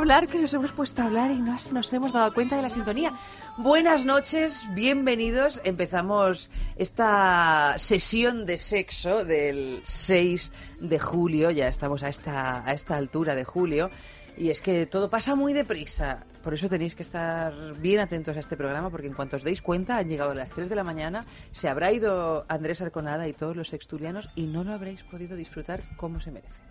Hablar, 0.00 0.28
que 0.28 0.38
nos 0.38 0.52
hemos 0.54 0.72
puesto 0.72 1.02
a 1.02 1.06
hablar 1.06 1.30
y 1.30 1.38
no 1.38 1.52
has- 1.54 1.70
nos 1.72 1.92
hemos 1.92 2.12
dado 2.12 2.32
cuenta 2.32 2.56
de 2.56 2.62
la 2.62 2.70
sintonía. 2.70 3.12
Buenas 3.58 4.04
noches, 4.04 4.62
bienvenidos. 4.74 5.60
Empezamos 5.64 6.50
esta 6.76 7.74
sesión 7.78 8.46
de 8.46 8.58
sexo 8.58 9.24
del 9.24 9.80
6 9.84 10.52
de 10.80 10.98
julio. 10.98 11.50
Ya 11.50 11.68
estamos 11.68 12.02
a 12.02 12.08
esta, 12.08 12.64
a 12.66 12.72
esta 12.72 12.96
altura 12.96 13.34
de 13.34 13.44
julio. 13.44 13.90
Y 14.38 14.48
es 14.50 14.60
que 14.62 14.86
todo 14.86 15.10
pasa 15.10 15.34
muy 15.34 15.52
deprisa. 15.52 16.24
Por 16.42 16.54
eso 16.54 16.68
tenéis 16.70 16.94
que 16.94 17.02
estar 17.02 17.52
bien 17.78 18.00
atentos 18.00 18.34
a 18.36 18.40
este 18.40 18.56
programa, 18.56 18.88
porque 18.88 19.06
en 19.08 19.12
cuanto 19.12 19.36
os 19.36 19.42
deis 19.44 19.60
cuenta, 19.60 19.98
han 19.98 20.08
llegado 20.08 20.32
las 20.32 20.50
3 20.50 20.70
de 20.70 20.74
la 20.76 20.84
mañana, 20.84 21.26
se 21.52 21.68
habrá 21.68 21.92
ido 21.92 22.46
Andrés 22.48 22.80
Arconada 22.80 23.28
y 23.28 23.34
todos 23.34 23.54
los 23.54 23.68
sexturianos 23.68 24.30
y 24.34 24.46
no 24.46 24.64
lo 24.64 24.72
habréis 24.72 25.02
podido 25.02 25.36
disfrutar 25.36 25.82
como 25.98 26.20
se 26.20 26.30
merece. 26.30 26.62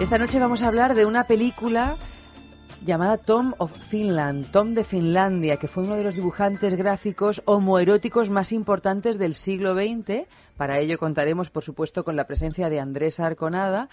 Esta 0.00 0.18
noche 0.18 0.40
vamos 0.40 0.62
a 0.62 0.68
hablar 0.68 0.94
de 0.94 1.06
una 1.06 1.24
película 1.24 1.96
llamada 2.84 3.18
Tom 3.18 3.54
of 3.58 3.70
Finland, 3.88 4.50
Tom 4.50 4.74
de 4.74 4.84
Finlandia, 4.84 5.58
que 5.58 5.68
fue 5.68 5.84
uno 5.84 5.94
de 5.94 6.02
los 6.02 6.16
dibujantes 6.16 6.74
gráficos 6.74 7.42
homoeróticos 7.44 8.30
más 8.30 8.52
importantes 8.52 9.18
del 9.18 9.34
siglo 9.34 9.74
XX. 9.74 10.26
Para 10.56 10.80
ello 10.80 10.98
contaremos, 10.98 11.50
por 11.50 11.62
supuesto, 11.62 12.04
con 12.04 12.16
la 12.16 12.26
presencia 12.26 12.68
de 12.68 12.80
Andrés 12.80 13.20
Arconada. 13.20 13.88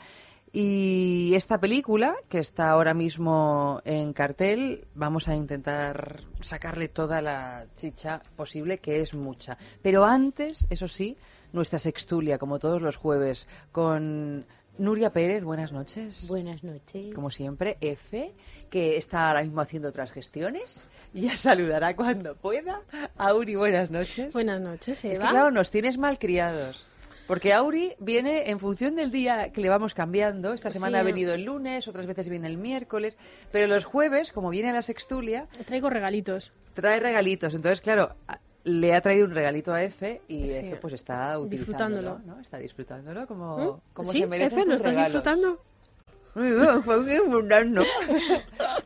Y 0.52 1.34
esta 1.36 1.59
película, 1.59 2.16
que 2.28 2.40
está 2.40 2.72
ahora 2.72 2.96
mismo 2.96 3.82
en 3.86 4.14
cartel, 4.14 4.88
vamos 4.96 5.28
a 5.28 5.36
intentar 5.36 6.22
sacarle 6.42 6.88
toda 6.88 7.22
la 7.22 7.68
chicha 7.76 8.22
posible, 8.36 8.80
que 8.80 9.00
es 9.00 9.14
mucha. 9.14 9.58
Pero 9.84 10.06
antes, 10.06 10.66
eso 10.72 10.88
sí, 10.88 11.18
nuestra 11.54 11.78
sextulia, 11.78 12.40
como 12.40 12.58
todos 12.58 12.82
los 12.82 12.96
jueves, 12.96 13.48
con 13.72 14.48
Nuria 14.79 15.12
Pérez, 15.12 15.44
buenas 15.44 15.72
noches. 15.73 16.25
Buenas 16.28 16.63
noches. 16.63 17.13
Como 17.13 17.29
siempre, 17.29 17.78
F, 17.81 18.31
que 18.69 18.95
está 18.97 19.28
ahora 19.28 19.44
mismo 19.44 19.59
haciendo 19.62 19.90
otras 19.90 20.12
gestiones. 20.12 20.85
Ya 21.13 21.35
saludará 21.35 21.95
cuando 21.95 22.35
pueda. 22.35 22.81
Auri, 23.17 23.56
buenas 23.56 23.91
noches. 23.91 24.31
Buenas 24.31 24.62
noches, 24.62 25.00
Es 25.00 25.01
que 25.01 25.16
Eva. 25.16 25.29
claro, 25.31 25.51
nos 25.51 25.69
tienes 25.69 25.97
mal 25.97 26.17
criados. 26.17 26.88
Porque 27.28 27.53
Auri 27.53 27.94
viene 28.00 28.50
en 28.50 28.57
función 28.59 28.95
del 28.95 29.12
día 29.12 29.51
que 29.51 29.62
le 29.62 29.69
vamos 29.69 29.94
cambiando. 29.94 30.53
Esta 30.53 30.69
semana 30.72 30.97
Sí. 30.97 31.01
ha 31.01 31.03
venido 31.03 31.34
el 31.34 31.44
lunes, 31.44 31.88
otras 31.88 32.06
veces 32.07 32.29
viene 32.29 32.47
el 32.47 32.57
miércoles. 32.57 33.17
Pero 33.51 33.67
los 33.67 33.85
jueves, 33.85 34.31
como 34.31 34.50
viene 34.50 34.69
a 34.69 34.73
la 34.73 34.81
sextulia, 34.81 35.44
Traigo 35.66 35.90
regalitos. 35.90 36.51
trae 36.73 37.00
regalitos. 37.00 37.53
Entonces, 37.53 37.81
claro, 37.81 38.16
le 38.69 38.94
ha 38.96 39.02
traído 39.02 39.25
un 39.25 39.31
regalito 39.35 39.74
a 39.74 39.84
F 39.84 40.22
y 40.28 40.47
Sí. 40.47 40.56
F 40.56 40.78
pues 40.81 40.94
está 40.94 41.38
utilizándolo. 41.40 41.96
Disfrutándolo. 42.18 42.35
¿no? 42.35 42.41
Está 42.41 42.57
disfrutándolo 42.57 43.28
como, 43.28 43.57
¿Mm? 43.57 43.80
como 43.94 44.12
¿Sí? 44.12 44.19
se 44.19 44.28
merece. 44.28 44.56
Efe, 44.56 44.66
¿lo 44.66 44.75
estás 44.75 44.96
disfrutando? 44.96 45.59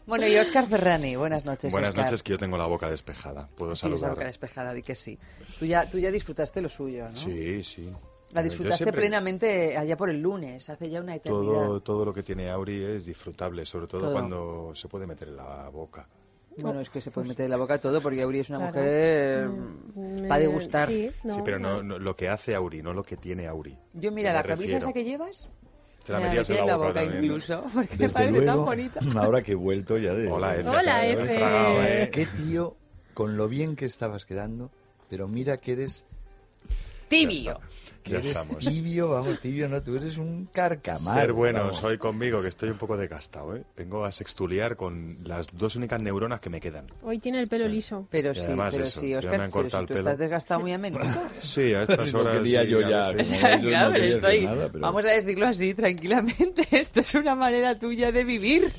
bueno, 0.06 0.28
y 0.28 0.38
Oscar 0.38 0.68
Ferrani, 0.68 1.16
buenas 1.16 1.46
noches. 1.46 1.72
Buenas 1.72 1.90
Óscar. 1.90 2.06
noches, 2.06 2.24
que 2.24 2.32
yo 2.32 2.38
tengo 2.40 2.58
la 2.58 2.66
boca 2.66 2.90
despejada. 2.90 3.48
Puedo 3.56 3.72
la 3.72 3.76
saludar. 3.76 4.12
boca 4.12 4.26
despejada, 4.26 4.74
di 4.74 4.82
que 4.82 4.96
sí. 4.96 5.18
Tú 5.60 5.66
ya, 5.66 5.90
tú 5.90 6.00
ya 6.00 6.12
disfrutaste 6.12 6.62
lo 6.62 6.70
suyo, 6.70 7.10
¿no? 7.10 7.16
Sí, 7.16 7.64
sí. 7.64 7.90
La 8.32 8.42
disfrutaste 8.42 8.86
siempre- 8.86 9.02
plenamente 9.02 9.78
allá 9.78 9.96
por 9.96 10.10
el 10.10 10.20
lunes, 10.22 10.68
hace 10.70 10.90
ya 10.90 11.02
una 11.02 11.16
eternidad. 11.16 11.54
Todo, 11.66 11.80
todo 11.82 12.06
lo 12.06 12.14
que 12.14 12.24
tiene 12.24 12.50
Auri 12.50 12.84
es 12.84 13.06
disfrutable, 13.06 13.64
sobre 13.66 13.88
todo, 13.88 14.02
Todo. 14.02 14.14
cuando 14.14 14.72
se 14.74 14.88
puede 14.88 15.06
meter 15.06 15.28
en 15.28 15.36
la 15.38 15.70
boca. 15.70 16.08
Bueno, 16.58 16.80
es 16.82 16.90
que 16.90 17.02
se 17.02 17.10
puede 17.12 17.28
meter 17.28 17.46
en 17.46 17.52
la 17.52 17.58
boca 17.58 17.80
todo 17.80 18.02
porque 18.02 18.22
Auri 18.22 18.40
es 18.40 18.50
una 18.50 18.60
Claro. 18.60 18.74
mujer 18.78 19.50
Mm, 19.50 20.28
para 20.28 20.28
me- 20.36 20.40
degustar. 20.40 20.88
Sí, 20.90 21.10
sí, 21.28 21.42
pero 21.44 21.58
no, 21.60 21.82
no- 21.82 21.98
lo 22.00 22.16
que 22.16 22.30
hace 22.30 22.54
Auri, 22.56 22.82
no 22.82 22.94
lo 22.94 23.04
que 23.04 23.18
tiene 23.18 23.48
Auri. 23.48 23.78
Yo 23.94 24.12
mira, 24.12 24.30
¿Qué 24.32 24.38
la 24.38 24.44
camisa 24.44 24.78
esa 24.78 24.94
que 24.94 25.04
llevas, 25.04 25.50
Te 26.06 26.12
la 26.12 26.20
me 26.20 26.26
metías 26.26 26.50
metí 26.50 26.60
en 26.60 26.68
la 26.68 26.76
boca, 26.76 26.94
también. 26.94 27.24
incluso, 27.24 27.64
porque 27.74 27.92
me 27.96 27.98
Desde 28.06 28.14
parece 28.14 28.34
tan 28.34 28.46
luego, 28.46 28.66
bonita. 28.66 29.00
ahora 29.20 29.42
que 29.42 29.54
he 29.54 29.56
vuelto 29.56 29.98
ya 29.98 30.14
de... 30.14 30.30
Hola, 30.30 30.58
Efe. 30.58 30.70
Hola, 30.70 31.08
Efe. 31.08 31.36
tragado, 31.38 31.84
¿eh? 31.84 32.10
Qué 32.12 32.26
tío, 32.26 32.76
con 33.14 33.38
lo 33.38 33.48
bien 33.48 33.76
que 33.76 33.86
estabas 33.86 34.26
quedando, 34.26 34.70
pero 35.10 35.28
mira 35.28 35.58
que 35.58 35.72
eres, 35.74 36.06
Tibio. 37.10 37.60
Que 38.04 38.12
Ya 38.12 38.18
eres 38.20 38.38
estamos. 38.38 38.66
tibio, 38.66 39.10
vamos, 39.10 39.40
tibio, 39.40 39.68
no, 39.70 39.82
tú 39.82 39.96
eres 39.96 40.18
un 40.18 40.48
carcamal. 40.52 41.20
Ser 41.20 41.34
bueno, 41.34 41.60
vamos. 41.60 41.78
soy 41.78 41.98
conmigo, 41.98 42.42
que 42.42 42.50
estoy 42.50 42.70
un 42.70 42.78
poco 42.78 42.98
desgastado, 42.98 43.56
¿eh? 43.56 43.64
Vengo 43.78 44.04
a 44.06 44.12
sextuliar 44.12 44.76
con 44.76 45.18
las 45.24 45.56
dos 45.58 45.76
únicas 45.78 46.00
neuronas 46.02 46.40
que 46.40 46.50
me 46.50 46.60
quedan. 46.60 46.88
Hoy 47.02 47.20
tiene 47.20 47.40
el 47.40 47.48
pelo 47.48 47.66
Sí. 47.66 47.72
liso. 47.72 48.08
Pero 48.12 48.32
Y 48.32 48.36
sí, 48.36 48.42
además 48.42 48.74
pero 48.74 48.86
eso, 48.88 49.00
sí, 49.00 49.10
ya 49.10 49.20
Oscar, 49.20 49.38
me 49.38 49.44
han 49.46 49.52
pero 49.52 49.62
cortado 49.64 49.82
si 49.82 49.84
el 49.84 49.88
tú 49.88 49.94
pelo. 49.94 50.10
estás 50.10 50.20
desgastado 50.20 50.60
muy 50.60 50.74
a 50.74 50.78
menudo. 50.78 51.02
Sí, 51.40 51.74
a 51.74 51.84
estas 51.84 52.14
horas. 52.14 52.38
quería 52.38 52.64
sí, 52.64 52.68
yo 52.70 52.86
a 52.86 52.90
ya, 52.90 53.10
ellos 53.12 53.32
no 53.32 53.70
Claro, 53.70 53.94
quería 53.94 54.16
estoy- 54.16 54.42
nada, 54.46 54.70
pero... 54.70 54.80
Vamos 54.82 55.06
a 55.06 55.10
decirlo 55.10 55.48
así, 55.48 55.74
tranquilamente. 55.74 56.68
Esto 56.72 57.00
es 57.00 57.16
una 57.16 57.36
manera 57.36 57.80
tuya 57.80 58.12
de 58.12 58.24
vivir. 58.24 58.72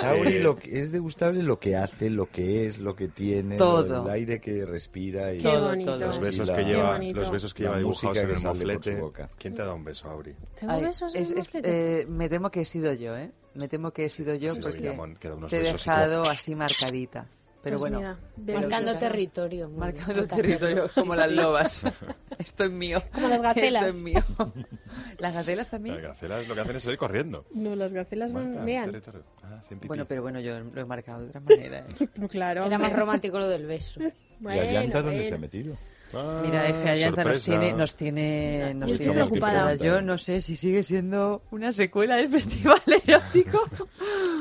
Sauri 0.00 0.38
lo 0.40 0.56
que 0.56 0.80
es 0.80 0.92
degustable 0.92 1.42
lo 1.42 1.58
que 1.58 1.76
hace, 1.76 2.10
lo 2.10 2.26
que 2.30 2.66
es, 2.66 2.78
lo 2.78 2.94
que 2.96 3.08
tiene, 3.08 3.56
Todo. 3.56 3.86
lo- 3.86 4.04
el 4.04 4.10
aire 4.10 4.40
que 4.40 4.64
respira 4.64 5.32
y 5.34 5.38
Qué 5.38 5.56
bonito. 5.56 5.96
Los 5.96 6.18
besos 6.18 6.50
que 6.50 6.64
lleva, 6.64 6.98
los 6.98 7.30
besos 7.30 7.54
que 7.54 7.62
lleva 7.64 7.78
dibujados 7.78 8.18
en 8.18 8.30
el 8.30 8.36
por 8.64 8.84
su 8.84 8.96
boca. 8.98 9.28
¿Quién 9.38 9.54
te 9.54 9.62
ha 9.62 9.64
dado 9.64 9.76
un 9.76 9.84
beso, 9.84 10.08
Auri? 10.08 10.34
¿Tengo 10.58 10.72
Ay, 10.72 10.82
besos 10.84 11.14
es- 11.14 11.30
es- 11.32 11.48
eh, 11.54 12.06
me 12.08 12.28
temo 12.28 12.50
que 12.50 12.60
he 12.62 12.64
sido 12.64 12.92
yo, 12.92 13.16
¿eh? 13.16 13.30
Me 13.54 13.68
temo 13.68 13.90
que 13.92 14.04
he 14.04 14.08
sido 14.08 14.34
yo 14.34 14.50
Sí, 14.52 14.60
porque 14.60 14.78
te 14.80 15.56
he 15.56 15.60
y 15.60 15.62
dejado 15.64 16.28
así 16.28 16.54
marcadita. 16.54 17.26
Pero 17.62 17.78
Pues 17.78 17.90
bueno, 17.90 17.98
mira, 17.98 18.18
pero 18.46 18.60
Marcando 18.60 18.96
territorio. 18.96 19.66
bien. 19.66 19.78
marcando 19.80 20.24
territorio 20.28 20.88
Sí, 20.88 21.00
como 21.00 21.16
las 21.16 21.28
sí. 21.30 21.34
lobas. 21.34 21.82
Esto 22.38 22.64
es 22.64 22.70
mío. 22.70 23.02
Como 23.12 23.26
las 23.26 23.42
gacelas. 23.42 23.86
Esto 23.86 23.96
es 23.96 24.02
mío. 24.02 24.24
¿Las 25.18 25.34
gacelas 25.34 25.58
Las 25.58 25.70
también? 25.70 26.00
gacelas 26.00 26.46
lo 26.46 26.54
que 26.54 26.60
hacen 26.60 26.76
es 26.76 26.82
salir 26.84 26.98
corriendo. 26.98 27.44
No, 27.52 27.74
las 27.74 27.92
gacelas 27.92 28.32
van, 28.32 28.64
vean. 28.64 29.02
Ah. 29.42 29.64
Bueno, 29.84 30.04
pero 30.06 30.22
bueno, 30.22 30.38
yo 30.38 30.60
lo 30.60 30.80
he 30.80 30.84
marcado 30.84 31.22
de 31.22 31.28
otra 31.28 31.40
manera. 31.40 31.78
¿eh? 31.98 32.06
Claro. 32.28 32.64
Era 32.66 32.78
más 32.78 32.92
romántico 32.92 33.38
lo 33.40 33.48
del 33.48 33.66
beso. 33.66 34.00
¿Y 34.00 34.46
Allanta 34.46 34.98
dónde 35.02 35.16
bueno. 35.16 35.28
se 35.28 35.34
ha 35.34 35.38
metido? 35.38 35.76
Ah, 36.18 36.40
Mira, 36.42 36.68
F. 36.68 36.88
Allanta 36.88 37.24
nos 37.24 37.44
tiene, 37.44 37.72
nos 37.72 37.94
tiene, 37.96 38.74
nos 38.74 38.92
estoy 38.92 39.06
tiene 39.06 39.20
preocupada. 39.24 39.74
Yo 39.74 40.00
no 40.02 40.18
sé 40.18 40.40
si 40.40 40.56
sigue 40.56 40.82
siendo 40.82 41.42
una 41.50 41.72
secuela 41.72 42.16
del 42.16 42.28
festival 42.30 42.80
erótico. 43.06 43.60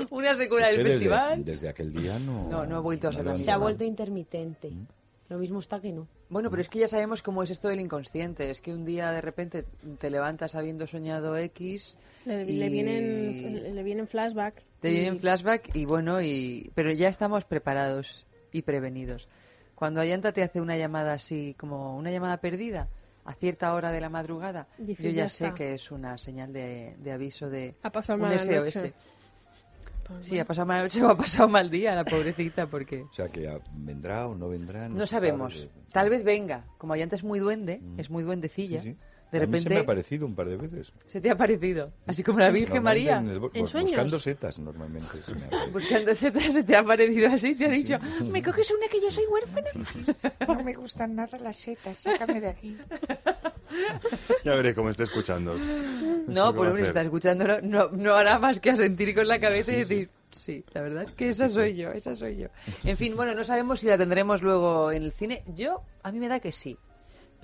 una 0.10 0.36
secuela 0.36 0.70
Es 0.70 0.78
del 0.78 0.88
festival. 0.88 1.38
desde, 1.40 1.52
desde 1.52 1.70
aquel 1.70 1.94
día 1.94 2.20
no... 2.20 2.50
No, 2.50 2.66
no 2.66 2.78
ha 2.78 2.80
vuelto 2.80 3.08
a 3.10 3.14
ser 3.14 3.26
la 3.26 3.36
Se 3.36 3.52
ha 3.52 3.58
vuelto 3.58 3.84
intermitente. 3.84 4.72
Lo 5.30 5.38
mismo 5.40 5.60
está 5.60 5.80
que 5.80 5.92
no. 5.92 6.08
Bueno, 6.30 6.50
pero 6.52 6.62
es 6.62 6.70
que 6.70 6.78
ya 6.80 6.88
sabemos 6.88 7.24
cómo 7.24 7.42
es 7.42 7.50
esto 7.50 7.68
del 7.68 7.80
inconsciente. 7.80 8.50
Es 8.52 8.62
que 8.62 8.72
un 8.74 8.86
día 8.86 9.12
de 9.12 9.22
repente 9.22 9.66
te 10.00 10.10
levantas 10.12 10.54
habiendo 10.56 10.86
soñado 10.86 11.36
X. 11.38 11.98
Le, 12.26 12.44
y 12.44 12.58
le 12.58 12.70
vienen, 12.70 13.76
le 13.76 13.84
vienen 13.84 14.08
flashback. 14.08 14.54
Te 14.82 14.90
y- 14.90 14.94
vienen 14.94 15.20
flashback 15.20 15.76
y 15.76 15.86
bueno, 15.86 16.22
y 16.22 16.70
pero 16.76 16.92
ya 16.92 17.08
estamos 17.10 17.44
preparados 17.44 18.24
y 18.52 18.62
prevenidos. 18.62 19.28
Cuando 19.76 20.00
Ayanta 20.02 20.32
te 20.32 20.42
hace 20.42 20.62
una 20.62 20.78
llamada 20.78 21.14
así, 21.14 21.56
como 21.60 21.98
una 21.98 22.10
llamada 22.12 22.38
perdida, 22.38 22.88
a 23.26 23.34
cierta 23.34 23.74
hora 23.74 23.92
de 23.92 24.00
la 24.02 24.10
madrugada, 24.10 24.68
Dices, 24.78 25.04
yo 25.06 25.12
ya, 25.12 25.24
ya 25.24 25.30
sé 25.30 25.46
está. 25.48 25.58
que 25.58 25.74
es 25.76 25.92
una 25.92 26.18
señal 26.18 26.54
de, 26.54 26.96
de 27.00 27.12
aviso 27.12 27.50
de 27.50 27.76
Ha 27.84 27.90
pasado 27.90 28.24
un 28.24 28.32
SOS. 28.40 28.76
noche. 28.76 28.94
Pues 30.08 30.26
Sí, 30.26 30.38
ha 30.38 30.46
pasado 30.46 30.68
mala 30.68 30.84
noche 30.84 31.04
o 31.04 31.10
ha 31.10 31.18
pasado 31.18 31.50
mal 31.50 31.70
día, 31.70 31.96
la 31.96 32.06
pobrecita, 32.06 32.68
porque... 32.68 33.02
O 33.10 33.14
sea, 33.14 33.28
que 33.28 33.50
vendrá 33.74 34.28
o 34.28 34.36
no 34.36 34.50
vendrá. 34.50 34.88
No, 34.88 34.96
No 34.96 35.02
se 35.08 35.12
sabe 35.16 35.30
sabemos. 35.30 35.68
Tal 35.92 36.10
vez 36.12 36.24
venga. 36.24 36.64
Como 36.78 36.94
Ayanta 36.94 37.16
es 37.16 37.24
muy 37.24 37.40
duende, 37.40 37.82
es 37.98 38.10
muy 38.12 38.22
Sí, 38.22 38.26
duendecilla, 38.28 38.82
sí. 38.82 38.96
De 39.32 39.44
A 39.44 39.48
mí 39.48 39.60
se 39.60 39.70
me 39.70 39.78
ha 39.80 39.86
parecido 39.86 40.26
un 40.26 40.36
par 40.36 40.48
de 40.48 40.56
veces. 40.58 40.92
se 41.08 41.20
te 41.20 41.30
ha 41.30 41.36
parecido. 41.38 41.92
Así 42.08 42.24
como 42.24 42.40
la 42.40 42.50
Virgen 42.52 42.82
María. 42.84 43.18
en 43.18 43.30
el 43.30 43.40
bo- 43.40 43.52
¿En 43.54 43.62
bus- 43.62 43.72
sueños? 43.72 43.92
Buscando 43.92 44.20
setas, 44.20 44.60
normalmente. 44.60 45.22
se 45.22 45.34
me 45.36 45.46
ha 45.46 45.50
parecido. 45.50 45.72
Buscando 45.74 46.16
setas 46.16 46.44
se 46.54 46.64
te 46.64 46.76
ha 46.76 46.84
parecido 46.84 47.30
así, 47.34 47.56
te 47.56 47.66
ha 47.66 47.70
dicho, 47.70 47.98
¿me 48.32 48.42
coges 48.42 48.72
una 48.72 48.88
que 48.88 49.02
yo 49.02 49.12
soy 49.12 49.26
huérfana? 49.26 49.68
No 50.48 50.64
me 50.64 50.74
gustan 50.74 51.16
nada 51.16 51.38
las 51.40 51.58
setas, 51.58 51.98
sácame 51.98 52.40
de 52.42 52.48
aquí. 52.48 52.78
Ya 54.44 54.56
veréis 54.56 54.76
cómo 54.76 54.90
esté 54.90 55.04
escuchando. 55.04 55.56
No, 55.58 56.52
¿Qué 56.52 56.58
por 56.58 56.68
a 56.68 56.70
hombre, 56.70 56.84
si 56.84 56.88
está 56.88 57.02
escuchándolo, 57.02 57.62
no, 57.62 57.90
no 57.90 58.14
hará 58.16 58.40
más 58.40 58.60
que 58.60 58.70
asentir 58.72 59.14
con 59.16 59.28
la 59.28 59.40
cabeza 59.40 59.74
y 59.74 59.78
decir, 59.78 60.10
sí, 60.32 60.64
la 60.74 60.82
verdad 60.82 61.04
es 61.04 61.12
que 61.12 61.30
esa 61.30 61.50
soy 61.50 61.76
yo, 61.76 61.92
esa 61.92 62.16
soy 62.16 62.38
yo. 62.38 62.48
En 62.84 62.96
fin, 62.96 63.16
bueno, 63.16 63.34
no 63.34 63.44
sabemos 63.44 63.80
si 63.80 63.88
la 63.88 63.98
tendremos 63.98 64.42
luego 64.42 64.92
en 64.92 65.04
el 65.04 65.12
cine. 65.12 65.44
Yo, 65.56 65.82
a 66.04 66.12
mí 66.12 66.20
me 66.20 66.28
da 66.30 66.40
que 66.40 66.52
sí. 66.52 66.78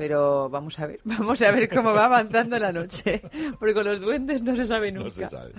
Pero 0.02 0.50
vamos 0.50 0.80
a 0.80 0.88
ver, 0.88 1.00
vamos 1.04 1.40
a 1.44 1.52
ver 1.52 1.70
cómo 1.70 1.94
va 1.94 2.06
avanzando 2.06 2.58
la 2.58 2.72
noche. 2.72 3.22
Porque 3.60 3.76
con 3.76 3.86
los 3.86 4.02
duendes 4.02 4.42
no 4.42 4.56
se 4.56 4.66
sabe 4.66 4.92
nunca. 4.92 5.10
No 5.10 5.12
se 5.12 5.28
sabe. 5.28 5.52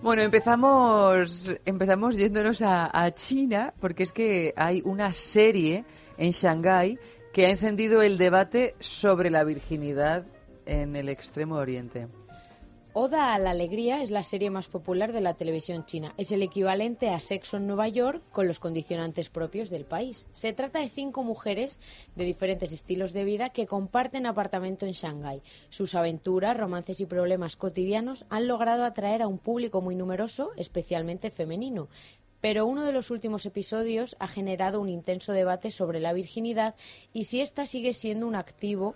Bueno, 0.00 0.22
empezamos, 0.22 1.52
empezamos 1.64 2.16
yéndonos 2.16 2.62
a, 2.62 2.88
a 2.92 3.12
China, 3.14 3.74
porque 3.80 4.04
es 4.04 4.12
que 4.12 4.52
hay 4.54 4.80
una 4.84 5.12
serie 5.12 5.84
en 6.18 6.30
Shanghái 6.30 7.00
que 7.32 7.46
ha 7.46 7.50
encendido 7.50 8.02
el 8.02 8.16
debate 8.16 8.76
sobre 8.78 9.30
la 9.30 9.42
virginidad 9.42 10.24
en 10.64 10.94
el 10.94 11.08
extremo 11.08 11.56
oriente. 11.56 12.06
Oda 12.98 13.34
a 13.34 13.38
la 13.38 13.50
Alegría 13.50 14.02
es 14.02 14.10
la 14.10 14.22
serie 14.22 14.48
más 14.48 14.68
popular 14.68 15.12
de 15.12 15.20
la 15.20 15.34
televisión 15.34 15.84
china. 15.84 16.14
Es 16.16 16.32
el 16.32 16.42
equivalente 16.42 17.10
a 17.10 17.20
Sexo 17.20 17.58
en 17.58 17.66
Nueva 17.66 17.88
York 17.88 18.22
con 18.32 18.48
los 18.48 18.58
condicionantes 18.58 19.28
propios 19.28 19.68
del 19.68 19.84
país. 19.84 20.26
Se 20.32 20.54
trata 20.54 20.80
de 20.80 20.88
cinco 20.88 21.22
mujeres 21.22 21.78
de 22.14 22.24
diferentes 22.24 22.72
estilos 22.72 23.12
de 23.12 23.24
vida 23.24 23.50
que 23.50 23.66
comparten 23.66 24.24
apartamento 24.24 24.86
en 24.86 24.92
Shanghái. 24.92 25.42
Sus 25.68 25.94
aventuras, 25.94 26.56
romances 26.56 26.98
y 27.02 27.04
problemas 27.04 27.56
cotidianos 27.56 28.24
han 28.30 28.48
logrado 28.48 28.82
atraer 28.86 29.20
a 29.20 29.28
un 29.28 29.36
público 29.36 29.82
muy 29.82 29.94
numeroso, 29.94 30.52
especialmente 30.56 31.28
femenino. 31.28 31.88
Pero 32.40 32.64
uno 32.64 32.84
de 32.84 32.92
los 32.92 33.10
últimos 33.10 33.44
episodios 33.44 34.16
ha 34.20 34.28
generado 34.28 34.80
un 34.80 34.88
intenso 34.88 35.32
debate 35.32 35.70
sobre 35.70 36.00
la 36.00 36.14
virginidad 36.14 36.74
y 37.12 37.24
si 37.24 37.42
ésta 37.42 37.66
sigue 37.66 37.92
siendo 37.92 38.26
un 38.26 38.36
activo 38.36 38.94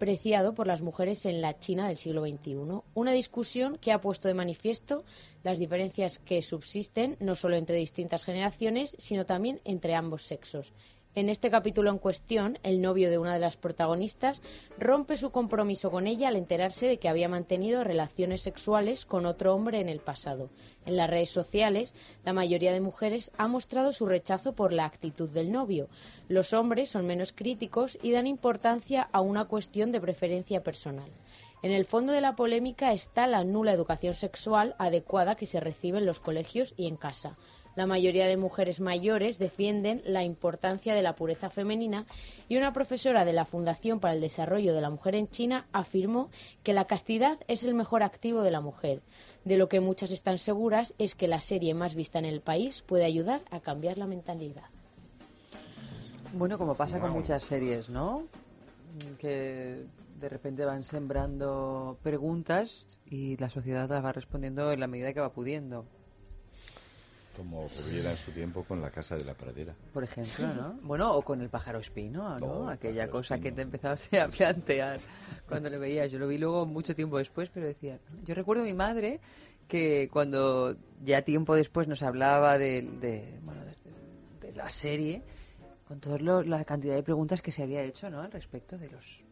preciado 0.00 0.54
por 0.54 0.66
las 0.66 0.80
mujeres 0.80 1.26
en 1.26 1.42
la 1.42 1.58
China 1.58 1.86
del 1.86 1.98
siglo 1.98 2.26
XXI. 2.26 2.56
Una 2.94 3.12
discusión 3.12 3.76
que 3.76 3.92
ha 3.92 4.00
puesto 4.00 4.28
de 4.28 4.34
manifiesto 4.34 5.04
las 5.44 5.58
diferencias 5.58 6.18
que 6.18 6.40
subsisten 6.40 7.16
no 7.20 7.34
solo 7.34 7.56
entre 7.56 7.76
distintas 7.76 8.24
generaciones, 8.24 8.96
sino 8.98 9.26
también 9.26 9.60
entre 9.64 9.94
ambos 9.94 10.22
sexos. 10.22 10.72
En 11.16 11.28
este 11.28 11.50
capítulo 11.50 11.90
en 11.90 11.98
cuestión, 11.98 12.60
el 12.62 12.80
novio 12.80 13.10
de 13.10 13.18
una 13.18 13.34
de 13.34 13.40
las 13.40 13.56
protagonistas 13.56 14.42
rompe 14.78 15.16
su 15.16 15.30
compromiso 15.30 15.90
con 15.90 16.06
ella 16.06 16.28
al 16.28 16.36
enterarse 16.36 16.86
de 16.86 16.98
que 16.98 17.08
había 17.08 17.28
mantenido 17.28 17.82
relaciones 17.82 18.42
sexuales 18.42 19.06
con 19.06 19.26
otro 19.26 19.52
hombre 19.52 19.80
en 19.80 19.88
el 19.88 19.98
pasado. 19.98 20.50
En 20.86 20.96
las 20.96 21.10
redes 21.10 21.30
sociales, 21.30 21.96
la 22.24 22.32
mayoría 22.32 22.72
de 22.72 22.80
mujeres 22.80 23.32
ha 23.38 23.48
mostrado 23.48 23.92
su 23.92 24.06
rechazo 24.06 24.52
por 24.52 24.72
la 24.72 24.84
actitud 24.84 25.28
del 25.28 25.50
novio. 25.50 25.88
Los 26.28 26.52
hombres 26.52 26.90
son 26.90 27.08
menos 27.08 27.32
críticos 27.32 27.98
y 28.00 28.12
dan 28.12 28.28
importancia 28.28 29.08
a 29.10 29.20
una 29.20 29.46
cuestión 29.46 29.90
de 29.90 30.00
preferencia 30.00 30.62
personal. 30.62 31.10
En 31.62 31.72
el 31.72 31.86
fondo 31.86 32.12
de 32.12 32.20
la 32.20 32.36
polémica 32.36 32.92
está 32.92 33.26
la 33.26 33.42
nula 33.42 33.72
educación 33.72 34.14
sexual 34.14 34.76
adecuada 34.78 35.34
que 35.34 35.46
se 35.46 35.58
recibe 35.58 35.98
en 35.98 36.06
los 36.06 36.20
colegios 36.20 36.72
y 36.76 36.86
en 36.86 36.96
casa. 36.96 37.36
La 37.76 37.86
mayoría 37.86 38.26
de 38.26 38.36
mujeres 38.36 38.80
mayores 38.80 39.38
defienden 39.38 40.02
la 40.04 40.24
importancia 40.24 40.94
de 40.94 41.02
la 41.02 41.14
pureza 41.14 41.50
femenina 41.50 42.04
y 42.48 42.56
una 42.56 42.72
profesora 42.72 43.24
de 43.24 43.32
la 43.32 43.44
Fundación 43.44 44.00
para 44.00 44.14
el 44.14 44.20
Desarrollo 44.20 44.74
de 44.74 44.80
la 44.80 44.90
Mujer 44.90 45.14
en 45.14 45.28
China 45.28 45.66
afirmó 45.72 46.30
que 46.62 46.72
la 46.72 46.86
castidad 46.86 47.38
es 47.46 47.62
el 47.62 47.74
mejor 47.74 48.02
activo 48.02 48.42
de 48.42 48.50
la 48.50 48.60
mujer. 48.60 49.02
De 49.44 49.56
lo 49.56 49.68
que 49.68 49.80
muchas 49.80 50.10
están 50.10 50.38
seguras 50.38 50.94
es 50.98 51.14
que 51.14 51.28
la 51.28 51.40
serie 51.40 51.74
más 51.74 51.94
vista 51.94 52.18
en 52.18 52.24
el 52.24 52.40
país 52.40 52.82
puede 52.82 53.04
ayudar 53.04 53.40
a 53.50 53.60
cambiar 53.60 53.98
la 53.98 54.06
mentalidad. 54.06 54.64
Bueno, 56.32 56.58
como 56.58 56.74
pasa 56.74 57.00
con 57.00 57.12
muchas 57.12 57.42
series, 57.42 57.88
¿no? 57.88 58.24
Que 59.18 59.84
de 60.20 60.28
repente 60.28 60.64
van 60.64 60.84
sembrando 60.84 61.96
preguntas 62.02 62.86
y 63.08 63.36
la 63.38 63.48
sociedad 63.48 63.88
las 63.88 64.04
va 64.04 64.12
respondiendo 64.12 64.70
en 64.72 64.80
la 64.80 64.86
medida 64.86 65.12
que 65.12 65.20
va 65.20 65.32
pudiendo. 65.32 65.86
Como 67.40 67.64
ocurriera 67.64 68.10
en 68.10 68.16
su 68.18 68.32
tiempo 68.32 68.64
con 68.64 68.82
la 68.82 68.90
casa 68.90 69.16
de 69.16 69.24
la 69.24 69.32
pradera. 69.32 69.74
Por 69.94 70.04
ejemplo, 70.04 70.52
¿no? 70.52 70.78
Bueno, 70.82 71.10
o 71.14 71.22
con 71.22 71.40
el 71.40 71.48
pájaro 71.48 71.78
espino, 71.78 72.38
¿no? 72.38 72.64
El 72.64 72.74
Aquella 72.74 73.08
cosa 73.08 73.38
que 73.38 73.50
te 73.50 73.62
empezabas 73.62 74.06
a 74.12 74.28
plantear 74.28 75.00
cuando 75.48 75.70
lo 75.70 75.80
veías. 75.80 76.12
Yo 76.12 76.18
lo 76.18 76.28
vi 76.28 76.36
luego 76.36 76.66
mucho 76.66 76.94
tiempo 76.94 77.16
después, 77.16 77.48
pero 77.48 77.66
decía... 77.66 77.98
Yo 78.26 78.34
recuerdo 78.34 78.62
a 78.62 78.66
mi 78.66 78.74
madre 78.74 79.20
que 79.68 80.10
cuando 80.12 80.76
ya 81.02 81.22
tiempo 81.22 81.54
después 81.56 81.88
nos 81.88 82.02
hablaba 82.02 82.58
de, 82.58 82.82
de, 82.82 83.38
bueno, 83.42 83.62
de, 83.64 84.48
de 84.48 84.54
la 84.54 84.68
serie, 84.68 85.22
con 85.88 85.98
toda 85.98 86.18
la 86.18 86.62
cantidad 86.66 86.94
de 86.94 87.02
preguntas 87.02 87.40
que 87.40 87.52
se 87.52 87.62
había 87.62 87.82
hecho, 87.82 88.10
¿no? 88.10 88.20
Al 88.20 88.32
respecto 88.32 88.76
de 88.76 88.90
los 88.90 89.22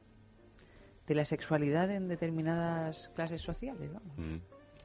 de 1.06 1.14
la 1.14 1.26
sexualidad 1.26 1.90
en 1.90 2.08
determinadas 2.08 3.10
clases 3.14 3.42
sociales, 3.42 3.92
vamos. 3.92 4.16
Mm. 4.16 4.36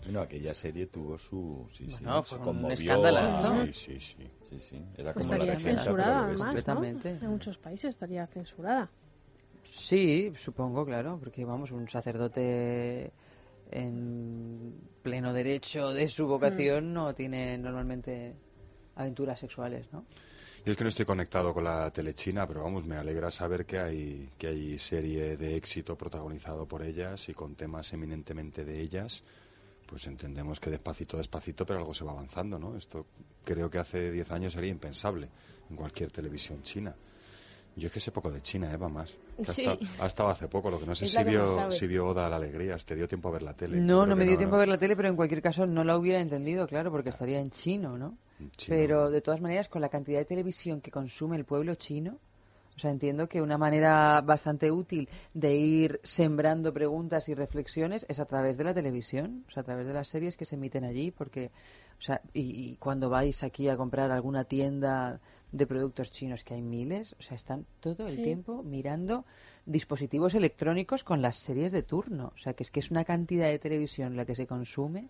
Bueno, 0.05 0.21
aquella 0.21 0.53
serie 0.53 0.87
tuvo 0.87 1.17
su... 1.17 1.65
Sí, 1.73 1.85
sí, 1.85 2.03
Bueno, 2.03 2.23
se 2.23 2.29
fue 2.29 2.37
un 2.39 2.43
conmovió 2.45 2.73
escándalo, 2.73 3.17
a- 3.19 3.41
¿no? 3.41 3.65
Sí, 3.65 3.73
sí, 3.73 3.99
sí. 3.99 4.27
Sí, 4.49 4.59
sí. 4.59 4.75
Era 4.97 5.13
Pues 5.13 5.25
como 5.25 5.37
la 5.37 5.45
estaría 5.45 5.55
regenta, 5.55 5.81
censurada, 5.83 6.25
además, 6.25 6.67
¿no? 6.67 6.83
En 6.83 7.29
muchos 7.31 7.57
países 7.57 7.89
estaría 7.89 8.27
censurada. 8.27 8.89
Sí, 9.69 10.31
supongo, 10.37 10.85
claro, 10.85 11.17
porque 11.19 11.45
vamos, 11.45 11.71
un 11.71 11.89
sacerdote 11.89 13.11
en 13.71 14.73
pleno 15.01 15.33
derecho 15.33 15.91
de 15.91 16.07
su 16.07 16.27
vocación 16.27 16.93
no 16.93 17.13
tiene 17.15 17.57
normalmente 17.57 18.33
aventuras 18.95 19.39
sexuales, 19.39 19.85
¿no? 19.91 20.03
Yo 20.65 20.71
es 20.71 20.77
que 20.77 20.83
no 20.85 20.89
estoy 20.89 21.05
conectado 21.05 21.53
con 21.53 21.65
la 21.65 21.91
telechina, 21.91 22.47
pero 22.47 22.63
vamos, 22.63 22.85
me 22.85 22.95
alegra 22.95 23.29
saber 23.31 23.65
que 23.65 23.79
hay, 23.79 24.29
que 24.37 24.47
hay 24.47 24.79
serie 24.79 25.35
de 25.35 25.57
éxito 25.57 25.97
protagonizado 25.97 26.65
por 26.65 26.83
ellas 26.83 27.27
y 27.27 27.33
con 27.33 27.55
temas 27.55 27.91
eminentemente 27.91 28.63
de 28.63 28.79
ellas. 28.79 29.23
Pues 29.93 30.07
entendemos 30.07 30.59
que 30.59 30.71
despacito, 30.71 31.17
despacito, 31.17 31.67
pero 31.67 31.77
algo 31.77 31.93
se 31.93 32.03
va 32.03 32.13
avanzando, 32.13 32.57
¿no? 32.57 32.75
Esto 32.75 33.05
creo 33.45 33.69
que 33.69 33.77
hace 33.77 34.09
10 34.09 34.31
años 34.31 34.53
sería 34.53 34.71
impensable 34.71 35.29
en 35.69 35.75
cualquier 35.75 36.09
televisión 36.09 36.63
china. 36.63 36.95
Yo 37.75 37.85
es 37.89 37.93
que 37.93 37.99
sé 37.99 38.11
poco 38.11 38.31
de 38.31 38.41
China, 38.41 38.73
Eva, 38.73 38.89
más. 38.89 39.15
Que 39.37 39.43
ha 39.43 39.45
Sí. 39.53 39.61
estado- 39.65 39.79
Ha 40.01 40.07
estado 40.07 40.29
hace 40.29 40.47
poco, 40.47 40.71
lo 40.71 40.79
que 40.79 40.87
no 40.87 40.95
sé 40.95 41.05
si 41.05 41.15
más 41.15 41.27
vio, 41.27 41.69
si 41.71 41.85
vio 41.85 42.07
Oda 42.07 42.25
a 42.25 42.29
la 42.31 42.37
Alegría, 42.37 42.75
¿te 42.77 42.95
dio 42.95 43.07
tiempo 43.07 43.29
a 43.29 43.33
ver 43.33 43.43
la 43.43 43.53
tele? 43.53 43.77
No, 43.77 43.85
creo 44.01 44.05
no 44.07 44.15
me 44.15 44.25
dio 44.25 44.35
tiempo 44.35 44.53
¿no? 44.53 44.57
a 44.57 44.59
ver 44.61 44.69
la 44.69 44.79
tele, 44.79 44.95
pero 44.95 45.09
en 45.09 45.15
cualquier 45.15 45.43
caso 45.43 45.67
no 45.67 45.83
la 45.83 45.95
hubiera 45.95 46.19
entendido, 46.19 46.65
claro, 46.65 46.89
porque 46.89 47.09
estaría 47.11 47.39
en 47.39 47.51
chino, 47.51 47.95
¿no? 47.95 48.17
En 48.39 48.49
chino. 48.49 48.75
Pero 48.75 49.11
de 49.11 49.21
todas 49.21 49.41
maneras, 49.41 49.69
con 49.69 49.79
la 49.83 49.89
cantidad 49.89 50.17
de 50.17 50.25
televisión 50.25 50.81
que 50.81 50.89
consume 50.89 51.35
el 51.37 51.45
pueblo 51.45 51.75
chino, 51.75 52.17
O 52.75 52.79
sea, 52.79 52.91
entiendo 52.91 53.27
que 53.29 53.41
una 53.41 53.57
manera 53.57 54.21
bastante 54.21 54.71
útil 54.71 55.07
de 55.33 55.55
ir 55.55 55.99
sembrando 56.03 56.73
preguntas 56.73 57.29
y 57.29 57.33
reflexiones 57.35 58.05
es 58.09 58.19
a 58.19 58.25
través 58.25 58.57
de 58.57 58.63
la 58.63 58.73
televisión, 58.73 59.43
o 59.47 59.51
sea, 59.51 59.61
a 59.61 59.65
través 59.65 59.85
de 59.87 59.93
las 59.93 60.07
series 60.07 60.35
que 60.37 60.45
se 60.45 60.55
emiten 60.55 60.83
allí, 60.83 61.11
porque, 61.11 61.51
o 61.99 62.01
sea, 62.01 62.21
y, 62.33 62.71
y 62.71 62.75
cuando 62.77 63.09
vais 63.09 63.43
aquí 63.43 63.69
a 63.69 63.77
comprar 63.77 64.09
alguna 64.11 64.43
tienda 64.45 65.19
de 65.51 65.67
productos 65.67 66.11
chinos, 66.11 66.43
que 66.43 66.55
hay 66.55 66.63
miles, 66.63 67.15
o 67.19 67.21
sea, 67.21 67.35
están 67.35 67.65
todo 67.79 68.07
el 68.07 68.15
Sí. 68.15 68.23
tiempo 68.23 68.63
mirando 68.63 69.23
dispositivos 69.67 70.33
electrónicos 70.33 71.03
con 71.03 71.21
las 71.21 71.35
series 71.37 71.71
de 71.71 71.83
turno. 71.83 72.31
O 72.35 72.37
sea, 72.39 72.53
que 72.53 72.63
es 72.63 72.71
que 72.71 72.79
es 72.79 72.89
una 72.89 73.05
cantidad 73.05 73.47
de 73.47 73.59
televisión 73.59 74.17
la 74.17 74.25
que 74.25 74.35
se 74.35 74.47
consume. 74.47 75.07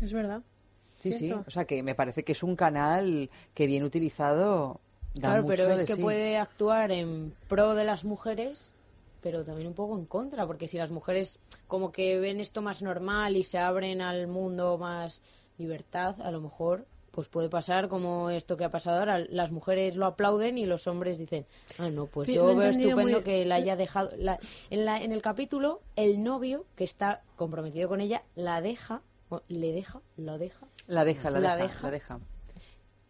Es 0.00 0.12
verdad. 0.12 0.42
Sí, 1.00 1.12
sí. 1.12 1.32
O 1.32 1.50
sea, 1.50 1.64
que 1.64 1.82
me 1.82 1.94
parece 1.96 2.22
que 2.22 2.32
es 2.32 2.42
un 2.44 2.54
canal 2.56 3.28
que 3.52 3.66
bien 3.66 3.82
utilizado 3.82 4.80
Claro, 5.20 5.44
pero 5.46 5.70
es 5.70 5.84
que 5.84 5.94
sí. 5.94 6.02
puede 6.02 6.36
actuar 6.38 6.90
en 6.92 7.34
pro 7.48 7.74
de 7.74 7.84
las 7.84 8.04
mujeres, 8.04 8.72
pero 9.22 9.44
también 9.44 9.68
un 9.68 9.74
poco 9.74 9.96
en 9.96 10.04
contra, 10.06 10.46
porque 10.46 10.66
si 10.68 10.76
las 10.78 10.90
mujeres 10.90 11.38
como 11.68 11.92
que 11.92 12.18
ven 12.18 12.40
esto 12.40 12.62
más 12.62 12.82
normal 12.82 13.36
y 13.36 13.42
se 13.42 13.58
abren 13.58 14.00
al 14.00 14.26
mundo 14.26 14.76
más 14.78 15.20
libertad, 15.58 16.16
a 16.20 16.30
lo 16.30 16.40
mejor 16.40 16.84
pues 17.12 17.28
puede 17.28 17.48
pasar 17.48 17.86
como 17.88 18.28
esto 18.30 18.56
que 18.56 18.64
ha 18.64 18.70
pasado 18.70 18.98
ahora. 18.98 19.20
Las 19.20 19.52
mujeres 19.52 19.94
lo 19.94 20.06
aplauden 20.06 20.58
y 20.58 20.66
los 20.66 20.88
hombres 20.88 21.16
dicen, 21.16 21.46
ah, 21.78 21.88
no, 21.88 22.06
pues 22.06 22.28
yo 22.28 22.44
no 22.48 22.56
veo 22.56 22.70
estupendo 22.70 23.02
muy- 23.18 23.22
que 23.22 23.44
la 23.44 23.54
haya 23.54 23.76
dejado. 23.76 24.10
la- 24.18 24.40
en, 24.70 24.84
la, 24.84 25.00
en 25.00 25.12
el 25.12 25.22
capítulo, 25.22 25.80
el 25.94 26.24
novio 26.24 26.64
que 26.74 26.82
está 26.82 27.22
comprometido 27.36 27.88
con 27.88 28.00
ella 28.00 28.22
la 28.34 28.60
deja, 28.60 29.00
o 29.28 29.42
le 29.46 29.70
deja, 29.72 30.00
lo 30.16 30.38
deja, 30.38 30.66
La 30.88 31.04
deja, 31.04 31.30
la, 31.30 31.38
La 31.38 31.54
deja, 31.54 31.68
deja. 31.68 31.86
la 31.86 31.90
deja. 31.92 32.18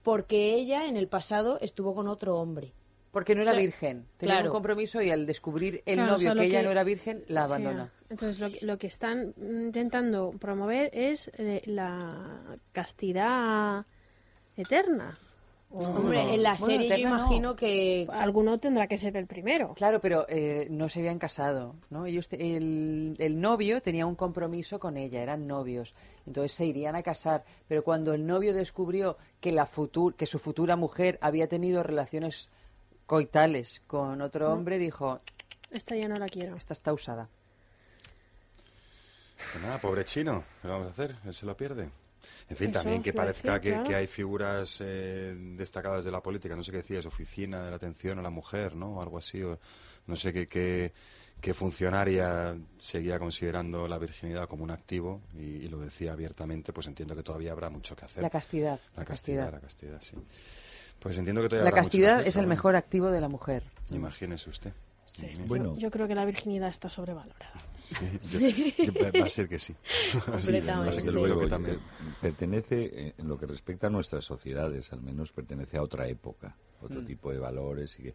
Porque 0.05 0.55
ella 0.55 0.87
en 0.87 0.97
el 0.97 1.09
pasado 1.09 1.59
estuvo 1.61 1.95
con 1.97 2.07
otro 2.07 2.37
hombre. 2.39 2.73
Porque 3.11 3.35
no 3.35 3.43
era 3.43 3.53
O 3.53 3.55
sea, 3.55 3.61
virgen. 3.63 4.07
Tenía 4.19 4.35
claro. 4.37 4.51
un 4.51 4.53
compromiso 4.53 5.01
y 5.01 5.11
al 5.11 5.25
descubrir 5.25 5.83
el 5.87 5.95
Claro, 5.95 6.11
o 6.11 6.13
novio 6.17 6.33
sea, 6.33 6.41
que 6.41 6.47
ella 6.49 6.59
que- 6.61 6.65
no 6.65 6.71
era 6.73 6.85
virgen, 6.85 7.25
la 7.29 7.41
Sí. 7.43 7.47
abandona. 7.53 7.93
Entonces, 8.11 8.39
lo, 8.41 8.51
que- 8.51 8.65
lo 8.67 8.77
que 8.77 8.87
están 8.89 9.35
intentando 9.39 10.33
promover 10.39 10.91
es 10.93 11.31
eh, 11.39 11.63
la 11.67 12.57
castidad 12.73 13.87
eterna. 14.57 15.15
Hombre, 15.77 16.35
en 16.35 16.43
la 16.45 16.55
Bueno, 16.55 16.67
serie 16.67 17.01
yo 17.01 17.09
no. 17.09 17.17
imagino 17.17 17.57
que 17.57 18.07
Alguno 18.13 18.59
tendrá 18.59 18.87
que 18.87 18.97
ser 18.97 19.17
el 19.17 19.27
primero. 19.27 19.75
Claro, 19.75 20.01
pero 20.01 20.25
eh, 20.29 20.69
no 20.71 20.89
se 20.89 21.01
habían 21.01 21.19
casado, 21.19 21.75
¿no? 21.91 22.07
Ellos 22.07 22.29
te- 22.29 22.57
el, 22.57 23.17
el 23.19 23.41
novio 23.41 23.83
tenía 23.83 24.07
un 24.07 24.15
compromiso 24.15 24.79
con 24.79 24.97
ella, 24.97 25.21
eran 25.21 25.49
novios, 25.49 25.95
entonces 26.27 26.53
se 26.53 26.67
irían 26.67 26.95
a 26.95 27.03
casar. 27.03 27.45
Pero 27.67 27.83
cuando 27.83 28.13
el 28.15 28.25
novio 28.25 28.55
descubrió 28.55 29.17
que 29.41 29.51
la 29.51 29.67
futur, 29.67 30.15
que 30.15 30.27
su 30.27 30.39
futura 30.39 30.77
mujer 30.77 31.19
había 31.21 31.49
tenido 31.49 31.83
relaciones 31.83 32.51
coitales 33.07 33.83
con 33.89 34.23
otro 34.23 34.53
hombre, 34.53 34.79
dijo, 34.79 35.21
Esta 35.73 35.97
ya 35.97 36.07
no 36.07 36.19
la 36.19 36.29
quiero. 36.29 36.55
esta 36.57 36.73
está 36.73 36.93
usada. 36.93 37.29
Pues 39.53 39.63
nada, 39.65 39.79
pobre 39.79 40.05
chino, 40.05 40.45
¿qué 40.63 40.69
vamos 40.69 40.87
a 40.87 40.91
hacer? 40.91 41.17
Él 41.25 41.35
se 41.35 41.45
lo 41.47 41.57
pierde. 41.57 41.91
En 42.49 42.57
fin, 42.57 42.71
Eso, 42.71 42.81
también 42.81 43.03
que 43.03 43.13
parezca 43.13 43.61
que, 43.61 43.71
claro. 43.71 43.85
que 43.85 43.95
hay 43.95 44.07
figuras 44.07 44.81
eh, 44.85 45.35
destacadas 45.57 46.05
de 46.05 46.11
la 46.11 46.23
política, 46.23 46.55
no 46.57 46.65
sé 46.65 46.71
qué 46.71 46.79
decías, 46.79 47.07
oficina 47.07 47.65
de 47.65 47.71
la 47.71 47.77
atención 47.77 48.19
a 48.19 48.23
la 48.23 48.31
mujer, 48.31 48.77
¿no? 48.77 48.97
O 48.97 49.03
algo 49.03 49.19
así, 49.19 49.43
o 49.43 49.59
no 50.07 50.17
sé 50.17 50.33
qué, 50.33 50.47
qué, 50.47 50.93
qué 51.41 51.55
funcionaria 51.55 52.57
seguía 52.79 53.19
considerando 53.19 53.89
la 53.89 53.99
virginidad 53.99 54.49
como 54.49 54.65
un 54.65 54.71
activo 54.71 55.23
y, 55.35 55.43
y 55.43 55.69
lo 55.69 55.79
decía 55.79 56.13
abiertamente, 56.13 56.73
pues 56.73 56.87
entiendo 56.87 57.15
que 57.17 57.23
todavía 57.23 57.53
habrá 57.53 57.71
mucho 57.71 57.97
que 57.97 58.05
hacer. 58.05 58.23
La 58.23 58.31
castidad. 58.31 58.79
La 58.97 59.05
castidad, 59.05 59.53
la 59.53 59.61
castidad, 59.61 60.01
sí. 60.01 60.17
Pues 61.01 61.17
entiendo 61.19 61.43
que 61.43 61.49
todavía 61.49 61.65
La 61.65 61.71
habrá 61.71 61.83
mucho 61.83 61.91
que 61.91 61.99
castidad 61.99 62.15
hacer, 62.21 62.29
es 62.29 62.37
el 62.37 62.47
mejor 62.47 62.77
activo 62.77 63.11
de 63.11 63.21
la 63.21 63.29
mujer. 63.29 63.63
Imagínese 63.91 64.49
usted. 64.51 64.73
Sí. 65.15 65.27
Bien. 65.27 65.47
Bueno. 65.47 65.75
Yo, 65.77 65.83
yo 65.83 65.91
creo 65.93 66.09
que 66.09 66.15
la 66.17 66.25
virginidad 66.25 66.69
está 66.71 66.89
sobrevalorada. 66.89 67.53
Sí, 68.23 68.75
yo- 68.77 68.85
yo- 68.93 69.21
va 69.21 69.27
a 69.27 69.29
ser 69.29 69.49
que 69.49 69.61
sí. 69.61 69.73
Va 70.29 70.37
a 70.37 70.41
ser 70.41 70.61
que 70.61 70.67
Completamente. 70.67 71.39
que 71.39 71.45
eh, 71.45 71.49
también. 71.49 71.81
pertenece, 72.21 72.85
eh, 72.93 73.15
en 73.19 73.29
lo 73.29 73.39
que 73.39 73.47
respecta 73.47 73.87
a 73.87 73.91
nuestras 73.91 74.25
sociedades, 74.25 74.93
al 74.93 75.03
menos 75.03 75.31
pertenece 75.31 75.77
a 75.77 75.83
otra 75.83 76.09
época, 76.09 76.57
otro 76.81 77.01
Mm. 77.03 77.05
tipo 77.05 77.31
de 77.31 77.39
valores. 77.39 77.97
Y 78.01 78.05
que, 78.05 78.15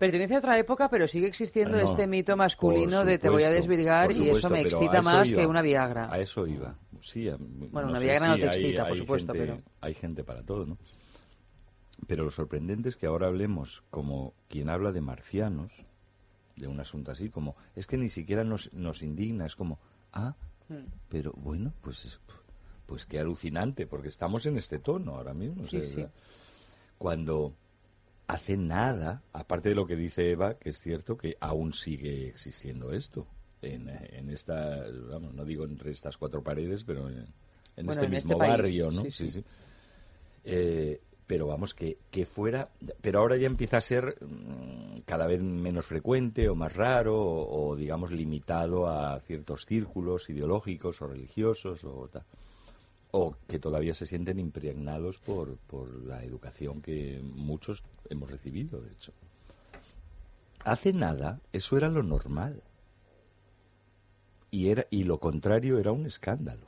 Pertenece 0.00 0.34
a 0.34 0.38
otra 0.38 0.58
época, 0.58 0.88
pero 0.88 1.06
sigue 1.06 1.28
existiendo 1.28 1.76
No, 1.76 1.84
este 1.84 2.08
mito 2.08 2.36
masculino 2.36 2.98
por 2.98 3.06
de 3.06 3.18
te 3.18 3.28
voy 3.28 3.44
a 3.44 3.46
supuesto, 3.46 3.68
desvirgar 3.68 4.06
por 4.08 4.16
y 4.16 4.16
eso 4.16 4.24
supuesto, 4.24 4.50
me 4.50 4.60
excita 4.62 4.98
eso 4.98 5.02
más 5.10 5.30
iba. 5.30 5.40
que 5.40 5.46
una 5.46 5.62
Viagra. 5.62 6.12
A 6.12 6.18
eso 6.18 6.44
iba. 6.48 6.74
Sí, 7.00 7.28
a- 7.28 7.36
Bueno, 7.38 7.90
una 7.90 7.98
sé 8.00 8.04
Viagra 8.06 8.26
no 8.30 8.34
te 8.36 8.42
hay- 8.42 8.48
excita, 8.48 8.82
por 8.82 8.92
hay 8.94 8.98
supuesto, 8.98 9.32
gente- 9.32 9.46
pero- 9.46 9.62
Hay 9.80 9.94
gente 9.94 10.24
para 10.24 10.42
todo, 10.42 10.66
¿no? 10.66 10.76
Pero 12.08 12.24
lo 12.24 12.30
sorprendente 12.32 12.88
es 12.88 12.96
que 12.96 13.06
ahora 13.06 13.28
hablemos 13.28 13.84
como 13.90 14.34
quien 14.48 14.70
habla 14.70 14.90
de 14.90 15.00
marcianos, 15.02 15.84
de 16.56 16.66
un 16.66 16.78
asunto 16.80 17.10
así, 17.12 17.28
como 17.30 17.56
es 17.76 17.86
que 17.86 17.96
ni 17.96 18.08
siquiera 18.08 18.44
nos, 18.44 18.72
nos 18.72 19.02
indigna, 19.02 19.46
es 19.46 19.56
como, 19.56 19.78
ah, 20.12 20.34
Mm. 20.68 20.86
pero 21.08 21.32
bueno, 21.36 21.72
pues 21.82 22.04
es- 22.04 22.20
pues 22.86 23.04
qué 23.06 23.18
alucinante, 23.18 23.86
porque 23.86 24.08
estamos 24.08 24.46
en 24.46 24.56
este 24.58 24.78
tono 24.78 25.16
ahora 25.16 25.34
mismo. 25.34 25.62
o 25.62 25.66
Sí, 25.66 25.80
sea, 25.82 25.90
sí. 25.90 26.06
Cuando 26.98 27.52
hace 28.28 28.56
nada, 28.56 29.22
aparte 29.32 29.70
de 29.70 29.74
lo 29.74 29.86
que 29.86 29.96
dice 29.96 30.30
Eva, 30.30 30.54
que 30.54 30.70
es 30.70 30.80
cierto 30.80 31.16
que 31.16 31.36
aún 31.40 31.72
sigue 31.72 32.28
existiendo 32.28 32.92
esto, 32.92 33.26
en, 33.60 33.88
en 33.88 34.30
esta, 34.30 34.84
vamos, 35.10 35.34
no 35.34 35.44
digo 35.44 35.64
entre 35.64 35.90
estas 35.90 36.16
cuatro 36.16 36.42
paredes, 36.42 36.84
pero 36.84 37.08
en, 37.08 37.18
en 37.18 37.26
Bueno, 37.76 37.92
este 37.92 38.04
en 38.06 38.10
mismo 38.10 38.32
este 38.32 38.36
país, 38.36 38.50
barrio, 38.50 38.90
¿no? 38.90 39.02
sí, 39.04 39.10
sí. 39.10 39.30
sí. 39.30 39.44
Eh, 40.44 41.00
pero 41.26 41.46
vamos, 41.46 41.74
que, 41.74 41.98
que 42.10 42.26
fuera, 42.26 42.68
pero 43.00 43.20
ahora 43.20 43.36
ya 43.36 43.46
empieza 43.46 43.78
a 43.78 43.80
ser 43.80 44.16
mm, 44.20 45.00
cada 45.06 45.26
vez 45.26 45.40
menos 45.42 45.86
frecuente 45.86 46.48
o 46.48 46.54
más 46.54 46.74
raro 46.74 47.16
o, 47.16 47.76
digamos 47.76 48.10
limitado 48.10 48.88
a 48.88 49.18
ciertos 49.20 49.64
círculos 49.64 50.28
ideológicos 50.30 51.00
o 51.02 51.06
religiosos 51.06 51.84
o 51.84 52.08
tal 52.08 52.24
o 53.12 53.36
que 53.46 53.58
todavía 53.58 53.94
se 53.94 54.06
sienten 54.06 54.38
impregnados 54.38 55.18
por, 55.18 55.58
por 55.58 55.94
la 56.06 56.24
educación 56.24 56.80
que 56.80 57.20
muchos 57.22 57.84
hemos 58.08 58.30
recibido, 58.30 58.80
de 58.80 58.90
hecho. 58.90 59.12
Hace 60.64 60.92
nada, 60.92 61.40
eso 61.52 61.76
era 61.76 61.88
lo 61.88 62.02
normal. 62.02 62.62
Y, 64.50 64.68
era, 64.68 64.86
y 64.90 65.04
lo 65.04 65.18
contrario 65.18 65.78
era 65.78 65.92
un 65.92 66.06
escándalo. 66.06 66.66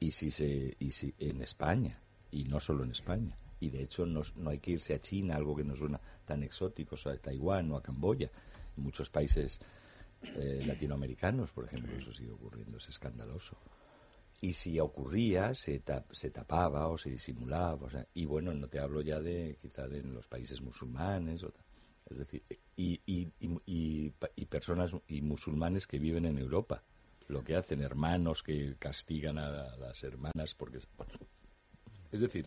Y 0.00 0.10
si 0.10 0.32
se, 0.32 0.76
y 0.80 0.90
si, 0.90 1.14
en 1.20 1.40
España, 1.40 1.98
y 2.32 2.44
no 2.44 2.58
solo 2.58 2.82
en 2.82 2.90
España. 2.90 3.36
Y 3.64 3.70
de 3.70 3.82
hecho 3.82 4.04
no, 4.04 4.22
no 4.36 4.50
hay 4.50 4.58
que 4.58 4.72
irse 4.72 4.94
a 4.94 5.00
China, 5.00 5.36
algo 5.36 5.56
que 5.56 5.64
no 5.64 5.74
suena 5.74 6.00
tan 6.24 6.42
exótico, 6.42 6.96
o 7.02 7.08
a 7.08 7.16
Taiwán 7.16 7.70
o 7.72 7.76
a 7.76 7.82
Camboya. 7.82 8.30
En 8.76 8.82
muchos 8.82 9.08
países 9.10 9.60
eh, 10.22 10.62
latinoamericanos, 10.66 11.50
por 11.50 11.64
ejemplo, 11.64 11.96
eso 11.96 12.12
sigue 12.12 12.30
ocurriendo, 12.32 12.76
es 12.76 12.88
escandaloso 12.88 13.56
y 14.40 14.52
si 14.52 14.78
ocurría 14.78 15.54
se, 15.54 15.80
tap, 15.80 16.12
se 16.12 16.30
tapaba 16.30 16.88
o 16.88 16.98
se 16.98 17.10
disimulaba 17.10 17.86
o 17.86 17.90
sea, 17.90 18.06
y 18.12 18.26
bueno 18.26 18.52
no 18.52 18.68
te 18.68 18.78
hablo 18.78 19.00
ya 19.00 19.18
de 19.20 19.56
quizá 19.60 19.88
de 19.88 20.02
los 20.02 20.26
países 20.26 20.60
musulmanes 20.60 21.42
o 21.44 21.50
tal. 21.50 21.64
es 22.10 22.18
decir 22.18 22.42
y, 22.76 23.00
y, 23.06 23.32
y, 23.40 23.58
y, 23.64 24.12
y 24.36 24.44
personas 24.44 24.90
y 25.08 25.22
musulmanes 25.22 25.86
que 25.86 25.98
viven 25.98 26.26
en 26.26 26.38
Europa 26.38 26.82
lo 27.28 27.42
que 27.42 27.56
hacen 27.56 27.80
hermanos 27.80 28.42
que 28.42 28.74
castigan 28.78 29.38
a 29.38 29.76
las 29.78 30.02
hermanas 30.02 30.54
porque 30.54 30.78
bueno, 30.98 31.12
es 32.12 32.20
decir 32.20 32.46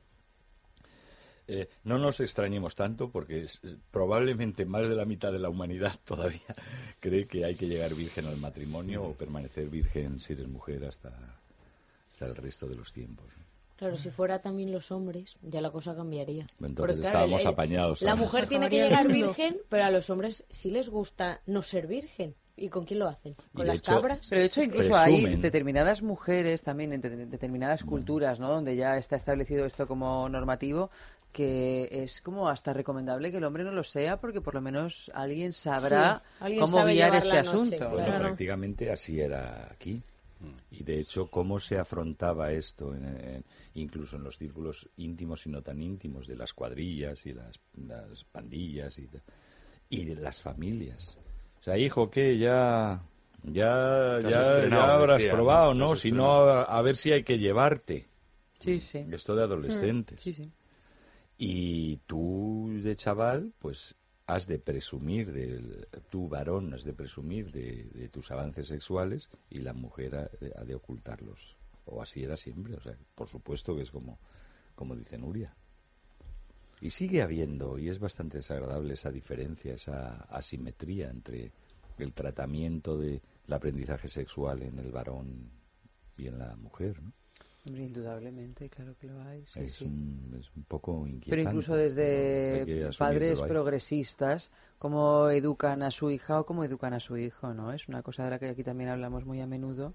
eh, 1.47 1.69
no 1.83 1.97
nos 1.97 2.19
extrañemos 2.19 2.75
tanto 2.75 3.09
porque 3.09 3.43
es, 3.43 3.61
probablemente 3.91 4.65
más 4.65 4.87
de 4.87 4.95
la 4.95 5.05
mitad 5.05 5.31
de 5.31 5.39
la 5.39 5.49
humanidad 5.49 5.93
todavía 6.05 6.41
cree 6.99 7.25
que 7.27 7.45
hay 7.45 7.55
que 7.55 7.67
llegar 7.67 7.93
virgen 7.95 8.25
al 8.27 8.37
matrimonio 8.37 9.03
o 9.03 9.13
permanecer 9.13 9.67
virgen 9.69 10.19
si 10.19 10.33
eres 10.33 10.47
mujer 10.47 10.85
hasta 10.85 11.11
hasta 12.11 12.25
el 12.25 12.35
resto 12.35 12.67
de 12.67 12.75
los 12.75 12.91
tiempos. 12.93 13.25
Claro, 13.75 13.95
si 13.95 14.09
fuera 14.09 14.39
también 14.41 14.71
los 14.71 14.89
hombres, 14.91 15.37
ya 15.43 15.61
la 15.61 15.69
cosa 15.69 15.95
cambiaría. 15.95 16.47
Entonces 16.59 16.75
Porque, 16.77 16.93
claro, 16.95 17.07
estábamos 17.09 17.41
el- 17.41 17.47
el- 17.47 17.53
apañados. 17.53 18.01
La 18.01 18.15
mujer 18.15 18.47
tiene 18.47 18.69
que 18.71 18.77
llegar 18.77 19.07
virgen, 19.07 19.57
pero 19.69 19.83
a 19.85 19.91
los 19.91 20.09
hombres 20.09 20.43
sí 20.49 20.71
les 20.71 20.89
gusta 20.89 21.41
no 21.45 21.61
ser 21.61 21.85
virgen. 21.85 22.33
¿Y 22.59 22.69
con 22.69 22.85
quién 22.85 22.97
lo 22.97 23.07
hacen? 23.07 23.35
¿Con 23.53 23.67
las 23.67 23.77
hecho- 23.77 23.91
cabras? 23.93 24.25
Pero 24.27 24.41
de 24.41 24.47
hecho 24.47 24.63
incluso 24.63 24.95
hay 24.95 25.35
determinadas 25.35 26.01
mujeres 26.01 26.63
también, 26.63 26.91
en 26.91 27.01
de- 27.01 27.27
determinadas 27.27 27.83
culturas, 27.83 28.39
¿no? 28.39 28.49
Donde 28.49 28.75
ya 28.75 28.97
está 28.97 29.15
establecido 29.15 29.63
esto 29.67 29.85
como 29.87 30.27
normativo, 30.27 30.89
que 31.37 31.87
es 31.91 32.19
como 32.21 32.49
hasta 32.49 32.73
recomendable 32.73 33.29
que 33.29 33.37
el 33.37 33.43
hombre 33.43 33.63
no 33.63 33.71
lo 33.71 33.83
sea, 33.83 34.17
porque 34.19 34.41
por 34.41 34.55
lo 34.55 34.61
menos 34.61 35.11
alguien 35.13 35.53
sabrá 35.53 36.23
Sí, 36.39 36.43
alguien 36.43 36.61
cómo 36.61 36.73
sabe 36.77 36.93
guiar 36.93 37.13
este 37.15 37.27
noche, 37.29 37.39
asunto. 37.49 37.77
claro. 37.77 37.91
Bueno, 37.91 38.07
Claro. 38.07 38.23
prácticamente 38.25 38.91
así 38.91 39.19
era 39.19 39.67
aquí. 39.71 40.01
Y 40.71 40.83
de 40.83 40.99
hecho, 40.99 41.27
cómo 41.31 41.59
se 41.59 41.77
afrontaba 41.79 42.51
esto, 42.51 42.93
en- 42.95 43.05
en- 43.05 43.43
incluso 43.75 44.17
en 44.17 44.23
los 44.23 44.37
círculos 44.37 44.87
íntimos 44.97 45.45
y 45.45 45.49
no 45.49 45.61
tan 45.61 45.79
íntimos 45.81 46.25
de 46.27 46.35
las 46.35 46.53
cuadrillas 46.53 47.25
y 47.25 47.31
las, 47.33 47.59
las 47.87 48.23
pandillas 48.25 48.97
y, 48.99 49.07
de- 49.07 49.21
y 49.89 50.05
de 50.05 50.15
las 50.15 50.41
familias. 50.41 51.17
O 51.59 51.63
sea, 51.63 51.77
hijo, 51.77 52.09
¿qué? 52.09 52.37
Ya, 52.37 52.99
ya, 53.43 54.19
ya, 54.21 54.41
estrenado, 54.41 54.69
ya 54.87 54.93
habrás 54.93 55.17
decía, 55.17 55.33
probado, 55.33 55.73
¿no? 55.75 55.95
Si 55.95 56.11
no, 56.11 56.41
a, 56.41 56.63
a 56.63 56.81
ver 56.81 56.95
si 56.97 57.11
hay 57.11 57.23
que 57.23 57.37
llevarte. 57.39 58.05
Sí, 58.59 58.79
sí. 58.79 59.05
Esto 59.11 59.35
de 59.35 59.43
adolescentes. 59.43 60.21
Sí, 60.21 60.33
sí. 60.33 60.51
Y 61.37 61.97
tú 62.07 62.79
de 62.81 62.95
chaval, 62.95 63.53
pues 63.59 63.95
has 64.25 64.47
de 64.47 64.59
presumir, 64.59 65.31
del, 65.31 65.87
tú 66.09 66.27
varón 66.27 66.73
has 66.73 66.83
de 66.83 66.93
presumir 66.93 67.51
de, 67.51 67.85
de 67.93 68.09
tus 68.09 68.31
avances 68.31 68.67
sexuales 68.67 69.29
y 69.49 69.59
la 69.59 69.73
mujer 69.73 70.15
ha, 70.15 70.29
ha 70.59 70.65
de 70.65 70.75
ocultarlos. 70.75 71.55
O 71.85 72.01
así 72.01 72.23
era 72.23 72.35
siempre, 72.35 72.75
o 72.75 72.81
sea, 72.81 72.97
por 73.15 73.29
supuesto 73.29 73.75
que 73.75 73.83
es 73.83 73.91
como, 73.91 74.19
como 74.75 74.95
dice 74.95 75.17
Nuria. 75.17 75.55
Y 76.81 76.89
sigue 76.89 77.21
habiendo, 77.21 77.79
y 77.79 77.89
es 77.89 77.99
bastante 77.99 78.37
desagradable 78.37 78.93
esa 78.93 79.09
diferencia, 79.09 79.73
esa 79.73 80.25
asimetría 80.29 81.09
entre 81.09 81.51
el 81.97 82.13
tratamiento 82.13 82.97
del 82.97 83.21
aprendizaje 83.49 84.07
sexual 84.07 84.61
en 84.61 84.77
el 84.79 84.91
varón 84.91 85.49
y 86.17 86.27
en 86.27 86.37
la 86.37 86.55
mujer. 86.57 87.01
¿no? 87.01 87.13
Hombre, 87.67 87.83
indudablemente, 87.83 88.69
claro 88.69 88.95
que 88.97 89.07
lo 89.07 89.21
hay. 89.21 89.45
sí, 89.45 89.59
es, 89.59 89.73
sí. 89.75 89.85
Un, 89.85 90.37
es 90.39 90.49
un 90.55 90.63
poco 90.63 91.05
inquietante. 91.05 91.29
Pero 91.29 91.41
incluso 91.41 91.75
desde 91.75 92.89
padres 92.97 93.41
progresistas, 93.41 94.51
cómo 94.79 95.29
educan 95.29 95.83
a 95.83 95.91
su 95.91 96.09
hija 96.09 96.39
o 96.39 96.45
cómo 96.45 96.63
educan 96.63 96.93
a 96.93 97.01
su 97.01 97.17
hijo, 97.17 97.53
¿no? 97.53 97.73
Es 97.73 97.89
una 97.89 98.01
cosa 98.01 98.23
de 98.23 98.29
la 98.29 98.39
que 98.39 98.47
aquí 98.47 98.63
también 98.63 98.89
hablamos 98.89 99.25
muy 99.25 99.41
a 99.41 99.47
menudo. 99.47 99.93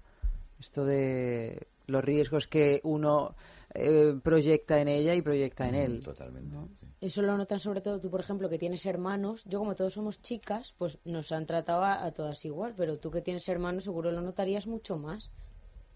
Esto 0.59 0.85
de 0.85 1.67
los 1.87 2.03
riesgos 2.03 2.47
que 2.47 2.79
uno 2.83 3.35
eh, 3.73 4.19
proyecta 4.21 4.79
en 4.79 4.87
ella 4.87 5.15
y 5.15 5.23
proyecta 5.23 5.67
en 5.67 5.75
él. 5.75 6.03
Totalmente. 6.03 6.55
¿no? 6.55 6.67
sí. 6.67 6.87
Eso 7.01 7.21
lo 7.21 7.35
notan 7.35 7.59
sobre 7.59 7.81
todo 7.81 7.99
tú, 7.99 8.09
por 8.09 8.19
ejemplo, 8.19 8.49
que 8.49 8.59
tienes 8.59 8.85
hermanos. 8.85 9.43
Yo, 9.45 9.59
como 9.59 9.75
todos 9.75 9.93
somos 9.93 10.21
chicas, 10.21 10.73
pues 10.77 10.99
nos 11.05 11.31
han 11.31 11.47
tratado 11.47 11.83
a, 11.83 12.05
a 12.05 12.11
todas 12.11 12.45
igual, 12.45 12.75
pero 12.77 12.97
tú 12.97 13.09
que 13.09 13.21
tienes 13.21 13.49
hermanos 13.49 13.85
seguro 13.85 14.11
lo 14.11 14.21
notarías 14.21 14.67
mucho 14.67 14.97
más. 14.97 15.31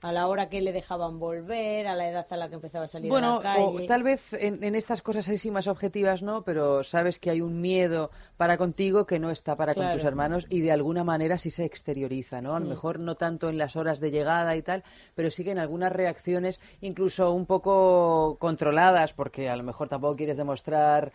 A 0.02 0.12
la 0.12 0.28
hora 0.28 0.48
que 0.50 0.62
le 0.62 0.72
dejaban 0.74 1.20
volver, 1.20 1.88
a 1.88 1.96
la 1.96 2.08
edad 2.08 2.28
a 2.30 2.38
la 2.38 2.50
que 2.50 2.56
empezaba 2.56 2.86
a 2.86 2.88
salir 2.88 3.10
Bueno, 3.12 3.30
a 3.30 3.36
la 3.38 3.42
calle. 3.42 3.84
o 3.84 3.88
tal 3.88 4.04
vez 4.04 4.22
en, 4.34 4.64
en 4.64 4.76
estas 4.76 5.02
cosas 5.02 5.28
así 5.28 5.50
más 5.50 5.68
objetivas 5.68 6.22
no, 6.22 6.44
pero 6.44 6.84
sabes 6.84 7.18
que 7.20 7.32
hay 7.32 7.42
un 7.42 7.62
miedo 7.62 8.12
para 8.38 8.58
contigo 8.58 9.06
que 9.08 9.18
no 9.18 9.32
está 9.32 9.56
para 9.56 9.74
con 9.74 9.92
tus 9.92 10.04
hermanos 10.04 10.46
y 10.50 10.62
de 10.62 10.72
alguna 10.72 11.04
manera 11.04 11.38
sí 11.40 11.50
se 11.50 11.66
exterioriza, 11.66 12.42
¿no? 12.42 12.56
A 12.56 12.60
lo 12.60 12.66
Mm. 12.68 12.70
mejor 12.70 13.00
no 13.00 13.16
tanto 13.16 13.50
en 13.50 13.58
las 13.58 13.76
horas 13.76 14.00
de 14.00 14.12
llegada 14.12 14.56
y 14.56 14.62
tal, 14.62 14.84
pero 15.16 15.32
sí 15.32 15.44
que 15.44 15.52
en 15.52 15.58
algunas 15.60 15.92
reacciones 15.92 16.60
incluso 16.82 17.32
un 17.32 17.46
poco 17.48 18.38
controladas, 18.40 19.14
porque 19.14 19.50
a 19.50 19.56
lo 19.58 19.64
mejor 19.64 19.90
tampoco 19.90 20.16
quieres 20.16 20.38
demostrar 20.38 21.12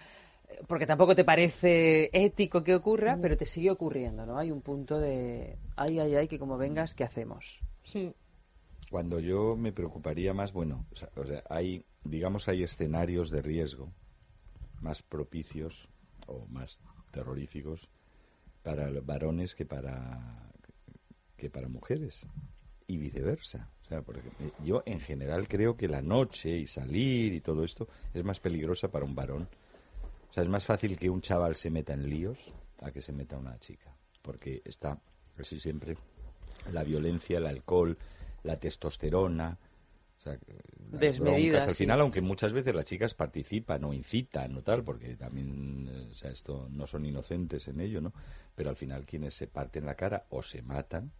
eh, 0.48 0.60
porque 0.66 0.86
tampoco 0.86 1.14
te 1.14 1.24
parece 1.24 2.10
ético 2.12 2.62
que 2.64 2.74
ocurra, 2.74 3.18
pero 3.20 3.36
te 3.36 3.46
sigue 3.46 3.70
ocurriendo, 3.70 4.26
¿no? 4.26 4.38
Hay 4.38 4.50
un 4.50 4.60
punto 4.62 4.98
de, 4.98 5.56
ay, 5.76 5.98
ay, 6.00 6.14
ay, 6.16 6.28
que 6.28 6.38
como 6.38 6.58
vengas, 6.58 6.94
¿qué 6.94 7.04
hacemos? 7.04 7.64
Sí. 7.84 8.14
Cuando 8.92 9.20
yo 9.20 9.56
me 9.56 9.72
preocuparía 9.72 10.34
más, 10.34 10.52
bueno, 10.52 10.84
o 11.16 11.25
sea, 11.25 11.42
hay, 11.49 11.82
digamos, 12.04 12.46
hay 12.49 12.62
escenarios 12.62 13.30
de 13.30 13.40
riesgo 13.40 13.90
más 14.82 15.02
propicios 15.02 15.88
o 16.26 16.44
más 16.49 16.78
terroríficos 17.11 17.88
para 18.62 18.90
varones 19.00 19.54
que 19.54 19.64
para 19.64 20.52
que 21.38 21.49
para 21.49 21.68
mujeres 21.68 22.26
y 22.87 22.99
viceversa. 22.99 23.70
O 23.80 23.88
sea, 23.88 24.02
por 24.02 24.18
ejemplo, 24.18 24.52
yo 24.62 24.82
en 24.84 25.00
general 25.00 25.49
creo 25.49 25.75
que 25.75 25.88
la 25.88 26.02
noche 26.02 26.58
y 26.58 26.66
salir 26.66 27.32
y 27.32 27.40
todo 27.40 27.64
esto 27.64 27.88
es 28.12 28.22
más 28.25 28.40
peligrosa 28.40 28.88
para 28.88 29.06
un 29.06 29.14
varón. 29.14 29.49
O 30.28 30.32
sea, 30.34 30.42
es 30.42 30.50
más 30.50 30.66
fácil 30.66 30.99
que 30.99 31.08
un 31.08 31.22
chaval 31.22 31.56
se 31.56 31.70
meta 31.70 31.94
en 31.94 32.11
líos 32.11 32.52
a 32.82 32.90
que 32.90 33.00
se 33.00 33.14
meta 33.14 33.38
una 33.38 33.58
chica, 33.58 33.90
porque 34.20 34.61
está 34.66 35.00
casi 35.34 35.58
siempre 35.58 35.96
la 36.70 36.84
violencia, 36.84 37.38
el 37.38 37.46
alcohol, 37.46 37.96
la 38.42 38.58
testosterona, 38.58 39.58
o 40.18 40.22
sea, 40.22 40.38
las 40.92 41.16
Desmedida, 41.16 41.18
broncas. 41.18 41.68
Al 41.68 41.75
sí. 41.75 41.75
final, 41.75 42.00
aunque 42.00 42.20
muchas 42.20 42.52
veces 42.52 42.75
las 42.75 42.84
chicas 42.84 43.14
participan 43.14 43.84
o 43.84 43.94
incitan 43.94 44.56
o 44.56 44.62
tal, 44.62 44.84
porque 44.84 45.16
también, 45.16 46.08
o 46.11 46.14
sea, 46.14 46.30
esto 46.30 46.68
no 46.70 46.87
son 46.87 47.06
inocentes 47.06 47.66
en 47.68 47.80
ello, 47.80 48.00
¿no? 48.00 48.12
Pero 48.54 48.70
al 48.70 48.76
final 48.76 49.06
quienes 49.06 49.34
se 49.34 49.46
parten 49.46 49.87
la 49.87 49.94
cara 49.94 50.26
o 50.30 50.42
se 50.42 50.62
matan, 50.62 51.12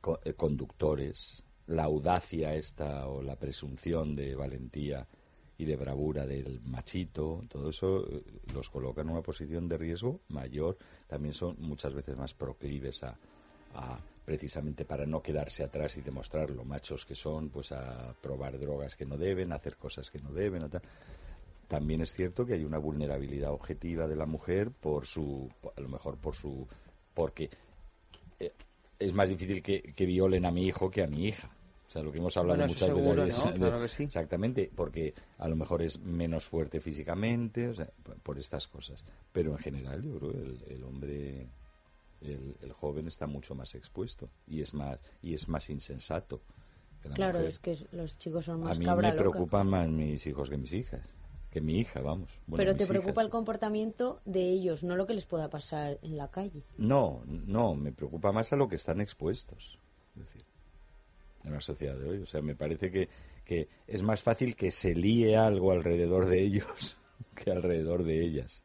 co- 0.00 0.20
eh, 0.24 0.34
conductores, 0.34 1.42
la 1.66 1.84
audacia 1.84 2.54
esta 2.54 3.08
o 3.08 3.22
la 3.22 3.36
presunción 3.38 4.16
de 4.16 4.34
valentía 4.34 5.08
y 5.58 5.64
de 5.66 5.76
bravura 5.76 6.26
del 6.26 6.60
machito, 6.62 7.44
todo 7.48 7.70
eso 7.70 8.06
eh, 8.10 8.22
los 8.46 8.70
coloca 8.70 9.02
en 9.02 9.10
una 9.10 9.22
posición 9.22 9.68
de 9.68 9.78
riesgo 9.78 10.20
mayor. 10.28 10.78
También 11.06 11.34
son 11.34 11.56
muchas 11.58 11.94
veces 11.94 12.16
más 12.16 12.34
proclives 12.34 13.02
a, 13.04 13.20
a, 13.70 14.04
precisamente 14.30 14.84
para 14.84 15.06
no 15.06 15.20
quedarse 15.20 15.64
atrás 15.64 15.96
y 15.96 16.02
demostrar 16.02 16.50
lo 16.50 16.64
machos 16.64 17.04
que 17.04 17.16
son, 17.16 17.48
pues 17.48 17.72
a 17.72 18.14
probar 18.22 18.60
drogas 18.60 18.94
que 18.94 19.04
no 19.04 19.16
deben, 19.16 19.50
a 19.50 19.56
hacer 19.56 19.74
cosas 19.76 20.08
que 20.08 20.20
no 20.20 20.30
deben, 20.32 20.70
tal. 20.70 20.82
También 21.66 22.00
es 22.02 22.12
cierto 22.14 22.46
que 22.46 22.54
hay 22.54 22.62
una 22.62 22.78
vulnerabilidad 22.78 23.50
objetiva 23.50 24.06
de 24.06 24.14
la 24.14 24.26
mujer 24.26 24.70
por 24.70 25.04
su, 25.08 25.50
a 25.76 25.80
lo 25.80 25.88
mejor 25.88 26.16
por 26.16 26.36
su, 26.36 26.64
porque 27.12 27.50
eh, 28.38 28.52
es 29.00 29.12
más 29.12 29.28
difícil 29.28 29.64
que, 29.64 29.82
que 29.82 30.06
violen 30.06 30.46
a 30.46 30.52
mi 30.52 30.64
hijo 30.64 30.88
que 30.92 31.02
a 31.02 31.08
mi 31.08 31.26
hija. 31.26 31.50
O 31.88 31.90
sea, 31.90 32.02
lo 32.04 32.12
que 32.12 32.18
hemos 32.18 32.36
hablado 32.36 32.58
Bueno, 32.58 32.72
muchas 32.72 32.86
seguro, 32.88 33.24
veces. 33.24 33.44
¿no? 33.44 33.50
de- 33.50 33.58
Claro 33.58 33.82
que 33.82 33.88
sí. 33.88 34.04
Exactamente, 34.04 34.70
porque 34.76 35.12
a 35.38 35.48
lo 35.48 35.56
mejor 35.56 35.82
es 35.82 35.98
menos 35.98 36.44
fuerte 36.44 36.80
físicamente, 36.80 37.66
o 37.66 37.74
sea, 37.74 37.88
por, 38.04 38.14
por 38.20 38.38
estas 38.38 38.68
cosas. 38.68 39.02
Pero 39.32 39.50
en 39.50 39.58
general, 39.58 40.00
yo 40.04 40.16
creo 40.20 40.30
que 40.30 40.38
el, 40.38 40.64
el 40.68 40.84
hombre, 40.84 41.48
el, 42.20 42.56
el 42.62 42.72
joven 42.72 43.06
está 43.06 43.26
mucho 43.26 43.54
más 43.54 43.74
expuesto 43.74 44.28
y 44.46 44.60
es 44.62 44.74
más 44.74 44.98
y 45.22 45.34
es 45.34 45.48
más 45.48 45.68
insensato. 45.70 46.40
que 47.02 47.08
la 47.08 47.14
Claro, 47.14 47.38
mujer. 47.38 47.48
es 47.48 47.58
que 47.58 47.76
los 47.92 48.18
chicos 48.18 48.44
son 48.44 48.62
A 48.62 48.66
más 48.66 48.78
mí 48.78 48.84
cabra 48.84 49.08
me 49.08 49.14
loca. 49.14 49.30
preocupan 49.30 49.66
más 49.68 49.88
mis 49.88 50.26
hijos 50.26 50.48
que 50.50 50.56
mis 50.56 50.72
hijas. 50.72 51.00
Que 51.50 51.60
mi 51.60 51.80
hija, 51.80 52.00
vamos. 52.00 52.30
Bueno, 52.46 52.58
Pero 52.64 52.76
te 52.76 52.86
preocupa 52.86 53.12
hijas. 53.12 53.24
el 53.24 53.30
comportamiento 53.30 54.20
de 54.24 54.48
ellos, 54.50 54.84
no 54.84 54.94
lo 54.94 55.06
que 55.06 55.14
les 55.14 55.26
pueda 55.26 55.50
pasar 55.50 55.98
en 56.02 56.16
la 56.16 56.28
calle. 56.28 56.62
No, 56.78 57.22
no, 57.26 57.74
me 57.74 57.90
preocupa 57.90 58.30
más 58.30 58.52
a 58.52 58.56
lo 58.56 58.68
que 58.68 58.76
están 58.76 59.00
expuestos. 59.00 59.76
Es 60.14 60.22
decir, 60.26 60.42
en 61.42 61.52
la 61.52 61.60
sociedad 61.60 61.96
de 61.96 62.08
hoy. 62.08 62.18
O 62.18 62.26
sea, 62.26 62.40
me 62.40 62.54
parece 62.54 62.92
que, 62.92 63.08
que 63.44 63.68
es 63.88 64.02
más 64.02 64.22
fácil 64.22 64.54
que 64.54 64.70
se 64.70 64.94
líe 64.94 65.36
algo 65.36 65.72
alrededor 65.72 66.26
de 66.26 66.40
ellos 66.40 66.96
que 67.34 67.50
alrededor 67.50 68.04
de 68.04 68.24
ellas. 68.24 68.62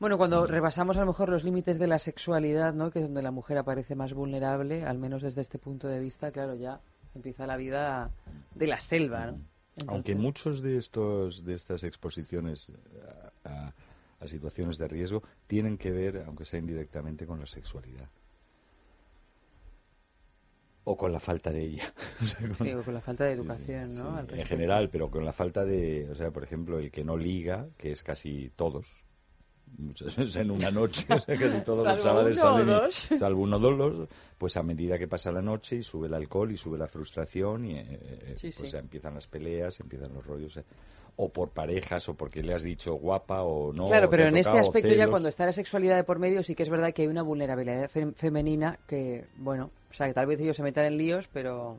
Bueno, 0.00 0.16
cuando 0.16 0.46
rebasamos 0.46 0.96
a 0.96 1.00
lo 1.00 1.06
mejor 1.06 1.28
los 1.28 1.42
límites 1.42 1.78
de 1.78 1.88
la 1.88 1.98
sexualidad, 1.98 2.72
¿no? 2.72 2.90
que 2.92 3.00
es 3.00 3.06
donde 3.06 3.22
la 3.22 3.32
mujer 3.32 3.58
aparece 3.58 3.96
más 3.96 4.12
vulnerable, 4.14 4.84
al 4.84 4.96
menos 4.98 5.22
desde 5.22 5.40
este 5.40 5.58
punto 5.58 5.88
de 5.88 5.98
vista, 5.98 6.30
claro, 6.30 6.54
ya 6.54 6.80
empieza 7.16 7.46
la 7.48 7.56
vida 7.56 8.10
de 8.54 8.66
la 8.68 8.78
selva. 8.78 9.32
¿no? 9.32 9.40
Aunque 9.88 10.14
muchos 10.14 10.62
de 10.62 10.76
estos 10.78 11.44
de 11.44 11.54
estas 11.54 11.82
exposiciones 11.84 12.72
a, 13.44 13.48
a- 13.48 13.72
a 14.20 14.26
situaciones 14.26 14.78
de 14.78 14.88
riesgo 14.88 15.22
tienen 15.46 15.78
que 15.78 15.92
ver, 15.92 16.24
aunque 16.26 16.44
sea 16.44 16.58
indirectamente, 16.58 17.24
con 17.26 17.38
la 17.38 17.46
sexualidad. 17.46 18.08
O 20.84 20.96
con 20.96 21.12
la 21.12 21.20
falta 21.20 21.50
de 21.52 21.62
ella. 21.64 21.92
O 22.22 22.24
sea, 22.24 22.40
con- 22.56 22.66
Sí, 22.66 22.72
o 22.72 22.82
con 22.82 22.94
la 22.94 23.00
falta 23.00 23.24
de 23.24 23.30
Sí, 23.30 23.36
sí, 23.36 23.40
educación, 23.42 23.94
¿no? 23.94 24.18
sí, 24.26 24.40
en 24.40 24.46
general, 24.46 24.90
pero 24.90 25.08
con 25.10 25.24
la 25.24 25.32
falta 25.32 25.64
de, 25.64 26.08
o 26.10 26.14
sea, 26.16 26.30
por 26.32 26.42
ejemplo, 26.42 26.78
el 26.80 26.90
que 26.90 27.04
no 27.04 27.16
liga, 27.16 27.66
que 27.76 27.92
es 27.92 28.02
casi 28.02 28.50
todos, 28.56 28.88
muchas 29.78 30.16
veces 30.16 30.36
en 30.36 30.50
una 30.50 30.70
noche, 30.70 31.04
o 31.14 31.20
sea, 31.20 31.36
casi 31.38 31.60
todos 31.62 31.84
los 31.84 32.02
chavales 32.02 32.38
o 32.38 32.42
salen, 32.42 32.68
y- 33.12 33.18
salvo 33.18 33.42
uno 33.42 33.56
o 33.56 33.60
dos, 33.60 34.08
pues 34.38 34.56
a 34.56 34.62
medida 34.62 34.98
que 34.98 35.06
pasa 35.08 35.30
la 35.32 35.42
noche 35.42 35.76
y 35.76 35.82
sube 35.82 36.06
el 36.06 36.14
alcohol 36.14 36.50
y 36.52 36.56
sube 36.56 36.78
la 36.78 36.88
frustración 36.88 37.64
y 37.66 37.78
eh, 37.78 37.86
eh, 37.90 38.36
Sí, 38.40 38.52
pues 38.56 38.70
sí. 38.70 38.76
empiezan 38.76 39.14
las 39.14 39.26
peleas, 39.26 39.78
empiezan 39.80 40.12
los 40.14 40.24
rollos, 40.26 40.56
eh, 40.56 40.64
o 41.16 41.28
por 41.30 41.50
parejas, 41.50 42.08
o 42.08 42.14
porque 42.14 42.42
le 42.42 42.54
has 42.54 42.62
dicho 42.62 42.94
guapa 42.94 43.42
o 43.42 43.72
no. 43.72 43.86
claro, 43.86 44.08
pero 44.08 44.28
en 44.28 44.36
este 44.36 44.56
aspecto 44.58 44.94
ya 44.94 45.08
cuando 45.08 45.28
está 45.28 45.44
la 45.46 45.52
sexualidad 45.52 45.96
de 45.96 46.04
por 46.04 46.18
medio 46.20 46.42
sí 46.44 46.54
que 46.54 46.62
es 46.62 46.70
verdad 46.70 46.92
que 46.94 47.02
hay 47.02 47.08
una 47.08 47.22
vulnerabilidad 47.22 47.90
fe- 47.90 48.12
femenina 48.12 48.78
que, 48.86 49.24
bueno, 49.36 49.70
o 49.90 49.94
sea, 49.94 50.06
que 50.06 50.14
tal 50.14 50.26
vez 50.26 50.38
ellos 50.40 50.56
se 50.56 50.62
metan 50.62 50.84
en 50.86 50.96
líos, 50.96 51.28
pero... 51.32 51.76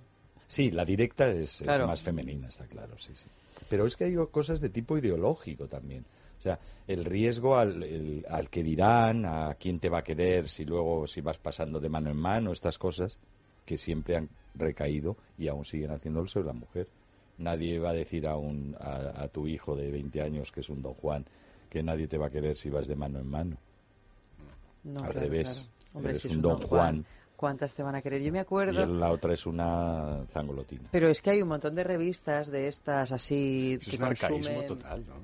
Sí, 0.47 0.71
la 0.71 0.84
directa 0.84 1.30
es, 1.30 1.63
más 1.86 2.02
femenina, 2.02 2.49
está 2.49 2.65
claro, 2.65 2.97
sí, 2.97 3.13
sí. 3.15 3.28
Pero 3.69 3.86
es 3.86 3.95
que 3.95 4.06
hay 4.06 4.15
cosas 4.32 4.60
de 4.60 4.69
tipo 4.69 4.97
ideológico 4.97 5.67
también. 5.67 6.04
O 6.39 6.41
sea, 6.41 6.58
el 6.88 7.04
riesgo 7.06 7.58
al, 7.58 7.84
el- 7.84 8.25
al 8.30 8.49
que 8.49 8.63
dirán, 8.63 9.25
a 9.25 9.56
quién 9.60 9.80
te 9.80 9.89
va 9.89 9.99
a 9.99 10.04
querer, 10.04 10.47
si 10.47 10.63
luego 10.65 11.06
si 11.06 11.21
vas 11.21 11.38
pasando 11.38 11.80
de 11.80 11.89
mano 11.89 12.10
en 12.10 12.17
mano, 12.17 12.52
estas 12.52 12.78
cosas 12.78 13.19
que 13.65 13.78
siempre 13.78 14.15
han 14.15 14.30
recaído 14.56 15.17
y 15.38 15.47
aún 15.49 15.65
siguen 15.65 15.91
haciéndolo 15.91 16.28
sobre 16.28 16.47
la 16.47 16.54
mujer. 16.54 16.88
Nadie 17.38 17.80
va 17.80 17.91
a 17.91 17.93
decir 17.93 18.25
a, 18.28 18.36
un, 18.38 18.75
a, 18.80 19.23
a 19.23 19.28
tu 19.28 19.47
hijo 19.47 19.75
de 19.75 19.91
20 19.91 20.21
años, 20.21 20.52
que 20.52 20.62
es 20.62 20.69
un 20.69 20.82
don 20.82 20.93
Juan, 20.93 21.25
que 21.69 21.84
nadie 21.84 22.08
te 22.08 22.17
va 22.17 22.28
a 22.28 22.32
querer 22.32 22.58
si 22.58 22.69
vas 22.69 22.88
de 22.88 22.95
mano 22.95 23.19
en 23.19 23.28
mano. 23.28 23.58
No, 24.84 25.02
Al 25.02 25.12
claro, 25.12 25.19
revés, 25.19 25.47
claro. 25.54 25.69
Hombre, 25.93 26.12
eres 26.12 26.21
si 26.21 26.28
es 26.30 26.36
un 26.36 26.41
don 26.41 26.62
Juan. 26.62 27.06
¿Cuántas 27.36 27.73
te 27.73 27.84
van 27.84 27.95
a 27.95 28.02
querer? 28.02 28.21
Yo 28.21 28.32
me 28.32 28.39
Y 28.39 28.41
acuerdo... 28.41 28.86
la 28.99 29.12
otra 29.12 29.34
es 29.34 29.45
una 29.45 30.25
zangolotina. 30.28 30.89
Pero 30.91 31.08
es 31.10 31.21
que 31.21 31.30
hay 31.32 31.41
un 31.41 31.47
montón 31.49 31.75
de 31.75 31.84
revistas 31.84 32.52
de 32.52 32.67
estas 32.67 33.12
así 33.12 33.78
Eso 33.80 33.89
que 33.89 33.95
es 33.95 33.99
un 33.99 34.06
arcaísmo 34.06 34.56
consumen... 34.56 34.67
total, 34.67 35.06
¿no? 35.08 35.15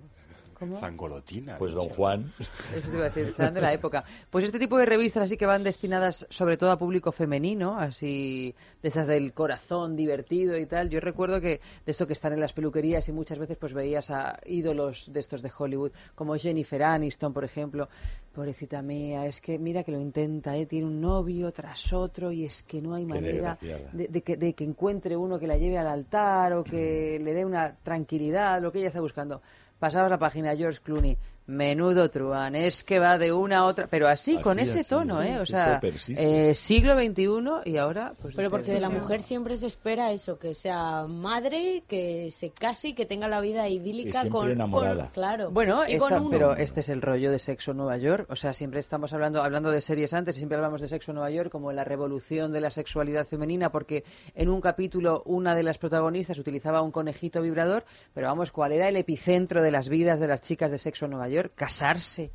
¿Cómo? 0.68 0.80
Zangolotina. 0.80 1.58
Pues 1.58 1.74
don. 1.74 1.90
Juan. 1.90 2.34
Eso 2.76 2.90
te 2.90 2.98
iba 2.98 3.06
a 3.06 3.10
decir, 3.10 3.32
serán 3.34 3.54
de 3.54 3.62
la 3.62 3.74
época. 3.74 4.04
Pues 4.30 4.46
este 4.46 4.60
tipo 4.60 4.78
de 4.78 4.86
revistas 4.86 5.24
así 5.24 5.38
que 5.38 5.46
van 5.46 5.64
destinadas 5.64 6.26
sobre 6.30 6.58
todo 6.58 6.72
a 6.72 6.78
público 6.78 7.12
femenino, 7.12 7.78
así 7.78 8.54
de 8.82 8.90
esas 8.90 9.08
del 9.08 9.34
corazón 9.34 9.96
divertido 9.96 10.58
y 10.58 10.66
tal. 10.66 10.90
Yo 10.90 11.00
recuerdo 11.00 11.40
que 11.40 11.60
de 11.86 11.92
esto 11.92 12.08
que 12.08 12.14
están 12.14 12.34
en 12.34 12.40
las 12.40 12.54
peluquerías 12.54 13.08
y 13.08 13.12
muchas 13.12 13.40
veces 13.40 13.58
pues 13.58 13.74
veías 13.74 14.10
a 14.12 14.40
ídolos 14.46 15.12
de 15.12 15.20
estos 15.20 15.42
de 15.42 15.52
Hollywood, 15.56 15.92
como 16.16 16.36
Jennifer 16.36 16.84
Aniston, 16.84 17.34
por 17.34 17.44
ejemplo. 17.44 17.88
Pobrecita 18.34 18.82
mía, 18.82 19.26
es 19.26 19.40
que 19.40 19.58
mira 19.58 19.84
que 19.84 19.94
lo 19.94 20.00
intenta, 20.00 20.58
¿eh? 20.58 20.66
tiene 20.66 20.86
un 20.86 21.00
novio 21.00 21.54
tras 21.54 21.94
otro 21.94 22.34
y 22.34 22.44
es 22.44 22.64
que 22.64 22.82
no 22.82 22.94
hay 22.94 23.06
manera 23.06 23.58
de, 23.62 24.10
de 24.10 24.22
que, 24.22 24.36
de 24.36 24.54
que 24.54 24.66
encuentre 24.66 25.16
uno 25.16 25.40
que 25.40 25.48
la 25.48 25.56
lleve 25.56 25.78
al 25.78 25.88
altar 25.88 26.52
o 26.52 26.64
que 26.64 27.18
le 27.22 27.34
dé 27.34 27.46
una 27.46 27.76
tranquilidad, 27.82 28.62
lo 28.62 28.74
que 28.74 28.80
ella 28.80 28.90
está 28.90 29.00
buscando. 29.00 29.42
Pasabas 29.80 30.10
la 30.10 30.20
página 30.20 30.56
George 30.56 30.80
Clooney, 30.82 31.18
menudo 31.48 32.10
truán, 32.10 32.56
es 32.56 32.84
que 32.84 33.00
va 33.00 33.18
de 33.18 33.32
una 33.32 33.58
a 33.60 33.66
otra, 33.66 33.88
pero 33.90 34.08
así, 34.08 34.34
Así, 34.36 34.42
con 34.44 34.58
ese 34.60 34.80
así, 34.80 34.90
tono, 34.90 35.22
¿eh? 35.22 35.38
O 35.40 35.44
eso 35.44 35.54
sea, 35.54 35.80
persiste. 35.80 36.50
eh, 36.50 36.56
siglo 36.56 36.96
XXI 36.96 37.26
y 37.70 37.78
ahora, 37.78 38.14
pues... 38.22 38.36
Pero 38.36 38.50
porque 38.50 38.72
de 38.74 38.80
la 38.80 38.88
sí, 38.88 38.94
sí. 38.94 39.00
mujer 39.00 39.22
siempre 39.22 39.56
se 39.56 39.68
espera 39.68 40.12
eso, 40.12 40.40
que 40.40 40.56
sea 40.56 41.06
madre, 41.08 41.84
que 41.88 42.32
se 42.32 42.50
case 42.50 42.90
y 42.90 42.94
que 42.94 43.06
tenga 43.06 43.28
la 43.28 43.42
vida 43.42 43.70
idílica 43.70 44.28
con, 44.30 44.50
enamorada. 44.50 45.04
con- 45.04 45.12
claro. 45.12 45.52
Bueno, 45.52 45.84
y 45.88 45.98
con 45.98 46.30
pero 46.32 46.56
este 46.56 46.80
es 46.80 46.90
el 46.90 47.02
rollo 47.02 47.30
de 47.32 47.38
Sexo 47.40 47.72
en 47.72 47.78
Nueva 47.78 47.98
York. 47.98 48.26
O 48.30 48.36
sea, 48.36 48.54
siempre 48.54 48.80
estamos 48.80 49.14
hablando 49.14 49.44
hablando 49.44 49.70
de 49.70 49.82
series 49.82 50.14
antes 50.14 50.36
y 50.36 50.40
siempre 50.40 50.56
hablamos 50.58 50.82
de 50.82 50.88
Sexo 50.88 51.12
en 51.12 51.16
Nueva 51.16 51.30
York 51.30 51.50
como 51.52 51.72
la 51.72 51.84
revolución 51.84 52.52
de 52.52 52.62
la 52.62 52.72
sexualidad 52.72 53.28
femenina, 53.28 53.72
porque 53.72 54.04
en 54.34 54.50
un 54.50 54.62
capítulo 54.62 55.22
una 55.26 55.54
de 55.54 55.62
las 55.64 55.78
protagonistas 55.78 56.40
utilizaba 56.40 56.82
un 56.82 56.92
conejito 56.92 57.42
vibrador, 57.42 57.86
pero 58.14 58.28
vamos, 58.28 58.52
¿cuál 58.52 58.72
era 58.72 58.90
el 58.90 58.96
epicentro 58.96 59.62
de 59.62 59.72
las 59.72 59.90
vidas 59.90 60.20
de 60.20 60.28
las 60.28 60.42
chicas 60.42 60.72
de 60.72 60.78
Sexo 60.80 61.06
en 61.06 61.12
Nueva 61.12 61.28
York? 61.30 61.35
Casarse. 61.56 62.32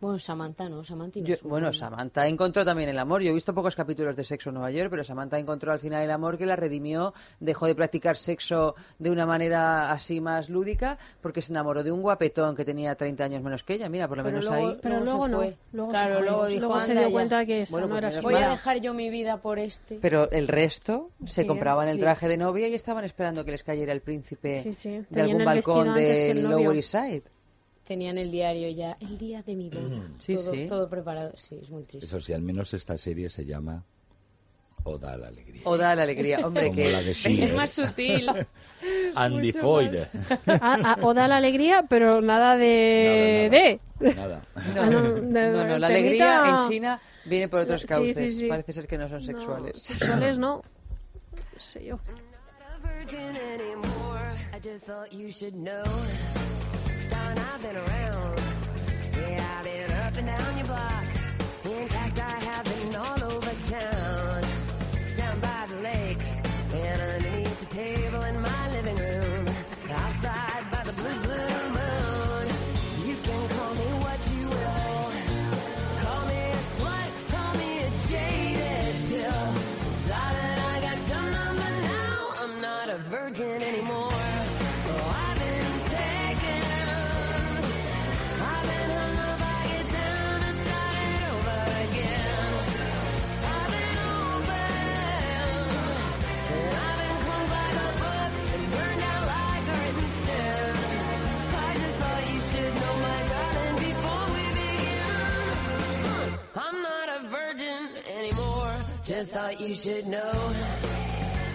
Bueno, 0.00 0.18
Samantha 0.18 0.68
no, 0.68 0.84
Samantha 0.84 1.20
Yo- 1.20 1.36
bueno, 1.44 1.72
Samantha 1.72 2.26
encontró 2.26 2.62
también 2.62 2.90
el 2.90 2.98
amor. 2.98 3.22
Yo 3.22 3.30
he 3.30 3.32
visto 3.32 3.54
pocos 3.54 3.74
capítulos 3.74 4.14
de 4.14 4.22
Sexo 4.22 4.50
en 4.50 4.56
Nueva 4.56 4.70
York, 4.70 4.90
pero 4.90 5.02
Samantha 5.02 5.38
encontró 5.38 5.72
al 5.72 5.78
final 5.80 6.02
el 6.02 6.10
amor 6.10 6.36
que 6.36 6.44
la 6.44 6.56
redimió, 6.56 7.14
dejó 7.40 7.64
de 7.66 7.74
practicar 7.74 8.18
sexo 8.18 8.74
de 8.98 9.10
una 9.10 9.24
manera 9.24 9.90
así 9.90 10.20
más 10.20 10.50
lúdica, 10.50 10.98
porque 11.22 11.40
se 11.40 11.54
enamoró 11.54 11.82
de 11.82 11.90
un 11.90 12.02
guapetón 12.02 12.54
que 12.54 12.66
tenía 12.66 12.94
30 12.96 13.24
años 13.24 13.42
menos 13.42 13.62
que 13.62 13.74
ella. 13.74 13.88
Mira, 13.88 14.06
por 14.06 14.18
lo 14.18 14.24
Pero 14.24 14.36
menos 14.36 14.50
luego- 14.50 14.68
ahí. 14.72 14.78
Pero 14.82 15.00
Luego 15.00 15.28
no. 15.28 15.36
fue. 15.38 15.56
Luego 15.72 15.90
Claro, 15.90 16.08
se 16.08 16.18
fue. 16.18 16.28
luego 16.28 16.46
dijo, 16.48 16.80
se 16.80 16.90
"Anda 16.90 17.00
dio 17.00 17.08
ya". 17.08 17.12
cuenta 17.14 17.46
que 17.46 17.62
esa 17.62 17.72
Bueno, 17.72 17.86
no 17.86 18.00
pues 18.00 18.12
era 18.16 18.20
Voy 18.22 18.34
a 18.34 18.48
dejar 18.50 18.80
yo 18.82 18.92
mi 18.92 19.08
vida 19.08 19.36
por 19.38 19.58
este. 19.58 19.98
Pero 20.02 20.30
el 20.32 20.48
resto 20.48 21.08
se 21.24 21.42
Sí, 21.42 21.46
compraban 21.46 21.88
el 21.88 21.98
traje 21.98 22.28
de 22.28 22.36
novia 22.36 22.68
y 22.68 22.74
estaban 22.74 23.04
esperando 23.06 23.42
que 23.42 23.52
les 23.52 23.62
cayera 23.62 23.92
el 23.92 24.02
príncipe 24.02 24.60
Sí, 24.62 24.74
sí. 24.74 25.02
de 25.08 25.22
algún 25.22 25.46
balcón 25.46 25.94
del. 25.94 26.42
Lower 26.42 26.76
East 26.76 26.90
Side. 26.90 27.22
Tenían 27.84 28.16
el 28.18 28.30
diario 28.30 28.68
ya, 28.70 28.96
el 29.00 29.18
día 29.18 29.42
de 29.42 29.54
mi 29.54 29.68
boda. 29.68 30.08
Sí, 30.18 30.34
todo, 30.36 30.52
sí. 30.52 30.66
todo 30.68 30.88
preparado. 30.88 31.32
Sí, 31.36 31.58
es 31.62 31.68
muy 31.70 31.82
triste. 31.84 32.06
Eso 32.06 32.18
sí, 32.20 32.32
al 32.32 32.40
menos 32.42 32.72
esta 32.72 32.96
serie 32.96 33.28
se 33.28 33.44
llama 33.44 33.84
Oda 34.84 35.12
a 35.12 35.16
la 35.18 35.28
Alegría. 35.28 35.60
Oda 35.64 35.90
a 35.90 35.94
la 35.96 36.02
alegría. 36.04 36.38
Hombre, 36.46 36.64
Como 36.66 36.76
que 36.76 36.92
la 36.92 37.02
de 37.02 37.14
Schiller. 37.14 37.48
Es 37.50 37.54
más 37.54 37.70
sutil. 37.70 38.26
Andy 39.14 39.52
Foyle. 39.52 40.08
Ah, 40.46 40.78
ah, 40.84 40.98
o 41.02 41.12
da 41.14 41.28
la 41.28 41.36
alegría, 41.36 41.84
pero 41.88 42.20
nada 42.22 42.56
de... 42.56 43.78
de. 44.00 44.14
Nada. 44.14 44.42
No, 44.74 44.82
Ah, 44.82 44.86
no, 44.86 45.02
no, 45.20 45.66
no, 45.66 45.78
la 45.78 45.86
alegría 45.86 46.42
en 46.46 46.68
China 46.70 47.00
viene 47.26 47.48
por 47.48 47.60
otros 47.60 47.84
cauces. 47.84 48.16
sí, 48.16 48.40
sí. 48.40 48.46
Parece 48.48 48.72
ser 48.72 48.86
que 48.86 48.96
no 48.98 49.08
son 49.08 49.20
No, 49.20 49.24
sexuales. 49.26 49.82
sexuales 49.82 50.38
no. 50.38 50.62
No 51.54 51.60
sé 51.60 51.84
yo. 51.84 51.98
Darling, 57.10 57.38
I've 57.38 57.62
been 57.62 57.76
around. 57.76 58.40
Yeah, 59.16 59.58
I've 59.58 59.64
been 59.64 59.90
up 59.92 60.16
and 60.16 60.26
down 60.26 60.56
your 60.56 60.66
block. 60.66 61.04
In 61.64 61.88
fact, 61.88 62.18
I 62.18 62.38
have 62.48 62.73
Thought 109.54 109.68
you 109.68 109.74
should 109.74 110.08
know. 110.08 110.32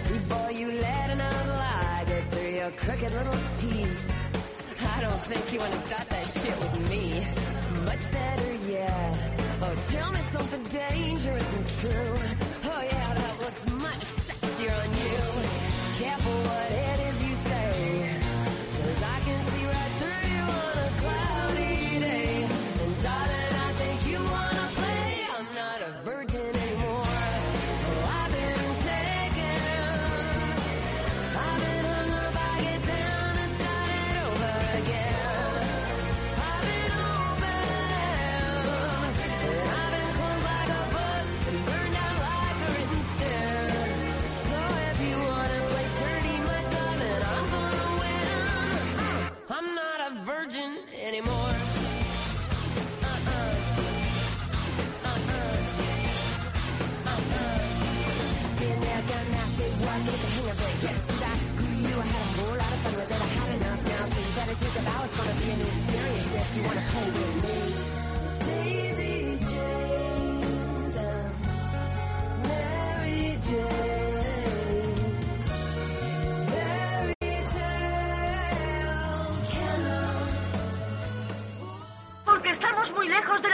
Before 0.08 0.50
you 0.52 0.72
let 0.72 1.10
another 1.10 1.52
lie 1.52 2.04
get 2.06 2.30
through 2.30 2.50
your 2.50 2.70
crooked 2.70 3.12
little 3.12 3.40
teeth. 3.58 4.96
I 4.96 5.00
don't 5.02 5.20
think 5.28 5.52
you 5.52 5.58
want 5.58 5.72
to 5.72 5.78
start 5.80 6.08
that 6.08 6.26
shit 6.28 6.58
with 6.60 6.88
me. 6.88 7.22
Much 7.84 8.10
better 8.10 8.54
yet. 8.70 9.18
Oh, 9.60 9.76
tell 9.90 10.10
me 10.12 10.20
something 10.32 10.62
dangerous 10.62 11.52
and 11.52 11.68
true. 11.80 12.70
Oh 12.72 12.82
yeah, 12.82 13.14
that 13.14 13.40
looks 13.40 13.69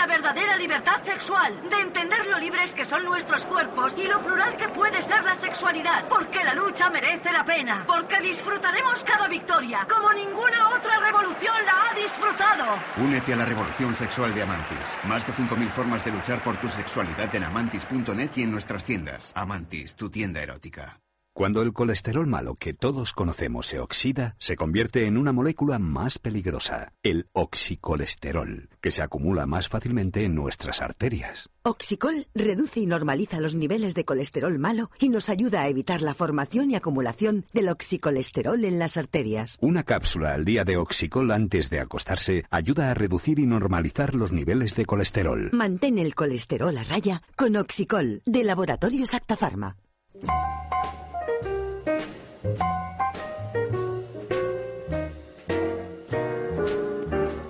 la 0.06 0.12
verdadera 0.12 0.56
libertad 0.56 1.02
sexual, 1.02 1.60
de 1.68 1.80
entender 1.80 2.26
lo 2.26 2.38
libres 2.38 2.72
que 2.72 2.84
son 2.84 3.04
nuestros 3.04 3.44
cuerpos 3.44 3.96
y 3.98 4.06
lo 4.06 4.20
plural 4.20 4.56
que 4.56 4.68
puede 4.68 5.02
ser 5.02 5.24
la 5.24 5.34
sexualidad. 5.34 6.06
Porque 6.08 6.44
la 6.44 6.54
lucha 6.54 6.88
merece 6.90 7.32
la 7.32 7.44
pena. 7.44 7.84
Porque 7.86 8.20
disfrutaremos 8.20 9.02
cada 9.02 9.26
victoria 9.26 9.86
como 9.90 10.12
ninguna 10.12 10.68
otra 10.76 10.98
revolución 10.98 11.54
la 11.64 11.90
ha 11.90 11.94
disfrutado. 11.94 12.64
Únete 12.98 13.32
a 13.32 13.36
la 13.36 13.44
revolución 13.44 13.96
sexual 13.96 14.32
de 14.34 14.42
Amantis. 14.42 14.98
Más 15.04 15.26
de 15.26 15.32
5.000 15.32 15.68
formas 15.70 16.04
de 16.04 16.12
luchar 16.12 16.42
por 16.42 16.56
tu 16.56 16.68
sexualidad 16.68 17.34
en 17.34 17.44
amantis.net 17.44 18.30
y 18.36 18.42
en 18.42 18.52
nuestras 18.52 18.84
tiendas. 18.84 19.32
Amantis, 19.34 19.96
tu 19.96 20.08
tienda 20.08 20.40
erótica. 20.40 21.00
Cuando 21.36 21.60
el 21.60 21.74
colesterol 21.74 22.26
malo 22.26 22.54
que 22.54 22.72
todos 22.72 23.12
conocemos 23.12 23.66
se 23.66 23.78
oxida, 23.78 24.36
se 24.38 24.56
convierte 24.56 25.04
en 25.04 25.18
una 25.18 25.32
molécula 25.32 25.78
más 25.78 26.18
peligrosa, 26.18 26.94
el 27.02 27.28
oxicolesterol, 27.34 28.70
que 28.80 28.90
se 28.90 29.02
acumula 29.02 29.44
más 29.44 29.68
fácilmente 29.68 30.24
en 30.24 30.34
nuestras 30.34 30.80
arterias. 30.80 31.50
Oxicol 31.62 32.26
reduce 32.34 32.80
y 32.80 32.86
normaliza 32.86 33.38
los 33.38 33.54
niveles 33.54 33.94
de 33.94 34.06
colesterol 34.06 34.58
malo 34.58 34.90
y 34.98 35.10
nos 35.10 35.28
ayuda 35.28 35.60
a 35.60 35.68
evitar 35.68 36.00
la 36.00 36.14
formación 36.14 36.70
y 36.70 36.74
acumulación 36.74 37.44
del 37.52 37.68
oxicolesterol 37.68 38.64
en 38.64 38.78
las 38.78 38.96
arterias. 38.96 39.58
Una 39.60 39.82
cápsula 39.82 40.32
al 40.32 40.46
día 40.46 40.64
de 40.64 40.78
Oxicol 40.78 41.30
antes 41.30 41.68
de 41.68 41.80
acostarse 41.80 42.46
ayuda 42.50 42.90
a 42.90 42.94
reducir 42.94 43.40
y 43.40 43.44
normalizar 43.44 44.14
los 44.14 44.32
niveles 44.32 44.74
de 44.74 44.86
colesterol. 44.86 45.50
Mantén 45.52 45.98
el 45.98 46.14
colesterol 46.14 46.78
a 46.78 46.82
raya 46.82 47.20
con 47.36 47.56
Oxicol 47.56 48.22
de 48.24 48.42
Laboratorios 48.42 49.12
Acta 49.12 49.36
Pharma. 49.36 49.76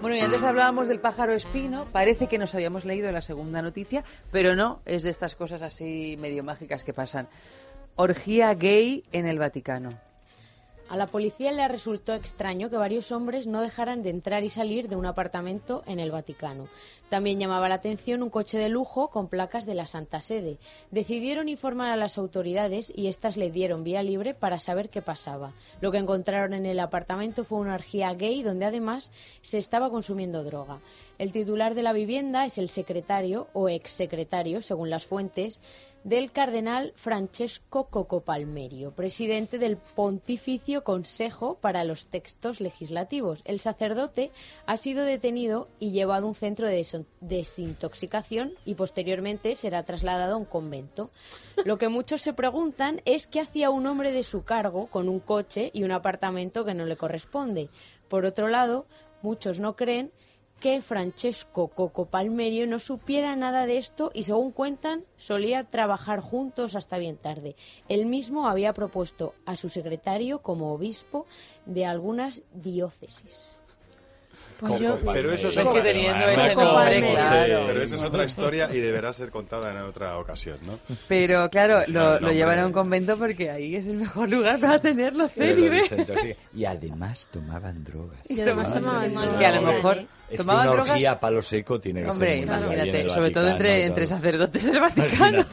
Bueno, 0.01 0.17
y 0.17 0.21
antes 0.21 0.43
hablábamos 0.43 0.89
del 0.89 1.01
pájaro 1.01 1.33
espino. 1.33 1.87
Parece 1.93 2.29
que 2.29 2.39
nos 2.39 2.55
habíamos 2.55 2.85
leído 2.85 3.11
la 3.11 3.21
segunda 3.21 3.61
noticia, 3.61 4.05
pero 4.31 4.55
no, 4.55 4.81
es 4.85 5.03
de 5.03 5.11
estas 5.11 5.35
cosas 5.35 5.63
así 5.63 6.17
medio 6.19 6.45
mágicas 6.45 6.85
que 6.85 6.93
pasan. 6.93 7.29
Orgía 7.97 8.55
gay 8.55 9.05
en 9.13 9.27
el 9.27 9.39
Vaticano. 9.39 10.06
A 10.89 10.97
la 10.97 11.09
policía 11.09 11.51
le 11.51 11.67
resultó 11.67 12.15
extraño 12.15 12.71
que 12.71 12.77
varios 12.77 13.11
hombres 13.11 13.49
no 13.49 13.61
dejaran 13.61 14.05
de 14.05 14.11
entrar 14.11 14.45
y 14.45 14.49
salir 14.49 14.89
de 14.89 14.95
un 14.95 15.05
apartamento 15.05 15.83
en 15.87 15.99
el 15.99 16.13
Vaticano. 16.13 16.69
También 17.09 17.41
llamaba 17.41 17.69
la 17.69 17.77
atención 17.77 18.23
un 18.23 18.31
coche 18.31 18.57
de 18.57 18.69
lujo 18.69 19.11
con 19.11 19.29
placas 19.29 19.67
de 19.67 19.75
la 19.75 19.87
Santa 19.87 20.21
Sede. 20.21 20.59
Decidieron 20.93 21.49
informar 21.49 21.91
a 21.91 21.97
las 21.97 22.19
autoridades 22.19 22.93
y 22.95 23.09
éstas 23.09 23.37
le 23.37 23.51
dieron 23.51 23.83
vía 23.83 24.05
libre 24.05 24.35
para 24.35 24.61
saber 24.61 24.89
qué 24.89 25.03
pasaba. 25.03 25.55
Lo 25.81 25.91
que 25.91 25.99
encontraron 25.99 26.55
en 26.55 26.67
el 26.67 26.79
apartamento 26.79 27.45
fue 27.45 27.59
una 27.59 27.75
orgía 27.75 28.15
gay 28.15 28.45
donde 28.45 28.65
además 28.65 29.11
se 29.41 29.59
estaba 29.59 29.91
consumiendo 29.91 30.45
droga. 30.45 30.81
El 31.19 31.33
titular 31.33 31.75
de 31.75 31.83
la 31.83 31.95
vivienda 31.95 32.45
es 32.45 32.59
el 32.59 32.69
secretario 32.69 33.49
o 33.55 33.69
exsecretario, 33.69 34.61
según 34.61 34.91
las 34.91 35.07
fuentes, 35.07 35.61
del 36.07 36.31
cardenal 36.31 36.93
Francesco 36.95 37.89
Coco 37.91 38.21
Palmerio, 38.21 38.93
presidente 38.93 39.59
del 39.59 39.77
Pontificio 39.77 40.85
Consejo 40.85 41.59
para 41.61 41.83
los 41.83 42.07
Textos 42.07 42.61
Legislativos. 42.61 43.43
El 43.45 43.59
sacerdote 43.59 44.31
ha 44.67 44.77
sido 44.77 45.03
detenido 45.03 45.67
y 45.81 45.91
llevado 45.91 46.27
a 46.27 46.29
un 46.29 46.37
centro 46.37 46.69
de 46.69 46.87
desintoxicación 47.23 48.53
y 48.65 48.77
posteriormente 48.77 49.57
será 49.57 49.83
trasladado 49.83 50.35
a 50.35 50.39
un 50.39 50.45
convento. 50.45 51.11
Lo 51.65 51.77
que 51.77 51.89
muchos 51.89 52.21
se 52.21 52.33
preguntan 52.33 53.03
es 53.05 53.27
qué 53.27 53.41
hacía 53.41 53.71
un 53.71 53.89
hombre 53.89 54.13
de 54.13 54.23
su 54.23 54.45
cargo 54.45 54.87
con 54.87 55.09
un 55.09 55.19
coche 55.19 55.73
y 55.75 55.83
un 55.83 55.91
apartamento 55.91 56.65
que 56.65 56.75
no 56.75 56.85
le 56.85 56.97
corresponde. 56.97 57.69
Por 58.09 58.27
otro 58.27 58.47
lado, 58.47 58.87
muchos 59.23 59.59
no 59.59 59.75
creen 59.75 60.13
que 60.61 60.81
Francesco 60.81 61.69
Coco 61.69 62.07
Palmerio 62.07 62.67
no 62.67 62.79
supiera 62.79 63.37
nada 63.37 63.67
de 63.67 63.77
esto 63.79 64.11
y 64.15 64.23
según 64.23 64.53
cuentan 64.53 65.05
solía 65.17 65.65
trabajar 65.65 66.21
juntos 66.21 66.75
hasta 66.77 66.97
bien 66.99 67.17
tarde. 67.19 67.57
Él 67.89 68.07
mismo 68.07 68.49
había 68.49 68.73
propuesto 68.73 69.35
a 69.45 69.57
su 69.57 69.69
secretario 69.69 70.41
como 70.41 70.73
obispo 70.73 71.27
de 71.67 71.85
algunas 71.85 72.43
diócesis. 72.55 73.51
Pues 74.59 74.81
yo- 74.81 74.97
Pero 75.13 75.31
eso 75.35 75.49
es 75.51 75.55
otra. 75.59 75.83
Pero 77.67 77.83
eso 77.83 77.97
es 77.97 78.03
otra 78.03 78.25
historia 78.25 78.71
y 78.73 78.79
deberá 78.81 79.13
ser 79.13 79.31
contada 79.31 79.71
en 79.71 79.77
otra 79.83 80.19
ocasión, 80.19 80.59
¿no? 80.65 80.79
Pero 81.09 81.51
claro, 81.51 81.83
lo, 81.89 82.19
lo 82.21 82.33
llevan 82.33 82.59
a 82.61 82.67
un 82.67 82.73
convento 82.73 83.19
porque 83.19 83.51
ahí 83.51 83.77
es 83.77 83.87
el 83.87 83.97
mejor 83.99 84.31
lugar 84.31 84.59
para 84.59 84.79
tenerlo, 84.79 85.29
Célibe. 85.29 85.83
Y 86.55 86.65
además 86.65 87.29
tomaban 87.31 87.85
drogas. 87.85 88.19
Y 88.31 88.41
además 88.41 88.73
tomaban 88.73 89.13
drogas. 89.13 89.39
Que 89.39 89.47
a 89.47 89.53
lo 89.53 89.63
mejor 89.63 90.05
Es 90.29 90.31
que 90.33 90.37
tomaban 90.39 90.63
una 90.67 90.73
drogas. 90.77 90.91
orgía 90.93 91.13
a 91.13 91.21
palo 91.21 91.41
seco 91.43 91.79
tiene 91.81 92.03
que 92.03 92.11
Hombre, 92.11 92.29
ser 92.39 92.47
muy 92.47 92.55
en 92.57 92.61
imagínate, 92.63 93.01
el 93.03 93.11
sobre 93.11 93.31
todo 93.31 93.49
entre, 93.49 93.85
entre 93.85 94.07
sacerdotes 94.07 94.65
del 94.65 94.81
Vaticano. 94.81 95.45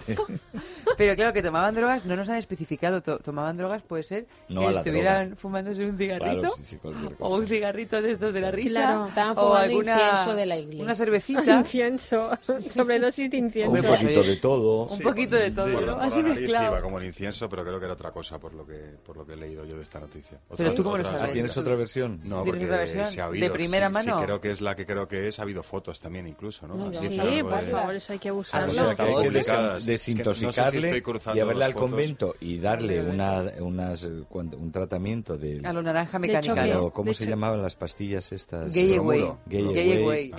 Pero 0.97 1.15
claro, 1.15 1.33
que 1.33 1.41
tomaban 1.41 1.73
drogas, 1.73 2.05
no 2.05 2.15
nos 2.15 2.27
han 2.29 2.36
especificado, 2.38 3.01
to- 3.01 3.19
tomaban 3.19 3.57
drogas, 3.57 3.81
puede 3.83 4.03
ser 4.03 4.25
No 4.49 4.62
que 4.62 4.77
estuvieran 4.77 5.27
droga. 5.29 5.41
fumándose 5.41 5.86
un 5.86 5.97
cigarrito, 5.97 6.39
Claro, 6.41 6.55
sí, 6.57 6.63
sí, 6.63 6.79
o 7.19 7.36
un 7.36 7.47
cigarrito 7.47 8.01
de 8.01 8.12
estos 8.12 8.33
de 8.33 8.41
la 8.41 8.51
risa, 8.51 8.79
Claro, 8.81 9.05
estaban 9.05 9.31
o 9.31 9.36
fumando 9.36 9.57
alguna, 9.57 9.91
incienso 9.93 10.36
de 10.36 10.45
la 10.45 10.57
iglesia. 10.57 10.83
una 10.83 10.95
cervecita, 10.95 11.59
Incienso, 11.59 12.31
sobredosis 12.69 13.29
de 13.31 13.38
incienso. 13.38 13.71
Un 13.73 13.81
poquito 13.83 14.23
de 14.23 14.36
todo. 14.38 14.88
un 14.88 14.99
poquito 14.99 15.36
de 15.36 15.51
todo, 15.51 15.65
Sí, 15.67 15.86
Así 15.99 16.23
mezclado. 16.23 16.71
iba 16.71 16.81
como 16.81 16.99
el 16.99 17.05
incienso, 17.05 17.49
pero 17.49 17.63
creo 17.63 17.79
que 17.79 17.86
era 17.86 17.93
otra 17.93 18.12
cosa 18.12 18.38
por 18.39 18.53
lo 18.53 18.65
que, 18.65 18.75
por 19.05 19.17
lo 19.17 19.25
que 19.25 19.33
he 19.33 19.38
leído 19.38 19.65
yo 19.65 19.75
de 19.77 19.83
esta 19.83 19.99
noticia. 19.99 20.38
Pero 20.57 20.73
tú 20.73 20.83
cómo 20.83 20.97
lo 20.97 21.03
otra- 21.07 21.17
sabes. 21.19 21.33
¿Tienes 21.33 21.57
otra 21.57 21.75
versión? 21.75 22.19
No, 22.23 22.43
¿Tienes 22.43 22.62
porque 22.62 22.65
otra 22.65 22.88
se 23.07 23.21
ha 23.21 23.25
¿De 23.25 23.29
habido, 23.29 23.53
primera 23.53 23.88
sí, 23.88 23.93
mano? 23.93 24.19
Sí, 24.19 24.25
creo 24.25 24.41
que 24.41 24.51
es 24.51 24.62
la 24.63 24.76
que 24.76 24.86
creo 24.86 25.08
que 25.08 25.28
es. 25.28 25.39
Ha 25.39 25.43
habido 25.43 25.62
fotos 25.63 25.99
también 25.99 26.28
incluso, 26.28 26.67
¿no? 26.67 26.88
Así 26.89 27.08
sí, 27.08 27.19
es 27.19 27.43
por 27.43 27.62
favor, 27.69 27.93
eso 27.95 28.13
hay 28.13 28.19
que 28.19 28.30
Ah, 28.30 28.34
buscarlo. 28.34 28.67
pues 28.67 28.78
O 28.80 28.82
sea, 28.84 28.91
están 28.91 29.06
que 29.06 29.12
hay 29.12 29.17
que 29.17 29.28
publicadas. 29.30 29.86
des- 29.86 30.08
Es 30.08 30.15
que 30.15 30.23
no 30.23 30.34
sé 30.34 30.39
si 30.39 30.45
desintoxicarle 30.45 30.88
estoy 30.88 31.02
cruzando 31.02 31.36
llevarle 31.41 31.65
al 31.65 31.76
convento 31.76 32.36
y 32.39 32.58
darle 32.58 33.02
una, 33.02 33.43
unas, 33.60 34.04
eh, 34.06 34.23
un 34.32 34.71
tratamiento 34.71 35.38
de... 35.38 35.62
A 35.63 35.73
lo 35.73 35.82
naranja 35.82 36.17
mecánica, 36.19 36.54
¿Cómo 36.93 37.10
De 37.10 37.13
se 37.15 37.23
hecho- 37.23 37.30
llamaban 37.32 37.62
las 37.62 37.76
pastillas 37.76 38.32
estas? 38.32 38.73
Gay 38.73 38.95
away. 38.95 39.19
Bromuro. 39.21 39.39
Gay 39.45 39.63
Gay 39.73 40.04
away. 40.04 40.04
away. 40.04 40.32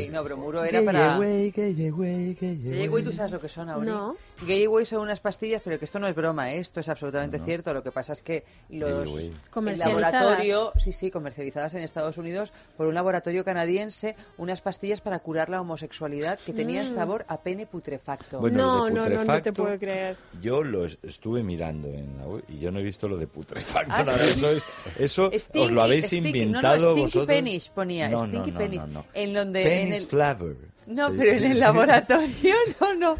Gay 0.00 0.08
No, 0.10 0.24
bromuro 0.24 0.64
era 0.64 0.78
Gay 0.78 0.86
para... 0.86 1.14
away, 1.16 1.50
gay 1.50 1.88
away, 1.88 2.34
gay 2.40 2.56
Gay 2.56 2.72
away. 2.76 2.86
Away, 2.86 3.02
¿tú 3.04 3.12
sabes 3.12 3.32
lo 3.32 3.40
que 3.40 3.48
son 3.48 3.68
ahora? 3.68 3.84
No. 3.84 4.16
Gay 4.46 4.64
Away 4.64 4.84
son 4.86 5.00
unas 5.02 5.20
pastillas, 5.20 5.62
pero 5.64 5.78
que 5.78 5.84
esto 5.84 5.98
no 5.98 6.08
es 6.08 6.14
broma, 6.16 6.52
¿eh? 6.52 6.58
esto 6.58 6.80
es 6.80 6.88
absolutamente 6.88 7.38
cierto. 7.40 7.72
Lo 7.72 7.82
que 7.82 7.92
pasa 7.92 8.12
es 8.14 8.22
que 8.22 8.44
los 8.70 9.08
el 9.16 9.78
laboratorio, 9.78 10.72
sí, 10.78 10.92
sí, 10.92 11.10
comercializadas 11.10 11.74
en 11.74 11.82
Estados 11.82 12.18
Unidos 12.18 12.52
por 12.76 12.86
un 12.86 12.94
laboratorio 12.94 13.41
canadiense, 13.44 14.16
unas 14.38 14.60
pastillas 14.60 15.00
para 15.00 15.18
curar 15.20 15.48
la 15.48 15.60
homosexualidad 15.60 16.38
que 16.38 16.52
tenían 16.52 16.90
Mm. 16.90 16.94
sabor 16.94 17.24
a 17.28 17.40
pene 17.40 17.66
putrefacto. 17.66 18.40
Bueno, 18.40 18.58
no, 18.58 18.88
lo 18.88 19.04
de 19.04 19.14
no, 19.16 19.24
no, 19.24 19.32
no 19.34 19.42
te 19.42 19.52
puedo 19.52 19.78
creer. 19.78 20.16
Yo 20.40 20.62
lo 20.62 20.84
es- 20.84 20.98
estuve 21.02 21.42
mirando 21.42 21.88
en 21.88 22.16
la 22.18 22.26
web 22.26 22.44
y 22.48 22.58
yo 22.58 22.70
no 22.70 22.78
he 22.80 22.82
visto 22.82 23.08
lo 23.08 23.16
de 23.16 23.26
putrefacto. 23.26 23.92
¿Ah, 23.94 24.04
sí? 24.18 24.30
Eso, 24.30 24.50
es, 24.50 24.66
eso 24.98 25.30
os 25.54 25.70
lo 25.70 25.82
habéis 25.82 26.06
Stinky- 26.12 26.28
inventado 26.42 26.76
no, 26.76 26.82
no, 26.82 26.90
Stinky 26.92 27.00
vosotros. 27.02 27.26
Penis 27.26 27.68
ponía, 27.68 28.08
no, 28.08 28.18
Stinky 28.26 28.36
no, 28.36 28.46
no, 28.46 28.58
Penis. 28.58 28.80
no, 28.80 28.86
no. 28.86 29.04
En 29.14 29.32
donde, 29.34 29.62
en 29.62 29.84
Penis 29.84 30.02
el- 30.02 30.08
flavor. 30.08 30.56
No, 30.84 31.10
Sí, 31.10 31.14
pero 31.16 31.32
en 31.32 31.44
el 31.44 31.52
sí. 31.54 31.60
laboratorio 31.60 32.54
no, 32.80 32.94
no. 32.94 33.16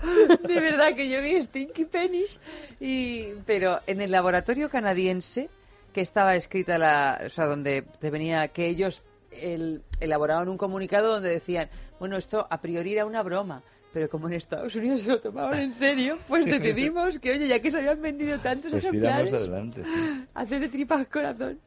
De 0.49 0.61
verdad 0.61 0.95
que 0.97 1.09
yo 1.09 1.23
vi 1.23 1.41
Stinky 1.43 1.85
Pennies 1.85 2.41
y 2.81 3.27
pero 3.47 3.79
en 3.87 4.01
el 4.01 4.11
laboratorio 4.11 4.69
canadiense 4.69 5.49
que 5.95 6.01
estaba 6.01 6.35
escrita 6.35 6.77
la, 6.79 7.21
o 7.27 7.31
sea, 7.31 7.47
donde 7.47 7.83
te 8.01 8.11
venía 8.11 8.49
que 8.49 8.67
ellos 8.67 9.03
el- 9.35 9.83
elaboraban 10.01 10.49
un 10.49 10.57
comunicado 10.59 11.13
donde 11.13 11.31
decían, 11.31 11.69
bueno, 11.99 12.17
esto 12.17 12.47
a 12.51 12.61
priori 12.61 12.93
era 12.95 13.07
una 13.07 13.23
broma. 13.23 13.63
Pero 13.93 14.09
como 14.09 14.27
en 14.29 14.35
Estados 14.35 14.75
Unidos 14.75 15.03
se 15.03 15.11
lo 15.11 15.21
tomaban 15.21 15.59
en 15.61 15.75
serio, 15.75 16.17
pues 16.27 16.47
decidimos 16.47 17.19
que, 17.19 17.33
oye, 17.33 17.47
ya 17.47 17.61
que 17.61 17.71
se 17.71 17.77
habían 17.79 18.01
vendido 18.01 18.39
tantos 18.39 18.73
Pues 18.73 18.87
ejemplares, 18.87 19.33
adelante, 19.35 19.85
sí. 19.85 20.25
hacer 20.35 20.61
de 20.61 20.69
tripas 20.69 21.07
corazón. 21.09 21.59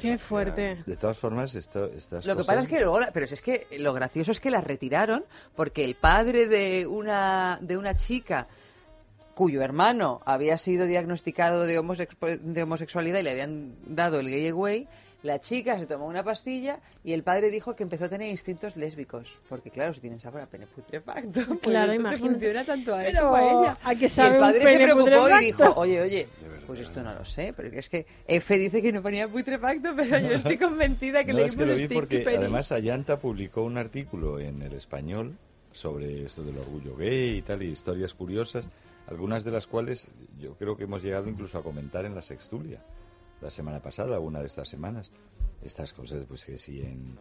Qué 0.00 0.16
fuerte. 0.18 0.82
De 0.86 0.96
todas 0.96 1.18
formas, 1.18 1.54
esto, 1.54 1.84
estas 1.92 2.24
Lo 2.26 2.32
que 2.32 2.38
cosas- 2.38 2.46
pasa 2.46 2.60
es 2.62 2.68
que 2.68 2.80
luego, 2.80 2.98
la- 3.00 3.12
pero 3.12 3.26
es 3.26 3.42
que 3.42 3.66
lo 3.78 3.92
gracioso 3.92 4.32
es 4.32 4.40
que 4.40 4.50
las 4.50 4.64
retiraron 4.64 5.24
porque 5.54 5.84
el 5.84 5.94
padre 5.94 6.48
de 6.48 6.86
una 6.86 7.58
de 7.60 7.76
una 7.76 7.94
chica 7.94 8.48
cuyo 9.34 9.62
hermano 9.62 10.20
había 10.24 10.56
sido 10.58 10.86
diagnosticado 10.86 11.62
de, 11.64 11.78
homosex- 11.80 12.40
de 12.40 12.62
homosexualidad 12.62 13.20
y 13.20 13.22
le 13.22 13.30
habían 13.30 13.74
dado 13.86 14.18
el 14.18 14.28
gay 14.30 14.48
away, 14.48 14.88
la 15.22 15.40
chica 15.40 15.76
se 15.78 15.86
tomó 15.86 16.06
una 16.06 16.22
pastilla 16.22 16.78
y 17.02 17.12
el 17.12 17.24
padre 17.24 17.50
dijo 17.50 17.74
que 17.74 17.82
empezó 17.82 18.04
a 18.04 18.08
tener 18.08 18.30
instintos 18.30 18.76
lésbicos, 18.76 19.26
porque 19.48 19.70
claro, 19.70 19.92
si 19.92 20.00
tienen 20.00 20.20
sabor 20.20 20.42
a 20.42 20.46
pene 20.46 20.66
putrefacto, 20.66 21.40
pues 21.46 21.60
Claro, 21.60 21.92
imagínate. 21.92 22.30
funciona 22.30 22.64
tanto 22.64 22.94
a 22.94 23.04
él 23.04 23.12
Pero, 23.12 23.30
como 23.30 23.34
a 23.36 23.42
ella. 23.42 23.76
¿a 23.82 23.94
qué 23.96 24.06
y 24.06 24.08
sabe 24.08 24.28
el 24.28 24.34
un 24.34 24.40
padre 24.40 24.66
se 24.66 24.78
preocupó 24.84 25.28
y 25.28 25.44
dijo, 25.44 25.72
oye, 25.74 26.00
oye, 26.00 26.28
pues 26.66 26.80
esto 26.80 27.02
no 27.02 27.14
lo 27.14 27.24
sé, 27.24 27.52
porque 27.52 27.78
es 27.80 27.88
que 27.88 28.06
F 28.28 28.58
dice 28.58 28.80
que 28.80 28.92
no 28.92 29.02
ponía 29.02 29.26
putrefacto, 29.26 29.90
pero 29.96 30.18
yo 30.18 30.34
estoy 30.34 30.56
convencida 30.58 31.24
que 31.24 31.32
no, 31.32 31.38
leímos 31.38 31.52
es 31.52 31.56
que 31.56 31.66
lo 31.66 31.74
vi 31.74 31.88
porque 31.88 32.24
además 32.36 32.70
Ayanta 32.70 33.16
publicó 33.16 33.62
un 33.62 33.76
artículo 33.76 34.38
en 34.38 34.62
el 34.62 34.72
español 34.74 35.34
sobre 35.72 36.24
esto 36.24 36.42
del 36.44 36.58
orgullo 36.58 36.96
gay 36.96 37.38
y 37.38 37.42
tal, 37.42 37.62
y 37.62 37.66
historias 37.70 38.14
curiosas, 38.14 38.68
algunas 39.08 39.44
de 39.44 39.50
las 39.50 39.66
cuales 39.66 40.08
yo 40.40 40.54
creo 40.54 40.76
que 40.76 40.84
hemos 40.84 41.02
llegado 41.02 41.28
incluso 41.28 41.58
a 41.58 41.62
comentar 41.62 42.04
en 42.04 42.14
la 42.14 42.22
sextulia 42.22 42.78
la 43.40 43.50
semana 43.50 43.80
pasada, 43.80 44.18
una 44.18 44.40
de 44.40 44.46
estas 44.46 44.68
semanas. 44.68 45.10
Estas 45.62 45.92
cosas, 45.92 46.24
pues 46.28 46.44
que 46.44 46.56
sí, 46.56 46.80
en, 46.80 47.16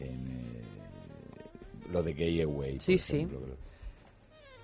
en, 0.00 0.26
eh, 0.28 0.62
lo 1.92 2.02
de 2.02 2.12
Gay 2.12 2.42
Away, 2.42 2.74
por 2.74 2.82
Sí, 2.82 2.98
sí. 2.98 3.16
ejemplo. 3.16 3.40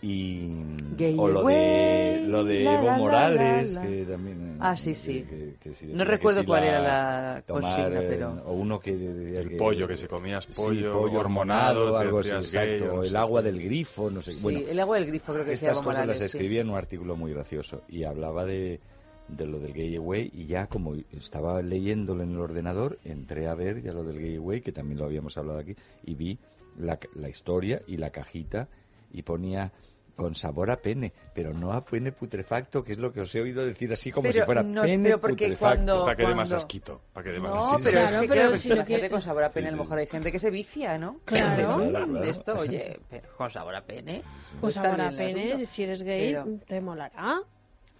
Y, 0.02 0.50
Gay 0.98 1.16
o 1.18 1.28
lo 1.28 1.40
Away, 1.40 1.54
de, 1.54 2.20
lo 2.26 2.44
de 2.44 2.64
la, 2.64 2.72
Evo 2.74 2.86
la, 2.88 2.96
Morales, 2.98 3.72
la, 3.74 3.82
la. 3.84 3.88
que 3.88 4.04
también... 4.04 4.50
eh, 4.50 4.56
Ah, 4.60 4.76
sí, 4.76 4.90
que- 4.90 4.94
sí. 4.94 5.22
que- 5.22 5.54
que 5.58 5.72
sí 5.72 5.86
No 5.86 5.98
que 5.98 6.04
recuerdo 6.04 6.40
si 6.40 6.46
cuál 6.46 6.64
era 6.64 6.78
la 6.80 7.42
tomar, 7.46 7.62
consigna, 7.62 8.02
eh, 8.02 8.06
pero- 8.10 8.42
O 8.44 8.52
uno 8.52 8.78
que 8.80 8.90
El 8.92 9.48
que- 9.48 9.56
pollo, 9.56 9.88
que 9.88 9.96
si 9.96 10.06
comías 10.06 10.44
Sí, 10.44 10.52
pollo, 10.54 11.00
hormonado, 11.18 11.96
algo 11.96 12.18
así, 12.18 12.30
exacto. 12.32 12.84
o 12.92 12.96
no 12.96 13.02
el 13.04 13.10
sé 13.10 13.16
agua 13.16 13.40
del 13.40 13.62
grifo, 13.62 14.10
no 14.10 14.20
sé. 14.20 14.34
Sí, 14.34 14.42
bueno, 14.42 14.60
el 14.68 14.78
agua 14.80 14.96
del 14.98 15.06
grifo 15.06 15.32
creo 15.32 15.44
que 15.46 15.52
decía 15.52 15.68
estas 15.70 15.82
cosas 15.82 16.00
Morales, 16.02 16.20
las 16.20 16.30
sí. 16.30 16.36
escribía 16.36 16.60
en 16.60 16.68
un 16.68 16.76
artículo 16.76 17.16
muy 17.16 17.32
gracioso 17.32 17.80
y 17.88 18.04
hablaba 18.04 18.44
de, 18.44 18.80
de 19.28 19.46
lo 19.46 19.58
del 19.58 19.72
Gay 19.72 19.96
Away 19.96 20.30
y 20.34 20.46
ya 20.46 20.66
como 20.66 20.94
estaba 21.12 21.62
leyéndolo 21.62 22.22
en 22.22 22.32
el 22.32 22.38
ordenador, 22.40 22.98
entré 23.04 23.48
a 23.48 23.54
ver 23.54 23.82
ya 23.82 23.92
lo 23.92 24.04
del 24.04 24.18
Gay 24.20 24.36
Away, 24.36 24.60
que 24.60 24.72
también 24.72 24.98
lo 24.98 25.06
habíamos 25.06 25.36
hablado 25.38 25.58
aquí, 25.58 25.74
y 26.04 26.14
vi 26.14 26.38
la, 26.78 26.98
la 27.14 27.28
historia 27.28 27.80
y 27.86 27.96
la 27.96 28.10
cajita 28.10 28.68
y 29.12 29.22
ponía 29.22 29.72
con 30.16 30.36
sabor 30.36 30.70
a 30.70 30.76
pene, 30.76 31.12
pero 31.34 31.52
no 31.52 31.72
a 31.72 31.84
pene 31.84 32.12
putrefacto, 32.12 32.84
que 32.84 32.92
es 32.92 32.98
lo 32.98 33.12
que 33.12 33.20
os 33.22 33.34
he 33.34 33.40
oído 33.40 33.66
decir 33.66 33.92
así 33.92 34.12
como 34.12 34.28
Pero 34.28 34.42
si 34.44 34.46
fuera 34.46 34.62
no, 34.62 34.82
pene 34.82 35.02
pero 35.02 35.20
porque 35.20 35.46
putrefacto. 35.48 35.84
cuando- 35.86 36.04
para 36.04 36.16
que 36.16 36.26
dé 36.26 36.34
más 36.36 36.52
asquito. 36.52 37.00
Para 37.12 37.24
que 37.24 37.32
dé 37.32 37.40
más 37.40 37.50
No, 37.54 37.78
pero 37.82 37.98
es 37.98 38.06
Claro, 38.10 38.20
que 38.22 38.28
claro, 38.28 38.54
si 38.54 38.68
la 38.68 38.74
lo 38.76 38.84
gente 38.86 39.00
que- 39.02 39.10
con 39.10 39.22
sabor 39.22 39.42
a 39.42 39.50
pene, 39.50 39.66
Sí, 39.68 39.74
a 39.74 39.76
lo 39.76 39.82
mejor 39.82 39.98
hay 39.98 40.06
gente 40.06 40.30
que 40.30 40.38
se 40.38 40.50
vicia, 40.50 40.98
¿no? 40.98 41.18
Claro. 41.24 41.78
De- 41.78 41.88
Claro, 41.90 42.06
claro. 42.06 42.20
De 42.24 42.30
esto, 42.30 42.52
oye, 42.56 43.00
pero 43.10 43.28
con 43.36 43.50
sabor 43.50 43.74
a 43.74 43.82
pene. 43.82 44.22
Pues 44.60 44.76
ahora 44.76 45.08
bien 45.08 45.10
el 45.10 45.16
pene, 45.34 45.48
asunto. 45.54 45.66
si 45.66 45.82
eres 45.82 46.02
gay, 46.04 46.32
Pero- 46.32 46.58
te 46.68 46.80
molará, 46.80 47.40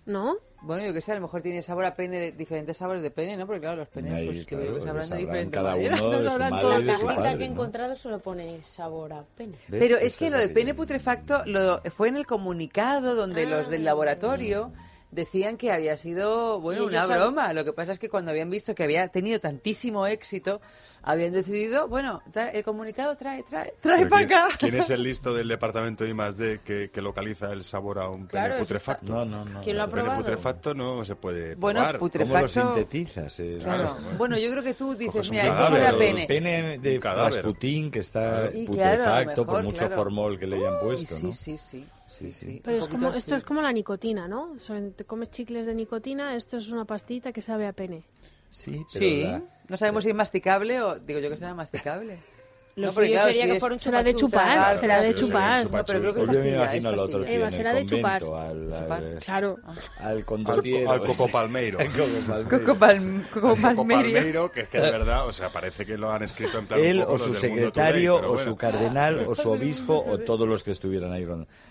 ¿no? 0.07 0.37
Bueno, 0.65 0.85
yo 0.85 0.93
que 0.95 1.01
sé, 1.01 1.13
a 1.13 1.17
lo 1.17 1.21
mejor 1.21 1.43
tiene 1.43 1.63
sabor 1.63 1.85
a 1.85 1.95
pene, 1.95 2.19
de 2.19 2.33
diferentes 2.33 2.77
sabores 2.77 3.03
de 3.03 3.11
pene, 3.11 3.37
¿no? 3.37 3.47
Porque 3.47 3.61
claro, 3.61 3.77
los 3.77 3.89
penes, 3.89 4.13
Ahí, 4.13 4.27
pues 4.27 4.47
que 4.47 4.57
claro, 4.57 4.79
sabrán 4.79 4.95
de 4.97 5.03
sabrán 5.05 5.19
diferente 5.19 5.51
cada 5.57 5.75
uno 5.77 5.83
de 5.83 5.97
su 5.99 6.39
madre 6.39 6.81
y 6.81 6.85
de 6.85 6.97
su 6.97 7.07
padre, 7.07 7.23
que 7.39 7.45
he 7.45 7.49
¿no? 7.49 7.53
encontrado 7.55 7.95
solo 7.95 8.19
pone 8.19 8.63
sabor 8.63 9.13
a 9.13 9.23
pene. 9.37 9.57
¿Ves? 9.69 9.81
Pero 9.81 9.99
es 9.99 10.17
que 10.17 10.31
lo 10.31 10.39
del 10.39 10.49
que- 10.49 10.55
pene 10.55 10.75
putrefacto 10.75 11.43
lo, 11.47 11.81
fue 11.97 12.09
en 12.09 12.17
el 12.17 12.27
comunicado 12.27 13.15
donde 13.15 13.47
los 13.47 13.69
del 13.69 13.85
laboratorio 13.85 14.73
decían 15.15 15.57
que 15.57 15.71
había 15.73 15.97
sido, 15.97 16.61
bueno, 16.61 16.87
una 16.87 17.07
broma. 17.07 17.53
Lo 17.53 17.65
que 17.65 17.73
pasa 17.73 17.93
es 17.93 17.99
que 17.99 18.09
cuando 18.09 18.31
habían 18.31 18.51
visto 18.51 18.75
que 18.75 18.83
había 18.85 19.09
tenido 19.09 19.39
tantísimo 19.41 20.07
éxito, 20.07 20.61
habían 21.03 21.33
decidido, 21.33 21.87
bueno, 21.87 22.23
trae- 22.33 22.51
el 22.55 22.65
comunicado 22.65 23.15
trae, 23.17 23.43
trae, 23.43 23.75
trae 23.81 24.07
para 24.07 24.27
¿quién, 24.27 24.39
acá. 24.39 24.49
quién 24.59 24.75
es 24.75 24.91
el 24.91 25.03
listo 25.05 25.35
del 25.35 25.49
departamento 25.49 26.07
I 26.07 26.15
más 26.15 26.37
D 26.37 26.61
que, 26.65 26.89
que 26.93 27.03
localiza 27.03 27.53
el 27.53 27.63
sabor 27.65 27.99
a 27.99 28.09
un 28.09 28.27
Claro, 28.27 28.55
pene 28.55 28.61
putrefacto? 28.61 29.13
No, 29.13 29.25
no, 29.25 29.45
no. 29.45 29.61
¿Quién 29.61 29.77
lo 29.77 29.83
ha 29.83 29.85
El 29.87 29.91
pene 29.91 30.03
probado? 30.03 30.23
putrefacto 30.23 30.75
no 30.75 31.05
se 31.05 31.15
puede 31.17 31.55
Bueno, 31.57 31.81
probar. 31.81 31.99
putre- 32.01 32.21
¿Cómo 32.27 32.35
lo 32.35 32.41
putrefacto- 32.47 32.49
sintetizas? 32.75 33.41
Eh, 33.41 33.59
Claro. 33.63 33.97
Bueno, 34.19 34.39
yo 34.39 34.51
creo 34.51 34.63
que 34.63 34.75
tú 34.75 34.95
dices, 34.95 35.31
mira, 35.31 35.45
esto 35.45 35.95
o- 35.95 35.99
pene. 35.99 36.27
Pene 36.27 36.79
de. 36.79 36.99
Rasputín 37.01 37.91
que 37.91 38.01
está 38.01 38.51
putrefacto 38.67 39.45
por 39.47 39.63
mucho 39.63 39.79
claro. 39.87 39.95
formol 39.95 40.39
que 40.39 40.47
le 40.47 40.57
hayan 40.57 40.81
puesto, 40.81 41.15
sí, 41.17 41.27
¿no? 41.27 41.33
sí, 41.33 41.57
sí, 41.59 41.59
sí, 41.59 41.85
Sí, 42.15 42.31
sí. 42.31 42.47
sí. 42.53 42.61
Pero 42.65 42.79
es 42.79 42.89
como, 42.89 43.13
esto 43.13 43.35
es 43.35 43.45
como 43.45 43.61
la 43.61 43.73
nicotina, 43.73 44.29
¿no? 44.29 44.53
O 44.53 44.59
sea, 44.61 44.81
te 44.97 45.05
comes 45.05 45.31
chicles 45.31 45.67
de 45.67 45.75
nicotina, 45.75 46.37
esto 46.37 46.57
es 46.59 46.71
una 46.71 46.85
pastita 46.85 47.33
que 47.33 47.43
sabe 47.43 47.67
a 47.67 47.73
pene. 47.73 48.05
Sí, 48.51 48.87
pero 48.93 49.05
Sí, 49.07 49.23
la- 49.23 49.43
no 49.69 49.77
sabemos 49.77 50.05
si 50.05 50.11
es 50.11 50.17
masticable 50.17 50.81
o 50.81 50.99
digo 51.01 51.19
yo 51.19 51.29
que 51.31 51.37
será 51.37 51.55
masticable. 51.55 52.19
Lo 52.77 52.87
No, 52.87 52.91
suyo 52.93 53.09
claro, 53.13 53.27
sería 53.29 53.45
si 53.45 53.51
que 53.53 53.61
fuera 53.61 53.75
un 53.75 53.81
Será 53.81 54.03
de 54.03 54.15
chupar, 54.17 54.57
Claro, 54.59 54.79
será 54.81 55.01
de 55.03 55.13
sí, 55.13 55.19
sí, 55.19 55.25
chupar. 55.25 55.63
chupar. 55.63 55.81
No, 55.81 55.87
pero 55.87 56.01
creo 56.01 56.15
que 56.15 56.21
Pues 56.25 56.39
me 56.39 56.49
imagino 56.51 56.89
al 56.89 56.99
otro 56.99 57.25
Eva, 57.25 57.51
será 57.51 57.73
de 57.75 57.87
chupar. 57.87 58.23
al, 58.25 58.73
al, 58.73 58.81
Chupar. 58.83 59.03
Claro. 59.25 59.57
al 59.99 60.25
condotiero. 60.25 60.91
Al, 60.91 61.01
al 61.01 61.07
Coco 61.07 61.29
Palmeiro. 61.29 61.79
Al 61.79 62.49
Coco 62.49 62.75
Palmeiro. 62.75 63.25
Coco. 63.33 63.57
Palmeiro, 63.57 64.51
que 64.51 64.61
es 64.63 64.69
que 64.69 64.81
de 64.81 64.91
verdad, 64.91 65.27
o 65.27 65.33
sea, 65.33 65.53
parece 65.53 65.87
que 65.87 65.97
lo 65.97 66.11
han 66.11 66.23
escrito 66.25 66.59
en 66.59 66.67
plan 66.67 66.81
un 66.81 66.87
Él 66.87 67.01
poco 67.01 67.13
o 67.13 67.19
su 67.21 67.35
secretario 67.35 68.17
o 68.17 68.39
su 68.39 68.57
cardenal 68.57 69.25
o 69.27 69.37
su 69.37 69.51
obispo 69.51 70.05
o 70.07 70.19
todos 70.25 70.49
los 70.49 70.65
que 70.65 70.73
estuvieran 70.73 71.13
ahí, 71.13 71.25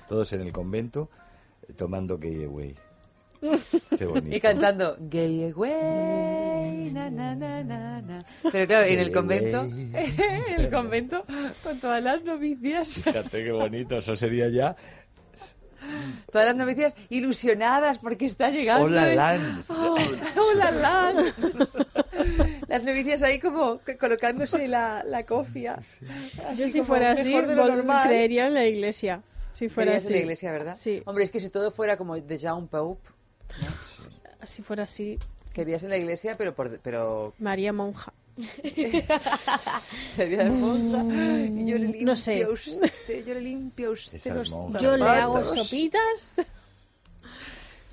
todos 0.07 0.31
en 0.33 0.41
el 0.41 0.53
convento 0.53 1.09
eh, 1.67 1.73
tomando 1.73 2.17
gay 2.17 2.45
away. 2.45 2.75
Qué 3.97 4.05
bonito. 4.05 4.35
Y 4.35 4.39
cantando 4.39 4.95
Gay 4.99 5.51
away, 5.51 6.91
na, 6.91 7.09
na, 7.09 7.35
na, 7.35 7.63
na, 7.63 8.01
na. 8.01 8.25
Pero 8.51 8.67
claro, 8.67 8.85
en 8.87 8.99
el 8.99 9.11
convento, 9.11 9.63
en 9.93 10.59
el 10.61 10.69
convento, 10.69 11.25
con 11.63 11.79
todas 11.79 12.01
las 12.03 12.23
novicias, 12.23 13.01
Fíjate 13.03 13.43
qué 13.43 13.51
bonito, 13.51 13.97
eso 13.97 14.15
sería 14.15 14.49
ya 14.49 14.75
todas 16.31 16.47
las 16.47 16.55
novicias 16.55 16.93
ilusionadas 17.09 17.99
porque 17.99 18.25
está 18.25 18.49
llegando. 18.49 18.85
Hola 18.85 19.09
el- 19.09 19.15
Land. 19.17 19.65
Oh, 19.67 19.97
hola 20.53 20.71
Land. 20.71 21.33
Las 22.69 22.83
novicias 22.83 23.21
ahí 23.21 23.37
como 23.39 23.81
colocándose 23.99 24.67
la, 24.69 25.03
la 25.05 25.25
cofia. 25.25 25.73
Así 25.73 26.05
Yo 26.55 26.67
si 26.67 26.71
como 26.73 26.85
fuera 26.85 27.11
así, 27.11 27.29
mejor 27.29 27.47
de 27.47 27.55
lo 27.55 27.65
vol- 27.65 27.75
normal. 27.75 28.07
creería 28.07 28.47
en 28.47 28.53
la 28.53 28.65
iglesia. 28.65 29.21
Si 29.49 29.67
fuera 29.69 29.91
Creías 29.91 30.03
en 30.03 30.07
así. 30.07 30.13
la 30.13 30.19
iglesia, 30.21 30.51
¿verdad? 30.53 30.75
Sí. 30.75 31.01
Hombre, 31.05 31.25
es 31.25 31.31
que 31.31 31.39
si 31.41 31.49
todo 31.49 31.69
fuera 31.69 31.97
como 31.97 32.15
de 32.15 32.37
Jean 32.37 32.67
Pope, 32.67 33.07
Si 34.43 34.61
fuera 34.61 34.83
así, 34.83 35.17
querías 35.53 35.83
en 35.83 35.89
la 35.89 35.97
iglesia, 35.97 36.35
pero 36.37 36.53
por, 36.53 36.77
pero 36.79 37.33
María 37.39 37.71
Monja. 37.73 38.11
sería 40.15 40.41
hermosa. 40.43 41.03
Y 41.45 41.65
yo 41.67 41.77
le 41.77 41.87
limpio 41.87 42.05
no 42.05 42.15
sé. 42.15 42.43
a 42.43 42.49
usted, 42.49 42.91
yo 43.25 43.33
le 43.35 43.41
limpio 43.41 43.89
a 43.89 43.91
usted 43.93 44.17
Esas 44.17 44.35
los 44.35 44.49
monjas. 44.51 44.81
Yo 44.81 44.97
le 44.97 45.05
hago 45.05 45.37
zapatos. 45.43 45.63
sopitas. 45.65 46.33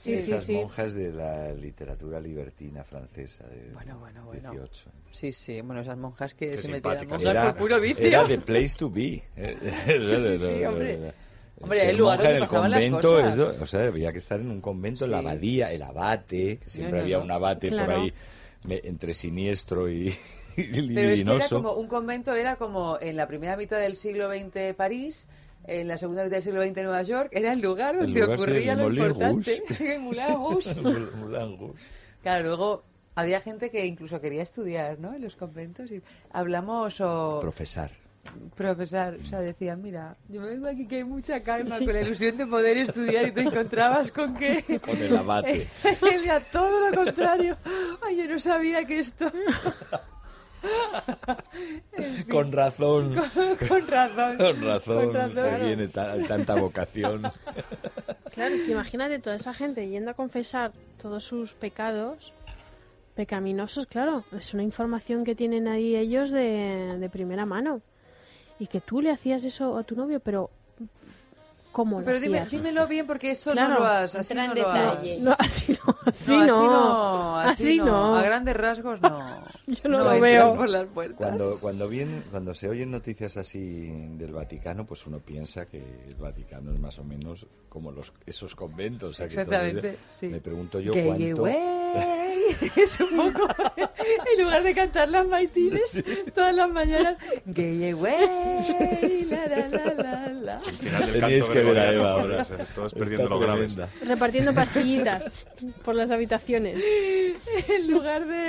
Sí, 0.00 0.16
sí, 0.16 0.32
Esas 0.32 0.44
sí. 0.46 0.54
monjas 0.54 0.94
de 0.94 1.12
la 1.12 1.52
literatura 1.52 2.18
libertina 2.20 2.82
francesa 2.82 3.44
de 3.48 3.68
Bueno, 3.74 3.98
bueno, 3.98 4.24
bueno. 4.24 4.50
18. 4.52 4.90
Sí, 5.12 5.30
sí, 5.30 5.60
bueno, 5.60 5.82
esas 5.82 5.98
monjas 5.98 6.32
que 6.32 6.52
Qué 6.52 6.56
se 6.56 6.68
metían 6.70 7.00
simpáticas. 7.00 7.22
monjas 7.22 7.44
por 7.52 7.56
puro 7.56 7.80
vicio. 7.80 8.06
era 8.06 8.26
the 8.26 8.38
place 8.38 8.74
to 8.78 8.88
be. 8.88 9.22
sí, 9.36 10.64
hombre. 10.64 11.12
Hombre, 11.60 11.90
el 11.90 11.96
lugar 11.98 12.18
donde 12.18 12.30
en 12.30 12.36
el 12.36 12.42
pasaban 12.48 12.70
las 12.70 12.80
convento, 12.80 13.10
cosas. 13.10 13.34
eso, 13.34 13.54
o 13.62 13.66
sea, 13.66 13.86
había 13.86 14.12
que 14.12 14.18
estar 14.18 14.40
en 14.40 14.50
un 14.50 14.60
convento, 14.60 15.04
en 15.04 15.10
la 15.10 15.20
Sí. 15.20 15.26
abadía, 15.26 15.72
el 15.72 15.82
abate, 15.82 16.58
que 16.58 16.70
siempre 16.70 16.98
No, 16.98 17.04
había 17.04 17.18
no. 17.18 17.24
un 17.24 17.30
abate 17.30 17.68
por 17.68 17.84
Claro. 17.84 18.00
ahí 18.02 18.12
me- 18.64 18.80
entre 18.84 19.12
siniestro 19.14 19.90
y, 19.90 20.08
y 20.56 20.62
Pero 20.64 20.64
es 20.64 20.66
que 20.66 20.78
era 20.78 20.82
libidinoso. 20.82 21.56
como, 21.56 21.74
un 21.74 21.86
convento 21.86 22.34
era 22.34 22.56
como 22.56 22.98
en 23.00 23.16
la 23.16 23.26
primera 23.26 23.56
mitad 23.56 23.78
del 23.78 23.96
siglo 23.96 24.28
XX 24.30 24.74
París, 24.74 25.28
en 25.66 25.86
la 25.88 25.98
segunda 25.98 26.24
mitad 26.24 26.36
del 26.36 26.42
siglo 26.44 26.62
XX 26.62 26.76
Nueva 26.84 27.02
York, 27.02 27.28
era 27.32 27.52
el 27.52 27.60
lugar 27.60 27.94
El 27.96 28.00
donde 28.02 28.20
lugar, 28.20 28.38
sí, 28.38 28.42
ocurría 28.44 28.72
el 28.72 28.78
lo 28.78 28.84
Moulin 28.84 29.04
importante. 29.04 29.56
Rouge. 29.58 29.74
Sí, 29.74 29.86
el 29.86 30.00
Moulin 30.00 30.22
Rouge. 30.28 30.70
El 30.70 31.10
Moulin 31.16 31.58
Rouge. 31.58 31.80
Claro, 32.22 32.44
luego 32.48 32.82
había 33.14 33.40
gente 33.42 33.70
que 33.70 33.84
incluso 33.84 34.20
quería 34.20 34.42
estudiar, 34.42 34.98
¿no? 34.98 35.14
En 35.14 35.20
los 35.22 35.36
conventos. 35.36 35.90
Y 35.90 36.00
hablamos 36.32 37.00
o 37.02 37.38
Profesar. 37.42 37.90
Profesar, 38.56 39.16
o 39.22 39.26
sea, 39.26 39.40
decían, 39.40 39.82
mira, 39.82 40.16
yo 40.28 40.42
vengo 40.42 40.68
aquí 40.68 40.86
que 40.86 40.96
hay 40.96 41.04
mucha 41.04 41.40
calma 41.42 41.78
con 41.78 41.92
la 41.92 42.00
ilusión 42.02 42.36
de 42.36 42.46
poder 42.46 42.76
estudiar 42.78 43.26
y 43.28 43.32
te 43.32 43.40
encontrabas 43.42 44.10
con 44.12 44.34
que... 44.34 44.80
Con 44.84 44.96
el 44.98 45.16
abate. 45.16 45.68
Era 46.12 46.40
todo 46.40 46.90
lo 46.90 47.04
contrario. 47.04 47.56
Ay, 48.02 48.16
yo 48.16 48.28
no 48.28 48.38
sabía 48.38 48.84
que 48.84 48.98
esto... 49.00 49.30
Con 52.30 52.52
razón. 52.52 53.14
Con, 53.14 53.68
con 53.68 53.86
razón. 53.88 54.36
Con 54.36 54.62
razón, 54.62 55.04
Con 55.06 55.14
razón. 55.14 55.34
se 55.60 55.66
viene 55.66 55.88
ta- 55.88 56.16
tanta 56.26 56.54
vocación. 56.54 57.22
Claro, 58.32 58.54
es 58.54 58.62
que 58.64 58.72
imagínate 58.72 59.18
toda 59.20 59.36
esa 59.36 59.54
gente 59.54 59.88
yendo 59.88 60.10
a 60.10 60.14
confesar 60.14 60.72
todos 61.00 61.24
sus 61.24 61.54
pecados 61.54 62.32
pecaminosos, 63.14 63.86
claro, 63.86 64.24
es 64.36 64.54
una 64.54 64.62
información 64.62 65.24
que 65.24 65.34
tienen 65.34 65.68
ahí 65.68 65.94
ellos 65.96 66.30
de, 66.30 66.96
de 66.98 67.08
primera 67.10 67.44
mano. 67.44 67.80
Y 68.60 68.66
que 68.68 68.80
tú 68.80 69.00
le 69.00 69.10
hacías 69.10 69.42
eso 69.44 69.76
a 69.76 69.82
tu 69.82 69.96
novio, 69.96 70.20
pero 70.20 70.50
¿cómo 71.72 71.98
lo 72.00 72.04
Pero 72.04 72.20
dime, 72.20 72.38
hacías? 72.40 72.62
dímelo 72.62 72.86
bien 72.86 73.06
porque 73.06 73.30
esto 73.32 73.52
Claro. 73.52 73.74
no 73.74 73.80
lo 73.80 73.86
has... 73.86 74.14
Así 74.14 74.34
no 74.34 74.54
lo 74.54 74.68
has-. 74.70 75.18
No, 75.20 75.34
así 75.38 75.72
no, 75.86 75.96
así 76.06 76.36
No, 76.36 76.46
no. 76.70 77.36
así 77.38 77.62
Así 77.64 77.78
no. 77.78 77.84
no. 77.86 78.16
A 78.16 78.22
grandes 78.22 78.54
rasgos 78.56 79.00
no. 79.00 79.39
Yo 79.82 79.88
no 79.88 79.98
lo 79.98 80.12
entran 80.12 80.20
veo. 80.20 80.54
por 80.54 80.68
las 80.68 80.84
puertas. 80.84 81.16
Cuando, 81.18 81.60
cuando, 81.60 81.88
bien, 81.88 82.24
cuando 82.30 82.54
se 82.54 82.68
oyen 82.68 82.90
noticias 82.90 83.36
así 83.36 83.90
del 84.16 84.32
Vaticano, 84.32 84.86
pues 84.86 85.06
uno 85.06 85.20
piensa 85.20 85.66
que 85.66 85.78
el 86.08 86.14
Vaticano 86.16 86.72
es 86.72 86.80
más 86.80 86.98
o 86.98 87.04
menos 87.04 87.46
como 87.68 87.92
los, 87.92 88.12
esos 88.26 88.54
conventos. 88.56 89.10
o 89.10 89.12
sea, 89.12 89.26
que 89.28 89.34
Exactamente, 89.34 89.80
todavía- 89.80 89.98
sí. 90.18 90.26
Me 90.28 90.40
pregunto 90.40 90.80
yo 90.80 90.92
Gay 90.92 91.04
cuánto... 91.06 91.40
away. 91.42 91.80
Es 92.76 92.98
un 93.00 93.16
poco... 93.32 93.46
en 93.76 94.42
lugar 94.44 94.62
de 94.64 94.74
cantar 94.74 95.08
las 95.08 95.24
maitines 95.26 96.02
todas 96.34 96.52
las 96.54 96.68
mañanas... 96.68 97.16
Gay 97.46 97.90
away. 97.90 99.26
La, 99.30 99.46
la, 99.46 99.68
la, 99.68 99.94
la, 99.94 100.28
la. 100.32 100.56
Al 100.56 100.62
final 100.62 101.12
del 101.12 101.20
Tenéis 101.20 101.44
canto 101.46 101.52
que 101.60 101.64
ver 101.66 101.78
a 101.78 101.92
Eva 101.92 102.12
ahora. 102.12 102.44
Todos 102.74 102.86
Está 102.92 102.98
perdiendo 102.98 103.28
los 103.28 103.40
graves. 103.40 103.74
tremenda. 103.76 104.04
Repartiendo 104.04 104.54
pastillitas 104.54 105.46
por 105.84 105.94
las 105.94 106.10
habitaciones. 106.10 106.80
en 107.68 107.90
lugar 107.90 108.26
de 108.26 108.46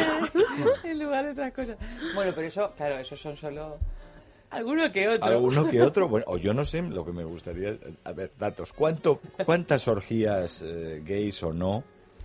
en 0.83 0.99
lugar 0.99 1.10
de 1.11 1.31
otras 1.31 1.53
cosas. 1.53 1.77
Bueno, 2.15 2.31
pero 2.35 2.47
eso, 2.47 2.71
claro, 2.75 2.97
esos 2.97 3.19
son 3.19 3.37
solo 3.37 3.77
alguno 4.49 4.91
que 4.91 5.07
otro. 5.07 5.25
Alguno 5.25 5.69
que 5.69 5.81
otro, 5.81 6.07
bueno, 6.09 6.25
o 6.27 6.37
yo 6.37 6.53
no 6.53 6.65
sé, 6.65 6.81
lo 6.81 7.05
que 7.05 7.11
me 7.11 7.23
gustaría, 7.23 7.77
a 8.03 8.11
ver, 8.11 8.31
datos, 8.37 8.73
¿cuánto, 8.73 9.19
¿cuántas 9.45 9.87
orgías 9.87 10.61
eh, 10.65 11.01
gays 11.05 11.41
o 11.43 11.53
no 11.53 11.83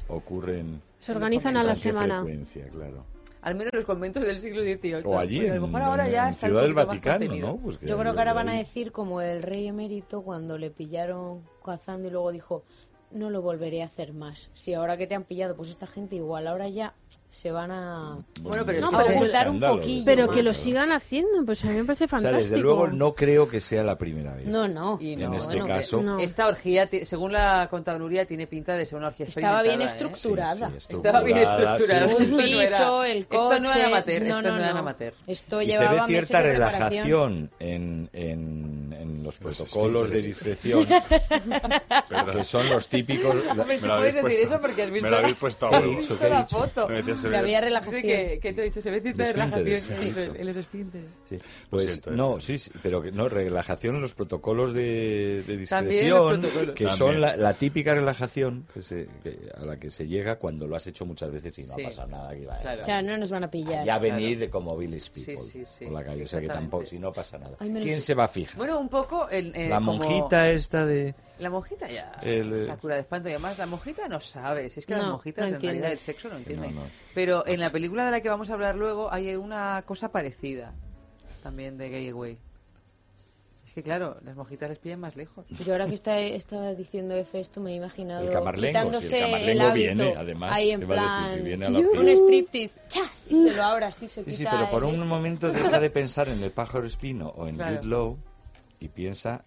ocurren 0.08 0.80
Se 1.00 1.12
organizan 1.12 1.56
a 1.56 1.64
la 1.64 1.74
semana. 1.74 2.22
frecuencia, 2.22 2.68
claro? 2.68 3.04
Al 3.42 3.54
menos 3.54 3.72
los 3.74 3.84
conventos 3.84 4.24
del 4.24 4.40
siglo 4.40 4.62
XVIII. 4.62 5.02
O 5.04 5.18
allí, 5.18 5.36
Porque 5.36 5.50
a 5.52 5.54
lo 5.54 5.66
mejor 5.68 5.82
ahora 5.82 6.08
ya 6.08 6.24
en 6.24 6.30
está 6.30 6.46
un 6.46 6.50
Ciudad 6.50 6.62
del 6.62 6.74
Vaticano. 6.74 7.36
¿no? 7.36 7.56
Pues 7.58 7.78
que 7.78 7.86
Yo 7.86 7.96
creo 7.96 8.12
que 8.12 8.18
ahora 8.18 8.32
van 8.32 8.48
a 8.48 8.54
decir 8.54 8.90
como 8.90 9.20
el 9.20 9.40
rey 9.40 9.68
emérito 9.68 10.22
cuando 10.22 10.58
le 10.58 10.70
pillaron 10.70 11.42
cazando 11.64 12.08
y 12.08 12.10
luego 12.10 12.32
dijo, 12.32 12.64
no 13.12 13.30
lo 13.30 13.42
volveré 13.42 13.82
a 13.82 13.86
hacer 13.86 14.12
más. 14.12 14.50
Si 14.54 14.74
ahora 14.74 14.96
que 14.96 15.06
te 15.06 15.14
han 15.14 15.22
pillado, 15.22 15.54
pues 15.54 15.70
esta 15.70 15.86
gente 15.86 16.16
igual 16.16 16.48
ahora 16.48 16.68
ya 16.68 16.94
se 17.28 17.50
van 17.50 17.70
a, 17.70 18.18
Bueno, 18.40 18.64
pero 18.64 18.80
no, 18.80 18.90
que- 18.90 19.14
ocultar 19.14 19.50
un 19.50 19.60
poquillo 19.60 20.04
Pero 20.06 20.26
más. 20.26 20.36
que 20.36 20.42
lo 20.42 20.54
sigan 20.54 20.90
haciendo, 20.92 21.44
pues 21.44 21.62
a 21.64 21.68
mí 21.68 21.74
me 21.74 21.84
parece 21.84 22.04
O 22.04 22.08
sea, 22.08 22.18
fantástico. 22.18 22.42
desde 22.42 22.58
luego 22.58 22.86
no 22.88 23.14
creo 23.14 23.48
que 23.48 23.60
sea 23.60 23.82
la 23.84 23.98
primera 23.98 24.34
vez. 24.34 24.46
No, 24.46 24.66
no. 24.68 24.96
Y 25.00 25.12
En 25.14 25.20
no, 25.30 25.34
este 25.34 25.48
bueno, 25.56 25.66
caso- 25.66 26.00
No. 26.02 26.18
Esta 26.18 26.46
orgía, 26.48 26.88
según 27.04 27.32
la 27.32 27.68
Nuria, 27.98 28.24
tiene 28.26 28.46
pinta 28.46 28.74
de 28.74 28.86
ser 28.86 28.96
una 28.98 29.08
orgía 29.08 29.26
Estaba 29.26 29.62
bien 29.62 29.82
¿eh? 29.82 29.84
estructurada. 29.84 30.70
Sí, 30.70 30.74
sí, 30.88 30.92
Estaba 30.94 31.20
bien 31.22 31.38
estructurada. 31.38 32.08
sí, 32.08 32.24
era- 32.24 32.42
piso, 32.44 33.04
el 33.04 33.26
coche... 33.26 33.42
Esto 33.42 33.60
no 33.60 33.72
era 33.74 33.86
amateur, 33.86 34.22
no, 34.22 34.36
esto 34.38 34.48
no, 34.48 34.56
era 34.58 34.72
no. 34.72 34.78
amateur. 34.78 35.14
Esto 35.26 35.62
Y 35.62 35.72
se 35.72 35.78
ve 35.78 35.88
meses 35.90 36.06
cierta 36.06 36.42
de 36.42 36.52
relajación 36.52 37.50
en, 37.58 38.08
en, 38.12 38.96
en 38.98 39.22
los 39.24 39.38
Los 39.40 39.56
protocolos 39.58 40.10
de 40.10 40.22
discreción, 40.22 40.86
que 42.32 42.44
son 42.44 42.68
los 42.68 42.88
típicos... 42.88 43.34
Me 43.66 43.78
tú 43.78 43.86
lo 43.86 43.92
habéis 43.94 44.16
puesto. 44.16 44.40
eso 44.42 44.60
porque 44.60 44.82
has 44.84 44.90
visto, 44.90 45.04
Me 45.06 45.10
lo 45.10 45.16
habéis 45.18 45.36
puesto 45.36 45.66
a 45.66 45.70
¿Qué 45.70 45.76
he 45.76 45.88
huevo. 45.88 46.28
la 46.28 46.44
foto. 46.46 46.86
Se 47.16 47.24
Que 47.28 47.30
ve- 47.30 47.38
había 47.38 47.60
relajación. 47.60 48.02
que, 48.02 48.38
que 48.42 48.52
te 48.52 48.60
he 48.60 48.64
dicho, 48.64 48.80
se 48.82 48.90
ve 48.90 49.00
cierta 49.00 49.24
relajación 49.32 49.66
Esfínteres, 49.68 50.28
en, 50.28 50.36
sí. 50.36 50.44
los 50.44 50.56
esfínteres. 50.56 51.08
Sí, 51.28 51.38
pues 51.70 51.84
siento, 51.84 52.10
eh. 52.12 52.16
no, 52.16 52.40
sí, 52.40 52.58
sí, 52.58 52.70
pero 52.82 53.02
no, 53.12 53.28
relajación 53.28 53.96
en 53.96 54.02
los 54.02 54.14
protocolos 54.14 54.72
de, 54.72 55.42
de 55.46 55.56
discreción, 55.56 56.40
protocolos. 56.40 56.74
que 56.74 56.84
También. 56.84 56.90
son 56.98 57.20
la, 57.20 57.36
la 57.36 57.52
típica 57.54 57.94
relajación 57.94 58.66
que 58.72 58.82
se- 58.82 59.08
que- 59.22 59.38
a 59.56 59.64
la 59.64 59.78
que 59.78 59.90
se 59.90 60.06
llega 60.06 60.36
cuando 60.36 60.66
lo 60.66 60.76
has 60.76 60.86
hecho 60.86 61.04
muchas 61.06 61.30
veces 61.30 61.58
y 61.58 61.64
no 61.64 61.74
Sí. 61.74 61.82
ha 61.82 61.88
pasado 61.88 62.08
nada. 62.08 62.34
Que 62.34 62.46
va, 62.46 62.56
Claro. 62.58 62.82
Claro, 62.84 63.06
no 63.06 63.18
nos 63.18 63.30
van 63.30 63.44
a 63.44 63.50
pillar. 63.50 63.84
Ya 63.84 63.98
venid 63.98 64.38
de 64.38 64.50
como 64.50 64.76
Sí, 64.80 65.10
People 65.10 65.38
sí, 65.38 65.64
sí, 65.66 65.84
por 65.84 65.94
la 65.94 66.04
calle, 66.04 66.24
o 66.24 66.28
sea 66.28 66.40
que 66.40 66.48
tampoco, 66.48 66.86
si 66.86 66.98
no 66.98 67.12
pasa 67.12 67.38
nada. 67.38 67.56
Ay, 67.58 67.72
¿Quién 67.82 68.00
se 68.00 68.14
va 68.14 68.24
a 68.24 68.28
fijar? 68.28 68.56
Bueno, 68.56 68.78
un 68.78 68.88
poco 68.88 69.28
el, 69.28 69.54
eh, 69.54 69.68
la 69.68 69.76
como- 69.76 69.94
monjita 69.94 70.50
esta 70.50 70.84
de... 70.86 71.14
La 71.38 71.50
monjita 71.50 71.86
ya 71.88 72.18
El, 72.22 72.52
eh, 72.54 72.60
está 72.62 72.76
cura 72.78 72.94
de 72.94 73.02
espanto 73.02 73.28
y 73.28 73.32
además 73.32 73.58
la 73.58 73.66
monjita 73.66 74.08
no 74.08 74.20
sabe, 74.20 74.70
si 74.70 74.80
es 74.80 74.86
que 74.86 74.94
las 74.94 75.04
No, 75.04 75.12
monjitas 75.12 75.42
no 75.42 75.48
en 75.48 75.54
entiende. 75.54 75.80
realidad 75.80 75.92
el 75.92 75.98
sexo 75.98 76.28
no 76.28 76.36
Sí, 76.36 76.42
entienden. 76.42 76.74
no, 76.74 76.80
no. 76.82 76.86
Pero 77.14 77.46
en 77.46 77.60
la 77.60 77.70
película 77.70 78.04
de 78.06 78.10
la 78.10 78.20
que 78.20 78.28
vamos 78.30 78.48
a 78.50 78.54
hablar 78.54 78.74
luego 78.76 79.12
hay 79.12 79.34
una 79.36 79.82
cosa 79.86 80.10
parecida 80.10 80.72
también 81.42 81.76
de 81.76 81.90
Gay 81.90 82.08
Away. 82.08 82.38
Es 83.66 83.72
que 83.74 83.82
claro, 83.82 84.16
las 84.24 84.34
monjitas 84.36 84.70
les 84.70 84.78
pillan 84.78 85.00
más 85.00 85.14
lejos. 85.16 85.44
Yo 85.64 85.72
ahora 85.74 85.86
que 85.86 85.94
está, 85.94 86.18
estaba 86.18 86.72
diciendo 86.72 87.14
F 87.14 87.38
esto 87.38 87.60
me 87.60 87.72
he 87.72 87.74
imaginado 87.74 88.24
El 88.26 88.32
camarlengo, 88.32 88.68
quitándose 88.68 89.08
si 89.08 89.14
el 89.16 89.22
el, 89.22 89.26
camarlengo 89.26 89.62
hábito 89.64 89.94
viene, 90.04 90.14
además, 90.16 90.52
ahí 90.54 90.70
en 90.70 90.80
te 90.80 90.86
va 90.86 90.94
a 90.94 90.98
plan 90.98 91.24
decir, 91.26 91.38
si 91.42 91.46
viene 91.48 91.66
a 91.66 91.70
la 91.70 91.78
un 91.80 92.08
striptease, 92.08 92.74
chas, 92.88 93.26
y 93.30 93.42
se 93.42 93.52
lo 93.52 93.62
abra 93.62 93.88
así, 93.88 94.08
se 94.08 94.24
Sí, 94.24 94.30
quita 94.30 94.50
sí, 94.52 94.56
pero 94.58 94.70
por 94.70 94.84
el 94.84 94.98
un 94.98 95.06
momento 95.06 95.50
deja 95.52 95.78
de 95.78 95.90
pensar 95.90 96.28
en 96.30 96.42
el 96.42 96.50
pájaro 96.50 96.86
espino 96.86 97.28
o 97.36 97.46
en 97.46 97.56
Claro. 97.56 97.76
Jude 97.76 97.86
Law 97.88 98.16
y 98.80 98.88
piensa 98.88 99.44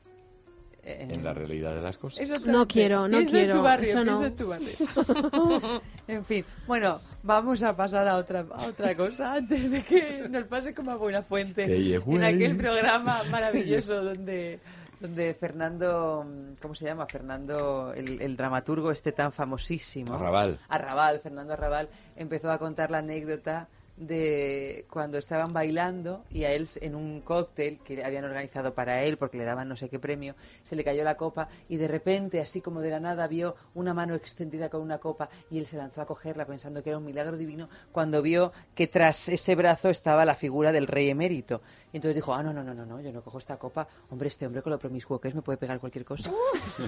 Eh, 0.90 1.08
en 1.08 1.24
la 1.24 1.34
realidad 1.34 1.76
de 1.76 1.82
las 1.82 2.00
cosas. 2.00 2.28
No 2.48 2.68
quiero, 2.68 3.08
no 3.08 3.18
Piensa 3.18 3.38
en 3.38 3.44
quiero, 3.44 3.58
tu 3.58 3.62
barrio, 3.62 3.90
eso 3.90 4.04
no. 4.04 4.20
piensa 4.20 4.26
en 4.28 4.36
tu 4.36 4.48
barrio. 4.48 5.82
en 6.08 6.26
fin, 6.26 6.46
bueno, 6.66 7.00
vamos 7.22 7.62
a 7.62 7.76
pasar 7.76 8.08
a 8.08 8.18
otra, 8.18 8.44
a 8.52 8.66
otra 8.66 8.96
cosa 8.96 9.36
antes 9.36 9.70
de 9.70 9.84
que 9.84 10.28
nos 10.28 10.46
pase 10.46 10.74
como 10.74 10.90
a 10.90 10.96
Buena 10.96 11.22
Fuente 11.22 11.64
en 11.64 12.24
aquel 12.24 12.58
programa 12.58 13.22
maravilloso 13.32 14.04
donde 14.04 14.60
donde 15.00 15.34
Fernando, 15.36 16.26
¿cómo 16.60 16.74
se 16.76 16.86
llama? 16.86 17.06
Fernando, 17.06 17.94
el, 17.94 18.20
el 18.22 18.36
dramaturgo 18.36 18.92
este 18.92 19.12
tan 19.12 19.32
famosísimo. 19.32 20.16
Arrabal. 20.16 20.60
Arrabal, 20.68 21.20
Fernando 21.20 21.54
Arrabal, 21.54 21.88
empezó 22.18 22.52
a 22.52 22.58
contar 22.58 22.92
la 22.92 22.98
anécdota 22.98 23.68
de 24.00 24.86
cuando 24.90 25.18
estaban 25.18 25.52
bailando 25.52 26.24
y 26.32 26.46
a 26.46 26.54
él 26.54 26.68
en 26.82 26.96
un 26.96 27.20
cóctel 27.22 27.80
que 27.84 28.04
habían 28.04 28.24
organizado 28.24 28.74
para 28.74 29.04
él 29.04 29.18
porque 29.18 29.38
le 29.38 29.44
daban 29.44 29.68
no 29.68 29.76
sé 29.76 29.90
qué 29.90 30.00
premio, 30.00 30.36
se 30.64 30.76
le 30.76 30.86
cayó 30.86 31.04
la 31.04 31.16
copa 31.16 31.50
y 31.68 31.78
de 31.78 31.88
repente, 31.88 32.40
así 32.40 32.62
como 32.62 32.80
de 32.80 32.90
la 32.92 33.02
nada, 33.02 33.28
vio 33.28 33.56
una 33.76 33.94
mano 33.94 34.16
extendida 34.16 34.70
con 34.70 34.82
una 34.82 35.00
copa 35.00 35.30
y 35.52 35.60
él 35.60 35.68
se 35.68 35.78
lanzó 35.78 36.02
a 36.02 36.06
cogerla 36.06 36.46
pensando 36.46 36.82
que 36.82 36.90
era 36.90 36.98
un 36.98 37.06
milagro 37.06 37.36
divino 37.36 37.70
cuando 37.92 38.22
vio 38.22 38.54
que 38.74 38.88
tras 38.88 39.28
ese 39.28 39.56
brazo 39.56 39.90
estaba 39.90 40.24
la 40.26 40.36
figura 40.36 40.72
del 40.72 40.88
rey 40.88 41.10
emérito. 41.10 41.62
Y 41.92 41.98
entonces 41.98 42.16
dijo, 42.16 42.34
ah, 42.34 42.44
no, 42.44 42.54
no, 42.54 42.64
no, 42.64 42.74
no, 42.74 42.86
no, 42.86 43.02
yo 43.02 43.12
no 43.12 43.22
cojo 43.22 43.40
esta 43.40 43.58
copa. 43.58 43.88
Hombre, 44.10 44.28
este 44.28 44.46
hombre 44.46 44.62
con 44.62 44.72
lo 44.72 44.78
promiscuo 44.78 45.20
que 45.20 45.30
es 45.30 45.36
me 45.36 45.42
puede 45.42 45.58
pegar 45.58 45.80
cualquier 45.80 46.06
cosa. 46.06 46.32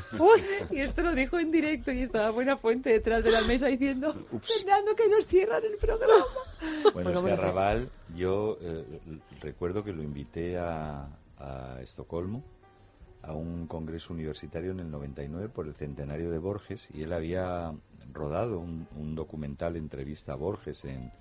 y 0.69 0.79
esto 0.79 1.01
lo 1.01 1.15
dijo 1.15 1.39
en 1.39 1.51
directo 1.51 1.91
y 1.91 2.03
estaba 2.03 2.29
Buena 2.29 2.55
Fuente 2.57 2.91
detrás 2.91 3.23
de 3.23 3.31
la 3.31 3.41
mesa 3.41 3.67
diciendo, 3.67 4.13
Fernando, 4.13 4.95
que 4.95 5.09
nos 5.09 5.25
cierran 5.25 5.63
el 5.63 5.77
programa. 5.77 6.25
Bueno, 6.93 7.09
es 7.09 7.17
que 7.17 7.21
bueno, 7.23 7.41
Arrabal, 7.41 7.89
yo 8.15 8.57
eh, 8.61 8.85
recuerdo 9.41 9.83
que 9.83 9.91
lo 9.91 10.03
invité 10.03 10.59
a, 10.59 11.07
a 11.39 11.79
Estocolmo 11.81 12.43
a 13.23 13.33
un 13.33 13.65
congreso 13.67 14.13
universitario 14.13 14.71
en 14.71 14.81
el 14.81 14.91
99 14.91 15.49
por 15.49 15.67
el 15.67 15.73
centenario 15.73 16.29
de 16.29 16.37
Borges 16.37 16.89
y 16.93 17.03
él 17.03 17.13
había 17.13 17.71
rodado 18.13 18.59
un, 18.59 18.87
un 18.97 19.15
documental 19.15 19.75
entrevista 19.77 20.33
a 20.33 20.35
Borges 20.35 20.85
en, 20.85 21.11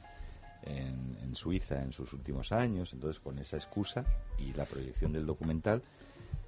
en, 0.62 1.18
en 1.22 1.34
Suiza 1.34 1.82
en 1.82 1.92
sus 1.92 2.12
últimos 2.12 2.52
años. 2.52 2.92
Entonces, 2.92 3.20
con 3.20 3.38
esa 3.38 3.56
excusa 3.56 4.04
y 4.38 4.52
la 4.52 4.64
proyección 4.66 5.12
del 5.12 5.26
documental, 5.26 5.82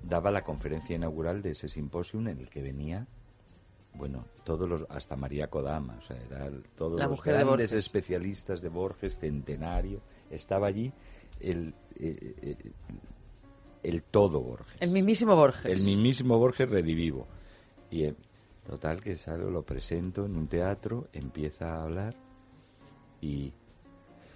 daba 0.03 0.31
la 0.31 0.43
conferencia 0.43 0.97
inaugural 0.97 1.43
de 1.43 1.51
ese 1.51 1.69
simposium 1.69 2.29
en 2.29 2.39
el 2.39 2.49
que 2.49 2.63
venía 2.63 3.07
bueno, 3.95 4.25
todos 4.45 4.69
los, 4.69 4.87
hasta 4.89 5.17
María 5.17 5.49
Kodama, 5.49 5.97
o 5.99 6.03
sea, 6.03 6.17
era 6.17 6.51
todos 6.77 6.99
La 6.99 7.07
los 7.07 7.23
de 7.23 7.33
grandes 7.33 7.73
especialistas 7.73 8.63
de 8.63 8.69
Borges, 8.69 9.19
centenario, 9.19 10.01
estaba 10.31 10.69
allí 10.69 10.93
el, 11.41 11.75
eh, 11.97 12.35
eh, 12.43 12.57
el 13.83 14.03
todo 14.03 14.41
Borges. 14.41 14.77
El 14.81 14.91
mismísimo 14.91 15.37
Borges. 15.37 15.67
El 15.67 15.83
mismísimo 15.83 16.39
Borges 16.39 16.71
redivivo. 16.71 17.27
Y 17.91 18.05
eh, 18.05 18.15
total 18.67 19.03
que 19.03 19.17
salgo, 19.17 19.51
lo 19.51 19.63
presento 19.63 20.25
en 20.25 20.37
un 20.37 20.47
teatro, 20.49 21.09
empieza 21.13 21.75
a 21.75 21.83
hablar 21.83 22.15
y 23.21 23.53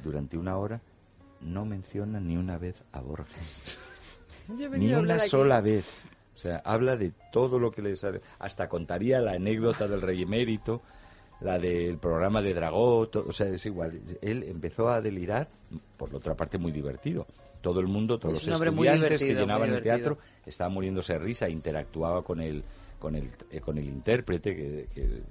durante 0.07 0.39
una 0.39 0.57
hora 0.57 0.81
no 1.41 1.67
menciona 1.67 2.21
ni 2.21 2.37
una 2.37 2.57
vez 2.59 2.83
a 2.93 3.01
Borges. 3.01 3.79
Ni 4.49 4.93
a 4.93 4.99
una 5.01 5.17
aquí. 5.17 5.29
sola 5.29 5.61
vez. 5.61 5.85
O 6.37 6.39
sea, 6.39 6.63
habla 6.65 6.97
de 6.97 7.13
todo 7.33 7.59
lo 7.59 7.73
que 7.73 7.83
le 7.83 7.97
sale. 7.97 8.21
Hasta 8.39 8.69
contaría 8.69 9.21
la 9.21 9.33
anécdota 9.33 9.89
del 9.89 10.01
rey 10.01 10.23
emérito, 10.23 10.83
la 11.41 11.59
del 11.59 11.99
programa 11.99 12.43
de 12.43 12.55
Dragó, 12.55 13.11
o 13.13 13.33
sea, 13.33 13.49
es 13.49 13.67
igual. 13.67 14.01
Él 14.23 14.45
empezó 14.45 14.89
a 14.89 15.01
delirar, 15.01 15.49
por 15.97 16.13
la 16.13 16.19
otra 16.19 16.35
parte 16.37 16.59
muy 16.59 16.71
divertido. 16.71 17.27
Todo 17.61 17.81
el 17.81 17.89
mundo, 17.89 18.19
todos 18.19 18.43
Es 18.43 18.47
los 18.47 18.61
estudiantes 18.61 19.25
que 19.25 19.35
llenaban 19.35 19.73
el 19.73 19.83
teatro 19.83 20.19
estaban 20.45 20.73
muriéndose 20.75 21.15
de 21.15 21.19
risa, 21.19 21.49
interactuaba 21.49 22.23
con 22.23 22.41
el 22.41 22.63
con 22.99 23.15
el, 23.15 23.31
eh, 23.51 23.61
con 23.61 23.79
el 23.79 23.85
intérprete, 23.85 24.55
que, 24.55 25.23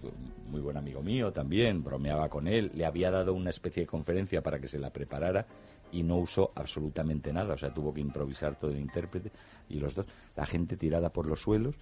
muy 0.50 0.62
buen 0.62 0.78
amigo 0.78 1.02
mío 1.02 1.32
también, 1.32 1.84
bromeaba 1.84 2.30
con 2.30 2.48
él, 2.48 2.72
le 2.74 2.86
había 2.86 3.12
dado 3.12 3.34
una 3.34 3.50
especie 3.50 3.84
de 3.84 3.88
conferencia 3.88 4.42
para 4.42 4.60
que 4.60 4.68
se 4.68 4.80
la 4.80 4.92
preparara 4.92 5.46
y 5.92 6.04
no 6.04 6.18
usó 6.18 6.52
absolutamente 6.56 7.32
nada, 7.32 7.54
o 7.54 7.58
sea, 7.58 7.74
tuvo 7.74 7.94
que 7.94 8.02
improvisar 8.02 8.56
todo 8.56 8.72
el 8.72 8.80
intérprete 8.80 9.32
y 9.70 9.80
los 9.80 9.96
dos, 9.96 10.06
la 10.36 10.46
gente 10.46 10.78
tirada 10.78 11.10
por 11.10 11.26
los 11.26 11.42
suelos 11.42 11.76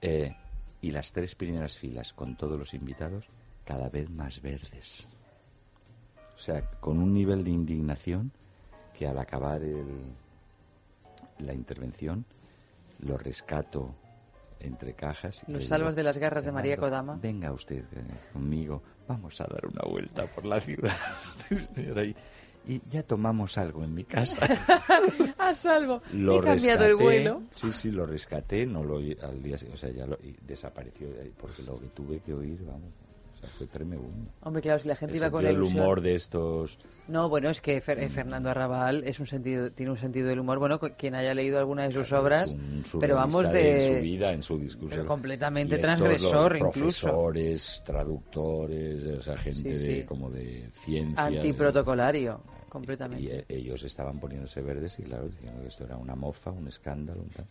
eh, 0.00 0.34
y 0.82 0.90
las 0.90 1.12
tres 1.12 1.34
primeras 1.34 1.76
filas 1.76 2.12
con 2.12 2.36
todos 2.36 2.58
los 2.58 2.74
invitados 2.74 3.26
cada 3.64 3.88
vez 3.88 4.10
más 4.10 4.42
verdes. 4.42 5.08
O 6.36 6.38
sea, 6.38 6.62
con 6.80 6.98
un 6.98 7.14
nivel 7.14 7.44
de 7.44 7.50
indignación 7.50 8.30
que 8.98 9.06
al 9.06 9.18
acabar 9.18 9.62
el, 9.62 9.86
la 11.38 11.54
intervención 11.54 12.24
lo 13.00 13.16
rescato 13.16 13.94
entre 14.64 14.94
cajas. 14.94 15.42
le 15.46 15.60
salvas 15.60 15.94
digo, 15.94 15.96
de 15.96 16.02
las 16.04 16.18
garras 16.18 16.44
de 16.44 16.52
María 16.52 16.74
"Fernando, 16.76 17.12
Kodama". 17.14 17.20
Venga 17.22 17.52
usted 17.52 17.84
eh, 17.92 18.04
conmigo, 18.32 18.82
vamos 19.06 19.40
a 19.40 19.44
dar 19.44 19.66
una 19.66 19.82
vuelta 19.88 20.26
por 20.26 20.44
la 20.44 20.60
ciudad. 20.60 20.96
Y, 22.66 22.80
ya 22.88 23.02
tomamos 23.02 23.58
algo 23.58 23.84
en 23.84 23.92
mi 23.92 24.04
casa. 24.04 24.38
A 25.38 25.52
salvo. 25.52 26.00
Lo 26.14 26.38
He 26.38 26.40
cambiado 26.42 26.86
el 26.86 26.96
vuelo. 26.96 27.42
Sí, 27.54 27.70
sí, 27.72 27.90
lo 27.90 28.06
rescaté, 28.06 28.64
no 28.64 28.82
lo 28.82 28.96
al 28.96 29.42
día, 29.42 29.58
o 29.70 29.76
sea, 29.76 29.90
ya 29.90 30.06
lo, 30.06 30.18
y 30.22 30.34
desapareció 30.46 31.10
de 31.10 31.20
ahí, 31.20 31.32
porque 31.36 31.62
lo 31.62 31.78
que 31.78 31.88
tuve 31.88 32.20
que 32.20 32.32
oír, 32.32 32.64
vamos, 32.64 32.90
sea, 33.46 33.54
fue 33.56 33.66
tremendo. 33.66 34.04
Hombre, 34.42 34.62
claro, 34.62 34.78
si 34.80 34.88
la 34.88 34.96
gente 34.96 35.14
El 35.14 35.20
iba 35.20 35.30
con 35.30 35.46
ilusión. 35.46 35.80
humor 35.82 36.00
de 36.00 36.14
estos 36.14 36.78
No, 37.08 37.28
bueno, 37.28 37.50
es 37.50 37.60
que 37.60 37.82
Fer- 37.82 37.98
eh, 38.02 38.08
Fernando 38.08 38.48
Arrabal 38.50 39.04
es 39.04 39.20
un 39.20 39.26
sentido, 39.26 39.70
tiene 39.72 39.92
un 39.92 39.98
sentido 39.98 40.28
del 40.28 40.40
humor. 40.40 40.58
Bueno, 40.58 40.78
quien 40.78 41.14
haya 41.14 41.34
leído 41.34 41.58
alguna 41.58 41.84
de 41.84 41.92
sus 41.92 42.12
obras, 42.12 42.50
es 42.50 42.94
un 42.94 43.00
pero 43.00 43.16
vamos 43.16 43.50
de, 43.52 43.96
su 43.98 44.02
vida, 44.02 44.32
en 44.32 44.42
su 44.42 44.58
discurso. 44.58 44.96
pero 44.96 45.06
completamente 45.06 45.74
Y 45.76 45.80
estos, 45.80 45.90
transgresor, 45.96 46.58
los 46.60 46.76
incluso. 46.76 47.06
Profesores, 47.08 47.82
traductores, 47.84 49.06
o 49.06 49.20
sea, 49.22 49.36
gente 49.36 49.76
Sí, 49.76 49.82
sí. 49.84 49.94
de 50.00 50.06
como 50.06 50.30
de 50.30 50.68
ciencia. 50.70 51.28
de- 51.28 51.36
antiprotocolario, 51.38 52.40
completamente. 52.68 53.22
Y, 53.24 53.28
eh, 53.30 53.44
ellos 53.48 53.82
estaban 53.84 54.18
poniéndose 54.18 54.62
verdes 54.62 54.98
y 54.98 55.02
claro, 55.02 55.28
diciendo 55.28 55.60
que 55.62 55.68
esto 55.68 55.84
era 55.84 55.96
una 55.96 56.14
mofa, 56.14 56.50
un 56.50 56.66
escándalo, 56.68 57.20
un 57.22 57.28
tal. 57.30 57.46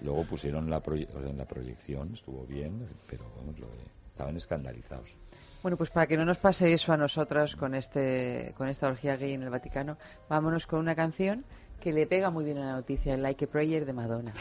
Luego 0.00 0.24
pusieron 0.24 0.68
la, 0.68 0.82
proye- 0.82 1.08
en 1.28 1.38
la 1.38 1.44
proyección, 1.44 2.12
estuvo 2.14 2.44
bien, 2.46 2.84
pero 3.08 3.24
vamos, 3.36 3.58
lo 3.58 3.66
de- 3.68 3.93
estaban 4.14 4.36
escandalizados. 4.36 5.18
Bueno, 5.62 5.76
pues 5.76 5.90
para 5.90 6.06
que 6.06 6.16
no 6.16 6.24
nos 6.24 6.38
pase 6.38 6.72
eso 6.72 6.92
a 6.92 6.96
nosotras 6.96 7.56
con 7.56 7.74
este 7.74 8.54
con 8.56 8.68
esta 8.68 8.86
orgía 8.86 9.16
gay 9.16 9.32
en 9.32 9.42
el 9.42 9.50
Vaticano, 9.50 9.98
vámonos 10.28 10.66
con 10.66 10.78
una 10.78 10.94
canción 10.94 11.44
que 11.80 11.92
le 11.92 12.06
pega 12.06 12.30
muy 12.30 12.44
bien 12.44 12.58
a 12.58 12.66
la 12.66 12.72
noticia, 12.72 13.16
Like 13.16 13.46
a 13.46 13.48
Prayer 13.48 13.84
de 13.84 13.92
Madonna. 13.92 14.32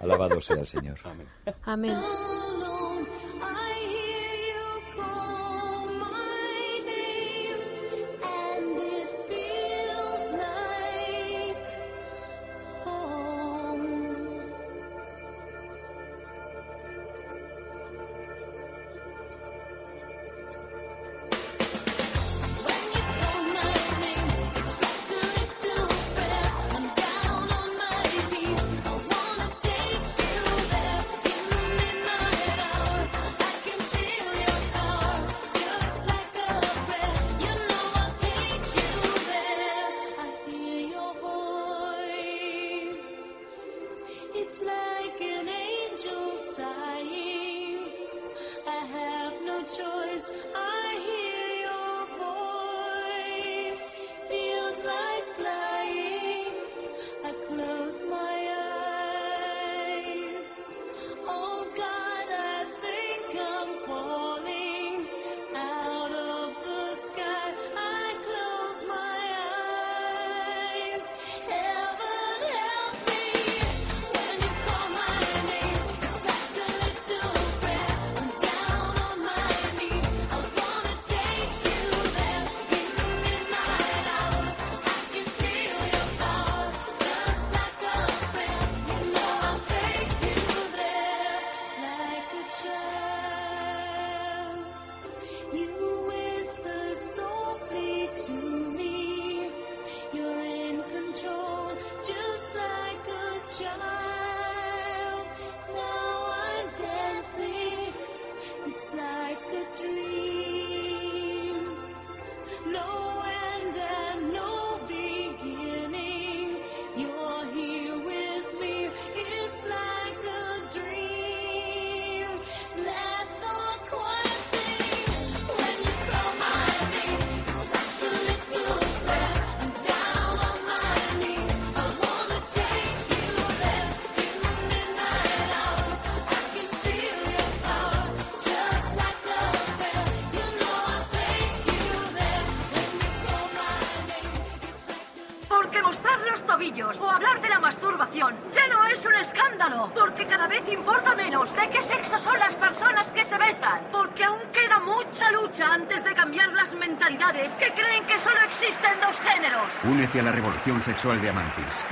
Alabado 0.00 0.40
sea 0.40 0.60
el 0.60 0.66
Señor. 0.66 0.98
amén. 1.04 1.92
Alone 1.92 2.49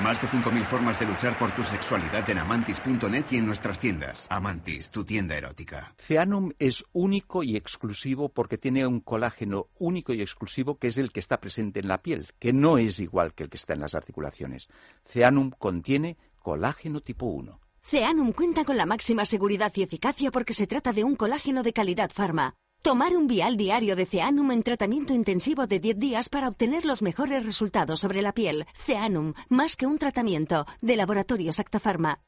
Más 0.03 0.23
de 0.23 0.29
5.000 0.29 0.65
formas 0.65 1.01
de 1.01 1.07
luchar 1.07 1.37
por 1.37 1.51
tu 1.51 1.65
sexualidad 1.65 2.31
en 2.31 2.39
amantis.net 2.39 3.25
y 3.33 3.37
en 3.39 3.47
nuestras 3.47 3.81
tiendas. 3.81 4.29
Amantis, 4.31 4.91
tu 4.91 5.05
tienda 5.05 5.37
erótica. 5.37 5.93
Ceanum 5.99 6.53
es 6.61 6.85
único 6.93 7.43
y 7.43 7.57
exclusivo 7.57 8.29
porque 8.29 8.59
tiene 8.59 8.87
un 8.87 9.01
colágeno 9.01 9.67
único 9.81 10.13
y 10.13 10.23
exclusivo 10.23 10.79
que 10.79 10.87
es 10.87 10.99
el 10.99 11.11
que 11.11 11.19
está 11.19 11.41
presente 11.41 11.81
en 11.81 11.89
la 11.89 11.99
piel, 11.99 12.29
que 12.39 12.53
no 12.53 12.79
es 12.79 13.01
igual 13.01 13.35
que 13.35 13.43
el 13.43 13.51
que 13.51 13.57
está 13.57 13.75
en 13.75 13.81
las 13.81 13.97
articulaciones. 13.97 14.69
Ceanum 15.05 15.51
contiene 15.51 16.17
colágeno 16.43 17.01
tipo 17.01 17.27
1. 17.27 17.59
Ceanum 17.83 18.33
cuenta 18.33 18.65
con 18.65 18.77
la 18.77 18.87
máxima 18.87 19.25
seguridad 19.25 19.73
y 19.75 19.83
eficacia 19.83 20.31
porque 20.31 20.55
se 20.55 20.69
trata 20.69 20.93
de 20.93 21.03
un 21.03 21.17
colágeno 21.17 21.65
de 21.65 21.73
calidad 21.73 22.11
farma. 22.15 22.55
Tomar 22.83 23.17
un 23.17 23.27
vial 23.27 23.57
diario 23.57 23.97
de 23.97 24.07
Ceanum 24.07 24.53
en 24.53 24.63
tratamiento 24.63 25.13
intensivo 25.13 25.67
de 25.67 25.81
10 25.81 25.99
días 25.99 26.29
para 26.29 26.49
obtener 26.49 26.85
los 26.87 27.03
mejores 27.03 27.45
resultados 27.45 28.01
sobre 28.01 28.23
la 28.23 28.33
piel. 28.33 28.67
Ceanum, 28.75 29.35
más 29.49 29.77
que 29.77 29.87
un 29.87 29.99
tratamiento, 29.99 30.65
de 30.81 30.97
Laboratorios 30.97 31.59
Actafarma. 31.59 32.21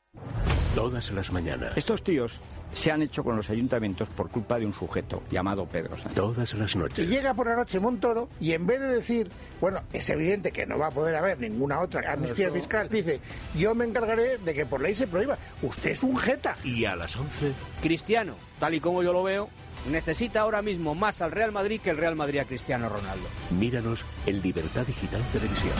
Todas 0.74 1.10
las 1.12 1.30
mañanas. 1.32 1.76
Estos 1.76 2.02
tíos 2.02 2.38
se 2.74 2.90
han 2.90 3.00
hecho 3.02 3.22
con 3.24 3.36
los 3.36 3.48
ayuntamientos 3.48 4.10
por 4.10 4.28
culpa 4.28 4.58
de 4.58 4.66
un 4.66 4.72
sujeto 4.72 5.22
llamado 5.30 5.66
Pedro 5.66 5.96
Sánchez. 5.96 6.14
Todas 6.14 6.54
las 6.54 6.74
Y 6.74 6.78
noches. 6.78 7.08
llega 7.08 7.32
por 7.34 7.46
la 7.48 7.56
noche 7.56 7.78
Montoro 7.80 8.28
y 8.40 8.52
en 8.52 8.66
vez 8.66 8.80
de 8.80 8.88
decir, 8.88 9.28
bueno, 9.60 9.80
es 9.92 10.08
evidente 10.10 10.50
que 10.52 10.66
no 10.66 10.78
va 10.78 10.88
a 10.88 10.90
poder 10.90 11.14
haber 11.16 11.38
ninguna 11.40 11.80
otra 11.80 12.12
amnistía 12.12 12.46
eso- 12.48 12.56
fiscal, 12.56 12.88
dice, 12.88 13.20
yo 13.56 13.74
me 13.74 13.84
encargaré 13.84 14.38
de 14.38 14.52
que 14.54 14.66
por 14.66 14.80
ley 14.80 14.94
se 14.96 15.06
prohíba. 15.06 15.38
Usted 15.62 15.90
es 15.90 16.02
un 16.02 16.16
jeta. 16.16 16.56
Y 16.64 16.84
a 16.84 16.96
las 16.96 17.16
11. 17.16 17.52
Cristiano, 17.82 18.34
tal 18.58 18.74
y 18.74 18.80
como 18.80 19.02
yo 19.02 19.12
lo 19.12 19.22
veo, 19.24 19.48
necesita 19.90 20.40
ahora 20.40 20.62
mismo 20.62 20.94
más 20.94 21.22
al 21.22 21.32
Real 21.32 21.52
Madrid 21.52 21.80
que 21.80 21.90
el 21.90 21.96
Real 21.96 22.16
Madrid 22.16 22.40
a 22.40 22.44
Cristiano 22.44 22.88
Ronaldo. 22.88 23.28
Míranos 23.50 24.04
en 24.26 24.42
Libertad 24.42 24.86
Digital 24.86 25.22
Televisión. 25.32 25.74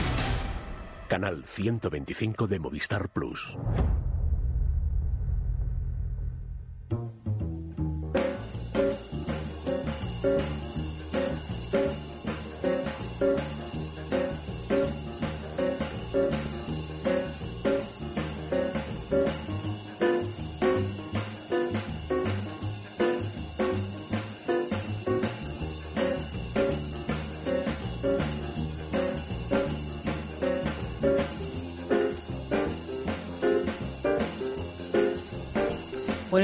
Canal 1.07 1.43
125 1.45 2.47
de 2.47 2.59
Movistar 2.59 3.09
Plus. 3.09 3.57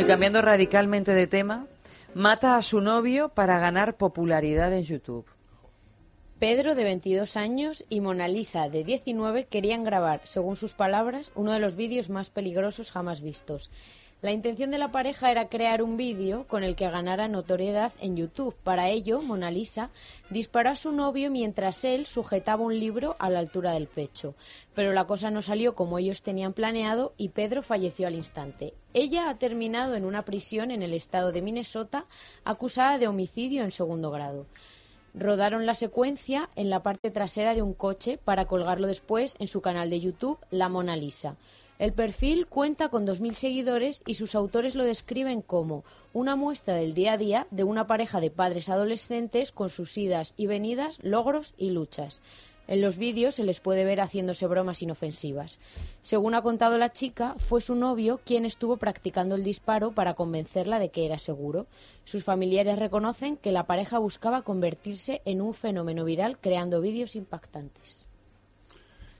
Cambiando 0.07 0.41
radicalmente 0.41 1.11
de 1.11 1.27
tema, 1.27 1.67
mata 2.13 2.55
a 2.55 2.61
su 2.61 2.79
novio 2.79 3.27
para 3.27 3.59
ganar 3.59 3.97
popularidad 3.97 4.71
en 4.71 4.83
YouTube. 4.83 5.25
Pedro, 6.39 6.75
de 6.75 6.85
22 6.85 7.35
años, 7.35 7.83
y 7.89 7.99
Mona 7.99 8.29
Lisa, 8.29 8.69
de 8.69 8.85
19, 8.85 9.47
querían 9.47 9.83
grabar, 9.83 10.21
según 10.23 10.55
sus 10.55 10.73
palabras, 10.73 11.33
uno 11.35 11.51
de 11.51 11.59
los 11.59 11.75
vídeos 11.75 12.09
más 12.09 12.29
peligrosos 12.29 12.89
jamás 12.89 13.19
vistos. 13.19 13.69
La 14.19 14.31
intención 14.31 14.71
de 14.71 14.79
la 14.79 14.91
pareja 14.91 15.29
era 15.29 15.47
crear 15.47 15.83
un 15.83 15.95
vídeo 15.95 16.47
con 16.47 16.63
el 16.63 16.75
que 16.75 16.89
ganara 16.89 17.27
notoriedad 17.27 17.93
en 17.99 18.17
YouTube. 18.17 18.55
Para 18.63 18.89
ello, 18.89 19.21
Mona 19.21 19.51
Lisa 19.51 19.91
disparó 20.31 20.71
a 20.71 20.75
su 20.75 20.91
novio 20.91 21.29
mientras 21.29 21.85
él 21.85 22.07
sujetaba 22.07 22.63
un 22.63 22.79
libro 22.79 23.15
a 23.19 23.29
la 23.29 23.37
altura 23.37 23.73
del 23.73 23.85
pecho. 23.85 24.33
Pero 24.73 24.91
la 24.91 25.05
cosa 25.05 25.29
no 25.29 25.43
salió 25.43 25.75
como 25.75 25.99
ellos 25.99 26.23
tenían 26.23 26.53
planeado 26.53 27.13
y 27.15 27.29
Pedro 27.29 27.61
falleció 27.61 28.07
al 28.07 28.15
instante. 28.15 28.73
Ella 28.95 29.29
ha 29.29 29.37
terminado 29.37 29.93
en 29.93 30.03
una 30.03 30.25
prisión 30.25 30.71
en 30.71 30.81
el 30.81 30.95
estado 30.95 31.31
de 31.31 31.43
Minnesota 31.43 32.07
acusada 32.43 32.97
de 32.97 33.07
homicidio 33.07 33.63
en 33.63 33.71
segundo 33.71 34.09
grado. 34.09 34.47
Rodaron 35.13 35.67
la 35.67 35.75
secuencia 35.75 36.49
en 36.55 36.71
la 36.71 36.81
parte 36.81 37.11
trasera 37.11 37.53
de 37.53 37.61
un 37.61 37.75
coche 37.75 38.17
para 38.17 38.45
colgarlo 38.45 38.87
después 38.87 39.35
en 39.37 39.47
su 39.47 39.61
canal 39.61 39.91
de 39.91 39.99
YouTube, 39.99 40.39
La 40.49 40.69
Mona 40.69 40.95
Lisa. 40.95 41.35
El 41.79 41.93
perfil 41.93 42.47
cuenta 42.47 42.89
con 42.89 43.05
2.000 43.05 43.33
seguidores 43.33 44.01
y 44.07 44.15
sus 44.15 44.33
autores 44.33 44.73
lo 44.73 44.83
describen 44.83 45.43
como 45.43 45.83
una 46.11 46.35
muestra 46.35 46.73
del 46.73 46.95
día 46.95 47.13
a 47.13 47.17
día 47.17 47.47
de 47.51 47.63
una 47.63 47.85
pareja 47.85 48.19
de 48.19 48.31
padres 48.31 48.69
adolescentes 48.69 49.51
con 49.51 49.69
sus 49.69 49.95
idas 49.95 50.33
y 50.37 50.47
venidas, 50.47 50.97
logros 51.03 51.53
y 51.55 51.69
luchas. 51.69 52.19
En 52.67 52.81
los 52.81 52.97
vídeos 52.97 53.35
se 53.35 53.43
les 53.43 53.59
puede 53.59 53.85
ver 53.85 54.01
haciéndose 54.01 54.47
bromas 54.47 54.81
inofensivas. 54.81 55.59
Según 56.01 56.33
ha 56.33 56.41
contado 56.41 56.79
la 56.79 56.91
chica, 56.91 57.35
fue 57.37 57.61
su 57.61 57.75
novio 57.75 58.19
quien 58.25 58.43
estuvo 58.43 58.77
practicando 58.77 59.35
el 59.35 59.43
disparo 59.43 59.91
para 59.91 60.15
convencerla 60.15 60.79
de 60.79 60.89
que 60.89 61.05
era 61.05 61.19
seguro. 61.19 61.67
Sus 62.05 62.23
familiares 62.23 62.79
reconocen 62.79 63.37
que 63.37 63.51
la 63.51 63.67
pareja 63.67 63.99
buscaba 63.99 64.41
convertirse 64.41 65.21
en 65.25 65.41
un 65.41 65.53
fenómeno 65.53 66.03
viral 66.05 66.39
creando 66.39 66.81
vídeos 66.81 67.15
impactantes. 67.15 68.06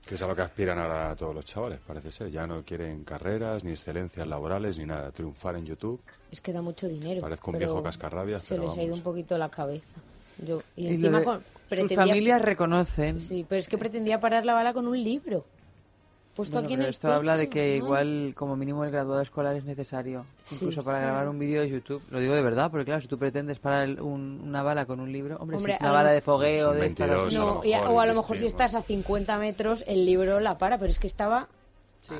Que 0.08 0.14
es 0.14 0.22
a 0.22 0.26
lo 0.26 0.34
que 0.34 0.40
aspiran 0.40 0.78
ahora 0.78 1.14
todos 1.16 1.34
los 1.34 1.44
chavales, 1.44 1.80
parece 1.86 2.10
ser. 2.10 2.30
Ya 2.30 2.46
no 2.46 2.62
quieren 2.62 3.04
carreras, 3.04 3.62
ni 3.62 3.72
excelencias 3.72 4.26
laborales, 4.26 4.78
ni 4.78 4.86
nada. 4.86 5.10
Triunfar 5.10 5.56
en 5.56 5.66
YouTube. 5.66 6.00
Es 6.32 6.40
que 6.40 6.50
da 6.52 6.62
mucho 6.62 6.88
dinero. 6.88 7.20
Parezco 7.20 7.50
un 7.50 7.58
viejo 7.58 7.82
cascarrabias, 7.82 8.44
Se 8.44 8.54
pero 8.54 8.68
les 8.68 8.78
ha 8.78 8.82
ido 8.82 8.94
un 8.94 9.02
poquito 9.02 9.36
la 9.36 9.50
cabeza. 9.50 9.86
Yo, 10.46 10.62
y, 10.76 10.86
Y 10.86 10.94
encima 10.94 11.18
de- 11.18 11.24
con- 11.26 11.36
sus 11.40 11.68
pretendía- 11.68 11.96
familias 12.06 12.40
reconocen. 12.42 13.20
Sí, 13.20 13.44
pero 13.46 13.58
es 13.58 13.68
que 13.68 13.76
pretendía 13.76 14.18
parar 14.18 14.46
la 14.46 14.54
bala 14.54 14.72
con 14.72 14.86
un 14.86 15.02
libro. 15.02 15.44
Puesto 16.38 16.52
Bueno, 16.52 16.66
aquí 16.66 16.74
en 16.74 16.78
pero 16.78 16.86
el 16.88 16.94
esto 16.94 17.12
habla 17.12 17.32
de 17.32 17.38
pecho, 17.46 17.50
que 17.50 17.68
¿no? 17.80 17.84
igual 17.84 18.32
como 18.36 18.54
mínimo 18.54 18.84
el 18.84 18.92
graduado 18.92 19.20
escolar 19.22 19.56
es 19.56 19.64
necesario, 19.64 20.24
Sí. 20.44 20.54
incluso 20.54 20.84
para 20.84 21.00
grabar 21.00 21.28
un 21.28 21.36
vídeo 21.36 21.62
de 21.62 21.68
YouTube. 21.68 22.00
Lo 22.10 22.20
digo 22.20 22.32
de 22.34 22.42
verdad, 22.42 22.70
porque 22.70 22.84
claro, 22.84 23.00
si 23.00 23.08
tú 23.08 23.18
pretendes 23.18 23.58
parar 23.58 23.82
el- 23.88 24.00
un- 24.00 24.40
una 24.44 24.62
bala 24.62 24.86
con 24.86 25.00
un 25.00 25.10
libro, 25.10 25.36
hombre, 25.40 25.56
Hombre, 25.56 25.72
si 25.72 25.76
es 25.76 25.80
una 25.80 25.90
a 25.90 25.92
bala 25.94 26.12
de 26.12 26.20
fogueo, 26.20 26.74
de 26.74 26.86
estas 26.86 27.34
No, 27.34 27.64
y 27.64 27.72
a- 27.72 27.90
o 27.90 27.98
a 28.00 28.06
lo 28.06 28.14
mejor 28.14 28.38
si 28.38 28.46
estás 28.46 28.76
a 28.76 28.82
50 28.82 29.36
metros, 29.36 29.82
el 29.88 30.06
libro 30.06 30.38
la 30.38 30.58
para, 30.58 30.78
pero 30.78 30.92
es 30.92 31.00
que 31.00 31.08
estaba 31.08 31.48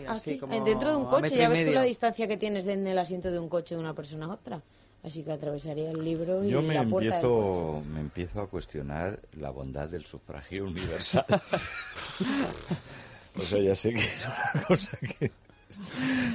así 0.09 0.31
aquí, 0.33 0.39
como 0.41 0.64
dentro 0.64 0.91
de 0.91 0.97
un 0.97 1.07
a 1.07 1.11
coche. 1.11 1.37
Ya 1.37 1.49
ves 1.49 1.64
tú 1.64 1.71
la 1.71 1.83
distancia 1.85 2.27
que 2.27 2.37
tienes 2.37 2.66
en 2.66 2.89
el 2.89 2.99
asiento 2.99 3.31
de 3.31 3.39
un 3.39 3.49
coche 3.49 3.77
de 3.77 3.81
una 3.81 3.95
persona 3.95 4.27
a 4.27 4.31
otra. 4.31 4.61
Así 5.05 5.23
que 5.23 5.31
atravesaría 5.31 5.93
el 5.93 6.05
libro 6.05 6.43
y 6.43 6.51
Yo 6.51 6.61
me 6.61 6.75
la 6.75 6.85
puerta 6.85 7.19
del 7.19 7.23
coche. 7.25 7.61
empiezo, 7.61 7.83
me 7.95 8.01
empiezo 8.01 8.41
a 8.43 8.49
cuestionar 8.49 9.21
la 9.39 9.51
bondad 9.51 9.89
del 9.89 10.05
sufragio 10.05 10.64
universal. 10.64 11.25
o 13.39 13.43
sea, 13.43 13.61
ya 13.61 13.74
sé 13.74 13.93
que 13.93 14.01
es 14.01 14.26
una 14.26 14.62
cosa 14.68 14.97
que 14.99 15.30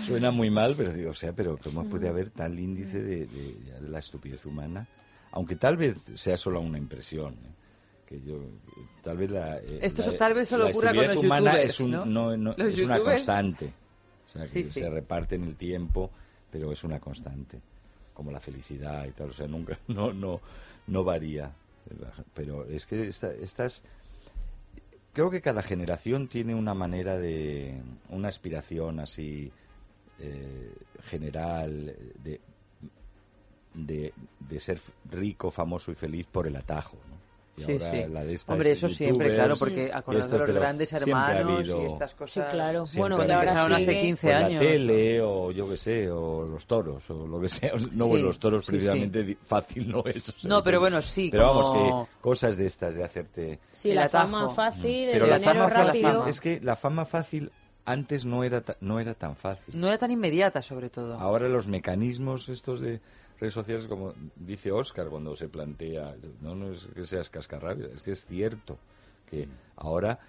suena 0.02 0.32
muy 0.32 0.50
mal, 0.50 0.76
pero 0.76 0.94
digo, 0.94 1.12
o 1.12 1.16
sea, 1.16 1.34
pero 1.34 1.58
¿cómo 1.58 1.84
puede 1.86 2.08
haber 2.08 2.30
tal 2.30 2.60
índice 2.60 3.02
de, 3.02 3.26
de- 3.26 3.56
ya 3.68 3.80
de 3.80 3.90
la 3.90 4.00
estupidez 4.00 4.46
humana? 4.46 4.88
Aunque 5.32 5.56
tal 5.56 5.78
vez 5.78 5.98
sea 6.14 6.38
solo 6.38 6.60
una 6.62 6.78
impresión. 6.78 7.34
¿eh? 7.34 7.54
Que 8.08 8.22
yo, 8.22 8.40
tal 9.04 9.18
vez 9.18 9.32
la, 9.32 9.58
eh, 9.58 9.80
Esto 9.82 10.12
la- 10.12 10.18
tal 10.18 10.34
vez 10.36 10.50
solo 10.50 10.66
la 10.66 10.70
ocurra 10.70 10.90
con 10.90 10.98
estupidez 11.00 11.16
los 11.16 11.24
humana 11.26 11.52
youtubers, 11.52 11.74
es, 11.74 11.80
un- 11.80 11.92
¿no? 11.92 12.06
no- 12.06 12.38
no- 12.38 12.56
Los 12.58 12.74
es 12.74 12.80
una 12.86 13.00
constante. 13.00 13.74
O 14.30 14.32
sea, 14.34 14.42
que 14.44 14.50
Sí, 14.50 14.64
sí. 14.64 14.80
se 14.82 14.90
reparte 14.90 15.36
en 15.36 15.44
el 15.46 15.56
tiempo, 15.56 16.12
pero 16.52 16.72
es 16.72 16.84
una 16.84 17.00
constante. 17.00 17.60
Como 18.14 18.32
la 18.32 18.40
felicidad 18.40 19.06
y 19.08 19.12
tal. 19.12 19.30
O 19.32 19.34
sea, 19.34 19.48
nunca, 19.48 19.78
no, 19.88 20.14
no, 20.14 20.40
no 20.88 21.04
varía. 21.04 21.52
Pero 22.36 22.66
es 22.66 22.86
que 22.86 23.08
esta- 23.08 23.34
estas. 23.34 23.82
Creo 25.14 25.30
que 25.30 25.42
cada 25.42 25.62
generación 25.62 26.28
tiene 26.28 26.56
una 26.56 26.74
manera 26.74 27.18
de. 27.18 27.82
una 28.10 28.30
aspiración 28.30 29.00
así. 29.00 29.52
eh, 30.20 30.74
general. 31.06 31.96
de 32.24 32.40
de, 33.74 34.14
ser 34.60 34.80
rico, 35.10 35.52
famoso 35.52 35.92
y 35.92 35.96
feliz 35.96 36.28
por 36.32 36.48
el 36.48 36.56
atajo. 36.56 36.98
Y 37.56 37.62
Sí, 37.62 37.72
ahora 37.74 37.90
sí. 37.92 37.98
la 38.10 38.24
de 38.24 38.40
Hombre, 38.48 38.72
es 38.72 38.78
eso 38.80 38.90
siempre, 38.90 39.36
claro, 39.36 39.56
porque 39.60 39.86
esto, 40.18 40.38
de 40.40 40.48
los 40.48 40.56
grandes 40.56 40.90
siempre 40.90 41.14
ha 41.14 41.38
hermanos 41.40 41.68
y 41.68 41.72
habido- 41.72 41.86
estas 41.88 42.16
cosas. 42.16 42.32
Sí, 42.48 42.52
claro. 42.52 42.86
Bueno, 42.98 43.16
ahora 43.18 43.34
empezaron 43.42 43.74
hace 43.74 43.86
sigue- 43.86 44.02
15 44.02 44.28
pues 44.28 44.40
la 44.40 44.46
años. 44.48 44.60
tele 44.62 45.22
o 45.22 45.52
yo 45.52 45.70
qué 45.70 45.78
sé, 45.78 46.10
o 46.10 46.46
los 46.48 46.66
toros 46.66 47.08
o 47.12 47.28
lo 47.28 47.40
que 47.40 47.50
sea. 47.50 47.72
No, 47.74 48.06
Sí, 48.06 48.10
bueno, 48.10 48.26
los 48.26 48.40
toros 48.40 48.66
sí, 48.66 48.72
precisamente 48.72 49.38
fácil 49.44 49.88
no 49.92 50.04
es. 50.06 50.30
o 50.30 50.32
sea, 50.40 50.50
No, 50.50 50.64
pero 50.64 50.78
que- 50.78 50.80
bueno, 50.80 51.02
sí, 51.04 51.30
Pero 51.32 51.44
vamos, 51.48 51.70
como- 51.70 52.06
que 52.08 52.12
cosas 52.22 52.58
de 52.58 52.66
estas 52.66 52.96
de 52.96 53.04
hacerte... 53.04 53.60
Sí, 53.72 53.90
El 53.92 53.96
la 53.98 54.06
atajo. 54.06 54.28
fama 54.32 54.50
fácil, 54.50 55.10
Pero 55.12 55.26
el 55.26 55.30
la 55.32 55.38
dinero 55.38 55.60
fama 55.60 55.70
fácil, 55.86 56.04
rápido. 56.04 56.28
es 56.28 56.40
que 56.42 56.60
la 56.60 56.76
fama 56.76 57.06
fácil 57.06 57.52
antes 57.86 58.26
no 58.26 58.44
era, 58.46 58.62
ta- 58.62 58.78
no 58.82 59.00
era 59.00 59.14
tan 59.14 59.36
fácil. 59.36 59.80
No 59.80 59.88
era 59.90 59.98
tan 59.98 60.10
inmediata, 60.10 60.62
sobre 60.62 60.90
todo. 60.90 61.20
Ahora 61.20 61.50
los 61.50 61.68
mecanismos 61.68 62.50
estos 62.50 62.80
de 62.80 63.02
redes 63.44 63.54
sociales, 63.54 63.88
como 63.88 64.14
dice 64.38 64.72
Oscar 64.72 65.10
cuando 65.10 65.36
se 65.36 65.50
plantea, 65.50 66.16
no, 66.40 66.56
no 66.56 66.72
es 66.72 66.88
que 66.96 67.06
seas 67.06 67.30
cascarrabias, 67.30 67.92
es 67.92 68.02
que 68.02 68.14
es 68.14 68.26
cierto 68.26 68.78
que 69.30 69.50
ahora 69.76 70.20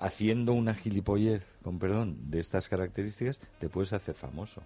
haciendo 0.00 0.54
una 0.54 0.74
gilipollez, 0.74 1.44
con 1.62 1.78
perdón, 1.78 2.30
de 2.30 2.40
estas 2.40 2.66
características, 2.68 3.38
te 3.60 3.68
puedes 3.68 3.92
hacer 3.92 4.14
famoso. 4.14 4.62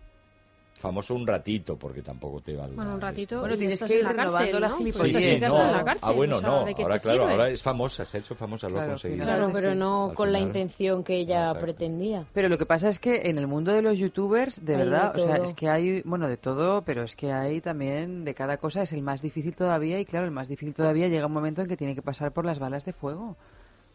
Famoso 0.82 1.14
un 1.14 1.24
ratito, 1.24 1.76
porque 1.78 2.02
tampoco 2.02 2.40
te 2.40 2.56
va 2.56 2.66
Bueno, 2.66 2.94
un 2.94 3.00
ratito. 3.00 3.38
Bueno, 3.38 3.56
tienes 3.56 3.80
que 3.80 3.94
ir 3.98 4.04
renovando 4.04 4.32
cárcel, 4.36 4.60
la 4.60 4.68
¿no? 4.68 4.76
gilipollez. 4.78 5.12
Pues 5.12 5.30
Sí, 5.30 5.40
no. 5.40 5.72
la 5.72 5.84
cárcel. 5.84 6.00
ah, 6.02 6.10
bueno, 6.10 6.36
o 6.36 6.40
sea, 6.40 6.48
no. 6.48 6.64
¿de 6.64 6.74
qué 6.74 6.82
Ahora, 6.82 6.98
claro, 6.98 7.28
ahora 7.28 7.48
es 7.50 7.62
famosa, 7.62 8.04
se 8.04 8.16
ha 8.16 8.20
hecho 8.20 8.34
famosa, 8.34 8.66
lo 8.68 8.74
ha 8.74 8.78
Claro, 8.78 8.90
conseguido. 8.90 9.24
Claro, 9.24 9.50
pero 9.52 9.74
no 9.76 10.06
Al 10.10 10.14
con 10.16 10.32
la 10.32 10.40
intención 10.40 11.04
que 11.04 11.14
ella 11.18 11.42
Exacto. 11.42 11.60
pretendía. 11.60 12.26
Pero 12.32 12.48
lo 12.48 12.58
que 12.58 12.66
pasa 12.66 12.88
es 12.88 12.98
que 12.98 13.22
en 13.26 13.38
el 13.38 13.46
mundo 13.46 13.72
de 13.72 13.80
los 13.82 13.96
youtubers, 13.96 14.64
de 14.64 14.72
Hay 14.74 14.78
de 14.80 14.84
verdad, 14.90 15.16
o 15.16 15.20
sea, 15.20 15.36
es 15.36 15.54
que 15.54 15.68
hay, 15.68 16.02
bueno, 16.02 16.26
de 16.26 16.36
todo, 16.36 16.82
pero 16.82 17.04
es 17.04 17.14
que 17.14 17.30
hay 17.30 17.60
también 17.60 18.24
de 18.24 18.34
cada 18.34 18.56
cosa, 18.56 18.82
es 18.82 18.92
el 18.92 19.02
más 19.02 19.22
difícil 19.22 19.54
todavía 19.54 20.00
y 20.00 20.04
claro, 20.04 20.24
el 20.26 20.32
más 20.32 20.48
difícil 20.48 20.74
todavía 20.74 21.06
llega 21.06 21.26
un 21.26 21.32
momento 21.32 21.62
en 21.62 21.68
que 21.68 21.76
tiene 21.76 21.94
que 21.94 22.02
pasar 22.02 22.32
por 22.32 22.44
las 22.44 22.58
balas 22.58 22.84
de 22.84 22.92
fuego. 22.92 23.36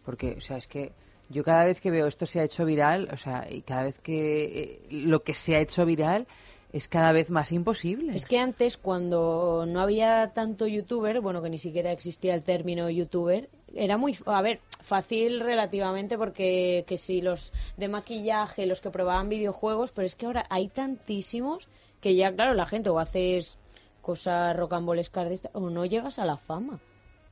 Porque, 0.05 0.35
o 0.37 0.41
sea, 0.41 0.55
es 0.55 0.67
que 0.67 0.93
yo 1.27 1.43
cada 1.43 1.65
vez 1.65 1.81
que 1.81 1.91
veo 1.91 2.07
esto 2.07 2.25
se 2.25 2.39
ha 2.39 2.43
hecho 2.45 2.63
viral, 2.63 3.09
o 3.11 3.17
sea, 3.17 3.45
y 3.51 3.61
cada 3.61 3.83
vez 3.83 3.99
que 3.99 4.45
eh, 4.45 4.79
lo 4.89 5.21
que 5.23 5.33
se 5.33 5.57
ha 5.57 5.59
hecho 5.59 5.85
viral 5.85 6.25
es 6.73 6.87
cada 6.87 7.11
vez 7.11 7.29
más 7.29 7.51
imposible. 7.51 8.15
Es 8.15 8.25
que 8.25 8.39
antes, 8.39 8.77
cuando 8.77 9.65
no 9.67 9.79
había 9.79 10.31
tanto 10.33 10.67
youtuber, 10.67 11.21
bueno, 11.21 11.41
que 11.41 11.49
ni 11.49 11.57
siquiera 11.57 11.91
existía 11.91 12.33
el 12.35 12.43
término 12.43 12.89
youtuber, 12.89 13.49
era 13.73 13.97
muy, 13.97 14.17
a 14.25 14.41
ver, 14.41 14.59
fácil 14.81 15.39
relativamente 15.39 16.17
porque 16.17 16.83
que 16.87 16.97
si 16.97 17.21
los 17.21 17.53
de 17.77 17.87
maquillaje, 17.87 18.65
los 18.65 18.81
que 18.81 18.91
probaban 18.91 19.29
videojuegos, 19.29 19.91
pero 19.91 20.05
es 20.05 20.15
que 20.15 20.25
ahora 20.25 20.45
hay 20.49 20.67
tantísimos 20.67 21.67
que 22.01 22.15
ya, 22.15 22.33
claro, 22.33 22.53
la 22.53 22.65
gente 22.65 22.89
o 22.89 22.99
haces 22.99 23.57
cosas 24.01 24.55
rocambolescas 24.55 25.49
o 25.53 25.69
no 25.69 25.85
llegas 25.85 26.19
a 26.19 26.25
la 26.25 26.37
fama. 26.37 26.79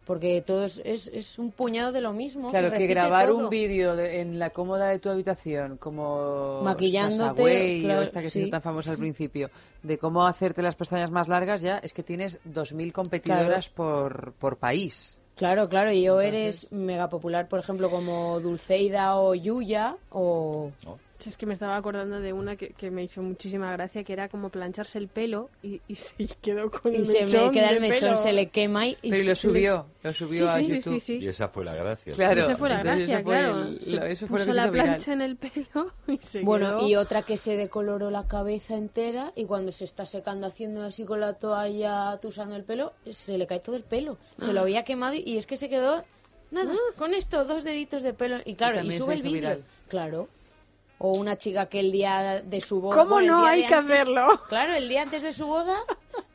Porque 0.05 0.41
todo 0.41 0.65
es, 0.65 0.79
es, 0.85 1.07
es 1.07 1.39
un 1.39 1.51
puñado 1.51 1.91
de 1.91 1.99
lo 1.99 2.13
mismo. 2.13 2.49
Claro, 2.51 2.69
se 2.69 2.77
que 2.77 2.85
grabar 2.85 3.25
todo. 3.27 3.37
un 3.45 3.49
vídeo 3.49 3.95
de- 3.95 4.21
en 4.21 4.37
la 4.37 4.51
cómoda 4.51 4.87
de 4.89 4.99
tu 4.99 5.09
habitación, 5.09 5.77
como 5.77 6.61
Maquillándote, 6.63 7.41
Way, 7.43 7.81
claro, 7.81 8.01
o 8.01 8.03
esta 8.03 8.21
que 8.21 8.27
se 8.29 8.31
sí. 8.33 8.41
hizo 8.43 8.51
tan 8.51 8.61
famosa 8.61 8.91
al 8.91 8.97
principio, 8.99 9.49
de 9.81 9.97
cómo 9.97 10.27
hacerte 10.27 10.61
las 10.61 10.75
pestañas 10.75 11.09
más 11.09 11.27
largas, 11.27 11.61
ya 11.63 11.79
es 11.79 11.91
que 11.91 12.03
tienes 12.03 12.39
2.000 12.45 12.91
competidoras 12.91 13.67
por, 13.69 14.33
por 14.33 14.57
país. 14.57 15.17
Claro, 15.35 15.67
claro, 15.67 15.91
y 15.91 16.07
o 16.07 16.21
Entonces- 16.21 16.63
eres 16.65 16.71
mega 16.71 17.09
popular, 17.09 17.47
por 17.49 17.59
ejemplo, 17.59 17.89
como 17.89 18.39
Dulceida 18.39 19.17
o 19.17 19.33
Yuya, 19.35 19.95
o... 20.11 20.71
Sí, 21.17 21.29
es 21.29 21.37
que 21.37 21.45
me 21.45 21.53
estaba 21.53 21.77
acordando 21.77 22.19
de 22.19 22.33
una 22.33 22.57
que, 22.57 22.69
que 22.73 22.91
me 22.91 23.01
hizo 23.03 23.21
muchísima 23.21 23.71
gracia, 23.71 24.03
que 24.03 24.11
era 24.11 24.27
como 24.27 24.49
plancharse 24.49 24.97
el 24.97 25.07
pelo 25.07 25.49
y, 25.63 25.81
y 25.87 25.95
se 25.95 26.15
quedó 26.41 26.69
con 26.69 26.93
Y 26.93 26.97
el 26.97 27.05
se 27.05 27.21
mechón 27.25 27.45
me 27.47 27.51
queda 27.53 27.69
el 27.69 27.79
mechón, 27.81 27.99
pelo. 28.09 28.17
se 28.17 28.33
le 28.33 28.49
quema 28.49 28.87
y... 28.87 28.97
Pero 29.01 29.15
y 29.15 29.19
lo 29.27 29.35
se 29.35 29.35
subió, 29.35 29.85
lo 30.03 30.13
subió 30.13 30.39
Sí, 30.39 30.43
a 30.43 30.57
sí, 30.57 30.65
sí, 30.65 30.75
YouTube. 30.75 30.93
sí, 30.93 30.99
sí. 30.99 31.17
Y 31.23 31.27
esa 31.29 31.47
fue 31.47 31.63
la 31.63 31.73
gracia. 31.73 32.13
Claro. 32.13 32.41
Esa 32.41 32.57
fue 32.57 32.67
la 32.69 32.83
gracia, 32.83 33.03
eso 33.05 33.13
fue 33.13 33.23
claro. 33.23 33.61
el- 33.63 33.81
Se 33.81 33.91
lo- 33.95 34.03
eso 34.05 34.27
fue 34.27 34.39
lo 34.39 34.45
puso 34.45 34.53
la 34.55 34.69
viral. 34.69 34.85
plancha 34.87 35.13
en 35.13 35.21
el 35.21 35.35
pelo 35.37 35.91
y 36.07 36.17
se 36.17 36.41
Bueno, 36.41 36.67
quedó... 36.79 36.87
y 36.89 36.95
otra 36.97 37.21
que 37.21 37.37
se 37.37 37.55
decoloró 37.55 38.11
la 38.11 38.27
cabeza 38.27 38.75
entera 38.75 39.31
y 39.37 39.45
cuando 39.45 39.71
se 39.71 39.85
está 39.85 40.05
secando 40.05 40.47
haciendo 40.47 40.83
así 40.83 41.05
con 41.05 41.21
la 41.21 41.33
toalla 41.33 42.09
atusando 42.11 42.57
el 42.57 42.63
pelo, 42.65 42.91
se 43.09 43.37
le 43.37 43.47
cae 43.47 43.61
todo 43.61 43.77
el 43.77 43.83
pelo. 43.83 44.17
Se 44.37 44.49
Ah. 44.49 44.53
lo 44.53 44.61
había 44.61 44.83
quemado 44.83 45.13
y 45.15 45.37
es 45.37 45.47
que 45.47 45.55
se 45.55 45.69
quedó 45.69 46.03
nada, 46.51 46.73
con 46.97 47.13
esto, 47.13 47.45
dos 47.45 47.63
deditos 47.63 48.03
de 48.03 48.13
pelo. 48.13 48.37
Y 48.43 48.55
claro, 48.55 48.81
y, 48.83 48.91
sube 48.91 49.07
se 49.07 49.13
el 49.13 49.21
vídeo. 49.21 49.57
Claro. 49.87 50.27
O 50.97 51.11
una 51.13 51.37
chica 51.37 51.65
que 51.67 51.81
el 51.81 51.91
día 51.91 52.41
de 52.43 52.61
su 52.61 52.79
boda... 52.79 52.95
¿Cómo 52.95 53.15
bueno, 53.15 53.39
no? 53.41 53.45
Hay 53.45 53.65
que 53.65 53.73
antes- 53.73 53.93
hacerlo. 53.95 54.41
Claro, 54.47 54.73
el 54.75 54.87
día 54.87 55.01
antes 55.01 55.23
de 55.23 55.33
su 55.33 55.45
boda 55.45 55.77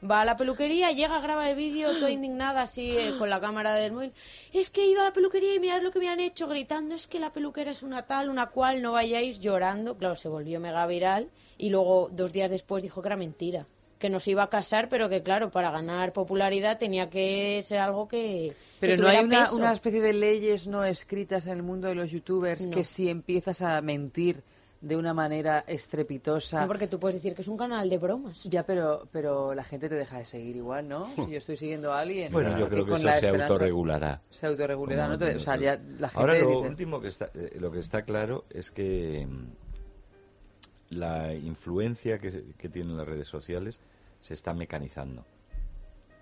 va 0.09 0.21
a 0.21 0.25
la 0.27 0.37
peluquería, 0.37 0.93
llega, 0.93 1.19
graba 1.21 1.49
el 1.49 1.57
vídeo, 1.57 1.95
toda 1.99 2.11
indignada 2.11 2.63
así 2.63 2.91
eh, 2.97 3.15
con 3.19 3.31
la 3.31 3.41
cámara 3.41 3.75
del 3.75 3.93
móvil. 3.93 4.13
Es 4.53 4.69
que 4.69 4.83
he 4.83 4.87
ido 4.87 5.01
a 5.01 5.05
la 5.05 5.13
peluquería 5.13 5.55
y 5.55 5.61
mirad 5.61 5.81
lo 5.83 5.91
que 5.91 5.99
me 5.99 6.09
han 6.09 6.21
hecho, 6.21 6.47
gritando, 6.47 6.95
es 6.95 7.09
que 7.09 7.19
la 7.19 7.33
peluquera 7.33 7.71
es 7.71 7.83
una 7.83 8.03
tal, 8.03 8.29
una 8.29 8.47
cual, 8.47 8.83
no 8.83 8.93
vayáis 8.93 9.41
llorando. 9.41 9.97
Claro, 9.97 10.15
se 10.15 10.29
volvió 10.29 10.61
mega 10.61 10.87
viral 10.87 11.29
y 11.57 11.71
luego 11.71 12.09
dos 12.13 12.33
días 12.33 12.51
después 12.51 12.83
dijo 12.83 13.01
que 13.01 13.09
era 13.09 13.17
mentira, 13.17 13.67
que 13.99 14.11
nos 14.11 14.29
iba 14.29 14.43
a 14.43 14.49
casar, 14.51 14.89
pero 14.91 15.09
que 15.09 15.23
claro, 15.23 15.51
para 15.51 15.71
ganar 15.71 16.13
popularidad 16.13 16.79
tenía 16.79 17.09
que 17.09 17.61
ser 17.63 17.79
algo 17.79 18.09
que... 18.09 18.55
Pero 18.79 18.97
que 18.97 19.03
no 19.03 19.09
hay 19.09 19.25
una, 19.25 19.41
peso. 19.41 19.57
una 19.57 19.73
especie 19.73 20.01
de 20.01 20.13
leyes 20.15 20.67
no 20.67 20.85
escritas 20.85 21.47
en 21.47 21.53
el 21.53 21.63
mundo 21.63 21.89
de 21.89 21.95
los 21.95 22.11
youtubers 22.11 22.67
No. 22.67 22.75
que 22.77 22.85
si 22.85 23.09
empiezas 23.11 23.61
a 23.63 23.81
mentir 23.83 24.43
de 24.81 24.97
una 24.97 25.13
manera 25.13 25.65
estrepitosa... 25.67 26.63
No, 26.63 26.67
porque 26.67 26.87
tú 26.87 26.99
puedes 26.99 27.15
decir 27.17 27.35
que 27.35 27.43
es 27.43 27.49
un 27.49 27.57
canal 27.59 27.91
de 27.91 27.99
bromas. 27.99 28.45
Ya, 28.45 28.65
pero, 28.65 29.07
pero 29.13 29.55
la 29.55 29.63
gente 29.63 29.89
te 29.91 29.95
deja 29.95 30.19
de 30.19 30.25
seguir 30.25 30.57
igual, 30.57 30.89
¿no? 30.89 31.05
Si 31.15 31.31
yo 31.31 31.37
estoy 31.37 31.57
siguiendo 31.59 31.93
a 31.93 32.01
alguien... 32.01 32.33
Bueno, 32.33 32.59
yo 32.59 32.67
creo 32.69 32.87
que 32.87 32.95
eso 32.95 33.13
se 33.13 33.29
autorregulará. 33.29 34.23
Se 34.31 34.47
autorregulará, 34.47 35.09
¿no? 35.09 35.19
Te- 35.19 35.37
O 35.37 35.39
sea, 35.41 35.57
ya 35.57 35.77
la 35.99 36.09
gente 36.09 36.21
Ahora 36.21 36.35
lo 36.39 36.49
dice- 36.49 36.69
último 36.71 37.01
que 37.01 37.09
está, 37.09 37.31
eh, 37.35 37.57
lo 37.61 37.71
que 37.71 37.81
está 37.81 38.03
claro 38.03 38.45
es 38.49 38.71
que 38.71 39.27
mm, 39.29 40.97
la 40.99 41.35
influencia 41.35 42.19
que, 42.19 42.43
que 42.57 42.69
tienen 42.69 42.97
las 42.97 43.07
redes 43.07 43.29
sociales 43.29 43.81
se 44.21 44.35
está 44.35 44.55
mecanizando. 44.55 45.25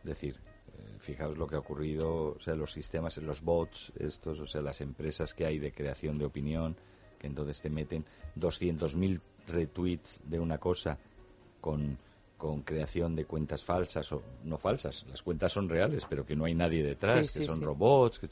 Es 0.01 0.05
decir, 0.05 0.35
eh, 0.37 0.97
fijaos 0.99 1.39
lo 1.39 1.47
que 1.47 1.57
ha 1.57 1.61
ocurrido, 1.61 2.35
o 2.37 2.41
sea, 2.41 2.55
los 2.55 2.73
sistemas, 2.73 3.17
los 3.19 3.41
bots, 3.41 3.93
estos, 3.99 4.41
o 4.41 4.47
sea, 4.47 4.63
las 4.63 4.81
empresas 4.81 5.33
que 5.33 5.47
hay 5.47 5.59
de 5.59 5.73
creación 5.73 6.19
de 6.19 6.25
opinión, 6.27 6.77
que 7.19 7.27
entonces 7.27 7.61
te 7.61 7.71
meten 7.71 8.05
200.000 8.37 9.21
retweets 9.49 10.21
de 10.25 10.39
una 10.39 10.59
cosa 10.59 10.99
con, 11.61 11.97
con 12.37 12.63
creación 12.63 13.17
de 13.17 13.25
cuentas 13.25 13.65
falsas 13.65 14.13
o 14.13 14.23
no 14.45 14.59
falsas, 14.59 15.05
las 15.11 15.23
cuentas 15.23 15.53
son 15.53 15.69
reales, 15.69 16.07
pero 16.09 16.25
que 16.25 16.37
no 16.37 16.45
hay 16.45 16.55
nadie 16.55 16.83
detrás, 16.83 17.27
Sí, 17.27 17.33
que 17.33 17.41
sí, 17.41 17.47
son 17.47 17.59
sí. 17.59 17.65
robots, 17.65 18.19
que 18.19 18.29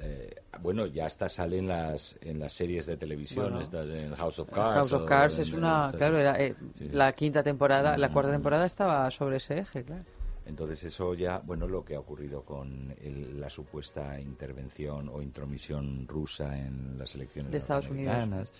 eh, 0.00 0.34
bueno, 0.60 0.86
ya 0.86 1.06
hasta 1.06 1.28
salen 1.28 1.68
las 1.68 2.16
en 2.20 2.40
las 2.40 2.52
series 2.52 2.86
de 2.86 2.96
televisión, 2.96 3.44
Bueno. 3.50 3.60
estas 3.60 3.88
en 3.90 4.14
House 4.16 4.40
of 4.40 4.50
Cards. 4.50 4.74
House 4.74 4.92
of 4.92 5.08
Cards 5.08 5.38
es 5.38 5.52
una... 5.52 5.92
Claro, 5.96 6.18
era, 6.18 6.40
eh, 6.40 6.56
la 6.90 7.12
quinta 7.12 7.42
temporada, 7.44 7.96
la 7.96 8.10
cuarta 8.10 8.30
Mm. 8.30 8.34
temporada 8.34 8.66
estaba 8.66 9.08
sobre 9.12 9.36
ese 9.36 9.58
eje, 9.60 9.84
claro. 9.84 10.02
Entonces 10.46 10.82
eso 10.84 11.14
ya, 11.14 11.38
bueno, 11.38 11.66
lo 11.66 11.84
que 11.84 11.94
ha 11.94 12.00
ocurrido 12.00 12.42
con 12.42 12.94
el- 13.00 13.40
la 13.40 13.48
supuesta 13.48 14.20
intervención 14.20 15.08
o 15.08 15.22
intromisión 15.22 16.06
rusa 16.06 16.58
en 16.58 16.98
las 16.98 17.14
elecciones 17.14 17.50
De 17.52 17.58
Estados 17.58 17.88
Unidos. 17.88 18.52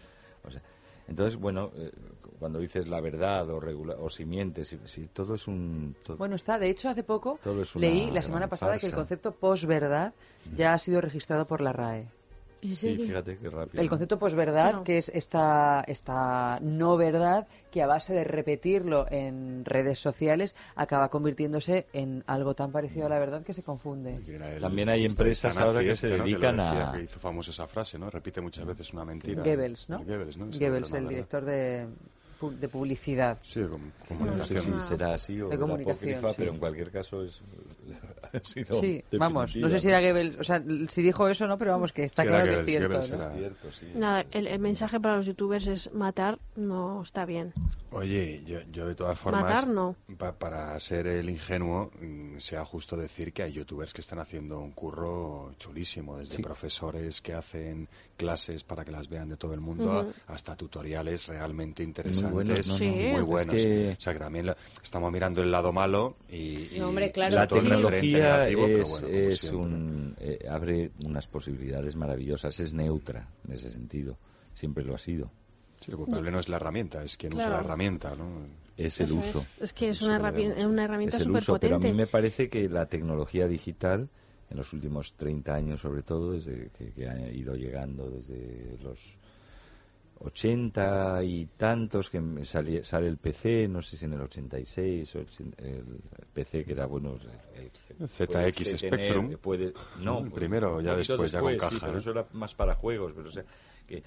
O 0.45 0.51
sea, 0.51 0.63
entonces, 1.07 1.37
bueno, 1.39 1.71
eh, 1.77 1.93
cuando 2.39 2.59
dices 2.59 2.89
la 2.89 3.01
verdad 3.01 3.49
o, 3.51 3.61
regula- 3.61 3.97
o 3.99 4.09
si 4.09 4.25
mientes, 4.25 4.69
si, 4.69 4.79
si 4.87 5.07
todo 5.09 5.35
es 5.35 5.47
un... 5.47 5.95
todo- 6.03 6.17
Bueno, 6.17 6.37
está. 6.37 6.59
De 6.59 6.71
hecho, 6.71 6.89
hace 6.89 7.03
poco 7.03 7.39
Todo 7.43 7.61
es 7.63 7.77
una 7.77 7.87
leí 7.87 8.11
la 8.11 8.23
semana 8.23 8.49
pasada 8.49 8.79
que 8.79 8.87
el 8.87 8.93
concepto 8.95 9.33
posverdad 9.33 10.15
ya 10.57 10.73
ha 10.73 10.79
sido 10.79 11.01
registrado 11.03 11.47
por 11.47 11.61
la 11.61 11.73
RAE. 11.73 12.09
¿En 12.65 12.77
sí, 12.77 12.97
fíjate 12.97 13.37
qué 13.39 13.51
rápido. 13.51 13.81
El 13.81 13.87
¿no? 13.87 13.91
concepto 13.91 14.19
posverdad, 14.19 14.71
Claro. 14.71 14.85
que 14.85 14.99
es 14.99 15.11
esta, 15.15 15.83
esta 15.87 16.59
no 16.61 16.97
verdad 16.97 17.47
que 17.71 17.83
a 17.83 17.87
base 17.87 18.15
de 18.15 18.25
repetirlo 18.25 19.07
en 19.11 19.65
redes 19.65 19.99
sociales 19.99 20.55
acaba 20.75 21.09
convirtiéndose 21.09 21.87
en 21.93 22.25
algo 22.27 22.55
tan 22.55 22.73
parecido 22.73 23.07
a 23.07 23.09
la 23.09 23.19
verdad 23.19 23.43
que 23.43 23.53
se 23.53 23.63
confunde. 23.63 24.17
El- 24.27 24.61
También 24.61 24.89
hay 24.89 25.05
empresas 25.05 25.57
ahora 25.59 25.81
que 25.81 25.91
este, 25.93 26.09
se 26.11 26.17
¿no? 26.19 26.25
dedican 26.25 26.57
lo 26.57 26.65
decía, 26.65 26.91
a- 26.91 26.93
Que 26.93 27.03
hizo 27.05 27.21
famosa 27.21 27.51
esa 27.51 27.67
frase, 27.67 27.99
¿no? 27.99 28.09
Repite 28.11 28.41
muchas 28.41 28.65
veces 28.65 28.93
una 28.93 29.05
mentira. 29.05 29.43
Goebbels, 29.43 29.89
¿no? 29.89 29.99
El 29.99 30.05
Goebbels, 30.07 30.37
¿no? 30.39 30.47
Goebbels, 30.47 30.93
el 30.93 31.09
director 31.09 31.45
de, 31.45 31.87
pu- 32.41 32.55
de 32.57 32.69
publicidad. 32.69 33.39
Sí, 33.43 33.61
de 33.61 33.69
com- 33.69 33.81
No 33.83 33.91
sé 33.91 34.55
comunicación. 34.55 34.81
si 34.81 34.87
será 34.89 35.15
así 35.15 35.41
o 35.41 35.49
De 35.49 35.59
comunicación, 35.59 35.97
apócrifa, 36.15 36.29
sí. 36.31 36.35
pero 36.39 36.53
en 36.53 36.59
cualquier 36.59 36.91
caso 36.91 37.23
es, 37.23 37.41
ha 38.33 38.41
sido 38.45 38.81
Sí, 38.81 39.03
vamos, 39.13 39.57
no 39.57 39.69
sé 39.69 39.81
si 39.81 39.89
era 39.89 40.01
Goebbels, 40.01 40.39
o 40.39 40.45
sea, 40.45 40.63
si 40.89 41.03
dijo 41.03 41.29
eso 41.29 41.47
no, 41.47 41.59
pero 41.59 41.73
vamos, 41.73 41.93
que 41.93 42.05
está 42.05 42.23
Sí, 42.23 42.29
claro 42.29 42.45
que 42.45 42.55
es 42.61 42.65
cierto. 42.67 42.89
Goebbels 42.89 43.11
¿no? 43.11 43.17
era- 43.17 43.27
Es 43.27 43.39
cierto, 43.39 43.73
sí. 43.73 43.87
Nada, 43.95 44.27
el, 44.31 44.47
el 44.47 44.59
mensaje 44.59 45.01
para 45.01 45.17
los 45.17 45.27
youtubers 45.27 45.67
es 45.67 45.93
matar 45.93 46.39
no 46.57 47.03
está 47.03 47.25
bien. 47.25 47.53
Oye, 47.91 48.43
yo, 48.45 48.61
yo 48.73 48.87
de 48.89 48.95
todas 48.97 49.17
formas, 49.19 49.43
Matar 49.45 49.69
no. 49.69 49.95
pa- 50.19 50.33
para 50.33 50.79
ser 50.81 51.07
el 51.07 51.31
ingenuo, 51.31 51.93
mm, 52.01 52.39
sea 52.39 52.65
justo 52.65 52.97
decir 52.97 53.33
que 53.33 53.45
hay 53.45 53.53
youtubers 53.53 53.93
que 53.95 54.01
están 54.01 54.19
haciendo 54.19 54.59
un 54.59 54.73
curro 54.73 55.53
chulísimo, 55.59 56.19
desde 56.19 56.37
Sí. 56.37 56.43
profesores 56.43 57.21
que 57.21 57.35
hacen 57.35 57.89
clases 58.17 58.65
para 58.65 58.85
que 58.85 58.91
las 58.93 59.09
vean 59.09 59.29
de 59.29 59.37
todo 59.37 59.55
el 59.55 59.61
mundo 59.61 60.13
hasta 60.29 60.55
tutoriales 60.57 61.27
realmente 61.29 61.85
buenos, 61.85 62.13
interesantes 62.13 62.69
¿no? 62.69 62.75
y 62.77 62.79
Sí. 62.79 63.07
muy 63.09 63.21
Es 63.21 63.25
buenos. 63.25 63.55
que- 63.55 63.97
O 63.99 64.01
sea, 64.01 64.13
que 64.13 64.19
también 64.19 64.47
lo- 64.47 64.57
estamos 64.83 65.13
mirando 65.13 65.43
el 65.43 65.51
lado 65.53 65.73
malo 65.73 66.17
y, 66.31 66.75
y 66.75 66.79
No, 66.79 66.89
hombre, 66.89 67.11
claro. 67.13 67.35
la 67.37 67.47
referente 67.47 68.01
tecnología 68.19 68.81
es, 68.83 68.91
bueno, 68.91 69.09
es 69.09 69.45
un 69.53 70.17
eh, 70.21 70.47
abre 70.49 70.91
unas 71.05 71.27
posibilidades 71.27 71.97
maravillosas 71.97 72.59
es 72.61 72.73
neutra 72.73 73.29
en 73.47 73.55
ese 73.55 73.71
sentido 73.71 74.17
siempre 74.55 74.85
lo 74.85 74.95
ha 74.95 74.99
sido 74.99 75.31
Sí, 75.81 75.91
el 75.91 75.99
culpable 75.99 76.31
no 76.31 76.41
es 76.41 76.49
la 76.49 76.57
herramienta, 76.57 77.05
es 77.05 77.17
quien 77.19 77.35
usa 77.35 77.45
Claro. 77.45 77.59
la 77.59 77.65
herramienta, 77.65 78.15
¿no? 78.17 78.47
es 78.77 79.01
el 79.01 79.07
Eso 79.07 79.21
es. 79.21 79.29
uso 79.29 79.45
Es 79.61 79.73
que 79.75 79.91
es 79.91 80.01
una, 80.03 80.19
lo 80.19 80.25
herrami- 80.25 80.49
debemos. 80.49 80.65
una 80.65 80.85
herramienta 80.85 81.17
es 81.17 81.21
el 81.21 81.27
súper 81.27 81.43
uso 81.43 81.59
pero 81.59 81.77
a 81.77 81.79
mí 81.79 81.83
potente. 81.85 81.97
me 82.03 82.07
parece 82.07 82.49
que 82.49 82.69
la 82.71 82.87
tecnología 82.87 83.47
digital 83.47 84.09
en 84.51 84.57
los 84.57 84.73
últimos 84.73 85.13
30 85.13 85.55
años 85.55 85.81
sobre 85.81 86.03
todo 86.03 86.33
desde 86.33 86.71
que, 86.79 86.91
que 86.93 87.09
ha 87.09 87.31
ido 87.31 87.55
llegando 87.57 88.09
desde 88.11 88.79
los 88.83 88.99
80 90.21 91.23
y 91.25 91.47
tantos 91.57 92.09
que 92.09 92.21
me 92.21 92.45
sali- 92.45 92.83
sale 92.85 93.09
el 93.09 93.19
PC, 93.19 93.69
no 93.69 93.83
sé 93.83 93.97
si 93.97 94.05
en 94.07 94.15
el 94.15 94.23
86 94.23 95.15
o 95.17 95.19
el, 95.19 95.27
el 95.59 95.85
PC 96.33 96.65
que 96.65 96.73
era 96.73 96.87
bueno 96.87 97.15
el- 97.17 97.63
el- 97.65 97.71
ZX 97.99 98.27
puedes 98.29 98.55
tener- 98.55 98.79
Spectrum. 98.79 99.37
puede, 99.39 99.73
no, 100.01 100.19
El 100.21 100.31
primero, 100.33 100.77
un 100.77 100.85
ya 100.85 100.95
después, 100.97 101.31
ya 101.33 101.41
con 101.41 101.53
sí, 101.53 101.59
caja, 101.59 101.77
pero 101.81 101.93
¿no? 101.93 101.99
eso 101.99 102.11
era 102.11 102.27
más 102.33 102.55
para 102.55 102.75
juegos, 102.75 103.13
pero 103.15 103.29
o 103.29 103.33
sea 103.33 103.45
que 103.87 104.03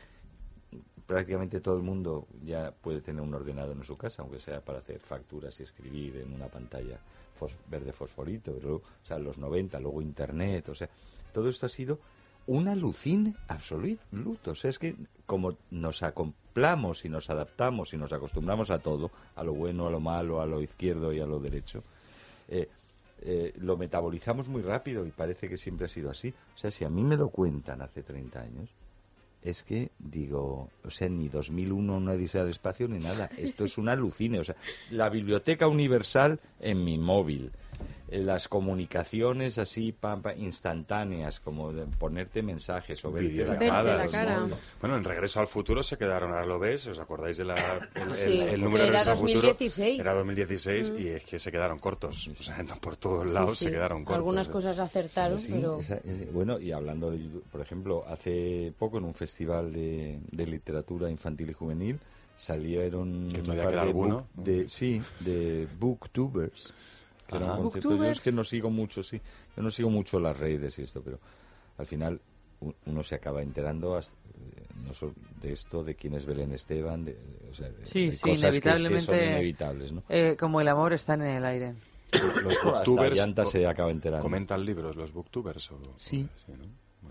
prácticamente 1.05 1.61
todo 1.61 1.77
el 1.77 1.83
mundo 1.83 2.27
ya 2.43 2.71
puede 2.71 3.01
tener 3.01 3.21
un 3.21 3.33
ordenador 3.33 3.75
en 3.75 3.83
su 3.83 3.95
casa, 3.97 4.21
aunque 4.21 4.39
sea 4.39 4.59
para 4.61 4.79
hacer 4.79 4.99
facturas 4.99 5.57
y 5.59 5.63
escribir 5.63 6.17
en 6.17 6.33
una 6.33 6.47
pantalla 6.47 6.99
fos- 7.39 7.57
verde 7.69 7.93
fosforito, 7.93 8.51
pero, 8.53 8.67
luego, 8.67 8.83
o 9.03 9.07
sea, 9.07 9.17
los 9.17 9.37
90, 9.37 9.79
luego 9.79 10.01
Internet, 10.01 10.67
o 10.69 10.75
sea, 10.75 10.89
todo 11.33 11.47
esto 11.47 11.65
ha 11.65 11.69
sido 11.69 11.99
un 12.47 12.67
alucine 12.67 13.35
absoluto. 13.47 14.51
O 14.51 14.55
sea, 14.55 14.69
es 14.69 14.79
que 14.79 14.95
como 15.25 15.57
nos 15.71 16.01
acoplamos 16.03 17.03
y 17.05 17.09
nos 17.09 17.29
adaptamos 17.29 17.93
y 17.93 17.97
nos 17.97 18.11
acostumbramos 18.13 18.71
a 18.71 18.79
todo, 18.79 19.11
a 19.35 19.43
lo 19.43 19.53
bueno, 19.53 19.87
a 19.87 19.89
lo 19.89 19.99
malo, 19.99 20.41
a 20.41 20.45
lo 20.45 20.61
izquierdo 20.61 21.13
y 21.13 21.19
a 21.19 21.25
lo 21.25 21.39
derecho, 21.39 21.83
eh, 22.49 22.67
eh, 23.21 23.53
lo 23.57 23.77
metabolizamos 23.77 24.47
muy 24.47 24.61
rápido 24.61 25.05
y 25.05 25.11
parece 25.11 25.49
que 25.49 25.57
siempre 25.57 25.85
ha 25.85 25.89
sido 25.89 26.09
así. 26.09 26.33
O 26.55 26.57
sea, 26.57 26.71
si 26.71 26.85
a 26.85 26.89
mí 26.89 27.03
me 27.03 27.17
lo 27.17 27.29
cuentan 27.29 27.81
hace 27.81 28.03
30 28.03 28.39
años, 28.39 28.69
es 29.41 29.63
que 29.63 29.91
digo, 29.99 30.69
o 30.83 30.91
sea, 30.91 31.09
ni 31.09 31.29
2001 31.29 31.99
no 31.99 32.17
dice 32.17 32.39
al 32.39 32.49
espacio 32.49 32.87
ni 32.87 32.99
nada. 32.99 33.29
Esto 33.37 33.65
es 33.65 33.77
un 33.77 33.89
alucine. 33.89 34.39
O 34.39 34.43
sea, 34.43 34.55
la 34.91 35.09
biblioteca 35.09 35.67
universal 35.67 36.39
en 36.59 36.83
mi 36.83 36.97
móvil. 36.97 37.51
Eh, 38.09 38.19
Las 38.19 38.47
comunicaciones 38.47 39.57
así 39.57 39.91
pam, 39.91 40.21
pam, 40.21 40.37
instantáneas, 40.39 41.39
como 41.41 41.73
de 41.73 41.85
ponerte 41.85 42.41
mensajes 42.41 43.03
o 43.03 43.11
verte 43.11 43.29
la 43.45 43.53
Videollamadas. 43.55 44.11
cara. 44.13 44.47
Bueno, 44.79 44.95
en 44.97 45.03
Regreso 45.03 45.39
al 45.41 45.47
Futuro 45.47 45.83
se 45.83 45.97
quedaron, 45.97 46.31
ahora 46.31 46.45
lo 46.45 46.57
ves, 46.59 46.87
¿os 46.87 46.99
acordáis 46.99 47.37
de 47.37 47.45
la, 47.45 47.89
el, 47.95 48.11
Sí, 48.11 48.39
el- 48.39 48.49
el 48.49 48.61
número 48.61 48.83
de 48.85 48.91
Regreso 48.91 49.11
al 49.11 49.17
Futuro? 49.17 49.41
2016. 49.49 49.99
Era 49.99 50.13
2016 50.13 50.91
Mm. 50.91 50.97
y 50.99 51.07
es 51.07 51.23
que 51.25 51.37
se 51.39 51.51
quedaron 51.51 51.79
cortos. 51.79 52.27
O 52.29 52.35
sea, 52.43 52.63
por 52.79 52.95
todos 52.95 53.27
lados 53.33 53.57
sí. 53.57 53.65
se 53.65 53.71
quedaron 53.71 54.03
cortos. 54.05 54.15
Algunas 54.17 54.47
cosas 54.47 54.79
acertaron, 54.79 55.39
Sí, 55.39 55.51
pero... 55.53 55.79
esa- 55.79 55.97
es- 55.97 56.31
bueno, 56.31 56.59
y 56.59 56.71
hablando 56.71 57.11
de 57.11 57.21
YouTube, 57.23 57.43
por 57.51 57.59
ejemplo, 57.61 58.05
hace 58.07 58.71
poco 58.79 58.97
en 58.99 59.03
un 59.03 59.13
festival 59.13 59.73
de, 59.73 60.19
de 60.31 60.45
literatura 60.47 61.09
infantil 61.09 61.49
y 61.49 61.53
juvenil 61.53 61.99
salieron 62.37 63.29
Que 63.31 63.37
un 63.39 63.43
todavía 63.43 63.63
par 63.63 63.71
queda 63.73 63.81
de 63.81 63.87
alguno, 63.87 64.27
de 64.35 64.69
sí, 64.69 65.01
de 65.19 65.67
booktubers. 65.79 66.73
Que 67.27 67.37
era 67.37 67.53
un 67.53 67.63
concepto- 67.63 67.95
yo 67.95 68.03
es 68.05 68.19
que 68.21 68.31
no 68.31 68.43
sigo 68.43 68.69
mucho, 68.69 69.03
sí, 69.03 69.19
yo 69.55 69.61
no 69.63 69.69
sigo 69.69 69.89
mucho 69.89 70.19
las 70.19 70.37
redes 70.37 70.79
y 70.79 70.83
esto, 70.83 71.01
pero 71.01 71.19
al 71.77 71.85
final 71.85 72.19
uno 72.85 73.03
se 73.03 73.15
acaba 73.15 73.41
enterando 73.41 73.95
hasta- 73.95 74.15
eh, 74.39 74.63
no 74.85 74.93
so- 74.93 75.13
de 75.41 75.51
esto, 75.51 75.83
de 75.83 75.95
quién 75.95 76.13
es 76.15 76.25
Belén 76.25 76.51
Esteban, 76.53 77.03
de, 77.05 77.13
de- 77.13 77.49
o 77.51 77.53
sea, 77.53 77.69
de- 77.69 77.85
Sí, 77.85 78.07
de 78.07 78.11
sí, 78.13 78.19
cosas 78.21 78.41
que 78.41 78.47
es 78.47 78.59
que 78.59 78.69
son 78.71 78.79
inevitablemente. 78.85 79.27
inevitables, 79.27 79.91
¿no? 79.91 80.03
eh, 80.09 80.35
como 80.39 80.61
el 80.61 80.67
amor 80.69 80.93
está 80.93 81.13
en 81.15 81.21
el 81.23 81.45
aire. 81.45 81.75
Los 82.41 82.55
Hasta 82.55 82.71
booktubers 82.71 83.25
co- 83.35 83.45
se 83.45 83.67
acaba 83.67 83.91
enterando. 83.91 84.23
comentan 84.23 84.65
libros 84.65 84.95
los 84.95 85.11
booktubers 85.11 85.69
o, 85.71 85.79
Sí. 85.97 86.27
o- 86.47 86.55
¿no? 86.55 86.65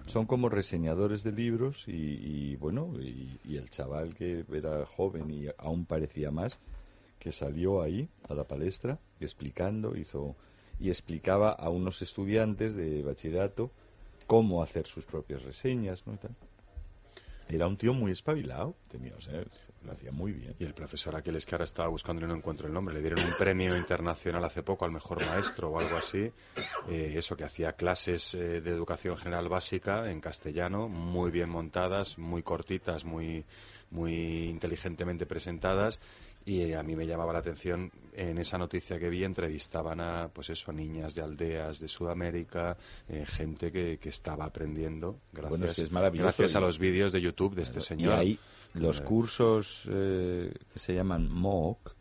Son 0.07 0.25
como 0.27 0.49
reseñadores 0.49 1.23
de 1.25 1.33
libros 1.33 1.85
y, 1.89 1.93
y, 1.93 2.57
bueno, 2.57 2.93
y, 3.01 3.39
y 3.45 3.57
el 3.57 3.69
chaval 3.71 4.15
que 4.15 4.45
era 4.53 4.85
joven 4.87 5.31
y 5.31 5.47
aún 5.59 5.85
parecía 5.85 6.31
más, 6.31 6.59
que 7.27 7.33
salió 7.33 7.83
ahí 7.83 8.09
a 8.29 8.35
la 8.35 8.45
palestra 8.45 9.01
explicando, 9.19 9.97
hizo 9.97 10.37
y 10.79 10.91
explicaba 10.91 11.51
a 11.51 11.71
unos 11.71 12.01
estudiantes 12.01 12.77
de 12.77 13.03
bachillerato 13.03 13.73
cómo 14.29 14.63
hacer 14.63 14.87
sus 14.87 15.07
propias 15.07 15.43
reseñas, 15.43 16.07
¿no? 16.07 16.17
Era 17.49 17.67
un 17.67 17.77
tío 17.77 17.95
muy 17.95 18.13
espabilado, 18.13 18.77
tenía, 18.89 19.13
o 19.17 19.21
sea, 19.21 19.43
lo 19.85 19.91
hacía 19.91 20.13
muy 20.13 20.31
bien. 20.31 20.55
Y 20.61 20.65
el 20.65 20.75
profesor 20.75 21.17
aquel 21.17 21.35
es 21.35 21.47
que 21.47 21.57
ahora 21.57 21.65
estaba 21.65 21.89
buscando 21.89 22.25
y 22.25 22.29
no 22.29 22.37
encuentro 22.37 22.69
el 22.69 22.73
nombre. 22.73 22.95
Le 22.95 23.01
dieron 23.01 23.25
un 23.25 23.35
premio 23.37 23.77
internacional 23.77 24.45
hace 24.45 24.63
poco 24.63 24.85
al 24.85 24.93
mejor 24.93 25.25
maestro 25.27 25.71
o 25.71 25.81
algo 25.81 25.97
así. 25.97 26.31
Eh, 26.89 27.15
eso 27.17 27.37
que 27.37 27.43
hacía 27.43 27.73
clases 27.73 28.35
eh, 28.35 28.61
de 28.61 28.71
educación 28.71 29.17
general 29.17 29.49
básica 29.49 30.13
en 30.13 30.21
castellano, 30.21 30.89
muy 30.89 31.33
bien 31.33 31.51
montadas, 31.51 32.19
muy 32.19 32.45
cortitas, 32.45 33.05
muy, 33.05 33.45
muy 33.91 34.45
inteligentemente 34.49 35.27
presentadas. 35.27 35.99
Y 36.47 36.63
eh, 36.63 36.77
a 36.77 36.83
mí 36.83 36.95
me 36.97 37.07
llamaba 37.07 37.33
la 37.33 37.41
atención 37.41 37.91
en 38.15 38.39
esa 38.39 38.57
noticia 38.57 38.99
que 38.99 39.11
vi 39.11 39.25
entrevistaban 39.25 40.01
a 40.01 40.31
pues 40.33 40.49
eso 40.49 40.71
a 40.71 40.75
niñas 40.75 41.15
de 41.15 41.23
aldeas 41.23 41.81
de 41.81 41.89
Sudamérica, 41.89 42.77
eh, 43.09 43.27
gente 43.27 43.71
que, 43.71 43.99
que 43.99 44.09
estaba 44.09 44.47
aprendiendo 44.47 45.19
gracias, 45.33 45.51
Bueno, 45.51 45.65
es 45.67 45.77
que 45.77 45.83
es 45.83 45.91
maravilloso 45.91 46.25
gracias 46.25 46.55
a 46.55 46.61
los 46.61 46.79
vídeos 46.79 47.13
de 47.13 47.21
YouTube 47.21 47.55
de 47.55 47.63
este 47.63 47.81
señor. 47.81 48.15
Y 48.15 48.17
ahí 48.19 48.39
los 48.75 49.01
Eh, 49.01 49.05
cursos 49.05 49.89
eh, 49.91 50.53
que 50.73 50.79
se 50.79 50.95
llaman 50.95 51.31
MOOC, 51.31 51.95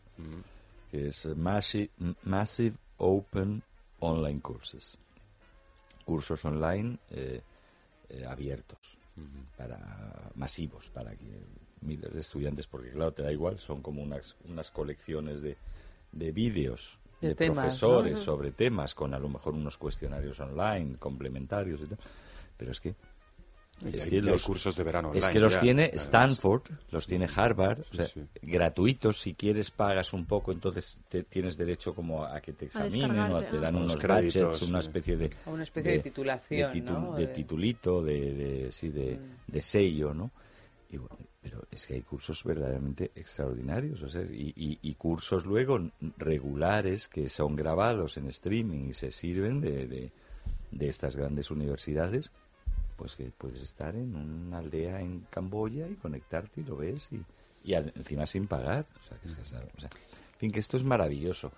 que 0.91 1.07
es 1.07 1.25
Massive, 1.35 1.89
Massive 2.23 2.75
Open 2.97 3.61
Online 3.99 4.39
Courses. 4.41 4.97
Cursos 6.05 6.45
online 6.45 6.97
eh, 7.11 7.41
eh, 8.09 8.25
abiertos, 8.25 8.97
para 9.57 9.79
masivos, 10.35 10.89
para 10.93 11.11
que 11.15 11.25
miles 11.85 12.13
de 12.13 12.19
estudiantes, 12.21 12.67
porque 12.67 12.89
claro, 12.91 13.11
te 13.13 13.23
da 13.23 13.31
igual, 13.31 13.59
son 13.59 13.81
como 13.81 14.01
unas, 14.01 14.35
unas 14.49 14.71
colecciones 14.71 15.41
de, 15.41 15.55
de 16.11 16.31
vídeos 16.31 16.97
De 17.21 17.29
de, 17.29 17.35
temas, 17.35 17.59
profesores 17.59 18.13
¿no? 18.13 18.17
sobre 18.25 18.51
temas, 18.51 18.93
con 18.93 19.13
a 19.13 19.19
lo 19.19 19.29
mejor 19.29 19.53
unos 19.53 19.77
cuestionarios 19.77 20.39
online, 20.39 20.97
complementarios 20.97 21.81
y 21.81 21.85
tal. 21.85 21.99
Pero 22.57 22.71
es 22.71 22.79
que 22.79 22.95
es 23.91 24.03
hay- 24.05 24.09
que 24.09 24.21
los 24.21 24.43
cursos 24.43 24.75
de 24.77 24.83
verano 24.85 25.11
Es 25.13 25.27
que 25.27 25.39
los 25.39 25.53
ya, 25.53 25.59
tiene. 25.59 25.91
Stanford, 25.95 26.63
los 26.91 27.05
tiene 27.07 27.27
Harvard, 27.35 27.81
o 27.81 27.83
Sí, 27.91 27.97
sea, 27.97 28.05
sí. 28.07 28.21
gratuitos. 28.41 29.19
Si 29.19 29.33
quieres 29.33 29.69
pagas 29.69 30.13
un 30.13 30.25
poco, 30.25 30.53
entonces 30.53 30.97
te, 31.09 31.23
tienes 31.23 31.57
derecho 31.57 31.93
como 31.93 32.23
a 32.23 32.39
que 32.39 32.53
te 32.53 32.65
examinen 32.67 33.11
o 33.11 33.35
a 33.35 33.41
descargarte, 33.41 33.49
te 33.51 33.59
dan 33.59 33.75
ah. 33.75 33.79
unos 33.79 33.97
créditos, 33.97 34.61
una 34.61 34.79
especie 34.79 35.17
de 35.17 35.31
A 35.45 35.49
una 35.49 35.63
especie 35.63 35.91
de 35.91 35.99
titulación, 35.99 36.71
de, 36.71 36.79
titu- 36.81 37.01
¿no? 37.01 37.13
de 37.15 37.27
De- 37.27 37.33
titulito, 37.33 38.01
de, 38.01 38.33
de- 38.33 38.71
sí, 38.71 38.89
de, 38.89 39.17
Mm. 39.17 39.51
de 39.51 39.61
sello, 39.61 40.13
¿no? 40.13 40.31
Y 40.89 40.97
bueno, 40.97 41.17
pero 41.45 41.61
es 41.69 41.85
que 41.85 41.93
hay 41.93 42.01
cursos 42.01 42.43
verdaderamente 42.43 43.11
extraordinarios, 43.15 44.01
o 44.01 44.09
sea, 44.09 44.23
y, 44.23 44.51
y- 44.57 44.79
y 44.81 44.93
cursos 44.95 45.45
luego 45.45 45.79
regulares 46.17 47.07
que 47.07 47.29
son 47.29 47.55
grabados 47.55 48.17
en 48.17 48.25
streaming 48.29 48.89
y 48.89 48.93
se 48.95 49.11
sirven 49.11 49.61
de, 49.61 49.85
de, 50.71 50.89
estas 50.89 51.15
grandes 51.15 51.51
universidades, 51.51 52.31
pues 52.97 53.13
que 53.15 53.25
puedes 53.37 53.61
estar 53.61 53.95
en 53.95 54.15
una 54.15 54.57
aldea 54.57 54.99
en 55.01 55.19
Camboya 55.29 55.87
y 55.87 55.93
conectarte 55.93 56.61
y 56.61 56.63
lo 56.63 56.77
ves 56.77 57.09
y, 57.11 57.21
y 57.63 57.75
encima 57.75 58.25
sin 58.25 58.47
pagar, 58.47 58.87
o 59.05 59.07
sea, 59.07 59.17
que 59.19 59.27
es 59.27 59.35
que 59.35 59.41
o 59.41 59.45
sea, 59.45 59.59
en 59.61 60.39
fin, 60.39 60.51
que 60.51 60.59
esto 60.59 60.77
es 60.77 60.83
maravilloso. 60.83 61.51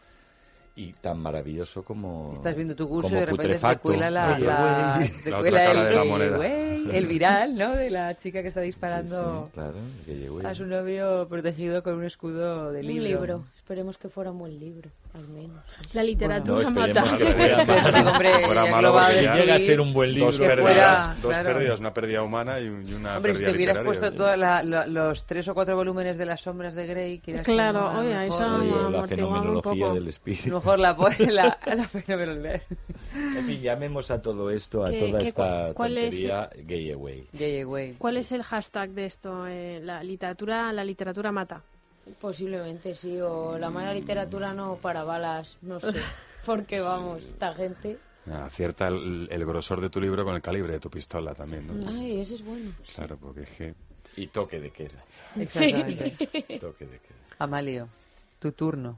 Y 0.80 0.94
tan 0.94 1.18
maravilloso 1.20 1.84
como. 1.84 2.34
Estás 2.36 2.56
viendo 2.56 2.76
tu 2.76 2.88
curso 2.88 3.10
y 3.10 3.14
de 3.16 3.26
repente 3.26 3.42
te 3.44 3.48
putrefacto. 3.50 3.82
cuela 3.82 4.12
la, 4.12 4.36
Oye, 4.36 4.46
la- 4.46 5.40
cuela 5.40 5.72
el, 5.72 5.78
de 5.90 5.96
la 5.96 6.02
el 6.04 6.08
moneda. 6.08 6.38
güey, 6.38 6.96
el 6.96 7.08
viral, 7.08 7.56
¿no? 7.58 7.72
De 7.76 7.90
la 7.90 8.16
chica 8.16 8.44
que 8.44 8.50
está 8.50 8.62
disparando 8.62 9.42
Sí, 9.42 9.46
sí, 9.48 9.52
claro, 9.56 9.74
que 10.06 10.16
llegó 10.16 10.40
a 10.48 10.54
su 10.54 10.66
novio 10.68 11.28
protegido 11.28 11.82
con 11.82 11.96
un 11.96 12.04
escudo 12.06 12.72
de 12.72 12.82
Un 12.82 12.86
libro. 13.04 13.44
Esperemos 13.68 13.98
que 13.98 14.08
fuera 14.08 14.32
un 14.32 14.40
buen 14.40 14.58
libro, 14.58 14.90
al 15.14 15.28
menos. 15.28 15.62
La 15.94 16.02
literatura 16.02 16.56
No, 16.56 16.62
esperemos 16.62 17.04
mata. 17.04 18.22
que 18.40 18.46
fuera 18.46 18.66
malo 18.68 18.94
porque 18.94 19.14
Si 19.16 19.24
ya- 19.26 19.36
llega 19.36 19.56
a 19.56 19.60
ser 19.60 19.82
un 19.82 19.94
buen 19.94 20.14
libro. 20.14 20.28
Dos 20.28 20.40
pérdidas, 20.40 20.62
fuera, 21.08 21.16
dos 21.22 21.32
claro. 21.34 21.44
pérdidas, 21.50 21.80
una 21.82 21.94
pérdida 21.94 22.24
humana 22.24 22.62
y, 22.62 22.70
un- 22.70 22.88
y 22.88 22.94
una 22.94 23.18
Hombre, 23.18 23.34
si 23.34 23.40
pérdida 23.40 23.52
te 23.52 23.58
hubieras 23.58 23.76
literaria. 23.76 24.00
puesto 24.00 24.16
todos 24.16 24.88
los 24.94 25.26
tres 25.26 25.48
o 25.50 25.54
cuatro 25.54 25.76
volúmenes 25.76 26.18
de 26.18 26.26
las 26.26 26.40
sombras 26.40 26.76
de 26.76 26.88
Grey, 26.88 27.20
que 27.20 27.34
Claro, 27.44 27.90
a 27.90 27.94
lo 27.96 28.00
oye, 28.00 28.16
ahí 28.16 28.32
son- 28.32 28.92
la 28.94 29.06
fenomenología 29.06 29.88
del 29.90 29.98
a 29.98 30.00
lo 30.00 30.10
espíritu. 30.10 30.54
mejor 30.54 30.80
la, 30.80 30.96
la, 31.28 31.58
la 31.76 31.88
fenomenal. 31.90 32.62
En 33.38 33.46
fin, 33.46 33.60
llamemos 33.62 34.12
a 34.12 34.22
todo 34.22 34.50
esto, 34.50 34.86
a 34.86 34.92
¿Qué- 34.92 35.00
toda 35.02 35.22
esta 35.22 35.74
cuál 35.74 35.98
es- 35.98 36.12
tontería 36.12 36.50
gay 36.64 36.92
away. 36.94 37.28
Gay 37.34 37.62
away. 37.64 37.96
¿Cuál 37.98 38.16
es 38.16 38.32
el 38.32 38.44
hashtag 38.44 38.92
de 38.92 39.06
esto? 39.08 39.46
Eh, 39.46 39.82
la 39.84 40.02
literatura, 40.04 40.72
la 40.72 40.86
literatura 40.86 41.34
mata. 41.34 41.62
Posiblemente 42.20 42.96
sí, 42.96 43.20
o 43.22 43.58
la 43.58 43.70
mala 43.70 43.94
literatura 43.94 44.54
no 44.54 44.76
para 44.76 45.04
balas, 45.04 45.58
no 45.62 45.80
sé. 45.80 45.94
Porque 46.46 46.80
vamos, 46.80 47.24
esta 47.24 47.54
gente... 47.54 47.98
Acierta 48.32 48.88
el, 48.90 49.28
el 49.32 49.46
grosor 49.46 49.80
de 49.80 49.90
tu 49.90 50.02
libro 50.02 50.26
con 50.26 50.36
el 50.36 50.42
calibre 50.42 50.74
de 50.74 50.80
tu 50.80 50.90
pistola 50.90 51.34
también, 51.34 51.68
¿no? 51.68 51.90
Ay, 51.90 52.20
ese 52.20 52.36
es 52.36 52.44
bueno. 52.44 52.72
Claro, 52.94 53.18
porque 53.18 53.44
es 53.44 53.50
que... 53.52 53.74
Y 54.18 54.28
toque 54.28 54.60
de 54.60 54.72
queda. 54.72 55.04
Exactamente. 55.36 56.58
Toque 56.60 56.86
de 56.86 57.00
queda. 57.00 57.18
Amalio, 57.40 57.88
tu 58.40 58.52
turno. 58.52 58.98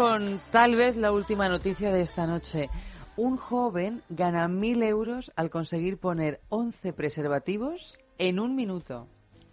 Con 0.00 0.40
tal 0.50 0.76
vez 0.76 0.96
la 0.96 1.12
última 1.12 1.50
noticia 1.50 1.92
de 1.92 2.00
esta 2.00 2.26
noche. 2.26 2.70
Un 3.18 3.36
joven 3.36 4.02
gana 4.08 4.48
mil 4.48 4.82
euros 4.82 5.30
al 5.36 5.50
conseguir 5.50 5.98
poner 5.98 6.40
11 6.48 6.94
preservativos 6.94 7.98
en 8.16 8.40
un 8.40 8.56
minuto. 8.56 9.08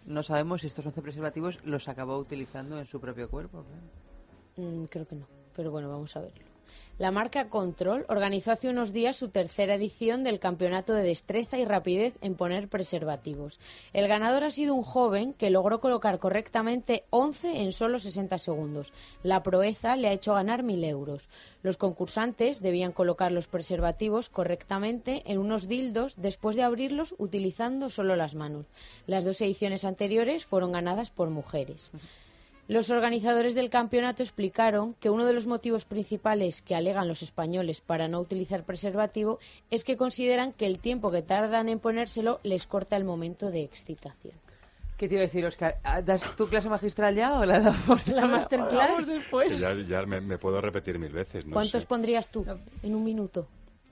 No 0.06 0.24
sabemos 0.24 0.62
si 0.62 0.68
estos 0.68 0.86
11 0.86 1.02
preservativos 1.02 1.60
los 1.66 1.90
acabó 1.90 2.18
utilizando 2.18 2.80
en 2.80 2.86
su 2.86 3.02
propio 3.02 3.30
cuerpo. 3.30 3.66
Mm, 4.56 4.86
creo 4.86 5.06
que 5.06 5.16
no, 5.16 5.26
pero 5.54 5.70
bueno, 5.70 5.90
vamos 5.90 6.16
a 6.16 6.22
verlo. 6.22 6.47
La 6.98 7.12
marca 7.12 7.48
Control 7.50 8.08
organizó 8.10 8.52
hace 8.52 8.70
unos 8.70 8.92
días 8.92 9.16
su 9.16 9.30
tercera 9.30 9.76
edición 9.76 10.24
del 10.24 10.40
Campeonato 10.40 10.94
de 10.94 11.04
Destreza 11.04 11.60
y 11.60 11.64
Rapidez 11.66 12.16
en 12.22 12.34
poner 12.34 12.70
preservativos. 12.70 13.60
El 13.94 14.08
ganador 14.08 14.44
ha 14.44 14.50
sido 14.50 14.74
un 14.74 14.82
joven 14.82 15.34
que 15.34 15.52
logró 15.52 15.80
colocar 15.80 16.18
correctamente 16.18 17.04
11 17.12 17.62
en 17.62 17.72
solo 17.72 18.00
60 18.00 18.40
segundos. 18.40 18.94
La 19.22 19.44
proeza 19.44 19.96
le 19.96 20.08
ha 20.08 20.14
hecho 20.14 20.34
ganar 20.34 20.64
1.000 20.64 20.86
euros. 20.86 21.30
Los 21.62 21.78
concursantes 21.78 22.64
debían 22.64 22.94
colocar 22.94 23.32
los 23.32 23.46
preservativos 23.46 24.30
correctamente 24.30 25.22
en 25.28 25.38
unos 25.38 25.68
dildos 25.68 26.16
después 26.18 26.56
de 26.56 26.64
abrirlos 26.64 27.14
utilizando 27.20 27.92
solo 27.92 28.16
las 28.16 28.34
manos. 28.34 28.66
Las 29.06 29.24
dos 29.24 29.40
ediciones 29.42 29.86
anteriores 29.86 30.48
fueron 30.48 30.72
ganadas 30.72 31.12
por 31.12 31.30
mujeres. 31.30 31.92
Los 32.68 32.90
organizadores 32.92 33.56
del 33.56 33.70
campeonato 33.70 34.24
explicaron 34.24 34.94
que 34.96 35.10
uno 35.10 35.26
de 35.26 35.32
los 35.34 35.48
motivos 35.48 35.86
principales 35.86 36.62
que 36.62 36.76
alegan 36.76 37.08
los 37.08 37.22
españoles 37.22 37.80
para 37.80 38.10
no 38.10 38.20
utilizar 38.20 38.64
preservativo 38.66 39.40
es 39.72 39.86
que 39.86 39.96
consideran 39.96 40.52
que 40.52 40.66
el 40.66 40.80
tiempo 40.80 41.10
que 41.10 41.22
tardan 41.22 41.70
en 41.70 41.80
ponérselo 41.80 42.42
les 42.44 42.68
corta 42.68 42.98
el 42.98 43.06
momento 43.06 43.52
de 43.52 43.64
excitación. 43.64 44.34
¿Qué 44.98 45.08
te 45.08 45.14
iba 45.14 45.22
a 45.24 45.28
decir, 45.28 45.46
Oscar? 45.46 45.78
¿Das 46.04 46.22
tu 46.36 46.48
clase 46.48 46.68
magistral 46.70 47.16
ya 47.16 47.40
o 47.40 47.46
la 47.46 47.60
damos, 47.62 48.08
La 48.08 48.26
masterclass. 48.28 48.74
la 48.74 48.88
damos 48.88 49.08
después? 49.08 49.60
Ya, 49.60 49.74
ya 49.76 50.02
me, 50.06 50.20
me 50.20 50.38
puedo 50.38 50.60
repetir 50.60 51.00
mil 51.00 51.14
veces. 51.14 51.46
No 51.46 51.54
¿Cuántos 51.54 51.84
sé. 51.84 51.88
pondrías 51.88 52.28
tú 52.30 52.44
en 52.84 52.96
un 52.96 53.04
minuto? 53.04 53.48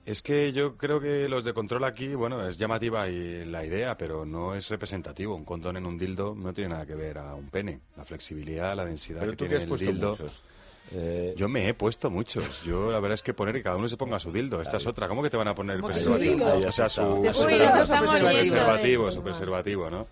Es 0.06 0.22
que 0.22 0.52
yo 0.52 0.76
creo 0.76 1.00
que 1.00 1.28
los 1.28 1.42
de 1.44 1.52
control 1.52 1.82
aquí, 1.82 2.14
bueno, 2.14 2.48
es 2.48 2.56
llamativa 2.56 3.08
y 3.08 3.44
la 3.44 3.64
idea, 3.64 3.98
pero 3.98 4.24
no 4.24 4.54
es 4.54 4.70
representativo. 4.70 5.34
Un 5.34 5.44
condón 5.44 5.76
en 5.76 5.84
un 5.84 5.98
dildo 5.98 6.32
no 6.36 6.54
tiene 6.54 6.70
nada 6.70 6.86
que 6.86 6.94
ver 6.94 7.18
a 7.18 7.34
un 7.34 7.48
pene. 7.50 7.80
La 7.96 8.04
flexibilidad, 8.04 8.76
la 8.76 8.84
densidad 8.84 9.18
Pero 9.20 9.32
que 9.32 9.36
tú 9.36 9.44
tiene 9.44 9.56
has 9.56 9.62
el 9.64 9.68
puesto 9.68 9.86
dildo. 9.90 10.10
muchos. 10.10 10.44
Eh, 10.92 11.34
Yo 11.36 11.48
me 11.48 11.66
he 11.68 11.74
puesto 11.74 12.08
muchos. 12.08 12.62
Yo 12.62 12.92
la 12.92 13.00
verdad 13.00 13.14
es 13.14 13.22
que 13.22 13.34
poner 13.34 13.52
que 13.56 13.64
cada 13.64 13.74
uno 13.76 13.88
se 13.88 13.96
ponga 13.96 14.20
su 14.20 14.30
dildo. 14.30 14.62
Esta 14.62 14.76
es 14.76 14.86
otra. 14.86 15.08
¿Cómo 15.08 15.24
que 15.24 15.30
te 15.30 15.36
van 15.36 15.48
a 15.48 15.54
poner 15.56 15.74
el 15.76 15.82
¿Cómo 15.82 15.92
que 15.92 15.98
su 15.98 16.12
preservativo? 16.12 16.68
O 16.68 16.72
sea, 16.72 16.88
su, 16.88 17.20
preservativo, 17.20 19.10
su 19.10 19.22
preservativo, 19.22 19.90
¿no? 19.90 20.06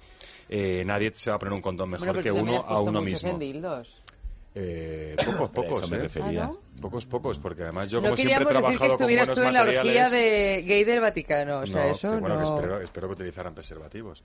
Eh, 0.48 0.82
nadie 0.84 1.12
se 1.14 1.30
va 1.30 1.36
a 1.36 1.38
poner 1.38 1.52
un 1.54 1.62
condón 1.62 1.90
mejor 1.90 2.08
Bueno, 2.08 2.22
que 2.22 2.32
uno 2.32 2.64
a 2.66 2.80
uno 2.80 3.00
mismo. 3.00 3.30
en 3.30 3.38
dildos. 3.38 4.02
Eh, 4.54 5.16
pocos, 5.24 5.50
pocos, 5.52 5.82
eso 5.82 5.90
me 5.90 5.96
¿eh? 5.96 6.00
refería. 6.00 6.44
¿Ah, 6.44 6.46
no? 6.46 6.60
Pocos, 6.80 7.06
pocos, 7.06 7.38
porque 7.38 7.62
además 7.62 7.90
yo 7.90 8.00
no 8.00 8.08
como 8.08 8.16
siempre 8.16 8.34
he 8.34 8.46
queríamos 8.46 8.62
decir 8.62 8.78
que 8.78 8.86
trabajado 8.86 8.98
con 8.98 9.10
estuvieras 9.10 9.28
buenos 9.28 9.42
tú 9.42 9.48
en 9.48 9.54
la 9.54 9.62
orgía 9.62 10.10
de 10.10 10.64
gay 10.66 10.84
del 10.84 11.00
Vaticano. 11.00 11.60
O 11.60 11.66
sea, 11.66 11.86
no, 11.86 11.90
eso 11.90 12.10
que 12.10 12.16
bueno, 12.18 12.38
que 12.38 12.44
no... 12.44 12.54
espero, 12.54 12.80
espero 12.80 13.08
que 13.08 13.12
utilizaran 13.14 13.54
preservativos. 13.54 14.22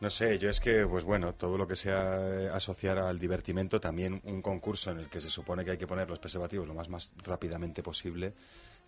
No 0.00 0.10
sé, 0.10 0.36
yo 0.36 0.50
es 0.50 0.58
que, 0.58 0.84
pues 0.84 1.04
bueno, 1.04 1.34
todo 1.34 1.56
lo 1.56 1.68
que 1.68 1.76
sea 1.76 2.18
eh, 2.18 2.50
asociar 2.52 2.98
al 2.98 3.20
divertimento, 3.20 3.80
también 3.80 4.20
un 4.24 4.42
concurso 4.42 4.90
en 4.90 4.98
el 4.98 5.08
que 5.08 5.20
se 5.20 5.30
supone 5.30 5.64
que 5.64 5.70
hay 5.70 5.78
que 5.78 5.86
poner 5.86 6.10
los 6.10 6.18
preservativos 6.18 6.66
lo 6.66 6.74
más, 6.74 6.88
más 6.88 7.12
rápidamente 7.24 7.84
posible, 7.84 8.34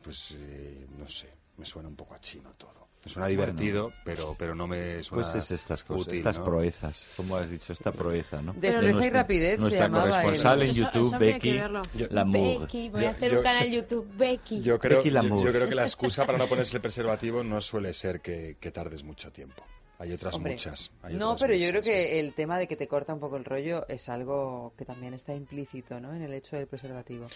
pues 0.03 0.32
eh, 0.37 0.87
no 0.99 1.09
sé, 1.09 1.28
me 1.57 1.64
suena 1.64 1.89
un 1.89 1.95
poco 1.95 2.14
a 2.14 2.20
chino 2.20 2.53
todo. 2.59 2.84
Me 3.05 3.11
suena 3.13 3.29
divertido, 3.29 3.93
pero, 4.05 4.35
pero 4.39 4.55
no 4.55 4.67
me 4.67 5.03
suena 5.03 5.31
Pues 5.31 5.35
es 5.45 5.51
estas 5.51 5.85
cosas, 5.85 6.07
útil, 6.09 6.19
estas 6.19 6.39
¿no? 6.39 6.45
proezas, 6.45 7.05
como 7.17 7.37
has 7.37 7.51
dicho, 7.51 7.73
esta 7.73 7.93
proeza, 7.93 8.41
¿no? 8.41 8.53
Destreza 8.55 8.81
De 8.81 8.91
y 8.91 8.93
nuestra- 8.95 9.21
rapidez 9.21 9.59
Nuestra 9.59 9.91
corresponsal 9.91 10.63
en 10.63 10.69
Eso- 10.71 10.77
YouTube, 10.77 11.07
eso 11.07 11.15
habría 11.17 11.33
Becky. 11.35 11.61
Yo- 11.99 12.07
Lamour. 12.11 12.61
Becky, 12.63 12.89
voy 12.89 13.01
a 13.01 13.05
Yo- 13.05 13.11
hacer 13.11 13.33
yo- 13.33 13.39
un 13.39 13.43
canal 13.45 13.71
YouTube, 13.71 14.09
Becky. 14.17 14.61
Yo 14.63 14.79
creo, 14.79 14.99
Becky 14.99 15.11
yo, 15.11 15.15
Lamour. 15.15 15.45
yo 15.47 15.53
creo 15.53 15.69
que 15.69 15.75
la 15.75 15.83
excusa 15.87 16.25
para 16.25 16.39
no 16.39 16.47
ponerse 16.47 16.77
el 16.77 16.81
preservativo 16.83 17.45
no 17.45 17.61
suele 17.61 17.93
ser 17.93 18.21
que, 18.21 18.57
que 18.59 18.71
tardes 18.71 19.03
mucho 19.05 19.31
tiempo. 19.31 19.63
Hay 20.05 20.13
otras 20.13 20.35
Hombre, 20.35 20.53
muchas. 20.53 20.91
hay 21.03 21.15
no, 21.15 21.33
otras 21.33 21.49
pero 21.49 21.55
yo 21.59 21.69
creo 21.71 21.83
que 21.83 22.21
el 22.21 22.35
tema 22.35 22.59
de 22.59 22.67
que 22.69 22.77
te 22.77 22.87
corta 22.87 23.15
un 23.15 23.21
poco 23.21 23.37
el 23.37 23.45
rollo 23.45 23.87
es 23.89 24.09
algo 24.09 24.73
que 24.77 24.85
también 24.85 25.15
está 25.15 25.35
implícito 25.35 25.99
¿no? 25.99 26.15
en 26.15 26.23
el 26.23 26.33
hecho 26.35 26.57
del 26.57 26.67
preservativo. 26.67 27.27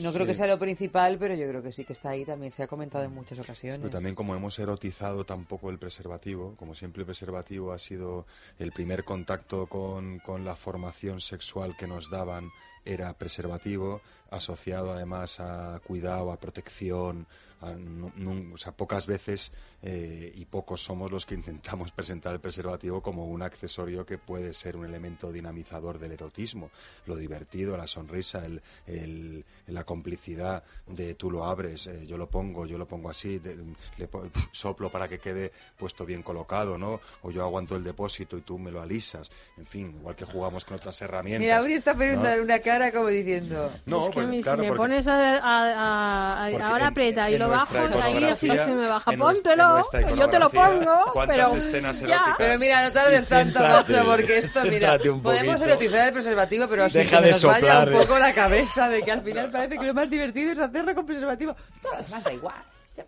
No 0.00 0.12
creo 0.12 0.26
Sí. 0.26 0.32
que 0.32 0.34
sea 0.34 0.46
lo 0.46 0.58
principal, 0.58 1.18
pero 1.18 1.34
yo 1.34 1.48
creo 1.48 1.62
que 1.62 1.72
sí 1.72 1.84
que 1.84 1.94
está 1.94 2.10
ahí, 2.10 2.24
también 2.24 2.52
se 2.52 2.62
ha 2.62 2.66
comentado 2.66 3.04
en 3.04 3.12
muchas 3.14 3.40
ocasiones. 3.40 3.78
Pero 3.80 3.90
también 3.90 4.14
como 4.14 4.34
hemos 4.34 4.58
erotizado 4.58 5.24
tampoco 5.24 5.70
el 5.70 5.78
preservativo, 5.78 6.54
como 6.56 6.74
siempre 6.74 7.00
el 7.00 7.06
preservativo 7.06 7.72
ha 7.72 7.78
sido 7.78 8.26
el 8.58 8.72
primer 8.72 9.04
contacto 9.04 9.66
con, 9.66 10.18
con 10.18 10.44
la 10.44 10.56
formación 10.56 11.20
sexual 11.20 11.76
que 11.76 11.86
nos 11.86 12.10
daban 12.10 12.50
era 12.84 13.12
preservativo, 13.14 14.00
asociado 14.30 14.92
además 14.92 15.38
a 15.40 15.80
cuidado, 15.86 16.32
a 16.32 16.38
protección, 16.40 17.26
a 17.60 17.74
o 18.52 18.56
sea, 18.56 18.72
pocas 18.72 19.06
veces 19.06 19.52
eh, 19.82 20.32
y 20.34 20.44
pocos 20.44 20.82
somos 20.84 21.10
los 21.10 21.24
que 21.26 21.34
intentamos 21.34 21.90
presentar 21.92 22.32
el 22.34 22.40
preservativo 22.40 23.00
como 23.02 23.26
un 23.26 23.42
accesorio 23.42 24.04
que 24.04 24.18
puede 24.18 24.52
ser 24.54 24.76
un 24.76 24.84
elemento 24.84 25.32
dinamizador 25.32 25.98
del 25.98 26.12
erotismo. 26.12 26.70
Lo 27.06 27.16
divertido, 27.16 27.76
la 27.76 27.86
sonrisa, 27.86 28.44
el, 28.44 28.62
el- 28.86 29.44
la 29.66 29.84
complicidad 29.84 30.64
de 30.88 31.14
tú 31.14 31.30
lo 31.30 31.44
abres, 31.44 31.86
eh, 31.86 32.04
yo 32.06 32.18
lo 32.18 32.28
pongo, 32.28 32.66
yo 32.66 32.76
lo 32.76 32.86
pongo 32.88 33.08
así, 33.10 33.38
de- 33.38 33.56
le 33.98 34.08
soplo 34.52 34.90
para 34.90 35.08
que 35.08 35.18
quede 35.18 35.52
puesto 35.78 36.04
bien 36.04 36.22
colocado, 36.22 36.76
¿no? 36.76 37.00
O 37.22 37.30
yo 37.30 37.42
aguanto 37.44 37.76
el 37.76 37.84
depósito 37.84 38.36
y 38.36 38.40
tú 38.42 38.58
me 38.58 38.70
lo 38.70 38.82
alisas. 38.82 39.30
En 39.56 39.66
fin, 39.66 39.94
igual 39.98 40.16
que 40.16 40.24
jugamos 40.24 40.64
con 40.64 40.76
otras 40.76 41.00
herramientas. 41.02 41.40
Mira, 41.40 41.62
Uri 41.62 41.74
está 41.74 41.94
poniendo 41.94 42.36
¿no? 42.36 42.42
una 42.42 42.58
cara 42.58 42.92
como 42.92 43.08
diciendo... 43.08 43.72
No, 43.86 44.02
es 44.02 44.06
que 44.08 44.14
pues, 44.14 44.28
mí, 44.28 44.42
claro, 44.42 44.58
si 44.58 44.62
me 44.62 44.68
porque- 44.68 44.78
pones 44.78 45.06
a, 45.08 45.14
a- 45.38 46.32
a- 46.32 46.46
ahora 46.46 46.82
en- 46.84 46.88
aprieta 46.90 47.30
y 47.30 47.38
lo 47.38 47.48
bajo, 47.48 47.76
ahí 48.02 48.24
así 48.24 48.48
se 48.50 48.74
me 48.74 48.88
baja. 48.88 49.12
Póntelo, 49.12 49.69
yo 50.16 50.28
te 50.28 50.38
lo 50.38 50.50
pongo, 50.50 50.96
¿cuántas 51.12 51.36
pero 51.50 51.56
escenas 51.58 52.00
eróticas? 52.00 52.34
Pero 52.38 52.58
mira, 52.58 52.82
no 52.82 52.92
tardes 52.92 53.26
tanto, 53.26 53.60
macho, 53.60 54.04
porque 54.04 54.38
esto, 54.38 54.60
mira, 54.70 54.98
podemos 55.22 55.60
erotizar 55.60 56.08
el 56.08 56.14
preservativo, 56.14 56.66
pero 56.68 56.84
así 56.84 56.98
Deja 56.98 57.18
que 57.18 57.24
de 57.26 57.30
nos 57.32 57.44
vaya 57.44 57.58
soplar, 57.60 57.88
un 57.88 57.94
eh. 57.94 57.98
poco 58.06 58.18
la 58.18 58.34
cabeza 58.34 58.88
de 58.88 59.02
que 59.02 59.12
al 59.12 59.22
final 59.22 59.50
parece 59.50 59.78
que 59.78 59.84
lo 59.86 59.94
más 59.94 60.10
divertido 60.10 60.52
es 60.52 60.58
hacerlo 60.58 60.94
con 60.94 61.06
preservativo. 61.06 61.54
Todo 61.82 61.94
lo 61.96 62.02
demás 62.02 62.24
da 62.24 62.32
igual. 62.32 62.56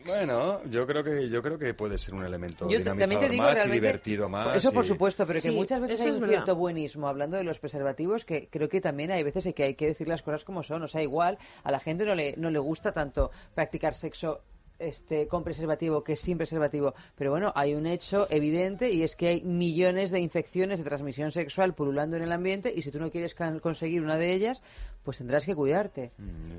Bueno, 0.06 0.62
yo 0.70 0.86
creo 0.86 1.04
que 1.04 1.28
yo 1.28 1.42
creo 1.42 1.58
que 1.58 1.74
puede 1.74 1.98
ser 1.98 2.14
un 2.14 2.24
elemento 2.24 2.64
Yo 2.66 2.78
te- 2.78 2.78
dinamizador 2.78 2.98
también 3.10 3.20
te 3.20 3.28
digo 3.28 3.44
más 3.44 3.66
y 3.66 3.70
divertido 3.70 4.28
más. 4.28 4.56
Eso 4.56 4.72
por 4.72 4.84
y- 4.84 4.88
supuesto, 4.88 5.26
pero 5.26 5.40
que 5.42 5.48
Sí, 5.50 5.54
muchas 5.54 5.80
veces 5.82 6.00
hay 6.00 6.08
es 6.08 6.14
un 6.14 6.20
verdad. 6.20 6.34
cierto 6.36 6.56
buenismo 6.56 7.08
hablando 7.08 7.36
de 7.36 7.44
los 7.44 7.58
preservativos 7.58 8.24
que 8.24 8.48
creo 8.48 8.70
que 8.70 8.80
también 8.80 9.10
hay 9.10 9.22
veces 9.22 9.52
que 9.54 9.64
hay 9.64 9.74
que 9.74 9.86
decir 9.88 10.08
las 10.08 10.22
cosas 10.22 10.44
como 10.44 10.62
son. 10.62 10.82
O 10.82 10.88
sea, 10.88 11.02
igual 11.02 11.36
a 11.62 11.70
la 11.70 11.78
gente 11.78 12.06
no 12.06 12.14
le, 12.14 12.34
no 12.38 12.48
le 12.50 12.58
gusta 12.58 12.92
tanto 12.92 13.32
practicar 13.54 13.94
sexo 13.94 14.40
este, 14.78 15.28
con 15.28 15.44
preservativo 15.44 16.02
que 16.02 16.16
sin 16.16 16.38
preservativo. 16.38 16.94
Pero 17.16 17.30
bueno, 17.30 17.52
hay 17.54 17.74
un 17.74 17.86
hecho 17.86 18.26
evidente 18.30 18.90
y 18.90 19.02
es 19.02 19.14
que 19.16 19.28
hay 19.28 19.40
millones 19.42 20.10
de 20.10 20.20
infecciones 20.20 20.78
de 20.78 20.84
transmisión 20.84 21.30
sexual 21.30 21.74
pululando 21.74 22.16
en 22.16 22.22
el 22.22 22.32
ambiente 22.32 22.72
y 22.74 22.82
si 22.82 22.90
tú 22.90 22.98
no 22.98 23.10
quieres 23.10 23.34
can- 23.34 23.60
conseguir 23.60 24.02
una 24.02 24.16
de 24.16 24.32
ellas, 24.34 24.62
pues 25.04 25.18
tendrás 25.18 25.44
que 25.46 25.54
cuidarte. 25.54 26.12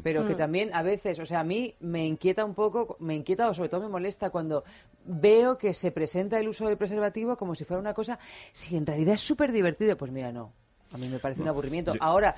Pero 0.04 0.26
que 0.28 0.34
Mm. 0.36 0.38
también 0.38 0.70
a 0.74 0.84
veces, 0.84 1.20
o 1.20 1.26
sea, 1.26 1.42
a 1.42 1.44
mí 1.44 1.76
me 1.80 2.06
inquieta 2.06 2.46
un 2.46 2.54
poco, 2.56 2.96
me 3.00 3.16
inquieta 3.16 3.50
o 3.50 3.54
sobre 3.54 3.70
todo 3.70 3.82
me 3.82 3.90
molesta 3.90 4.30
cuando 4.30 4.64
veo 5.06 5.58
que 5.58 5.74
se 5.74 5.92
presenta 5.92 6.40
el 6.40 6.48
uso 6.48 6.68
del 6.68 6.78
preservativo 6.78 7.36
como 7.38 7.56
si 7.56 7.66
fuera 7.66 7.80
una 7.82 7.94
cosa, 7.94 8.20
si 8.52 8.78
en 8.78 8.86
realidad 8.86 9.16
es 9.16 9.22
súper 9.22 9.52
divertido, 9.52 9.98
pues 9.98 10.12
mira, 10.12 10.32
no. 10.32 10.54
A 10.92 10.98
mí 10.98 11.10
me 11.10 11.20
parece 11.20 11.42
un 11.42 11.48
aburrimiento. 11.48 11.94
yo- 11.94 12.04
Ahora, 12.04 12.36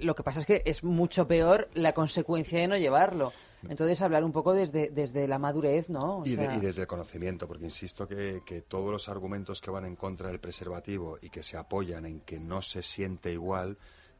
lo 0.00 0.14
que 0.14 0.22
pasa 0.22 0.40
es 0.40 0.46
que 0.46 0.62
es 0.64 0.84
mucho 0.84 1.26
peor 1.26 1.68
la 1.74 1.92
consecuencia 1.92 2.58
de 2.58 2.68
no 2.68 2.76
llevarlo. 2.76 3.32
Entonces, 3.68 4.00
hablar 4.02 4.24
un 4.24 4.32
poco 4.32 4.52
desde, 4.52 4.90
desde 4.90 5.26
la 5.28 5.38
madurez, 5.38 5.88
¿no? 5.88 6.18
O 6.20 6.26
Y, 6.26 6.36
de- 6.36 6.56
y 6.56 6.60
desde 6.60 6.82
el 6.82 6.86
conocimiento, 6.86 7.46
porque 7.48 7.64
insisto 7.64 8.06
que, 8.08 8.42
que 8.44 8.60
todos 8.62 8.90
los 8.90 9.08
argumentos 9.08 9.60
que 9.60 9.70
van 9.70 9.84
en 9.84 9.96
contra 9.96 10.28
del 10.28 10.40
preservativo 10.40 11.18
y 11.22 11.30
que 11.30 11.42
se 11.42 11.56
apoyan 11.56 12.06
en 12.06 12.20
que 12.20 12.38
no 12.38 12.62
se 12.62 12.82
siente 12.82 13.32
igual 13.32 13.76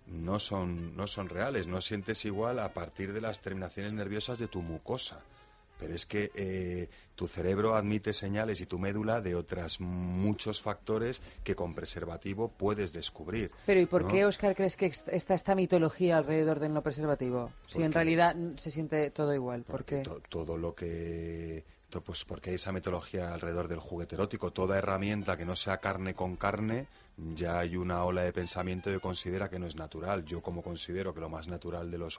no 0.07 0.39
son, 0.39 0.95
no 0.97 1.07
son 1.07 1.29
reales. 1.29 1.67
No 1.67 1.81
sientes 1.81 2.25
igual 2.25 2.59
a 2.59 2.75
partir 2.75 3.13
de 3.13 3.21
las 3.23 3.41
terminaciones 3.41 3.93
nerviosas 3.95 4.39
de 4.39 4.49
tu 4.49 4.61
mucosa. 4.63 5.21
Pero 5.79 5.95
es 5.95 6.07
que 6.07 6.31
eh, 6.35 6.89
tu 7.15 7.29
cerebro 7.29 7.75
admite 7.77 8.13
señales 8.13 8.61
y 8.61 8.67
tu 8.67 8.79
médula 8.79 9.21
de 9.21 9.35
otros 9.35 9.81
muchos 9.81 10.61
factores 10.61 11.23
que 11.45 11.55
con 11.55 11.75
preservativo 11.75 12.49
puedes 12.49 12.93
descubrir. 12.93 13.51
Pero 13.67 13.81
¿y 13.81 13.87
por 13.87 14.03
¿no? 14.03 14.09
qué, 14.09 14.25
Oscar, 14.25 14.55
crees 14.55 14.77
que 14.77 14.87
est- 14.87 15.09
está 15.09 15.35
esta 15.35 15.55
mitología 15.55 16.19
alrededor 16.19 16.59
del 16.61 16.73
no 16.75 16.83
preservativo? 16.83 17.51
Si 17.69 17.83
en 17.83 17.93
realidad 17.93 18.35
se 18.57 18.71
siente 18.71 19.11
todo 19.11 19.33
igual. 19.35 19.63
¿Por 19.63 19.73
Porque 19.77 19.97
qué? 19.99 20.03
to- 20.03 20.21
todo 20.29 20.57
lo 20.59 20.75
que 20.75 21.65
pues 22.05 22.25
porque 22.25 22.51
hay 22.51 22.57
esa 22.57 22.73
metodología 22.73 23.33
alrededor 23.33 23.69
del 23.69 23.79
juguete 23.79 24.17
erótico 24.17 24.51
toda 24.53 24.77
herramienta 24.79 25.37
que 25.37 25.45
no 25.45 25.55
sea 25.55 25.77
carne 25.79 26.13
con 26.15 26.35
carne 26.35 26.89
ya 27.17 27.61
hay 27.61 27.77
una 27.77 28.05
ola 28.05 28.23
de 28.23 28.33
pensamiento 28.33 28.91
que 28.91 29.01
considera 29.01 29.49
que 29.49 29.59
no 29.59 29.67
es 29.67 29.77
natural. 29.77 30.25
Yo 30.25 30.43
como 30.43 30.63
considero 30.63 31.15
que 31.15 31.21
lo 31.21 31.29
más 31.29 31.49
natural 31.49 31.91
de 31.91 31.99
los 31.99 32.19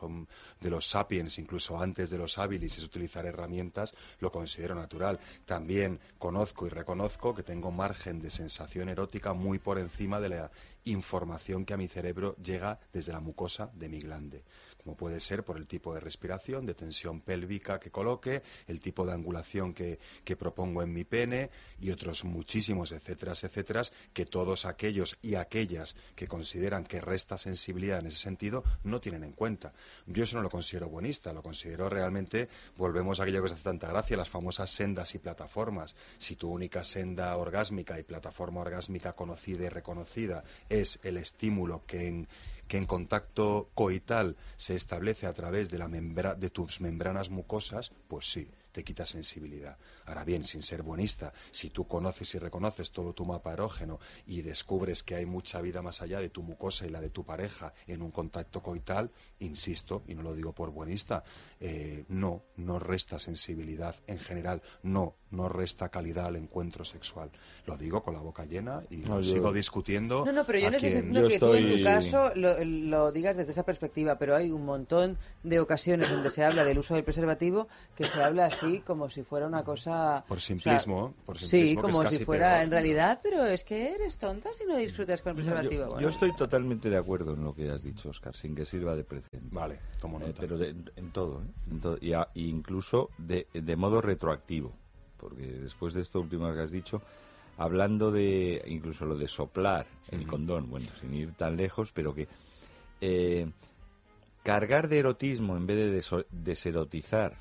de 0.62 0.70
los 0.70 0.88
sapiens 0.88 1.38
incluso 1.38 1.80
antes 1.80 2.10
de 2.10 2.18
los 2.18 2.38
habilis 2.38 2.78
es 2.78 2.84
utilizar 2.84 3.26
herramientas 3.26 3.94
lo 4.20 4.32
considero 4.32 4.76
natural. 4.76 5.20
También 5.46 6.00
conozco 6.18 6.66
y 6.66 6.70
reconozco 6.70 7.36
que 7.36 7.44
tengo 7.44 7.72
margen 7.72 8.20
de 8.22 8.30
sensación 8.30 8.90
erótica 8.90 9.34
muy 9.34 9.60
por 9.60 9.80
encima 9.80 10.20
de 10.20 10.30
la 10.30 10.52
información 10.86 11.66
que 11.66 11.74
a 11.74 11.78
mi 11.78 11.88
cerebro 11.88 12.36
llega 12.38 12.80
desde 12.94 13.12
la 13.12 13.20
mucosa 13.20 13.72
de 13.74 13.90
mi 13.90 14.00
glande 14.00 14.44
como 14.86 14.96
puede 14.96 15.20
ser 15.20 15.44
por 15.44 15.58
el 15.58 15.66
tipo 15.66 15.96
de 15.96 16.00
respiración, 16.00 16.68
de 16.68 16.76
tensión 16.76 17.20
pélvica 17.20 17.80
que 17.80 17.90
coloque, 17.90 18.44
el 18.68 18.80
tipo 18.80 19.04
de 19.04 19.14
angulación 19.14 19.74
que, 19.74 19.98
que 20.24 20.38
propongo 20.38 20.84
en 20.84 20.94
mi 20.94 21.04
pene 21.04 21.50
y 21.82 21.90
otros 21.90 22.24
muchísimos, 22.24 22.92
etcétera, 22.92 23.32
etcétera, 23.32 23.82
que 24.14 24.28
todos 24.28 24.66
aquellos 24.66 25.18
y 25.24 25.36
aquellas 25.36 25.96
que 26.16 26.28
consideran 26.28 26.86
que 26.86 27.02
resta 27.02 27.40
sensibilidad 27.40 27.98
en 27.98 28.06
ese 28.06 28.20
sentido 28.20 28.64
no 28.84 29.02
tienen 29.02 29.24
en 29.24 29.32
cuenta. 29.32 29.74
Yo 30.06 30.24
eso 30.24 30.38
no 30.38 30.44
lo 30.44 30.52
considero 30.52 30.88
buenista, 30.88 31.34
lo 31.34 31.42
considero 31.42 31.90
realmente, 31.90 32.48
volvemos 32.78 33.20
a 33.20 33.24
aquello 33.24 33.40
que 33.40 33.48
os 33.48 33.54
hace 33.54 33.64
tanta 33.64 33.88
gracia, 33.88 34.16
las 34.16 34.30
famosas 34.30 34.70
sendas 34.70 35.16
y 35.16 35.18
plataformas. 35.18 35.96
Si 36.20 36.36
tu 36.36 36.52
única 36.52 36.84
senda 36.84 37.36
orgásmica 37.38 38.00
y 38.00 38.04
plataforma 38.04 38.62
orgásmica 38.62 39.14
conocida 39.14 39.66
y 39.66 39.70
reconocida 39.70 40.44
es 40.70 41.00
el 41.02 41.18
estímulo 41.18 41.84
que 41.88 42.08
en 42.08 42.28
que 42.68 42.78
en 42.78 42.86
contacto 42.86 43.70
coital 43.74 44.36
se 44.58 44.76
establece 44.76 45.28
a 45.28 45.34
través 45.34 45.72
de, 45.72 45.78
la 45.78 45.88
membra- 45.88 46.36
de 46.36 46.50
tus 46.50 46.82
membranas 46.82 47.30
mucosas, 47.30 47.92
pues 48.08 48.32
sí, 48.32 48.48
te 48.72 48.84
quita 48.84 49.06
sensibilidad. 49.06 49.78
Ahora 50.06 50.24
bien, 50.24 50.44
sin 50.44 50.62
ser 50.62 50.84
buenista, 50.84 51.34
si 51.52 51.70
tú 51.70 51.88
conoces 51.88 52.34
y 52.36 52.40
reconoces 52.40 52.92
todo 52.92 53.14
tu 53.14 53.26
mapa 53.26 53.54
erógeno 53.54 54.00
y 54.28 54.42
descubres 54.42 55.04
que 55.04 55.16
hay 55.16 55.26
mucha 55.26 55.62
vida 55.62 55.82
más 55.82 56.02
allá 56.02 56.20
de 56.20 56.30
tu 56.30 56.44
mucosa 56.44 56.86
y 56.86 56.90
la 56.90 57.02
de 57.02 57.10
tu 57.10 57.24
pareja 57.24 57.74
en 57.88 58.02
un 58.02 58.12
contacto 58.12 58.62
coital, 58.62 59.10
insisto, 59.40 60.04
y 60.08 60.16
no 60.16 60.22
lo 60.22 60.34
digo 60.34 60.54
por 60.54 60.72
buenista, 60.72 61.24
eh, 61.60 62.06
no, 62.10 62.42
no 62.58 62.80
resta 62.80 63.18
sensibilidad 63.20 63.96
en 64.08 64.20
general, 64.20 64.62
no, 64.84 65.16
no 65.32 65.50
resta 65.50 65.90
calidad 65.90 66.28
al 66.28 66.36
encuentro 66.36 66.86
sexual. 66.86 67.30
Lo 67.66 67.78
digo 67.78 68.04
con 68.04 68.14
la 68.14 68.22
boca 68.22 68.46
llena 68.46 68.84
y 68.90 68.98
No, 68.98 69.16
lo 69.16 69.22
yo- 69.22 69.34
sigo 69.34 69.52
discutiendo. 69.54 70.24
No, 70.26 70.32
no, 70.32 70.46
pero 70.46 70.60
yo 70.60 70.68
a 70.68 70.72
no 70.72 70.78
estoy 70.78 70.92
quien- 70.92 71.28
que 71.28 71.40
tú 71.40 71.54
en 71.54 71.78
tu 71.78 71.84
caso 71.84 72.32
lo, 72.36 72.64
lo 72.64 73.12
digas 73.12 73.36
desde 73.38 73.52
esa 73.52 73.64
perspectiva, 73.64 74.18
pero 74.18 74.36
hay 74.36 74.52
un 74.52 74.66
montón 74.66 75.18
de 75.44 75.60
ocasiones 75.60 76.10
donde 76.10 76.30
se 76.30 76.44
habla 76.44 76.64
del 76.64 76.80
uso 76.80 76.94
del 76.96 77.04
preservativo 77.04 77.68
que 77.96 78.04
se 78.06 78.22
habla 78.24 78.46
así 78.46 78.80
como 78.82 79.10
si 79.10 79.24
fuera 79.24 79.48
una 79.48 79.64
cosa... 79.64 79.95
Por 80.28 80.38
o 80.38 80.40
sea, 80.40 80.48
simplismo, 80.48 81.14
Sí, 81.36 81.72
es 81.74 81.78
como 81.82 82.04
si 82.10 82.24
fuera 82.26 82.52
peor. 82.54 82.64
en 82.64 82.72
realidad, 82.72 83.20
pero 83.22 83.46
es 83.46 83.64
que 83.64 83.94
eres 83.94 84.18
tonta 84.18 84.50
si 84.58 84.66
no 84.66 84.76
disfrutas 84.78 85.22
con 85.22 85.32
el 85.32 85.36
preservativo. 85.38 85.84
Yo, 85.84 85.88
Bueno, 85.88 86.02
yo 86.02 86.10
estoy 86.10 86.32
totalmente 86.36 86.90
de 86.90 86.98
acuerdo 86.98 87.34
en 87.34 87.44
lo 87.44 87.54
que 87.54 87.70
has 87.70 87.84
dicho, 87.84 88.10
Oscar, 88.10 88.36
sin 88.36 88.56
que 88.56 88.66
sirva 88.66 88.96
de 88.96 89.04
precedente. 89.04 89.50
Vale, 89.52 89.80
tomo 90.00 90.18
Eh, 90.20 90.28
nota. 90.28 90.40
pero 90.40 90.58
de- 90.58 90.76
en 90.96 91.12
todo, 91.12 91.42
¿eh? 91.42 91.46
En 91.72 91.80
todo. 91.82 91.98
Y 92.02 92.14
a- 92.14 92.30
y 92.34 92.50
incluso 92.50 93.10
de, 93.18 93.48
de 93.54 93.76
modo 93.76 94.02
retroactivo, 94.02 94.72
porque 95.20 95.44
después 95.46 95.94
de 95.94 96.02
esto 96.02 96.20
último 96.22 96.52
que 96.54 96.62
has 96.62 96.72
dicho, 96.72 97.02
hablando 97.58 98.12
de 98.12 98.62
incluso 98.68 99.06
lo 99.06 99.18
de 99.18 99.28
soplar 99.28 99.86
el 100.12 100.26
condón, 100.28 100.70
bueno, 100.70 100.88
sin 101.00 101.14
ir 101.14 101.34
tan 101.34 101.56
lejos, 101.58 101.92
pero 101.94 102.14
que 102.14 102.28
eh, 103.02 103.48
cargar 104.44 104.88
de 104.88 105.00
erotismo 105.00 105.58
en 105.58 105.66
vez 105.68 105.78
de 105.78 105.98
deso- 106.02 106.26
deserotizar 106.32 107.34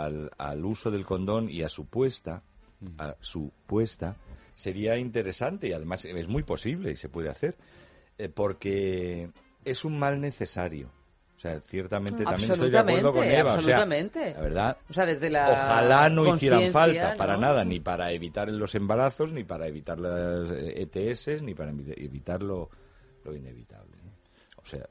al, 0.00 0.30
al 0.38 0.64
uso 0.64 0.90
del 0.90 1.04
condón 1.04 1.50
y 1.50 1.62
a 1.62 1.68
su 1.68 1.86
puesta, 1.86 2.42
a 2.98 3.14
su 3.20 3.52
puesta, 3.66 4.16
sería 4.54 4.96
interesante 4.98 5.68
y 5.68 5.72
además 5.72 6.04
es 6.04 6.28
muy 6.28 6.42
posible 6.42 6.90
y 6.92 6.96
se 6.96 7.08
puede 7.08 7.28
hacer, 7.28 7.54
eh, 8.18 8.28
porque 8.28 9.30
es 9.64 9.84
un 9.84 9.98
mal 9.98 10.20
necesario. 10.20 10.88
O 11.36 11.40
sea, 11.42 11.60
ciertamente 11.66 12.22
también 12.22 12.52
estoy 12.52 12.70
de 12.70 12.78
acuerdo 12.78 13.12
con 13.12 13.24
Absolutamente, 13.28 13.40
Eva. 13.40 13.42
O 13.42 13.60
sea, 13.60 13.74
absolutamente. 13.74 14.34
la 14.34 14.40
verdad, 14.40 14.76
O 14.88 14.92
sea, 14.92 15.06
desde 15.06 15.28
la 15.28 15.50
ojalá 15.50 16.08
no 16.08 16.34
hicieran 16.36 16.70
falta 16.70 17.14
para 17.16 17.34
¿no? 17.34 17.40
nada, 17.40 17.64
ni 17.64 17.80
para 17.80 18.12
evitar 18.12 18.48
los 18.48 18.76
embarazos, 18.76 19.32
ni 19.32 19.42
para 19.42 19.66
evitar 19.66 19.98
las 19.98 20.50
eh, 20.52 20.86
ETS, 20.92 21.42
ni 21.42 21.54
para 21.54 21.72
evi- 21.72 21.94
evitar 21.96 22.42
lo, 22.44 22.70
lo 23.24 23.34
inevitable. 23.34 23.90
O 24.64 24.68
sea, 24.68 24.86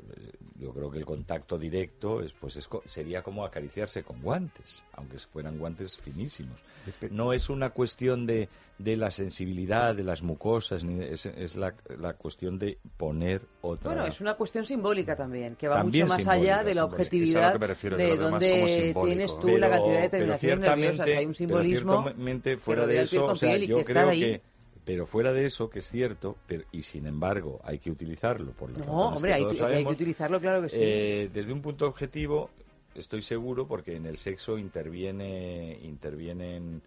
yo 0.60 0.74
creo 0.74 0.92
que 0.92 0.98
el 0.98 1.06
contacto 1.06 1.58
directo 1.58 2.22
es, 2.22 2.34
pues 2.34 2.58
es 2.58 2.68
co- 2.68 2.84
sería 2.86 3.24
como 3.24 3.46
acariciarse 3.46 4.04
con 4.04 4.22
guantes, 4.22 4.84
aunque 4.94 5.18
fueran 5.18 5.58
guantes 5.58 5.98
finísimos. 5.98 6.60
No 7.10 7.32
es 7.32 7.50
una 7.50 7.70
cuestión 7.70 8.28
de, 8.28 8.50
de 8.78 8.98
la 8.98 9.12
sensibilidad, 9.12 9.96
de 9.96 10.04
las 10.04 10.24
mucosas, 10.24 10.84
ni 10.84 10.96
de- 10.96 11.14
es, 11.14 11.26
es 11.26 11.56
la, 11.56 11.74
la 11.98 12.14
cuestión 12.16 12.60
de 12.60 12.80
poner 12.98 13.42
otra... 13.62 13.94
Bueno, 13.94 14.06
es 14.08 14.20
una 14.20 14.34
cuestión 14.34 14.66
simbólica 14.66 15.16
también, 15.16 15.56
que 15.56 15.70
va 15.70 15.76
También 15.78 16.06
mucho 16.06 16.18
más 16.18 16.28
allá 16.28 16.64
de 16.66 16.76
la 16.76 16.84
objetividad 16.86 17.44
Es 17.44 17.46
a 17.46 17.48
lo 17.48 17.54
que 17.54 17.60
me 17.60 17.68
refiero, 17.68 17.98
de 17.98 18.08
lo 18.10 18.18
veo 18.18 18.30
más 18.30 18.32
donde 18.42 18.52
como 18.52 18.68
simbólico. 18.68 19.06
tienes 19.06 19.40
tú 19.40 19.58
la 19.58 19.70
cantidad 19.70 20.02
de 20.02 20.10
pero 20.10 20.10
terminaciones 20.38 20.60
nerviosas. 20.60 21.08
Hay 21.08 21.14
un 21.26 21.32
pero 21.32 21.34
simbolismo 21.34 22.04
ciertamente 22.04 22.52
que 22.52 22.58
fuera 22.58 22.86
de 22.86 23.02
eso, 23.02 23.26
o 23.26 23.36
sea, 23.36 23.56
yo 23.58 23.82
creo 23.84 24.10
ahí. 24.10 24.20
que, 24.20 24.42
Pero 24.86 25.06
fuera 25.06 25.32
de 25.32 25.46
eso, 25.46 25.70
que 25.70 25.80
es 25.80 25.90
cierto, 25.90 26.38
pero, 26.48 26.64
y 26.72 26.82
sin 26.84 27.06
embargo 27.06 27.60
hay 27.64 27.78
que 27.80 27.92
utilizarlo 27.92 28.52
por 28.54 28.70
las 28.72 28.80
No, 28.80 28.86
razones 28.86 29.16
hombre, 29.18 29.30
que 29.32 29.36
hay 29.36 29.42
todos 29.44 29.58
que- 29.58 29.66
hay 29.66 29.84
que 29.86 29.92
utilizarlo, 29.92 30.40
claro 30.42 30.62
que 30.64 30.70
sí. 30.70 30.78
eh, 30.82 31.30
desde 31.32 31.54
un 31.54 31.62
punto 31.62 31.88
objetivo, 31.88 32.50
estoy 32.96 33.22
seguro, 33.22 33.68
porque 33.68 33.96
en 33.96 34.06
el 34.08 34.18
sexo 34.18 34.58
interviene, 34.58 35.78
intervienen 35.84 36.82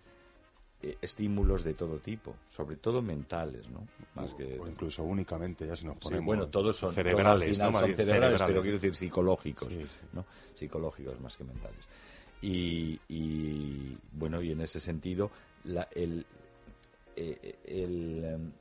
eh, 0.83 0.99
estímulos 1.01 1.65
de 1.65 1.73
todo 1.73 1.99
tipo, 1.99 2.37
sobre 2.49 2.77
todo 2.77 3.01
mentales, 3.01 3.69
¿no? 3.71 3.87
Más 4.15 4.35
que 4.35 4.59
O 4.61 4.69
incluso 4.69 5.03
únicamente, 5.05 5.67
ya 5.67 5.77
si 5.77 5.87
nos 5.87 5.95
Sí, 5.95 6.01
ponemos 6.03 6.27
bueno, 6.27 6.49
todos 6.49 6.77
son 6.77 6.93
cerebrales, 6.93 7.25
todos 7.27 7.41
al 7.49 7.55
final 7.55 7.73
¿no? 7.73 7.79
son 7.79 7.95
cerebrales, 7.95 8.43
pero 8.47 8.61
quiero 8.61 8.77
decir 8.77 8.95
psicológicos, 8.95 9.73
Sí, 9.73 9.89
sí. 9.89 10.01
¿no? 10.13 10.27
Psicológicos 10.55 11.19
más 11.21 11.37
que 11.39 11.45
mentales. 11.45 11.89
Y, 12.43 13.01
y, 13.09 13.97
bueno, 14.13 14.43
y 14.43 14.51
en 14.53 14.61
ese 14.61 14.79
sentido, 14.81 15.31
la- 15.63 15.89
el, 15.95 16.27
eh, 17.17 17.55
el, 17.67 18.25
em, 18.25 18.53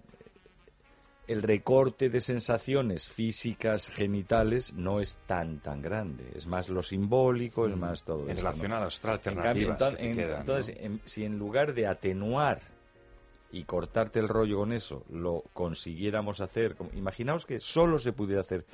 el 1.28 1.42
recorte 1.42 2.10
de 2.10 2.20
sensaciones 2.20 3.08
físicas 3.08 3.88
genitales 3.90 4.74
no 4.74 5.00
es 5.00 5.18
tan 5.26 5.60
tan 5.60 5.82
grande, 5.82 6.32
es 6.36 6.48
más 6.48 6.68
lo 6.70 6.84
simbólico, 6.84 7.66
es 7.68 7.76
Mm. 7.76 7.80
más 7.80 8.04
todo 8.04 8.24
En 8.24 8.32
esto, 8.32 8.42
relación 8.44 8.72
¿no? 8.72 8.78
a 8.78 8.80
las 8.82 8.98
otras 9.00 9.16
alternativas 9.20 9.78
cambio, 9.78 9.92
que 9.92 10.04
te 10.04 10.10
en- 10.10 10.16
quedan, 10.18 10.40
entonces, 10.42 10.76
en- 10.80 11.02
si 11.06 11.24
en 11.24 11.38
lugar 11.40 11.74
de 11.74 11.88
atenuar 11.88 12.60
y 13.52 13.64
cortarte 13.64 14.20
el 14.20 14.28
rollo 14.28 14.58
con 14.58 14.74
eso, 14.74 15.06
lo 15.12 15.44
consiguiéramos 15.54 16.42
hacer, 16.42 16.76
imaginaos 16.94 17.46
que 17.46 17.60
solo 17.60 18.00
se 18.00 18.12
pudiera 18.12 18.42
hacer, 18.42 18.66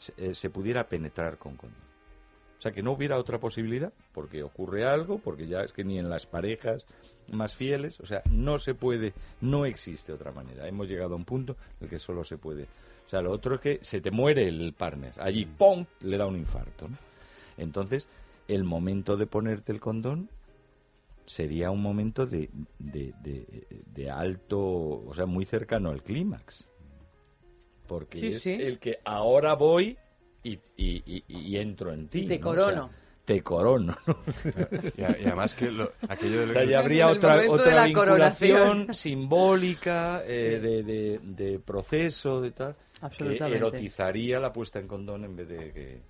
se, 0.00 0.12
eh, 0.16 0.34
se 0.34 0.50
pudiera 0.50 0.88
penetrar 0.88 1.38
con 1.38 1.56
condón. 1.56 1.91
O 2.62 2.64
sea, 2.64 2.70
que 2.70 2.82
no 2.84 2.92
hubiera 2.92 3.18
otra 3.18 3.38
posibilidad, 3.38 3.92
porque 4.14 4.44
ocurre 4.44 4.84
algo, 4.84 5.18
porque 5.18 5.48
ya 5.48 5.62
es 5.62 5.72
que 5.72 5.82
ni 5.82 5.98
en 5.98 6.08
las 6.08 6.26
parejas 6.26 6.86
más 7.32 7.56
fieles, 7.56 7.98
o 7.98 8.06
sea, 8.06 8.22
no 8.30 8.60
se 8.60 8.72
puede, 8.76 9.14
no 9.40 9.66
existe 9.66 10.12
otra 10.12 10.30
manera. 10.30 10.68
Hemos 10.68 10.86
llegado 10.86 11.14
a 11.14 11.16
un 11.16 11.24
punto 11.24 11.56
en 11.80 11.84
el 11.86 11.90
que 11.90 11.98
solo 11.98 12.22
se 12.22 12.38
puede. 12.38 12.62
O 13.04 13.08
sea, 13.08 13.20
lo 13.20 13.32
otro 13.32 13.56
es 13.56 13.60
que 13.60 13.78
se 13.82 14.00
te 14.00 14.12
muere 14.12 14.46
el 14.46 14.74
partner. 14.78 15.12
Allí, 15.18 15.44
¡pum!, 15.44 15.84
le 16.02 16.16
da 16.16 16.26
un 16.26 16.36
infarto. 16.36 16.86
¿no? 16.88 16.96
Entonces, 17.58 18.06
el 18.46 18.62
momento 18.62 19.16
de 19.16 19.26
ponerte 19.26 19.72
el 19.72 19.80
condón 19.80 20.28
sería 21.26 21.72
un 21.72 21.82
momento 21.82 22.26
de, 22.26 22.48
de, 22.78 23.12
de- 23.24 23.66
de 23.92 24.08
alto, 24.08 24.60
o 25.04 25.12
sea, 25.14 25.26
muy 25.26 25.44
cercano 25.46 25.90
al 25.90 26.00
clímax. 26.04 26.64
Porque 27.88 28.20
Sí, 28.20 28.26
es 28.28 28.42
sí. 28.42 28.54
el 28.54 28.78
que 28.78 29.00
ahora 29.04 29.54
voy 29.54 29.96
y, 30.42 30.52
y- 30.76 31.02
y- 31.06 31.24
y 31.28 31.56
entro 31.58 31.92
en 31.92 32.08
ti. 32.08 32.20
Y 32.20 32.26
te 32.28 32.38
¿no? 32.38 32.50
O 32.50 32.54
sea, 32.54 32.64
corono. 32.64 32.90
te 33.24 33.42
corono. 33.42 33.96
¿no? 34.06 34.16
Y, 34.96 35.02
a- 35.02 35.16
y 35.20 35.24
además 35.26 35.54
que 35.54 35.70
lo- 35.70 35.92
aquello 36.08 36.38
de 36.38 36.42
O 36.44 36.46
lo 36.46 36.52
sea, 36.52 36.62
que- 36.62 36.68
ya 36.70 36.78
habría 36.80 37.08
otra, 37.08 37.36
otra 37.48 37.74
la 37.74 37.84
vinculación 37.86 38.58
coronación. 38.86 38.94
simbólica 38.94 40.22
eh, 40.26 40.58
de, 40.62 40.82
de- 40.82 41.20
de 41.22 41.58
proceso, 41.58 42.40
de 42.40 42.50
tal, 42.52 42.74
que 43.18 43.36
erotizaría 43.36 44.38
la 44.40 44.52
puesta 44.52 44.78
en 44.78 44.86
condón 44.88 45.24
en 45.24 45.36
vez 45.36 45.48
de 45.48 45.72
que, 45.72 46.00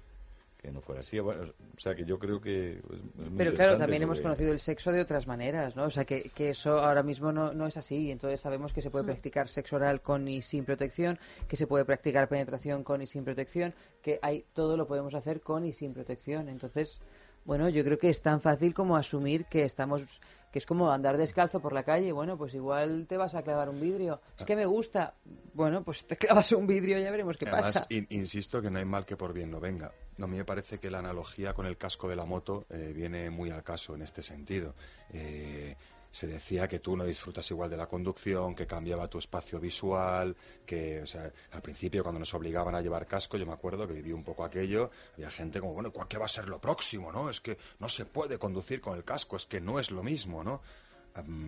que 0.63 0.71
no 0.71 0.81
fuera 0.81 1.01
así. 1.01 1.19
Bueno, 1.19 1.43
o 1.43 1.81
sea, 1.81 1.95
que 1.97 2.05
yo 2.05 2.19
creo 2.21 2.41
que... 2.41 2.75
es- 2.75 2.79
es 2.79 3.29
muy 3.31 3.37
Pero 3.37 3.53
claro, 3.53 3.77
también 3.79 4.03
hemos 4.05 4.21
conocido 4.21 4.53
el 4.53 4.61
sexo 4.61 4.93
de 4.93 5.01
otras 5.01 5.27
maneras, 5.27 5.75
¿no? 5.75 5.85
O 5.85 5.91
sea, 5.91 6.05
que, 6.05 6.31
que 6.35 6.51
eso 6.51 6.79
ahora 6.79 7.03
mismo 7.03 7.33
no, 7.33 7.53
no 7.53 7.67
es 7.67 7.77
así. 7.77 8.13
Entonces 8.13 8.41
sabemos 8.41 8.73
que 8.73 8.81
se 8.81 8.89
puede 8.91 9.05
practicar 9.05 9.49
sexo 9.49 9.75
oral 9.77 10.01
con 10.01 10.29
y 10.29 10.41
sin 10.41 10.65
protección, 10.65 11.19
que 11.49 11.57
se 11.57 11.67
puede 11.67 11.85
practicar 11.85 12.29
penetración 12.29 12.85
con 12.85 13.03
y 13.03 13.09
sin 13.09 13.25
protección, 13.25 13.75
que 14.03 14.21
hay 14.23 14.45
todo 14.53 14.77
lo 14.77 14.87
podemos 14.87 15.15
hacer 15.15 15.41
con 15.41 15.67
y 15.67 15.73
sin 15.73 15.93
protección. 15.95 16.49
Entonces, 16.49 17.01
bueno, 17.45 17.69
yo 17.69 17.83
creo 17.83 17.99
que 17.99 18.09
es 18.09 18.23
tan 18.23 18.41
fácil 18.41 18.73
como 18.73 18.97
asumir 18.97 19.47
que 19.47 19.65
estamos 19.65 20.21
que 20.53 20.59
es 20.59 20.67
como 20.67 20.93
andar 20.93 21.17
descalzo 21.17 21.61
por 21.61 21.73
la 21.73 21.83
calle, 21.83 22.13
bueno, 22.13 22.37
pues 22.37 22.55
igual 22.55 23.07
te 23.09 23.17
vas 23.17 23.35
a 23.35 23.43
clavar 23.43 23.71
un 23.71 23.81
vidrio. 23.81 24.21
Es 24.39 24.45
que 24.45 24.55
me 24.55 24.67
gusta. 24.67 25.15
Bueno, 25.55 25.83
pues 25.83 26.07
te 26.07 26.17
clavas 26.17 26.53
un 26.53 26.67
vidrio 26.67 26.99
y 26.99 27.03
ya 27.03 27.11
veremos 27.11 27.37
qué 27.39 27.47
Además, 27.49 27.73
pasa. 27.73 27.87
in- 27.89 28.07
insisto 28.11 28.61
que 28.61 28.71
no 28.71 28.79
hay 28.79 28.85
mal 28.85 29.07
que 29.07 29.17
por 29.17 29.33
bien 29.33 29.51
no 29.51 29.59
venga. 29.61 29.93
No, 30.19 30.27
a 30.27 30.29
mí 30.29 30.37
me 30.37 30.45
parece 30.45 30.79
que 30.79 30.91
la 30.91 30.99
analogía 30.99 31.55
con 31.55 31.65
el 31.67 31.79
casco 31.79 32.07
de 32.07 32.17
la 32.17 32.27
moto 32.27 32.67
eh, 32.69 32.93
viene 32.95 33.31
muy 33.31 33.51
al 33.51 33.63
caso 33.63 33.95
en 33.95 34.03
este 34.03 34.23
sentido. 34.23 34.75
Eh, 35.15 35.75
se 36.13 36.29
decía 36.29 36.69
que 36.69 36.79
tú 36.79 36.97
no 36.97 37.05
disfrutas 37.05 37.51
igual 37.51 37.71
de 37.71 37.77
la 37.77 37.89
conducción, 37.89 38.55
que 38.55 38.67
cambiaba 38.67 39.09
tu 39.09 39.19
espacio 39.19 39.59
visual, 39.59 40.37
que, 40.65 41.03
o 41.03 41.07
sea, 41.07 41.33
al 41.51 41.63
principio 41.63 42.03
cuando 42.05 42.21
nos 42.21 42.33
obligaban 42.35 42.75
a 42.77 42.81
llevar 42.83 43.07
casco, 43.07 43.37
yo 43.39 43.47
me 43.47 43.53
acuerdo 43.55 43.89
que 43.89 43.95
viví 43.95 44.13
un 44.13 44.23
poco 44.23 44.45
aquello, 44.45 44.91
había 45.15 45.31
gente 45.31 45.59
como, 45.59 45.73
bueno, 45.73 45.91
¿cuál- 45.91 46.07
¿qué 46.09 46.19
va 46.19 46.27
a 46.27 46.29
ser 46.29 46.49
lo 46.49 46.61
próximo, 46.61 47.11
no? 47.11 47.31
Es 47.31 47.41
que 47.41 47.59
no 47.81 47.89
se 47.89 48.05
puede 48.05 48.39
conducir 48.39 48.81
con 48.81 48.97
el 48.97 49.05
casco, 49.05 49.37
es 49.37 49.47
que 49.47 49.61
no 49.61 49.81
es 49.81 49.91
lo 49.91 50.03
mismo, 50.03 50.45
¿no? 50.45 50.61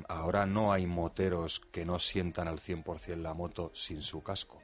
Ahora 0.09 0.45
no 0.47 0.73
hay 0.73 0.87
moteros 0.87 1.61
que 1.73 1.85
no 1.87 1.99
sientan 1.99 2.49
al 2.49 2.59
100% 2.61 3.23
la 3.23 3.33
moto 3.35 3.71
sin 3.75 4.03
su 4.03 4.23
casco. 4.23 4.61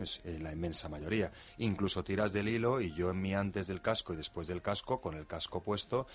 Es 0.00 0.20
eh, 0.24 0.38
la 0.40 0.52
inmensa 0.52 0.88
mayoría. 0.88 1.32
Incluso 1.58 2.04
tiras 2.04 2.32
del 2.32 2.48
hilo 2.48 2.80
y 2.80 2.94
yo 2.94 3.10
en 3.10 3.20
mí 3.20 3.34
antes 3.34 3.66
del 3.66 3.82
casco 3.82 4.12
y 4.14 4.16
después 4.16 4.46
del 4.46 4.62
casco, 4.62 5.00
con 5.00 5.16
el 5.16 5.26
casco 5.26 5.62
puesto, 5.62 6.06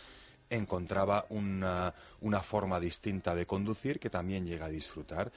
encontraba 0.50 1.26
una, 1.30 1.94
una 2.22 2.42
forma 2.42 2.80
distinta 2.80 3.36
de 3.36 3.46
conducir 3.46 4.00
que 4.00 4.10
también 4.10 4.46
llega 4.46 4.66
a 4.66 4.70
disfrutar. 4.70 5.32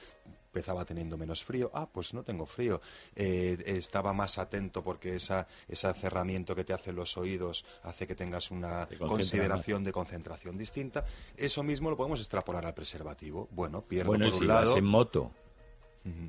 Empezaba 0.47 0.83
teniendo 0.83 1.15
menos 1.15 1.43
frío, 1.43 1.69
ah, 1.75 1.87
pues 1.91 2.13
no 2.15 2.23
tengo 2.23 2.47
frío. 2.47 2.81
Eh, 3.15 3.61
estaba 3.67 4.13
más 4.13 4.39
atento 4.39 4.83
porque 4.83 5.15
esa, 5.15 5.47
ese 5.67 5.93
cerramiento 5.93 6.55
que 6.55 6.63
te 6.63 6.73
hacen 6.73 6.95
los 6.95 7.17
oídos 7.17 7.65
hace 7.83 8.07
que 8.07 8.15
tengas 8.15 8.49
una 8.49 8.87
consideración 8.97 9.83
de 9.83 9.91
concentración 9.91 10.57
distinta. 10.57 11.05
Eso 11.37 11.61
mismo 11.61 11.91
lo 11.91 11.97
podemos 11.97 12.19
extrapolar 12.19 12.65
al 12.65 12.73
preservativo. 12.73 13.47
Bueno, 13.51 13.81
pierdo 13.81 14.11
Bueno, 14.11 14.29
por 14.31 14.41
un 14.41 14.47
lado. 14.47 14.69
vas 14.69 14.77
en 14.77 14.85
moto, 14.85 15.31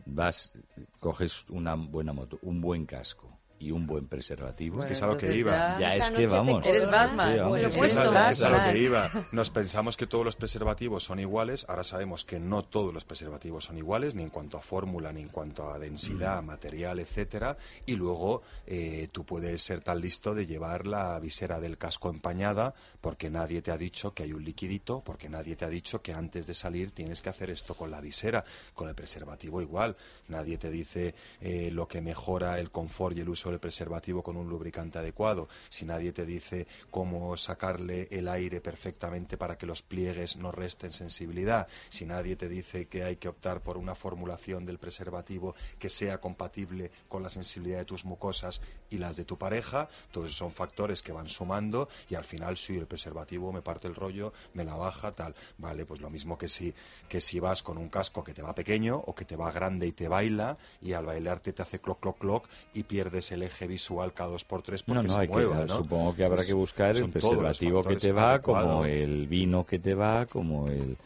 vas, 0.05 0.53
coges 0.99 1.47
una 1.49 1.75
buena 1.75 2.13
moto, 2.13 2.39
un 2.43 2.61
buen 2.61 2.85
casco 2.85 3.40
y 3.61 3.71
un 3.71 3.87
buen 3.87 4.09
preservativo. 4.09 4.81
Es 4.81 4.87
que 4.87 4.95
es 4.95 5.03
a 5.03 5.07
lo 5.07 5.17
que 5.17 5.37
iba. 5.37 5.79
Ya 5.79 5.95
es 5.95 6.11
que 6.11 6.27
vamos. 6.27 6.67
Eres 6.67 6.91
Batman. 6.91 7.31
Sí, 7.31 7.37
vamos. 7.37 7.49
Bueno, 7.51 7.69
Es 7.69 7.77
que 7.77 7.85
es 7.87 7.97
a- 7.97 8.05
es 8.05 8.27
que 8.27 8.33
es 8.33 8.43
a 8.43 8.49
lo 8.67 8.73
que 8.73 8.79
iba. 8.79 9.11
Nos 9.33 9.51
pensamos 9.51 9.97
que 9.97 10.07
todos 10.07 10.25
los 10.25 10.35
preservativos 10.37 11.05
son 11.05 11.21
iguales, 11.21 11.67
ahora 11.69 11.85
sabemos 11.85 12.25
que 12.25 12.41
no 12.41 12.63
todos 12.65 12.93
los 12.93 13.05
preservativos 13.05 13.65
son 13.67 13.77
iguales, 13.79 14.15
ni 14.15 14.23
en 14.23 14.31
cuanto 14.31 14.57
a 14.57 14.63
fórmula, 14.63 15.13
ni 15.13 15.23
en 15.23 15.29
cuanto 15.29 15.71
a 15.71 15.79
densidad, 15.79 16.43
material, 16.43 16.99
etcétera. 16.99 17.57
Y 17.87 17.97
luego 17.97 18.43
eh, 18.67 19.09
tú 19.13 19.25
puedes 19.25 19.61
ser 19.63 19.83
tan 19.83 20.01
listo 20.01 20.35
de 20.35 20.47
llevar 20.47 20.87
la 20.87 21.21
visera 21.21 21.61
del 21.61 21.77
casco 21.79 22.09
empañada, 22.09 22.75
porque 23.03 23.29
nadie 23.31 23.61
te 23.63 23.71
ha 23.71 23.77
dicho 23.79 24.15
que 24.15 24.23
hay 24.23 24.33
un 24.33 24.45
liquidito, 24.45 25.03
porque 25.05 25.29
nadie 25.29 25.55
te 25.57 25.67
ha 25.67 25.69
dicho 25.69 26.01
que 26.01 26.13
antes 26.15 26.47
de 26.47 26.55
salir 26.55 26.93
tienes 26.93 27.21
que 27.21 27.29
hacer 27.29 27.51
esto 27.51 27.75
con 27.75 27.91
la 27.91 28.01
visera, 28.01 28.45
con 28.75 28.89
el 28.89 28.95
preservativo 28.95 29.61
igual. 29.61 29.97
Nadie 30.29 30.57
te 30.57 30.71
dice 30.71 31.15
eh, 31.41 31.71
lo 31.73 31.87
que 31.87 32.01
mejora 32.01 32.59
el 32.59 32.71
confort 32.71 33.17
y 33.17 33.21
el 33.21 33.29
uso 33.29 33.50
del 33.51 33.61
preservativo 33.61 34.23
con 34.23 34.37
un 34.37 34.49
lubricante 34.49 34.99
adecuado. 34.99 35.49
Si 35.69 35.85
nadie 35.85 36.13
te 36.13 36.25
dice 36.25 36.67
cómo 36.91 37.37
sacarle 37.37 38.09
el 38.11 38.29
aire 38.29 38.61
perfectamente 38.61 39.37
para 39.37 39.57
que 39.57 39.67
los 39.67 39.83
pliegues 39.83 40.37
no 40.37 40.53
resten 40.53 40.93
sensibilidad. 40.93 41.69
Si 41.89 42.05
nadie 42.05 42.37
te 42.37 42.49
dice 42.49 42.87
que 42.87 43.05
hay 43.05 43.17
que 43.17 43.29
optar 43.29 43.63
por 43.63 43.77
una 43.77 43.95
formulación 43.95 44.67
del 44.67 44.79
preservativo 44.79 45.55
que 45.79 45.91
sea 45.91 46.21
compatible 46.21 46.91
con 47.09 47.23
la 47.23 47.31
sensibilidad 47.31 47.79
de 47.79 47.85
tus 47.85 48.05
mucosas 48.05 48.61
y 48.91 48.99
las 48.99 49.17
de 49.17 49.25
tu 49.25 49.39
pareja, 49.39 49.89
todos 50.11 50.27
esos 50.27 50.39
son 50.39 50.53
factores 50.53 51.03
que 51.03 51.13
van 51.13 51.29
sumando 51.29 51.89
y 52.09 52.15
al 52.17 52.25
final 52.25 52.57
sí, 52.57 52.77
el 52.77 52.87
preservativo 52.87 53.53
me 53.53 53.63
parte 53.63 53.89
el 53.89 53.95
rollo, 53.95 54.33
me 54.55 54.65
la 54.65 54.75
baja, 54.75 55.13
tal. 55.13 55.35
Vale, 55.59 55.87
pues 55.87 56.01
lo 56.01 56.11
mismo 56.11 56.37
que 56.37 56.49
si, 56.49 56.75
que 57.09 57.21
si 57.21 57.41
vas 57.41 57.63
con 57.63 57.79
un 57.79 57.89
casco 57.89 58.25
que 58.25 58.35
te 58.35 58.43
va 58.43 58.55
pequeño 58.55 58.97
o 59.07 59.15
que 59.15 59.25
te 59.25 59.37
va 59.37 59.51
grande 59.53 59.87
y 59.87 59.93
te 59.93 60.09
baila 60.09 60.59
y 60.83 60.93
al 60.93 61.07
bailarte 61.07 61.53
te 61.53 61.63
hace 61.63 61.79
cloc, 61.81 62.01
cloc, 62.01 62.19
cloc 62.19 62.49
y 62.75 62.83
pierdes 62.83 63.31
el 63.33 63.43
eje 63.43 63.67
visual 63.67 64.13
cada 64.13 64.31
dos 64.31 64.45
por 64.45 64.63
tres 64.63 64.83
porque 64.83 65.03
No, 65.03 65.09
no, 65.09 65.15
se 65.15 65.21
hay 65.21 65.27
que- 65.29 65.33
mueva, 65.35 65.67
¿no? 65.67 65.77
supongo 65.77 66.15
que 66.15 66.25
habrá 66.25 66.37
Pues 66.39 66.47
que 66.49 66.55
buscar 66.55 66.97
el 66.97 67.09
preservativo 67.11 67.83
que 67.85 67.97
te 67.97 68.13
va, 68.13 68.41
como 68.43 68.85
el 68.85 69.27
vino 69.29 69.65
que 69.65 69.79
te 69.79 69.95
va, 69.95 70.27
como 70.27 70.69
el, 70.69 70.97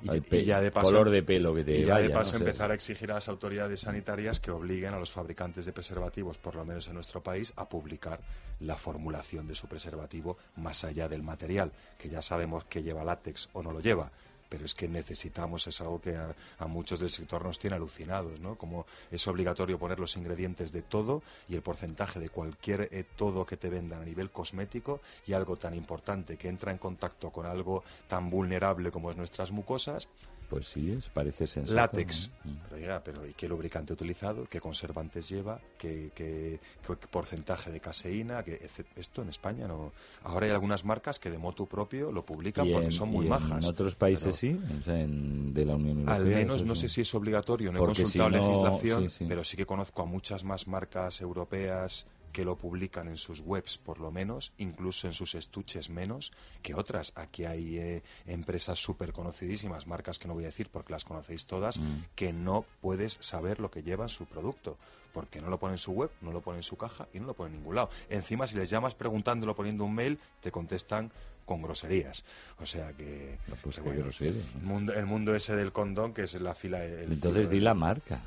Y, 0.00 0.44
ya 0.44 0.60
de 0.60 0.70
paso, 0.70 0.86
color 0.86 1.10
de 1.10 1.22
pelo 1.22 1.54
que 1.54 1.64
te 1.64 1.78
y 1.78 1.84
ya 1.84 1.94
vaya, 1.94 2.08
de 2.08 2.14
paso 2.14 2.36
empezar 2.36 2.70
a 2.70 2.74
exigir 2.74 3.10
a 3.10 3.14
las 3.14 3.28
autoridades 3.28 3.80
sanitarias 3.80 4.38
que 4.38 4.50
obliguen 4.50 4.94
a 4.94 4.98
los 4.98 5.10
fabricantes 5.10 5.66
de 5.66 5.72
preservativos, 5.72 6.38
por 6.38 6.54
lo 6.54 6.64
menos 6.64 6.86
en 6.86 6.94
nuestro 6.94 7.22
país, 7.22 7.52
a 7.56 7.68
publicar 7.68 8.20
la 8.60 8.76
formulación 8.76 9.46
de 9.46 9.54
su 9.54 9.66
preservativo 9.66 10.38
más 10.56 10.84
allá 10.84 11.08
del 11.08 11.22
material, 11.22 11.72
que 11.98 12.08
ya 12.08 12.22
sabemos 12.22 12.64
que 12.64 12.82
lleva 12.82 13.04
látex 13.04 13.48
o 13.52 13.62
no 13.62 13.72
lo 13.72 13.80
lleva. 13.80 14.12
Pero 14.48 14.64
es 14.64 14.74
que 14.74 14.88
necesitamos, 14.88 15.66
es 15.66 15.80
algo 15.80 16.00
que 16.00 16.16
a, 16.16 16.66
muchos 16.66 17.00
del 17.00 17.10
sector 17.10 17.44
nos 17.44 17.58
tiene 17.58 17.76
alucinados, 17.76 18.40
¿no? 18.40 18.56
Como 18.56 18.86
es 19.10 19.26
obligatorio 19.26 19.78
poner 19.78 19.98
los 19.98 20.16
ingredientes 20.16 20.72
de 20.72 20.82
todo 20.82 21.22
y 21.48 21.54
el 21.54 21.62
porcentaje 21.62 22.20
de 22.20 22.30
cualquier 22.30 22.88
eh, 22.92 23.04
todo 23.16 23.46
que 23.46 23.56
te 23.56 23.68
vendan 23.68 24.02
a 24.02 24.04
nivel 24.04 24.30
cosmético 24.30 25.00
y 25.26 25.32
algo 25.32 25.56
tan 25.56 25.74
importante 25.74 26.36
que 26.36 26.48
entra 26.48 26.72
en 26.72 26.78
contacto 26.78 27.30
con 27.30 27.46
algo 27.46 27.84
tan 28.08 28.30
vulnerable 28.30 28.90
como 28.90 29.10
es 29.10 29.16
nuestras 29.16 29.50
mucosas, 29.50 30.08
Pues 30.48 30.66
sí, 30.66 30.92
es, 30.92 31.10
parece 31.10 31.46
sensato. 31.46 31.74
Látex. 31.74 32.30
Mm. 32.44 32.50
Pero, 32.70 32.76
oiga, 32.76 33.02
pero 33.04 33.26
¿y 33.26 33.34
qué 33.34 33.46
lubricante 33.46 33.92
utilizado? 33.92 34.46
¿Qué 34.48 34.60
conservantes 34.60 35.28
lleva? 35.28 35.60
¿Qué, 35.76 36.10
qué- 36.14 36.58
qué 36.86 37.06
porcentaje 37.10 37.70
de 37.70 37.80
caseína? 37.80 38.42
¿Qué- 38.42 38.58
ece- 38.62 38.86
esto 38.96 39.20
en 39.20 39.28
España 39.28 39.68
no. 39.68 39.92
Ahora 40.22 40.46
hay 40.46 40.52
algunas 40.52 40.86
marcas 40.86 41.20
que 41.20 41.30
de 41.30 41.36
motu 41.36 41.66
propio 41.66 42.10
lo 42.12 42.24
publican 42.24 42.66
porque 42.72 42.90
son 42.92 43.10
muy 43.10 43.26
y 43.26 43.28
majas. 43.28 43.62
En 43.62 43.70
otros 43.70 43.94
países 43.94 44.24
Pero- 44.24 44.36
sí, 44.36 44.60
o 44.80 44.82
sea, 44.84 44.98
en- 44.98 45.52
de 45.52 45.64
la 45.66 45.74
Unión 45.76 45.98
Europea. 45.98 46.16
Al 46.16 46.24
menos 46.24 46.64
no 46.64 46.74
sí. 46.74 46.82
sé 46.82 46.88
si 46.88 47.00
es 47.02 47.14
obligatorio, 47.14 47.70
no 47.70 47.76
he 47.78 47.80
Porque 47.80 48.02
consultado 48.04 48.30
si 48.30 48.36
no- 48.36 48.48
legislación, 48.48 49.02
sí, 49.10 49.16
sí. 49.18 49.24
pero 49.28 49.44
sí 49.44 49.56
que 49.56 49.66
conozco 49.66 50.00
a 50.00 50.06
muchas 50.06 50.44
más 50.44 50.66
marcas 50.66 51.20
europeas 51.20 52.06
que 52.32 52.44
lo 52.44 52.56
publican 52.56 53.08
en 53.08 53.16
sus 53.16 53.40
webs 53.40 53.78
por 53.78 53.98
lo 54.00 54.10
menos, 54.10 54.52
incluso 54.58 55.06
en 55.06 55.12
sus 55.12 55.34
estuches 55.34 55.90
menos 55.90 56.32
que 56.62 56.74
otras. 56.74 57.12
Aquí 57.16 57.44
hay 57.44 57.78
eh, 57.78 58.02
empresas 58.26 58.78
súper 58.78 59.12
conocidísimas, 59.12 59.86
marcas 59.86 60.18
que 60.18 60.28
no 60.28 60.34
voy 60.34 60.44
a 60.44 60.48
decir 60.48 60.68
porque 60.70 60.92
las 60.92 61.04
conocéis 61.04 61.46
todas, 61.46 61.78
Mm. 61.78 62.04
que 62.14 62.32
no 62.32 62.64
puedes 62.80 63.18
saber 63.20 63.60
lo 63.60 63.70
que 63.70 63.82
lleva 63.82 64.04
en 64.04 64.08
su 64.10 64.26
producto. 64.26 64.76
Porque 65.12 65.40
no 65.40 65.48
lo 65.48 65.58
pone 65.58 65.74
en 65.74 65.78
su 65.78 65.92
web, 65.92 66.10
no 66.20 66.32
lo 66.32 66.42
pone 66.42 66.58
en 66.58 66.62
su 66.62 66.76
caja 66.76 67.08
y 67.14 67.18
no 67.18 67.26
lo 67.26 67.34
pone 67.34 67.50
en 67.50 67.56
ningún 67.56 67.74
lado. 67.76 67.88
Encima, 68.10 68.46
si 68.46 68.56
les 68.56 68.68
llamas 68.68 68.94
preguntándolo, 68.94 69.56
poniendo 69.56 69.84
un 69.84 69.94
mail, 69.94 70.18
te 70.42 70.52
contestan 70.52 71.10
con 71.46 71.62
groserías. 71.62 72.24
O 72.60 72.66
sea 72.66 72.92
que. 72.92 73.38
pues 73.62 73.76
que 73.76 73.80
bueno, 73.82 74.02
grosero, 74.02 74.36
el, 74.36 74.62
mundo, 74.62 74.92
el 74.92 75.06
mundo 75.06 75.34
ese 75.34 75.56
del 75.56 75.72
condón, 75.72 76.12
que 76.12 76.22
es 76.22 76.34
la 76.34 76.54
fila. 76.54 76.84
el 76.84 77.12
Entonces 77.12 77.48
filo 77.48 77.50
di 77.50 77.60
la 77.60 77.74
marca. 77.74 78.20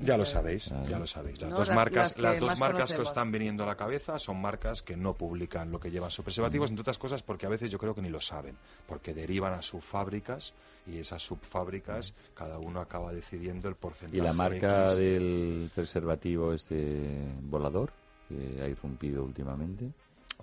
Ya 0.00 0.16
lo 0.16 0.24
sabéis, 0.24 0.68
Claro. 0.68 0.88
ya 0.88 0.98
lo 0.98 1.06
sabéis. 1.06 1.40
Las 1.40 1.50
No, 1.50 1.58
dos 1.58 1.68
las- 1.68 1.76
marcas, 1.76 2.18
las 2.18 2.38
dos 2.40 2.58
marcas 2.58 2.92
que 2.92 3.00
os 3.00 3.08
están 3.08 3.30
viniendo 3.32 3.62
a 3.64 3.66
la 3.66 3.76
cabeza 3.76 4.18
son 4.18 4.40
marcas 4.40 4.82
que 4.82 4.96
no 4.96 5.14
publican 5.14 5.70
lo 5.70 5.80
que 5.80 5.90
llevan 5.90 6.10
sus 6.10 6.24
preservativos, 6.24 6.70
entre 6.70 6.82
otras 6.82 6.98
cosas 6.98 7.22
porque 7.22 7.46
a 7.46 7.48
veces 7.48 7.70
yo 7.70 7.78
creo 7.78 7.94
que 7.94 8.02
ni 8.02 8.08
lo 8.10 8.20
saben, 8.20 8.56
porque 8.86 9.14
derivan 9.14 9.54
a 9.54 9.62
subfábricas 9.62 10.52
y 10.86 10.98
esas 10.98 11.22
subfábricas 11.22 12.14
cada 12.34 12.58
uno 12.58 12.80
acaba 12.80 13.12
decidiendo 13.12 13.68
el 13.68 13.74
porcentaje. 13.74 14.18
¿Y 14.18 14.20
la 14.20 14.32
marca 14.32 14.84
X. 14.86 14.96
del 14.98 15.70
preservativo 15.74 16.52
este 16.52 17.26
volador 17.42 17.90
que 18.28 18.60
ha 18.62 18.68
irrumpido 18.68 19.22
últimamente? 19.24 19.90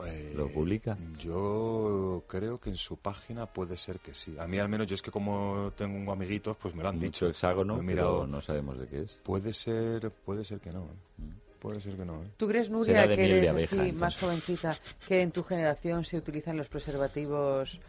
Eh, 0.06 0.34
¿Lo 0.36 0.48
publica? 0.48 0.98
Yo 1.20 2.24
creo 2.28 2.60
que 2.60 2.70
en 2.72 2.78
su 2.78 2.98
página 2.98 3.46
puede 3.46 3.78
ser 3.78 4.00
que 4.00 4.16
sí. 4.16 4.36
A 4.40 4.48
mí 4.48 4.58
al 4.58 4.68
menos 4.68 4.88
yo 4.88 4.96
es 4.96 5.02
que 5.02 5.12
como 5.12 5.72
tengo 5.78 6.12
amiguitos, 6.12 6.58
pues 6.58 6.74
me 6.74 6.82
lo 6.82 6.90
han 6.90 6.96
Mucho 6.96 7.06
dicho. 7.06 7.28
hexágono, 7.28 7.80
he 7.80 7.86
pero 7.86 8.26
no 8.26 8.42
sabemos 8.42 8.80
de 8.80 8.88
qué 8.88 9.02
es. 9.04 9.20
Puede 9.24 9.54
ser, 9.54 10.10
puede 10.12 10.44
ser 10.44 10.60
que 10.60 10.72
no. 10.72 10.82
¿eh? 10.86 11.24
Puede 11.60 11.80
ser 11.80 11.96
que 11.96 12.06
no. 12.06 12.24
¿eh? 12.24 12.28
¿Tú 12.38 12.48
crees, 12.48 12.70
Nuria, 12.70 13.08
que 13.08 13.14
eres 13.14 13.50
abeja, 13.50 13.66
así, 13.68 13.76
entonces. 13.76 14.00
más 14.02 14.18
jovencita, 14.18 14.78
que 15.08 15.22
en 15.22 15.32
tu 15.32 15.44
generación 15.44 16.04
se 16.04 16.18
utilizan 16.18 16.58
los 16.58 16.68
preservativos 16.70 17.80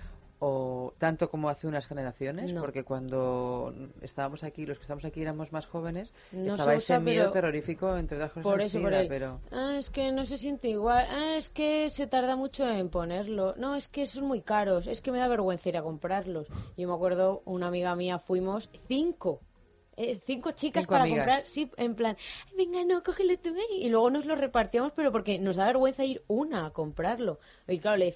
o 0.46 0.92
tanto 0.98 1.30
como 1.30 1.48
hace 1.48 1.66
unas 1.66 1.86
generaciones? 1.86 2.52
No. 2.52 2.60
Porque 2.60 2.84
cuando 2.84 3.72
estábamos 4.02 4.44
aquí, 4.44 4.66
los 4.66 4.76
que 4.76 4.82
estamos 4.82 5.04
aquí 5.06 5.22
éramos 5.22 5.52
más 5.52 5.64
jóvenes, 5.64 6.12
No 6.32 6.48
estaba 6.48 6.72
se 6.72 6.76
ese 6.76 6.92
usa, 6.92 7.00
miedo 7.00 7.30
terrorífico, 7.30 7.96
entre 7.96 8.18
otras 8.18 8.32
cosas, 8.32 8.42
Por 8.42 8.60
eso, 8.60 8.78
por 8.80 8.92
pero... 9.08 9.40
ah, 9.52 9.76
es 9.78 9.88
que 9.88 10.12
no 10.12 10.26
se 10.26 10.36
siente 10.36 10.68
igual, 10.68 11.06
ah, 11.10 11.36
es 11.36 11.48
que 11.48 11.88
se 11.88 12.06
tarda 12.06 12.36
mucho 12.36 12.68
en 12.68 12.90
ponerlo, 12.90 13.54
no, 13.56 13.74
es 13.74 13.88
que 13.88 14.04
son 14.04 14.26
muy 14.26 14.42
caros, 14.42 14.86
es 14.86 15.00
que 15.00 15.12
me 15.12 15.18
da 15.18 15.28
vergüenza 15.28 15.70
ir 15.70 15.78
a 15.78 15.82
comprarlos. 15.82 16.46
Yo 16.76 16.86
me 16.88 16.94
acuerdo, 16.94 17.40
una 17.46 17.68
amiga 17.68 17.96
mía, 17.96 18.18
fuimos 18.18 18.68
cinco, 18.86 19.40
eh, 19.96 20.20
cinco 20.24 20.52
chicas 20.52 20.82
Cinco 20.84 20.92
para 20.92 21.04
amigas. 21.04 21.24
comprar, 21.26 21.46
sí, 21.46 21.70
en 21.76 21.94
plan, 21.94 22.16
"Ay, 22.48 22.56
venga, 22.56 22.84
no, 22.84 23.02
cógelo 23.02 23.36
tú, 23.38 23.50
eh", 23.50 23.74
y 23.78 23.88
luego 23.88 24.10
nos 24.10 24.24
lo 24.24 24.34
repartíamos, 24.34 24.92
pero 24.94 25.12
porque 25.12 25.38
nos 25.38 25.56
da 25.56 25.66
vergüenza 25.66 26.04
ir 26.04 26.22
una 26.28 26.66
a 26.66 26.72
comprarlo. 26.72 27.38
Y 27.68 27.78
claro, 27.78 27.96
le 27.98 28.06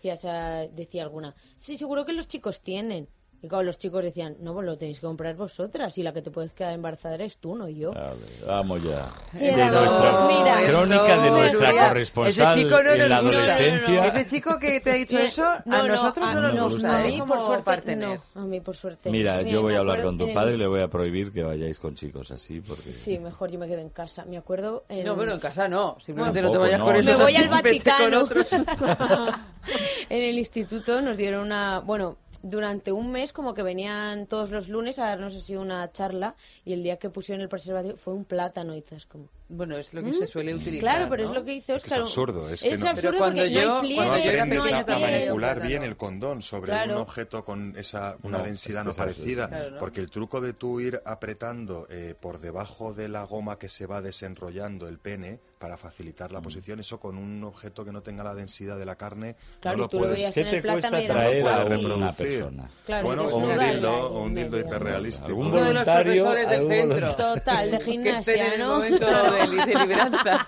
decía 0.72 1.02
alguna, 1.02 1.34
sí, 1.56 1.76
seguro 1.76 2.04
que 2.04 2.12
los 2.12 2.28
chicos 2.28 2.62
tienen. 2.62 3.08
Y 3.40 3.46
claro, 3.46 3.62
los 3.62 3.78
chicos 3.78 4.02
decían, 4.02 4.36
no, 4.40 4.52
pues 4.52 4.66
lo 4.66 4.76
tenéis 4.76 4.98
que 4.98 5.06
comprar 5.06 5.36
vosotras 5.36 5.96
y 5.96 6.02
la 6.02 6.12
que 6.12 6.22
te 6.22 6.30
puedes 6.32 6.52
quedar 6.52 6.74
embarazada 6.74 7.14
eres 7.14 7.38
tú, 7.38 7.54
no 7.54 7.68
yo. 7.68 7.92
Vale, 7.92 8.16
vamos 8.44 8.82
ya. 8.82 9.08
De 9.32 9.52
nuestra 9.52 10.10
pues 10.10 10.38
mira, 10.38 10.68
crónica 10.68 11.22
de 11.22 11.30
nuestra 11.30 11.68
Nuria, 11.68 11.88
corresponsal 11.88 12.58
ese 12.58 12.60
chico 12.60 12.82
no 12.82 12.90
en 12.90 12.98
nos 12.98 13.08
la 13.08 13.16
adolescencia. 13.18 14.06
Ese 14.06 14.26
chico 14.26 14.58
que 14.58 14.80
te 14.80 14.90
ha 14.90 14.94
dicho 14.94 15.18
eso, 15.18 15.44
a 15.44 15.62
No, 15.66 15.86
no, 15.86 15.94
nosotros 15.94 16.34
no 16.34 16.40
nos 16.40 16.54
no, 16.54 16.68
gusta. 16.68 16.96
a 16.96 17.06
¿eh? 17.06 17.12
mí, 17.12 17.22
por 17.22 17.38
suerte, 17.38 17.94
no, 17.94 18.22
a 18.34 18.40
mí 18.40 18.60
por 18.60 18.74
suerte. 18.74 19.10
Mira, 19.10 19.38
Mira, 19.38 19.50
yo 19.50 19.62
voy 19.62 19.74
a 19.74 19.78
hablar 19.78 20.02
con 20.02 20.18
tu 20.18 20.34
padre 20.34 20.54
y 20.54 20.58
le 20.58 20.66
voy 20.66 20.80
a 20.80 20.88
prohibir 20.88 21.32
que 21.32 21.44
vayáis 21.44 21.78
con 21.78 21.94
chicos 21.94 22.32
así, 22.32 22.60
porque... 22.60 22.90
Sí, 22.90 23.20
mejor 23.20 23.52
yo 23.52 23.60
me 23.60 23.68
quedo 23.68 23.80
en 23.80 23.90
casa. 23.90 24.24
Me 24.24 24.36
acuerdo. 24.36 24.84
En... 24.88 25.06
No, 25.06 25.14
bueno, 25.14 25.32
en 25.32 25.38
casa 25.40 25.68
no. 25.68 25.96
Simplemente 26.00 26.42
no 26.42 26.50
te 26.50 26.58
vayas 26.58 26.80
no, 26.80 26.86
con 26.86 26.94
no. 26.94 27.00
eso. 27.00 27.10
Me 27.12 27.24
voy 27.24 27.36
al 27.36 27.48
Vaticano. 27.48 28.28
en 30.10 30.22
el 30.22 30.38
instituto 30.38 31.00
nos 31.00 31.16
dieron 31.16 31.46
una. 31.46 31.78
Bueno, 31.80 32.16
durante 32.42 32.92
un 32.92 33.10
mes, 33.10 33.32
como 33.32 33.54
que 33.54 33.62
venían 33.62 34.26
todos 34.26 34.50
los 34.50 34.68
lunes 34.68 34.98
a 34.98 35.06
darnos 35.06 35.34
así 35.34 35.56
una 35.56 35.90
charla. 35.92 36.34
Y 36.64 36.72
el 36.72 36.82
día 36.82 36.96
que 36.98 37.10
pusieron 37.10 37.42
el 37.42 37.48
preservativo 37.48 37.96
fue 37.96 38.14
un 38.14 38.24
plátano. 38.24 38.74
Y 38.74 38.78
estás 38.78 39.06
como. 39.06 39.28
Bueno, 39.50 39.76
es 39.78 39.94
lo 39.94 40.02
que 40.02 40.10
¿Mm? 40.10 40.12
se 40.12 40.26
suele 40.26 40.54
utilizar. 40.54 40.80
Claro, 40.80 41.06
pero 41.08 41.22
¿no? 41.22 41.28
es 41.30 41.34
lo 41.34 41.42
que 41.44 41.52
dice 41.52 41.74
Es 41.74 41.82
Oscar. 41.84 41.98
es 42.00 42.04
absurdo, 42.04 42.50
es 42.50 42.60
que 42.62 42.76
no- 42.76 42.88
absurdo 42.90 43.00
Pero 43.12 43.18
cuando 43.18 43.40
porque 43.42 43.50
yo- 43.54 43.60
no 43.60 43.60
hay 43.60 43.66
cuando 43.66 43.78
No 43.78 43.80
pliegues, 43.80 44.24
yo 44.24 44.30
era 44.30 44.42
aprendes 44.42 44.58
no 44.58 44.64
hay 44.76 44.82
a, 44.82 45.10
manipular 45.20 45.66
bien 45.66 45.82
el 45.84 45.96
condón 45.96 46.42
sobre 46.42 46.70
Claro. 46.72 46.94
un 46.96 47.00
objeto 47.00 47.44
con 47.46 47.74
esa 47.78 48.16
una 48.22 48.38
No, 48.38 48.44
densidad 48.44 48.80
es 48.80 48.84
no 48.84 48.90
es 48.90 48.96
parecida. 48.98 49.48
Claro, 49.48 49.70
¿no? 49.70 49.78
Porque 49.78 50.00
el 50.00 50.10
truco 50.10 50.40
de 50.42 50.52
tú 50.52 50.80
ir 50.80 51.00
apretando 51.06 51.86
eh, 51.90 52.14
por 52.20 52.40
debajo 52.40 52.92
de 52.92 53.08
la 53.08 53.24
goma 53.24 53.58
que 53.58 53.70
se 53.70 53.86
va 53.86 54.02
desenrollando 54.02 54.86
el 54.86 54.98
pene 54.98 55.40
para 55.58 55.76
facilitar 55.76 56.30
Mm. 56.30 56.34
la 56.34 56.40
posición, 56.40 56.80
eso 56.80 56.98
con 57.00 57.16
un 57.18 57.42
objeto 57.44 57.84
que 57.84 57.92
no 57.92 58.00
tenga 58.02 58.22
la 58.24 58.34
densidad 58.34 58.78
de 58.78 58.84
la 58.86 58.96
carne, 58.96 59.36
Claro, 59.60 59.76
no 59.78 59.82
lo 59.84 59.88
tú 59.88 59.96
lo 59.98 60.02
puedes 60.04 60.16
veías 60.16 60.34
¿Qué 60.34 60.40
el 60.42 60.50
te 60.50 60.62
cuesta 60.62 60.90
traer 61.06 61.46
a 61.48 61.64
una 61.64 62.12
persona? 62.12 62.70
Claro, 62.86 63.06
bueno, 63.06 63.22
o 63.24 63.36
un 63.36 63.58
dildo, 63.58 64.10
o 64.10 64.22
un 64.22 64.34
dildo 64.34 64.58
hiperrealístico. 64.60 65.26
Algún 65.28 65.46
Uno 65.48 65.56
de 65.56 65.62
los 65.62 65.68
voluntario, 65.72 66.24
profesores 66.24 66.50
del 66.50 66.68
centro. 66.68 67.14
Total, 67.16 67.70
de 67.70 67.80
gimnasia, 67.84 68.54
el 68.54 68.60
¿no? 68.60 68.76
momento 68.76 69.06
de. 69.06 70.38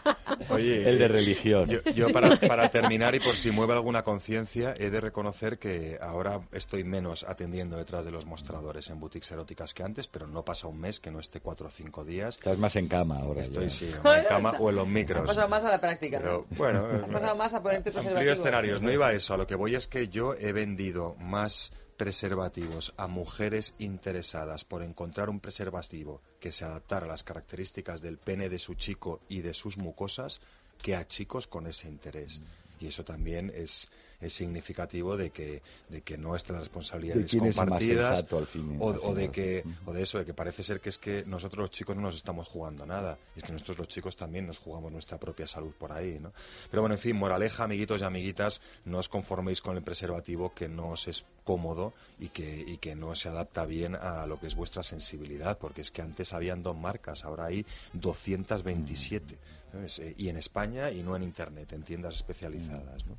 Oye, 0.50 0.88
El 0.88 0.98
de 0.98 1.04
eh, 1.04 1.08
religión. 1.08 1.68
Yo, 1.68 1.80
yo 1.94 2.10
para, 2.12 2.36
para 2.36 2.68
terminar 2.70 3.14
y 3.14 3.20
por 3.20 3.36
si 3.36 3.50
mueve 3.50 3.72
alguna 3.74 4.02
conciencia, 4.02 4.74
he 4.78 4.90
de 4.90 5.00
reconocer 5.00 5.58
que 5.58 5.98
ahora 6.00 6.40
estoy 6.52 6.84
menos 6.84 7.24
atendiendo 7.24 7.76
detrás 7.76 8.04
de 8.04 8.10
los 8.10 8.26
mostradores 8.26 8.88
en 8.90 9.00
boutiques 9.00 9.30
eróticas 9.30 9.74
que 9.74 9.82
antes, 9.82 10.06
pero 10.06 10.26
no 10.26 10.44
pasa 10.44 10.66
un 10.68 10.80
mes 10.80 11.00
que 11.00 11.10
no 11.10 11.20
esté 11.20 11.40
cuatro 11.40 11.66
o 11.68 11.70
cinco 11.70 12.04
días. 12.04 12.36
Estás 12.36 12.58
más 12.58 12.76
en 12.76 12.88
cama 12.88 13.18
ahora. 13.20 13.42
Estoy 13.42 13.64
ya. 13.64 13.70
sí, 13.70 13.90
o 14.04 14.12
en 14.12 14.24
cama 14.24 14.54
o 14.58 14.70
en 14.70 14.76
los 14.76 14.88
Has 15.02 15.08
micros. 15.08 15.26
pasado 15.26 15.48
más 15.48 15.64
a 15.64 15.70
la 15.70 15.80
práctica. 15.80 16.18
Pero 16.18 16.46
bueno, 16.56 16.86
Has 16.86 17.08
pasado 17.08 17.36
más 17.36 17.54
a 17.54 17.62
ponerte 17.62 17.90
amplio 17.96 18.32
escenarios. 18.32 18.82
No 18.82 18.90
iba 18.90 19.08
a 19.08 19.12
eso. 19.12 19.34
A 19.34 19.36
lo 19.36 19.46
que 19.46 19.54
voy 19.54 19.74
es 19.74 19.86
que 19.86 20.08
yo 20.08 20.34
he 20.34 20.52
vendido 20.52 21.14
más 21.18 21.72
preservativos 21.96 22.94
a 22.96 23.06
mujeres 23.08 23.74
interesadas 23.78 24.64
por 24.64 24.82
encontrar 24.82 25.28
un 25.28 25.38
preservativo 25.38 26.22
que 26.40 26.50
se 26.50 26.64
adaptara 26.64 27.04
a 27.04 27.08
las 27.08 27.22
características 27.22 28.00
del 28.00 28.16
pene 28.16 28.48
de 28.48 28.58
su 28.58 28.74
chico 28.74 29.20
y 29.28 29.40
de 29.42 29.52
sus 29.52 29.76
mucosas 29.76 30.40
que 30.80 30.96
a 30.96 31.06
chicos 31.06 31.46
con 31.46 31.66
ese 31.66 31.88
interés. 31.88 32.40
Y 32.80 32.86
eso 32.86 33.04
también 33.04 33.52
es, 33.54 33.90
es 34.20 34.34
significativo 34.34 35.16
de 35.16 35.30
que, 35.30 35.62
de 35.88 36.02
que 36.02 36.18
nuestras 36.18 36.58
responsabilidades 36.58 37.24
¿De 37.24 37.28
quién 37.28 37.46
es 37.46 37.56
más 37.56 37.66
compartidas 37.66 38.24
al 38.30 38.46
fin 38.46 38.76
o, 38.78 39.14
de 39.14 39.30
que 39.30 39.64
o 39.86 39.92
de 39.92 40.02
eso 40.02 40.18
de 40.18 40.24
que 40.24 40.34
parece 40.34 40.62
ser 40.62 40.80
que 40.80 40.90
es 40.90 40.98
que 40.98 41.24
nosotros 41.26 41.62
los 41.62 41.70
chicos 41.70 41.96
no 41.96 42.02
nos 42.02 42.16
estamos 42.16 42.48
jugando 42.48 42.84
nada 42.84 43.18
y 43.34 43.38
es 43.38 43.44
que 43.44 43.52
nosotros 43.52 43.78
los 43.78 43.88
chicos 43.88 44.16
también 44.16 44.46
nos 44.46 44.58
jugamos 44.58 44.92
nuestra 44.92 45.18
propia 45.18 45.46
salud 45.46 45.72
por 45.78 45.92
ahí 45.92 46.18
¿no? 46.20 46.32
pero 46.70 46.82
bueno 46.82 46.94
en 46.94 47.00
fin 47.00 47.16
moraleja 47.16 47.64
amiguitos 47.64 48.02
y 48.02 48.04
amiguitas 48.04 48.60
no 48.84 48.98
os 48.98 49.08
conforméis 49.08 49.60
con 49.62 49.76
el 49.76 49.82
preservativo 49.82 50.54
que 50.54 50.68
no 50.68 50.90
os 50.90 51.08
es 51.08 51.24
cómodo 51.44 51.94
y 52.18 52.28
que 52.28 52.64
y 52.66 52.76
que 52.76 52.94
no 52.94 53.14
se 53.14 53.28
adapta 53.28 53.64
bien 53.64 53.94
a 53.94 54.26
lo 54.26 54.38
que 54.38 54.46
es 54.46 54.54
vuestra 54.54 54.82
sensibilidad 54.82 55.58
porque 55.58 55.80
es 55.80 55.90
que 55.90 56.02
antes 56.02 56.32
habían 56.32 56.62
dos 56.62 56.76
marcas 56.76 57.24
ahora 57.24 57.46
hay 57.46 57.64
227 57.94 59.38
¿sabes? 59.72 59.98
Eh, 60.00 60.14
y 60.18 60.28
en 60.28 60.36
España 60.36 60.90
y 60.90 61.02
no 61.02 61.16
en 61.16 61.22
internet 61.22 61.72
en 61.72 61.82
tiendas 61.82 62.16
especializadas 62.16 63.06
¿no? 63.06 63.16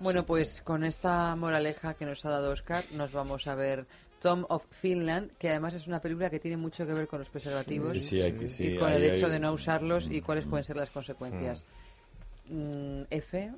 Bueno, 0.00 0.24
pues 0.26 0.60
con 0.62 0.84
esta 0.84 1.34
moraleja 1.36 1.94
que 1.94 2.04
nos 2.04 2.24
ha 2.24 2.30
dado 2.30 2.50
Oscar, 2.52 2.84
nos 2.92 3.12
vamos 3.12 3.46
a 3.46 3.54
ver 3.54 3.86
Tom 4.20 4.44
of 4.48 4.64
Finland, 4.70 5.30
que 5.38 5.50
además 5.50 5.74
es 5.74 5.86
una 5.86 6.00
película 6.00 6.30
que 6.30 6.40
tiene 6.40 6.56
mucho 6.56 6.86
que 6.86 6.92
ver 6.92 7.06
con 7.06 7.20
los 7.20 7.28
preservativos 7.28 7.92
Sí, 7.92 8.00
sí, 8.00 8.20
hay 8.22 8.32
que- 8.32 8.44
y 8.46 8.48
sí, 8.48 8.74
con 8.76 8.90
el 8.92 9.02
ahí 9.02 9.16
hecho 9.16 9.26
hay- 9.26 9.32
de 9.32 9.38
no 9.38 9.52
usarlos 9.52 10.08
y 10.10 10.20
cuáles 10.20 10.44
pueden 10.46 10.64
ser 10.64 10.76
las 10.76 10.90
consecuencias. 10.90 11.64
Mm, 12.50 13.02
F, 13.10 13.52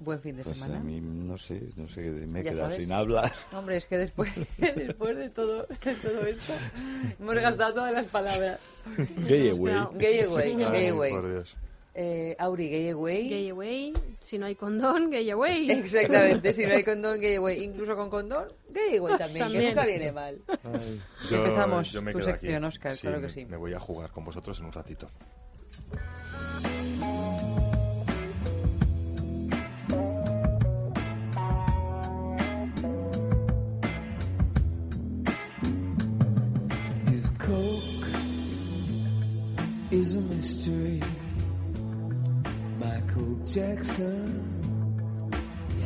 buen 0.00 0.20
fin 0.20 0.36
de 0.36 0.42
Pues 0.44 0.56
semana. 0.56 0.78
a 0.80 0.82
mí 0.82 1.00
no 1.00 1.36
sé, 1.36 1.60
no 1.76 1.86
sé, 1.86 2.00
me 2.02 2.40
he 2.40 2.42
quedado 2.42 2.70
sabes. 2.70 2.76
sin 2.76 2.92
hablar. 2.92 3.32
Hombre, 3.52 3.76
es 3.76 3.86
que 3.86 3.98
después, 3.98 4.30
después 4.58 5.16
de 5.16 5.30
todo, 5.30 5.66
de 5.66 5.94
todo 5.94 6.26
esto, 6.26 6.52
hemos 7.20 7.34
gastado 7.34 7.74
todas 7.74 7.92
las 7.92 8.06
palabras. 8.06 8.58
Gay 9.28 9.50
away. 9.50 9.74
Gay 9.98 10.20
away, 10.22 10.56
gay 10.56 10.64
Ay, 10.72 10.88
away. 10.88 11.12
por 11.12 11.30
Dios 11.30 11.56
eh, 11.94 12.36
Auri, 12.38 12.68
gay 12.68 12.90
away. 12.90 13.28
Gay 13.28 13.48
away. 13.50 13.92
Si 14.20 14.38
no 14.38 14.46
hay 14.46 14.54
condón, 14.54 15.10
gay 15.10 15.30
away. 15.30 15.70
Exactamente, 15.70 16.54
si 16.54 16.66
no 16.66 16.74
hay 16.74 16.84
condón, 16.84 17.20
gay 17.20 17.36
away. 17.36 17.62
Incluso 17.62 17.96
con 17.96 18.10
condón, 18.10 18.52
gay 18.70 18.96
away 18.98 19.18
también, 19.18 19.44
también. 19.44 19.62
que 19.62 19.68
nunca 19.68 19.86
viene 19.86 20.12
mal. 20.12 20.40
Ay, 20.48 21.00
yo, 21.30 21.36
Empezamos 21.44 21.92
yo 21.92 22.02
me 22.02 22.12
tu 22.12 22.20
sección, 22.20 22.64
aquí. 22.64 22.66
Oscar, 22.66 22.92
sí, 22.92 23.00
claro 23.02 23.20
que 23.20 23.30
sí. 23.30 23.44
Me 23.46 23.56
voy 23.56 23.74
a 23.74 23.80
jugar 23.80 24.10
con 24.10 24.24
vosotros 24.24 24.58
en 24.60 24.66
un 24.66 24.72
ratito. 24.72 25.08
Is 39.90 40.16
a 40.16 40.20
mystery. 40.20 41.00
Jackson 43.50 44.44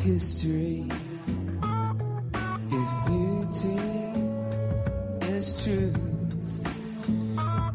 history. 0.03 0.85
If 2.73 2.91
beauty 3.07 3.79
is 5.29 5.63
truth 5.63 5.97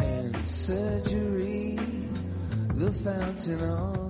and 0.02 0.36
surgery, 0.46 1.80
the 2.76 2.92
fountain 2.92 3.62
of 3.64 4.07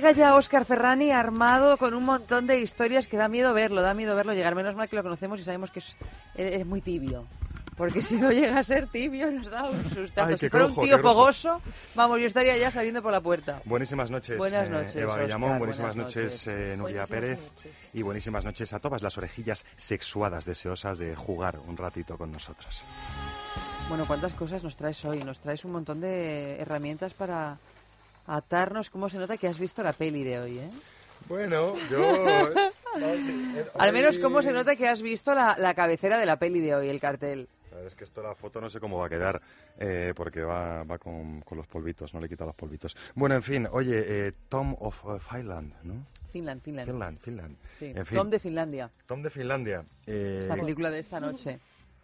llega 0.00 0.12
ya 0.12 0.34
Oscar 0.34 0.64
Ferrani 0.64 1.10
armado 1.10 1.76
con 1.76 1.92
un 1.92 2.04
montón 2.04 2.46
de 2.46 2.58
historias 2.58 3.06
que 3.06 3.18
da 3.18 3.28
miedo 3.28 3.52
verlo, 3.52 3.82
da 3.82 3.92
miedo 3.92 4.16
verlo 4.16 4.32
llegar. 4.32 4.54
Menos 4.54 4.74
mal 4.74 4.88
que 4.88 4.96
lo 4.96 5.02
conocemos 5.02 5.38
y 5.40 5.42
sabemos 5.42 5.70
que 5.70 5.80
es, 5.80 5.94
es 6.34 6.64
muy 6.64 6.80
tibio. 6.80 7.26
Porque 7.76 8.00
si 8.00 8.16
no 8.16 8.32
llega 8.32 8.58
a 8.58 8.62
ser 8.62 8.86
tibio 8.86 9.30
nos 9.30 9.50
da 9.50 9.68
un 9.68 9.90
sustazo. 9.90 10.28
Ay, 10.28 10.38
si 10.38 10.48
fuera 10.48 10.64
crojo, 10.64 10.80
un 10.80 10.86
tío 10.86 10.98
fogoso, 11.00 11.60
vamos, 11.94 12.18
yo 12.18 12.24
estaría 12.24 12.56
ya 12.56 12.70
saliendo 12.70 13.02
por 13.02 13.12
la 13.12 13.20
puerta. 13.20 13.60
Buenísimas 13.66 14.10
noches, 14.10 14.38
Buenas 14.38 14.68
eh, 14.68 14.70
noches, 14.70 14.96
Eva 14.96 15.12
Óscar, 15.12 15.24
Guillamón, 15.26 15.58
buenísimas 15.58 15.94
buenas 15.94 16.14
noches, 16.14 16.46
noches. 16.46 16.46
eh, 16.46 16.76
Nuria 16.78 17.04
Buenísimas 17.06 17.08
Pérez 17.10 17.92
y 17.92 18.00
buenísimas 18.00 18.44
noches 18.46 18.72
a 18.72 18.78
todas 18.78 19.02
las 19.02 19.18
orejillas 19.18 19.66
sexuadas 19.76 20.46
deseosas 20.46 20.96
de 20.96 21.14
jugar 21.14 21.58
un 21.58 21.76
ratito 21.76 22.16
con 22.16 22.32
nosotros. 22.32 22.84
Bueno, 23.90 24.04
¿cuántas 24.06 24.32
cosas 24.32 24.64
nos 24.64 24.76
traes 24.76 25.04
hoy? 25.04 25.18
Nos 25.20 25.40
traes 25.40 25.66
un 25.66 25.72
montón 25.72 26.00
de 26.00 26.58
herramientas 26.58 27.12
para 27.12 27.58
atarnos. 28.26 28.90
¿Cómo 28.90 29.08
se 29.08 29.18
nota 29.18 29.36
que 29.36 29.48
has 29.48 29.58
visto 29.58 29.82
la 29.82 29.92
peli 29.92 30.22
de 30.24 30.38
hoy, 30.38 30.58
eh? 30.58 30.70
Bueno, 31.28 31.74
yo... 31.90 32.02
Al 33.78 33.92
menos, 33.92 34.18
¿cómo 34.18 34.42
se 34.42 34.52
nota 34.52 34.74
que 34.76 34.88
has 34.88 35.00
visto 35.02 35.34
la, 35.34 35.56
la 35.58 35.74
cabecera 35.74 36.18
de 36.18 36.26
la 36.26 36.36
peli 36.36 36.60
de 36.60 36.74
hoy, 36.74 36.88
el 36.88 37.00
cartel? 37.00 37.48
La 37.70 37.76
verdad 37.76 37.86
es 37.86 37.94
que 37.94 38.02
esto 38.04 38.20
la 38.22 38.34
foto 38.34 38.60
no 38.60 38.68
sé 38.68 38.80
cómo 38.80 38.98
va 38.98 39.06
a 39.06 39.08
quedar 39.08 39.40
eh, 39.78 40.12
porque 40.16 40.42
va, 40.42 40.82
va 40.82 40.98
con, 40.98 41.40
con 41.42 41.56
los 41.56 41.68
polvitos, 41.68 42.12
no 42.14 42.20
le 42.20 42.28
quita 42.28 42.44
los 42.44 42.56
polvitos. 42.56 42.96
Bueno, 43.14 43.36
en 43.36 43.42
fin, 43.44 43.68
oye, 43.70 44.26
eh, 44.28 44.32
Tom 44.48 44.74
of 44.80 44.98
eh, 45.04 45.18
Finland, 45.20 45.72
¿no? 45.84 46.04
Finland, 46.32 46.60
Finland. 46.62 46.88
Finland, 46.90 47.18
Finland. 47.20 47.56
Sí. 47.78 47.92
En 47.94 48.06
fin, 48.06 48.18
Tom 48.18 48.30
de 48.30 48.38
Finlandia. 48.40 48.90
Tom 49.06 49.22
de 49.22 49.30
Finlandia. 49.30 49.84
eh, 50.06 50.46
La 50.48 50.56
película 50.56 50.90
de 50.90 50.98
esta 50.98 51.20
noche. 51.20 51.60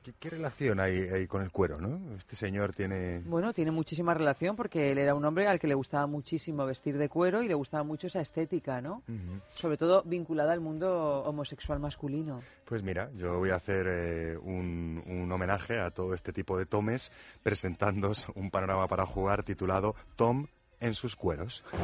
¿Qué, 0.06 0.12
qué 0.20 0.30
relación 0.30 0.78
hay, 0.78 0.98
hay 0.98 1.26
con 1.26 1.42
el 1.42 1.50
cuero, 1.50 1.80
no? 1.80 2.14
Este 2.16 2.36
señor 2.36 2.72
tiene... 2.72 3.20
Bueno, 3.24 3.52
tiene 3.52 3.72
muchísima 3.72 4.14
relación 4.14 4.54
porque 4.54 4.92
él 4.92 4.98
era 4.98 5.14
un 5.14 5.24
hombre 5.24 5.48
al 5.48 5.58
que 5.58 5.66
le 5.66 5.74
gustaba 5.74 6.06
muchísimo 6.06 6.64
vestir 6.64 6.96
de 6.96 7.08
cuero 7.08 7.42
y 7.42 7.48
le 7.48 7.54
gustaba 7.54 7.82
mucho 7.82 8.06
esa 8.06 8.20
estética, 8.20 8.80
¿no? 8.80 9.02
Sobre 9.54 9.76
todo 9.76 10.02
vinculada 10.04 10.52
al 10.52 10.60
mundo 10.60 11.24
homosexual 11.24 11.80
masculino. 11.80 12.40
Pues 12.64 12.82
mira, 12.82 13.10
yo 13.16 13.38
voy 13.38 13.50
a 13.50 13.56
hacer 13.56 13.86
eh, 13.88 14.36
un, 14.36 15.02
un 15.06 15.32
homenaje 15.32 15.80
a 15.80 15.90
todo 15.90 16.14
este 16.14 16.32
tipo 16.32 16.56
de 16.56 16.66
tomes 16.66 17.10
presentándos 17.42 18.26
un 18.34 18.50
panorama 18.50 18.86
para 18.86 19.06
jugar 19.06 19.42
titulado 19.42 19.96
Tom 20.14 20.46
en 20.80 20.94
sus 20.94 21.16
cueros. 21.16 21.64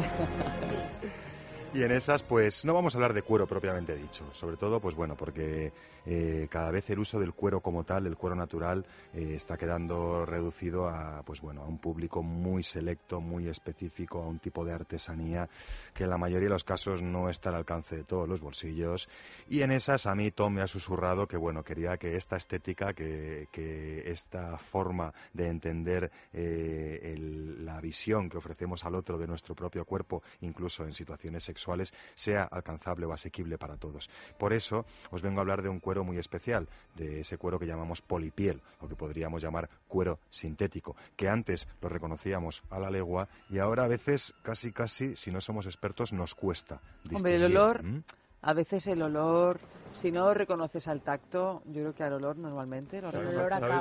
Y 1.74 1.82
en 1.82 1.90
esas, 1.90 2.22
pues 2.22 2.66
no 2.66 2.74
vamos 2.74 2.94
a 2.94 2.98
hablar 2.98 3.14
de 3.14 3.22
cuero 3.22 3.46
propiamente 3.46 3.96
dicho, 3.96 4.26
sobre 4.34 4.58
todo, 4.58 4.78
pues 4.78 4.94
bueno, 4.94 5.16
porque 5.16 5.72
eh, 6.06 6.48
cada 6.50 6.70
vez 6.70 6.88
el 6.90 6.98
uso 6.98 7.18
del 7.20 7.32
cuero 7.34 7.60
como 7.60 7.84
tal, 7.84 8.06
el 8.06 8.16
cuero 8.16 8.36
natural, 8.36 8.84
eh, 9.14 9.34
está 9.36 9.56
quedando 9.56 10.24
reducido 10.26 10.88
a, 10.88 11.22
pues 11.24 11.40
bueno, 11.40 11.62
a 11.62 11.66
un 11.66 11.78
público 11.78 12.22
muy 12.22 12.62
selecto, 12.62 13.20
muy 13.20 13.48
específico, 13.48 14.22
a 14.22 14.26
un 14.26 14.38
tipo 14.38 14.64
de 14.64 14.72
artesanía 14.72 15.48
que 15.94 16.04
en 16.04 16.10
la 16.10 16.18
mayoría 16.18 16.48
de 16.48 16.54
los 16.54 16.64
casos 16.64 17.02
no 17.02 17.28
está 17.28 17.50
al 17.50 17.56
alcance 17.56 17.96
de 17.96 18.04
todos 18.04 18.28
los 18.28 18.40
bolsillos. 18.40 19.08
Y 19.48 19.62
en 19.62 19.70
esas 19.72 20.06
a 20.06 20.14
mí 20.14 20.30
Tom 20.30 20.54
me 20.54 20.62
ha 20.62 20.66
susurrado 20.68 21.26
que 21.26 21.36
bueno, 21.36 21.62
quería 21.62 21.96
que 21.96 22.16
esta 22.16 22.36
estética, 22.36 22.94
que, 22.94 23.48
que 23.52 24.10
esta 24.10 24.58
forma 24.58 25.12
de 25.32 25.48
entender 25.48 26.10
eh, 26.32 27.12
el- 27.14 27.64
la 27.64 27.80
visión 27.80 28.28
que 28.28 28.38
ofrecemos 28.38 28.84
al 28.84 28.94
otro 28.94 29.18
de 29.18 29.26
nuestro 29.26 29.54
propio 29.54 29.84
cuerpo, 29.84 30.22
incluso 30.40 30.84
en 30.84 30.92
situaciones 30.94 31.44
sexuales, 31.44 31.92
sea 32.14 32.44
alcanzable 32.44 33.06
o 33.06 33.12
asequible 33.12 33.58
para 33.58 33.76
todos. 33.76 34.10
Por 34.38 34.52
eso 34.52 34.84
os 35.10 35.22
vengo 35.22 35.38
a 35.38 35.42
hablar 35.42 35.62
de 35.62 35.68
un 35.68 35.80
cuero 35.92 36.04
muy 36.04 36.16
especial, 36.16 36.66
de 36.96 37.20
ese 37.20 37.36
cuero 37.36 37.58
que 37.58 37.66
llamamos 37.66 38.00
polipiel, 38.00 38.62
o 38.80 38.88
que 38.88 38.96
podríamos 38.96 39.42
llamar 39.42 39.68
cuero 39.88 40.18
sintético, 40.30 40.96
que 41.16 41.28
antes 41.28 41.68
lo 41.82 41.90
reconocíamos 41.90 42.62
a 42.70 42.78
la 42.78 42.88
legua 42.88 43.28
y 43.50 43.58
ahora 43.58 43.84
a 43.84 43.88
veces, 43.88 44.32
casi 44.42 44.72
casi, 44.72 45.16
si 45.16 45.30
no 45.30 45.42
somos 45.42 45.66
expertos, 45.66 46.14
nos 46.14 46.34
cuesta. 46.34 46.80
Hombre, 47.12 47.34
el 47.34 47.42
distinguir. 47.42 47.58
olor, 47.58 47.82
¿Mm? 47.82 48.02
a 48.40 48.54
veces 48.54 48.86
el 48.86 49.02
olor, 49.02 49.60
si 49.94 50.10
no 50.10 50.32
reconoces 50.32 50.88
al 50.88 51.02
tacto, 51.02 51.60
yo 51.66 51.82
creo 51.82 51.94
que 51.94 52.04
al 52.04 52.14
olor 52.14 52.38
normalmente 52.38 53.02
lo 53.02 53.10
¿Sabes, 53.10 53.34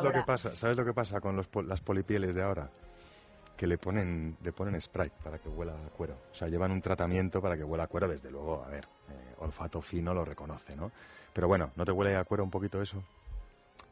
lo 0.04 0.12
que 0.12 0.24
pasa? 0.28 0.54
¿Sabes 0.54 0.76
lo 0.76 0.84
que 0.84 0.94
pasa 0.94 1.22
con 1.22 1.38
los 1.38 1.48
las 1.66 1.80
polipieles 1.80 2.36
de 2.36 2.44
ahora? 2.44 2.70
Que 3.62 3.68
le 3.68 3.78
ponen, 3.78 4.36
le 4.42 4.52
ponen 4.54 4.82
spray 4.82 5.12
para 5.24 5.38
que 5.38 5.48
huela 5.48 5.74
a 5.74 5.90
cuero. 5.96 6.16
O 6.32 6.36
sea, 6.36 6.48
llevan 6.48 6.72
un 6.72 6.82
tratamiento 6.82 7.40
para 7.40 7.56
que 7.56 7.64
huela 7.64 7.84
a 7.84 7.88
cuero, 7.88 8.08
desde 8.08 8.32
luego, 8.32 8.64
a 8.66 8.70
ver, 8.70 8.86
eh, 9.08 9.36
olfato 9.38 9.80
fino 9.84 10.16
lo 10.16 10.26
reconoce, 10.26 10.76
¿no? 10.76 10.92
Pero 11.32 11.48
bueno, 11.48 11.70
¿no 11.76 11.86
te 11.86 11.92
huele 11.92 12.16
a 12.16 12.24
cuero 12.24 12.44
un 12.44 12.50
poquito 12.50 12.82
eso? 12.82 13.04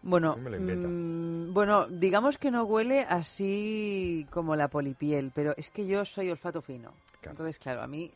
Bueno, 0.01 0.33
¿Quién 0.33 0.43
me 0.43 0.49
lo 0.49 0.57
inventa? 0.57 0.87
mm, 0.87 1.53
bueno, 1.53 1.87
digamos 1.87 2.39
que 2.39 2.49
no 2.49 2.63
huele 2.63 3.01
así 3.07 4.25
como 4.31 4.55
la 4.55 4.69
polipiel, 4.69 5.31
pero 5.35 5.53
es 5.55 5.69
que 5.69 5.85
yo 5.85 6.03
soy 6.03 6.31
olfato 6.31 6.63
fino. 6.63 6.91
Entonces, 7.21 7.59
claro, 7.59 7.83
a 7.83 7.87
mí 7.87 8.11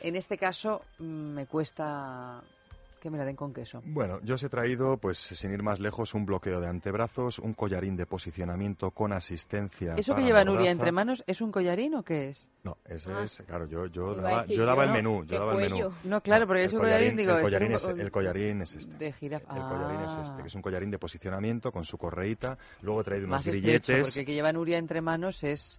en 0.00 0.16
este 0.16 0.38
caso 0.38 0.80
mm, 1.00 1.04
me 1.04 1.46
cuesta 1.46 2.40
que 3.04 3.10
me 3.10 3.18
la 3.18 3.24
den 3.26 3.36
con 3.36 3.52
queso. 3.52 3.82
Bueno, 3.84 4.18
yo 4.22 4.36
os 4.36 4.42
he 4.42 4.48
traído, 4.48 4.96
pues 4.96 5.18
sin 5.18 5.52
ir 5.52 5.62
más 5.62 5.78
lejos, 5.78 6.14
un 6.14 6.24
bloqueo 6.24 6.58
de 6.58 6.68
antebrazos, 6.68 7.38
un 7.38 7.52
collarín 7.52 7.96
de 7.96 8.06
posicionamiento 8.06 8.90
con 8.92 9.12
asistencia. 9.12 9.94
¿Eso 9.96 10.14
que 10.14 10.22
lleva. 10.22 10.42
Nuria 10.42 10.70
entre 10.70 10.90
manos 10.90 11.22
es 11.26 11.40
un 11.42 11.52
collarín 11.52 11.94
o 11.96 12.02
qué 12.02 12.30
es? 12.30 12.50
No, 12.64 12.78
ese 12.86 13.12
Ah. 13.12 13.22
es, 13.24 13.42
claro, 13.46 13.66
yo, 13.66 13.86
yo 13.86 14.14
daba, 14.14 14.40
decir 14.42 14.56
yo 14.56 14.64
daba 14.66 14.84
el 14.84 14.88
¿no? 14.88 14.94
menú, 14.94 15.20
¿Qué 15.26 15.34
yo 15.34 15.38
daba 15.40 15.52
el 15.52 15.58
menú. 15.58 15.76
cuello? 15.76 15.92
No, 16.04 16.20
claro, 16.22 16.46
porque 16.46 16.60
el 16.62 16.66
ese 16.68 16.76
collarín, 16.78 17.14
digo, 17.16 17.32
el 17.32 17.36
es 17.38 17.42
collarín, 17.44 17.68
un- 17.68 17.74
es, 17.74 17.84
el 17.86 18.10
collarín 18.10 18.62
es 18.62 18.74
este. 18.74 18.94
De 18.96 19.12
jirafa. 19.12 19.54
El 19.54 19.62
collarín 19.62 20.00
es 20.00 20.14
este, 20.16 20.40
que 20.42 20.48
es 20.48 20.54
un 20.54 20.62
collarín 20.62 20.90
de 20.90 20.98
posicionamiento 20.98 21.70
con 21.72 21.84
su 21.84 21.98
correíta, 21.98 22.56
luego 22.80 23.02
he 23.02 23.04
traído 23.04 23.26
unos 23.26 23.40
Más 23.40 23.46
estrecho, 23.46 23.62
grilletes. 23.66 24.00
porque 24.06 24.20
el 24.20 24.26
que 24.26 24.32
lleva 24.34 24.52
Nuria 24.52 24.78
entre 24.78 25.00
manos 25.02 25.44
es 25.44 25.78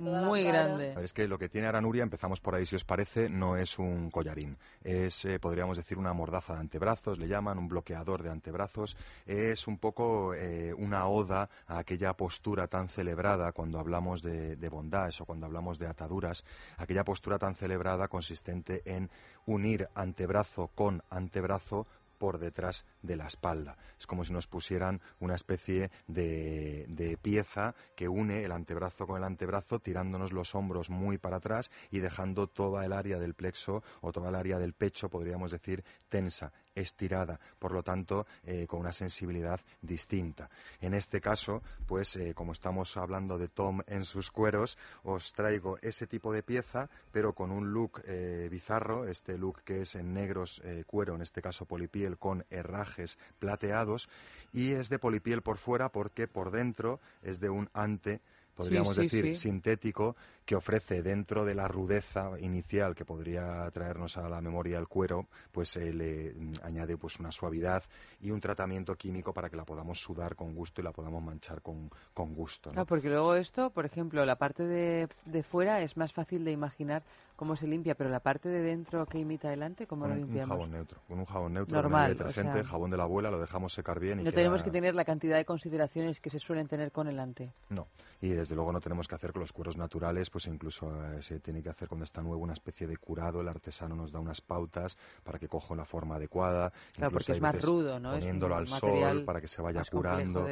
muy 0.00 0.44
grande. 0.44 0.94
Es 1.02 1.12
que 1.14 1.26
lo 1.26 1.38
que 1.38 1.48
tiene 1.48 1.66
ahora 1.68 1.80
Nuria, 1.80 2.02
empezamos 2.02 2.40
por 2.40 2.54
ahí 2.54 2.66
si 2.66 2.76
os 2.76 2.84
parece, 2.84 3.30
no 3.30 3.56
es 3.56 3.78
un 3.78 4.10
collarín. 4.10 4.56
Es, 4.84 5.24
eh, 5.24 5.38
podríamos 5.38 5.76
decir, 5.78 5.96
una 5.96 6.12
mordaza 6.12 6.54
de 6.54 6.60
antebrazos, 6.66 7.18
le 7.18 7.28
llaman, 7.28 7.58
un 7.58 7.68
bloqueador 7.68 8.22
de 8.22 8.30
antebrazos. 8.30 8.96
Es 9.24 9.66
un 9.68 9.78
poco 9.78 10.34
eh, 10.34 10.74
una 10.74 11.06
oda 11.06 11.48
a 11.68 11.78
aquella 11.78 12.12
postura 12.14 12.66
tan 12.66 12.88
celebrada 12.88 13.52
cuando 13.52 13.78
hablamos 13.78 14.20
de, 14.20 14.56
de 14.56 14.68
bondage 14.68 15.22
o 15.22 15.26
cuando 15.26 15.46
hablamos 15.46 15.78
de 15.78 15.86
ataduras, 15.86 16.44
aquella 16.76 17.04
postura 17.04 17.38
tan 17.38 17.54
celebrada 17.54 18.08
consistente 18.08 18.82
en 18.84 19.08
unir 19.46 19.88
antebrazo 19.94 20.68
con 20.74 21.02
antebrazo 21.08 21.86
por 22.18 22.38
detrás 22.38 22.84
de 23.02 23.16
la 23.16 23.26
espalda. 23.26 23.76
Es 23.98 24.06
como 24.06 24.24
si 24.24 24.32
nos 24.32 24.46
pusieran 24.46 25.00
una 25.20 25.34
especie 25.34 25.90
de, 26.06 27.18
pieza 27.22 27.74
que 27.94 28.08
une 28.08 28.44
el 28.44 28.52
antebrazo 28.52 29.06
con 29.06 29.16
el 29.16 29.24
antebrazo, 29.24 29.78
tirándonos 29.78 30.32
los 30.32 30.54
hombros 30.54 30.90
muy 30.90 31.18
para 31.18 31.38
atrás 31.38 31.70
y 31.90 32.00
dejando 32.00 32.46
toda 32.46 32.84
el 32.84 32.92
área 32.92 33.18
del 33.18 33.34
plexo 33.34 33.82
o 34.00 34.12
toda 34.12 34.28
el 34.28 34.34
área 34.34 34.58
del 34.58 34.72
pecho, 34.72 35.08
podríamos 35.08 35.50
decir, 35.50 35.84
tensa 36.08 36.52
estirada, 36.76 37.40
por 37.58 37.72
lo 37.72 37.82
tanto, 37.82 38.26
eh, 38.44 38.66
con 38.68 38.78
una 38.78 38.92
sensibilidad 38.92 39.60
distinta. 39.82 40.48
En 40.80 40.94
este 40.94 41.20
caso, 41.20 41.62
pues 41.86 42.14
eh, 42.16 42.34
como 42.34 42.52
estamos 42.52 42.96
hablando 42.96 43.38
de 43.38 43.48
Tom 43.48 43.80
en 43.88 44.04
sus 44.04 44.30
cueros, 44.30 44.78
os 45.02 45.32
traigo 45.32 45.78
ese 45.82 46.06
tipo 46.06 46.32
de 46.32 46.44
pieza, 46.44 46.88
pero 47.10 47.32
con 47.32 47.50
un 47.50 47.72
look 47.72 48.02
eh, 48.06 48.48
bizarro, 48.50 49.08
este 49.08 49.36
look 49.38 49.62
que 49.64 49.82
es 49.82 49.96
en 49.96 50.14
negros 50.14 50.62
cuero, 50.86 51.14
en 51.14 51.22
este 51.22 51.42
caso 51.42 51.64
polipiel, 51.64 52.18
con 52.18 52.44
herrajes 52.50 53.18
plateados, 53.38 54.08
y 54.52 54.72
es 54.72 54.88
de 54.88 54.98
polipiel 54.98 55.42
por 55.42 55.56
fuera 55.56 55.88
porque 55.88 56.28
por 56.28 56.50
dentro 56.50 57.00
es 57.22 57.40
de 57.40 57.48
un 57.48 57.68
ante 57.72 58.20
podríamos 58.56 58.94
sí, 58.94 59.02
decir, 59.02 59.24
sí. 59.26 59.34
sintético, 59.34 60.16
que 60.46 60.54
ofrece 60.54 61.02
dentro 61.02 61.44
de 61.44 61.54
la 61.56 61.66
rudeza 61.66 62.30
inicial 62.40 62.94
que 62.94 63.04
podría 63.04 63.68
traernos 63.72 64.16
a 64.16 64.28
la 64.28 64.40
memoria 64.40 64.78
el 64.78 64.86
cuero, 64.86 65.26
pues 65.52 65.76
eh, 65.76 65.92
le 65.92 66.32
mm, 66.34 66.52
añade 66.62 66.96
pues 66.96 67.18
una 67.18 67.32
suavidad 67.32 67.82
y 68.20 68.30
un 68.30 68.40
tratamiento 68.40 68.94
químico 68.94 69.32
para 69.34 69.50
que 69.50 69.56
la 69.56 69.64
podamos 69.64 70.00
sudar 70.00 70.36
con 70.36 70.54
gusto 70.54 70.80
y 70.80 70.84
la 70.84 70.92
podamos 70.92 71.22
manchar 71.22 71.60
con, 71.62 71.90
con 72.14 72.32
gusto. 72.32 72.70
¿no? 72.70 72.74
Claro, 72.74 72.86
porque 72.86 73.08
luego 73.08 73.34
esto, 73.34 73.70
por 73.70 73.84
ejemplo, 73.84 74.24
la 74.24 74.36
parte 74.36 74.64
de, 74.64 75.08
de 75.24 75.42
fuera 75.42 75.82
es 75.82 75.96
más 75.96 76.12
fácil 76.12 76.44
de 76.44 76.52
imaginar 76.52 77.02
cómo 77.34 77.54
se 77.56 77.66
limpia, 77.66 77.94
pero 77.96 78.08
la 78.08 78.20
parte 78.20 78.48
de 78.48 78.62
dentro 78.62 79.04
que 79.04 79.18
imita 79.18 79.50
delante, 79.50 79.86
¿cómo 79.86 80.02
con 80.02 80.10
lo 80.10 80.14
un, 80.14 80.20
un 80.22 80.26
limpiamos? 80.28 80.54
jabón 80.56 80.70
neutro, 80.70 81.00
con 81.08 81.18
un 81.18 81.24
jabón 81.26 81.52
neutro, 81.54 81.74
Normal, 81.76 82.02
con 82.04 82.10
el 82.12 82.18
detergente, 82.18 82.60
o 82.60 82.62
sea- 82.62 82.70
jabón 82.70 82.90
de 82.90 82.96
la 82.96 83.02
abuela, 83.02 83.30
lo 83.30 83.40
dejamos 83.40 83.74
secar 83.74 83.98
bien 84.00 84.20
y 84.20 84.22
No 84.22 84.30
queda- 84.30 84.36
tenemos 84.36 84.62
que 84.62 84.70
tener 84.70 84.94
la 84.94 85.04
cantidad 85.04 85.36
de 85.36 85.44
consideraciones 85.44 86.20
que 86.20 86.30
se 86.30 86.38
suelen 86.38 86.66
tener 86.68 86.92
con 86.92 87.08
el 87.08 87.18
ante. 87.18 87.50
No, 87.68 87.88
y 88.22 88.28
desde 88.28 88.54
luego 88.54 88.72
no 88.72 88.80
tenemos 88.80 89.06
que 89.08 89.16
hacer 89.16 89.32
con 89.32 89.40
los 89.40 89.52
cueros 89.52 89.76
naturales, 89.76 90.30
pues 90.36 90.48
incluso 90.48 90.92
eh, 91.14 91.22
se 91.22 91.40
tiene 91.40 91.62
que 91.62 91.70
hacer 91.70 91.88
cuando 91.88 92.04
está 92.04 92.20
nuevo 92.20 92.42
una 92.42 92.52
especie 92.52 92.86
de 92.86 92.98
curado, 92.98 93.40
el 93.40 93.48
artesano 93.48 93.96
nos 93.96 94.12
da 94.12 94.20
unas 94.20 94.42
pautas 94.42 94.98
para 95.24 95.38
que 95.38 95.48
coja 95.48 95.74
la 95.74 95.86
forma 95.86 96.16
adecuada. 96.16 96.74
Claro, 96.92 97.06
incluso 97.06 97.10
porque 97.10 97.32
es 97.32 97.40
más 97.40 97.64
rudo, 97.64 97.98
¿no? 97.98 98.12
Poniéndolo 98.12 98.54
al 98.54 98.68
sol 98.68 99.24
para 99.24 99.40
que 99.40 99.48
se 99.48 99.62
vaya 99.62 99.82
curando. 99.90 100.46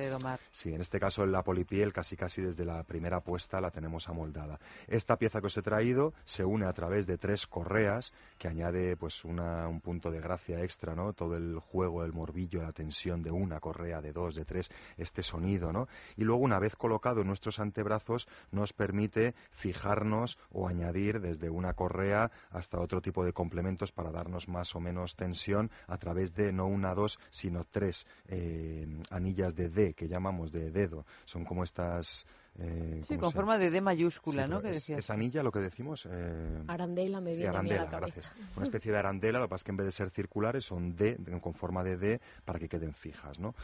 Sí, 0.51 0.73
en 0.73 0.81
este 0.81 0.99
caso 0.99 1.27
la 1.27 1.45
polipiel 1.45 1.93
casi 1.93 2.17
casi 2.17 2.41
desde 2.41 2.65
la 2.65 2.83
primera 2.85 3.21
puesta 3.21 3.61
la 3.61 3.71
tenemos 3.71 4.09
amoldada. 4.09 4.59
Esta 4.87 5.19
pieza 5.19 5.43
que 5.43 5.49
os 5.49 5.57
he 5.59 5.61
traído 5.61 6.15
se 6.25 6.47
une 6.47 6.65
a 6.65 6.73
través 6.73 7.07
de 7.07 7.19
tres 7.19 7.47
correas 7.47 8.15
que 8.39 8.49
añade 8.49 8.97
pues 8.97 9.23
una, 9.23 9.69
un 9.69 9.83
punto 9.83 10.11
de 10.11 10.21
gracia 10.21 10.63
extra, 10.63 10.95
¿no? 10.95 11.13
Todo 11.13 11.37
el 11.37 11.59
juego, 11.59 12.05
el 12.05 12.15
morbillo, 12.15 12.63
la 12.63 12.73
tensión 12.73 13.23
de 13.23 13.31
una 13.31 13.61
correa, 13.61 14.01
de 14.01 14.15
dos, 14.15 14.35
de 14.35 14.47
tres, 14.47 14.71
este 14.97 15.23
sonido, 15.23 15.75
¿no? 15.75 15.89
Y 16.17 16.25
luego 16.25 16.41
una 16.41 16.59
vez 16.59 16.75
colocado 16.75 17.21
en 17.21 17.27
nuestros 17.27 17.61
antebrazos 17.61 18.29
nos 18.51 18.73
permite 18.73 19.35
fijarnos 19.75 20.39
o 20.53 20.69
añadir 20.69 21.21
desde 21.21 21.51
una 21.51 21.75
correa 21.75 22.31
hasta 22.51 22.79
otro 22.81 23.01
tipo 23.03 23.25
de 23.25 23.33
complementos 23.33 23.91
para 23.93 24.11
darnos 24.13 24.49
más 24.49 24.75
o 24.77 24.81
menos 24.81 25.17
tensión 25.17 25.71
a 25.89 25.99
través 25.99 26.35
de 26.35 26.53
no 26.53 26.67
una, 26.67 26.95
dos, 26.95 27.19
sino 27.31 27.65
tres 27.71 28.07
eh, 28.29 28.87
anillas 29.11 29.55
de 29.57 29.69
D 29.69 29.95
que 29.95 30.07
llamamos 30.09 30.53
de 30.53 30.71
dedo. 30.71 31.05
Son 31.25 31.45
como 31.45 31.65
estas... 31.65 32.27
eh, 32.59 33.01
Sí, 33.03 33.17
¿cómo 33.17 33.21
con 33.23 33.33
forma 33.33 33.59
de 33.59 33.71
D 33.71 33.81
mayúscula, 33.81 34.45
Sí, 34.45 34.51
¿no? 34.51 34.61
es, 34.61 34.89
es 34.91 35.11
anilla 35.11 35.43
lo 35.43 35.51
que 35.51 35.59
decimos. 35.61 36.07
eh, 36.09 36.63
Arandela 36.69 37.21
me 37.21 37.33
Sí, 37.33 37.39
viene 37.39 37.49
a 37.49 37.51
arandela, 37.59 37.85
la 37.91 37.99
gracias. 37.99 38.33
Una 38.57 38.65
especie 38.65 38.93
de 38.93 38.99
arandela, 38.99 39.39
lo 39.41 39.47
que 39.47 39.51
pasa 39.51 39.61
es 39.63 39.65
que 39.65 39.71
en 39.73 39.77
vez 39.77 39.87
de 39.87 39.93
ser 39.93 40.11
circulares 40.11 40.65
son 40.65 40.95
D, 40.95 41.19
con 41.41 41.55
forma 41.55 41.83
de 41.83 41.97
D, 41.97 42.21
para 42.45 42.59
que 42.61 42.69
queden 42.69 42.95
fijas, 42.95 43.41
¿no? 43.41 43.55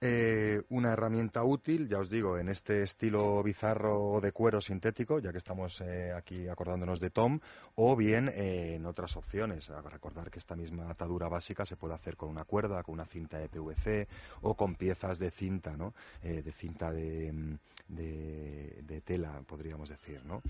Eh, 0.00 0.62
una 0.68 0.92
herramienta 0.92 1.42
útil, 1.42 1.88
ya 1.88 1.98
os 1.98 2.08
digo, 2.08 2.38
en 2.38 2.48
este 2.48 2.84
estilo 2.84 3.42
bizarro 3.42 4.20
de 4.20 4.30
cuero 4.30 4.60
sintético, 4.60 5.18
ya 5.18 5.32
que 5.32 5.38
estamos 5.38 5.80
eh, 5.80 6.12
aquí 6.12 6.46
acordándonos 6.46 7.00
de 7.00 7.10
Tom, 7.10 7.40
o 7.74 7.96
bien 7.96 8.28
eh, 8.28 8.76
en 8.76 8.86
otras 8.86 9.16
opciones. 9.16 9.68
Recordar 9.90 10.30
que 10.30 10.38
esta 10.38 10.54
misma 10.54 10.88
atadura 10.88 11.28
básica 11.28 11.66
se 11.66 11.74
puede 11.74 11.94
hacer 11.94 12.16
con 12.16 12.28
una 12.28 12.44
cuerda, 12.44 12.84
con 12.84 12.94
una 12.94 13.06
cinta 13.06 13.38
de 13.38 13.48
PVC 13.48 14.06
o 14.42 14.54
con 14.54 14.76
piezas 14.76 15.18
de 15.18 15.32
cinta, 15.32 15.76
¿no? 15.76 15.92
De 16.22 16.52
cinta 16.52 16.92
de, 16.92 17.32
mm, 17.32 17.58
de, 17.88 18.82
de 18.86 19.00
tela, 19.00 19.42
podríamos 19.48 19.88
decir, 19.88 20.24
¿no? 20.24 20.42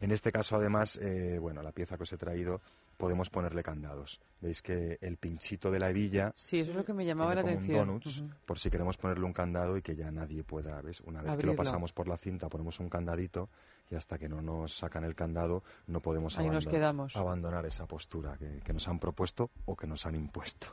En 0.00 0.12
este 0.12 0.30
caso, 0.30 0.54
además, 0.54 1.00
bueno, 1.40 1.62
la 1.62 1.72
pieza 1.72 1.96
que 1.96 2.04
os 2.04 2.12
he 2.12 2.16
traído 2.16 2.60
podemos 2.96 3.30
ponerle 3.30 3.62
candados. 3.62 4.20
Veis 4.40 4.62
que 4.62 4.98
el 5.00 5.16
pinchito 5.16 5.70
de 5.70 5.78
la 5.78 5.90
hebilla 5.90 6.32
Sí, 6.36 6.60
eso 6.60 6.70
es 6.70 6.76
lo 6.76 6.84
que 6.84 6.92
me 6.94 7.04
llamaba 7.04 7.34
la 7.34 7.42
como 7.42 7.54
atención. 7.54 7.80
un 7.80 7.86
donuts, 8.00 8.24
por 8.46 8.58
si 8.58 8.70
queremos 8.70 8.96
ponerle 8.96 9.24
un 9.24 9.32
candado 9.32 9.76
y 9.76 9.82
que 9.82 9.96
ya 9.96 10.10
nadie 10.10 10.42
pueda, 10.44 10.80
¿ves? 10.82 11.00
Una 11.00 11.22
vez 11.22 11.36
que 11.36 11.46
lo 11.46 11.56
pasamos 11.56 11.92
por 11.92 12.08
la 12.08 12.16
cinta 12.18 12.48
ponemos 12.48 12.80
un 12.80 12.88
candadito 12.88 13.48
y 13.90 13.94
hasta 13.96 14.18
que 14.18 14.28
no 14.28 14.40
nos 14.42 14.76
sacan 14.76 15.04
el 15.04 15.14
candado 15.14 15.62
no 15.86 16.00
podemos 16.00 16.38
Ahí 16.38 16.48
nos 16.48 16.66
abandon- 16.66 16.70
quedamos. 16.70 17.16
abandonar 17.16 17.66
esa 17.66 17.86
postura 17.86 18.36
que, 18.38 18.60
que 18.64 18.72
nos 18.72 18.86
han 18.88 18.98
propuesto 18.98 19.50
o 19.66 19.76
que 19.76 19.86
nos 19.86 20.06
han 20.06 20.14
impuesto. 20.14 20.68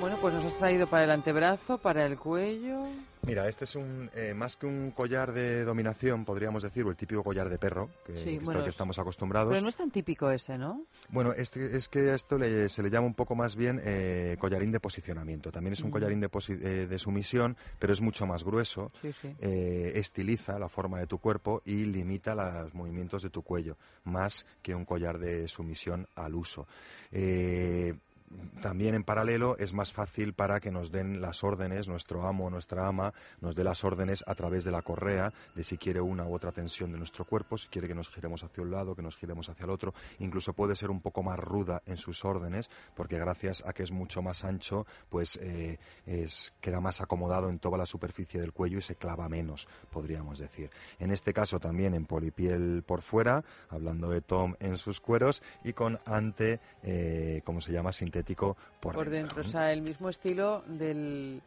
Bueno, 0.00 0.16
pues 0.20 0.32
nos 0.32 0.44
has 0.46 0.56
traído 0.56 0.86
para 0.86 1.04
el 1.04 1.10
antebrazo, 1.10 1.76
para 1.78 2.06
el 2.06 2.16
cuello. 2.18 2.84
Mira, 3.26 3.46
este 3.48 3.64
es 3.64 3.74
un 3.76 4.10
eh, 4.14 4.32
más 4.32 4.56
que 4.56 4.64
un 4.64 4.92
collar 4.92 5.32
de 5.32 5.62
dominación, 5.64 6.24
podríamos 6.24 6.62
decir, 6.62 6.84
o 6.86 6.90
el 6.90 6.96
típico 6.96 7.22
collar 7.22 7.50
de 7.50 7.58
perro, 7.58 7.90
que, 8.06 8.16
Sí, 8.16 8.24
que 8.38 8.44
es 8.44 8.48
que 8.48 8.58
es- 8.60 8.66
estamos 8.68 8.98
acostumbrados. 8.98 9.50
Pero 9.50 9.60
no 9.60 9.68
es 9.68 9.76
tan 9.76 9.90
típico 9.90 10.30
ese, 10.30 10.56
¿no? 10.56 10.84
Bueno, 11.10 11.32
este, 11.34 11.76
es 11.76 11.88
que 11.88 12.10
a 12.10 12.14
esto 12.14 12.38
le- 12.38 12.70
se 12.70 12.82
le 12.82 12.88
llama 12.88 13.06
un 13.08 13.14
poco 13.14 13.34
más 13.34 13.56
bien 13.56 13.78
eh, 13.84 14.36
collarín 14.40 14.72
de 14.72 14.80
posicionamiento. 14.80 15.52
También 15.52 15.74
es 15.74 15.80
un 15.80 15.88
Ujú. 15.88 15.98
collarín 15.98 16.20
de, 16.20 16.30
posi- 16.30 16.58
eh, 16.62 16.86
de 16.86 16.98
sumisión, 16.98 17.58
pero 17.78 17.92
es 17.92 18.00
mucho 18.00 18.26
más 18.26 18.42
grueso. 18.42 18.90
Sí, 19.02 19.12
sí. 19.20 19.36
eh, 19.38 19.92
estiliza 19.96 20.58
la 20.58 20.70
forma 20.70 20.98
de 20.98 21.06
tu 21.06 21.18
cuerpo 21.18 21.60
y 21.66 21.84
limita 21.84 22.34
los 22.34 22.72
movimientos 22.74 23.22
de 23.22 23.28
tu 23.28 23.42
cuello, 23.42 23.76
más 24.04 24.46
que 24.62 24.74
un 24.74 24.86
collar 24.86 25.18
de 25.18 25.46
sumisión 25.46 26.06
al 26.16 26.34
uso. 26.34 26.66
También 28.62 28.94
en 28.94 29.04
paralelo 29.04 29.56
es 29.58 29.72
más 29.72 29.92
fácil 29.92 30.34
para 30.34 30.60
que 30.60 30.70
nos 30.70 30.92
den 30.92 31.20
las 31.20 31.42
órdenes, 31.42 31.88
nuestro 31.88 32.26
amo 32.26 32.46
o 32.46 32.50
nuestra 32.50 32.86
ama 32.86 33.12
nos 33.40 33.56
dé 33.56 33.64
las 33.64 33.82
órdenes 33.84 34.22
a 34.26 34.34
través 34.34 34.64
de 34.64 34.70
la 34.70 34.82
correa 34.82 35.32
de 35.54 35.64
si 35.64 35.78
quiere 35.78 36.00
una 36.00 36.26
u 36.26 36.34
otra 36.34 36.52
tensión 36.52 36.92
de 36.92 36.98
nuestro 36.98 37.24
cuerpo, 37.24 37.58
si 37.58 37.68
quiere 37.68 37.88
que 37.88 37.94
nos 37.94 38.08
giremos 38.08 38.44
hacia 38.44 38.62
un 38.62 38.70
lado, 38.70 38.94
que 38.94 39.02
nos 39.02 39.16
giremos 39.16 39.48
hacia 39.48 39.64
el 39.64 39.70
otro. 39.70 39.94
Incluso 40.18 40.52
puede 40.52 40.76
ser 40.76 40.90
un 40.90 41.00
poco 41.00 41.22
más 41.22 41.38
ruda 41.38 41.82
en 41.86 41.96
sus 41.96 42.24
órdenes, 42.24 42.70
porque 42.94 43.18
gracias 43.18 43.64
a 43.66 43.72
que 43.72 43.82
es 43.82 43.90
mucho 43.90 44.22
más 44.22 44.44
ancho, 44.44 44.86
pues 45.08 45.38
eh, 45.42 45.78
es, 46.06 46.52
queda 46.60 46.80
más 46.80 47.00
acomodado 47.00 47.48
en 47.48 47.58
toda 47.58 47.78
la 47.78 47.86
superficie 47.86 48.40
del 48.40 48.52
cuello 48.52 48.78
y 48.78 48.82
se 48.82 48.94
clava 48.94 49.28
menos, 49.28 49.66
podríamos 49.90 50.38
decir. 50.38 50.70
En 50.98 51.10
este 51.10 51.32
caso 51.32 51.58
también 51.58 51.94
en 51.94 52.04
polipiel 52.04 52.84
por 52.86 53.02
fuera, 53.02 53.42
hablando 53.70 54.10
de 54.10 54.20
Tom 54.20 54.54
en 54.60 54.76
sus 54.76 55.00
cueros, 55.00 55.42
y 55.64 55.72
con 55.72 55.98
ante, 56.04 56.60
eh, 56.82 57.42
como 57.44 57.60
se 57.60 57.72
llama, 57.72 57.92
sintético 58.20 58.56
por, 58.80 58.94
Por 58.94 59.10
dentro. 59.10 59.36
dentro, 59.36 59.40
o 59.42 59.44
sea, 59.44 59.72
el 59.72 59.82
mismo 59.82 60.08
estilo 60.08 60.62
del, 60.66 61.40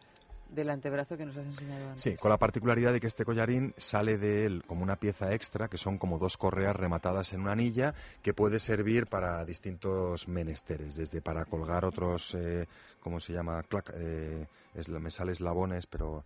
del 0.49 0.69
antebrazo 0.69 1.17
que 1.17 1.25
nos 1.25 1.37
has 1.37 1.45
enseñado 1.45 1.87
antes. 1.89 2.01
Sí, 2.01 2.15
con 2.15 2.29
la 2.29 2.37
particularidad 2.37 2.91
de 2.93 2.99
que 2.99 3.07
este 3.07 3.25
collarín 3.25 3.73
sale 3.77 4.17
de 4.17 4.45
él 4.45 4.63
como 4.67 4.83
una 4.83 4.95
pieza 4.95 5.33
extra, 5.33 5.67
que 5.67 5.77
son 5.77 5.97
como 5.97 6.17
dos 6.19 6.37
correas 6.37 6.75
rematadas 6.75 7.33
en 7.33 7.41
una 7.41 7.51
anilla, 7.53 7.93
que 8.21 8.33
puede 8.33 8.59
servir 8.59 9.07
para 9.07 9.45
distintos 9.45 10.27
menesteres, 10.27 10.95
desde 10.95 11.21
para 11.21 11.45
colgar 11.45 11.85
otros, 11.85 12.35
eh, 12.35 12.67
¿cómo 12.99 13.19
se 13.19 13.33
llama? 13.33 13.61
Clac, 13.63 13.91
eh, 13.95 14.47
es- 14.73 14.89
me 14.89 15.11
sale 15.11 15.31
eslabones, 15.31 15.85
pero 15.87 16.23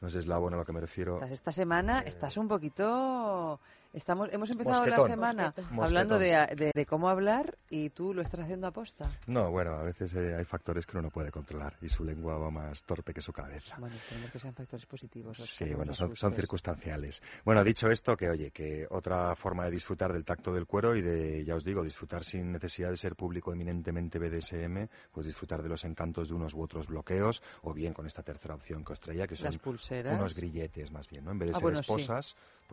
no 0.00 0.08
es 0.08 0.14
eslabón 0.14 0.54
a 0.54 0.56
lo 0.56 0.64
que 0.64 0.72
me 0.72 0.80
refiero. 0.80 1.22
Esta 1.24 1.52
semana 1.52 2.00
estás 2.00 2.36
un 2.36 2.48
poquito... 2.48 3.60
Estamos, 3.94 4.28
hemos 4.32 4.50
empezado 4.50 4.84
la 4.86 4.98
semana 5.06 5.54
Mosquetón. 5.70 5.84
hablando 5.84 6.18
de, 6.18 6.30
de- 6.56 6.72
de 6.74 6.84
cómo 6.86 7.08
hablar 7.08 7.56
y 7.70 7.90
tú 7.90 8.12
lo 8.12 8.22
estás 8.22 8.40
haciendo 8.40 8.66
aposta. 8.66 9.08
No, 9.28 9.52
bueno, 9.52 9.74
a 9.74 9.84
veces 9.84 10.12
eh, 10.14 10.34
hay 10.36 10.44
factores 10.44 10.84
que 10.84 10.96
uno 10.96 11.02
no 11.02 11.10
puede 11.10 11.30
controlar 11.30 11.74
y 11.80 11.88
su 11.88 12.02
lengua 12.04 12.36
va 12.36 12.50
más 12.50 12.82
torpe 12.82 13.14
que 13.14 13.22
su 13.22 13.32
cabeza. 13.32 13.76
Bueno, 13.78 13.94
esperemos 13.94 14.32
que 14.32 14.40
sean 14.40 14.52
factores 14.52 14.84
positivos. 14.86 15.38
Sí, 15.38 15.66
no 15.66 15.76
bueno, 15.76 15.94
son, 15.94 16.34
circunstanciales. 16.34 17.22
Bueno, 17.44 17.62
dicho 17.62 17.88
esto, 17.88 18.16
que 18.16 18.28
oye, 18.30 18.50
que 18.50 18.84
otra 18.90 19.36
forma 19.36 19.64
de 19.66 19.70
disfrutar 19.70 20.12
del 20.12 20.24
tacto 20.24 20.52
del 20.52 20.66
cuero 20.66 20.96
y 20.96 21.00
de, 21.00 21.44
ya 21.44 21.54
os 21.54 21.62
digo, 21.64 21.84
disfrutar 21.84 22.24
sin 22.24 22.50
necesidad 22.50 22.90
de 22.90 22.96
ser 22.96 23.14
público 23.14 23.52
eminentemente 23.52 24.18
BDSM, 24.18 24.88
pues 25.12 25.26
disfrutar 25.26 25.62
de 25.62 25.68
los 25.68 25.84
encantos 25.84 26.28
de 26.28 26.34
unos 26.34 26.52
u 26.54 26.62
otros 26.62 26.88
bloqueos, 26.88 27.42
o 27.62 27.72
bien 27.72 27.92
con 27.92 28.06
esta 28.06 28.24
tercera 28.24 28.56
opción 28.56 28.84
que 28.84 28.92
os 28.92 28.98
traía, 29.00 29.28
que 29.28 29.36
son 29.36 29.46
Las 29.52 29.58
pulseras. 29.58 30.18
unos 30.18 30.34
grilletes 30.34 30.90
más 30.90 31.08
bien, 31.08 31.24
¿no? 31.24 31.30
En 31.30 31.38
vez 31.38 31.46
de 31.50 31.52
Ah, 31.52 31.58
ser 31.58 31.62
bueno, 31.62 31.80
sí. 31.80 31.92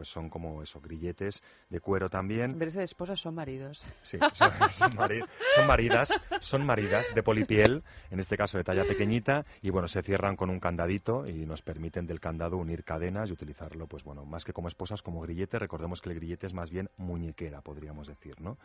Pues 0.01 0.09
son 0.09 0.29
como 0.29 0.63
esos 0.63 0.81
grilletes 0.81 1.43
de 1.69 1.79
cuero 1.79 2.09
también. 2.09 2.51
En 2.51 2.57
vez 2.59 2.73
de 2.73 2.83
esposas 2.83 3.19
son 3.19 3.35
maridos. 3.35 3.83
Sí, 4.01 4.17
son, 4.33 4.49
son 4.71 4.95
mari- 4.95 5.23
son 5.53 5.67
maridas, 5.67 6.11
son 6.39 6.65
maridas 6.65 7.13
de 7.13 7.21
polipiel, 7.21 7.83
en 8.09 8.19
este 8.19 8.35
caso 8.35 8.57
de 8.57 8.63
talla 8.63 8.83
pequeñita, 8.85 9.45
y 9.61 9.69
bueno, 9.69 9.87
se 9.87 10.01
cierran 10.01 10.35
con 10.35 10.49
un 10.49 10.59
candadito 10.59 11.27
y 11.27 11.45
nos 11.45 11.61
permiten 11.61 12.07
del 12.07 12.19
candado 12.19 12.57
unir 12.57 12.83
cadenas 12.83 13.29
y 13.29 13.33
utilizarlo, 13.33 13.85
pues 13.85 14.03
bueno, 14.03 14.25
más 14.25 14.43
que 14.43 14.53
como 14.53 14.69
esposas, 14.69 15.03
como 15.03 15.21
grillete. 15.21 15.59
Recordemos 15.59 16.01
que 16.01 16.09
el 16.09 16.15
grillete 16.15 16.47
es 16.47 16.53
más 16.55 16.71
bien 16.71 16.89
muñequera, 16.97 17.61
podríamos 17.61 18.07
decir, 18.07 18.41
¿no? 18.41 18.57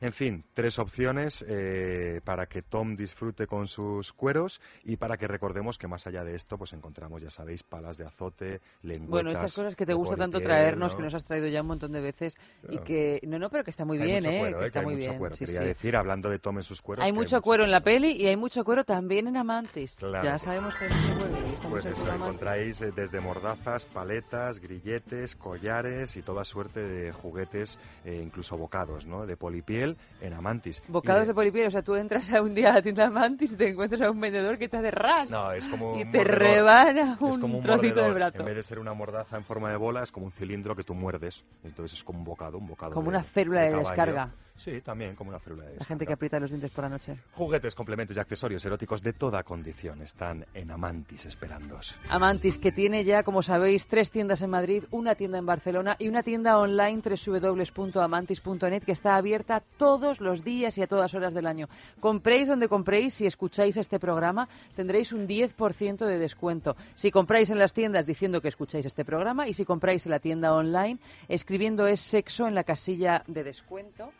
En 0.00 0.12
fin, 0.12 0.44
tres 0.54 0.80
opciones 0.80 1.44
eh, 1.48 2.20
para 2.24 2.46
que 2.46 2.62
Tom 2.62 2.96
disfrute 2.96 3.46
con 3.46 3.68
sus 3.68 4.12
cueros 4.12 4.60
y 4.82 4.96
para 4.96 5.16
que 5.16 5.28
recordemos 5.28 5.78
que 5.78 5.86
más 5.86 6.08
allá 6.08 6.24
de 6.24 6.34
esto, 6.34 6.58
pues 6.58 6.72
encontramos, 6.72 7.22
ya 7.22 7.30
sabéis, 7.30 7.62
palas 7.62 7.96
de 7.96 8.04
azote, 8.04 8.60
lengüetas. 8.82 9.08
Bueno, 9.08 9.30
estas 9.30 9.54
cosas 9.54 9.76
que 9.76 9.86
te 9.86 9.94
gusta 9.94 10.16
tanto 10.16 10.38
polipiel, 10.38 10.52
traernos, 10.64 10.92
¿no? 10.92 10.96
que 10.98 11.02
nos 11.04 11.14
has 11.14 11.24
traído 11.24 11.46
ya 11.48 11.60
un 11.62 11.66
montón 11.68 11.92
de 11.92 12.00
veces 12.00 12.36
y 12.64 12.66
Claro. 12.68 12.84
que 12.84 13.20
no, 13.26 13.38
no, 13.38 13.50
pero 13.50 13.64
que 13.64 13.70
está 13.70 13.84
muy 13.84 13.98
Hay 13.98 14.06
bien, 14.06 14.18
mucho 14.24 14.30
¿eh? 14.30 14.38
cuero, 14.38 14.58
que 14.60 14.66
está 14.66 14.78
hay 14.80 14.84
muy 14.86 14.94
mucho 14.96 15.08
bien. 15.08 15.18
cuero. 15.18 15.36
sí, 15.36 15.44
Quería 15.46 15.60
sí. 15.60 15.66
decir, 15.66 15.96
hablando 15.96 16.30
de 16.30 16.38
Tom 16.38 16.56
en 16.58 16.62
sus 16.64 16.82
cueros, 16.82 17.04
Hay 17.04 17.12
mucho 17.12 17.40
cuero 17.42 17.64
en 17.64 17.70
la 17.70 17.80
peli 17.80 18.12
y 18.12 18.26
hay 18.26 18.36
mucho 18.36 18.64
cuero 18.64 18.84
también 18.84 19.26
en 19.28 19.36
Amantis. 19.36 19.96
Claro 19.96 20.24
ya 20.24 20.32
que 20.34 20.38
sí. 20.40 20.44
sabemos 20.46 20.74
que 20.74 20.84
hay 20.84 20.90
mucho 20.90 21.18
cuero. 21.18 21.34
y 21.34 21.66
Pues 21.68 21.84
eso, 21.86 22.14
encontráis 22.14 22.80
eh, 22.82 22.92
desde 22.94 23.20
mordazas, 23.20 23.86
paletas, 23.86 24.60
grilletes, 24.60 25.34
collares 25.36 26.16
y 26.16 26.22
toda 26.22 26.44
suerte 26.44 26.80
de 26.80 27.12
juguetes, 27.12 27.78
eh, 28.04 28.20
incluso 28.22 28.56
bocados, 28.56 29.06
¿no? 29.06 29.26
De 29.26 29.36
polipiel 29.36 29.96
en 30.20 30.32
Amantis. 30.34 30.82
Y 30.88 30.92
Bocados 30.92 31.22
de- 31.22 31.28
de 31.28 31.34
polipiel, 31.34 31.66
o 31.66 31.70
sea, 31.70 31.82
tú 31.82 31.94
entras 31.94 32.32
a 32.32 32.42
un 32.42 32.54
día 32.54 32.70
a 32.70 32.74
la 32.74 32.82
tienda 32.82 33.06
Amantis 33.06 33.52
y 33.52 33.56
te 33.56 33.68
encuentras 33.68 34.00
a 34.02 34.10
un 34.10 34.20
vendedor 34.20 34.58
que 34.58 34.68
te 34.68 34.76
hace 34.76 34.90
ras. 34.90 35.30
No, 35.30 35.52
es 35.52 35.66
como 35.68 35.98
y 35.98 36.02
un 36.02 36.12
te 36.12 36.24
rebana 36.24 37.14
Es 37.14 37.20
un, 37.20 37.40
como 37.40 37.58
un 37.58 37.64
trocito 37.64 37.94
mordedor. 37.96 38.08
de 38.08 38.14
brazo. 38.14 38.38
En 38.40 38.44
vez 38.46 38.56
de 38.56 38.62
ser 38.62 38.78
una 38.78 38.94
mordaza 38.94 39.36
en 39.36 39.44
forma 39.44 39.70
de 39.70 39.76
bola, 39.76 40.02
es 40.02 40.12
como 40.12 40.26
un 40.26 40.32
cilindro 40.44 40.76
que 40.76 40.84
tú 40.84 40.94
muerdes. 40.94 41.42
Entonces 41.64 41.98
es 41.98 42.04
como 42.04 42.18
un 42.18 42.24
bocado, 42.24 42.58
un 42.58 42.66
bocado 42.66 42.92
Como 42.92 43.10
de- 43.10 43.16
una 43.16 43.24
férula 43.24 43.62
de 43.62 43.70
caballo. 43.70 43.88
descarga. 43.88 44.34
Sí, 44.56 44.80
también 44.80 45.16
como 45.16 45.30
una 45.30 45.40
férula 45.40 45.64
de 45.64 45.76
La 45.78 45.84
gente 45.84 46.06
que 46.06 46.12
aprieta 46.12 46.38
los 46.38 46.50
dientes 46.50 46.70
por 46.70 46.84
la 46.84 46.90
noche. 46.90 47.16
Juguetes, 47.32 47.74
complementos 47.74 48.16
y 48.16 48.20
accesorios 48.20 48.64
eróticos 48.64 49.02
de 49.02 49.12
toda 49.12 49.42
condición 49.42 50.00
están 50.00 50.46
en 50.54 50.70
Amantis 50.70 51.26
esperándos. 51.26 51.96
Amantis, 52.08 52.58
que 52.58 52.70
tiene 52.70 53.04
ya, 53.04 53.24
como 53.24 53.42
sabéis, 53.42 53.86
tres 53.86 54.10
tiendas 54.10 54.42
en 54.42 54.50
Madrid, 54.50 54.84
una 54.92 55.16
tienda 55.16 55.38
en 55.38 55.46
Barcelona 55.46 55.96
y 55.98 56.08
una 56.08 56.22
tienda 56.22 56.58
online 56.58 57.02
www.amantis.net 57.02 58.84
que 58.84 58.92
está 58.92 59.16
abierta 59.16 59.60
todos 59.76 60.20
los 60.20 60.44
días 60.44 60.78
y 60.78 60.82
a 60.82 60.86
todas 60.86 61.14
horas 61.14 61.34
del 61.34 61.46
año. 61.46 61.68
Compréis 61.98 62.46
donde 62.46 62.68
compréis, 62.68 63.14
si 63.14 63.26
escucháis 63.26 63.76
este 63.76 63.98
programa, 63.98 64.48
tendréis 64.76 65.12
un 65.12 65.26
10% 65.26 66.06
de 66.06 66.18
descuento. 66.18 66.76
Si 66.94 67.10
compráis 67.10 67.50
en 67.50 67.58
las 67.58 67.72
tiendas 67.72 68.06
diciendo 68.06 68.40
que 68.40 68.48
escucháis 68.48 68.86
este 68.86 69.04
programa 69.04 69.48
y 69.48 69.54
si 69.54 69.64
compráis 69.64 70.06
en 70.06 70.10
la 70.12 70.20
tienda 70.20 70.54
online 70.54 71.00
escribiendo 71.28 71.88
es 71.88 72.00
sexo 72.00 72.46
en 72.46 72.54
la 72.54 72.62
casilla 72.62 73.24
de 73.26 73.42
descuento 73.42 74.12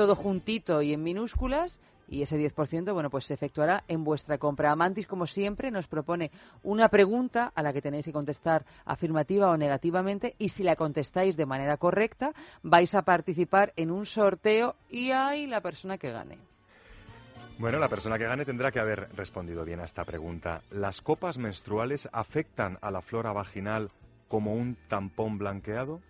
todo 0.00 0.14
juntito 0.14 0.80
y 0.80 0.94
en 0.94 1.02
minúsculas. 1.02 1.78
Y 2.08 2.22
ese 2.22 2.38
10%, 2.38 2.94
bueno, 2.94 3.10
pues 3.10 3.26
se 3.26 3.34
efectuará 3.34 3.84
en 3.86 4.02
vuestra 4.02 4.38
compra. 4.38 4.72
Amantis, 4.72 5.06
como 5.06 5.26
siempre, 5.26 5.70
nos 5.70 5.88
propone 5.88 6.30
una 6.62 6.88
pregunta 6.88 7.52
a 7.54 7.62
la 7.62 7.74
que 7.74 7.82
tenéis 7.82 8.06
que 8.06 8.12
contestar 8.12 8.64
afirmativa 8.86 9.50
o 9.50 9.58
negativamente. 9.58 10.36
Y 10.38 10.48
si 10.48 10.62
la 10.62 10.74
contestáis 10.74 11.36
de 11.36 11.44
manera 11.44 11.76
correcta, 11.76 12.32
vais 12.62 12.94
a 12.94 13.02
participar 13.02 13.74
en 13.76 13.90
un 13.90 14.06
sorteo 14.06 14.74
y 14.88 15.10
hay 15.10 15.46
la 15.46 15.60
persona 15.60 15.98
que 15.98 16.10
gane. 16.10 16.38
Bueno, 17.58 17.78
la 17.78 17.90
persona 17.90 18.16
que 18.16 18.24
gane 18.24 18.46
tendrá 18.46 18.72
que 18.72 18.80
haber 18.80 19.14
respondido 19.14 19.66
bien 19.66 19.80
a 19.80 19.84
esta 19.84 20.06
pregunta. 20.06 20.62
¿Las 20.70 21.02
copas 21.02 21.36
menstruales 21.36 22.08
afectan 22.10 22.78
a 22.80 22.90
la 22.90 23.02
flora 23.02 23.32
vaginal 23.34 23.90
como 24.28 24.54
un 24.54 24.78
tampón 24.88 25.36
blanqueado? 25.36 26.00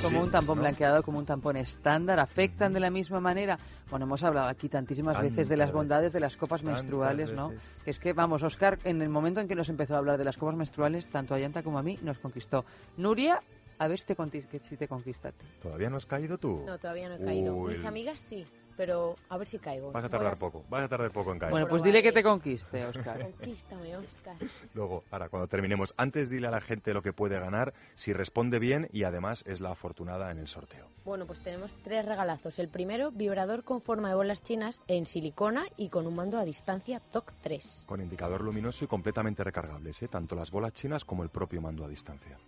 Como 0.00 0.18
Sí, 0.18 0.24
un 0.24 0.30
tampón 0.30 0.56
¿no? 0.58 0.62
blanqueado, 0.62 1.02
como 1.02 1.18
un 1.18 1.24
tampón 1.26 1.56
estándar, 1.56 2.18
¿afectan 2.20 2.72
de 2.72 2.80
la 2.80 2.90
misma 2.90 3.20
manera? 3.20 3.58
Bueno, 3.90 4.04
hemos 4.04 4.22
hablado 4.22 4.48
aquí 4.48 4.68
tantísimas 4.68 5.20
veces 5.20 5.48
de 5.48 5.56
las 5.56 5.72
bondades 5.72 6.12
de 6.12 6.20
las 6.20 6.36
copas 6.36 6.62
menstruales, 6.62 7.32
¿no? 7.32 7.50
veces. 7.50 7.64
Es 7.86 7.98
que, 7.98 8.12
vamos, 8.12 8.42
Oscar, 8.42 8.78
en 8.84 9.00
el 9.02 9.08
momento 9.08 9.40
en 9.40 9.48
que 9.48 9.54
nos 9.54 9.68
empezó 9.68 9.94
a 9.94 9.98
hablar 9.98 10.18
de 10.18 10.24
las 10.24 10.36
copas 10.36 10.56
menstruales, 10.56 11.08
tanto 11.08 11.34
a 11.34 11.38
Yanta 11.38 11.62
como 11.62 11.78
a 11.78 11.82
mí, 11.82 11.98
nos 12.02 12.18
conquistó. 12.18 12.64
Nuria, 12.96 13.42
a 13.78 13.88
ver 13.88 13.98
si 13.98 14.06
te, 14.14 14.60
si 14.60 14.76
te 14.76 14.88
conquista 14.88 15.28
a 15.28 15.32
ti. 15.32 15.46
¿Todavía 15.62 15.88
no 15.90 15.96
has 15.96 16.06
caído 16.06 16.38
tú? 16.38 16.62
No, 16.66 16.78
todavía 16.78 17.08
no 17.08 17.16
he 17.16 17.24
caído. 17.24 17.54
Uy, 17.54 17.70
Mis 17.74 17.84
amigas 17.84 18.18
sí, 18.18 18.44
pero 18.76 19.16
a 19.28 19.36
ver 19.36 19.46
si 19.46 19.58
caigo. 19.58 19.92
Vas 19.92 20.04
a 20.04 20.08
tardar 20.08 20.36
poco, 20.36 20.64
vas 20.68 20.84
a 20.84 20.88
tardar 20.88 21.10
poco 21.10 21.32
en 21.32 21.38
caer. 21.38 21.50
Bueno, 21.50 21.68
pues 21.68 21.82
dile 21.82 22.02
que 22.02 22.12
te 22.12 22.22
conquiste, 22.22 22.84
Oscar. 22.84 23.20
Conquístame, 23.20 23.96
Oscar. 23.96 24.36
Luego, 24.74 25.04
ahora, 25.10 25.28
cuando 25.28 25.48
terminemos, 25.48 25.94
antes 25.96 26.30
dile 26.30 26.48
a 26.48 26.50
la 26.50 26.60
gente 26.60 26.94
lo 26.94 27.02
que 27.02 27.12
puede 27.12 27.38
ganar 27.38 27.74
si 27.94 28.12
responde 28.12 28.58
bien 28.58 28.88
y 28.92 29.04
además 29.04 29.44
es 29.46 29.60
la 29.60 29.72
afortunada 29.72 30.30
en 30.30 30.38
el 30.38 30.48
sorteo. 30.48 30.86
Bueno, 31.04 31.26
pues 31.26 31.40
tenemos 31.40 31.74
tres 31.82 32.04
regalazos. 32.04 32.58
El 32.58 32.68
primero, 32.68 33.10
vibrador 33.10 33.64
con 33.64 33.80
forma 33.80 34.08
de 34.08 34.14
bolas 34.14 34.42
chinas 34.42 34.82
en 34.88 35.06
silicona 35.06 35.64
y 35.76 35.88
con 35.88 36.06
un 36.06 36.14
mando 36.14 36.38
a 36.38 36.44
distancia 36.44 37.00
TOC 37.00 37.32
3. 37.42 37.84
Con 37.86 38.00
indicador 38.00 38.42
luminoso 38.42 38.84
y 38.84 38.88
completamente 38.88 39.44
recargables, 39.44 40.02
¿eh? 40.02 40.08
tanto 40.08 40.34
las 40.34 40.50
bolas 40.50 40.72
chinas 40.72 41.04
como 41.04 41.22
el 41.22 41.30
propio 41.30 41.60
mando 41.60 41.84
a 41.84 41.88
distancia. 41.88 42.38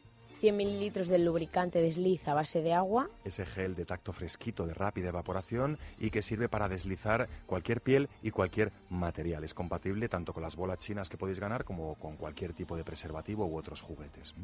100 0.40 0.56
mililitros 0.56 1.08
del 1.08 1.24
lubricante 1.24 1.80
desliz 1.80 2.26
a 2.28 2.34
base 2.34 2.62
de 2.62 2.72
agua. 2.72 3.08
Ese 3.24 3.44
gel 3.44 3.74
de 3.74 3.84
tacto 3.84 4.12
fresquito 4.12 4.66
de 4.66 4.74
rápida 4.74 5.08
evaporación 5.08 5.78
y 5.98 6.10
que 6.10 6.22
sirve 6.22 6.48
para 6.48 6.68
deslizar 6.68 7.28
cualquier 7.46 7.80
piel 7.80 8.08
y 8.22 8.30
cualquier 8.30 8.72
material. 8.88 9.42
Es 9.42 9.54
compatible 9.54 10.08
tanto 10.08 10.32
con 10.32 10.42
las 10.42 10.54
bolas 10.54 10.78
chinas 10.78 11.08
que 11.08 11.16
podéis 11.16 11.40
ganar 11.40 11.64
como 11.64 11.96
con 11.96 12.16
cualquier 12.16 12.52
tipo 12.52 12.76
de 12.76 12.84
preservativo 12.84 13.46
u 13.46 13.56
otros 13.56 13.82
juguetes. 13.82 14.34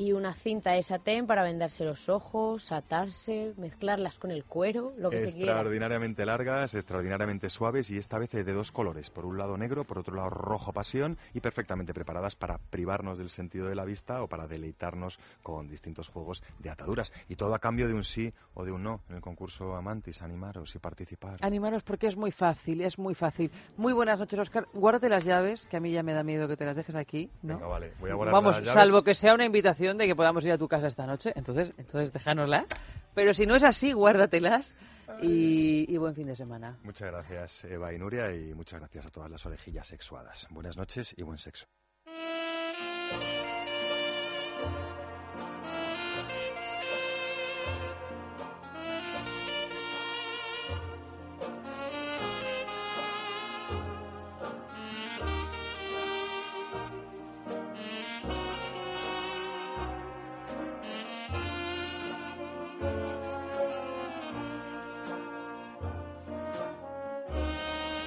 Y 0.00 0.14
una 0.14 0.32
cinta 0.32 0.70
de 0.70 0.82
satén 0.82 1.26
para 1.26 1.42
vendarse 1.42 1.84
los 1.84 2.08
ojos, 2.08 2.72
atarse, 2.72 3.52
mezclarlas 3.58 4.18
con 4.18 4.30
el 4.30 4.46
cuero, 4.46 4.94
lo 4.96 5.10
que 5.10 5.20
se 5.20 5.36
quiera. 5.36 5.52
Extraordinariamente 5.52 6.24
largas, 6.24 6.74
extraordinariamente 6.74 7.50
suaves 7.50 7.90
y 7.90 7.98
esta 7.98 8.18
vez 8.18 8.30
de 8.30 8.50
dos 8.50 8.72
colores. 8.72 9.10
Por 9.10 9.26
un 9.26 9.36
lado 9.36 9.58
negro, 9.58 9.84
por 9.84 9.98
otro 9.98 10.14
lado 10.14 10.30
rojo 10.30 10.72
pasión 10.72 11.18
y 11.34 11.40
perfectamente 11.40 11.92
preparadas 11.92 12.34
para 12.34 12.56
privarnos 12.56 13.18
del 13.18 13.28
sentido 13.28 13.68
de 13.68 13.74
la 13.74 13.84
vista 13.84 14.22
o 14.22 14.26
para 14.26 14.46
deleitarnos 14.46 15.18
con 15.42 15.68
distintos 15.68 16.08
juegos 16.08 16.42
de 16.60 16.70
ataduras. 16.70 17.12
Y 17.28 17.36
todo 17.36 17.54
a 17.54 17.58
cambio 17.58 17.86
de 17.86 17.92
un 17.92 18.04
sí 18.04 18.32
o 18.54 18.64
de 18.64 18.72
un 18.72 18.82
no 18.82 19.02
en 19.10 19.16
el 19.16 19.20
concurso 19.20 19.76
Amantis. 19.76 20.22
Animaros 20.22 20.74
y 20.74 20.78
participar. 20.78 21.36
Animaros 21.42 21.82
porque 21.82 22.06
es 22.06 22.16
muy 22.16 22.30
fácil, 22.30 22.80
es 22.80 22.98
muy 22.98 23.14
fácil. 23.14 23.50
Muy 23.76 23.92
buenas 23.92 24.18
noches, 24.18 24.38
Oscar. 24.38 24.66
Guárdate 24.72 25.10
las 25.10 25.26
llaves, 25.26 25.66
que 25.66 25.76
a 25.76 25.80
mí 25.80 25.92
ya 25.92 26.02
me 26.02 26.14
da 26.14 26.22
miedo 26.22 26.48
que 26.48 26.56
te 26.56 26.64
las 26.64 26.74
dejes 26.74 26.96
aquí, 26.96 27.28
¿no? 27.42 27.56
Venga, 27.56 27.66
vale. 27.66 27.92
Voy 28.00 28.10
a 28.10 28.14
guardar 28.14 28.32
Vamos, 28.32 28.56
las 28.56 28.64
llaves. 28.64 28.82
salvo 28.82 29.02
que 29.02 29.12
sea 29.12 29.34
una 29.34 29.44
invitación 29.44 29.89
de 29.98 30.06
que 30.06 30.16
podamos 30.16 30.44
ir 30.44 30.52
a 30.52 30.58
tu 30.58 30.68
casa 30.68 30.86
esta 30.86 31.06
noche, 31.06 31.32
entonces, 31.36 31.72
entonces 31.78 32.12
déjanosla. 32.12 32.66
Pero 33.14 33.34
si 33.34 33.46
no 33.46 33.56
es 33.56 33.64
así, 33.64 33.92
guárdatelas 33.92 34.76
y, 35.22 35.92
y 35.92 35.96
buen 35.96 36.14
fin 36.14 36.26
de 36.26 36.36
semana. 36.36 36.78
Muchas 36.82 37.10
gracias 37.10 37.64
Eva 37.64 37.92
y 37.92 37.98
Nuria 37.98 38.32
y 38.34 38.54
muchas 38.54 38.80
gracias 38.80 39.06
a 39.06 39.10
todas 39.10 39.30
las 39.30 39.44
orejillas 39.46 39.88
sexuadas. 39.88 40.46
Buenas 40.50 40.76
noches 40.76 41.14
y 41.16 41.22
buen 41.22 41.38
sexo. 41.38 41.66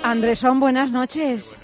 Andresón, 0.04 0.60
buenas 0.60 0.92
noches. 0.92 1.58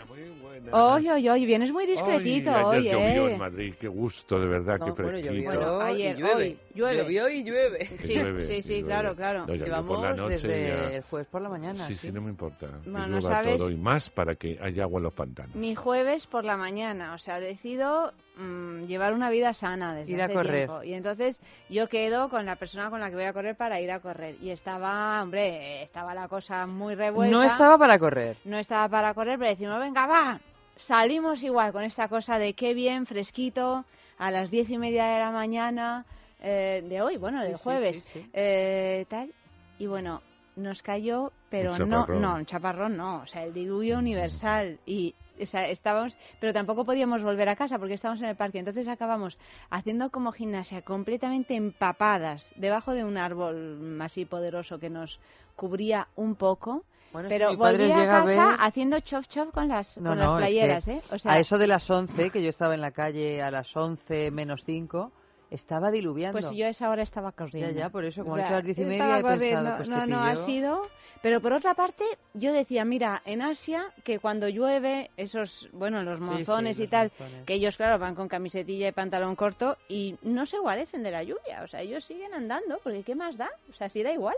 Hoy, 0.72 1.10
hoy, 1.10 1.28
hoy, 1.28 1.46
vienes 1.48 1.72
muy 1.72 1.88
discretito 1.88 2.52
hoy, 2.68 2.78
ayer 2.90 2.94
llovió 2.94 3.28
¿eh? 3.28 3.32
en 3.34 3.40
Madrid, 3.40 3.74
qué 3.80 3.88
gusto, 3.88 4.40
de 4.40 4.46
verdad, 4.46 4.78
No, 4.78 4.86
qué 4.86 4.92
bueno, 5.02 5.18
fresquito. 5.18 5.34
llovió 5.34 5.50
Bueno, 5.52 5.82
ayer, 5.82 6.16
y 6.16 6.22
llueve. 6.22 6.36
hoy, 6.36 6.58
llueve. 6.76 6.98
Llovió 6.98 7.30
y 7.30 7.44
llueve. 7.44 7.86
Sí, 8.04 8.14
llueve, 8.14 8.44
sí, 8.44 8.62
sí, 8.62 8.74
llueve. 8.74 8.86
claro, 8.86 9.16
claro. 9.16 9.46
No, 9.48 9.56
Llevamos 9.56 10.30
desde 10.30 10.68
ya- 10.68 10.92
el 10.98 11.02
jueves 11.04 11.28
por 11.28 11.42
la 11.42 11.50
mañana. 11.50 11.88
Sí, 11.88 11.96
sí. 11.96 12.08
sí, 12.08 12.12
no 12.14 12.22
me 12.22 12.30
importa. 12.30 12.68
Bueno, 12.86 13.08
llueva 13.08 13.22
¿sabes? 13.22 13.58
todo 13.58 13.72
y 13.72 13.78
más 13.78 14.12
para 14.12 14.36
que 14.36 14.60
haya 14.62 14.84
agua 14.84 15.00
en 15.00 15.04
los 15.06 15.14
pantanos. 15.14 15.56
Mi 15.56 15.74
jueves 15.74 16.28
por 16.28 16.46
la 16.46 16.56
mañana, 16.56 17.16
o 17.16 17.18
sea, 17.18 17.40
decido 17.40 18.14
mm, 18.40 18.86
llevar 18.88 19.14
una 19.14 19.30
vida 19.30 19.54
sana 19.54 19.94
desde 19.94 20.12
Ir 20.14 20.22
a 20.22 20.26
hace 20.26 20.34
correr. 20.34 20.68
tiempo. 20.68 20.84
Y 20.84 20.94
entonces 20.94 21.42
yo 21.70 21.88
quedo 21.88 22.30
con 22.30 22.46
la 22.46 22.56
persona 22.56 22.90
con 22.90 23.00
la 23.00 23.10
que 23.10 23.16
voy 23.16 23.26
a 23.26 23.34
correr 23.34 23.56
para 23.56 23.80
ir 23.82 23.92
a 23.92 24.00
correr. 24.00 24.36
Y 24.42 24.50
estaba, 24.52 25.22
hombre, 25.22 25.84
estaba 25.84 26.14
la 26.14 26.28
cosa 26.28 26.66
muy 26.66 26.96
revuelta. 26.96 27.36
No 27.36 27.44
estaba 27.44 27.78
para 27.78 28.00
correr. 28.00 28.38
No 28.46 28.58
estaba 28.58 28.88
para 28.90 29.14
correr, 29.14 29.38
pero 29.38 29.52
decimos, 29.52 29.80
venga, 29.80 30.08
va, 30.08 30.40
salimos 30.78 31.44
igual 31.44 31.72
con 31.72 31.84
esta 31.84 32.08
cosa 32.08 32.38
de 32.40 32.54
qué 32.54 32.74
bien, 32.74 33.06
fresquito, 33.06 33.84
a 34.18 34.32
las 34.32 34.50
diez 34.52 34.70
y 34.70 34.78
media 34.78 35.06
de 35.06 35.20
la 35.20 35.32
mañana 35.32 36.06
eh, 36.42 36.84
de 36.88 37.02
hoy, 37.02 37.18
bueno, 37.18 37.42
del 37.44 37.58
Sí, 37.58 37.64
jueves, 37.64 37.98
sí, 37.98 38.20
sí. 38.22 38.30
eh, 38.34 39.06
tal. 39.10 39.30
Y 39.78 39.88
bueno, 39.88 40.22
nos 40.56 40.82
cayó, 40.82 41.32
pero 41.50 41.74
Un 41.74 41.90
no, 41.90 42.06
no, 42.08 42.36
un 42.36 42.46
chaparrón 42.46 42.98
no, 42.98 43.22
o 43.22 43.28
sea, 43.28 43.44
el 43.44 43.54
diluvio 43.54 43.98
universal. 43.98 44.78
Y 44.86 45.16
o 45.42 45.46
sea, 45.46 45.68
estábamos, 45.70 46.18
pero 46.40 46.54
tampoco 46.54 46.86
podíamos 46.86 47.24
volver 47.24 47.50
a 47.50 47.56
casa 47.56 47.78
porque 47.80 47.94
estábamos 47.94 48.22
en 48.22 48.30
el 48.30 48.36
parque. 48.36 48.60
Entonces 48.60 48.88
acabamos 48.88 49.38
haciendo 49.70 50.10
como 50.10 50.32
gimnasia 50.32 50.82
completamente 50.82 51.56
empapadas 51.56 52.52
debajo 52.56 52.94
de 52.94 53.04
un 53.04 53.18
árbol 53.18 54.00
así 54.02 54.26
poderoso 54.26 54.80
que 54.80 54.90
nos 54.90 55.20
cubría 55.56 56.08
un 56.16 56.36
poco. 56.36 56.84
Bueno, 57.12 57.30
si 57.30 57.36
pero 57.36 57.58
volví 57.58 57.92
a 57.92 58.06
casa 58.06 58.48
ver- 58.50 58.58
haciendo 58.60 59.00
chop 59.00 59.26
chop 59.28 59.52
con 59.52 59.68
las, 59.68 59.98
No, 59.98 60.10
con 60.12 60.20
no, 60.20 60.24
las 60.26 60.32
es 60.32 60.38
playeras, 60.38 60.86
que 60.86 60.92
¿eh? 60.92 61.02
O 61.12 61.18
sea, 61.18 61.32
a 61.34 61.40
eso 61.40 61.58
de 61.58 61.68
las 61.68 61.90
11, 61.90 62.30
que 62.30 62.44
yo 62.44 62.50
estaba 62.50 62.76
en 62.76 62.82
la 62.82 62.92
calle 62.92 63.42
a 63.42 63.50
las 63.50 63.76
11 63.76 64.30
menos 64.30 64.64
5, 64.64 65.12
estaba 65.52 65.92
diluviando. 65.92 66.40
Pues 66.40 66.52
yo 66.56 66.66
a 66.66 66.70
esa 66.70 66.90
hora 66.90 67.04
estaba 67.04 67.32
corriendo. 67.32 67.72
Ya, 67.74 67.86
ya, 67.86 67.90
por 67.90 68.06
eso, 68.06 68.24
como 68.24 68.36
O 68.36 68.38
sea, 68.38 68.48
a 68.48 68.52
las 68.52 68.64
diez 68.64 68.78
y 68.78 68.86
media, 68.86 69.20
he 69.20 69.22
corriendo. 69.22 69.38
pensado, 69.58 69.78
pues 69.78 69.90
no, 69.90 70.00
te 70.02 70.08
no, 70.08 70.24
ha 70.24 70.36
sido... 70.36 70.82
Pero 71.22 71.42
por 71.42 71.52
otra 71.52 71.74
parte, 71.74 72.06
yo 72.34 72.54
decía, 72.54 72.86
mira, 72.86 73.22
en 73.26 73.42
Asia, 73.42 73.88
que 74.06 74.20
cuando 74.20 74.48
llueve, 74.48 75.12
esos, 75.18 75.68
bueno, 75.74 76.02
los 76.02 76.22
monzones 76.22 76.78
sí, 76.78 76.84
y 76.84 76.86
los 76.86 76.92
tal, 76.92 77.12
monzones. 77.20 77.46
que 77.46 77.56
ellos, 77.56 77.76
claro, 77.76 78.00
van 78.00 78.16
con 78.16 78.30
camisetilla 78.30 78.88
y 78.88 78.92
pantalón 78.94 79.36
corto 79.36 79.78
y 79.90 80.16
no 80.22 80.46
se 80.46 80.60
guarecen 80.60 81.04
de 81.04 81.12
la 81.12 81.24
lluvia. 81.24 81.64
O 81.64 81.68
sea, 81.68 81.82
ellos 81.82 82.06
siguen 82.06 82.34
andando, 82.34 82.80
porque 82.84 83.04
¿qué 83.04 83.16
más 83.16 83.36
da? 83.36 83.50
O 83.70 83.74
sea, 83.74 83.90
sí 83.90 84.02
da 84.02 84.14
igual. 84.14 84.36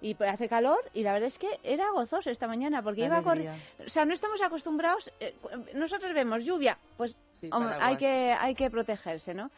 Y 0.00 0.14
pues 0.14 0.30
hace 0.30 0.48
calor 0.48 0.78
y 0.94 1.02
la 1.02 1.12
verdad 1.12 1.28
es 1.28 1.38
que 1.38 1.48
era 1.62 1.90
gozoso 1.90 2.30
esta 2.30 2.46
mañana 2.46 2.82
porque 2.82 3.04
iba 3.04 3.18
alegría. 3.18 3.56
O 3.84 3.88
sea, 3.88 4.04
no 4.04 4.12
estamos 4.12 4.42
acostumbrados. 4.42 5.10
eh, 5.20 5.34
nosotros 5.74 6.12
vemos 6.12 6.44
lluvia, 6.44 6.76
pues 6.96 7.16
hombre, 7.52 7.76
hay 7.80 7.96
que 7.96 8.32
hay 8.32 8.54
que 8.54 8.68
protegerse, 8.68 9.32
¿no? 9.32 9.50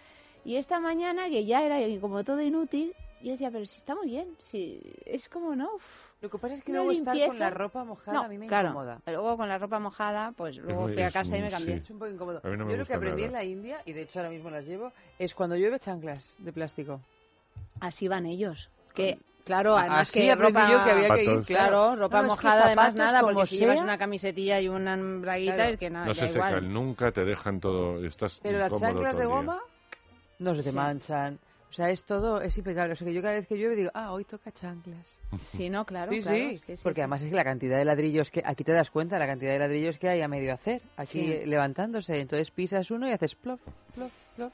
Y 0.44 0.56
esta 0.56 0.78
mañana 0.80 1.28
que 1.28 1.44
ya 1.44 1.62
era 1.62 1.78
como 2.00 2.22
todo 2.24 2.40
inútil, 2.42 2.92
yo 3.22 3.32
decía, 3.32 3.50
pero 3.50 3.64
si 3.64 3.78
está 3.78 3.94
muy 3.94 4.06
bien, 4.08 4.28
si 4.50 4.80
es 5.06 5.28
como 5.28 5.56
no. 5.56 5.74
Uf, 5.76 6.10
Lo 6.20 6.28
que 6.28 6.38
pasa 6.38 6.54
es 6.54 6.62
que 6.62 6.72
luego 6.72 6.90
estar 6.90 7.14
con 7.14 7.16
limpieza. 7.22 7.44
la 7.44 7.50
ropa 7.50 7.84
mojada 7.84 8.18
No, 8.18 8.24
a 8.24 8.28
mí 8.28 8.36
me 8.38 8.46
claro, 8.46 8.68
incomoda. 8.68 8.98
Luego 9.06 9.36
con 9.38 9.48
la 9.48 9.56
ropa 9.58 9.78
mojada, 9.78 10.32
pues 10.36 10.56
luego 10.58 10.88
fui 10.88 11.00
a 11.02 11.06
es 11.06 11.12
casa 11.12 11.36
y 11.38 11.40
me 11.42 11.50
cambié. 11.50 11.76
sí. 11.76 11.82
Es 11.84 11.90
un 11.90 11.98
poco 11.98 12.10
incómodo. 12.10 12.40
No 12.44 12.70
yo 12.70 12.76
lo 12.76 12.84
que 12.84 12.94
aprendí 12.94 13.22
nada. 13.22 13.26
en 13.26 13.32
la 13.32 13.44
India, 13.44 13.82
y 13.86 13.92
de 13.94 14.02
hecho 14.02 14.18
ahora 14.18 14.30
mismo 14.30 14.50
las 14.50 14.66
llevo, 14.66 14.92
es 15.18 15.34
cuando 15.34 15.56
llueve 15.56 15.78
chanclas 15.78 16.34
de 16.38 16.52
plástico. 16.52 17.00
Así 17.80 18.08
van 18.08 18.26
ellos. 18.26 18.68
Que 18.94 19.18
claro, 19.44 19.76
además 19.78 20.08
así 20.10 20.20
que 20.20 20.32
aprendí 20.32 20.52
ropa, 20.58 20.72
yo 20.72 20.84
que 20.84 20.90
había 20.90 21.14
que 21.14 21.24
ir, 21.24 21.40
claro. 21.44 21.96
ropa 21.96 22.18
No, 22.18 22.22
es 22.22 22.24
que 22.24 22.36
mojada 22.46 22.64
además 22.66 22.94
nada, 22.94 23.20
como 23.20 23.32
porque 23.32 23.46
si 23.46 23.58
llevas 23.58 23.76
sea- 23.76 23.84
una 23.84 23.98
camisetilla 23.98 24.60
y 24.60 24.68
una 24.68 24.96
braguita 24.96 25.54
Claro. 25.54 25.70
es 25.72 25.78
que 25.78 25.90
nada, 25.90 26.06
No 26.06 26.14
se 26.14 26.26
igual. 26.26 26.48
secan 26.54 26.72
nunca, 26.72 27.10
te 27.12 27.24
dejan 27.24 27.60
todo. 27.60 28.04
Estás 28.04 28.38
Pero 28.42 28.58
las 28.58 28.72
chanclas 28.78 29.16
de 29.16 29.26
día. 29.26 29.58
No 30.38 30.54
se 30.54 30.62
te 30.62 30.70
Sí. 30.70 30.76
manchan. 30.76 31.38
O 31.70 31.72
sea, 31.76 31.90
es 31.90 32.04
todo, 32.04 32.40
es 32.40 32.56
impecable. 32.56 32.92
O 32.92 32.96
sea, 32.96 33.04
que 33.06 33.12
yo 33.12 33.20
cada 33.20 33.34
vez 33.34 33.48
que 33.48 33.56
llueve 33.56 33.74
digo, 33.74 33.90
ah, 33.94 34.12
hoy 34.12 34.24
toca 34.24 34.52
chanclas. 34.52 35.18
Sí, 35.50 35.68
no, 35.68 35.84
claro, 35.84 36.12
sí, 36.12 36.20
claro, 36.20 36.36
sí, 36.36 36.76
sí, 36.76 36.82
Porque 36.84 37.00
además 37.00 37.22
es 37.22 37.30
que 37.30 37.34
la 37.34 37.42
cantidad 37.42 37.76
de 37.78 37.84
ladrillos 37.84 38.30
que... 38.30 38.42
Aquí 38.44 38.62
te 38.62 38.72
das 38.72 38.90
cuenta, 38.90 39.18
la 39.18 39.26
cantidad 39.26 39.52
de 39.52 39.58
ladrillos 39.58 39.98
que 39.98 40.08
hay 40.08 40.20
a 40.20 40.28
medio 40.28 40.54
hacer. 40.54 40.82
Aquí 40.96 41.44
levantándose. 41.44 42.20
Entonces 42.20 42.50
pisas 42.52 42.90
uno 42.92 43.08
y 43.08 43.12
haces 43.12 43.34
plof, 43.34 43.60
plof, 43.92 44.12
plof. 44.36 44.52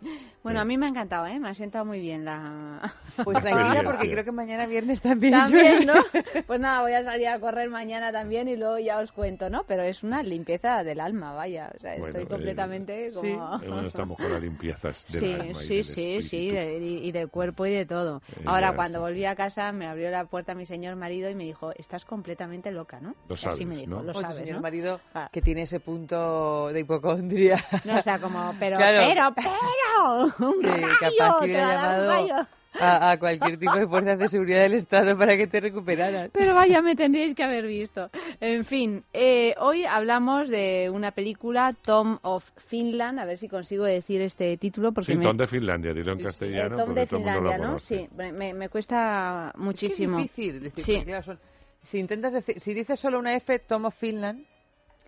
Bueno, 0.42 0.58
a 0.60 0.64
mí 0.64 0.78
me 0.78 0.86
ha 0.86 0.88
encantado, 0.88 1.26
¿eh? 1.26 1.38
Me 1.38 1.50
ha 1.50 1.54
sentado 1.54 1.84
muy 1.84 2.00
bien 2.00 2.24
la... 2.24 2.94
Pues 3.24 3.38
tranquila, 3.42 3.82
porque 3.84 4.10
creo 4.10 4.24
que 4.24 4.32
mañana 4.32 4.64
viernes 4.64 5.02
también, 5.02 5.34
También, 5.34 5.84
¿no? 5.86 5.92
Pues 6.46 6.58
nada, 6.58 6.80
voy 6.80 6.94
a 6.94 7.04
salir 7.04 7.28
a 7.28 7.38
correr 7.38 7.68
mañana 7.68 8.10
también 8.10 8.48
y 8.48 8.56
luego 8.56 8.78
ya 8.78 9.00
os 9.00 9.12
cuento, 9.12 9.50
¿no? 9.50 9.64
Pero 9.64 9.82
es 9.82 10.02
una 10.02 10.22
limpieza 10.22 10.82
del 10.82 10.98
alma, 11.00 11.34
vaya. 11.34 11.70
O 11.76 11.78
sea, 11.78 11.90
Bueno, 11.98 12.06
estoy 12.06 12.22
eh, 12.22 12.26
completamente 12.26 13.08
sí. 13.10 13.16
como... 13.34 13.56
Eh, 13.62 13.68
bueno, 13.68 13.86
estamos 13.88 14.16
con 14.16 14.32
las 14.32 14.40
limpiezas 14.40 15.04
del 15.12 15.20
Sí, 15.20 15.32
alma 15.34 15.50
y 15.50 15.54
sí, 15.54 15.74
del 15.74 15.84
sí, 15.84 16.22
sí, 16.22 16.50
de- 16.52 16.78
y, 16.78 17.08
y 17.08 17.12
del 17.12 17.28
cuerpo 17.28 17.66
y 17.66 17.72
de 17.74 17.84
todo. 17.84 18.22
Eh, 18.38 18.44
Ahora, 18.46 18.70
ya, 18.70 18.76
cuando 18.76 18.98
sí. 19.00 19.02
volví 19.02 19.24
a 19.26 19.36
casa, 19.36 19.70
me 19.72 19.86
abrió 19.88 20.10
la 20.10 20.24
puerta 20.24 20.54
mi 20.54 20.64
señor 20.64 20.96
marido 20.96 21.28
y 21.28 21.34
me 21.34 21.44
dijo, 21.44 21.72
estás 21.76 22.06
completamente 22.06 22.70
loca, 22.70 22.98
¿no? 22.98 23.14
Lo 23.28 23.34
Y 23.34 23.46
Así 23.46 23.66
me 23.66 23.74
sabes, 23.74 23.78
dijo, 23.80 23.90
¿no? 23.90 24.02
lo 24.04 24.12
Pues 24.14 24.22
sabes, 24.24 24.38
señor 24.38 24.56
¿no? 24.56 24.62
marido 24.62 25.00
Ah. 25.12 25.28
que 25.30 25.42
tiene 25.42 25.62
ese 25.62 25.80
punto 25.80 26.68
de 26.72 26.80
hipocondria. 26.80 27.58
No, 27.84 27.98
o 27.98 28.00
sea, 28.00 28.18
como, 28.18 28.54
pero, 28.58 28.78
Claro. 28.78 29.06
pero, 29.06 29.34
pero, 29.34 29.50
un 30.38 30.60
que 30.60 30.68
rayo, 30.68 30.86
capaz 31.00 31.38
que 31.40 31.44
hubiera 31.44 31.74
llamado 31.74 32.46
a, 32.80 33.10
a 33.10 33.18
cualquier 33.18 33.58
tipo 33.58 33.74
de 33.76 33.86
fuerzas 33.88 34.16
de 34.18 34.28
seguridad 34.28 34.60
del 34.60 34.74
Estado 34.74 35.18
para 35.18 35.36
que 35.36 35.46
te 35.48 35.60
recuperaran. 35.60 36.30
Pero 36.32 36.54
vaya, 36.54 36.80
me 36.80 36.94
tendríais 36.94 37.34
que 37.34 37.42
haber 37.42 37.66
visto. 37.66 38.10
En 38.40 38.64
fin, 38.64 39.02
eh, 39.12 39.54
hoy 39.58 39.84
hablamos 39.84 40.48
de 40.48 40.88
una 40.88 41.10
película, 41.10 41.72
Tom 41.84 42.18
of 42.22 42.48
Finland, 42.68 43.18
a 43.18 43.24
ver 43.24 43.38
si 43.38 43.48
consigo 43.48 43.84
decir 43.84 44.22
este 44.22 44.56
título 44.56 44.92
porque 44.92 45.12
Sí, 45.12 45.18
me... 45.18 45.24
Tom 45.24 45.36
de 45.36 45.46
Finlandia, 45.48 45.92
dilo 45.92 46.12
en 46.12 46.20
Eh, 46.20 46.22
castellano, 46.22 46.76
Tom 46.76 46.86
porque 46.86 47.00
de 47.00 47.06
todo 47.08 47.18
el 47.18 47.24
mundo 47.24 47.40
lo 47.40 47.50
Finlandia, 47.50 47.68
¿no? 47.72 47.78
Sí, 47.80 48.08
me, 48.16 48.54
me 48.54 48.68
cuesta 48.68 49.52
muchísimo. 49.56 50.20
Es 50.20 50.26
que 50.26 50.30
es 50.30 50.36
difícil 50.36 50.62
decir, 50.62 50.84
Sí. 50.84 50.92
porque, 50.94 51.06
claro, 51.10 51.24
son- 51.24 51.38
si 51.82 51.98
intentas 51.98 52.32
decir, 52.32 52.60
si 52.60 52.72
dices 52.72 53.00
solo 53.00 53.18
una 53.18 53.34
F, 53.34 53.58
Tom 53.58 53.86
of 53.86 53.94
Finland, 53.98 54.44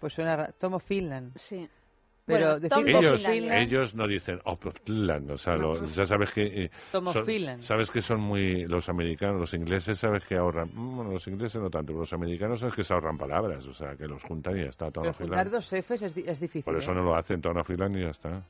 pues 0.00 0.14
suena 0.14 0.48
Tom 0.59 0.74
of 0.74 0.82
Finland. 0.84 1.36
Sí. 1.38 1.68
Pero 2.24 2.61
Bueno, 2.61 2.99
Ellos, 2.99 3.20
Finlandia. 3.20 3.59
ellos 3.62 3.94
no 3.97 4.07
dicen 4.07 4.40
"Oh, 4.44 4.53
of 4.53 4.77
Finland, 4.85 5.31
o 5.32 5.36
sea, 5.36 5.57
lo- 5.57 5.85
ya 5.86 6.07
sabes 6.07 6.31
que 6.31 6.65
eh, 6.65 6.70
son- 6.93 7.27
Finland. 7.27 7.62
sabes 7.62 7.90
que 7.90 8.01
son 8.01 8.20
muy 8.20 8.65
los 8.66 8.89
americanos, 8.89 9.40
los 9.40 9.55
ingleses 9.55 9.99
sabes 9.99 10.23
que 10.24 10.36
ahorran, 10.36 10.70
mm, 10.73 10.97
bueno, 10.97 11.11
los 11.12 11.27
ingleses 11.27 11.61
no 11.61 11.69
tanto, 11.69 11.89
pero 11.89 12.01
los 12.01 12.12
americanos 12.12 12.61
sabes 12.61 12.77
que 12.77 12.85
se 12.85 12.94
ahorran 12.94 13.19
palabras, 13.19 13.66
o 13.66 13.74
sea, 13.74 13.97
que 13.97 14.07
los 14.07 14.23
juntan 14.23 14.57
y 14.57 14.62
ya 14.62 14.69
está, 14.69 14.90
Pero 14.93 15.12
juntar 15.12 15.51
dos 15.51 15.73
Fs 15.73 16.03
es, 16.03 16.16
es 16.16 16.39
difícil. 16.40 16.62
Por 16.62 16.77
eso 16.77 16.93
¿eh? 16.93 16.94
no 16.94 17.03
lo 17.03 17.16
hacen 17.16 17.40
Tom 17.40 17.57
of 17.57 17.66
Finland 17.66 17.97
y 17.97 18.03
ya 18.03 18.11
está. 18.11 18.43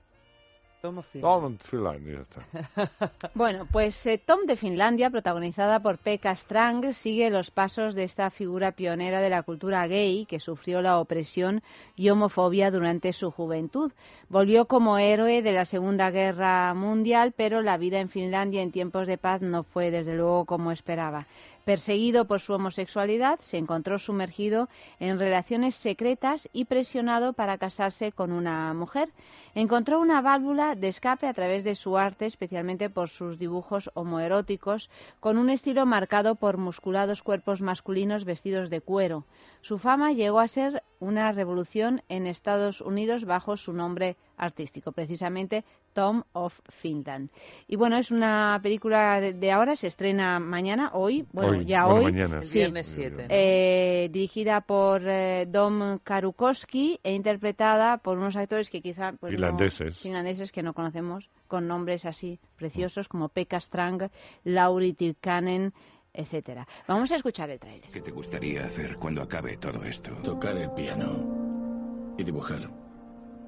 Tom 0.82 0.98
of 0.98 1.06
Finland. 1.06 1.32
Tom 1.32 1.44
of 1.44 1.62
Finland 1.62 2.08
y 2.08 2.12
ya 2.12 2.20
está. 2.22 3.30
Bueno, 3.34 3.68
pues 3.70 4.04
eh, 4.06 4.18
Tom 4.18 4.40
de 4.46 4.56
Finlandia, 4.56 5.10
protagonizada 5.10 5.78
por 5.78 5.98
Pekka 5.98 6.34
Strang, 6.34 6.92
sigue 6.92 7.30
los 7.30 7.52
pasos 7.52 7.94
de 7.94 8.02
esta 8.02 8.30
figura 8.30 8.72
pionera 8.72 9.20
de 9.20 9.30
la 9.30 9.44
cultura 9.44 9.86
gay 9.86 10.26
que 10.26 10.40
sufrió 10.40 10.82
la 10.82 10.98
opresión 10.98 11.62
y 11.94 12.10
homofobia 12.10 12.72
durante 12.72 13.12
su 13.12 13.30
juventud. 13.30 13.92
Volvió 14.28 14.66
como 14.66 14.98
héroe 14.98 15.40
de 15.40 15.52
la 15.52 15.66
Segunda 15.66 16.10
Guerra 16.10 16.74
Mundial, 16.74 17.32
pero 17.36 17.62
la 17.62 17.76
vida 17.76 18.00
en 18.00 18.08
Finlandia 18.08 18.60
en 18.60 18.72
tiempos 18.72 19.06
de 19.06 19.18
paz 19.18 19.40
no 19.40 19.62
fue 19.62 19.92
desde 19.92 20.16
luego 20.16 20.46
como 20.46 20.72
esperaba. 20.72 21.28
Perseguido 21.64 22.24
por 22.24 22.40
su 22.40 22.54
homosexualidad, 22.54 23.38
se 23.40 23.56
encontró 23.56 24.00
sumergido 24.00 24.68
en 24.98 25.20
relaciones 25.20 25.76
secretas 25.76 26.48
y 26.52 26.64
presionado 26.64 27.34
para 27.34 27.56
casarse 27.56 28.10
con 28.10 28.32
una 28.32 28.74
mujer. 28.74 29.10
Encontró 29.54 30.00
una 30.00 30.20
válvula 30.20 30.74
de 30.74 30.88
escape 30.88 31.28
a 31.28 31.34
través 31.34 31.62
de 31.62 31.76
su 31.76 31.96
arte, 31.96 32.26
especialmente 32.26 32.90
por 32.90 33.08
sus 33.08 33.38
dibujos 33.38 33.90
homoeróticos, 33.94 34.90
con 35.20 35.38
un 35.38 35.50
estilo 35.50 35.86
marcado 35.86 36.34
por 36.34 36.56
musculados 36.56 37.22
cuerpos 37.22 37.62
masculinos 37.62 38.24
vestidos 38.24 38.68
de 38.68 38.80
cuero. 38.80 39.24
Su 39.60 39.78
fama 39.78 40.12
llegó 40.12 40.40
a 40.40 40.48
ser 40.48 40.82
una 40.98 41.30
revolución 41.30 42.02
en 42.08 42.26
Estados 42.26 42.80
Unidos 42.80 43.24
bajo 43.24 43.56
su 43.56 43.72
nombre 43.72 44.16
artístico, 44.36 44.90
precisamente 44.90 45.64
Tom 45.92 46.22
of 46.32 46.58
Finland. 46.68 47.30
Y 47.68 47.76
bueno, 47.76 47.96
es 47.98 48.10
una 48.10 48.58
película 48.62 49.20
de, 49.20 49.32
de 49.32 49.52
ahora, 49.52 49.76
se 49.76 49.86
estrena 49.86 50.38
mañana, 50.38 50.90
hoy, 50.94 51.26
bueno, 51.32 51.58
Hoy, 51.58 51.64
ya 51.66 51.84
bueno, 51.84 51.98
hoy, 52.00 52.12
mañana. 52.12 52.38
El 52.40 52.48
sí, 52.48 52.58
viernes 52.58 52.86
7. 52.88 53.26
eh, 53.28 54.08
dirigida 54.12 54.60
por 54.62 55.02
eh, 55.06 55.46
Dom 55.46 55.98
Karukowski 56.02 56.98
e 57.02 57.12
interpretada 57.12 57.98
por 57.98 58.18
unos 58.18 58.36
actores 58.36 58.70
que 58.70 58.80
quizá 58.80 59.12
pues, 59.12 59.32
no- 59.32 59.36
Finlandeses. 59.38 59.98
finlandeses 59.98 60.52
que 60.52 60.62
no 60.62 60.72
conocemos, 60.74 61.28
con 61.48 61.66
nombres 61.68 62.06
así 62.06 62.38
preciosos 62.56 63.08
como 63.08 63.28
Pekka 63.28 63.60
Strang, 63.60 64.08
Lauri 64.44 64.94
Tilkanen, 64.94 65.72
etcétera. 66.14 66.66
Vamos 66.88 67.10
a 67.12 67.16
escuchar 67.16 67.50
el 67.50 67.58
tráiler. 67.58 67.90
¿Qué 67.90 68.00
te 68.00 68.10
gustaría 68.10 68.64
hacer 68.64 68.96
cuando 68.96 69.22
acabe 69.22 69.56
todo 69.56 69.82
esto? 69.84 70.12
Tocar 70.22 70.56
el 70.56 70.70
piano 70.72 72.14
y 72.18 72.24
dibujar. 72.24 72.60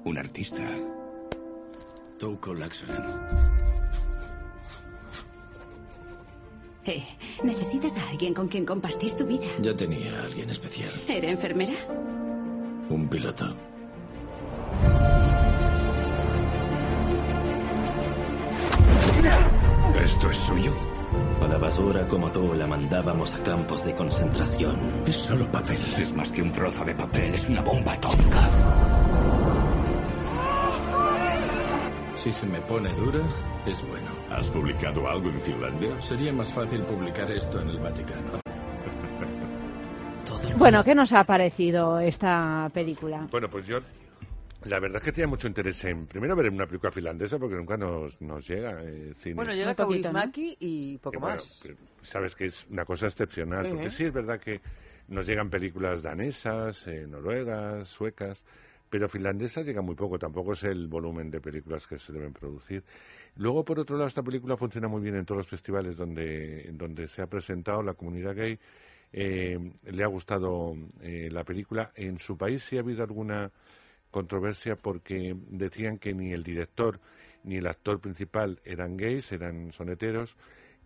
Un 0.03 0.17
artista. 0.19 0.63
Touko 2.19 2.53
Laxonen. 2.53 3.03
Eh, 6.85 7.03
necesitas 7.43 7.97
a 7.97 8.09
alguien 8.09 8.33
con 8.33 8.47
quien 8.47 8.65
compartir 8.65 9.13
tu 9.15 9.25
vida. 9.25 9.47
Ya 9.59 9.75
tenía 9.75 10.19
a 10.19 10.23
alguien 10.25 10.49
especial. 10.49 10.93
¿Era 11.07 11.29
enfermera? 11.29 11.73
Un 12.89 13.07
piloto. 13.09 13.55
¿Esto 20.03 20.29
es 20.29 20.37
suyo? 20.37 20.71
A 21.41 21.47
la 21.47 21.57
basura 21.57 22.07
como 22.07 22.31
tú 22.31 22.53
la 22.53 22.67
mandábamos 22.67 23.33
a 23.33 23.43
campos 23.43 23.83
de 23.83 23.95
concentración. 23.95 25.03
Es 25.07 25.15
solo 25.15 25.51
papel. 25.51 25.81
Es 25.97 26.13
más 26.13 26.31
que 26.31 26.43
un 26.43 26.51
trozo 26.51 26.85
de 26.85 26.93
papel, 26.93 27.33
es 27.33 27.49
una 27.49 27.61
bomba 27.61 27.93
atómica. 27.93 28.94
Si 32.25 32.31
se 32.31 32.47
me 32.47 32.59
pone 32.61 32.91
dura, 32.95 33.19
es 33.67 33.87
bueno. 33.87 34.07
¿Has 34.31 34.49
publicado 34.49 35.07
algo 35.07 35.29
en 35.29 35.39
Finlandia? 35.39 36.01
Sería 36.01 36.33
más 36.33 36.51
fácil 36.51 36.81
publicar 36.81 37.29
esto 37.29 37.61
en 37.61 37.69
el 37.69 37.77
Vaticano. 37.77 38.39
Bueno, 40.57 40.83
¿qué 40.83 40.95
nos 40.95 41.13
ha 41.13 41.23
parecido 41.23 41.99
esta 41.99 42.67
película? 42.73 43.27
Bueno, 43.29 43.47
pues 43.47 43.67
yo, 43.67 43.77
la 44.63 44.79
verdad 44.79 44.97
es 44.97 45.03
que 45.03 45.11
tenía 45.11 45.27
mucho 45.27 45.45
interés 45.45 45.83
en, 45.83 46.07
primero 46.07 46.35
ver 46.35 46.49
una 46.49 46.65
película 46.65 46.91
finlandesa, 46.91 47.37
porque 47.37 47.57
nunca 47.57 47.77
nos, 47.77 48.19
nos 48.19 48.47
llega 48.47 48.81
eh, 48.81 49.13
cine. 49.21 49.35
Bueno, 49.35 49.53
llega 49.53 49.75
Kaurismäki 49.75 50.57
y 50.59 50.97
poco 50.97 51.19
bueno, 51.19 51.35
más. 51.35 51.61
sabes 52.01 52.33
que 52.33 52.47
es 52.47 52.65
una 52.71 52.85
cosa 52.85 53.05
excepcional, 53.05 53.65
Sí, 53.65 53.71
porque 53.71 53.85
¿eh? 53.85 53.91
sí 53.91 54.03
es 54.05 54.13
verdad 54.13 54.39
que 54.39 54.61
Nos 55.09 55.27
llegan 55.27 55.51
películas 55.51 56.01
danesas, 56.01 56.87
eh, 56.87 57.05
noruegas, 57.07 57.87
suecas, 57.87 58.43
pero 58.89 59.09
finlandesas 59.09 59.65
llega 59.65 59.81
muy 59.81 59.95
poco, 59.95 60.17
tampoco 60.17 60.53
es 60.53 60.63
el 60.63 60.87
volumen 60.87 61.29
de 61.29 61.41
películas 61.41 61.87
que 61.87 61.97
se 61.97 62.13
deben 62.13 62.33
producir. 62.33 62.83
Luego, 63.37 63.65
por 63.65 63.79
otro 63.79 63.97
lado, 63.97 64.07
esta 64.07 64.23
película 64.23 64.55
funciona 64.55 64.87
muy 64.87 65.01
bien 65.01 65.15
en 65.15 65.25
todos 65.25 65.39
los 65.39 65.47
festivales 65.47 65.97
donde, 65.97 66.69
donde 66.73 67.07
se 67.07 67.21
ha 67.21 67.27
presentado 67.27 67.81
la 67.83 67.93
comunidad 67.93 68.35
gay. 68.35 68.57
eh, 69.11 69.57
le 69.83 70.03
ha 70.03 70.07
gustado 70.07 70.75
eh, 71.01 71.29
la 71.31 71.43
película. 71.43 71.91
En 71.95 72.19
su 72.19 72.37
país 72.37 72.63
sí 72.63 72.77
ha 72.77 72.81
habido 72.81 73.03
alguna 73.03 73.51
controversia 74.11 74.75
porque 74.75 75.35
decían 75.49 75.97
que 75.97 76.13
ni 76.13 76.31
el 76.33 76.43
director 76.43 76.99
ni 77.43 77.57
el 77.57 77.67
actor 77.67 77.99
principal 77.99 78.59
eran 78.65 78.97
gays, 78.97 79.31
eran 79.31 79.71
soneteros, 79.71 80.35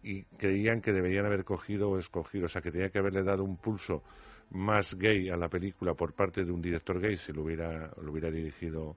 y 0.04 0.24
creían 0.38 0.82
que 0.82 0.92
deberían 0.92 1.26
haber 1.26 1.44
cogido 1.44 1.90
o 1.90 2.00
escogido, 2.00 2.46
o 2.46 2.50
sea, 2.50 2.62
que 2.62 2.72
tenía 2.72 2.90
que 2.90 3.00
haberle 3.00 3.24
dado 3.24 3.44
un 3.44 3.58
pulso 3.58 4.04
más 4.52 4.96
gay 4.96 5.30
a 5.30 5.38
la 5.38 5.48
película 5.48 5.94
por 5.94 6.14
parte 6.14 6.44
de 6.44 6.52
un 6.52 6.62
director 6.62 7.00
gay 7.00 7.18
si 7.18 7.32
lo 7.34 7.44
hubiera, 7.44 7.92
lo 8.02 8.12
hubiera 8.12 8.32
dirigido 8.32 8.96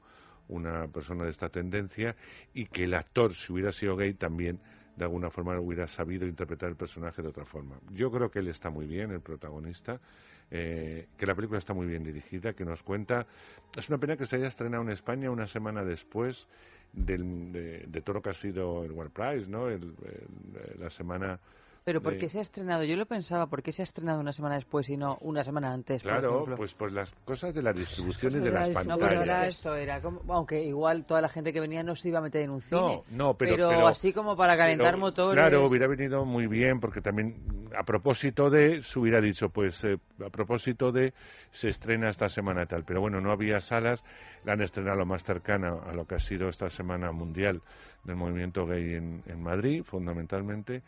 una 0.49 0.87
persona 0.89 1.25
de 1.25 1.31
esta 1.31 1.49
tendencia 1.49 2.15
y 2.55 2.67
que 2.67 2.85
el 2.85 2.95
actor, 2.95 3.35
si 3.35 3.53
hubiera 3.53 3.73
sido 3.73 3.97
gay, 3.97 4.15
también 4.15 4.59
de 4.97 5.05
alguna 5.05 5.31
forma 5.31 5.59
hubiera 5.59 5.87
sabido 5.89 6.27
interpretar 6.27 6.69
el 6.69 6.77
personaje 6.77 7.23
de 7.23 7.29
otra 7.29 7.45
forma. 7.45 7.77
Yo 7.93 8.11
creo 8.11 8.31
que 8.31 8.41
él 8.41 8.49
está 8.49 8.69
muy 8.71 8.87
bien, 8.87 9.11
el 9.11 9.21
protagonista, 9.21 9.99
eh, 10.51 11.07
que 11.17 11.27
la 11.27 11.35
película 11.35 11.59
está 11.59 11.73
muy 11.73 11.87
bien 11.87 12.05
dirigida, 12.05 12.53
que 12.53 12.65
nos 12.65 12.83
cuenta... 12.83 13.27
Es 13.75 13.89
una 13.89 13.97
pena 13.97 14.17
que 14.19 14.27
se 14.27 14.37
haya 14.37 14.49
estrenado 14.49 14.83
en 14.83 14.91
España 14.91 15.31
una 15.31 15.47
semana 15.47 15.83
después 15.83 16.47
del, 16.93 17.53
de, 17.53 17.87
de 17.87 18.01
todo 18.03 18.17
lo 18.17 18.23
que 18.23 18.31
ha 18.31 18.35
sido 18.35 18.85
el 18.85 18.93
World 18.93 19.13
Prize, 19.13 19.51
¿no? 19.51 19.69
El- 19.69 19.95
la 20.79 20.91
semana... 20.91 21.39
Pero 21.85 22.01
¿por 22.01 22.13
de- 22.13 22.19
qué 22.19 22.29
se 22.29 22.39
ha 22.39 22.43
estrenado? 22.43 22.85
Yo 22.85 22.95
lo 22.97 23.07
pensaba, 23.07 23.47
¿por 23.49 23.61
qué 23.61 23.73
se 23.73 23.83
ha 23.83 23.85
estrenado 23.85 24.21
una 24.21 24.33
semana 24.33 24.55
después 24.55 24.89
y 24.89 24.97
no 24.97 25.19
una 25.21 25.43
semana 25.43 25.73
antes? 25.73 26.01
por 26.03 26.13
Claro, 26.13 26.35
ejemplo? 26.35 26.57
pues 26.57 26.75
por 26.75 26.93
las 26.93 27.13
cosas 27.25 27.53
de 27.53 27.61
la 27.61 27.73
distribución 27.73 28.37
y 28.37 28.39
de 28.41 28.53
las 28.53 28.69
eso, 28.69 28.79
pantallas. 28.87 29.09
pero 29.09 29.23
era 29.23 29.47
esto, 29.49 29.75
era 29.75 30.01
como, 30.01 30.21
aunque 30.33 30.63
igual 30.65 31.05
toda 31.05 31.21
la 31.21 31.29
gente 31.29 31.53
que 31.53 31.59
venía 31.61 31.83
no 31.83 31.97
se 31.97 32.09
iba 32.09 32.21
a 32.21 32.23
meter 32.23 32.43
en 32.43 32.51
un 32.51 32.61
cine. 32.63 33.03
No, 33.11 33.17
no, 33.31 33.35
pero, 33.35 33.57
pero- 33.57 33.87
así 33.89 34.13
como 34.13 34.37
para 34.37 34.57
calentar 34.57 34.93
pero, 34.93 34.99
motores. 34.99 35.35
Claro, 35.35 35.67
hubiera 35.67 35.89
venido 35.89 36.25
muy 36.25 36.47
bien 36.47 36.79
porque 36.79 37.01
también 37.01 37.35
a 37.77 37.83
propósito 37.83 38.49
de 38.49 38.81
se 38.83 38.99
hubiera 39.01 39.21
dicho, 39.21 39.49
pues 39.49 39.83
eh, 39.83 39.99
a 40.25 40.31
propósito 40.31 40.93
de 40.93 41.15
se 41.51 41.69
estrena 41.69 42.11
esta 42.11 42.29
semana 42.29 42.65
tal, 42.67 42.85
pero 42.85 43.01
bueno, 43.01 43.21
no 43.21 43.33
había 43.33 43.61
salas, 43.61 44.05
la 44.45 44.53
han 44.53 44.61
estrenado 44.63 44.99
lo 44.99 45.07
más 45.07 45.25
cercana 45.25 45.75
a 45.85 45.93
lo 45.95 46.07
que 46.07 46.15
ha 46.15 46.21
sido 46.21 46.49
esta 46.49 46.71
semana 46.71 47.11
mundial 47.11 47.61
del 48.05 48.15
movimiento 48.15 48.67
gay 48.67 48.95
en, 48.95 49.23
en 49.27 49.43
Madrid, 49.43 49.83
fundamentalmente. 49.83 50.83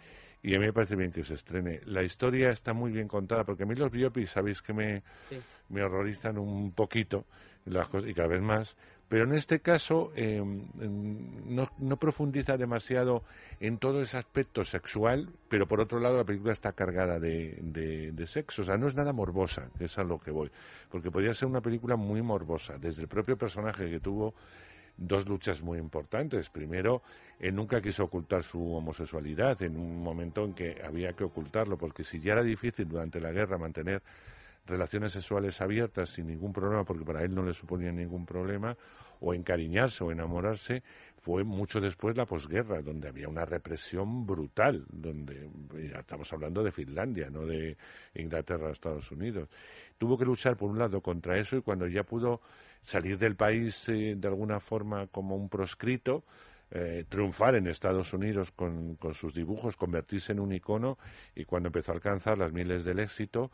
Y 0.44 0.54
a 0.54 0.58
mí 0.58 0.66
me 0.66 0.72
parece 0.74 0.94
bien 0.94 1.10
que 1.10 1.24
se 1.24 1.34
estrene. 1.34 1.80
La 1.86 2.02
historia 2.02 2.50
está 2.50 2.74
muy 2.74 2.92
bien 2.92 3.08
contada, 3.08 3.44
porque 3.44 3.62
a 3.62 3.66
mí 3.66 3.74
los 3.74 3.90
biopics, 3.90 4.30
sabéis 4.30 4.60
que 4.60 4.74
me, 4.74 5.02
Sí. 5.30 5.40
me 5.70 5.82
horrorizan 5.82 6.36
un 6.36 6.70
poquito 6.72 7.24
las 7.64 7.88
cosas, 7.88 8.10
y 8.10 8.14
cada 8.14 8.28
vez 8.28 8.42
más. 8.42 8.76
Pero 9.08 9.24
en 9.24 9.34
este 9.34 9.60
caso 9.60 10.12
eh, 10.16 10.42
mm, 10.42 11.54
no, 11.54 11.70
no 11.78 11.96
profundiza 11.96 12.58
demasiado 12.58 13.22
en 13.58 13.78
todo 13.78 14.02
ese 14.02 14.18
aspecto 14.18 14.64
sexual, 14.64 15.30
pero 15.48 15.66
por 15.66 15.80
otro 15.80 15.98
lado 15.98 16.18
la 16.18 16.24
película 16.24 16.52
está 16.52 16.72
cargada 16.72 17.18
de, 17.18 17.58
de, 17.62 18.12
de 18.12 18.26
sexo. 18.26 18.62
O 18.62 18.64
sea, 18.66 18.76
no 18.76 18.86
es 18.88 18.94
nada 18.94 19.14
morbosa, 19.14 19.70
que 19.78 19.86
es 19.86 19.96
a 19.98 20.04
lo 20.04 20.18
que 20.18 20.30
voy. 20.30 20.50
Porque 20.90 21.10
podría 21.10 21.32
ser 21.32 21.48
una 21.48 21.62
película 21.62 21.96
muy 21.96 22.20
morbosa, 22.20 22.76
desde 22.76 23.00
el 23.00 23.08
propio 23.08 23.38
personaje 23.38 23.88
que 23.90 24.00
tuvo 24.00 24.34
dos 24.96 25.28
luchas 25.28 25.62
muy 25.62 25.78
importantes. 25.78 26.48
Primero, 26.48 27.02
él 27.38 27.54
nunca 27.54 27.80
quiso 27.80 28.04
ocultar 28.04 28.42
su 28.42 28.74
homosexualidad 28.74 29.60
en 29.62 29.76
un 29.76 30.02
momento 30.02 30.44
en 30.44 30.54
que 30.54 30.80
había 30.82 31.12
que 31.12 31.24
ocultarlo, 31.24 31.76
porque 31.76 32.04
si 32.04 32.20
ya 32.20 32.32
era 32.32 32.42
difícil 32.42 32.88
durante 32.88 33.20
la 33.20 33.32
guerra 33.32 33.58
mantener 33.58 34.02
relaciones 34.66 35.12
sexuales 35.12 35.60
abiertas 35.60 36.10
sin 36.10 36.26
ningún 36.26 36.52
problema, 36.52 36.84
porque 36.84 37.04
para 37.04 37.22
él 37.22 37.34
no 37.34 37.42
le 37.42 37.52
suponía 37.52 37.92
ningún 37.92 38.24
problema, 38.24 38.76
o 39.20 39.34
encariñarse 39.34 40.04
o 40.04 40.12
enamorarse, 40.12 40.82
fue 41.22 41.44
mucho 41.44 41.80
después 41.80 42.16
la 42.16 42.26
posguerra, 42.26 42.82
donde 42.82 43.08
había 43.08 43.28
una 43.28 43.46
represión 43.46 44.26
brutal, 44.26 44.84
donde 44.90 45.48
estamos 45.98 46.30
hablando 46.32 46.62
de 46.62 46.70
Finlandia, 46.70 47.30
no 47.30 47.46
de 47.46 47.76
Inglaterra 48.14 48.68
o 48.68 48.72
Estados 48.72 49.10
Unidos. 49.10 49.48
Tuvo 49.96 50.18
que 50.18 50.26
luchar 50.26 50.56
por 50.56 50.70
un 50.70 50.78
lado 50.78 51.00
contra 51.00 51.38
eso 51.38 51.56
y 51.56 51.62
cuando 51.62 51.86
ya 51.86 52.02
pudo 52.02 52.40
salir 52.84 53.18
del 53.18 53.36
país 53.36 53.88
eh, 53.88 54.14
de 54.16 54.28
alguna 54.28 54.60
forma 54.60 55.06
como 55.08 55.36
un 55.36 55.48
proscrito, 55.48 56.24
eh, 56.70 57.04
triunfar 57.08 57.54
en 57.54 57.66
Estados 57.66 58.12
Unidos 58.12 58.50
con, 58.50 58.96
con 58.96 59.14
sus 59.14 59.34
dibujos, 59.34 59.76
convertirse 59.76 60.32
en 60.32 60.40
un 60.40 60.52
icono 60.52 60.98
y 61.34 61.44
cuando 61.44 61.68
empezó 61.68 61.92
a 61.92 61.94
alcanzar 61.94 62.38
las 62.38 62.52
miles 62.52 62.84
del 62.84 63.00
éxito, 63.00 63.50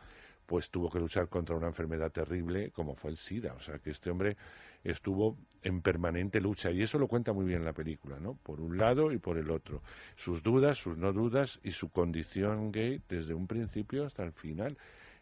pues 0.46 0.70
tuvo 0.70 0.90
que 0.90 0.98
luchar 0.98 1.28
contra 1.28 1.54
una 1.54 1.68
enfermedad 1.68 2.10
terrible 2.10 2.70
como 2.72 2.96
fue 2.96 3.12
el 3.12 3.16
SIDA. 3.16 3.54
O 3.54 3.60
sea 3.60 3.78
que 3.78 3.90
este 3.90 4.10
hombre 4.10 4.36
estuvo 4.82 5.36
en 5.62 5.80
permanente 5.80 6.40
lucha 6.40 6.70
y 6.70 6.82
eso 6.82 6.98
lo 6.98 7.06
cuenta 7.06 7.32
muy 7.32 7.44
bien 7.44 7.64
la 7.64 7.72
película, 7.72 8.18
¿no? 8.18 8.34
Por 8.34 8.60
un 8.60 8.76
lado 8.76 9.12
y 9.12 9.18
por 9.18 9.38
el 9.38 9.50
otro. 9.50 9.82
Sus 10.16 10.42
dudas, 10.42 10.78
sus 10.78 10.96
no 10.96 11.12
dudas 11.12 11.60
y 11.62 11.70
su 11.72 11.90
condición 11.90 12.72
gay 12.72 13.00
desde 13.08 13.34
un 13.34 13.46
principio 13.46 14.06
hasta 14.06 14.24
el 14.24 14.32
final, 14.32 14.76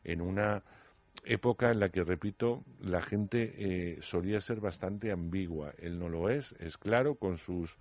en 0.05 0.21
una 0.21 0.63
época 1.25 1.71
en 1.71 1.81
la 1.81 1.89
que, 1.91 2.05
repito, 2.05 2.65
la 2.81 3.03
gente 3.03 3.55
eh, 3.57 3.99
solía 4.03 4.41
ser 4.41 4.61
bastante 4.61 5.13
ambigua. 5.13 5.73
Él 5.79 5.99
no 5.99 6.09
lo 6.09 6.31
es, 6.31 6.53
es 6.61 6.77
claro 6.77 7.15
con 7.15 7.39
sus 7.39 7.77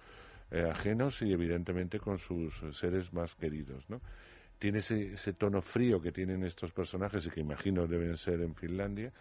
eh, 0.52 0.68
ajenos 0.70 1.22
y 1.22 1.32
evidentemente 1.32 2.00
con 2.00 2.20
sus 2.20 2.54
seres 2.78 3.14
más 3.14 3.36
queridos, 3.36 3.90
¿no? 3.90 4.02
Tiene 4.60 4.80
ese, 4.80 5.14
ese 5.14 5.34
tono 5.34 5.62
frío 5.62 6.02
que 6.02 6.12
tienen 6.12 6.44
estos 6.44 6.72
personajes 6.72 7.26
y 7.26 7.30
que 7.30 7.42
imagino 7.42 7.86
deben 7.86 8.18
ser 8.18 8.42
en 8.42 8.56
Finlandia. 8.56 9.12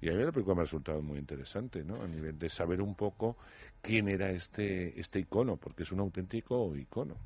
Y 0.00 0.08
a 0.08 0.12
mí 0.12 0.22
la 0.22 0.30
me 0.30 0.52
ha 0.52 0.54
resultado 0.64 1.02
muy 1.02 1.18
interesante, 1.18 1.82
¿no? 1.82 2.02
A 2.02 2.06
nivel 2.06 2.38
de 2.38 2.50
saber 2.50 2.80
un 2.82 2.94
poco 2.94 3.36
quién 3.80 4.08
era 4.08 4.30
este, 4.30 4.98
este 4.98 5.20
icono, 5.20 5.56
porque 5.56 5.84
es 5.84 5.92
un 5.92 6.00
auténtico 6.00 6.76
icono. 6.76 7.16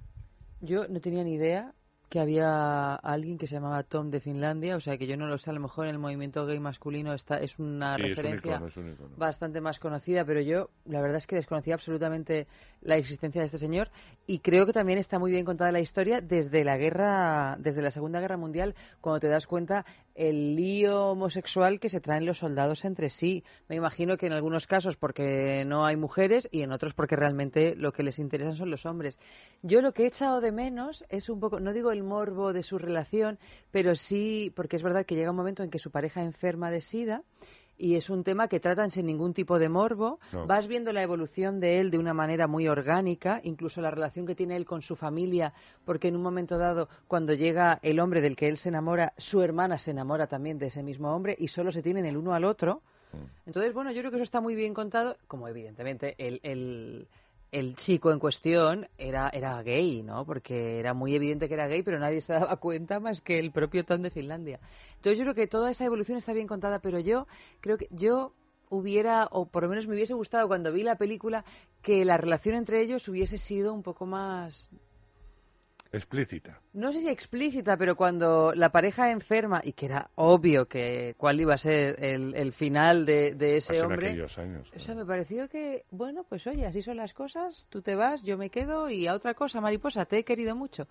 Yo 0.60 0.86
no 0.89 1.01
tenía 1.01 1.24
ni 1.24 1.35
idea 1.35 1.72
que 2.11 2.19
había 2.19 2.97
alguien 2.97 3.39
que 3.39 3.47
se 3.47 3.55
llamaba 3.55 3.85
Tom 3.85 4.11
de 4.11 4.20
Finlandia, 4.20 4.74
o 4.74 4.81
sea 4.81 4.99
que 4.99 5.07
yo 5.07 5.16
no 5.16 5.28
lo 5.28 5.39
sé, 5.39 5.51
a 5.51 5.53
lo 5.53 5.61
mejor 5.61 5.87
en 5.87 5.93
el 5.93 5.99
movimiento 6.01 6.45
gay 6.45 6.59
masculino 6.59 7.15
está, 7.15 7.37
es 7.39 7.61
una 7.61 7.95
Sí, 7.97 8.03
es 8.03 8.09
un 8.09 8.16
referencia 8.16 8.51
icono, 8.55 8.66
es 8.66 8.77
un 8.77 8.89
icono. 8.91 9.16
bastante 9.16 9.61
más 9.61 9.78
conocida, 9.78 10.24
pero 10.24 10.41
yo 10.41 10.70
la 10.87 11.01
verdad 11.01 11.19
es 11.19 11.28
que 11.28 11.37
desconocía 11.37 11.74
absolutamente 11.74 12.49
la 12.82 12.97
existencia 12.97 13.41
de 13.41 13.47
este 13.47 13.59
señor 13.59 13.91
y 14.27 14.41
creo 14.41 14.66
que 14.66 14.73
también 14.73 14.99
está 14.99 15.20
muy 15.20 15.31
bien 15.31 15.45
contada 15.45 15.70
la 15.70 15.81
historia 15.81 16.20
desde 16.20 16.65
la 16.65 16.77
guerra, 16.77 17.57
desde 17.61 17.81
la 17.81 17.93
Segunda 17.93 18.19
Guerra 18.19 18.37
Mundial, 18.37 18.74
cuando 19.01 19.20
te 19.20 19.28
das 19.28 19.47
cuenta 19.47 19.87
el 20.20 20.55
lío 20.55 21.12
homosexual 21.12 21.80
que 21.80 21.88
se 21.88 21.98
traen 21.98 22.26
los 22.26 22.38
soldados 22.38 22.84
entre 22.84 23.09
sí. 23.09 23.42
Me 23.68 23.76
imagino 23.76 24.18
que 24.18 24.26
en 24.26 24.34
algunos 24.34 24.66
casos 24.66 24.98
porque 24.98 25.64
no 25.64 25.86
hay 25.86 25.97
mujeres 25.97 26.47
y 26.52 26.60
en 26.60 26.72
otros 26.72 26.92
porque 26.92 27.16
realmente 27.16 27.74
lo 27.74 27.92
que 27.92 28.02
les 28.02 28.18
interesan 28.18 28.55
son 28.55 28.70
los 28.70 28.84
hombres. 28.84 29.18
Yo 29.62 29.80
lo 29.80 29.92
que 29.92 30.02
he 30.02 30.06
echado 30.06 30.42
de 30.42 30.52
menos 30.52 31.06
es 31.09 31.30
un 31.30 31.40
poco, 31.40 31.59
no 31.59 31.72
digo 31.72 31.90
el 31.90 32.02
morbo 32.02 32.52
de 32.52 32.62
su 32.62 32.76
relación, 32.76 33.38
pero 33.70 33.94
sí, 33.94 34.52
porque 34.55 34.76
es 34.76 34.82
verdad 34.82 35.06
que 35.06 35.14
llega 35.14 35.30
un 35.30 35.36
momento 35.38 35.62
en 35.62 35.70
que 35.70 35.78
su 35.78 35.90
pareja 35.90 36.22
enferma 36.22 36.70
de 36.70 36.82
sida 36.82 37.22
y 37.81 37.97
es 37.97 38.11
un 38.11 38.23
tema 38.23 38.47
que 38.47 38.61
tratan 38.61 38.90
sin 38.90 39.07
ningún 39.07 39.32
tipo 39.32 39.59
de 39.59 39.69
morbo. 39.69 40.20
No. 40.32 40.47
Vas 40.47 40.69
viendo 40.69 40.93
la 40.93 41.02
evolución 41.02 41.61
de 41.61 41.81
él 41.81 41.90
de 41.90 41.98
una 41.98 42.12
manera 42.12 42.47
muy 42.47 42.69
orgánica, 42.69 43.40
incluso 43.43 43.81
la 43.81 43.90
relación 43.90 44.27
que 44.27 44.35
tiene 44.35 44.57
él 44.57 44.66
con 44.66 44.82
su 44.82 44.97
familia, 44.97 45.55
porque 45.86 46.09
en 46.09 46.16
un 46.16 46.23
momento 46.23 46.59
dado, 46.59 46.89
cuando 47.09 47.32
llega 47.32 47.78
el 47.82 47.98
hombre 47.98 48.20
del 48.20 48.36
que 48.36 48.48
él 48.48 48.59
se 48.59 48.69
enamora, 48.69 49.15
su 49.16 49.40
hermana 49.40 49.78
se 49.78 49.93
enamora 49.93 50.27
también 50.27 50.59
de 50.59 50.66
ese 50.66 50.82
mismo 50.82 51.15
hombre 51.15 51.35
y 51.39 51.48
solo 51.48 51.73
se 51.73 51.82
tienen 51.82 52.05
el 52.05 52.16
uno 52.16 52.35
al 52.35 52.44
otro. 52.44 52.82
Entonces, 53.47 53.74
bueno, 53.74 53.90
yo 53.90 54.01
creo 54.01 54.11
que 54.11 54.19
eso 54.19 54.24
está 54.24 54.40
muy 54.40 54.55
bien 54.55 54.74
contado, 54.74 55.16
como 55.27 55.48
evidentemente 55.48 56.15
el, 56.19 56.39
el, 56.43 57.09
el 57.52 57.74
chico 57.77 58.12
en 58.12 58.18
cuestión 58.18 58.89
era, 58.98 59.28
era 59.31 59.62
gay, 59.62 60.02
¿no? 60.02 60.24
Porque 60.24 60.78
era 60.78 60.94
muy 60.94 61.14
evidente 61.14 61.48
que 61.48 61.55
era 61.55 61.68
gay, 61.68 61.82
pero 61.82 61.98
nadie 61.98 62.20
se 62.20 62.32
daba 62.32 62.56
cuenta 62.60 63.01
más 63.01 63.20
que 63.20 63.39
el 63.39 63.51
propio 63.51 63.85
Tom 63.85 64.02
de 64.02 64.10
Finlandia. 64.10 64.60
Entonces 64.97 65.18
yo 65.18 65.24
creo 65.24 65.35
que 65.35 65.47
toda 65.47 65.70
esa 65.70 65.85
evolución 65.85 66.18
está 66.18 66.32
bien 66.32 66.47
contada, 66.47 66.78
pero 66.78 67.01
yo 67.01 67.27
creo 67.60 67.78
que 67.78 67.89
yo 67.90 68.32
hubiera, 68.68 69.28
o 69.32 69.47
por 69.47 69.64
lo 69.64 69.68
menos 69.68 69.86
me 69.86 69.94
hubiese 69.94 70.14
gustado 70.14 70.47
cuando 70.47 70.72
vi 70.72 70.85
la 70.85 70.97
película, 70.97 71.44
que 71.82 72.05
la 72.05 72.16
relación 72.16 72.55
entre 72.55 72.81
ellos 72.81 73.09
hubiese 73.09 73.36
sido 73.36 73.74
un 73.74 73.82
poco 73.82 74.06
más, 74.06 74.70
Explícita. 75.92 76.60
no 76.72 76.92
sé 76.92 77.00
si 77.00 77.08
explícita, 77.08 77.76
pero 77.76 77.96
cuando 77.96 78.52
la 78.54 78.70
pareja 78.70 79.10
enferma, 79.10 79.60
y 79.64 79.72
que 79.72 79.86
era 79.86 80.10
obvio 80.14 80.68
que 80.68 81.14
cuál 81.18 81.40
iba 81.40 81.54
a 81.54 81.58
ser 81.58 82.02
el, 82.04 82.32
el 82.36 82.52
final 82.52 83.04
de, 83.04 83.34
de 83.34 83.56
ese 83.56 83.82
hombre, 83.82 84.10
aquellos 84.10 84.38
años. 84.38 84.70
o 84.74 84.78
sea, 84.78 84.94
me 84.94 85.04
pareció 85.04 85.48
que, 85.48 85.84
bueno, 85.90 86.24
pues 86.28 86.46
oye, 86.46 86.64
así 86.64 86.80
son 86.80 86.96
las 86.96 87.12
cosas, 87.12 87.66
tú 87.70 87.82
te 87.82 87.96
vas, 87.96 88.22
yo 88.22 88.38
me 88.38 88.50
quedo 88.50 88.88
y 88.88 89.08
a 89.08 89.14
otra 89.14 89.34
cosa, 89.34 89.60
mariposa, 89.60 90.04
te 90.04 90.18
he 90.18 90.24
querido 90.24 90.54
mucho. 90.54 90.86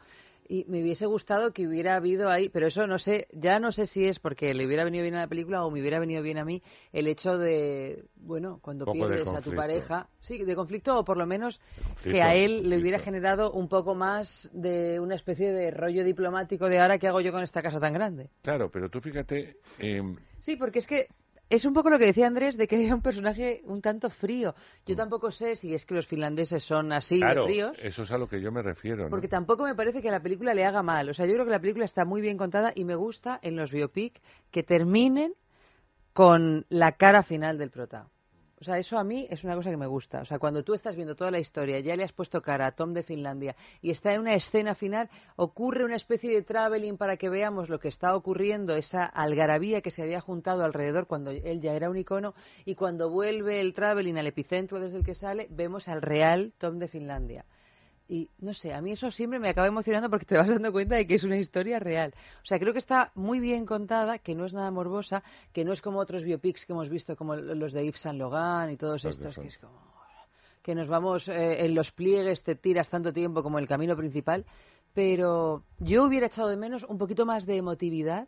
Y 0.52 0.66
me 0.68 0.82
hubiese 0.82 1.06
gustado 1.06 1.54
que 1.54 1.68
hubiera 1.68 1.96
habido 1.96 2.28
ahí, 2.28 2.50
pero 2.50 2.66
eso 2.66 2.88
no 2.88 2.98
sé, 2.98 3.28
ya 3.32 3.60
no 3.60 3.72
sé 3.72 3.86
si 3.86 4.08
es 4.08 4.18
porque 4.18 4.52
le 4.56 4.66
hubiera 4.66 4.84
venido 4.84 5.04
bien 5.04 5.14
a 5.14 5.20
la 5.20 5.28
película 5.28 5.64
o 5.64 5.70
me 5.70 5.80
hubiera 5.80 6.00
venido 6.00 6.24
bien 6.24 6.40
a 6.40 6.44
mí 6.44 6.64
el 6.92 7.06
hecho 7.06 7.38
de, 7.38 8.06
bueno, 8.16 8.58
cuando 8.64 8.92
pierdes 8.92 9.28
a 9.28 9.42
tu 9.42 9.54
pareja, 9.54 10.10
sí, 10.20 10.44
de 10.44 10.56
conflicto 10.56 10.98
o 10.98 11.06
por 11.06 11.18
lo 11.18 11.28
menos 11.28 11.62
que 12.02 12.24
a 12.24 12.34
él 12.34 12.68
le 12.68 12.80
hubiera 12.80 12.98
generado 12.98 13.52
un 13.52 13.70
poco 13.70 13.94
más 13.94 14.50
de 14.52 15.00
una 15.00 15.14
especie 15.14 15.52
de 15.52 15.70
rollo 15.70 16.04
diplomático 16.04 16.68
de 16.68 16.80
ahora 16.80 16.98
qué 16.98 17.08
hago 17.08 17.22
yo 17.22 17.32
con 17.32 17.44
esta 17.44 17.62
casa 17.62 17.80
tan 17.80 17.94
grande. 17.94 18.32
Claro, 18.42 18.72
pero 18.72 18.90
tú 18.90 19.02
fíjate, 19.02 19.58
em, 19.78 20.16
Sí, 20.40 20.56
porque 20.56 20.80
es 20.80 20.88
que 20.88 21.08
es 21.50 21.66
un 21.66 21.74
poco 21.74 21.90
lo 21.90 21.98
que 21.98 22.06
decía 22.06 22.28
Andrés 22.28 22.58
de 22.58 22.68
que 22.68 22.86
era 22.86 22.94
un 22.96 23.02
personaje 23.02 23.62
un 23.66 23.82
tanto 23.82 24.10
frío. 24.10 24.54
Yo 24.86 24.96
tampoco 24.96 25.32
sé 25.32 25.56
si 25.56 25.74
es 25.74 25.86
que 25.86 25.96
los 25.96 26.06
finlandeses 26.08 26.64
son 26.64 26.92
así 26.92 27.16
Mm. 27.16 27.20
claro, 27.20 27.42
de 27.42 27.48
fríos. 27.48 27.80
eso 27.84 28.04
es 28.04 28.12
a 28.12 28.18
lo 28.18 28.28
que 28.28 28.40
yo 28.42 28.52
me 28.52 28.62
refiero. 28.62 29.06
¿no? 29.06 29.10
Porque 29.10 29.28
tampoco 29.28 29.64
me 29.64 29.76
parece 29.76 30.02
que 30.02 30.10
a 30.10 30.12
la 30.12 30.22
película 30.22 30.54
le 30.54 30.66
haga 30.66 30.84
mal. 30.84 31.10
O 31.10 31.14
sea, 31.14 31.26
yo 31.26 31.34
creo 31.34 31.46
que 31.46 31.52
la 31.52 31.60
película 31.60 31.86
está 31.86 32.06
muy 32.06 32.22
bien 32.22 32.38
contada 32.38 32.72
y 32.76 32.86
me 32.86 32.96
gusta 32.96 33.40
en 33.42 33.56
los 33.56 33.72
biopic 33.72 34.22
que 34.52 34.64
terminen 34.64 35.34
con 36.14 36.66
la 36.70 36.94
cara 36.94 37.24
final 37.24 37.58
del 37.58 37.70
prota. 37.72 38.08
O 38.62 38.64
sea, 38.64 38.78
eso 38.78 38.98
a 38.98 39.04
mí 39.06 39.26
es 39.30 39.44
una 39.46 39.56
cosa 39.56 39.70
que 39.70 39.78
me 39.78 39.88
gusta. 39.88 40.22
O 40.22 40.26
sea, 40.26 40.38
cuando 40.38 40.64
tú 40.64 40.74
estás 40.74 40.96
viendo 40.96 41.16
toda 41.16 41.32
la 41.32 41.40
historia, 41.40 41.80
ya 41.80 41.96
le 41.96 42.04
has 42.04 42.12
puesto 42.12 42.42
cara 42.42 42.68
a 42.68 42.72
Tom 42.74 42.94
de 42.94 43.04
Finlandia 43.04 43.56
y 43.82 43.92
está 43.92 44.14
en 44.14 44.22
una 44.22 44.34
escena 44.34 44.76
final, 44.76 45.10
ocurre 45.38 45.86
una 45.86 45.96
especie 45.96 46.34
de 46.34 46.42
traveling 46.42 46.98
para 46.98 47.16
que 47.16 47.30
veamos 47.30 47.70
lo 47.70 47.80
que 47.80 47.88
está 47.88 48.16
ocurriendo, 48.16 48.76
esa 48.76 49.06
algarabía 49.06 49.82
que 49.82 49.92
se 49.92 50.04
había 50.04 50.20
juntado 50.20 50.64
alrededor 50.66 51.08
cuando 51.08 51.32
él 51.32 51.62
ya 51.62 51.74
era 51.74 51.90
un 51.90 51.98
icono, 51.98 52.34
y 52.66 52.76
cuando 52.76 53.10
vuelve 53.10 53.62
el 53.62 53.74
traveling 53.74 54.18
al 54.18 54.28
epicentro 54.28 54.80
desde 54.80 54.98
el 54.98 55.06
que 55.06 55.16
sale, 55.16 55.48
vemos 55.50 55.88
al 55.88 56.02
real 56.02 56.54
Tom 56.58 56.80
de 56.80 56.88
Finlandia. 56.90 57.46
Y 58.10 58.28
no 58.40 58.56
sé, 58.56 58.74
a 58.74 58.82
mí 58.82 58.92
eso 58.92 59.12
siempre 59.12 59.38
me 59.38 59.50
acaba 59.50 59.68
emocionando 59.68 60.10
porque 60.10 60.26
te 60.26 60.36
vas 60.36 60.50
dando 60.50 60.72
cuenta 60.72 60.96
de 60.96 61.06
que 61.06 61.14
es 61.14 61.24
una 61.24 61.38
historia 61.38 61.80
real. 61.80 62.14
O 62.42 62.46
sea, 62.46 62.58
creo 62.58 62.74
que 62.74 62.80
está 62.80 63.12
muy 63.14 63.40
bien 63.40 63.68
contada, 63.68 64.18
que 64.18 64.34
no 64.34 64.46
es 64.46 64.54
nada 64.54 64.72
morbosa, 64.72 65.24
que 65.54 65.64
no 65.64 65.74
es 65.74 65.82
como 65.82 66.00
otros 66.00 66.24
biopics 66.24 66.66
que 66.66 66.74
hemos 66.74 66.90
visto, 66.90 67.16
como 67.16 67.36
los 67.36 67.72
de 67.72 67.86
Yves 67.86 68.00
Saint 68.00 68.18
Logan 68.18 68.72
y 68.72 68.78
todos 68.78 69.04
Los 69.04 69.16
estos, 69.16 69.36
que 69.36 69.48
es 69.48 69.58
como 69.60 69.90
que 70.62 70.76
nos 70.76 70.88
vamos 70.88 71.30
eh, 71.30 71.66
en 71.66 71.74
los 71.74 71.92
pliegues, 71.92 72.44
te 72.44 72.56
tiras 72.56 72.90
tanto 72.90 73.14
tiempo 73.14 73.42
como 73.42 73.60
el 73.60 73.68
camino 73.68 73.96
principal. 73.96 74.46
Pero 74.94 75.64
yo 75.80 76.04
hubiera 76.04 76.28
echado 76.28 76.50
de 76.50 76.58
menos 76.58 76.84
un 76.84 76.98
poquito 76.98 77.26
más 77.26 77.46
de 77.46 77.58
emotividad 77.58 78.28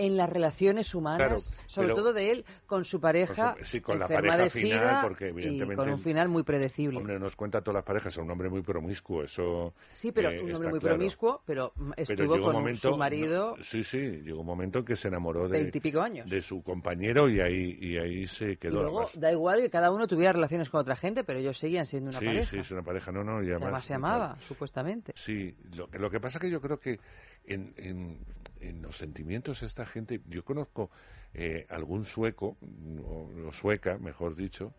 en 0.00 0.16
las 0.16 0.30
relaciones 0.30 0.94
humanas, 0.94 1.18
Claro, 1.18 1.38
sobre 1.66 1.88
todo 1.92 2.12
de 2.12 2.30
él 2.30 2.44
con 2.66 2.84
su 2.84 3.00
pareja, 3.00 3.52
Con 3.54 3.64
su- 3.64 3.70
sí, 3.70 3.80
con 3.80 3.98
la 3.98 4.08
pareja 4.08 4.38
de 4.38 4.48
final, 4.50 4.80
sida 4.80 5.02
porque 5.02 5.26
y 5.26 5.28
evidentemente 5.28 5.76
con 5.76 5.90
un 5.90 5.98
final 5.98 6.28
muy 6.28 6.42
predecible. 6.42 6.98
Hombre, 6.98 7.18
nos 7.18 7.36
cuenta 7.36 7.60
todas 7.60 7.76
las 7.76 7.84
parejas, 7.84 8.14
es 8.14 8.18
un 8.18 8.30
hombre 8.30 8.48
muy 8.48 8.62
promiscuo, 8.62 9.22
eso 9.24 9.74
Sí, 9.92 10.10
pero 10.12 10.30
eh, 10.30 10.42
un 10.42 10.54
hombre 10.54 10.70
muy 10.70 10.80
claro. 10.80 10.96
promiscuo, 10.96 11.42
pero 11.44 11.72
Pero 11.76 11.92
estuvo 11.96 12.40
con 12.40 12.52
momento- 12.54 12.92
su 12.92 12.96
marido 12.96 13.56
no, 13.58 13.62
sí, 13.64 13.84
sí, 13.84 13.98
llegó 13.98 14.40
un 14.40 14.46
momento 14.46 14.78
en 14.78 14.84
que 14.86 14.96
se 14.96 15.08
enamoró 15.08 15.48
de, 15.48 15.58
veintipico 15.58 16.00
años. 16.00 16.30
de 16.30 16.40
su 16.40 16.62
compañero 16.62 17.28
y 17.28 17.40
ahí, 17.40 17.76
y 17.80 17.98
ahí 17.98 18.26
se 18.26 18.52
Y 18.52 18.56
quedó. 18.56 18.80
luego 18.80 19.00
además. 19.02 19.20
da 19.20 19.30
igual 19.32 19.60
que 19.60 19.68
cada 19.70 19.90
uno 19.92 20.06
tuviera 20.06 20.32
relaciones 20.32 20.70
con 20.70 20.80
otra 20.80 20.96
gente, 20.96 21.24
pero 21.24 21.38
ellos 21.40 21.58
seguían 21.58 21.84
siendo 21.84 22.08
una 22.10 22.18
sí, 22.20 22.24
pareja. 22.24 22.50
sí, 22.50 22.58
es 22.58 22.70
una 22.70 22.82
pareja, 22.82 23.12
no, 23.12 23.22
no, 23.22 23.42
y 23.42 23.46
además, 23.50 23.62
además 23.64 23.84
se 23.84 23.94
amaba, 23.94 24.36
supuestamente. 24.48 25.12
Sí, 25.16 25.54
lo, 25.76 25.88
que- 25.88 25.98
lo 25.98 26.10
que 26.10 26.20
pasa 26.20 26.38
que 26.38 26.50
yo 26.50 26.60
creo 26.60 26.78
que 26.78 26.98
en, 27.44 27.72
en, 27.76 28.18
en 28.60 28.82
los 28.82 28.96
sentimientos 28.96 29.60
de 29.60 29.66
esta 29.66 29.86
gente, 29.86 30.20
yo 30.28 30.44
conozco 30.44 30.90
eh, 31.34 31.66
algún 31.68 32.04
sueco, 32.04 32.56
o, 33.04 33.30
o 33.48 33.52
sueca, 33.52 33.98
mejor 33.98 34.34
dicho, 34.36 34.72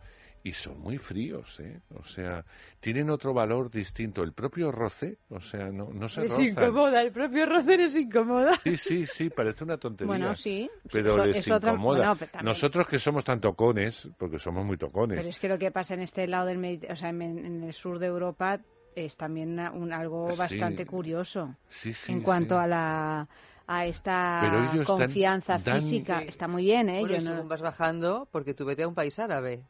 y 0.43 0.53
son 0.53 0.79
muy 0.79 0.97
fríos, 0.97 1.59
¿eh? 1.59 1.81
O 1.93 2.03
sea, 2.03 2.43
tienen 2.79 3.11
otro 3.11 3.31
valor 3.31 3.69
distinto. 3.69 4.23
El 4.23 4.33
propio 4.33 4.71
roce, 4.71 5.19
o 5.29 5.39
sea, 5.39 5.69
no, 5.71 5.89
no 5.93 6.09
se 6.09 6.23
Es 6.25 6.31
rozan. 6.31 6.45
incómoda, 6.47 6.99
el 7.03 7.11
propio 7.11 7.45
Rocer 7.45 7.79
es 7.81 7.95
incómoda. 7.95 8.57
Sí, 8.63 8.75
sí, 8.75 9.05
sí, 9.05 9.29
parece 9.29 9.63
una 9.63 9.77
tontería. 9.77 10.07
Bueno, 10.07 10.33
sí. 10.33 10.67
Pero 10.91 11.09
Eso- 11.13 11.25
les 11.25 11.37
es 11.37 11.51
otra- 11.51 11.69
incomoda. 11.73 11.97
bueno, 11.99 12.15
pero 12.17 12.31
también- 12.31 12.45
Nosotros 12.53 12.87
que 12.87 12.97
somos 12.97 13.23
tan 13.23 13.39
tocones, 13.39 14.09
porque 14.17 14.39
somos 14.39 14.65
muy 14.65 14.77
tocones. 14.77 15.17
Pero 15.17 15.29
es 15.29 15.37
que 15.37 15.47
lo 15.47 15.59
que 15.59 15.69
pasa 15.69 15.93
en 15.93 15.99
este 16.01 16.27
lado 16.27 16.47
del 16.47 16.57
Mediterráneo, 16.57 16.93
o 16.93 16.97
sea, 16.97 17.09
en, 17.09 17.21
en 17.45 17.63
el 17.63 17.73
sur 17.73 17.99
de 17.99 18.07
Europa, 18.07 18.59
es 18.95 19.15
también 19.15 19.59
un, 19.59 19.93
algo 19.93 20.31
Sí. 20.31 20.37
bastante 20.37 20.85
curioso. 20.85 21.55
Sí, 21.69 21.93
sí, 21.93 22.11
en 22.11 22.21
cuanto 22.21 22.55
sí. 22.57 22.63
a 22.63 22.67
la 22.67 23.27
a 23.67 23.85
esta 23.85 24.41
dan- 24.41 24.83
confianza 24.83 25.57
dan- 25.57 25.81
física. 25.81 26.19
Sí. 26.21 26.25
Está 26.27 26.47
muy 26.47 26.63
bien, 26.63 26.89
¿eh? 26.89 26.99
Bueno, 26.99 27.15
Yo 27.15 27.21
y 27.21 27.25
no- 27.25 27.31
según 27.35 27.47
vas 27.49 27.61
bajando, 27.61 28.27
porque 28.31 28.53
tú 28.53 28.65
vete 28.65 28.83
a 28.83 28.87
un 28.87 28.95
país 28.95 29.17
árabe. 29.19 29.61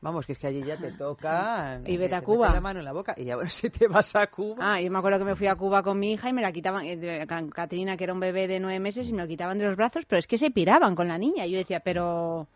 Vamos, 0.00 0.26
que 0.26 0.32
es 0.32 0.38
que 0.38 0.48
allí 0.48 0.62
ya 0.64 0.76
te 0.76 0.90
tocan. 0.92 1.82
Y 1.88 1.96
vete 1.96 2.10
te 2.10 2.14
a 2.16 2.20
Cuba. 2.20 2.52
la 2.52 2.60
mano 2.60 2.80
en 2.80 2.84
la 2.84 2.92
boca. 2.92 3.14
Y 3.16 3.24
ya, 3.24 3.36
bueno, 3.36 3.48
si 3.50 3.70
te 3.70 3.86
vas 3.88 4.14
a 4.16 4.26
Cuba. 4.26 4.74
Ah, 4.74 4.80
yo 4.80 4.90
me 4.90 4.98
acuerdo 4.98 5.18
que 5.20 5.24
me 5.24 5.36
fui 5.36 5.46
a 5.46 5.54
Cuba 5.54 5.82
con 5.82 5.98
mi 5.98 6.12
hija 6.12 6.28
y 6.28 6.32
me 6.32 6.42
la 6.42 6.52
quitaban, 6.52 6.84
eh, 6.84 7.26
Caterina, 7.54 7.96
que 7.96 8.04
era 8.04 8.12
un 8.12 8.20
bebé 8.20 8.46
de 8.48 8.60
nueve 8.60 8.80
meses, 8.80 9.08
y 9.08 9.12
me 9.14 9.22
lo 9.22 9.28
quitaban 9.28 9.56
de 9.58 9.64
los 9.66 9.76
brazos, 9.76 10.04
pero 10.04 10.18
es 10.18 10.26
que 10.26 10.36
se 10.36 10.50
piraban 10.50 10.94
con 10.94 11.08
la 11.08 11.16
niña. 11.16 11.46
Y 11.46 11.52
yo 11.52 11.58
decía, 11.58 11.80
pero... 11.80 12.46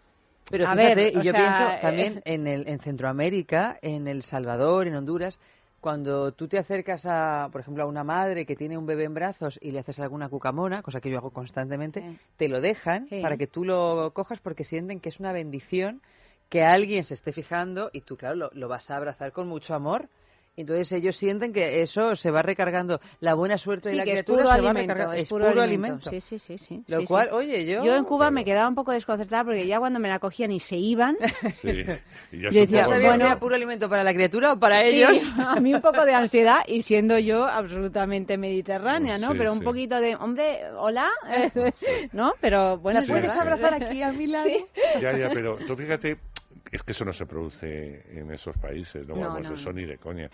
Pero 0.51 0.67
a 0.67 0.73
fíjate, 0.73 0.95
ver, 0.95 1.13
y 1.13 1.17
yo 1.23 1.31
sea, 1.31 1.33
pienso 1.33 1.71
eh, 1.75 1.79
también 1.83 2.23
en, 2.25 2.47
el, 2.47 2.67
en 2.69 2.79
Centroamérica, 2.81 3.79
en 3.83 4.09
El 4.09 4.23
Salvador, 4.23 4.87
en 4.87 4.97
Honduras, 4.97 5.39
cuando 5.81 6.33
tú 6.33 6.49
te 6.49 6.59
acercas 6.59 7.07
a, 7.07 7.49
por 7.53 7.61
ejemplo, 7.61 7.85
a 7.85 7.87
una 7.87 8.05
madre 8.05 8.47
que 8.47 8.57
tiene 8.57 8.77
un 8.77 8.87
bebé 8.87 9.05
en 9.05 9.15
brazos 9.15 9.59
y 9.63 9.71
le 9.71 9.79
haces 9.79 10.01
alguna 10.01 10.29
cucamona, 10.29 10.83
cosa 10.83 11.01
que 11.01 11.11
yo 11.11 11.19
hago 11.19 11.31
constantemente, 11.31 12.19
te 12.37 12.49
lo 12.49 12.61
dejan 12.61 13.07
Sí. 13.09 13.23
para 13.23 13.37
que 13.37 13.47
tú 13.47 13.65
lo 13.65 14.13
cojas 14.13 14.41
porque 14.41 14.65
sienten 14.65 15.01
que 15.01 15.09
es 15.09 15.21
una 15.21 15.33
bendición 15.33 16.01
que 16.49 16.65
alguien 16.65 17.05
se 17.05 17.15
esté 17.15 17.33
fijando 17.33 17.91
y 17.93 18.01
tú, 18.01 18.17
claro, 18.17 18.35
lo, 18.35 18.51
lo 18.55 18.69
vas 18.69 18.91
a 18.91 18.97
abrazar 18.97 19.33
con 19.33 19.49
mucho 19.49 19.75
amor. 19.75 20.09
Entonces 20.61 20.91
ellos 20.93 21.17
sienten 21.17 21.53
que 21.53 21.83
eso 21.83 22.17
se 22.17 22.31
va 22.33 22.43
recargando, 22.43 23.01
la 23.21 23.35
buena 23.35 23.57
suerte 23.59 23.91
Sí, 23.91 23.93
de 23.93 23.99
la 23.99 24.03
criatura 24.03 24.39
se 24.43 24.45
va 24.49 24.55
alimento, 24.55 24.81
recargando. 24.81 25.13
es 25.15 25.23
Es 25.23 25.29
puro 25.29 25.49
puro 25.49 25.63
alimento. 25.63 26.09
alimento. 26.09 26.11
Sí, 26.11 26.21
sí, 26.21 26.39
sí, 26.39 26.59
sí. 26.59 26.83
Lo 26.89 26.99
sí, 27.01 27.07
cual, 27.07 27.29
sí. 27.29 27.35
oye, 27.35 27.65
yo... 27.65 27.85
Yo 27.85 27.95
en 27.97 28.05
Cuba 28.05 28.31
me 28.33 28.45
quedaba 28.45 28.69
un 28.69 28.75
poco 28.75 28.91
desconcertada 28.93 29.45
porque 29.45 29.67
ya 29.69 29.79
cuando 29.79 30.01
me 30.01 30.09
la 30.09 30.19
cogían 30.19 30.51
y 30.51 30.59
se 30.61 30.77
iban, 30.77 31.17
Sí. 31.63 31.85
Y 32.33 32.41
ya 32.41 32.51
Yo 32.51 32.61
decía, 32.61 32.83
poco- 32.83 32.95
¿No 32.95 32.95
sabías 32.97 33.01
si 33.01 33.07
bueno, 33.07 33.25
era 33.27 33.39
puro 33.39 33.55
alimento 33.55 33.89
para 33.89 34.03
la 34.03 34.13
criatura 34.13 34.53
o 34.55 34.59
para 34.59 34.81
Sí, 34.83 34.89
ellos? 34.97 35.33
a 35.39 35.61
mí 35.61 35.75
un 35.75 35.81
poco 35.81 36.05
de 36.05 36.13
ansiedad 36.15 36.59
y 36.67 36.83
siendo 36.83 37.19
yo 37.21 37.45
absolutamente 37.47 38.37
mediterránea, 38.37 39.17
¿no? 39.19 39.31
Sí, 39.31 39.35
Pero 39.39 39.53
un 39.53 39.63
poquito 39.63 40.01
de, 40.01 40.17
hombre, 40.17 40.61
hola, 40.77 41.09
¿no? 42.13 42.35
Pero 42.41 42.79
bueno, 42.79 43.01
¿Me 43.01 43.07
puedes 43.07 43.33
sí. 43.33 43.39
abrazar 43.39 43.75
aquí 43.75 44.03
a 44.03 44.13
mi 44.13 44.27
lado? 44.27 44.45
Sí. 44.49 44.65
Ya, 45.01 45.17
ya, 45.17 45.31
pero 45.33 45.57
tú 45.67 45.77
fíjate, 45.77 46.19
es 46.71 46.83
que 46.83 46.93
eso 46.93 47.05
no 47.05 47.13
se 47.13 47.27
produce 47.27 48.19
en 48.19 48.31
esos 48.31 48.57
países, 48.59 49.07
no, 49.09 49.15
No, 49.15 49.21
vamos, 49.29 49.49
no, 49.49 49.55
eso 49.55 49.73
no. 49.73 49.79
ni 49.79 49.87
de 49.87 49.99
coña. 49.99 50.29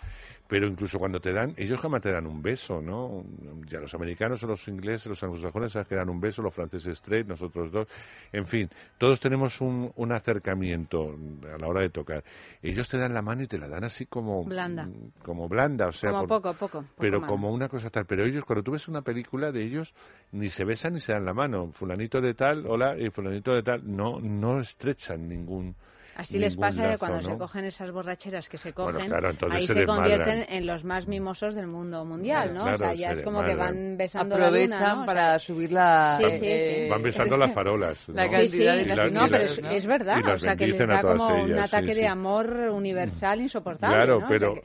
Pero 0.47 0.67
incluso 0.67 0.99
cuando 0.99 1.19
te 1.19 1.33
dan, 1.33 1.53
ellos 1.57 1.79
jamás 1.79 2.01
te 2.01 2.11
dan 2.11 2.27
un 2.27 2.41
beso, 2.41 2.79
¿no? 2.81 3.23
Ya 3.67 3.79
los 3.79 3.93
americanos 3.95 4.43
o 4.43 4.47
los 4.47 4.67
ingleses, 4.67 5.07
los 5.07 5.23
anglosajones, 5.23 5.71
sabes 5.71 5.87
que 5.87 5.95
dan 5.95 6.09
un 6.09 6.19
beso, 6.21 6.41
los 6.43 6.53
franceses 6.53 6.93
straight, 6.99 7.25
nosotros 7.27 7.71
dos. 7.71 7.87
En 8.31 8.45
fin, 8.45 8.69
todos 8.99 9.19
tenemos 9.19 9.59
un, 9.61 9.91
un 9.95 10.11
acercamiento 10.11 11.15
a 11.53 11.57
la 11.57 11.67
hora 11.67 11.81
de 11.81 11.89
tocar. 11.89 12.23
Ellos 12.61 12.87
te 12.87 12.97
dan 12.97 13.13
la 13.13 13.21
mano 13.23 13.43
y 13.43 13.47
te 13.47 13.57
la 13.57 13.67
dan 13.67 13.83
así 13.85 14.05
como 14.05 14.43
Blanda. 14.43 14.87
como 15.23 15.47
blanda, 15.49 15.87
o 15.87 15.91
sea, 15.91 16.11
como 16.11 16.27
por- 16.27 16.41
poco, 16.41 16.53
poco. 16.53 16.81
poco 16.81 16.93
pero 16.97 17.21
como 17.25 17.51
una 17.51 17.67
cosa 17.67 17.89
tal. 17.89 18.05
Pero 18.05 18.23
ellos, 18.25 18.43
cuando 18.45 18.61
tú 18.61 18.71
ves 18.71 18.87
una 18.87 19.01
película 19.01 19.51
de 19.51 19.63
ellos, 19.63 19.93
ni 20.31 20.49
se 20.49 20.63
besan 20.63 20.93
ni 20.93 20.99
se 20.99 21.13
dan 21.13 21.25
la 21.25 21.33
mano. 21.33 21.71
Fulanito 21.71 22.21
de 22.21 22.33
tal, 22.35 22.67
hola, 22.67 22.95
y 22.99 23.09
fulanito 23.09 23.51
de 23.53 23.63
tal, 23.63 23.81
no, 23.83 24.19
no 24.21 24.59
estrechan 24.59 25.27
ningún. 25.27 25.75
Así 26.15 26.39
les 26.39 26.55
pasa 26.55 26.89
que 26.91 26.97
cuando 26.97 27.21
¿no? 27.21 27.29
se 27.33 27.37
cogen 27.37 27.65
esas 27.65 27.91
borracheras 27.91 28.47
que 28.47 28.57
se 28.57 28.71
Bueno, 28.71 28.97
cogen, 28.99 29.09
claro, 29.09 29.29
ahí 29.51 29.67
se 29.67 29.85
convierten 29.85 30.45
en 30.47 30.65
los 30.65 30.83
más 30.83 31.07
mimosos 31.07 31.55
del 31.55 31.67
mundo 31.67 32.05
mundial, 32.05 32.53
¿no? 32.53 32.63
Claro, 32.63 32.75
o 32.75 32.77
sea, 32.77 32.93
ya 32.93 33.07
se 33.13 33.19
es 33.19 33.21
como 33.21 33.43
que 33.43 33.55
van 33.55 33.97
besando 33.97 34.35
Aprovechan 34.35 34.69
la 34.69 34.85
luna, 34.85 34.95
¿no? 34.95 35.01
O 35.01 35.05
sea, 35.05 35.05
para 35.05 35.39
subir 35.39 35.71
la... 35.71 36.15
Sí, 36.17 36.23
Van- 36.23 36.31
sí, 36.31 36.59
sí. 36.59 36.89
Van 36.89 37.03
besando 37.03 37.37
las 37.37 37.51
farolas. 37.51 38.07
La 38.15 38.27
cantidad 38.29 38.39
Sí, 38.39 38.47
sí. 38.47 38.63
de 38.63 38.81
Y 38.83 38.85
la- 38.85 39.09
no, 39.09 39.27
pero 39.29 39.43
es, 39.43 39.61
¿no? 39.61 39.69
es 39.71 39.85
verdad, 39.85 40.25
o 40.33 40.37
sea, 40.37 40.55
que 40.55 40.67
les 40.67 40.87
da 40.87 41.01
como 41.01 41.27
un 41.27 41.49
ellas, 41.51 41.73
ataque 41.73 41.93
sí. 41.93 42.01
de 42.01 42.07
amor 42.07 42.49
universal 42.71 43.41
insoportable, 43.41 43.95
Claro, 43.97 44.23
pero 44.29 44.55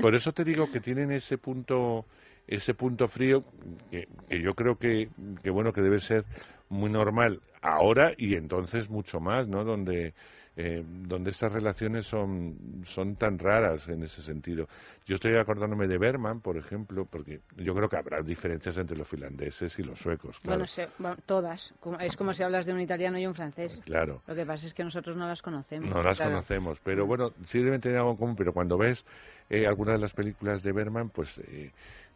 por 0.00 0.14
eso 0.14 0.32
te 0.32 0.44
digo 0.44 0.70
que 0.70 0.80
tienen 0.80 1.10
ese 1.12 1.38
punto, 1.38 2.04
ese 2.46 2.74
punto 2.74 3.08
frío 3.08 3.42
que, 3.90 4.08
que 4.28 4.40
yo 4.40 4.54
creo 4.54 4.76
que, 4.76 5.08
que 5.42 5.50
bueno 5.50 5.72
que 5.72 5.80
debe 5.82 6.00
ser 6.00 6.24
muy 6.68 6.90
normal 6.90 7.40
ahora 7.62 8.12
y 8.16 8.34
entonces 8.34 8.88
mucho 8.88 9.20
más, 9.20 9.48
¿no? 9.48 9.64
Donde 9.64 10.14
eh, 10.60 10.82
donde 10.84 11.30
estas 11.30 11.52
relaciones 11.52 12.04
son, 12.06 12.82
son 12.84 13.14
tan 13.14 13.38
raras 13.38 13.88
en 13.88 14.02
ese 14.02 14.22
sentido. 14.22 14.66
Yo 15.06 15.14
estoy 15.14 15.36
acordándome 15.36 15.86
de 15.86 15.98
Berman, 15.98 16.40
por 16.40 16.56
ejemplo, 16.56 17.04
porque 17.04 17.42
yo 17.56 17.72
creo 17.76 17.88
que 17.88 17.96
habrá 17.96 18.20
diferencias 18.22 18.76
entre 18.76 18.96
los 18.96 19.06
finlandeses 19.06 19.78
y 19.78 19.84
los 19.84 20.00
suecos, 20.00 20.40
claro. 20.40 20.56
Bueno, 20.58 20.66
se- 20.66 20.88
bueno, 20.98 21.16
todas. 21.26 21.72
Es 22.00 22.16
como 22.16 22.34
si 22.34 22.42
hablas 22.42 22.66
de 22.66 22.72
un 22.72 22.80
italiano 22.80 23.18
y 23.20 23.26
un 23.28 23.36
francés. 23.36 23.80
Claro. 23.84 24.20
Lo 24.26 24.34
que 24.34 24.44
pasa 24.44 24.66
es 24.66 24.74
que 24.74 24.82
nosotros 24.82 25.16
no 25.16 25.28
las 25.28 25.42
conocemos. 25.42 25.88
No 25.88 26.02
las 26.02 26.16
Claro. 26.16 26.32
conocemos, 26.32 26.80
pero 26.82 27.06
bueno, 27.06 27.32
sí 27.44 27.60
deben 27.60 27.80
tener 27.80 27.98
algo 27.98 28.10
en 28.10 28.16
común, 28.16 28.34
pero 28.34 28.52
cuando 28.52 28.76
ves 28.76 29.04
eh, 29.50 29.64
algunas 29.64 29.94
de 29.94 30.00
las 30.00 30.12
películas 30.12 30.64
de 30.64 30.72
Berman, 30.72 31.10
pues 31.10 31.38
eh, 31.38 31.70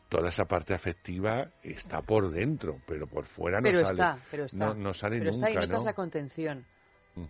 toda 0.08 0.30
esa 0.30 0.46
parte 0.46 0.74
afectiva 0.74 1.46
está 1.62 2.02
por 2.02 2.28
dentro, 2.32 2.78
pero 2.88 3.06
por 3.06 3.24
fuera 3.24 3.58
no 3.60 3.68
Pero 3.68 3.82
sale. 3.86 4.02
está, 4.02 4.18
pero 4.32 4.44
está. 4.46 4.56
No, 4.66 4.74
no 4.74 4.92
sale 4.92 5.18
pero 5.20 5.30
nunca, 5.30 5.46
está 5.48 5.50
y 5.52 5.66
notas 5.66 5.78
¿no? 5.78 5.84
la 5.84 5.94
contención. 5.94 6.64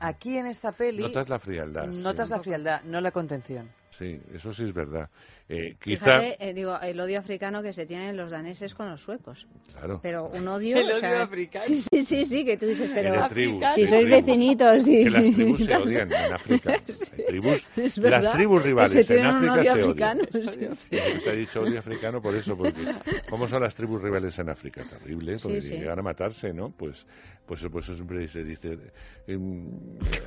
Aquí 0.01 0.39
en 0.39 0.47
esta 0.47 0.73
peli 0.73 1.03
Notas 1.03 1.29
la 1.29 1.39
frialdad. 1.39 1.91
sí. 1.93 2.03
notas 2.03 2.31
la 2.31 2.39
frialdad, 2.41 2.83
no 2.85 3.01
la 3.01 3.11
contención. 3.11 3.69
Sí, 3.91 4.21
eso 4.33 4.55
sí 4.55 4.65
es 4.65 4.73
verdad. 4.73 5.09
Eh, 5.55 5.77
quizá, 5.79 6.19
Fíjate, 6.19 6.49
eh, 6.49 6.55
digo, 6.55 6.81
el 6.81 6.99
odio 6.99 7.19
africano 7.19 7.63
que 7.63 7.75
se 7.75 7.85
tienen 7.85 8.17
los 8.17 8.31
daneses 8.31 8.75
con 8.75 8.89
los 8.89 9.03
suecos. 9.03 9.47
claro, 9.71 10.01
Pero 10.03 10.29
un 10.31 10.49
odio. 10.49 10.79
El 10.79 10.91
o 10.93 10.95
sea, 10.95 11.11
odio 11.11 11.23
africano. 11.25 11.65
Sí, 11.67 11.83
sí, 11.93 12.05
sí, 12.07 12.25
sí, 12.25 12.45
que 12.45 12.57
tú 12.57 12.65
dices, 12.67 12.91
pero. 12.95 13.29
tribus, 13.29 13.63
si 13.75 13.87
sois 13.87 14.09
vecinitos 14.09 14.89
y. 14.89 15.05
que 15.05 15.11
las 15.11 15.23
tribus 15.35 15.65
se 15.65 15.77
odian 15.77 16.11
en 16.11 16.33
África. 16.33 16.73
Hay 17.19 17.25
tribus, 17.27 17.67
las 17.97 18.33
tribus 18.33 18.63
que 18.63 18.69
rivales 18.69 19.07
se 19.07 19.19
en 19.19 19.27
África 19.27 19.53
odio 19.53 19.63
se 19.65 19.71
odian. 19.83 20.21
africano, 20.21 20.23
sí, 20.33 20.43
sí. 20.75 20.87
Sí, 20.91 21.21
Se 21.23 21.31
ha 21.31 21.35
dicho 21.35 21.61
odio 21.61 21.79
africano 21.81 22.23
por 22.23 22.35
eso, 22.35 22.57
porque 22.57 22.87
¿cómo 23.29 23.47
son 23.47 23.61
las 23.63 23.75
tribus 23.75 24.01
rivales 24.01 24.39
en 24.39 24.49
África? 24.49 24.83
Terrible, 24.89 25.37
porque 25.43 25.61
Sí, 25.61 25.69
sí. 25.69 25.75
llegan 25.75 25.99
a 25.99 26.03
matarse, 26.03 26.55
¿no? 26.55 26.71
Pues, 26.71 27.07
pues 27.45 27.61
por 27.67 27.83
eso 27.83 27.95
siempre 27.95 28.27
se 28.29 28.43
dice 28.43 28.79
em, 29.27 29.69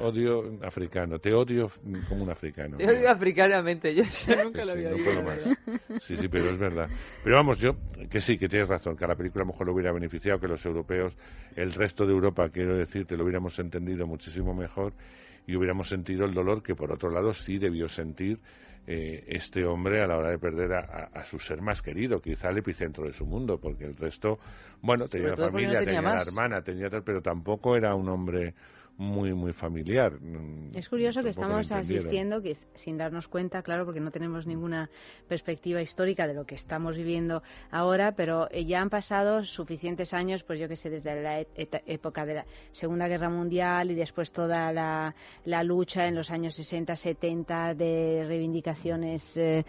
odio 0.02 0.60
africano, 0.62 1.18
te 1.18 1.34
odio 1.34 1.72
como 2.10 2.24
un 2.24 2.30
africano. 2.30 2.78
Yo 2.78 2.94
digo 2.94 3.10
africanamente, 3.10 3.96
yo 3.96 4.04
eso 4.04 4.36
nunca 4.44 4.62
Sí, 4.62 4.68
lo 4.68 4.74
sí, 4.74 4.86
había 4.86 4.90
no 4.92 4.96
oído. 4.98 5.15
Más. 5.22 5.50
Sí, 5.98 6.18
sí, 6.18 6.28
pero 6.28 6.52
es 6.52 6.58
verdad. 6.58 6.90
Pero 7.24 7.36
vamos, 7.38 7.60
yo 7.60 7.78
que 8.10 8.20
sí, 8.20 8.38
que 8.38 8.48
tienes 8.50 8.68
razón, 8.68 8.96
que 8.98 9.06
a 9.06 9.08
la 9.08 9.16
película 9.16 9.44
a 9.44 9.46
lo 9.46 9.54
mejor 9.54 9.68
lo 9.68 9.74
hubiera 9.74 9.92
beneficiado, 9.92 10.40
que 10.40 10.48
los 10.48 10.66
europeos, 10.66 11.16
el 11.56 11.74
resto 11.74 12.06
de 12.06 12.12
Europa, 12.14 12.50
quiero 12.50 12.76
decirte, 12.76 13.16
lo 13.18 13.24
hubiéramos 13.24 13.58
entendido 13.60 14.06
muchísimo 14.06 14.54
mejor 14.54 14.94
y 15.48 15.56
hubiéramos 15.56 15.88
sentido 15.90 16.26
el 16.26 16.34
dolor 16.34 16.62
que 16.64 16.76
por 16.76 16.92
otro 16.92 17.10
lado 17.10 17.34
sí 17.34 17.58
debió 17.58 17.88
sentir 17.88 18.40
eh, 18.88 19.24
este 19.28 19.66
hombre 19.66 20.02
a 20.02 20.08
la 20.08 20.18
hora 20.18 20.30
de 20.30 20.38
perder 20.38 20.74
a, 20.74 20.80
a- 20.80 21.20
a 21.20 21.24
su 21.24 21.40
ser 21.40 21.62
más 21.62 21.82
querido, 21.82 22.22
quizá 22.22 22.50
el 22.50 22.58
epicentro 22.60 23.06
de 23.06 23.14
su 23.14 23.26
mundo, 23.26 23.60
porque 23.60 23.86
el 23.86 23.96
resto, 23.96 24.38
bueno, 24.82 25.08
tenía 25.08 25.30
no 25.30 25.38
familia, 25.38 25.80
tenía 25.80 26.00
tenía 26.02 26.02
la 26.16 26.22
hermana, 26.22 26.62
tenía 26.62 26.90
tal, 26.90 27.04
pero 27.04 27.22
tampoco 27.22 27.76
era 27.76 27.96
un 27.96 28.10
hombre 28.10 28.54
muy, 28.98 29.34
muy 29.34 29.52
familiar. 29.52 30.14
Es 30.74 30.88
curioso 30.88 31.22
que 31.22 31.32
tampoco 31.34 31.60
estamos 31.60 31.72
asistiendo, 31.72 32.42
que 32.42 32.58
sin 32.76 32.98
darnos 32.98 33.28
cuenta, 33.28 33.62
claro, 33.62 33.86
porque 33.86 34.00
no 34.00 34.12
tenemos 34.12 34.48
ninguna 34.48 34.90
perspectiva 35.28 35.82
histórica 35.82 36.28
de 36.28 36.34
lo 36.34 36.46
que 36.46 36.56
estamos 36.56 36.96
viviendo 36.96 37.44
ahora, 37.72 38.14
pero 38.14 38.50
eh, 38.52 38.66
ya 38.66 38.82
han 38.82 38.90
pasado 38.90 39.44
suficientes 39.44 40.14
años, 40.14 40.44
pues 40.44 40.60
yo 40.60 40.70
que 40.70 40.78
sé, 40.78 40.90
desde 40.90 41.22
la 41.22 41.42
época 41.86 42.26
de 42.26 42.36
la 42.36 42.46
Segunda 42.72 43.08
Guerra 43.08 43.30
Mundial 43.30 43.92
y 43.92 43.96
después 43.96 44.32
toda 44.32 44.72
la, 44.72 45.14
la 45.44 45.64
lucha 45.64 46.08
en 46.08 46.16
los 46.16 46.32
años 46.32 46.56
60, 46.56 46.96
70 46.96 47.74
de 47.74 48.24
reivindicaciones. 48.28 49.36
eh, 49.38 49.66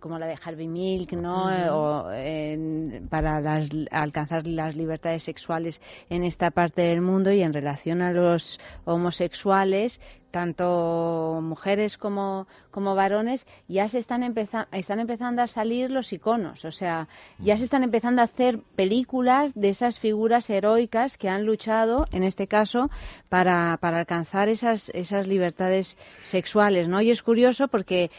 como 0.00 0.18
la 0.18 0.26
de 0.26 0.38
Harvey 0.42 0.66
Milk, 0.66 1.12
¿no? 1.12 1.50
Eh, 1.52 1.68
o 1.70 2.10
en- 2.12 3.06
para 3.10 3.40
las- 3.42 3.68
alcanzar 3.90 4.46
las 4.46 4.74
libertades 4.74 5.22
sexuales 5.24 5.82
en 6.08 6.24
esta 6.24 6.50
parte 6.50 6.80
del 6.82 7.02
mundo 7.02 7.30
y 7.32 7.42
en 7.42 7.52
relación 7.52 8.00
a 8.00 8.10
los 8.12 8.58
homosexuales, 8.86 10.00
tanto 10.30 11.40
mujeres 11.42 11.98
como, 11.98 12.46
como 12.70 12.94
varones, 12.94 13.46
ya 13.68 13.88
se 13.88 13.98
están, 13.98 14.22
empeza- 14.22 14.68
están 14.72 15.00
empezando 15.00 15.42
a 15.42 15.48
salir 15.48 15.90
los 15.90 16.12
iconos, 16.12 16.64
o 16.64 16.70
sea, 16.70 17.08
ya 17.40 17.56
se 17.56 17.64
están 17.64 17.82
empezando 17.82 18.22
a 18.22 18.24
hacer 18.24 18.60
películas 18.76 19.52
de 19.54 19.68
esas 19.70 19.98
figuras 19.98 20.48
heroicas 20.48 21.18
que 21.18 21.28
han 21.28 21.44
luchado, 21.44 22.06
en 22.12 22.22
este 22.22 22.46
caso, 22.46 22.90
para, 23.28 23.76
para 23.80 23.98
alcanzar 23.98 24.48
esas, 24.48 24.88
esas 24.94 25.26
libertades 25.26 25.98
sexuales, 26.22 26.88
¿no? 26.88 27.00
Y 27.02 27.10
es 27.10 27.22
curioso 27.22 27.66
porque 27.68 28.10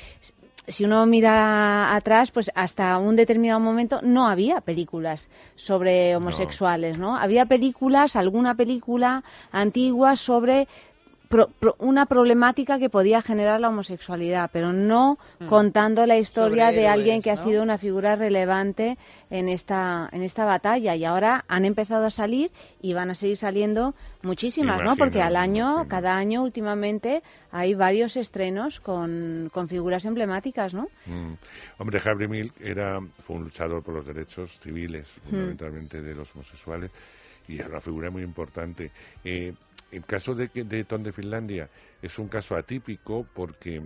si 0.67 0.85
uno 0.85 1.05
mira 1.05 1.95
atrás, 1.95 2.31
pues 2.31 2.51
hasta 2.55 2.97
un 2.97 3.15
determinado 3.15 3.59
momento 3.59 3.99
no 4.03 4.27
había 4.27 4.61
películas 4.61 5.29
sobre 5.55 6.15
homosexuales, 6.15 6.97
¿no? 6.97 7.17
Había 7.17 7.45
películas, 7.45 8.15
alguna 8.15 8.55
película 8.55 9.23
antigua 9.51 10.15
sobre 10.15 10.67
pro- 11.31 11.47
pro- 11.59 11.75
una 11.79 12.05
problemática 12.05 12.77
que 12.77 12.89
podía 12.89 13.21
generar 13.23 13.59
la 13.59 13.69
homosexualidad, 13.69 14.49
pero 14.53 14.71
no 14.73 15.17
Mm. 15.39 15.47
contando 15.47 16.05
la 16.05 16.17
historia 16.17 16.67
Sobre 16.67 16.81
de 16.81 16.87
alguien 16.87 17.21
que 17.23 17.31
ha 17.31 17.37
sido 17.37 17.63
una 17.63 17.77
figura 17.79 18.15
relevante 18.15 18.97
en 19.31 19.49
esta 19.49 20.07
en 20.11 20.21
esta 20.21 20.45
batalla 20.45 20.95
y 20.95 21.05
ahora 21.05 21.43
han 21.47 21.65
empezado 21.65 22.05
a 22.05 22.11
salir 22.11 22.51
y 22.81 22.93
van 22.93 23.09
a 23.09 23.15
seguir 23.15 23.37
saliendo 23.37 23.95
muchísimas, 24.21 24.83
¿no? 24.83 24.95
Porque 24.95 25.21
al 25.21 25.35
año, 25.35 25.87
cada 25.87 26.15
año 26.15 26.43
últimamente 26.43 27.23
hay 27.51 27.73
varios 27.73 28.17
estrenos 28.17 28.79
con, 28.79 29.49
con 29.51 29.67
figuras 29.67 30.05
emblemáticas, 30.05 30.73
¿no? 30.73 30.87
Mm. 31.07 31.33
Hombre, 31.79 31.99
Harvey 32.05 32.27
Milk 32.27 32.53
era, 32.61 32.99
fue 33.25 33.37
un 33.37 33.43
luchador 33.45 33.81
por 33.81 33.95
los 33.95 34.05
derechos 34.05 34.51
civiles, 34.59 35.07
Mm. 35.25 35.29
fundamentalmente 35.29 36.01
de 36.01 36.13
los 36.13 36.33
homosexuales, 36.35 36.91
y 37.47 37.55
era 37.57 37.69
una 37.69 37.81
figura 37.81 38.09
muy 38.11 38.21
importante. 38.23 38.91
Eh, 39.23 39.53
el 39.91 40.05
caso 40.05 40.33
de, 40.35 40.47
de 40.53 40.83
Tom 40.85 41.03
de 41.03 41.11
Finlandia 41.11 41.69
es 42.01 42.17
un 42.19 42.27
caso 42.27 42.55
atípico 42.55 43.25
porque 43.33 43.81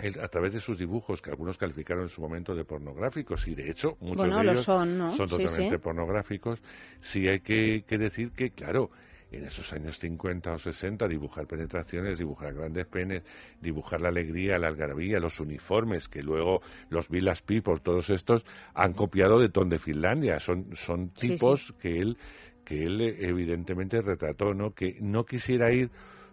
él, 0.00 0.18
a 0.20 0.28
través 0.28 0.52
de 0.52 0.60
sus 0.60 0.78
dibujos, 0.78 1.22
que 1.22 1.30
algunos 1.30 1.56
calificaron 1.56 2.04
en 2.04 2.08
su 2.08 2.20
momento 2.20 2.54
de 2.54 2.64
pornográficos, 2.64 3.46
y 3.46 3.54
de 3.54 3.70
hecho 3.70 3.96
muchos 4.00 4.16
Bueno, 4.16 4.38
de 4.38 4.44
lo 4.44 4.52
ellos 4.52 4.64
son, 4.64 4.98
totalmente 5.16 5.76
sí. 5.76 5.82
pornográficos, 5.82 6.60
sí 7.00 7.28
hay 7.28 7.40
que, 7.40 7.84
que 7.86 7.98
decir 7.98 8.32
que, 8.32 8.50
claro, 8.50 8.90
en 9.30 9.44
esos 9.44 9.72
años 9.72 9.98
50 9.98 10.52
o 10.52 10.58
60 10.58 11.08
dibujar 11.08 11.46
penetraciones, 11.46 12.18
dibujar 12.18 12.54
grandes 12.54 12.86
penes, 12.86 13.22
dibujar 13.60 14.00
la 14.00 14.08
alegría, 14.08 14.58
la 14.58 14.68
algarabía, 14.68 15.18
los 15.18 15.40
uniformes, 15.40 16.08
que 16.08 16.22
luego 16.22 16.60
los 16.88 17.08
Villas 17.08 17.42
People, 17.42 17.78
todos 17.82 18.10
estos, 18.10 18.44
han 18.74 18.92
copiado 18.92 19.38
de 19.40 19.48
Tom 19.48 19.68
de 19.68 19.78
Finlandia. 19.78 20.38
Son, 20.40 20.74
son 20.76 21.10
Sí, 21.16 21.30
tipos 21.30 21.66
sí. 21.68 21.74
que 21.80 21.98
él 21.98 22.16
que 22.64 22.82
él 22.84 23.00
eh, 23.00 23.16
evidentemente 23.20 24.00
retrató, 24.00 24.54
¿no? 24.54 24.72
Que 24.72 24.96
no 25.00 25.24
quisiera 25.24 25.72
ir 25.72 25.90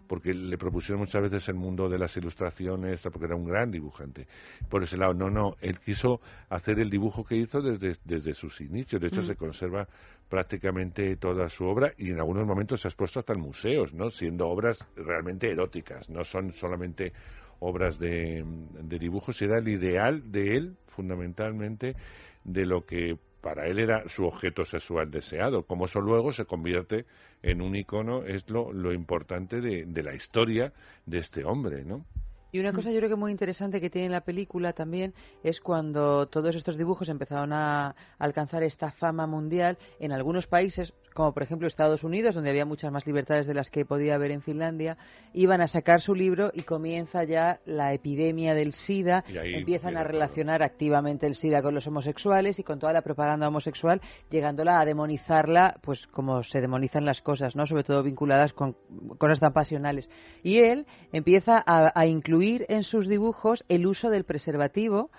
porque 0.08 0.34
le 0.34 0.58
propusieron 0.58 1.00
muchas 1.00 1.22
veces 1.22 1.48
el 1.48 1.56
mundo 1.56 1.88
de 1.88 1.98
las 1.98 2.18
ilustraciones, 2.18 3.02
porque 3.04 3.28
era 3.28 3.36
un 3.38 3.46
gran 3.46 3.72
dibujante. 3.72 4.28
Por 4.70 4.84
ese 4.84 4.98
lado, 4.98 5.14
no, 5.14 5.30
no, 5.30 5.56
él 5.62 5.80
quiso 5.80 6.20
hacer 6.50 6.80
el 6.80 6.90
dibujo 6.90 7.24
que 7.24 7.38
hizo 7.38 7.62
desde, 7.62 7.96
desde 8.04 8.34
sus 8.34 8.60
inicios. 8.60 9.00
De 9.02 9.08
hecho, 9.08 9.22
Mm. 9.22 9.26
se 9.26 9.36
conserva 9.38 9.88
prácticamente 10.28 11.16
toda 11.16 11.48
su 11.48 11.64
obra 11.64 11.94
y 11.98 12.10
en 12.10 12.20
algunos 12.20 12.46
momentos 12.46 12.82
se 12.82 12.88
ha 12.88 12.90
expuesto 12.90 13.20
hasta 13.20 13.32
en 13.32 13.40
museos, 13.40 13.94
¿no? 13.94 14.10
Siendo 14.10 14.50
obras 14.50 14.86
realmente 14.98 15.50
eróticas, 15.50 16.10
no 16.10 16.26
son 16.26 16.52
solamente 16.52 17.14
obras 17.60 17.98
de, 17.98 18.44
de 18.82 19.00
dibujos, 19.00 19.42
era 19.42 19.60
el 19.60 19.68
ideal 19.70 20.30
de 20.30 20.58
él, 20.58 20.76
fundamentalmente, 20.88 21.96
de 22.44 22.66
lo 22.66 22.86
que 22.86 23.18
para 23.42 23.68
él 23.68 23.80
era 23.80 24.08
su 24.08 24.26
objeto 24.26 24.66
sexual 24.66 25.12
deseado. 25.12 25.64
Como 25.64 25.86
eso 25.86 26.00
luego 26.00 26.32
se 26.32 26.46
convierte 26.46 27.06
en 27.42 27.62
un 27.62 27.76
icono, 27.76 28.24
es 28.24 28.50
lo, 28.50 28.94
importante 28.94 29.62
de, 29.62 29.86
de 29.86 30.04
la 30.04 30.14
historia 30.14 30.72
de 31.06 31.18
este 31.18 31.44
hombre, 31.44 31.84
¿no? 31.84 32.06
Y 32.52 32.60
una 32.60 32.74
cosa 32.74 32.92
yo 32.92 32.98
creo 32.98 33.10
que 33.10 33.16
muy 33.16 33.32
interesante 33.32 33.80
que 33.80 33.90
tiene 33.90 34.10
la 34.10 34.22
película 34.22 34.74
también 34.74 35.14
es 35.44 35.62
cuando 35.62 36.28
todos 36.28 36.56
estos 36.56 36.78
dibujos 36.78 37.08
empezaron 37.08 37.54
a 37.54 37.96
alcanzar 38.20 38.64
esta 38.64 38.92
fama 38.92 39.26
mundial 39.26 39.78
en 40.00 40.12
algunos 40.12 40.48
países, 40.48 40.94
como 41.14 41.34
por 41.34 41.44
ejemplo 41.44 41.68
Estados 41.68 42.04
Unidos, 42.04 42.36
donde 42.36 42.50
había 42.50 42.66
muchas 42.66 42.92
más 42.92 43.08
libertades 43.08 43.48
de 43.48 43.54
las 43.54 43.70
que 43.72 43.86
podía 43.86 44.16
haber 44.16 44.32
en 44.32 44.42
Finlandia, 44.42 44.98
iban 45.34 45.62
a 45.62 45.68
sacar 45.68 46.02
su 46.02 46.14
libro 46.14 46.52
y 46.54 46.64
comienza 46.64 47.24
ya 47.24 47.62
la 47.66 47.94
epidemia 47.94 48.54
del 48.54 48.74
SIDA, 48.74 49.24
empiezan 49.28 49.96
a 49.96 50.04
relacionar 50.04 50.62
activamente 50.62 51.28
el 51.28 51.36
SIDA 51.36 51.62
con 51.62 51.74
los 51.74 51.88
homosexuales 51.88 52.60
y 52.60 52.64
con 52.64 52.80
toda 52.80 52.92
la 52.92 53.02
propaganda 53.02 53.48
homosexual, 53.48 54.02
llegándola 54.30 54.82
a 54.82 54.86
demonizarla, 54.86 55.80
pues 55.82 56.08
como 56.08 56.44
se 56.44 56.60
demonizan 56.60 57.06
las 57.06 57.22
cosas, 57.22 57.56
¿no? 57.56 57.66
Sobre 57.66 57.84
todo 57.84 58.04
vinculadas 58.04 58.52
con 58.52 58.76
cosas 59.18 59.40
tan 59.40 59.54
pasionales. 59.54 60.10
Y 60.44 60.60
él 60.60 60.86
empieza 61.14 61.64
a, 61.66 61.92
a 61.96 62.06
incluir 62.06 62.41
en 62.42 62.84
sus 62.84 63.08
dibujos 63.08 63.64
el 63.70 63.86
uso 63.86 64.10
del 64.10 64.24
preservativo 64.24 65.10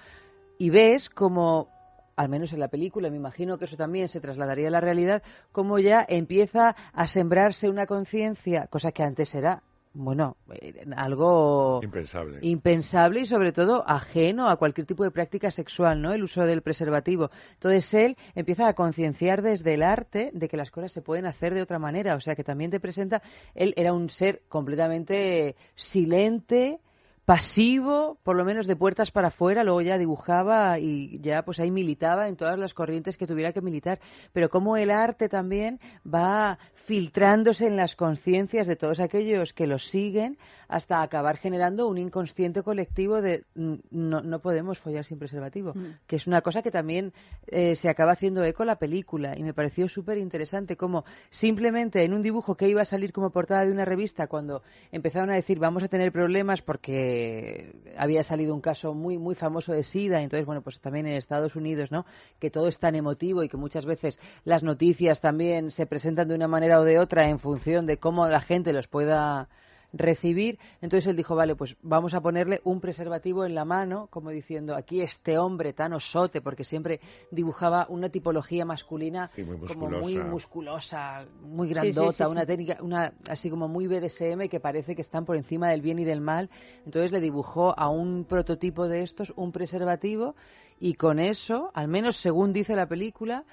y 0.59 0.71
ves 0.71 1.09
como 1.09 1.69
al 2.17 2.29
menos 2.29 2.53
en 2.53 2.61
la 2.61 2.69
película, 2.69 3.11
me 3.11 3.17
imagino 3.17 3.59
que 3.59 3.65
eso 3.65 3.77
también 3.77 4.09
se 4.09 4.21
trasladaría 4.21 4.69
a 4.69 4.71
la 4.71 4.81
realidad, 4.81 5.23
como 5.51 5.79
ya 5.79 6.05
empieza 6.07 6.77
a 6.93 7.07
sembrarse 7.07 7.69
una 7.69 7.87
conciencia, 7.87 8.67
cosa 8.67 8.93
que 8.93 9.03
antes 9.03 9.35
era, 9.35 9.63
bueno, 9.95 10.37
eh, 10.53 10.85
algo 10.97 11.81
Impensable. 11.83 12.39
impensable 12.43 13.21
y 13.21 13.27
sobre 13.27 13.53
todo 13.53 13.83
ajeno 13.87 14.49
a 14.49 14.57
cualquier 14.57 14.87
tipo 14.87 15.05
de 15.05 15.11
práctica 15.11 15.51
sexual, 15.51 16.01
¿no? 16.01 16.13
El 16.13 16.23
uso 16.23 16.45
del 16.45 16.63
preservativo. 16.63 17.31
Entonces 17.55 17.93
él 17.95 18.17
empieza 18.35 18.69
a 18.69 18.75
concienciar 18.75 19.43
desde 19.43 19.75
el 19.75 19.83
arte 19.83 20.31
de 20.35 20.49
que 20.49 20.57
las 20.57 20.71
cosas 20.71 20.93
se 20.93 21.03
pueden 21.03 21.27
hacer 21.27 21.55
de 21.55 21.63
otra 21.63 21.79
manera, 21.79 22.15
o 22.15 22.21
sea 22.21 22.35
que 22.35 22.45
también 22.45 22.71
te 22.71 22.81
presenta, 22.81 23.23
él 23.55 23.73
era 23.77 23.93
un 23.93 24.09
ser 24.09 24.43
completamente 24.49 25.57
silente, 25.75 26.79
pasivo, 27.25 28.19
por 28.25 28.37
lo 28.37 28.45
menos 28.45 28.67
de 28.67 28.75
puertas 28.75 29.11
para 29.11 29.29
afuera, 29.29 29.63
luego 29.63 29.81
ya 29.81 29.97
dibujaba 29.97 30.79
y 30.79 31.19
ya 31.21 31.45
pues 31.45 31.61
ahí 31.61 31.71
militaba 31.71 32.29
en 32.29 32.37
todas 32.37 32.59
las 32.59 32.75
corrientes 32.75 33.17
que 33.17 33.27
tuviera 33.27 33.53
que 33.53 33.61
militar, 33.61 34.01
pero 34.33 34.51
como 34.51 34.77
el 34.77 34.91
arte 34.91 35.29
también 35.29 35.79
va 36.05 36.59
filtrándose 36.75 37.67
en 37.67 37.77
las 37.77 37.95
conciencias 37.95 38.67
de 38.67 38.77
todos 38.77 38.99
aquellos 38.99 39.53
que 39.53 39.67
los 39.67 39.87
siguen 39.87 40.37
hasta 40.69 41.03
acabar 41.03 41.37
generando 41.37 41.87
un 41.87 41.99
inconsciente 41.99 42.63
colectivo 42.63 43.23
de 43.23 43.45
no, 43.55 44.21
no 44.21 44.39
podemos 44.41 44.79
follar 44.79 45.05
sin 45.05 45.19
preservativo, 45.19 45.73
Mm. 45.75 45.99
que 46.07 46.17
es 46.17 46.27
una 46.27 46.41
cosa 46.41 46.61
que 46.63 46.71
también 46.71 47.13
eh, 47.47 47.77
se 47.77 47.89
acaba 47.89 48.13
haciendo 48.13 48.45
eco 48.45 48.65
la 48.65 48.77
película 48.77 49.37
y 49.39 49.43
me 49.43 49.55
pareció 49.55 49.87
súper 49.89 50.19
interesante 50.19 50.77
como 50.77 51.05
simplemente 51.31 52.03
en 52.05 52.15
un 52.15 52.23
dibujo 52.23 52.57
que 52.57 52.69
iba 52.69 52.83
a 52.83 52.85
salir 52.85 53.13
como 53.13 53.31
portada 53.31 53.65
de 53.65 53.73
una 53.73 53.85
revista 53.85 54.27
cuando 54.27 54.63
empezaron 54.91 55.31
a 55.31 55.35
decir 55.35 55.59
vamos 55.59 55.83
a 55.83 55.89
tener 55.89 56.11
problemas 56.13 56.63
porque 56.63 57.12
porque 57.13 57.73
había 57.97 58.23
salido 58.23 58.55
un 58.55 58.61
caso 58.61 58.95
muy 58.95 59.19
muy 59.19 59.35
famoso 59.35 59.73
de 59.73 59.83
SIDA, 59.83 60.23
entonces, 60.23 60.47
bueno, 60.47 60.63
pues 60.63 60.81
también 60.81 61.07
en 61.07 61.15
Estados 61.15 61.57
Unidos, 61.57 61.93
¿no? 61.93 62.07
Que 62.39 62.51
todo 62.51 62.69
es 62.69 62.79
tan 62.79 62.95
emotivo 62.95 63.43
y 63.43 63.49
que 63.49 63.57
muchas 63.57 63.85
veces 63.85 64.19
las 64.45 64.63
noticias 64.63 65.21
también 65.21 65.71
se 65.71 65.87
presentan 65.87 66.29
de 66.29 66.35
una 66.35 66.49
manera 66.49 66.81
o 66.81 66.85
de 66.85 66.99
otra 66.99 67.29
en 67.29 67.39
función 67.39 67.87
de 67.87 67.99
cómo 67.99 68.27
la 68.29 68.41
gente 68.41 68.73
los 68.73 68.89
pueda 68.89 69.49
recibir. 69.93 70.59
Entonces 70.81 71.07
él 71.09 71.17
dijo, 71.17 71.35
vale, 71.37 71.55
pues 71.55 71.77
vamos 71.83 72.15
a 72.15 72.21
ponerle 72.21 72.61
un 72.65 72.81
preservativo 72.81 73.45
en 73.45 73.55
la 73.55 73.65
mano, 73.65 74.07
como 74.11 74.31
diciendo, 74.31 74.75
aquí 74.75 75.01
este 75.03 75.39
hombre 75.39 75.73
tan 75.73 75.93
osote, 75.93 76.41
porque 76.41 76.65
siempre 76.65 77.01
dibujaba 77.31 77.87
una 77.89 78.09
tipología 78.09 78.65
masculina 78.65 79.31
Sí, 79.35 79.43
muy 79.45 79.59
como 79.59 79.89
muy 79.89 80.19
musculosa. 80.19 81.27
muy 81.43 81.69
Sí, 81.69 81.75
sí, 81.75 81.81
grandota, 81.81 82.13
sí, 82.13 82.25
sí. 82.25 82.31
una 82.31 82.47
técnica, 82.47 82.79
una 82.81 83.13
así 83.29 83.51
como 83.51 83.69
muy 83.69 83.87
BDSM 83.87 84.49
que 84.49 84.61
parece 84.61 84.95
que 84.95 85.03
están 85.03 85.25
por 85.25 85.37
encima 85.37 85.69
del 85.69 85.83
bien 85.83 85.99
y 85.99 86.05
del 86.05 86.21
mal. 86.21 86.51
Entonces 86.85 87.13
le 87.13 87.21
dibujó 87.21 87.79
a 87.79 87.89
un 87.89 88.25
prototipo 88.25 88.89
de 88.89 89.03
estos 89.03 89.33
un 89.37 89.53
preservativo 89.53 90.35
y 90.81 90.95
con 90.95 91.19
eso, 91.19 91.71
al 91.75 91.89
menos 91.89 92.17
según 92.17 92.53
dice 92.53 92.75
la 92.75 92.87
película, 92.87 93.45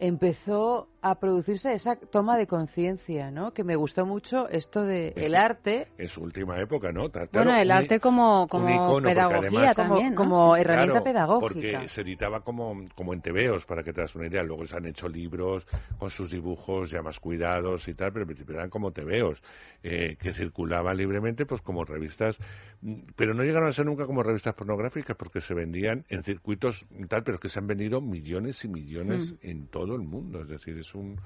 empezó 0.00 0.88
a 1.02 1.20
producirse 1.20 1.72
esa 1.74 1.96
toma 1.96 2.36
de 2.38 2.46
conciencia, 2.46 3.30
¿no? 3.30 3.52
Que 3.52 3.62
me 3.62 3.76
gustó 3.76 4.06
mucho 4.06 4.48
esto 4.48 4.82
de 4.84 5.12
el 5.16 5.34
arte 5.34 5.88
En 5.98 6.08
su 6.08 6.22
última 6.22 6.58
época, 6.60 6.92
¿no? 6.92 7.08
Bueno, 7.10 7.28
claro, 7.30 7.54
el 7.54 7.66
un 7.68 7.72
arte 7.72 8.00
como, 8.00 8.48
como 8.48 8.70
icono, 8.70 9.06
pedagogía 9.08 9.40
además- 9.70 9.76
también, 9.76 10.10
¿no? 10.10 10.16
como 10.16 10.56
herramienta 10.56 10.92
Claro, 11.02 11.04
pedagógica. 11.04 11.78
Porque 11.78 11.88
se 11.88 12.00
editaba 12.00 12.40
como, 12.40 12.86
como 12.94 13.12
en 13.12 13.20
tebeos, 13.20 13.66
para 13.66 13.82
que 13.82 13.92
te 13.92 14.00
das 14.00 14.14
una 14.14 14.26
idea. 14.28 14.42
Luego 14.42 14.64
se 14.64 14.76
han 14.76 14.86
hecho 14.86 15.06
libros 15.08 15.66
con 15.98 16.08
sus 16.08 16.30
dibujos 16.30 16.90
ya 16.90 17.02
más 17.02 17.20
cuidados 17.20 17.86
y 17.88 17.94
tal, 17.94 18.10
pero 18.12 18.22
al 18.22 18.26
principio 18.28 18.54
eran 18.54 18.70
como 18.70 18.92
tebeos, 18.92 19.42
eh, 19.82 20.16
que 20.18 20.32
circulaban 20.32 20.96
libremente 20.96 21.44
pues 21.44 21.60
como 21.60 21.84
revistas, 21.84 22.38
mm, 22.80 22.94
pero 23.14 23.34
no 23.34 23.42
llegaron 23.44 23.68
a 23.68 23.72
ser 23.72 23.84
nunca 23.84 24.06
como 24.06 24.22
revistas 24.22 24.54
pornográficas 24.54 25.16
porque 25.18 25.42
se 25.42 25.52
vendían 25.52 26.06
en 26.08 26.22
circuitos 26.22 26.86
y 26.98 27.04
tal, 27.06 27.24
pero 27.24 27.38
que 27.38 27.50
se 27.50 27.58
han 27.58 27.66
vendido 27.66 28.00
millones 28.00 28.64
y 28.64 28.68
millones 28.68 29.32
Mm. 29.32 29.36
en 29.50 29.66
todo 29.66 29.83
el 29.92 30.02
mundo. 30.02 30.42
Es 30.42 30.48
decir, 30.48 30.78
es 30.78 30.94
un, 30.94 31.20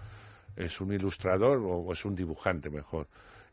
es 0.57 0.81
un 0.81 0.93
ilustrador 0.93 1.59
o 1.65 1.93
es 1.93 2.05
un 2.05 2.15
dibujante 2.15 2.71
mejor. 2.71 3.07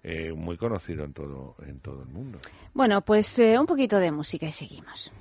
eh, 0.08 0.32
muy 0.34 0.56
conocido 0.56 1.04
en 1.04 1.14
todo 1.14 1.56
en 1.66 1.80
todo 1.80 2.04
el 2.04 2.10
mundo. 2.10 2.38
Bueno, 2.76 3.02
pues 3.02 3.40
eh, 3.40 3.58
un 3.58 3.66
poquito 3.66 3.98
de 3.98 4.12
música 4.12 4.46
y 4.46 4.52
seguimos. 4.52 5.12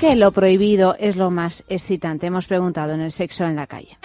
Qué 0.00 0.16
lo 0.16 0.32
prohibido 0.32 0.96
es 0.98 1.16
lo 1.16 1.30
más 1.30 1.62
excitante? 1.68 2.26
Hemos 2.26 2.46
preguntado 2.46 2.94
en 2.94 3.00
el 3.00 3.12
sexo 3.12 3.44
en 3.44 3.54
la 3.54 3.66
calle. 3.66 3.98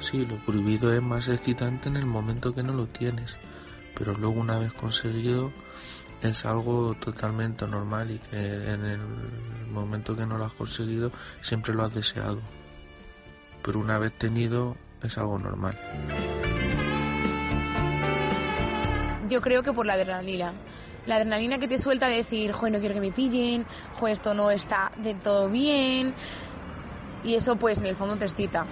Sí, 0.00 0.26
lo 0.26 0.36
prohibido 0.44 0.92
es 0.92 1.02
más 1.02 1.28
excitante 1.28 1.88
en 1.88 1.96
el 1.96 2.06
momento 2.06 2.54
que 2.54 2.64
no 2.64 2.72
lo 2.72 2.86
tienes, 2.86 3.38
pero 3.96 4.14
luego 4.14 4.40
una 4.40 4.58
vez 4.58 4.72
conseguido 4.72 5.52
es 6.22 6.44
algo 6.44 6.94
totalmente 6.94 7.66
normal 7.66 8.10
y 8.10 8.18
que 8.18 8.70
en 8.70 8.84
el 8.84 9.00
momento 9.70 10.16
que 10.16 10.26
no 10.26 10.38
lo 10.38 10.44
has 10.44 10.52
conseguido 10.52 11.12
siempre 11.40 11.72
lo 11.72 11.84
has 11.84 11.94
deseado. 11.94 12.40
Pero 13.62 13.78
una 13.78 13.98
vez 13.98 14.12
tenido 14.12 14.76
es 15.02 15.18
algo 15.18 15.38
normal. 15.38 15.76
Yo 19.28 19.40
creo 19.40 19.62
que 19.62 19.72
por 19.72 19.86
la 19.86 19.94
adrenalina. 19.94 20.52
La 21.06 21.16
adrenalina 21.16 21.58
que 21.58 21.68
te 21.68 21.78
suelta 21.78 22.08
de 22.08 22.16
decir, 22.16 22.52
joder, 22.52 22.72
no 22.72 22.78
quiero 22.80 22.94
que 22.94 23.00
me 23.00 23.12
pillen, 23.12 23.64
joder, 23.94 24.12
esto 24.12 24.34
no 24.34 24.50
está 24.50 24.92
de 24.96 25.14
todo 25.14 25.48
bien. 25.48 26.14
Y 27.24 27.34
eso, 27.34 27.56
pues, 27.56 27.80
en 27.80 27.86
el 27.86 27.96
fondo 27.96 28.16
te 28.16 28.24
excita. 28.24 28.66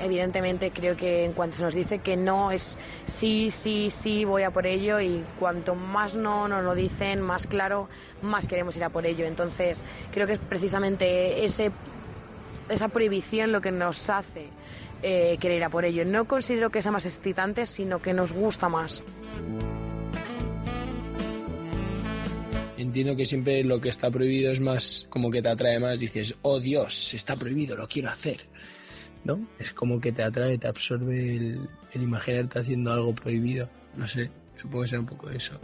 Evidentemente 0.00 0.70
creo 0.70 0.96
que 0.96 1.24
en 1.24 1.32
cuanto 1.32 1.56
se 1.56 1.64
nos 1.64 1.74
dice 1.74 2.00
que 2.00 2.14
no 2.14 2.50
es 2.50 2.78
sí, 3.06 3.50
sí, 3.50 3.88
sí, 3.90 4.26
voy 4.26 4.42
a 4.42 4.50
por 4.50 4.66
ello 4.66 5.00
y 5.00 5.24
cuanto 5.38 5.74
más 5.74 6.14
no 6.14 6.46
nos 6.46 6.62
lo 6.62 6.74
dicen, 6.74 7.22
más 7.22 7.46
claro, 7.46 7.88
más 8.20 8.46
queremos 8.46 8.76
ir 8.76 8.84
a 8.84 8.90
por 8.90 9.06
ello. 9.06 9.24
Entonces 9.24 9.82
creo 10.12 10.26
que 10.26 10.34
es 10.34 10.38
precisamente 10.40 11.46
ese, 11.46 11.72
esa 12.68 12.88
prohibición 12.88 13.50
lo 13.50 13.62
que 13.62 13.72
nos 13.72 14.10
hace 14.10 14.50
eh, 15.04 15.38
ir 15.40 15.64
a 15.64 15.68
por 15.68 15.84
ello. 15.84 16.04
No 16.04 16.26
considero 16.26 16.70
que 16.70 16.80
sea 16.80 16.90
más 16.90 17.04
excitante, 17.04 17.66
sino 17.66 18.00
que 18.00 18.14
nos 18.14 18.32
gusta 18.32 18.68
más. 18.68 19.02
Entiendo 22.76 23.14
que 23.14 23.24
siempre 23.24 23.62
lo 23.64 23.80
que 23.80 23.90
está 23.90 24.10
prohibido 24.10 24.50
es 24.50 24.60
más 24.60 25.06
como 25.10 25.30
que 25.30 25.42
te 25.42 25.48
atrae 25.48 25.78
más. 25.78 26.00
Dices, 26.00 26.36
oh 26.42 26.58
Dios, 26.58 27.12
está 27.14 27.36
prohibido, 27.36 27.76
lo 27.76 27.86
quiero 27.86 28.08
hacer. 28.08 28.38
¿No? 29.24 29.46
Es 29.58 29.72
como 29.72 30.00
que 30.00 30.12
te 30.12 30.22
atrae, 30.22 30.58
te 30.58 30.68
absorbe 30.68 31.36
el, 31.36 31.68
el 31.92 32.02
imaginarte 32.02 32.58
haciendo 32.58 32.92
algo 32.92 33.14
prohibido. 33.14 33.70
No 33.96 34.06
sé, 34.06 34.30
supongo 34.54 34.82
que 34.82 34.88
sea 34.88 35.00
un 35.00 35.06
poco 35.06 35.30
eso. 35.30 35.58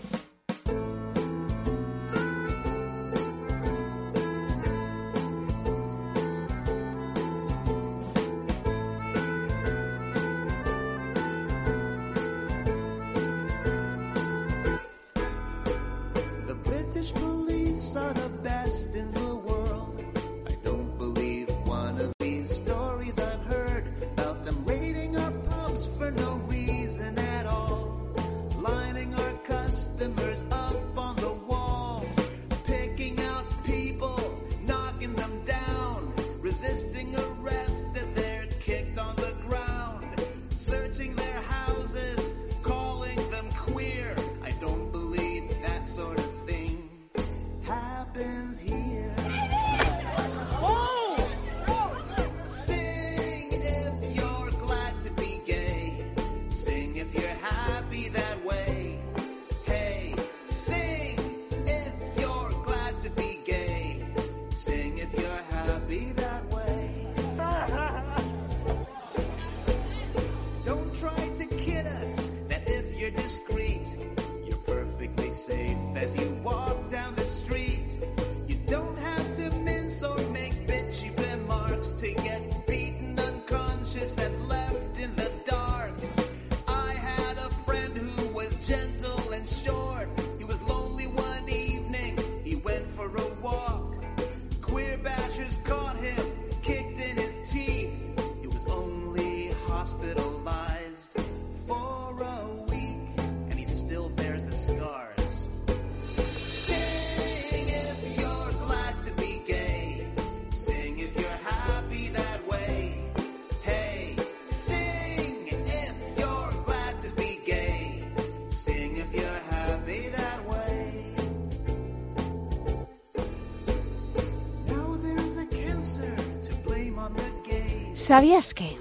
¿Sabías 128.11 128.55
qué? 128.55 128.77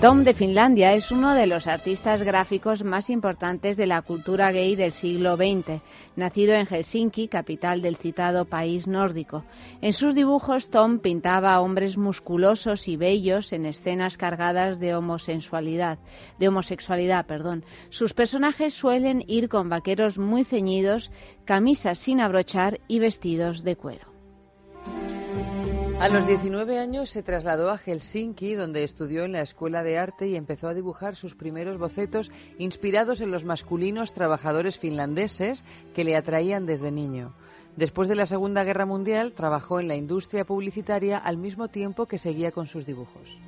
Tom 0.00 0.24
de 0.24 0.34
Finlandia 0.34 0.92
es 0.94 1.12
uno 1.12 1.34
de 1.34 1.46
los 1.46 1.68
artistas 1.68 2.24
gráficos 2.24 2.82
más 2.82 3.08
importantes 3.08 3.76
de 3.76 3.86
la 3.86 4.02
cultura 4.02 4.50
gay 4.50 4.74
del 4.74 4.90
siglo 4.90 5.36
XX, 5.36 5.80
nacido 6.16 6.54
en 6.54 6.66
Helsinki, 6.66 7.28
capital 7.28 7.82
del 7.82 7.96
citado 7.96 8.44
país 8.44 8.86
nórdico. 8.86 9.44
En 9.80 9.92
sus 9.92 10.14
dibujos, 10.14 10.70
Tom 10.70 10.98
pintaba 10.98 11.60
hombres 11.60 11.96
musculosos 11.96 12.88
y 12.88 12.96
bellos 12.96 13.52
en 13.52 13.66
escenas 13.66 14.16
cargadas 14.16 14.78
de 14.78 14.94
homosexualidad, 14.94 15.98
de 16.38 16.48
homosexualidad, 16.48 17.26
perdón. 17.26 17.64
Sus 17.90 18.14
personajes 18.14 18.74
suelen 18.74 19.24
ir 19.26 19.48
con 19.48 19.68
vaqueros 19.68 20.18
muy 20.18 20.44
ceñidos, 20.44 21.10
camisas 21.44 21.98
sin 21.98 22.20
abrochar 22.20 22.80
y 22.88 22.98
vestidos 22.98 23.64
de 23.64 23.76
cuero. 23.76 24.11
A 26.02 26.08
los 26.08 26.26
19 26.26 26.80
años 26.80 27.10
se 27.10 27.22
trasladó 27.22 27.70
a 27.70 27.78
Helsinki, 27.78 28.54
donde 28.54 28.82
estudió 28.82 29.22
en 29.22 29.30
la 29.30 29.40
Escuela 29.40 29.84
de 29.84 29.98
Arte 29.98 30.26
y 30.26 30.34
empezó 30.34 30.66
a 30.66 30.74
dibujar 30.74 31.14
sus 31.14 31.36
primeros 31.36 31.78
bocetos 31.78 32.32
inspirados 32.58 33.20
en 33.20 33.30
los 33.30 33.44
masculinos 33.44 34.12
trabajadores 34.12 34.80
finlandeses 34.80 35.64
que 35.94 36.02
le 36.02 36.16
atraían 36.16 36.66
desde 36.66 36.90
niño. 36.90 37.34
Después 37.76 38.08
de 38.08 38.16
la 38.16 38.26
Segunda 38.26 38.64
Guerra 38.64 38.84
Mundial, 38.84 39.32
trabajó 39.32 39.78
en 39.78 39.86
la 39.86 39.94
industria 39.94 40.44
publicitaria 40.44 41.18
al 41.18 41.36
mismo 41.36 41.68
tiempo 41.68 42.06
que 42.06 42.18
seguía 42.18 42.50
con 42.50 42.66
sus 42.66 42.84
dibujos. 42.84 43.38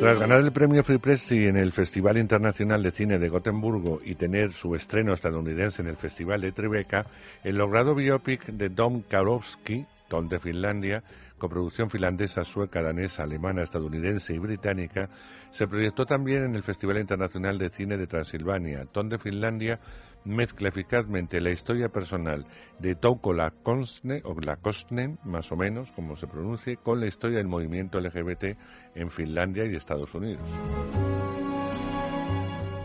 Tras 0.00 0.18
ganar 0.18 0.40
el 0.40 0.50
premio 0.50 0.82
Free 0.82 0.98
Press 0.98 1.30
en 1.30 1.56
el 1.56 1.70
Festival 1.70 2.18
Internacional 2.18 2.82
de 2.82 2.90
Cine 2.90 3.20
de 3.20 3.28
Gotemburgo 3.28 4.00
y 4.04 4.16
tener 4.16 4.50
su 4.50 4.74
estreno 4.74 5.14
estadounidense 5.14 5.82
en 5.82 5.88
el 5.88 5.96
Festival 5.96 6.40
de 6.40 6.50
Tribeca, 6.50 7.06
el 7.44 7.58
logrado 7.58 7.94
biopic 7.94 8.46
de 8.46 8.70
Dom 8.70 9.02
Karowski, 9.02 9.86
Tom 10.10 10.28
de 10.28 10.40
Finlandia, 10.40 11.04
coproducción 11.38 11.88
finlandesa, 11.88 12.42
sueca, 12.42 12.82
danesa, 12.82 13.22
alemana, 13.22 13.62
estadounidense 13.62 14.34
y 14.34 14.38
británica, 14.38 15.08
se 15.52 15.68
proyectó 15.68 16.04
también 16.04 16.42
en 16.42 16.56
el 16.56 16.64
Festival 16.64 16.98
Internacional 16.98 17.56
de 17.58 17.70
Cine 17.70 17.96
de 17.96 18.08
Transilvania. 18.08 18.84
Tom 18.86 19.08
de 19.08 19.18
Finlandia 19.18 19.78
mezcla 20.24 20.68
eficazmente 20.68 21.40
la 21.40 21.50
historia 21.50 21.88
personal 21.88 22.44
de 22.80 22.96
Touko 22.96 23.32
Laakosne, 23.32 24.20
o 24.24 24.34
Laakosne, 24.34 25.16
más 25.24 25.50
o 25.52 25.56
menos, 25.56 25.92
como 25.92 26.16
se 26.16 26.26
pronuncie, 26.26 26.76
con 26.76 26.98
la 26.98 27.06
historia 27.06 27.38
del 27.38 27.46
movimiento 27.46 28.00
LGBT 28.00 28.56
en 28.96 29.10
Finlandia 29.10 29.64
y 29.64 29.76
Estados 29.76 30.12
Unidos. 30.14 30.42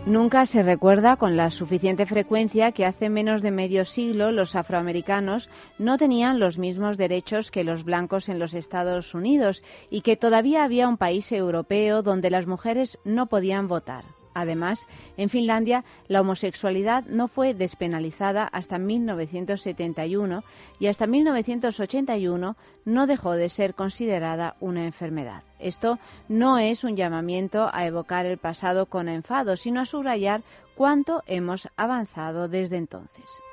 Nunca 0.06 0.46
se 0.46 0.62
recuerda 0.62 1.16
con 1.16 1.36
la 1.36 1.50
suficiente 1.50 2.06
frecuencia 2.06 2.72
que 2.74 2.86
hace 2.86 3.10
menos 3.10 3.42
de 3.42 3.50
medio 3.50 3.86
siglo 3.86 4.32
los 4.32 4.56
afroamericanos 4.56 5.50
no 5.80 5.98
tenían 5.98 6.40
los 6.40 6.60
mismos 6.60 6.98
derechos 6.98 7.50
que 7.50 7.64
los 7.64 7.84
blancos 7.84 8.30
en 8.30 8.38
los 8.38 8.54
Estados 8.54 9.16
Unidos 9.16 9.64
y 9.90 10.02
que 10.02 10.16
todavía 10.16 10.64
había 10.64 10.88
un 10.88 10.98
país 10.98 11.32
europeo 11.32 12.04
donde 12.04 12.30
las 12.30 12.46
mujeres 12.46 13.00
no 13.04 13.26
podían 13.26 13.68
votar. 13.68 14.15
Además, 14.36 14.86
en 15.16 15.30
Finlandia 15.30 15.86
la 16.10 16.22
homosexualidad 16.22 17.06
no 17.06 17.30
fue 17.30 17.54
despenalizada 17.54 18.44
hasta 18.44 18.78
1971 18.78 20.44
y 20.78 20.88
hasta 20.88 21.08
1981 21.08 22.58
no 22.84 23.08
dejó 23.08 23.32
de 23.32 23.48
ser 23.48 23.74
considerada 23.74 24.58
una 24.60 24.84
enfermedad. 24.84 25.44
Esto 25.58 26.00
no 26.28 26.60
es 26.60 26.84
un 26.84 26.98
llamamiento 26.98 27.70
a 27.74 27.88
evocar 27.88 28.26
el 28.26 28.38
pasado 28.38 28.88
con 28.88 29.08
enfado, 29.08 29.56
sino 29.56 29.80
a 29.80 29.86
subrayar 29.86 30.44
cuánto 30.76 31.24
hemos 31.26 31.70
avanzado 31.78 32.50
desde 32.50 32.76
entonces. 32.76 33.45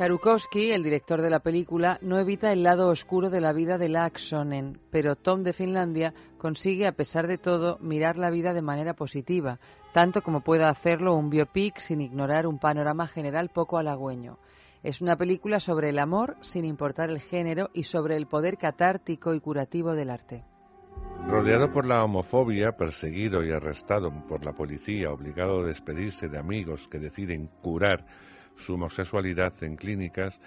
Karukowski, 0.00 0.72
el 0.72 0.82
director 0.82 1.20
de 1.20 1.28
la 1.28 1.40
película, 1.40 1.98
no 2.00 2.18
evita 2.18 2.54
el 2.54 2.62
lado 2.62 2.88
oscuro 2.88 3.28
de 3.28 3.42
la 3.42 3.52
vida 3.52 3.76
de 3.76 3.90
Laaksonen, 3.90 4.80
pero 4.90 5.14
Tom 5.14 5.42
de 5.42 5.52
Finlandia 5.52 6.14
consigue, 6.38 6.86
a 6.86 6.92
pesar 6.92 7.26
de 7.26 7.36
todo, 7.36 7.76
mirar 7.82 8.16
la 8.16 8.30
vida 8.30 8.54
de 8.54 8.62
manera 8.62 8.94
positiva, 8.94 9.58
tanto 9.92 10.22
como 10.22 10.40
pueda 10.40 10.70
hacerlo 10.70 11.14
un 11.16 11.28
biopic 11.28 11.80
sin 11.80 12.00
ignorar 12.00 12.46
un 12.46 12.58
panorama 12.58 13.06
general 13.06 13.50
poco 13.50 13.76
halagüeño. 13.76 14.38
Es 14.82 15.02
una 15.02 15.16
película 15.16 15.60
sobre 15.60 15.90
el 15.90 15.98
amor, 15.98 16.36
sin 16.40 16.64
importar 16.64 17.10
el 17.10 17.20
género, 17.20 17.68
y 17.74 17.82
sobre 17.82 18.16
el 18.16 18.26
poder 18.26 18.56
catártico 18.56 19.34
y 19.34 19.40
curativo 19.40 19.92
del 19.92 20.08
arte. 20.08 20.44
Rodeado 21.26 21.70
por 21.74 21.84
la 21.84 22.02
homofobia, 22.02 22.72
perseguido 22.72 23.44
y 23.44 23.52
arrestado 23.52 24.10
por 24.26 24.46
la 24.46 24.54
policía, 24.54 25.10
obligado 25.10 25.60
a 25.60 25.66
despedirse 25.66 26.28
de 26.28 26.38
amigos 26.38 26.88
que 26.88 26.98
deciden 26.98 27.50
curar 27.60 28.06
su 28.60 28.74
homosexualidad 28.74 29.52
en 29.62 29.76
clínicas, 29.76 30.40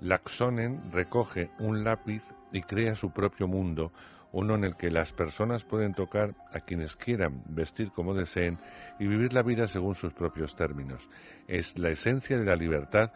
Laxonen 0.00 0.92
recoge 0.92 1.50
un 1.58 1.84
lápiz 1.84 2.22
y 2.52 2.62
crea 2.62 2.94
su 2.94 3.10
propio 3.10 3.48
mundo, 3.48 3.92
uno 4.32 4.54
en 4.54 4.64
el 4.64 4.76
que 4.76 4.90
las 4.90 5.12
personas 5.12 5.64
pueden 5.64 5.94
tocar 5.94 6.34
a 6.52 6.60
quienes 6.60 6.96
quieran, 6.96 7.42
vestir 7.48 7.90
como 7.92 8.14
deseen 8.14 8.58
y 8.98 9.06
vivir 9.06 9.32
la 9.32 9.42
vida 9.42 9.66
según 9.66 9.94
sus 9.94 10.12
propios 10.12 10.54
términos. 10.56 11.08
Es 11.48 11.78
la 11.78 11.90
esencia 11.90 12.38
de 12.38 12.44
la 12.44 12.56
libertad 12.56 13.12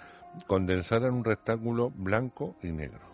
condensada 0.47 1.09
en 1.09 1.15
un 1.15 1.25
rectángulo 1.25 1.91
blanco 1.91 2.57
y 2.63 2.69
negro. 2.69 3.10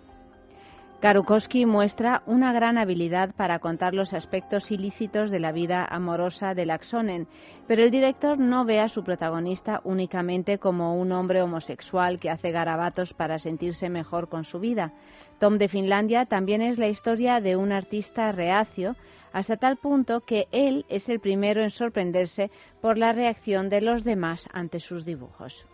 Karukowski 1.01 1.67
muestra 1.67 2.23
una 2.25 2.55
gran 2.55 2.79
habilidad 2.79 3.35
para 3.35 3.59
contar 3.59 3.93
los 3.93 4.15
aspectos 4.15 4.71
ilícitos 4.71 5.31
de 5.31 5.41
la 5.41 5.53
vida 5.53 5.85
amorosa 5.85 6.55
de 6.55 6.65
Laxonen, 6.65 7.29
pero 7.67 7.85
el 7.85 7.91
director 7.91 8.39
no 8.39 8.65
ve 8.65 8.81
a 8.81 8.89
su 8.89 9.05
protagonista 9.05 9.83
únicamente 9.85 10.59
como 10.59 10.97
un 10.97 11.13
hombre 11.13 11.43
homosexual 11.43 12.19
que 12.19 12.31
hace 12.31 12.51
garabatos 12.51 13.13
para 13.13 13.39
sentirse 13.39 13.91
mejor 13.91 14.31
con 14.31 14.45
su 14.45 14.59
vida. 14.59 14.95
Tom 15.39 15.59
de 15.59 15.69
Finlandia 15.69 16.25
también 16.25 16.63
es 16.63 16.79
la 16.79 16.89
historia 16.89 17.41
de 17.41 17.57
un 17.57 17.73
artista 17.73 18.33
reacio, 18.33 18.97
hasta 19.35 19.59
tal 19.59 19.77
punto 19.77 20.23
que 20.23 20.49
él 20.51 20.87
es 20.89 21.11
el 21.11 21.21
primero 21.21 21.63
en 21.63 21.71
sorprenderse 21.71 22.51
por 22.81 22.97
la 22.97 23.13
reacción 23.13 23.69
de 23.69 23.83
los 23.83 24.03
demás 24.03 24.49
ante 24.51 24.81
sus 24.81 25.05
dibujos. 25.05 25.67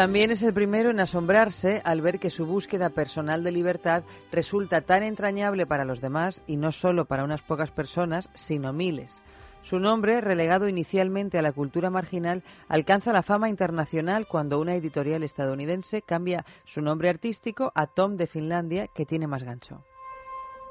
También 0.00 0.30
es 0.30 0.42
el 0.42 0.54
primero 0.54 0.88
en 0.88 0.98
asombrarse 0.98 1.82
al 1.84 2.00
ver 2.00 2.18
que 2.18 2.30
su 2.30 2.46
búsqueda 2.46 2.88
personal 2.88 3.44
de 3.44 3.52
libertad 3.52 4.02
resulta 4.32 4.80
tan 4.80 5.02
entrañable 5.02 5.66
para 5.66 5.84
los 5.84 6.00
demás 6.00 6.42
y 6.46 6.56
no 6.56 6.72
solo 6.72 7.04
para 7.04 7.22
unas 7.22 7.42
pocas 7.42 7.70
personas, 7.70 8.30
sino 8.32 8.72
miles. 8.72 9.22
Su 9.60 9.78
nombre, 9.78 10.22
relegado 10.22 10.68
inicialmente 10.68 11.38
a 11.38 11.42
la 11.42 11.52
cultura 11.52 11.90
marginal, 11.90 12.42
alcanza 12.66 13.12
la 13.12 13.22
fama 13.22 13.50
internacional 13.50 14.26
cuando 14.26 14.58
una 14.58 14.74
editorial 14.74 15.22
estadounidense 15.22 16.00
cambia 16.00 16.46
su 16.64 16.80
nombre 16.80 17.10
artístico 17.10 17.70
a 17.74 17.86
Tom 17.86 18.16
de 18.16 18.26
Finlandia, 18.26 18.86
que 18.86 19.04
tiene 19.04 19.26
más 19.26 19.42
gancho. 19.42 19.84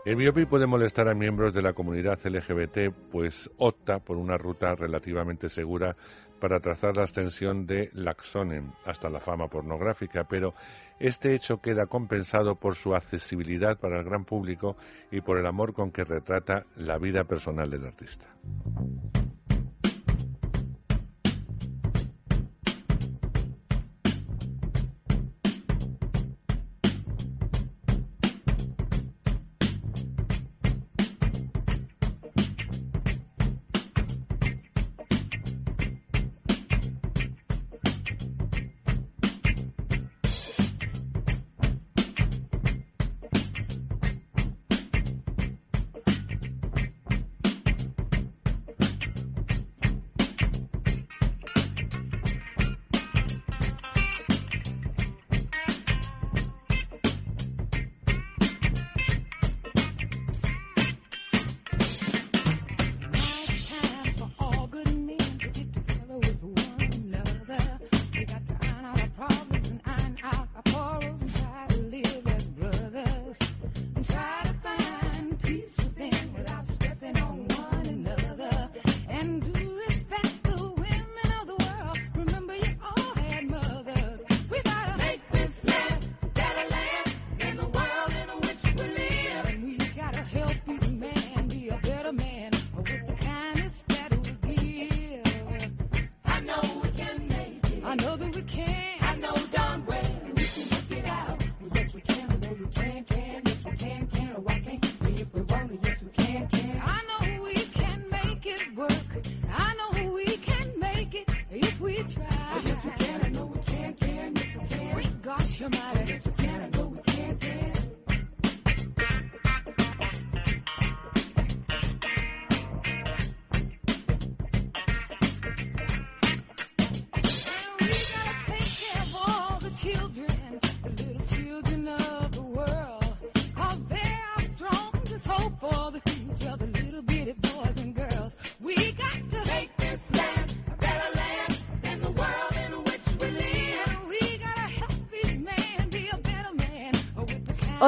El 0.06 0.16
biopic 0.16 0.50
puede 0.50 0.66
molestar 0.66 1.08
a 1.08 1.14
miembros 1.14 1.54
de 1.54 1.62
la 1.62 1.74
comunidad 1.74 2.18
LGBT, 2.24 2.92
pues 3.12 3.48
opta 3.58 4.00
por 4.00 4.18
una 4.18 4.38
ruta 4.38 4.74
relativamente 4.74 5.50
segura 5.50 5.96
para 6.40 6.60
trazar 6.60 6.98
la 6.98 7.04
ascensión 7.04 7.66
de 7.66 7.90
Laxonen 7.94 8.72
hasta 8.86 9.10
la 9.10 9.20
fama 9.20 9.48
pornográfica, 9.48 10.24
pero 10.24 10.54
este 11.00 11.36
hecho 11.36 11.62
queda 11.62 11.86
compensado 11.86 12.56
por 12.56 12.76
su 12.76 12.96
accesibilidad 12.96 13.78
para 13.80 14.00
el 14.00 14.06
gran 14.06 14.26
público 14.26 14.76
y 15.12 15.22
por 15.22 15.38
el 15.38 15.46
amor 15.46 15.74
con 15.74 15.92
que 15.92 16.04
retrata 16.04 16.66
la 16.76 16.98
vida 16.98 17.24
personal 17.24 17.70
del 17.70 17.86
artista. 17.86 18.26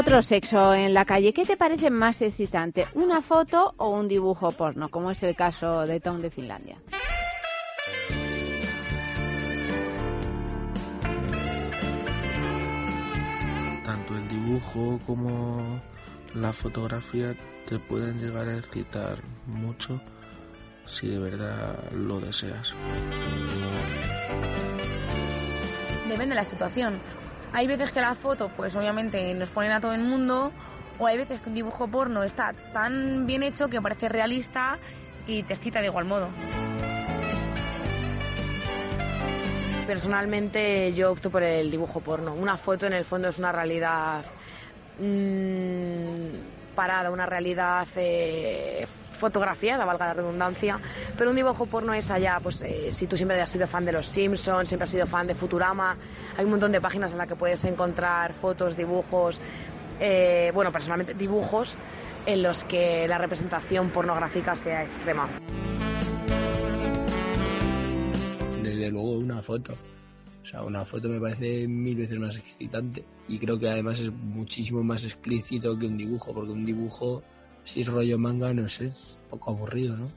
Otro 0.02 0.23
sexo 0.23 0.73
en 0.73 0.95
la 0.95 1.06
calle. 1.06 1.32
¿Qué 1.32 1.45
te 1.45 1.56
parece 1.56 1.91
más 1.91 2.23
excitante? 2.23 2.88
¿Una 2.95 3.22
foto 3.22 3.76
o 3.78 3.90
un 3.90 4.07
dibujo 4.07 4.52
porno? 4.52 4.90
Como 4.90 5.11
es 5.11 5.22
el 5.22 5.36
caso 5.36 5.86
de 5.86 5.99
Tom 5.99 6.19
de 6.19 6.32
Finlandia. 6.32 6.82
Tanto 13.86 14.18
el 14.18 14.28
dibujo 14.28 14.99
como 15.06 15.80
la 16.34 16.52
fotografía 16.52 17.36
te 17.68 17.78
pueden 17.78 18.19
llegar 18.19 18.48
a 18.48 18.57
excitar 18.57 19.19
mucho 19.45 20.02
si 20.88 21.10
de 21.10 21.19
verdad 21.19 21.78
lo 21.94 22.19
deseas. 22.19 22.73
Depende 26.07 26.30
de 26.30 26.41
la 26.41 26.45
situación. 26.45 27.20
Hay 27.53 27.68
veces 27.68 27.91
que 27.91 27.99
la 27.99 28.15
foto, 28.15 28.49
pues 28.56 28.76
obviamente 28.76 29.34
nos 29.34 29.49
ponen 29.49 29.72
a 29.73 29.82
todo 29.82 29.94
el 29.94 30.02
mundo, 30.02 30.52
o 30.99 31.07
hay 31.07 31.18
veces 31.18 31.41
que 31.41 31.49
un 31.49 31.56
dibujo 31.56 31.88
porno 31.88 32.23
está 32.23 32.53
tan 32.73 33.26
bien 33.26 33.44
hecho 33.44 33.68
que 33.68 33.82
parece 33.82 34.07
realista 34.07 34.78
y 35.28 35.44
te 35.44 35.56
excita 35.56 35.80
de 35.82 35.88
igual 35.88 36.06
modo. 36.06 36.30
Personalmente 39.86 40.94
yo 40.94 41.11
opto 41.11 41.30
por 41.30 41.44
el 41.44 41.69
dibujo 41.69 41.99
porno. 41.99 42.34
Una 42.34 42.56
foto 42.56 42.86
en 42.86 42.94
el 42.94 43.03
fondo 43.03 43.28
es 43.28 43.38
una 43.38 43.52
realidad 43.52 44.23
mm, 44.99 46.76
parada, 46.76 47.11
una 47.11 47.26
realidad 47.26 47.86
eh, 47.98 48.88
fotografiada, 49.22 49.85
valga 49.85 50.07
la 50.07 50.14
redundancia, 50.15 50.80
pero 51.15 51.30
un 51.30 51.35
dibujo 51.35 51.68
porno 51.68 51.93
es 51.93 52.10
allá, 52.10 52.39
pues 52.41 52.64
eh, 52.64 52.91
si 52.91 53.06
tú 53.06 53.15
siempre 53.15 53.39
has 53.39 53.52
sido 53.52 53.68
fan 53.68 53.85
de 53.85 53.91
los 53.91 54.07
Simpsons, 54.07 54.68
siempre 54.68 54.85
has 54.85 54.89
sido 54.89 55.06
fan 55.06 55.27
de 55.27 55.35
Futurama, 55.35 55.95
hay 56.35 56.43
un 56.43 56.52
montón 56.52 56.72
de 56.72 56.81
páginas 56.81 57.11
en 57.11 57.19
las 57.19 57.27
que 57.27 57.35
puedes 57.35 57.64
encontrar 57.65 58.34
fotos, 58.34 58.76
dibujos, 58.76 59.39
eh, 59.99 60.52
bueno, 60.56 60.72
personalmente 60.72 61.14
dibujos 61.14 61.77
en 62.26 62.41
los 62.41 62.64
que 62.64 63.07
la 63.07 63.19
representación 63.19 63.91
pornográfica 63.91 64.56
sea 64.56 64.84
extrema. 64.84 65.30
Desde 68.64 68.89
luego 68.89 69.11
una 69.19 69.41
foto. 69.43 69.73
O 70.43 70.45
sea, 70.45 70.64
una 70.64 70.84
foto 70.84 71.07
me 71.07 71.19
parece 71.19 71.68
mil 71.68 71.95
veces 71.95 72.19
más 72.19 72.35
excitante. 72.38 73.03
Y 73.27 73.38
creo 73.38 73.60
que 73.60 73.69
además 73.69 73.99
es 73.99 74.11
muchísimo 74.11 74.84
más 74.84 75.03
explícito 75.03 75.77
que 75.77 75.85
un 75.85 75.98
dibujo, 75.98 76.34
porque 76.34 76.52
un 76.52 76.65
dibujo, 76.65 77.22
si 77.64 77.84
rollo 77.84 78.18
manga, 78.18 78.54
no 78.54 78.68
sé, 78.68 78.86
un 78.86 79.30
poco 79.30 79.52
aburrido, 79.52 79.96
¿no? 79.98 80.10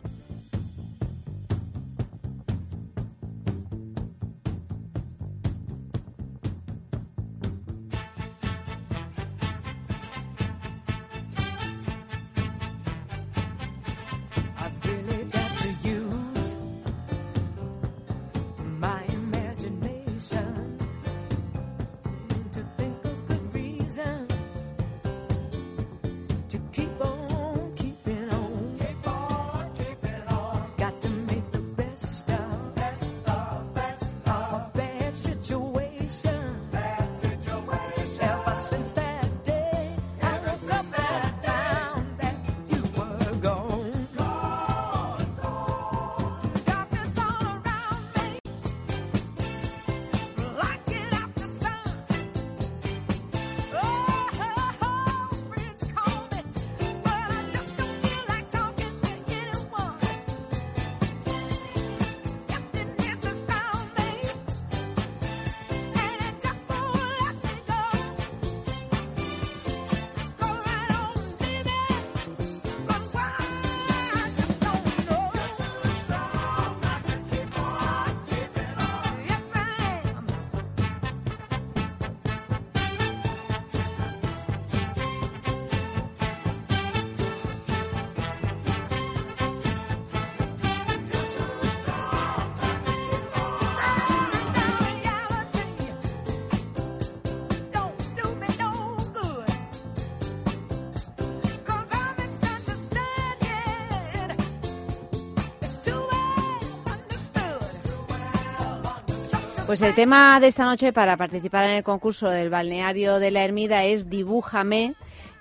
Pues 109.75 109.83
el 109.83 109.97
tema 109.97 110.39
de 110.39 110.47
esta 110.47 110.67
noche 110.67 110.93
para 110.93 111.17
participar 111.17 111.65
en 111.65 111.73
el 111.73 111.83
concurso 111.83 112.29
del 112.29 112.49
balneario 112.49 113.19
de 113.19 113.33
la 113.33 113.43
Ermida 113.43 113.83
es 113.83 114.09
Dibújame. 114.09 114.95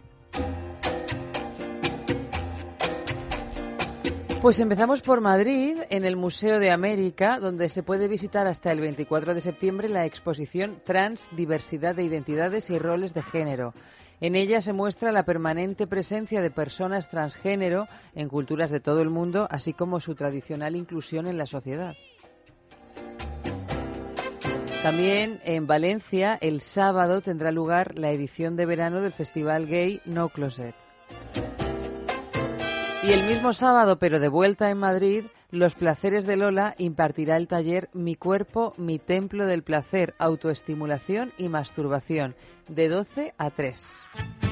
Pues 4.42 4.58
empezamos 4.58 5.02
por 5.02 5.20
Madrid, 5.20 5.76
en 5.90 6.06
el 6.06 6.16
Museo 6.16 6.60
de 6.60 6.70
América, 6.70 7.38
donde 7.38 7.68
se 7.68 7.82
puede 7.82 8.08
visitar 8.08 8.46
hasta 8.46 8.72
el 8.72 8.80
24 8.80 9.34
de 9.34 9.42
septiembre 9.42 9.86
la 9.86 10.06
exposición 10.06 10.80
Trans, 10.82 11.28
Diversidad 11.36 11.94
de 11.94 12.04
Identidades 12.04 12.70
y 12.70 12.78
Roles 12.78 13.12
de 13.12 13.20
Género. 13.20 13.74
En 14.18 14.36
ella 14.36 14.62
se 14.62 14.72
muestra 14.72 15.12
la 15.12 15.24
permanente 15.24 15.86
presencia 15.86 16.40
de 16.40 16.50
personas 16.50 17.10
transgénero 17.10 17.86
en 18.14 18.30
culturas 18.30 18.70
de 18.70 18.80
todo 18.80 19.02
el 19.02 19.10
mundo, 19.10 19.46
así 19.50 19.74
como 19.74 20.00
su 20.00 20.14
tradicional 20.14 20.74
inclusión 20.74 21.26
en 21.26 21.36
la 21.36 21.44
sociedad. 21.44 21.94
También 24.82 25.38
en 25.44 25.66
Valencia, 25.66 26.38
el 26.40 26.62
sábado 26.62 27.20
tendrá 27.20 27.50
lugar 27.50 27.98
la 27.98 28.10
edición 28.10 28.56
de 28.56 28.64
verano 28.64 29.02
del 29.02 29.12
Festival 29.12 29.66
Gay 29.66 30.00
No 30.06 30.30
Closet. 30.30 30.74
Y 33.10 33.12
el 33.12 33.24
mismo 33.24 33.52
sábado, 33.52 33.98
pero 33.98 34.20
de 34.20 34.28
vuelta 34.28 34.70
en 34.70 34.78
Madrid, 34.78 35.24
Los 35.50 35.74
Placeres 35.74 36.26
de 36.26 36.36
Lola 36.36 36.76
impartirá 36.78 37.36
el 37.38 37.48
taller 37.48 37.88
Mi 37.92 38.14
cuerpo, 38.14 38.72
mi 38.76 39.00
templo 39.00 39.46
del 39.46 39.64
placer, 39.64 40.14
autoestimulación 40.20 41.32
y 41.36 41.48
masturbación, 41.48 42.36
de 42.68 42.88
12 42.88 43.34
a 43.36 43.50
3. 43.50 44.49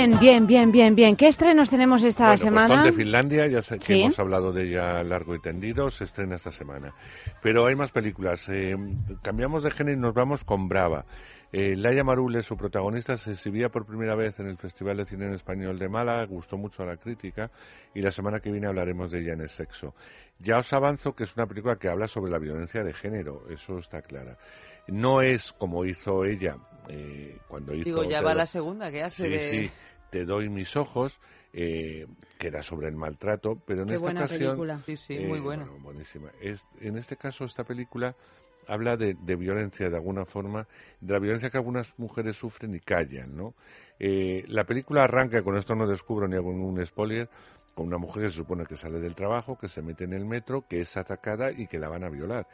Bien, 0.00 0.18
bien, 0.18 0.46
bien, 0.46 0.72
bien, 0.72 0.94
bien. 0.94 1.14
¿Qué 1.16 1.26
estrenos 1.28 1.68
tenemos 1.68 2.02
esta 2.04 2.28
Bueno, 2.28 2.30
pues 2.30 2.40
semana? 2.40 2.68
Tom 2.74 2.84
de 2.84 2.92
Finlandia, 2.92 3.46
ya 3.48 3.60
sé 3.60 3.78
que 3.78 3.84
Sí. 3.84 4.00
hemos 4.00 4.18
hablado 4.18 4.50
de 4.50 4.62
ella 4.62 5.02
largo 5.02 5.34
y 5.34 5.40
tendido, 5.42 5.90
se 5.90 6.04
estrena 6.04 6.36
esta 6.36 6.50
semana. 6.50 6.94
Pero 7.42 7.66
hay 7.66 7.74
más 7.74 7.92
películas. 7.92 8.48
Eh, 8.48 8.74
cambiamos 9.20 9.62
de 9.62 9.70
género 9.72 9.98
y 9.98 10.00
nos 10.00 10.14
vamos 10.14 10.42
con 10.42 10.68
Brava. 10.70 11.04
Eh, 11.52 11.76
Laia 11.76 12.02
Marule, 12.02 12.40
su 12.42 12.56
protagonista, 12.56 13.18
se 13.18 13.32
exhibía 13.32 13.68
por 13.68 13.84
primera 13.84 14.14
vez 14.14 14.40
en 14.40 14.46
el 14.48 14.56
Festival 14.56 14.96
de 14.96 15.04
Cine 15.04 15.26
en 15.26 15.34
Español 15.34 15.78
de 15.78 15.90
Málaga, 15.90 16.24
gustó 16.24 16.56
mucho 16.56 16.82
a 16.82 16.86
la 16.86 16.96
crítica 16.96 17.50
y 17.94 18.00
la 18.00 18.10
semana 18.10 18.40
que 18.40 18.50
viene 18.50 18.68
hablaremos 18.68 19.10
de 19.10 19.20
ella 19.20 19.34
en 19.34 19.42
el 19.42 19.50
sexo. 19.50 19.94
Ya 20.38 20.56
os 20.60 20.72
avanzo 20.72 21.12
que 21.12 21.24
es 21.24 21.36
una 21.36 21.46
película 21.46 21.76
que 21.76 21.88
habla 21.90 22.06
sobre 22.06 22.30
la 22.32 22.38
violencia 22.38 22.82
de 22.82 22.94
género, 22.94 23.42
eso 23.50 23.78
está 23.78 24.00
clara. 24.00 24.38
No 24.88 25.20
es 25.20 25.52
como 25.52 25.84
hizo 25.84 26.24
ella 26.24 26.56
eh, 26.88 27.36
cuando 27.48 27.74
hizo... 27.74 27.84
Digo, 27.84 28.04
ya 28.04 28.22
va 28.22 28.32
la 28.32 28.46
segunda 28.46 28.90
que 28.90 29.02
hace 29.02 29.24
Sí, 29.24 29.28
de... 29.28 29.50
sí, 29.50 29.70
Te 30.10 30.24
doy 30.24 30.48
mis 30.48 30.76
ojos, 30.76 31.18
eh, 31.52 32.06
que 32.38 32.48
era 32.48 32.62
sobre 32.62 32.88
el 32.88 32.96
maltrato, 32.96 33.58
pero 33.66 33.82
en 33.82 33.88
Qué 33.88 33.94
esta 33.94 34.04
buena 34.06 34.20
ocasión... 34.20 34.40
película. 34.50 34.80
Sí, 34.86 34.96
sí, 34.96 35.18
muy 35.20 35.40
buena. 35.40 35.64
bueno, 35.64 35.82
buenísima. 35.82 36.30
Es, 36.40 36.64
en 36.80 36.96
este 36.96 37.16
caso, 37.16 37.44
esta 37.44 37.64
película 37.64 38.14
habla 38.68 38.96
de, 38.96 39.14
de 39.14 39.36
violencia 39.36 39.88
de 39.88 39.96
alguna 39.96 40.24
forma, 40.24 40.66
de 41.00 41.12
la 41.12 41.18
violencia 41.18 41.50
que 41.50 41.56
algunas 41.58 41.92
mujeres 41.98 42.36
sufren 42.36 42.74
y 42.74 42.80
callan, 42.80 43.36
¿no? 43.36 43.54
Eh, 43.98 44.44
la 44.48 44.64
película 44.64 45.04
arranca, 45.04 45.42
con 45.42 45.56
esto 45.56 45.74
no 45.74 45.86
descubro 45.86 46.28
ni 46.28 46.36
hago 46.36 46.50
un 46.50 46.84
spoiler, 46.86 47.28
con 47.74 47.86
una 47.86 47.98
mujer 47.98 48.24
que 48.24 48.30
se 48.30 48.36
supone 48.36 48.66
que 48.66 48.76
sale 48.76 49.00
del 49.00 49.14
trabajo, 49.14 49.58
que 49.58 49.68
se 49.68 49.82
mete 49.82 50.04
en 50.04 50.12
el 50.12 50.24
metro, 50.24 50.64
que 50.68 50.80
es 50.80 50.96
atacada 50.96 51.50
y 51.50 51.66
que 51.66 51.78
la 51.78 51.88
van 51.88 52.04
a 52.04 52.08
violar. 52.10 52.46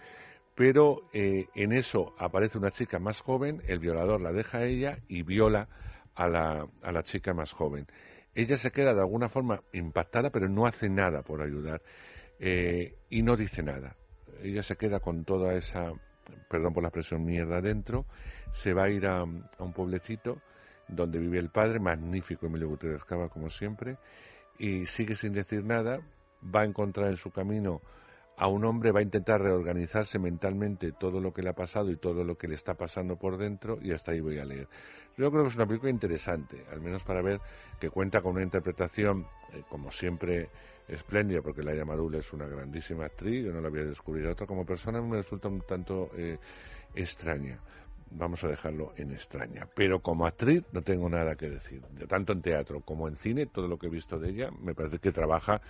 Pero 0.54 1.02
eh, 1.12 1.46
en 1.54 1.72
eso 1.72 2.14
aparece 2.18 2.56
una 2.56 2.70
chica 2.70 2.98
más 2.98 3.20
joven, 3.20 3.60
el 3.66 3.78
violador 3.78 4.20
la 4.22 4.32
deja 4.32 4.58
a 4.58 4.64
ella 4.64 4.98
y 5.08 5.22
viola 5.22 5.68
a 6.16 6.28
la, 6.28 6.66
a 6.82 6.92
la 6.92 7.02
chica 7.02 7.32
más 7.32 7.52
joven. 7.52 7.86
Ella 8.34 8.56
se 8.56 8.70
queda 8.70 8.92
de 8.92 9.00
alguna 9.00 9.28
forma 9.28 9.60
impactada, 9.72 10.30
pero 10.30 10.48
no 10.48 10.66
hace 10.66 10.88
nada 10.88 11.22
por 11.22 11.42
ayudar 11.42 11.80
eh, 12.38 12.94
y 13.08 13.22
no 13.22 13.36
dice 13.36 13.62
nada. 13.62 13.96
ella 14.42 14.62
se 14.62 14.76
queda 14.76 15.00
con 15.00 15.24
toda 15.24 15.54
esa, 15.54 15.92
perdón 16.50 16.74
por 16.74 16.82
la 16.82 16.88
expresión, 16.88 17.24
mierda 17.24 17.60
dentro, 17.60 18.04
se 18.52 18.74
va 18.74 18.84
a 18.84 18.90
ir 18.90 19.06
a, 19.06 19.20
a 19.20 19.24
un 19.62 19.72
pueblecito 19.72 20.38
donde 20.88 21.18
vive 21.18 21.38
el 21.38 21.50
padre, 21.50 21.78
magnífico 21.78 22.46
Emilio 22.46 22.68
Gutiérrez 22.68 23.04
Cava, 23.04 23.28
como 23.28 23.50
siempre, 23.50 23.96
y 24.58 24.86
sigue 24.86 25.16
sin 25.16 25.32
decir 25.32 25.64
nada, 25.64 26.00
va 26.54 26.60
a 26.62 26.64
encontrar 26.64 27.08
en 27.08 27.16
su 27.16 27.30
camino 27.30 27.80
a 28.36 28.48
un 28.48 28.64
hombre, 28.64 28.92
va 28.92 29.00
a 29.00 29.02
intentar 29.02 29.40
reorganizarse 29.40 30.18
mentalmente 30.18 30.92
todo 30.92 31.20
lo 31.20 31.32
que 31.32 31.42
le 31.42 31.48
ha 31.48 31.54
pasado 31.54 31.90
y 31.90 31.96
todo 31.96 32.22
lo 32.22 32.36
que 32.36 32.48
le 32.48 32.54
está 32.54 32.74
pasando 32.74 33.16
por 33.16 33.38
dentro, 33.38 33.78
y 33.80 33.92
hasta 33.92 34.12
ahí 34.12 34.20
voy 34.20 34.38
a 34.38 34.44
leer. 34.44 34.68
Yo 35.16 35.30
creo 35.30 35.44
que 35.44 35.48
es 35.48 35.56
una 35.56 35.66
película 35.66 35.90
interesante, 35.90 36.64
al 36.70 36.80
menos 36.80 37.02
para 37.02 37.22
ver 37.22 37.40
que 37.80 37.88
cuenta 37.88 38.20
con 38.20 38.32
una 38.32 38.42
interpretación, 38.42 39.26
eh, 39.54 39.62
como 39.68 39.90
siempre, 39.90 40.50
espléndida, 40.86 41.40
porque 41.40 41.62
Laia 41.62 41.84
Marul 41.84 42.14
es 42.14 42.32
una 42.32 42.46
grandísima 42.46 43.06
actriz, 43.06 43.46
yo 43.46 43.52
no 43.52 43.60
la 43.60 43.70
voy 43.70 43.80
a 43.80 43.84
descubrir 43.84 44.26
otra. 44.26 44.46
Como 44.46 44.66
persona 44.66 45.00
me 45.00 45.16
resulta 45.16 45.48
un 45.48 45.62
tanto 45.62 46.10
eh, 46.16 46.38
extraña. 46.94 47.58
Vamos 48.10 48.42
a 48.44 48.48
dejarlo 48.48 48.92
en 48.96 49.12
extraña. 49.12 49.66
Pero 49.74 50.00
como 50.00 50.26
actriz 50.26 50.64
no 50.72 50.82
tengo 50.82 51.08
nada 51.08 51.34
que 51.34 51.50
decir. 51.50 51.82
De 51.90 52.06
tanto 52.06 52.32
en 52.32 52.42
teatro 52.42 52.80
como 52.80 53.08
en 53.08 53.16
cine, 53.16 53.46
todo 53.46 53.68
lo 53.68 53.78
que 53.78 53.88
he 53.88 53.90
visto 53.90 54.18
de 54.18 54.30
ella 54.30 54.50
me 54.60 54.74
parece 54.74 54.98
que 54.98 55.12
trabaja 55.12 55.60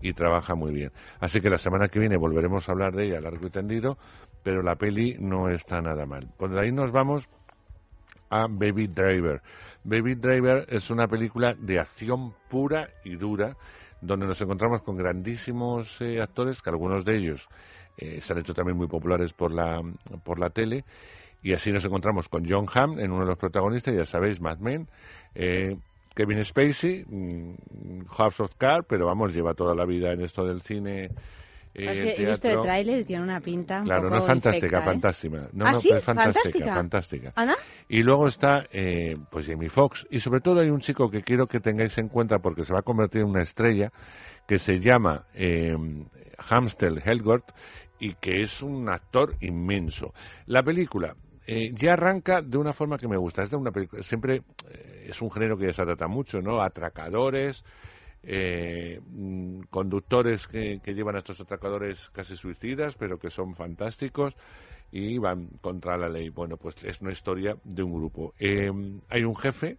y 0.00 0.12
trabaja 0.12 0.54
muy 0.54 0.72
bien. 0.72 0.92
Así 1.20 1.40
que 1.40 1.50
la 1.50 1.58
semana 1.58 1.88
que 1.88 1.98
viene 1.98 2.16
volveremos 2.16 2.68
a 2.68 2.72
hablar 2.72 2.94
de 2.94 3.06
ella 3.06 3.20
largo 3.20 3.46
y 3.46 3.50
tendido, 3.50 3.98
pero 4.42 4.62
la 4.62 4.76
peli 4.76 5.16
no 5.18 5.48
está 5.48 5.80
nada 5.80 6.06
mal. 6.06 6.28
De 6.38 6.60
ahí 6.60 6.72
nos 6.72 6.92
vamos 6.92 7.28
a 8.30 8.46
Baby 8.48 8.88
Driver. 8.88 9.42
Baby 9.84 10.14
Driver 10.14 10.66
es 10.68 10.90
una 10.90 11.08
película 11.08 11.54
de 11.54 11.78
acción 11.78 12.34
pura 12.48 12.88
y 13.04 13.16
dura, 13.16 13.56
donde 14.00 14.26
nos 14.26 14.40
encontramos 14.40 14.82
con 14.82 14.96
grandísimos 14.96 16.00
eh, 16.00 16.20
actores, 16.20 16.62
que 16.62 16.70
algunos 16.70 17.04
de 17.04 17.16
ellos 17.16 17.48
eh, 17.96 18.20
se 18.20 18.32
han 18.32 18.40
hecho 18.40 18.54
también 18.54 18.76
muy 18.76 18.86
populares 18.86 19.32
por 19.32 19.52
la, 19.52 19.80
por 20.22 20.38
la 20.38 20.50
tele, 20.50 20.84
y 21.42 21.52
así 21.52 21.70
nos 21.72 21.84
encontramos 21.84 22.28
con 22.28 22.44
John 22.48 22.66
Hamm 22.72 22.98
en 22.98 23.10
uno 23.12 23.20
de 23.22 23.28
los 23.30 23.38
protagonistas, 23.38 23.94
ya 23.94 24.04
sabéis, 24.04 24.40
Mad 24.40 24.58
Men, 24.58 24.88
eh, 25.34 25.76
Kevin 26.14 26.44
Spacey, 26.44 27.04
mm, 27.08 28.06
House 28.16 28.40
of 28.40 28.52
Cards, 28.58 28.86
pero 28.88 29.06
vamos, 29.06 29.32
lleva 29.34 29.54
toda 29.54 29.74
la 29.74 29.84
vida 29.84 30.12
en 30.12 30.20
esto 30.22 30.44
del 30.44 30.62
cine. 30.62 31.04
eh, 31.74 31.90
Es 31.90 32.00
que 32.00 32.14
he 32.22 32.26
visto 32.26 32.48
el 32.48 32.60
tráiler 32.62 32.98
y 33.00 33.04
tiene 33.04 33.22
una 33.22 33.40
pinta 33.40 33.78
un 33.78 33.84
Claro, 33.84 34.02
poco 34.04 34.14
no 34.14 34.20
es 34.22 34.26
fantástica, 34.26 34.66
infecta, 34.66 34.78
¿eh? 34.82 34.84
fantástica. 34.92 35.48
No, 35.52 35.66
¿Ah, 35.66 35.72
no, 35.72 35.80
sí? 35.80 35.90
es 35.92 36.02
fantástica, 36.02 36.40
¿Fantástica? 36.42 36.74
fantástica. 36.74 37.32
¿Ana? 37.36 37.56
Y 37.88 38.02
luego 38.02 38.26
está, 38.26 38.64
eh, 38.72 39.16
pues 39.30 39.46
Jamie 39.46 39.68
Foxx. 39.68 40.06
Y 40.10 40.18
sobre 40.18 40.40
todo 40.40 40.60
hay 40.60 40.70
un 40.70 40.80
chico 40.80 41.08
que 41.08 41.22
quiero 41.22 41.46
que 41.46 41.60
tengáis 41.60 41.96
en 41.98 42.08
cuenta 42.08 42.40
porque 42.40 42.64
se 42.64 42.72
va 42.72 42.80
a 42.80 42.82
convertir 42.82 43.20
en 43.20 43.28
una 43.28 43.42
estrella, 43.42 43.92
que 44.48 44.58
se 44.58 44.80
llama 44.80 45.24
eh, 45.34 45.76
Hamstel 46.48 47.00
Helgort 47.04 47.44
y 48.00 48.14
que 48.14 48.42
es 48.42 48.60
un 48.62 48.88
actor 48.88 49.34
inmenso. 49.40 50.12
La 50.46 50.62
película 50.62 51.14
eh, 51.50 51.72
ya 51.74 51.94
arranca 51.94 52.42
de 52.42 52.58
una 52.58 52.74
forma 52.74 52.98
que 52.98 53.08
me 53.08 53.16
gusta. 53.16 53.42
Es 53.42 53.48
de 53.48 53.56
una 53.56 53.72
película, 53.72 54.02
siempre 54.02 54.42
eh, 54.70 55.06
es 55.08 55.22
un 55.22 55.30
género 55.30 55.56
que 55.56 55.64
ya 55.64 55.72
se 55.72 55.82
trata 55.82 56.06
mucho, 56.06 56.42
¿no? 56.42 56.60
Atracadores, 56.60 57.64
eh, 58.22 59.00
mm, 59.06 59.60
conductores 59.70 60.46
que, 60.46 60.80
que 60.84 60.92
llevan 60.92 61.16
a 61.16 61.20
estos 61.20 61.40
atracadores 61.40 62.10
casi 62.10 62.36
suicidas, 62.36 62.96
pero 62.96 63.18
que 63.18 63.30
son 63.30 63.54
fantásticos 63.54 64.34
y 64.92 65.16
van 65.16 65.48
contra 65.62 65.96
la 65.96 66.10
ley. 66.10 66.28
Bueno, 66.28 66.58
pues 66.58 66.84
es 66.84 67.00
una 67.00 67.12
historia 67.12 67.56
de 67.64 67.82
un 67.82 67.94
grupo. 67.94 68.34
Eh, 68.38 68.70
hay 69.08 69.24
un 69.24 69.34
jefe, 69.34 69.78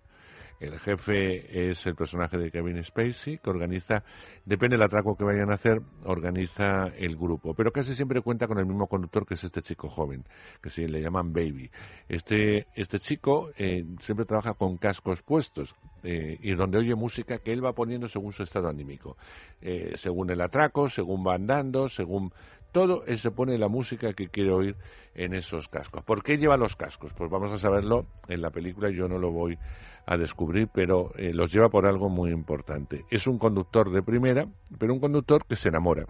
el 0.59 0.77
jefe 0.79 1.69
es 1.69 1.85
el 1.85 1.95
personaje 1.95 2.37
de 2.37 2.51
Kevin 2.51 2.83
Spacey, 2.83 3.37
que 3.37 3.49
organiza, 3.49 4.03
depende 4.45 4.75
del 4.75 4.83
atraco 4.83 5.15
que 5.15 5.23
vayan 5.23 5.51
a 5.51 5.55
hacer, 5.55 5.81
organiza 6.03 6.87
el 6.97 7.15
grupo. 7.15 7.53
Pero 7.53 7.71
casi 7.71 7.95
siempre 7.95 8.21
cuenta 8.21 8.47
con 8.47 8.59
el 8.59 8.65
mismo 8.65 8.87
conductor 8.87 9.25
que 9.25 9.35
es 9.35 9.43
este 9.43 9.61
chico 9.61 9.89
joven, 9.89 10.25
que 10.61 10.69
se 10.69 10.87
le 10.87 11.01
llaman 11.01 11.31
Baby. 11.31 11.71
Este, 12.09 12.67
este 12.75 12.99
chico 12.99 13.51
eh, 13.57 13.85
siempre 14.01 14.25
trabaja 14.25 14.53
con 14.53 14.77
cascos 14.77 15.21
puestos 15.21 15.75
eh, 16.03 16.37
y 16.41 16.53
donde 16.55 16.77
oye 16.77 16.95
música 16.95 17.39
que 17.39 17.53
él 17.53 17.63
va 17.63 17.73
poniendo 17.73 18.07
según 18.07 18.33
su 18.33 18.43
estado 18.43 18.67
anímico. 18.67 19.17
Eh, 19.61 19.93
según 19.95 20.29
el 20.29 20.41
atraco, 20.41 20.89
según 20.89 21.25
va 21.25 21.35
andando, 21.35 21.89
según 21.89 22.31
todo 22.71 23.03
él 23.05 23.19
se 23.19 23.31
pone 23.31 23.57
la 23.57 23.67
música 23.67 24.13
que 24.13 24.27
quiere 24.29 24.51
oír 24.51 24.75
en 25.15 25.33
esos 25.33 25.67
cascos. 25.67 26.03
¿Por 26.03 26.23
qué 26.23 26.37
lleva 26.37 26.57
los 26.57 26.75
cascos? 26.75 27.13
Pues 27.13 27.29
vamos 27.29 27.51
a 27.51 27.57
saberlo 27.57 28.05
en 28.27 28.41
la 28.41 28.51
película, 28.51 28.89
yo 28.89 29.07
no 29.07 29.17
lo 29.17 29.31
voy 29.31 29.57
a 30.05 30.17
descubrir, 30.17 30.69
pero 30.73 31.11
eh, 31.17 31.33
los 31.33 31.51
lleva 31.51 31.69
por 31.69 31.85
algo 31.85 32.09
muy 32.09 32.31
importante. 32.31 33.05
Es 33.09 33.27
un 33.27 33.37
conductor 33.37 33.91
de 33.91 34.01
primera, 34.01 34.47
pero 34.77 34.93
un 34.93 34.99
conductor 34.99 35.45
que 35.45 35.55
se 35.55 35.69
enamora. 35.69 36.05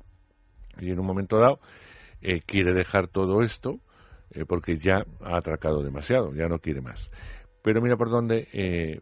Y 0.79 0.91
en 0.91 0.99
un 0.99 1.05
momento 1.05 1.37
dado 1.37 1.59
eh, 2.21 2.41
quiere 2.45 2.73
dejar 2.73 3.07
todo 3.07 3.43
esto 3.43 3.79
eh, 4.31 4.45
porque 4.45 4.77
ya 4.77 5.05
ha 5.21 5.37
atracado 5.37 5.83
demasiado, 5.83 6.33
ya 6.33 6.47
no 6.47 6.59
quiere 6.59 6.81
más. 6.81 7.09
Pero 7.61 7.81
mira 7.81 7.97
por 7.97 8.09
dónde 8.09 8.47
eh, 8.53 9.01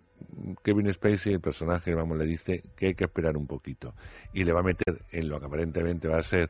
Kevin 0.64 0.92
Spacey, 0.92 1.34
el 1.34 1.42
personaje, 1.42 1.94
vamos, 1.94 2.18
le 2.18 2.26
dice 2.26 2.64
que 2.76 2.88
hay 2.88 2.96
que 2.96 3.06
esperar 3.06 3.38
un 3.38 3.48
poquito. 3.48 3.94
Y 4.34 4.44
le 4.44 4.54
va 4.54 4.62
a 4.62 4.64
meter 4.64 5.02
en 5.12 5.30
lo 5.30 5.40
que 5.40 5.46
aparentemente 5.46 6.08
va 6.08 6.18
a 6.18 6.24
ser 6.24 6.50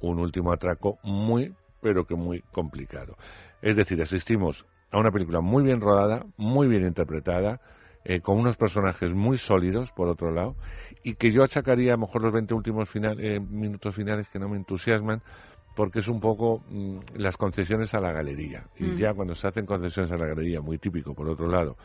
un 0.00 0.18
último 0.18 0.52
atraco 0.52 0.98
muy, 1.02 1.54
pero 1.80 2.06
que 2.06 2.14
muy 2.14 2.42
complicado. 2.52 3.16
Es 3.62 3.76
decir, 3.76 4.00
asistimos 4.00 4.66
a 4.90 4.98
una 4.98 5.10
película 5.10 5.40
muy 5.40 5.62
bien 5.64 5.80
rodada, 5.80 6.24
muy 6.36 6.68
bien 6.68 6.84
interpretada, 6.84 7.60
eh, 8.04 8.20
con 8.20 8.38
unos 8.38 8.56
personajes 8.56 9.12
muy 9.12 9.36
sólidos, 9.36 9.92
por 9.92 10.08
otro 10.08 10.30
lado, 10.30 10.56
y 11.02 11.14
que 11.14 11.32
yo 11.32 11.42
achacaría 11.42 11.92
a 11.92 11.96
lo 11.96 12.06
mejor 12.06 12.22
los 12.22 12.32
20 12.32 12.54
últimos 12.54 12.88
eh, 12.94 13.40
minutos 13.40 13.94
finales 13.94 14.28
que 14.28 14.38
no 14.38 14.48
me 14.48 14.56
entusiasman, 14.56 15.20
porque 15.78 16.00
es 16.00 16.08
un 16.08 16.18
poco 16.18 16.60
mm, 16.68 16.98
las 17.18 17.36
concesiones 17.36 17.94
a 17.94 18.00
la 18.00 18.10
galería. 18.10 18.64
Y 18.80 18.82
Mm. 18.82 18.96
ya 18.96 19.14
cuando 19.14 19.36
se 19.36 19.46
hacen 19.46 19.64
concesiones 19.64 20.10
a 20.10 20.16
la 20.16 20.26
galería, 20.26 20.60
muy 20.60 20.76
típico, 20.76 21.14
por 21.14 21.28
otro 21.28 21.46
lado, 21.46 21.76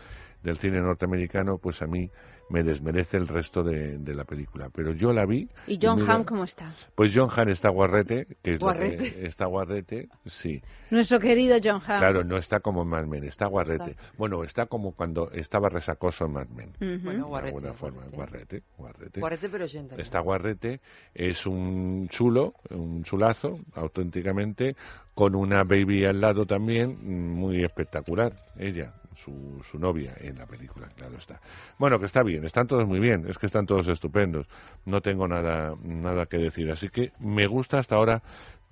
del 0.43 0.57
cine 0.57 0.81
norteamericano, 0.81 1.57
pues 1.57 1.81
a 1.81 1.87
mí 1.87 2.09
me 2.49 2.61
desmerece 2.61 3.15
el 3.17 3.27
resto 3.27 3.63
de, 3.63 3.97
de 3.97 4.13
la 4.13 4.25
película. 4.25 4.69
Pero 4.69 4.91
yo 4.91 5.13
la 5.13 5.25
vi. 5.25 5.47
¿Y 5.65 5.79
John 5.81 6.01
mira, 6.01 6.13
Hamm 6.13 6.23
cómo 6.25 6.43
está? 6.43 6.73
Pues 6.93 7.11
John 7.15 7.29
Hamm 7.35 7.49
está 7.49 7.69
guarrete, 7.69 8.27
que 8.43 8.53
es 8.55 8.59
lo 8.59 8.67
Guarrete. 8.67 9.11
que 9.13 9.25
está 9.25 9.45
guarrete, 9.45 10.09
sí. 10.25 10.61
Nuestro 10.91 11.19
querido 11.19 11.57
John 11.63 11.81
Hamm. 11.87 11.99
Claro, 11.99 12.23
no 12.25 12.37
está 12.37 12.59
como 12.59 12.81
en 12.83 12.89
Mad 12.89 13.05
Men, 13.05 13.23
está 13.23 13.47
guarrete. 13.47 13.95
Bueno, 14.17 14.43
está 14.43 14.65
como 14.65 14.91
cuando 14.91 15.31
estaba 15.31 15.69
resacoso 15.69 16.25
en 16.25 16.33
Mad 16.33 16.47
Men. 16.49 16.69
Ujú. 16.81 17.03
Bueno, 17.05 17.19
de 17.23 17.29
guarrete, 17.29 17.55
alguna 17.55 17.73
forma, 17.73 18.01
guarrete, 18.11 18.63
guarrete. 18.77 19.19
Guarrete, 19.21 19.49
pero 19.49 19.65
ochenta. 19.65 19.95
Está 19.95 20.19
guarrete, 20.19 20.81
es 21.15 21.45
un 21.47 22.07
chulo, 22.09 22.53
un 22.69 23.03
chulazo, 23.03 23.59
auténticamente, 23.73 24.75
con 25.15 25.33
una 25.35 25.63
baby 25.63 26.05
al 26.05 26.19
lado 26.19 26.45
también, 26.45 26.97
muy 27.35 27.63
espectacular, 27.63 28.33
ella, 28.57 28.93
su, 29.15 29.63
su 29.69 29.79
novia 29.79 30.15
en 30.19 30.37
la 30.37 30.45
película, 30.45 30.87
claro 30.95 31.17
está. 31.17 31.39
Bueno, 31.77 31.99
que 31.99 32.05
está 32.05 32.23
bien, 32.23 32.45
están 32.45 32.67
todos 32.67 32.85
muy 32.87 32.99
bien, 32.99 33.25
es 33.27 33.37
que 33.37 33.45
están 33.45 33.65
todos 33.65 33.87
estupendos, 33.87 34.47
no 34.85 35.01
tengo 35.01 35.27
nada, 35.27 35.75
nada 35.83 36.25
que 36.25 36.37
decir, 36.37 36.71
así 36.71 36.89
que 36.89 37.11
me 37.19 37.47
gusta 37.47 37.79
hasta 37.79 37.95
ahora 37.95 38.21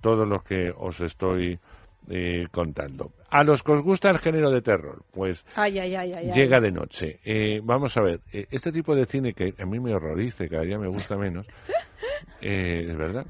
todo 0.00 0.26
lo 0.26 0.42
que 0.42 0.72
os 0.76 1.00
estoy 1.00 1.58
eh, 2.08 2.48
contando. 2.50 3.12
A 3.32 3.44
los 3.44 3.62
que 3.62 3.72
os 3.72 3.82
gusta 3.82 4.10
el 4.10 4.18
género 4.18 4.50
de 4.50 4.60
terror, 4.62 5.02
pues 5.10 5.44
Ay, 5.54 5.78
ay, 5.78 5.94
ay, 5.96 6.12
ay. 6.12 6.26
ay. 6.30 6.32
llega 6.32 6.60
de 6.60 6.70
noche. 6.70 7.18
Eh, 7.24 7.60
vamos 7.64 7.96
a 7.96 8.02
ver, 8.02 8.20
eh, 8.32 8.46
este 8.50 8.70
tipo 8.72 8.94
de 8.94 9.06
cine 9.06 9.32
que 9.32 9.54
a 9.58 9.64
mí 9.66 9.80
me 9.80 9.94
horroriza 9.94 10.44
y 10.44 10.48
cada 10.48 10.62
día 10.64 10.78
me 10.78 10.88
gusta 10.88 11.16
menos, 11.16 11.46
eh, 12.42 12.86
es 12.90 12.96
verdad, 12.96 13.24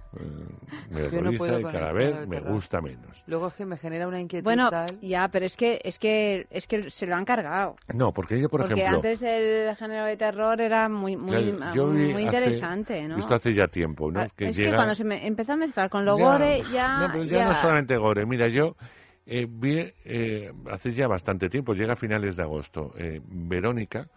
me 0.91 1.03
Yo 1.03 1.11
no 1.11 1.19
horroriza 1.19 1.39
puedo 1.39 1.61
y 1.61 1.63
cada 1.65 1.91
el 1.91 1.97
vez 1.97 2.29
me 2.29 2.41
gusta 2.41 2.81
menos. 2.81 3.23
Luego 3.27 3.47
es 3.49 3.55
que 3.55 3.65
me 3.65 3.77
genera 3.77 4.09
una 4.09 4.21
inquietud 4.21 4.43
Bueno, 4.45 4.71
tal. 4.71 4.99
ya, 5.01 5.29
pero 5.29 5.47
es 5.47 5.57
que 5.57 5.81
es 5.85 5.99
que 6.01 6.47
es 6.51 6.67
que 6.67 6.91
se 6.91 7.07
lo 7.07 7.15
han 7.15 7.25
cargado. 7.25 7.77
No, 7.95 8.13
porque 8.13 8.41
yo, 8.41 8.49
por 8.49 8.63
Porque 8.63 8.75
ejemplo, 8.75 8.97
antes 8.97 9.23
el 9.23 9.77
género 9.77 10.07
de 10.07 10.17
terror 10.17 10.61
era 10.61 10.89
muy 10.89 11.17
muy, 11.17 11.31
claro, 11.53 11.75
yo 11.75 11.91
vi 11.91 12.13
muy 12.13 12.13
hace- 12.13 12.23
interesante, 12.23 13.07
¿no? 13.07 13.17
Visto 13.17 13.35
hace 13.37 13.55
ya 13.55 13.69
tiempo, 13.69 14.11
¿no? 14.11 14.21
Ah, 14.23 14.29
que 14.37 14.49
es 14.49 14.57
llega... 14.57 14.71
que 14.71 14.77
cuando 14.77 14.95
se 14.97 15.05
me 15.05 15.25
empezó 15.27 15.53
a 15.53 15.57
mezclar 15.57 15.89
con 15.91 16.05
lo 16.05 16.19
Ya, 16.19 16.25
gore, 16.25 16.63
ya... 16.73 16.99
No, 16.99 17.13
pero 17.13 17.25
ya, 17.25 17.45
no 17.45 17.55
solamente 17.55 17.97
gore. 17.97 18.27
Mira, 18.27 18.49
yo 18.49 18.75
eh, 19.27 19.47
vi 19.49 19.93
eh, 20.05 20.53
hace 20.71 20.93
ya 20.93 21.07
bastante 21.07 21.49
tiempo, 21.49 21.75
llega 21.75 21.95
a 21.95 21.97
finales 21.97 22.37
de 22.37 22.43
agosto, 22.43 22.93
eh, 22.97 23.21
Verónica, 23.25 24.09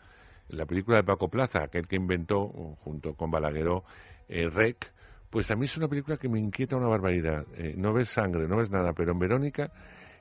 la 0.49 0.65
película 0.65 0.97
de 0.97 1.03
Paco 1.03 1.29
Plaza, 1.29 1.63
aquel 1.63 1.87
que 1.87 1.95
inventó, 1.95 2.47
junto 2.83 3.13
con 3.13 3.31
Balagueró, 3.31 3.83
eh, 4.27 4.49
Rec, 4.49 4.91
pues 5.29 5.51
a 5.51 5.55
mí 5.55 5.65
es 5.65 5.75
una 5.77 5.87
película 5.87 6.17
que 6.17 6.29
me 6.29 6.39
inquieta 6.39 6.77
una 6.77 6.87
barbaridad. 6.87 7.45
Eh, 7.57 7.73
no 7.77 7.93
ves 7.93 8.09
sangre, 8.09 8.47
no 8.47 8.57
ves 8.57 8.69
nada, 8.69 8.93
pero 8.93 9.11
en 9.11 9.19
Verónica 9.19 9.71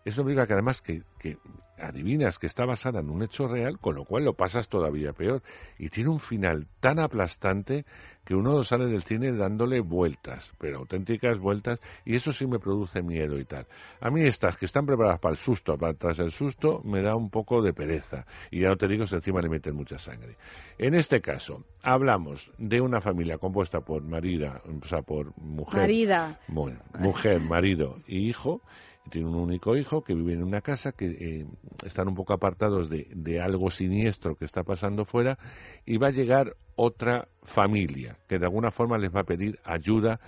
Es 0.04 0.16
una 0.18 0.24
película 0.24 0.46
que 0.46 0.52
además 0.54 0.80
que, 0.80 1.02
que 1.18 1.38
adivinas 1.78 2.38
que 2.38 2.46
está 2.46 2.64
basada 2.64 3.00
en 3.00 3.10
un 3.10 3.22
hecho 3.22 3.46
real, 3.46 3.78
con 3.78 3.94
lo 3.94 4.04
cual 4.04 4.24
lo 4.24 4.34
pasas 4.34 4.68
todavía 4.68 5.12
peor. 5.12 5.42
Y 5.78 5.88
tiene 5.88 6.10
un 6.10 6.20
final 6.20 6.66
tan 6.80 6.98
aplastante 6.98 7.84
que 8.24 8.34
uno 8.34 8.62
sale 8.64 8.86
del 8.86 9.02
cine 9.02 9.32
dándole 9.32 9.80
vueltas, 9.80 10.52
pero 10.58 10.78
auténticas 10.78 11.38
vueltas, 11.38 11.80
y 12.04 12.16
eso 12.16 12.32
sí 12.32 12.46
me 12.46 12.58
produce 12.58 13.02
miedo 13.02 13.38
y 13.38 13.44
tal. 13.44 13.66
A 14.00 14.10
mí 14.10 14.22
estas 14.22 14.56
que 14.56 14.64
están 14.64 14.86
preparadas 14.86 15.20
para 15.20 15.32
el 15.32 15.38
susto, 15.38 15.76
para 15.76 15.94
tras 15.94 16.18
el 16.18 16.30
susto, 16.30 16.80
me 16.84 17.02
da 17.02 17.14
un 17.14 17.30
poco 17.30 17.62
de 17.62 17.72
pereza. 17.72 18.24
Y 18.50 18.60
ya 18.60 18.68
no 18.68 18.76
te 18.76 18.88
digo 18.88 19.06
si 19.06 19.14
encima 19.14 19.42
le 19.42 19.48
meten 19.48 19.74
mucha 19.74 19.98
sangre. 19.98 20.36
En 20.78 20.94
este 20.94 21.20
caso, 21.20 21.64
hablamos 21.82 22.50
de 22.58 22.80
una 22.80 23.00
familia 23.00 23.38
compuesta 23.38 23.80
por 23.80 24.02
marida, 24.02 24.62
o 24.64 24.86
sea, 24.86 25.02
por 25.02 25.36
mujer. 25.38 25.82
Marida. 25.82 26.40
Bueno, 26.48 26.80
mujer, 26.98 27.40
marido 27.40 27.98
y 28.06 28.28
hijo. 28.28 28.62
Tiene 29.10 29.28
un 29.28 29.36
único 29.36 29.76
hijo 29.76 30.02
que 30.02 30.14
vive 30.14 30.32
en 30.32 30.42
una 30.42 30.60
casa 30.60 30.92
que 30.92 31.06
eh, 31.06 31.46
están 31.84 32.08
un 32.08 32.14
poco 32.14 32.32
apartados 32.32 32.88
de, 32.88 33.06
de 33.14 33.40
algo 33.40 33.70
siniestro 33.70 34.34
que 34.34 34.44
está 34.44 34.62
pasando 34.62 35.04
fuera 35.04 35.38
y 35.84 35.98
va 35.98 36.08
a 36.08 36.12
llegar 36.12 36.56
otra 36.76 37.28
familia 37.42 38.16
que 38.28 38.38
de 38.38 38.46
alguna 38.46 38.70
forma 38.70 38.98
les 38.98 39.14
va 39.14 39.20
a 39.20 39.24
pedir 39.24 39.58
ayuda 39.64 40.20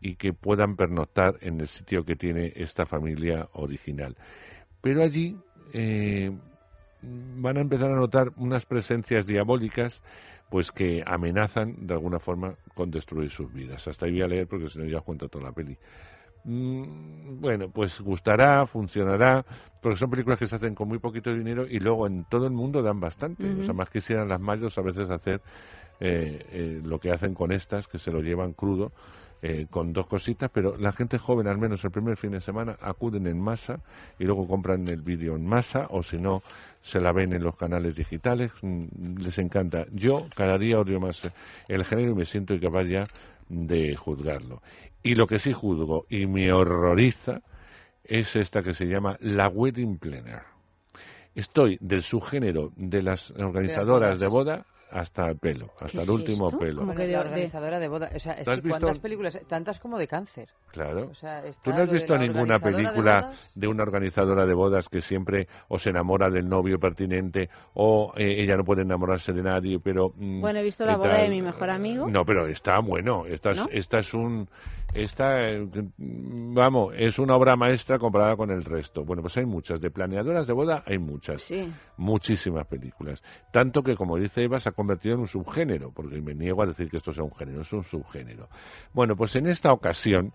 y 0.00 0.16
que 0.16 0.32
puedan 0.32 0.76
pernoctar 0.76 1.38
en 1.40 1.60
el 1.60 1.68
sitio 1.68 2.04
que 2.04 2.16
tiene 2.16 2.52
esta 2.56 2.84
familia 2.84 3.48
original. 3.52 4.16
Pero 4.82 5.02
allí 5.02 5.36
eh, 5.72 6.30
van 7.36 7.56
a 7.56 7.60
empezar 7.60 7.90
a 7.90 7.96
notar 7.96 8.30
unas 8.36 8.66
presencias 8.66 9.26
diabólicas 9.26 10.02
pues 10.50 10.70
que 10.70 11.02
amenazan 11.06 11.86
de 11.86 11.94
alguna 11.94 12.18
forma 12.18 12.54
con 12.74 12.90
destruir 12.90 13.30
sus 13.30 13.52
vidas. 13.52 13.88
Hasta 13.88 14.06
ahí 14.06 14.12
voy 14.12 14.22
a 14.22 14.26
leer 14.26 14.46
porque 14.46 14.68
si 14.68 14.78
no 14.78 14.84
ya 14.84 14.98
os 14.98 15.04
cuento 15.04 15.28
toda 15.28 15.44
la 15.44 15.52
peli. 15.52 15.76
Mm, 16.44 17.40
bueno, 17.40 17.70
pues 17.70 18.00
gustará, 18.00 18.66
funcionará, 18.66 19.44
porque 19.80 19.98
son 19.98 20.10
películas 20.10 20.38
que 20.38 20.46
se 20.46 20.56
hacen 20.56 20.74
con 20.74 20.88
muy 20.88 20.98
poquito 20.98 21.32
dinero 21.32 21.66
y 21.66 21.80
luego 21.80 22.06
en 22.06 22.24
todo 22.24 22.46
el 22.46 22.52
mundo 22.52 22.82
dan 22.82 23.00
bastante. 23.00 23.50
O 23.60 23.64
sea, 23.64 23.74
más 23.74 23.90
quisieran 23.90 24.28
las 24.28 24.40
mayos 24.40 24.76
a 24.78 24.82
veces 24.82 25.10
hacer 25.10 25.40
eh, 26.00 26.44
eh, 26.52 26.80
lo 26.84 26.98
que 26.98 27.10
hacen 27.10 27.34
con 27.34 27.52
estas, 27.52 27.88
que 27.88 27.98
se 27.98 28.10
lo 28.10 28.20
llevan 28.20 28.52
crudo, 28.52 28.92
eh, 29.42 29.66
con 29.68 29.92
dos 29.92 30.06
cositas, 30.06 30.50
pero 30.52 30.76
la 30.78 30.92
gente 30.92 31.18
joven, 31.18 31.48
al 31.48 31.58
menos 31.58 31.84
el 31.84 31.90
primer 31.90 32.16
fin 32.16 32.30
de 32.30 32.40
semana, 32.40 32.76
acuden 32.80 33.26
en 33.26 33.38
masa 33.38 33.80
y 34.18 34.24
luego 34.24 34.48
compran 34.48 34.88
el 34.88 35.02
vídeo 35.02 35.36
en 35.36 35.46
masa, 35.46 35.86
o 35.90 36.02
si 36.02 36.16
no, 36.18 36.42
se 36.80 37.00
la 37.00 37.12
ven 37.12 37.32
en 37.34 37.42
los 37.42 37.56
canales 37.56 37.96
digitales. 37.96 38.52
Mm, 38.62 39.18
Les 39.18 39.38
encanta. 39.38 39.86
Yo 39.92 40.26
cada 40.34 40.56
día 40.58 40.80
odio 40.80 40.98
más 41.00 41.22
el 41.68 41.84
género 41.84 42.12
y 42.12 42.14
me 42.14 42.24
siento 42.24 42.54
incapaz 42.54 42.86
ya 42.86 43.06
de 43.48 43.96
juzgarlo. 43.96 44.62
Y 45.02 45.14
lo 45.14 45.26
que 45.26 45.38
sí 45.38 45.52
juzgo 45.52 46.06
y 46.08 46.26
me 46.26 46.52
horroriza 46.52 47.40
es 48.04 48.36
esta 48.36 48.62
que 48.62 48.74
se 48.74 48.86
llama 48.86 49.16
La 49.20 49.48
Wedding 49.48 49.98
Planner. 49.98 50.42
Estoy 51.34 51.78
del 51.80 52.02
subgénero 52.02 52.72
de 52.76 53.02
las 53.02 53.30
organizadoras 53.32 54.20
de 54.20 54.28
boda 54.28 54.64
hasta 54.90 55.28
el 55.28 55.36
pelo, 55.36 55.72
hasta 55.80 56.02
el 56.02 56.10
último 56.10 56.50
pelo. 56.56 56.84
La 56.84 57.20
organizadora 57.20 57.78
de 57.80 57.88
boda. 57.88 58.10
O 58.14 58.18
sea, 58.20 58.34
es 58.34 58.44
¿Tú 58.44 58.50
has 58.52 58.60
que 58.60 58.68
visto- 58.68 58.80
¿cuántas 58.80 58.98
películas? 59.00 59.40
Tantas 59.48 59.80
como 59.80 59.98
de 59.98 60.06
cáncer. 60.06 60.48
Claro. 60.74 61.06
O 61.08 61.14
sea, 61.14 61.38
está 61.44 61.62
¿Tú 61.62 61.70
no 61.70 61.82
has 61.82 61.86
de 61.86 61.92
visto 61.92 62.18
ninguna 62.18 62.58
de 62.58 62.60
película 62.60 63.30
de, 63.54 63.68
una 63.68 63.84
organizadora 63.84 64.44
de 64.44 64.54
bodas 64.54 64.88
que 64.88 65.00
siempre 65.00 65.46
o 65.68 65.78
se 65.78 65.90
enamora 65.90 66.28
del 66.28 66.48
novio 66.48 66.80
pertinente 66.80 67.48
o 67.74 68.12
eh, 68.16 68.42
ella 68.42 68.56
no 68.56 68.64
puede 68.64 68.82
enamorarse 68.82 69.32
de 69.32 69.42
nadie, 69.44 69.78
pero... 69.78 70.12
mm, 70.16 70.40
Bueno, 70.40 70.58
he 70.58 70.64
visto 70.64 70.84
la 70.84 70.96
boda 70.96 71.10
tal? 71.10 71.22
de 71.22 71.28
mi 71.28 71.42
mejor 71.42 71.70
amigo. 71.70 72.08
No, 72.10 72.24
pero 72.24 72.48
está 72.48 72.80
bueno. 72.80 73.24
Esta 73.24 73.52
es, 73.52 73.58
¿No? 73.58 73.66
esta 73.70 73.98
es 74.00 74.12
un... 74.14 74.48
Esta, 74.94 75.38
vamos, 75.96 76.94
es 76.96 77.18
una 77.18 77.34
obra 77.34 77.56
maestra 77.56 77.98
comparada 77.98 78.36
con 78.36 78.50
el 78.50 78.64
resto. 78.64 79.04
Bueno, 79.04 79.22
pues 79.22 79.36
hay 79.38 79.46
muchas. 79.46 79.80
De 79.80 79.90
planeadoras 79.90 80.46
de 80.46 80.52
boda 80.52 80.82
hay 80.86 80.98
muchas. 80.98 81.42
Sí. 81.42 81.68
Muchísimas 81.96 82.66
películas. 82.66 83.22
Tanto 83.50 83.82
que, 83.82 83.96
como 83.96 84.18
dice 84.18 84.42
Eva, 84.42 84.58
se 84.60 84.68
ha 84.68 84.72
convertido 84.72 85.14
en 85.14 85.22
un 85.22 85.26
subgénero, 85.28 85.90
porque 85.92 86.20
me 86.20 86.34
niego 86.34 86.62
a 86.62 86.66
decir 86.66 86.88
que 86.90 86.98
esto 86.98 87.12
sea 87.12 87.24
un 87.24 87.34
género, 87.34 87.62
es 87.62 87.72
un 87.72 87.82
subgénero. 87.82 88.48
Bueno, 88.92 89.16
pues 89.16 89.34
en 89.36 89.46
esta 89.46 89.72
ocasión, 89.72 90.32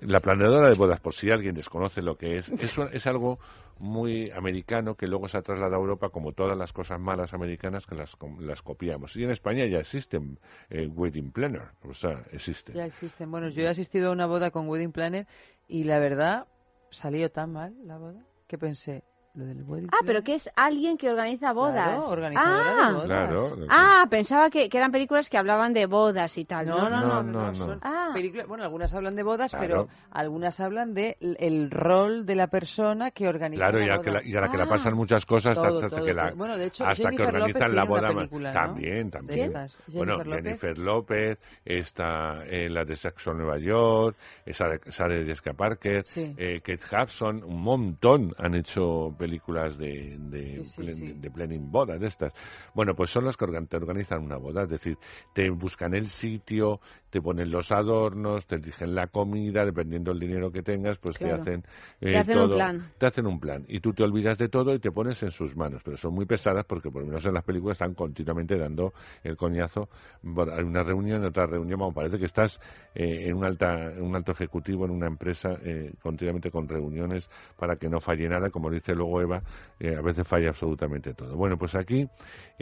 la 0.00 0.20
planeadora 0.20 0.68
de 0.68 0.74
bodas, 0.74 1.00
por 1.00 1.14
si 1.14 1.30
alguien 1.30 1.54
desconoce 1.54 2.02
lo 2.02 2.16
que 2.16 2.38
es, 2.38 2.48
es, 2.50 2.76
un- 2.78 2.88
es 2.92 3.06
algo 3.06 3.38
muy 3.78 4.30
americano 4.30 4.94
que 4.94 5.06
luego 5.06 5.28
se 5.28 5.38
ha 5.38 5.42
trasladado 5.42 5.76
a 5.76 5.80
Europa, 5.80 6.10
como 6.10 6.32
todas 6.32 6.56
las 6.56 6.72
cosas 6.72 7.00
malas 7.00 7.32
americanas 7.32 7.86
que 7.86 7.94
las, 7.94 8.14
las 8.40 8.60
copiamos. 8.62 9.16
Y 9.16 9.24
en 9.24 9.30
España 9.30 9.64
ya 9.66 9.78
existen 9.78 10.38
eh, 10.68 10.86
wedding 10.86 11.30
planner, 11.32 11.68
o 11.88 11.94
sea, 11.94 12.22
existen. 12.32 12.74
Ya 12.74 12.84
existen. 12.84 13.30
Bueno, 13.30 13.48
yo 13.48 13.62
he 13.62 13.68
asistido 13.68 14.10
a 14.10 14.12
una 14.12 14.26
boda 14.26 14.50
con 14.50 14.68
Wedding 14.68 14.92
Planner 14.92 15.26
y 15.68 15.84
la 15.84 15.98
verdad 15.98 16.46
salió 16.90 17.30
tan 17.30 17.52
mal 17.52 17.74
la 17.86 17.96
boda 17.96 18.20
que 18.46 18.58
pensé, 18.58 19.02
lo 19.34 19.44
del 19.46 19.62
Wedding 19.62 19.88
Ah, 19.92 19.98
pero 20.04 20.22
que 20.22 20.34
es 20.34 20.50
alguien 20.56 20.96
que 20.98 21.08
organiza 21.08 21.52
bodas. 21.52 21.72
Claro, 21.88 22.08
organizadora 22.08 22.74
de 22.74 22.80
ah. 22.82 22.92
bodas. 22.92 23.06
Claro. 23.06 23.56
Ah, 23.68 24.06
pensaba 24.10 24.50
que, 24.50 24.68
que 24.68 24.76
eran 24.76 24.90
películas 24.90 25.30
que 25.30 25.38
hablaban 25.38 25.72
de 25.72 25.86
bodas 25.86 26.36
y 26.36 26.44
tal. 26.44 26.66
No, 26.66 26.88
no, 26.88 27.00
no, 27.00 27.00
No, 27.00 27.22
no, 27.22 27.46
no. 27.46 27.54
son 27.54 27.78
Ah. 27.82 28.10
películas- 28.12 28.46
bueno, 28.48 28.64
algunas 28.64 28.92
hablan 28.94 29.14
de 29.14 29.22
bodas, 29.22 29.52
Claro. 29.52 29.66
pero 29.66 29.88
algunas 30.10 30.58
hablan 30.60 30.94
de 30.94 31.16
el 31.20 31.70
rol 31.70 32.26
de 32.26 32.34
la 32.34 32.48
persona 32.48 33.10
que 33.12 33.28
organiza 33.28 33.60
Claro, 33.62 33.78
la 33.78 33.86
y 33.86 33.88
a, 33.88 33.92
boda. 33.96 34.02
que 34.04 34.10
la, 34.10 34.22
y 34.24 34.34
a 34.36 34.40
la 34.40 34.50
que 34.50 34.56
le 34.56 34.62
Ah. 34.64 34.68
pasan 34.68 34.94
muchas 34.94 35.24
cosas 35.24 35.56
Todo, 35.56 35.76
hasta 35.76 35.88
todo, 35.90 36.04
que 36.04 36.12
la. 36.12 36.32
Bueno, 36.32 36.58
de 36.58 36.66
hecho, 36.66 36.84
hasta 36.84 37.10
que 37.10 37.16
López 37.18 37.28
organizan 37.34 37.60
la 37.60 37.66
tiene 37.66 37.72
una 37.82 37.84
boda 38.08 38.08
película, 38.14 38.48
¿no? 38.52 38.60
también 38.60 39.04
De 39.06 39.10
también 39.10 39.46
estas, 39.46 39.78
bueno 39.94 40.18
Jennifer 40.18 40.26
López. 40.26 40.42
Jennifer 40.44 40.78
López 40.78 41.38
está 41.64 42.44
eh, 42.46 42.68
la 42.68 42.84
de 42.84 42.96
Sexo 42.96 43.30
en 43.30 43.38
Nueva 43.38 43.58
York 43.58 44.16
eh, 44.44 44.52
Sarah, 44.52 44.78
Sarah 44.88 45.24
Jessica 45.24 45.52
Parker 45.52 46.02
Sí. 46.04 46.34
eh, 46.36 46.60
Kate 46.64 46.84
Hudson 46.96 47.44
un 47.44 47.62
montón 47.62 48.34
han 48.38 48.54
hecho 48.54 49.14
películas 49.18 49.29
de 49.78 50.16
de, 50.18 50.64
Sí, 50.64 50.64
sí, 50.64 50.82
plen- 50.82 50.94
sí. 50.96 51.12
de 51.12 51.30
planning 51.30 51.70
bodas 51.70 52.00
de 52.00 52.06
estas 52.08 52.32
bueno 52.74 52.94
pues 52.94 53.10
son 53.10 53.24
las 53.24 53.36
que 53.36 53.46
te 53.66 53.76
organizan 53.76 54.22
una 54.24 54.36
boda 54.36 54.64
es 54.64 54.68
decir 54.70 54.98
te 55.32 55.48
buscan 55.50 55.94
el 55.94 56.08
sitio 56.08 56.80
te 57.10 57.20
ponen 57.20 57.50
los 57.50 57.72
adornos 57.72 58.46
te 58.46 58.56
eligen 58.56 58.94
la 58.94 59.06
comida 59.08 59.64
dependiendo 59.64 60.10
del 60.12 60.20
dinero 60.20 60.50
que 60.52 60.62
tengas 60.62 60.98
pues 60.98 61.18
Claro. 61.18 61.42
te 61.42 61.50
hacen 61.50 61.62
Te 62.00 62.10
eh, 62.12 62.18
hacen 62.18 62.38
un 62.38 62.50
plan. 62.50 62.92
te 62.98 63.06
hacen 63.06 63.26
un 63.26 63.40
plan 63.40 63.64
y 63.68 63.80
tú 63.80 63.92
te 63.92 64.02
olvidas 64.02 64.38
de 64.38 64.48
todo 64.48 64.74
y 64.74 64.78
te 64.78 64.90
pones 64.92 65.22
en 65.22 65.30
sus 65.30 65.56
manos, 65.56 65.82
pero 65.84 65.96
son 65.96 66.14
muy 66.14 66.24
pesadas 66.26 66.64
porque 66.66 66.90
por 66.90 67.02
lo 67.02 67.08
menos 67.08 67.24
en 67.26 67.34
las 67.34 67.44
películas 67.44 67.76
están 67.76 67.94
continuamente 67.94 68.56
dando 68.56 68.92
el 69.24 69.36
coñazo. 69.36 69.88
Bueno, 70.22 70.52
hay 70.54 70.62
una 70.64 70.82
reunión, 70.82 71.24
otra 71.24 71.46
reunión, 71.46 71.78
vamos, 71.80 71.94
parece 71.94 72.18
que 72.18 72.26
estás 72.26 72.60
eh, 72.94 73.24
en 73.28 73.36
un 73.36 73.44
alta, 73.44 73.92
en 73.92 74.02
un 74.02 74.14
alto 74.16 74.32
ejecutivo 74.32 74.84
en 74.84 74.92
una 74.92 75.06
empresa 75.06 75.58
eh, 75.62 75.92
continuamente 76.02 76.50
con 76.50 76.68
reuniones 76.68 77.28
para 77.56 77.76
que 77.76 77.88
no 77.88 78.00
falle 78.00 78.28
nada, 78.28 78.50
como 78.50 78.70
dice 78.70 78.94
luego 78.94 79.20
Eva, 79.20 79.42
eh, 79.78 79.96
a 79.96 80.00
veces 80.02 80.26
falla 80.26 80.50
absolutamente 80.50 81.14
todo. 81.14 81.36
Bueno, 81.36 81.58
pues 81.58 81.74
aquí 81.74 82.08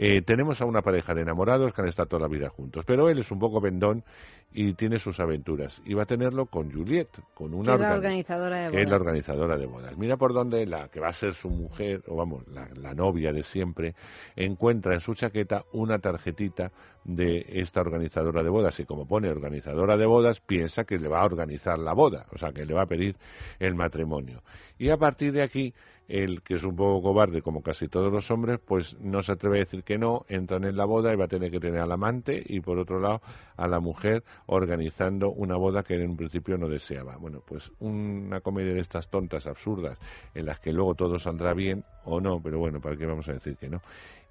eh, 0.01 0.21
tenemos 0.21 0.61
a 0.61 0.65
una 0.65 0.81
pareja 0.81 1.13
de 1.13 1.23
enamorados 1.23 1.73
que 1.73 1.81
han 1.81 1.89
estado 1.89 2.07
toda 2.07 2.21
la 2.21 2.27
vida 2.29 2.47
juntos, 2.49 2.85
pero 2.87 3.09
él 3.09 3.19
es 3.19 3.29
un 3.31 3.39
poco 3.39 3.59
vendón 3.59 4.05
y 4.53 4.73
tiene 4.73 4.97
sus 4.97 5.19
aventuras 5.19 5.81
y 5.85 5.93
va 5.93 6.03
a 6.03 6.05
tenerlo 6.05 6.45
con 6.45 6.71
Juliet, 6.71 7.09
con 7.33 7.53
una 7.53 7.71
Que 7.71 7.75
es 7.75 7.79
la 7.81 7.87
organi- 7.89 7.95
organizadora 7.97 8.57
de 8.65 8.71
que 8.71 8.81
es 8.81 8.89
la 8.89 8.97
bodas. 8.97 9.01
organizadora 9.01 9.57
de 9.57 9.65
bodas. 9.65 9.97
Mira 9.97 10.15
por 10.17 10.33
dónde 10.33 10.65
la 10.65 10.87
que 10.87 10.99
va 11.01 11.09
a 11.09 11.13
ser 11.13 11.33
su 11.33 11.49
mujer, 11.49 12.01
o 12.07 12.15
vamos, 12.15 12.47
la, 12.47 12.69
la 12.75 12.93
novia 12.95 13.33
de 13.33 13.43
siempre, 13.43 13.93
encuentra 14.37 14.93
en 14.93 15.01
su 15.01 15.13
chaqueta 15.13 15.65
una 15.73 15.99
tarjetita 15.99 16.71
de 17.03 17.45
esta 17.49 17.81
organizadora 17.81 18.41
de 18.41 18.49
bodas. 18.49 18.79
Y 18.79 18.85
como 18.85 19.05
pone 19.05 19.29
organizadora 19.29 19.97
de 19.97 20.05
bodas, 20.05 20.39
piensa 20.39 20.85
que 20.85 20.97
le 20.97 21.09
va 21.09 21.19
a 21.21 21.25
organizar 21.25 21.77
la 21.77 21.93
boda, 21.93 22.25
o 22.31 22.37
sea, 22.37 22.51
que 22.53 22.65
le 22.65 22.73
va 22.73 22.83
a 22.83 22.87
pedir 22.87 23.17
el 23.59 23.75
matrimonio. 23.75 24.41
Y 24.79 24.89
a 24.89 24.97
partir 24.97 25.33
de 25.33 25.43
aquí, 25.43 25.73
el 26.09 26.41
que 26.41 26.55
es 26.55 26.63
un 26.63 26.75
poco 26.75 27.01
cobarde, 27.01 27.41
como 27.41 27.61
casi 27.61 27.87
todos 27.87 28.11
los 28.11 28.29
hombres, 28.31 28.59
pues 28.59 28.97
no 28.99 29.21
se 29.21 29.31
atreve 29.31 29.57
a 29.57 29.59
decir 29.59 29.83
que 29.83 29.97
no, 29.97 30.25
entran 30.27 30.63
en 30.65 30.75
la 30.75 30.85
boda 30.85 31.13
y 31.13 31.15
va 31.15 31.25
a 31.25 31.27
tener 31.29 31.51
que 31.51 31.59
tener 31.59 31.79
al 31.79 31.91
amante 31.91 32.43
y 32.43 32.59
por 32.61 32.79
otro 32.79 32.99
lado 32.99 33.21
a 33.55 33.67
la 33.67 33.79
mujer 33.79 34.23
organizando 34.47 35.29
una 35.29 35.55
boda 35.55 35.83
que 35.83 35.93
en 35.93 36.09
un 36.09 36.17
principio 36.17 36.57
no 36.57 36.67
deseaba. 36.67 37.17
Bueno, 37.17 37.41
pues 37.45 37.71
una 37.79 38.41
comedia 38.41 38.73
de 38.73 38.81
estas 38.81 39.07
tontas, 39.09 39.45
absurdas, 39.45 39.99
en 40.33 40.47
las 40.47 40.59
que 40.59 40.73
luego 40.73 40.95
todo 40.95 41.19
saldrá 41.19 41.53
bien 41.53 41.83
o 42.05 42.19
no, 42.19 42.41
pero 42.41 42.57
bueno, 42.57 42.81
¿para 42.81 42.97
qué 42.97 43.05
vamos 43.05 43.29
a 43.29 43.33
decir 43.33 43.55
que 43.55 43.69
no? 43.69 43.81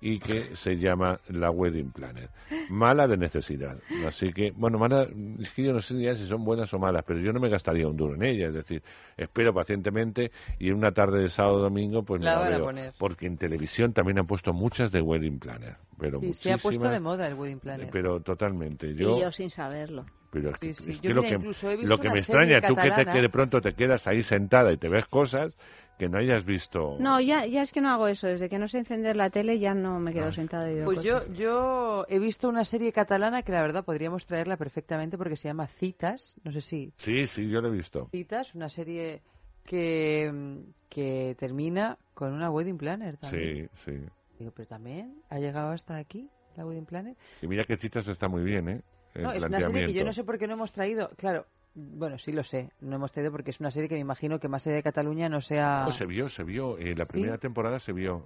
Y 0.00 0.20
que 0.20 0.54
se 0.54 0.76
llama 0.76 1.18
La 1.28 1.50
Wedding 1.50 1.90
Planner. 1.90 2.28
Mala 2.68 3.08
de 3.08 3.16
necesidad. 3.16 3.76
Así 4.06 4.32
que, 4.32 4.52
bueno, 4.52 4.78
mala, 4.78 5.08
es 5.40 5.50
que 5.50 5.64
yo 5.64 5.72
no 5.72 5.80
sé 5.80 6.14
si 6.16 6.26
son 6.28 6.44
buenas 6.44 6.72
o 6.72 6.78
malas, 6.78 7.02
pero 7.04 7.18
yo 7.18 7.32
no 7.32 7.40
me 7.40 7.48
gastaría 7.48 7.88
un 7.88 7.96
duro 7.96 8.14
en 8.14 8.22
ella. 8.22 8.46
Es 8.46 8.54
decir, 8.54 8.80
espero 9.16 9.52
pacientemente 9.52 10.30
y 10.60 10.68
en 10.68 10.74
una 10.74 10.92
tarde 10.92 11.20
de 11.22 11.28
sábado 11.28 11.56
o 11.56 11.62
domingo, 11.62 12.04
pues 12.04 12.20
me 12.20 12.26
La 12.26 12.34
la, 12.34 12.38
van 12.38 12.52
a 12.52 12.56
veo. 12.58 12.64
poner. 12.66 12.92
Porque 12.96 13.26
en 13.26 13.38
televisión 13.38 13.92
también 13.92 14.20
han 14.20 14.26
puesto 14.28 14.52
muchas 14.52 14.92
de 14.92 15.00
Wedding 15.00 15.40
Planner. 15.40 15.74
Pero 15.98 16.20
Sí, 16.20 16.32
se 16.32 16.52
ha 16.52 16.58
puesto 16.58 16.88
de 16.88 17.00
moda 17.00 17.26
el 17.26 17.34
Wedding 17.34 17.58
Planner. 17.58 17.88
Pero 17.90 18.20
totalmente. 18.20 18.86
Y 18.86 18.94
Yo, 18.94 19.20
yo 19.20 19.32
sin 19.32 19.50
saberlo. 19.50 20.06
pero 20.30 20.50
es 20.50 20.58
que, 20.58 20.74
Sí, 20.74 20.84
sí. 20.84 20.90
es 20.92 21.00
Yo, 21.00 21.08
que 21.08 21.14
lo 21.14 21.22
que, 21.22 21.28
incluso 21.30 21.68
he 21.72 21.76
visto 21.76 21.96
lo 21.96 22.00
que 22.00 22.08
me 22.10 22.18
extraña, 22.20 22.60
tú 22.60 22.76
que, 22.76 22.90
te, 22.92 23.04
que 23.04 23.20
de 23.20 23.28
pronto 23.30 23.60
te 23.60 23.74
quedas 23.74 24.06
ahí 24.06 24.22
sentada 24.22 24.72
y 24.72 24.76
te 24.76 24.88
ves 24.88 25.06
cosas 25.06 25.56
que 25.98 26.08
no 26.08 26.18
hayas 26.18 26.44
visto. 26.44 26.96
No, 27.00 27.20
ya, 27.20 27.44
ya 27.46 27.62
es 27.62 27.72
que 27.72 27.80
no 27.80 27.90
hago 27.90 28.06
eso. 28.08 28.26
Desde 28.28 28.48
que 28.48 28.58
no 28.58 28.68
sé 28.68 28.78
encender 28.78 29.16
la 29.16 29.30
tele 29.30 29.58
ya 29.58 29.74
no 29.74 29.98
me 29.98 30.10
Ah. 30.10 30.14
quedo 30.14 30.32
sentada 30.32 30.70
y 30.70 30.74
veo 30.76 30.84
Pues 30.84 30.98
cosas. 30.98 31.26
yo, 31.28 31.32
yo 31.34 32.06
he 32.08 32.18
visto 32.20 32.48
una 32.48 32.64
serie 32.64 32.92
catalana 32.92 33.42
que 33.42 33.52
la 33.52 33.60
verdad 33.62 33.84
podríamos 33.84 34.24
traerla 34.24 34.56
perfectamente 34.56 35.18
porque 35.18 35.36
se 35.36 35.48
llama 35.48 35.66
Citas. 35.66 36.36
No 36.44 36.52
sé 36.52 36.60
si 36.60 36.92
Sí, 36.96 37.26
sí, 37.26 37.48
yo 37.48 37.60
lo 37.60 37.68
he 37.68 37.72
visto. 37.72 38.08
Citas, 38.12 38.54
una 38.54 38.68
serie 38.68 39.20
que, 39.64 40.62
que 40.88 41.36
termina 41.38 41.98
con 42.14 42.32
una 42.32 42.50
wedding 42.50 42.78
planner 42.78 43.16
también. 43.16 43.68
Sí, 43.74 43.92
sí. 43.92 44.06
Digo, 44.38 44.52
pero 44.54 44.68
también 44.68 45.20
ha 45.30 45.38
llegado 45.38 45.70
hasta 45.72 45.96
aquí 45.96 46.30
la 46.56 46.64
wedding 46.64 46.86
planner. 46.86 47.16
Y 47.42 47.46
mira 47.48 47.64
que 47.64 47.76
citas 47.76 48.06
está 48.08 48.28
muy 48.28 48.42
bien, 48.44 48.68
¿eh? 48.68 48.82
El 49.14 49.22
No, 49.24 49.32
es 49.32 49.44
una 49.44 49.60
serie 49.60 49.86
que 49.86 49.92
yo 49.92 50.04
no 50.04 50.12
sé 50.12 50.22
por 50.24 50.38
qué 50.38 50.46
no 50.46 50.54
hemos 50.54 50.70
traído. 50.72 51.10
Claro, 51.16 51.46
bueno, 51.74 52.18
sí 52.18 52.32
lo 52.32 52.42
sé. 52.42 52.70
No 52.80 52.96
hemos 52.96 53.12
traído 53.12 53.30
porque 53.32 53.50
es 53.50 53.60
una 53.60 53.70
serie 53.70 53.88
que 53.88 53.94
me 53.94 54.00
imagino 54.00 54.38
que 54.38 54.48
más 54.48 54.66
allá 54.66 54.76
de 54.76 54.82
Cataluña 54.82 55.28
no 55.28 55.40
sea. 55.40 55.84
No, 55.84 55.92
se 55.92 56.06
vio, 56.06 56.28
se 56.28 56.42
vio. 56.44 56.76
Eh, 56.78 56.94
la 56.96 57.04
¿Sí? 57.04 57.12
primera 57.12 57.38
temporada 57.38 57.78
se 57.78 57.92
vio. 57.92 58.24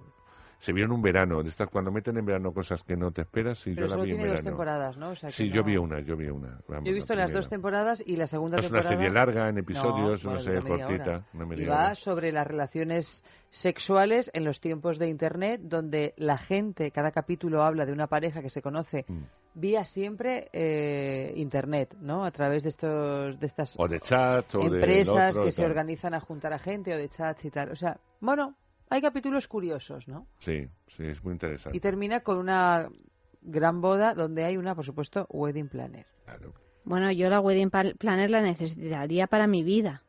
Se 0.59 0.71
vio 0.71 0.85
en 0.85 0.91
un 0.93 1.01
verano. 1.01 1.43
De 1.43 1.49
estas 1.49 1.67
cuando 1.69 1.91
meten 1.91 2.15
en 2.17 2.25
verano 2.25 2.53
cosas 2.53 2.83
que 2.83 2.95
no 2.95 3.11
te 3.11 3.21
esperas 3.23 3.67
y 3.67 3.75
Pero 3.75 3.87
yo 3.87 3.95
la 3.97 4.03
vi 4.03 4.11
en 4.11 4.15
tiene 4.17 4.23
dos 4.29 4.35
verano. 4.41 4.49
temporadas, 4.49 4.97
¿no? 4.97 5.09
O 5.09 5.15
sea 5.15 5.27
que 5.29 5.35
sí, 5.35 5.49
no- 5.49 5.55
yo 5.55 5.63
vi 5.65 5.75
una, 5.75 5.99
yo 5.99 6.15
vi 6.15 6.29
una. 6.29 6.57
vamos, 6.69 6.85
Yo 6.85 6.91
he 6.91 6.93
visto 6.93 7.13
la 7.15 7.23
las 7.23 7.33
dos 7.33 7.49
temporadas 7.49 8.01
y 8.05 8.15
la 8.15 8.27
segunda 8.27 8.59
Es 8.59 8.69
una 8.71 8.79
temporada. 8.79 8.95
serie 9.01 9.13
larga, 9.13 9.49
en 9.49 9.57
episodios, 9.57 10.23
No, 10.23 10.31
una 10.31 10.39
serie 10.39 10.61
cortita, 10.61 11.25
y 11.57 11.65
va 11.65 11.75
hora. 11.87 11.95
sobre 11.95 12.31
las 12.31 12.47
relaciones 12.47 13.25
sexuales 13.49 14.31
en 14.33 14.45
los 14.45 14.61
tiempos 14.61 14.99
de 14.99 15.09
Internet, 15.09 15.61
donde 15.65 16.13
la 16.15 16.37
gente, 16.37 16.91
cada 16.91 17.11
capítulo 17.11 17.63
habla 17.63 17.85
de 17.85 17.91
una 17.91 18.07
pareja 18.07 18.41
que 18.41 18.49
se 18.49 18.61
conoce 18.61 19.03
Mm. 19.09 19.23
Vía 19.55 19.83
siempre 19.83 20.49
eh, 20.51 21.33
Internet, 21.35 21.95
¿no? 22.01 22.25
A 22.25 22.31
través 22.31 22.63
de 22.63 22.69
estos, 22.69 23.39
de 23.39 23.45
estas 23.45 23.75
O 23.77 23.87
de 23.87 23.99
chat, 23.99 24.53
o 24.55 24.69
de 24.69 24.77
empresas 24.77 25.33
otro, 25.33 25.45
que 25.45 25.51
se 25.51 25.65
organizan 25.65 26.13
a 26.13 26.19
juntar 26.19 26.53
a 26.53 26.59
gente 26.59 26.93
o 26.93 26.97
de 26.97 27.09
chats 27.09 27.45
y 27.45 27.51
tal. 27.51 27.69
O 27.71 27.75
sea, 27.75 27.99
bueno, 28.19 28.55
hay 28.89 29.01
capítulos 29.01 29.47
curiosos, 29.47 30.07
¿no? 30.07 30.27
Sí, 30.39 30.67
sí, 30.87 31.05
es 31.05 31.23
muy 31.23 31.33
interesante. 31.33 31.77
Y 31.77 31.79
termina 31.79 32.21
con 32.21 32.37
una 32.37 32.89
gran 33.41 33.81
boda 33.81 34.13
donde 34.13 34.43
hay 34.43 34.57
una, 34.57 34.75
por 34.75 34.85
supuesto, 34.85 35.27
wedding 35.29 35.69
planner. 35.69 36.05
Bueno, 36.85 37.11
yo 37.11 37.29
la 37.29 37.39
wedding 37.39 37.69
planner 37.69 38.29
la 38.29 38.41
necesitaría 38.41 39.27
para 39.27 39.47
mi 39.47 39.63
vida. 39.63 40.03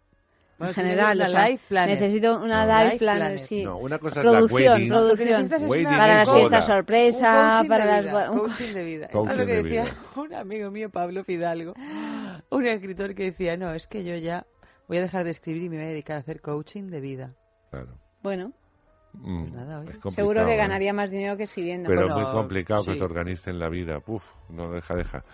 Bueno, 0.58 0.70
en 0.70 0.74
general, 0.74 1.16
una 1.16 1.26
o 1.26 1.28
sea, 1.28 1.48
life 1.48 1.64
planner. 1.68 2.00
necesito 2.00 2.36
una 2.38 2.64
No. 2.66 2.84
life, 2.84 2.98
planner, 2.98 3.20
planner. 3.22 3.38
sí. 3.40 3.64
No, 3.64 3.76
una 3.78 3.98
cosa 3.98 4.20
es 4.20 4.24
la 4.24 4.30
producción, 4.32 4.72
wedding. 4.74 4.88
Lo 4.90 5.16
que 5.16 5.24
producción. 5.26 5.68
Wedding 5.70 5.86
para 5.86 6.06
las 6.14 6.28
es 6.28 6.34
fiestas 6.34 6.66
sorpresa, 6.66 7.62
para 7.68 7.84
las 7.84 8.04
vida, 8.04 8.30
un- 8.30 8.38
coaching 8.38 8.72
de 8.74 8.84
vida. 8.84 9.08
Coaching 9.08 9.30
Esto 9.30 9.32
es 9.32 9.38
lo 9.38 9.46
que 9.46 9.52
de 9.52 9.62
decía 9.64 9.82
vida. 9.82 9.96
un 10.16 10.34
amigo 10.34 10.70
mío, 10.70 10.90
Pablo 10.90 11.24
Fidalgo, 11.24 11.74
un 12.50 12.66
escritor 12.66 13.14
que 13.14 13.24
decía, 13.24 13.56
no, 13.56 13.72
es 13.74 13.86
que 13.86 14.04
yo 14.04 14.14
ya 14.16 14.46
voy 14.86 14.98
a 14.98 15.02
dejar 15.02 15.24
de 15.24 15.30
escribir 15.30 15.62
y 15.64 15.68
me 15.68 15.76
voy 15.76 15.86
a 15.86 15.88
dedicar 15.88 16.16
a 16.16 16.20
hacer 16.20 16.40
coaching 16.40 16.84
de 16.90 17.00
vida. 17.00 17.30
Claro. 17.70 17.88
Bueno, 18.22 18.52
Mm, 19.16 19.54
nada, 19.54 19.78
oye. 19.78 19.90
es 19.90 19.96
complicado, 19.98 20.10
seguro 20.10 20.44
que 20.44 20.54
¿eh? 20.54 20.56
ganaría 20.56 20.92
más 20.92 21.08
dinero 21.08 21.36
que 21.36 21.44
escribiendo. 21.44 21.88
Pero 21.88 22.08
Bueno, 22.08 22.16
muy 22.20 22.32
complicado 22.32 22.84
que 22.84 22.94
sí. 22.94 22.98
te 22.98 23.04
organicen 23.04 23.60
la 23.60 23.68
vida. 23.68 24.00
Puf, 24.00 24.24
no 24.48 24.72
deja, 24.72 24.96
deja. 24.96 25.24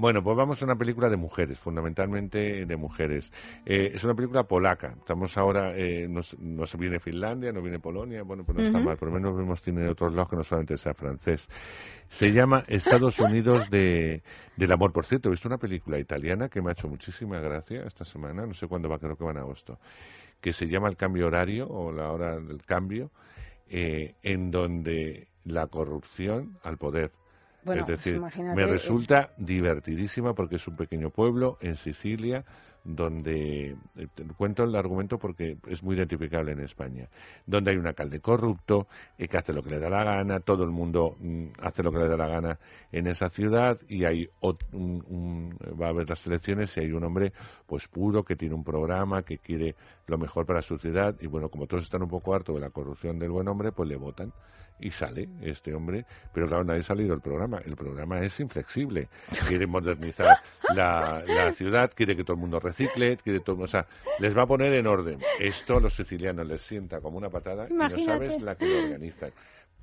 Bueno, 0.00 0.22
pues 0.22 0.34
vamos 0.34 0.62
a 0.62 0.64
una 0.64 0.76
película 0.76 1.10
de 1.10 1.18
mujeres, 1.18 1.58
fundamentalmente 1.58 2.64
de 2.64 2.76
mujeres. 2.76 3.30
Eh, 3.66 3.92
es 3.94 4.02
una 4.02 4.14
película 4.14 4.44
polaca. 4.44 4.94
Estamos 4.96 5.36
ahora, 5.36 5.76
eh, 5.76 6.06
no, 6.08 6.22
se- 6.22 6.38
no 6.40 6.64
se 6.66 6.78
viene 6.78 6.98
Finlandia, 7.00 7.52
no 7.52 7.60
viene 7.60 7.78
Polonia, 7.78 8.22
bueno, 8.22 8.42
pues 8.42 8.56
no 8.56 8.64
está 8.64 8.78
mal. 8.86 8.96
Por 8.96 9.08
lo 9.08 9.14
menos 9.14 9.36
vemos 9.36 9.60
tiene 9.60 9.86
otros 9.88 10.14
lados 10.14 10.30
que 10.30 10.36
no 10.36 10.42
solamente 10.44 10.78
sea 10.78 10.94
francés. 10.94 11.46
Se 12.08 12.32
llama 12.32 12.64
Estados 12.66 13.18
Unidos 13.18 13.68
de, 13.68 14.22
del 14.56 14.72
amor. 14.72 14.90
Por 14.90 15.04
cierto, 15.04 15.28
he 15.28 15.32
visto 15.32 15.48
una 15.48 15.58
película 15.58 15.98
italiana 15.98 16.48
que 16.48 16.62
me 16.62 16.70
ha 16.70 16.72
hecho 16.72 16.88
muchísima 16.88 17.38
gracia 17.38 17.84
esta 17.84 18.06
semana, 18.06 18.46
no 18.46 18.54
sé 18.54 18.66
cuándo 18.68 18.88
va, 18.88 18.98
creo 18.98 19.16
que 19.16 19.24
va 19.24 19.32
en 19.32 19.36
agosto, 19.36 19.78
que 20.40 20.54
se 20.54 20.66
llama 20.66 20.88
El 20.88 20.96
cambio 20.96 21.26
horario 21.26 21.68
o 21.68 21.92
la 21.92 22.10
hora 22.10 22.40
del 22.40 22.64
cambio, 22.64 23.10
eh, 23.68 24.14
en 24.22 24.50
donde 24.50 25.28
la 25.44 25.66
corrupción 25.66 26.56
al 26.64 26.78
poder. 26.78 27.10
Bueno, 27.64 27.82
es 27.82 27.88
decir, 27.88 28.16
imagínate, 28.16 28.56
me 28.56 28.62
eh, 28.62 28.66
resulta 28.66 29.30
divertidísima 29.36 30.34
porque 30.34 30.56
es 30.56 30.66
un 30.68 30.76
pequeño 30.76 31.10
pueblo 31.10 31.58
en 31.60 31.76
Sicilia 31.76 32.44
donde 32.82 33.76
eh, 33.96 34.06
cuento 34.38 34.64
el 34.64 34.74
argumento 34.74 35.18
porque 35.18 35.58
es 35.68 35.82
muy 35.82 35.96
identificable 35.96 36.52
en 36.52 36.60
España, 36.60 37.08
donde 37.46 37.72
hay 37.72 37.76
un 37.76 37.86
alcalde 37.86 38.20
corrupto 38.20 38.86
eh, 39.18 39.28
que 39.28 39.36
hace 39.36 39.52
lo 39.52 39.62
que 39.62 39.68
le 39.70 39.78
da 39.78 39.90
la 39.90 40.02
gana, 40.02 40.40
todo 40.40 40.64
el 40.64 40.70
mundo 40.70 41.14
mm, 41.20 41.46
hace 41.60 41.82
lo 41.82 41.92
que 41.92 41.98
le 41.98 42.08
da 42.08 42.16
la 42.16 42.26
gana 42.26 42.58
en 42.90 43.06
esa 43.06 43.28
ciudad 43.28 43.78
y 43.88 44.04
hay 44.04 44.28
ot- 44.40 44.64
un- 44.72 45.04
un- 45.08 45.58
va 45.80 45.86
a 45.86 45.90
haber 45.90 46.08
las 46.08 46.26
elecciones 46.26 46.74
y 46.76 46.80
hay 46.80 46.92
un 46.92 47.04
hombre 47.04 47.32
pues 47.66 47.86
puro 47.86 48.24
que 48.24 48.34
tiene 48.36 48.54
un 48.54 48.64
programa 48.64 49.22
que 49.22 49.38
quiere 49.38 49.74
lo 50.06 50.16
mejor 50.16 50.46
para 50.46 50.62
su 50.62 50.78
ciudad 50.78 51.14
y 51.20 51.26
bueno 51.26 51.50
como 51.50 51.66
todos 51.66 51.84
están 51.84 52.02
un 52.02 52.08
poco 52.08 52.34
hartos 52.34 52.54
de 52.54 52.62
la 52.62 52.70
corrupción 52.70 53.18
del 53.18 53.30
buen 53.30 53.46
hombre 53.48 53.72
pues 53.72 53.88
le 53.90 53.96
votan 53.96 54.32
y 54.80 54.90
sale 54.90 55.28
este 55.42 55.74
hombre, 55.74 56.04
pero 56.32 56.46
claro, 56.46 56.64
nadie 56.64 56.80
ha 56.80 56.84
salido 56.84 57.10
del 57.10 57.20
programa. 57.20 57.60
El 57.64 57.76
programa 57.76 58.20
es 58.20 58.38
inflexible. 58.40 59.08
Quiere 59.48 59.66
modernizar 59.66 60.38
la, 60.74 61.22
la 61.26 61.52
ciudad, 61.52 61.90
quiere 61.94 62.16
que 62.16 62.24
todo 62.24 62.34
el 62.34 62.40
mundo 62.40 62.60
recicle, 62.60 63.16
quiere 63.18 63.40
todo, 63.40 63.62
o 63.62 63.66
sea, 63.66 63.86
les 64.18 64.36
va 64.36 64.42
a 64.42 64.46
poner 64.46 64.72
en 64.74 64.86
orden. 64.86 65.18
Esto 65.38 65.76
a 65.76 65.80
los 65.80 65.94
sicilianos 65.94 66.46
les 66.46 66.62
sienta 66.62 67.00
como 67.00 67.18
una 67.18 67.30
patada 67.30 67.66
y 67.68 67.74
no 67.74 67.98
sabes 68.04 68.40
la 68.42 68.56
que 68.56 68.66
lo 68.66 68.84
organizan. 68.84 69.32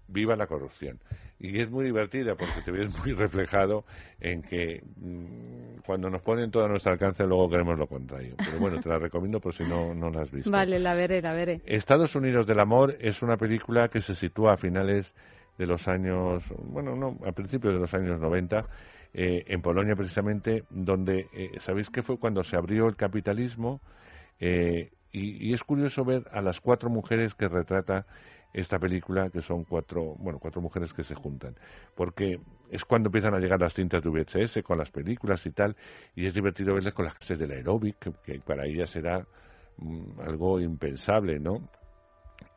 Viva 0.08 0.36
la 0.36 0.48
corrupción. 0.48 1.00
Y 1.40 1.60
es 1.62 1.70
muy 1.70 1.86
divertida 1.86 2.36
porque 2.36 2.62
te 2.66 2.72
ves 2.72 2.98
muy 3.00 3.14
reflejado 3.14 3.86
en 4.20 4.42
que 4.42 4.82
mm, 4.98 5.82
cuando 5.86 6.10
nos 6.10 6.22
ponen 6.22 6.50
todo 6.50 6.66
a 6.66 6.68
nuestro 6.68 6.94
alcance 6.94 7.24
luego 7.26 7.50
queremos 7.50 7.78
lo 7.78 7.88
contrario. 7.88 8.36
Pero 8.38 8.60
bueno, 8.60 8.80
te 8.82 8.90
la 8.90 8.98
recomiendo 8.98 9.40
por 9.40 9.54
si 9.54 9.64
no, 9.64 9.94
no 9.94 10.10
la 10.10 10.22
has 10.22 10.32
visto. 10.32 10.50
Vale, 10.50 10.80
la 10.80 10.96
veré, 10.96 11.22
la 11.22 11.34
veré. 11.34 11.62
Estados 11.66 12.16
Unidos 12.16 12.48
del 12.48 12.60
Amor 12.60 12.98
es 13.00 13.22
una 13.22 13.38
película 13.38 13.90
que 13.90 14.02
se 14.02 14.16
sitúa 14.16 14.54
a 14.54 14.58
finales 14.58 15.14
de 15.58 15.66
los 15.66 15.88
años, 15.88 16.44
bueno, 16.72 16.96
no, 16.96 17.18
a 17.26 17.32
principios 17.32 17.74
de 17.74 17.80
los 17.80 17.94
años 17.94 18.20
90, 18.20 18.66
eh, 19.14 19.44
en 19.48 19.62
Polonia 19.62 19.96
precisamente, 19.96 20.64
donde, 20.70 21.28
eh, 21.34 21.52
¿sabéis 21.60 21.90
qué 21.90 22.04
fue 22.04 22.20
cuando 22.20 22.44
se 22.44 22.56
abrió 22.56 22.88
el 22.88 22.96
capitalismo? 22.96 23.82
Eh, 24.40 24.92
y, 25.12 25.50
y 25.50 25.54
es 25.54 25.64
curioso 25.64 26.06
ver 26.06 26.28
a 26.32 26.42
las 26.42 26.62
cuatro 26.62 26.90
mujeres 26.90 27.34
que 27.34 27.48
retrata 27.48 28.06
esta 28.54 28.80
película, 28.80 29.30
que 29.30 29.42
son 29.42 29.64
cuatro, 29.64 30.16
bueno, 30.18 30.40
cuatro 30.40 30.62
mujeres 30.62 30.94
que 30.94 31.04
se 31.04 31.16
juntan, 31.16 31.56
porque 31.96 32.40
es 32.72 32.86
cuando 32.86 33.08
empiezan 33.08 33.34
a 33.34 33.40
llegar 33.40 33.60
las 33.60 33.74
cintas 33.74 34.02
de 34.04 34.10
VHS 34.10 34.64
con 34.64 34.78
las 34.78 34.90
películas 34.92 35.46
y 35.46 35.52
tal, 35.52 35.76
y 36.16 36.26
es 36.26 36.34
divertido 36.34 36.74
verles 36.74 36.94
con 36.94 37.06
las 37.06 37.16
clases 37.16 37.40
del 37.40 37.52
aeróbic, 37.52 37.98
que, 38.24 38.40
para 38.40 38.66
ellas 38.66 38.96
era 38.96 39.26
mm, 39.78 40.22
algo 40.22 40.60
impensable, 40.60 41.40
¿no? 41.40 41.62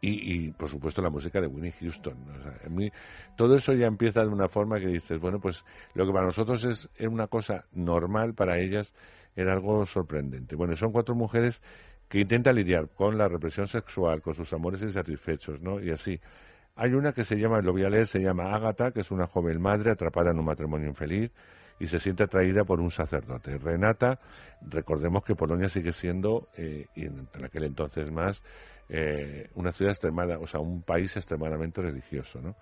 Y, 0.02 0.50
por 0.52 0.70
supuesto 0.70 1.02
la 1.02 1.10
música 1.10 1.42
de 1.42 1.46
Winnie 1.46 1.72
Houston. 1.72 2.16
Todo 3.36 3.56
eso 3.56 3.74
ya 3.74 3.86
empieza 3.86 4.22
de 4.22 4.28
una 4.28 4.48
forma 4.48 4.78
que 4.80 4.86
dices, 4.86 5.20
bueno, 5.20 5.40
pues 5.40 5.62
lo 5.92 6.06
que 6.06 6.12
para 6.12 6.24
nosotros 6.24 6.64
es, 6.64 6.88
es 6.96 7.06
una 7.06 7.26
cosa 7.26 7.66
normal, 7.72 8.32
para 8.32 8.58
ellas 8.58 8.94
era 9.36 9.52
algo 9.52 9.84
sorprendente. 9.86 10.56
Bueno, 10.56 10.74
son 10.76 10.92
cuatro 10.92 11.14
mujeres 11.14 11.60
que 12.10 12.18
intentan 12.18 12.56
lidiar 12.56 12.88
con 12.88 13.16
la 13.16 13.28
represión 13.28 13.68
sexual, 13.68 14.20
con 14.20 14.34
sus 14.34 14.52
amores 14.52 14.82
insatisfechos, 14.82 15.62
¿no? 15.62 15.80
Y 15.80 15.90
así. 15.90 16.20
Hay 16.74 16.92
una 16.94 17.12
que 17.12 17.24
se 17.24 17.36
llama, 17.36 17.60
lo 17.60 17.72
voy 17.72 17.84
a 17.84 17.88
leer, 17.88 18.06
se 18.06 18.18
llama 18.18 18.54
Ágata, 18.54 18.90
que 18.90 19.00
es 19.00 19.10
una 19.10 19.26
joven 19.26 19.60
madre 19.60 19.92
atrapada 19.92 20.30
en 20.30 20.38
un 20.38 20.44
matrimonio 20.44 20.88
infeliz 20.88 21.30
y 21.78 21.86
se 21.86 21.98
siente 21.98 22.24
atraída 22.24 22.64
por 22.64 22.80
un 22.80 22.90
sacerdote. 22.90 23.58
Renata, 23.58 24.18
recordemos 24.60 25.24
que 25.24 25.34
Polonia 25.34 25.68
sigue 25.68 25.92
siendo, 25.92 26.48
eh, 26.56 26.86
y 26.94 27.06
en 27.06 27.28
aquel 27.44 27.64
entonces 27.64 28.10
más, 28.10 28.42
eh, 28.88 29.48
una 29.54 29.72
ciudad 29.72 29.92
extremada, 29.92 30.38
o 30.38 30.46
sea, 30.46 30.60
un 30.60 30.82
país 30.82 31.16
extremadamente 31.16 31.80
religioso, 31.80 32.40
¿no? 32.40 32.56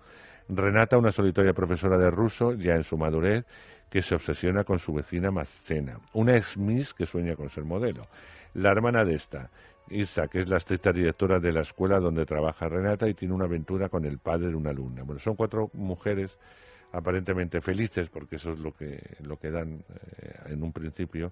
Renata, 0.47 0.97
una 0.97 1.11
solitaria 1.11 1.53
profesora 1.53 1.97
de 1.97 2.11
ruso, 2.11 2.53
ya 2.53 2.75
en 2.75 2.83
su 2.83 2.97
madurez, 2.97 3.45
que 3.89 4.01
se 4.01 4.15
obsesiona 4.15 4.63
con 4.63 4.79
su 4.79 4.93
vecina 4.93 5.31
Marcena, 5.31 5.99
una 6.13 6.37
ex 6.37 6.57
Miss 6.57 6.93
que 6.93 7.05
sueña 7.05 7.35
con 7.35 7.49
ser 7.49 7.63
modelo. 7.63 8.07
La 8.53 8.71
hermana 8.71 9.03
de 9.03 9.15
esta, 9.15 9.49
Isa, 9.89 10.27
que 10.27 10.39
es 10.39 10.49
la 10.49 10.57
estricta 10.57 10.91
directora 10.91 11.39
de 11.39 11.51
la 11.51 11.61
escuela 11.61 11.99
donde 11.99 12.25
trabaja 12.25 12.67
Renata 12.67 13.07
y 13.07 13.13
tiene 13.13 13.33
una 13.33 13.45
aventura 13.45 13.89
con 13.89 14.05
el 14.05 14.17
padre 14.17 14.49
de 14.49 14.55
una 14.55 14.71
alumna. 14.71 15.03
Bueno, 15.03 15.19
son 15.19 15.35
cuatro 15.35 15.69
mujeres 15.73 16.37
aparentemente 16.91 17.61
felices, 17.61 18.09
porque 18.09 18.37
eso 18.37 18.53
es 18.53 18.59
lo 18.59 18.73
que, 18.73 18.99
lo 19.21 19.37
que 19.37 19.51
dan 19.51 19.83
eh, 19.89 20.33
en 20.47 20.63
un 20.63 20.71
principio, 20.71 21.31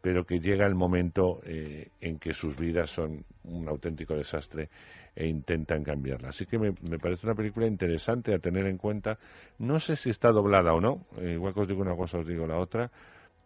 pero 0.00 0.24
que 0.24 0.40
llega 0.40 0.66
el 0.66 0.74
momento 0.74 1.40
eh, 1.44 1.90
en 2.00 2.18
que 2.18 2.32
sus 2.32 2.56
vidas 2.56 2.90
son 2.90 3.24
un 3.44 3.68
auténtico 3.68 4.14
desastre 4.14 4.68
e 5.14 5.26
intentan 5.26 5.82
cambiarla. 5.82 6.28
Así 6.28 6.46
que 6.46 6.58
me, 6.58 6.72
me 6.88 6.98
parece 6.98 7.26
una 7.26 7.34
película 7.34 7.66
interesante 7.66 8.34
a 8.34 8.38
tener 8.38 8.66
en 8.66 8.78
cuenta. 8.78 9.18
No 9.58 9.80
sé 9.80 9.96
si 9.96 10.10
está 10.10 10.30
doblada 10.30 10.72
o 10.72 10.80
no, 10.80 11.06
eh, 11.18 11.32
igual 11.34 11.54
que 11.54 11.60
os 11.60 11.68
digo 11.68 11.82
una 11.82 11.96
cosa, 11.96 12.18
os 12.18 12.26
digo 12.26 12.46
la 12.46 12.58
otra, 12.58 12.90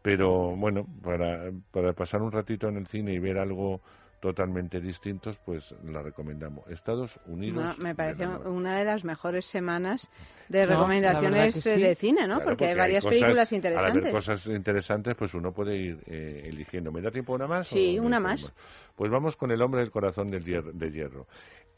pero 0.02 0.54
bueno, 0.56 0.86
para, 1.02 1.50
para 1.70 1.92
pasar 1.92 2.22
un 2.22 2.32
ratito 2.32 2.68
en 2.68 2.76
el 2.76 2.86
cine 2.86 3.12
y 3.14 3.18
ver 3.18 3.38
algo 3.38 3.80
totalmente 4.20 4.80
distintos, 4.80 5.36
pues 5.44 5.74
la 5.84 6.00
recomendamos. 6.00 6.68
Estados 6.70 7.18
Unidos. 7.26 7.56
Bueno, 7.56 7.74
me 7.78 7.92
parece 7.94 8.24
una 8.26 8.78
de 8.78 8.84
las 8.84 9.02
mejores 9.02 9.44
semanas 9.46 10.08
de 10.48 10.64
No, 10.64 10.74
recomendaciones 10.74 11.66
eh, 11.66 11.74
sí. 11.74 11.82
de 11.82 11.94
cine, 11.96 12.20
¿no? 12.28 12.36
Claro, 12.36 12.44
porque, 12.44 12.66
hay 12.66 12.70
hay 12.70 12.78
varias 12.78 13.04
cosas- 13.04 13.18
películas 13.18 13.52
Al 13.52 13.56
haber 13.58 13.74
interesantes. 13.96 14.12
cosas 14.12 14.46
interesantes, 14.46 15.14
pues 15.16 15.34
uno 15.34 15.50
puede 15.52 15.76
ir 15.76 15.98
eh, 16.06 16.42
eligiendo. 16.46 16.92
¿Me 16.92 17.00
da 17.00 17.10
tiempo 17.10 17.32
una 17.34 17.48
más? 17.48 17.66
Sí, 17.66 17.98
una 17.98 18.20
más. 18.20 18.52
Pues 18.94 19.10
vamos 19.10 19.34
con 19.36 19.50
El 19.50 19.60
hombre 19.60 19.80
del 19.80 19.90
corazón 19.90 20.30
del 20.30 20.44
de 20.44 20.90
hierro. 20.92 21.26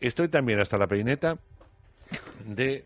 Estoy 0.00 0.28
también 0.28 0.60
hasta 0.60 0.76
la 0.76 0.86
peineta 0.86 1.38
de 2.44 2.84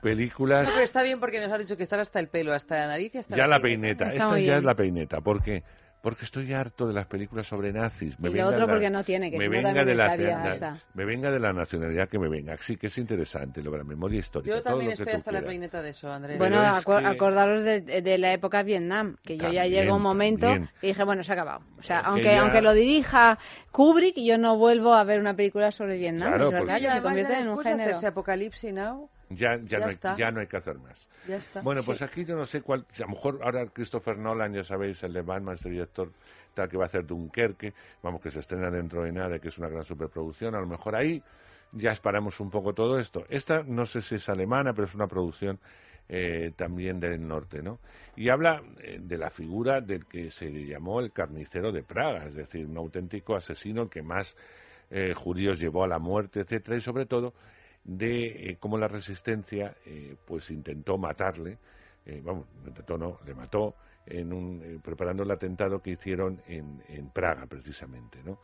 películas... 0.00 0.64
No, 0.66 0.72
pero 0.72 0.84
está 0.84 1.02
bien 1.02 1.20
porque 1.20 1.40
nos 1.40 1.50
has 1.52 1.58
dicho 1.60 1.76
que 1.76 1.82
está 1.82 2.00
hasta 2.00 2.20
el 2.20 2.28
pelo, 2.28 2.52
hasta 2.52 2.76
la 2.76 2.86
nariz 2.88 3.14
y 3.14 3.18
hasta 3.18 3.36
Ya 3.36 3.46
la 3.46 3.56
la 3.56 3.62
peineta, 3.62 4.04
Está 4.04 4.14
esta 4.14 4.28
ya 4.30 4.34
bien. 4.36 4.54
es 4.58 4.64
la 4.64 4.74
peineta. 4.74 5.20
¿Por 5.20 5.42
qué? 5.42 5.62
Porque 6.00 6.24
estoy 6.26 6.52
harto 6.54 6.86
de 6.86 6.94
las 6.94 7.06
películas 7.06 7.48
sobre 7.48 7.72
nazis. 7.72 8.16
Me 8.20 8.28
Y 8.28 8.30
lo 8.30 8.34
venga 8.36 8.46
otro 8.50 8.66
la- 8.66 8.72
porque 8.72 8.88
no 8.88 9.02
tiene, 9.02 9.32
que 9.32 9.36
me 9.36 9.48
venga 9.48 9.84
de 9.84 9.96
la, 9.96 10.16
la- 10.16 10.76
me 10.94 11.04
venga 11.04 11.28
de 11.32 11.40
la 11.40 11.52
nacionalidad 11.52 12.08
que 12.08 12.20
me 12.20 12.28
venga. 12.28 12.56
Sí 12.60 12.76
que 12.76 12.86
es 12.86 12.96
interesante 12.98 13.60
lo 13.64 13.72
de 13.72 13.78
la 13.78 13.84
memoria 13.84 14.20
histórica. 14.20 14.54
Yo 14.54 14.62
todo 14.62 14.74
también 14.74 14.92
estoy 14.92 15.12
hasta 15.12 15.32
la 15.32 15.42
peineta 15.42 15.82
de 15.82 15.90
eso, 15.90 16.10
Andrés. 16.12 16.38
Bueno, 16.38 16.62
es 16.78 16.84
que- 16.86 16.92
acordaros 17.04 17.64
de, 17.64 17.80
de 17.80 18.16
la 18.16 18.32
época 18.32 18.62
Vietnam, 18.62 19.16
que 19.24 19.36
yo 19.38 19.50
ya 19.50 19.66
llegó 19.66 19.96
un 19.96 20.02
momento 20.02 20.46
también. 20.46 20.70
y 20.82 20.86
dije, 20.86 21.02
bueno, 21.02 21.24
se 21.24 21.32
ha 21.32 21.34
acabado. 21.34 21.62
O 21.78 21.82
sea, 21.82 21.98
aunque, 21.98 22.26
ya- 22.26 22.42
aunque 22.42 22.62
lo 22.62 22.74
dirija 22.74 23.36
Kubrick, 23.72 24.16
yo 24.18 24.38
no 24.38 24.56
vuelvo 24.56 24.94
a 24.94 25.02
ver 25.02 25.18
una 25.18 25.34
película 25.34 25.72
sobre 25.72 25.96
Vietnam. 25.98 26.28
Claro, 26.28 26.44
es 26.44 26.50
verdad, 26.52 26.74
porque- 26.74 26.86
que 26.86 26.92
se 26.92 27.02
convierte 27.02 27.32
en 27.40 27.48
un 27.48 27.58
género. 27.58 27.98
Apocalipsis 28.06 28.72
Now, 28.72 29.10
Ya, 29.30 29.56
ya, 29.56 29.62
Ya 29.66 29.78
no 29.78 29.86
hay, 29.86 30.16
ya 30.18 30.30
no 30.30 30.40
hay 30.40 30.46
que 30.46 30.56
hacer 30.56 30.78
más. 30.78 31.08
ya 31.26 31.36
está. 31.36 31.60
Bueno, 31.60 31.82
pues 31.84 31.98
Sí. 31.98 32.04
aquí 32.04 32.24
yo 32.24 32.34
no 32.36 32.46
sé 32.46 32.62
cuál. 32.62 32.86
A 32.96 33.00
lo 33.02 33.08
mejor 33.08 33.40
ahora 33.42 33.66
Christopher 33.66 34.16
Nolan, 34.18 34.54
ya 34.54 34.64
sabéis, 34.64 35.02
el 35.02 35.12
de 35.12 35.22
Batman, 35.22 35.54
este 35.56 35.68
director 35.70 36.10
tal 36.54 36.68
que 36.68 36.76
va 36.76 36.84
a 36.84 36.86
hacer 36.86 37.06
Dunkerque, 37.06 37.72
vamos, 38.02 38.20
que 38.20 38.30
se 38.30 38.40
estrena 38.40 38.70
dentro 38.70 39.02
de 39.04 39.12
nada, 39.12 39.38
que 39.38 39.48
es 39.48 39.58
una 39.58 39.68
gran 39.68 39.84
superproducción. 39.84 40.54
A 40.54 40.60
lo 40.60 40.66
mejor 40.66 40.96
ahí 40.96 41.22
ya 41.72 41.92
esperamos 41.92 42.40
un 42.40 42.50
poco 42.50 42.72
todo 42.72 42.98
esto. 42.98 43.24
Esta 43.28 43.62
no 43.62 43.84
sé 43.86 44.00
si 44.00 44.14
es 44.16 44.28
alemana, 44.28 44.72
pero 44.72 44.86
es 44.86 44.94
una 44.94 45.06
producción 45.06 45.58
eh, 46.08 46.52
también 46.56 46.98
del 46.98 47.28
norte, 47.28 47.62
¿no? 47.62 47.78
Y 48.16 48.30
habla 48.30 48.62
eh, 48.80 48.98
de 48.98 49.18
la 49.18 49.28
figura 49.28 49.82
del 49.82 50.06
que 50.06 50.30
se 50.30 50.48
le 50.48 50.64
llamó 50.64 51.00
el 51.00 51.12
carnicero 51.12 51.70
de 51.70 51.82
Praga, 51.82 52.24
es 52.26 52.34
decir, 52.34 52.64
un 52.66 52.78
auténtico 52.78 53.36
asesino 53.36 53.90
que 53.90 54.00
más 54.00 54.34
eh, 54.90 55.12
judíos 55.14 55.60
llevó 55.60 55.84
a 55.84 55.86
la 55.88 55.98
muerte, 55.98 56.40
etcétera, 56.40 56.78
y 56.78 56.80
sobre 56.80 57.04
todo 57.04 57.34
de 57.84 58.50
eh, 58.50 58.56
cómo 58.60 58.78
la 58.78 58.88
resistencia 58.88 59.74
eh, 59.86 60.16
pues 60.26 60.50
intentó 60.50 60.98
matarle, 60.98 61.58
eh, 62.06 62.20
vamos, 62.24 62.46
intentó 62.66 62.98
no, 62.98 63.18
le 63.26 63.34
mató 63.34 63.74
en 64.06 64.32
un, 64.32 64.62
eh, 64.64 64.78
preparando 64.82 65.22
el 65.22 65.30
atentado 65.30 65.80
que 65.80 65.90
hicieron 65.90 66.40
en, 66.46 66.82
en 66.88 67.10
Praga 67.10 67.46
precisamente, 67.46 68.18
¿no? 68.24 68.38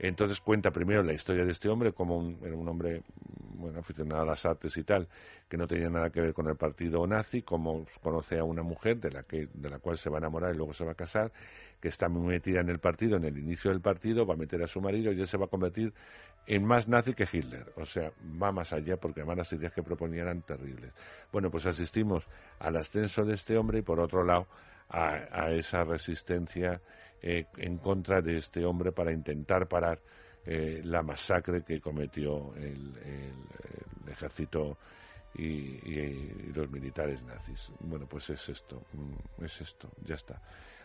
Entonces 0.00 0.40
cuenta 0.40 0.70
primero 0.70 1.02
la 1.02 1.12
historia 1.12 1.44
de 1.44 1.50
este 1.50 1.68
hombre 1.68 1.92
como 1.92 2.18
un, 2.18 2.38
era 2.42 2.54
un 2.54 2.68
hombre 2.68 3.00
mm, 3.00 3.60
bueno, 3.60 3.80
aficionado 3.80 4.22
a 4.22 4.26
las 4.26 4.46
artes 4.46 4.76
y 4.76 4.84
tal, 4.84 5.08
que 5.48 5.56
no 5.56 5.66
tenía 5.66 5.90
nada 5.90 6.10
que 6.10 6.20
ver 6.20 6.32
con 6.32 6.46
el 6.46 6.56
partido 6.56 7.04
nazi, 7.06 7.42
como 7.42 7.84
conoce 8.00 8.38
a 8.38 8.44
una 8.44 8.62
mujer 8.62 9.00
de 9.00 9.10
la, 9.10 9.22
que, 9.24 9.48
de 9.52 9.70
la 9.70 9.80
cual 9.80 9.98
se 9.98 10.08
va 10.08 10.18
a 10.18 10.20
enamorar 10.20 10.54
y 10.54 10.56
luego 10.56 10.72
se 10.72 10.84
va 10.84 10.92
a 10.92 10.94
casar, 10.94 11.32
que 11.80 11.88
está 11.88 12.08
muy 12.08 12.26
metida 12.28 12.60
en 12.60 12.68
el 12.68 12.78
partido, 12.78 13.16
en 13.16 13.24
el 13.24 13.38
inicio 13.38 13.70
del 13.72 13.80
partido, 13.80 14.24
va 14.24 14.34
a 14.34 14.36
meter 14.36 14.62
a 14.62 14.68
su 14.68 14.80
marido 14.80 15.12
y 15.12 15.20
él 15.20 15.26
se 15.26 15.36
va 15.36 15.46
a 15.46 15.48
convertir 15.48 15.92
en 16.48 16.64
más 16.64 16.88
nazi 16.88 17.14
que 17.14 17.28
Hitler. 17.30 17.72
O 17.76 17.86
sea, 17.86 18.12
va 18.42 18.52
más 18.52 18.72
allá 18.72 18.96
porque 18.96 19.20
además 19.20 19.38
las 19.38 19.52
ideas 19.52 19.72
que 19.72 19.82
proponía 19.84 20.22
eran 20.22 20.42
terribles. 20.42 20.92
Bueno, 21.32 21.50
pues 21.50 21.66
asistimos 21.66 22.24
al 22.58 22.76
ascenso 22.76 23.24
de 23.24 23.34
este 23.34 23.56
hombre 23.58 23.80
y 23.80 23.82
por 23.82 24.00
otro 24.00 24.24
lado 24.24 24.48
a, 24.90 25.50
esa 25.52 25.84
resistencia 25.84 26.80
eh, 27.22 27.46
en 27.58 27.78
contra 27.78 28.22
de 28.22 28.38
este 28.38 28.64
hombre 28.64 28.92
para 28.92 29.12
intentar 29.12 29.68
parar 29.68 30.00
eh, 30.46 30.80
la 30.84 31.02
masacre 31.02 31.62
que 31.64 31.80
cometió 31.80 32.54
el, 32.56 32.96
ejército 34.10 34.78
y, 35.34 35.44
y- 35.44 36.46
y 36.48 36.52
los 36.54 36.70
militares 36.70 37.22
nazis. 37.22 37.70
Bueno, 37.80 38.06
pues 38.06 38.30
es 38.30 38.48
esto, 38.48 38.86
mm, 38.92 39.44
es 39.44 39.60
esto, 39.60 39.90
ya 40.04 40.14
está. 40.14 40.40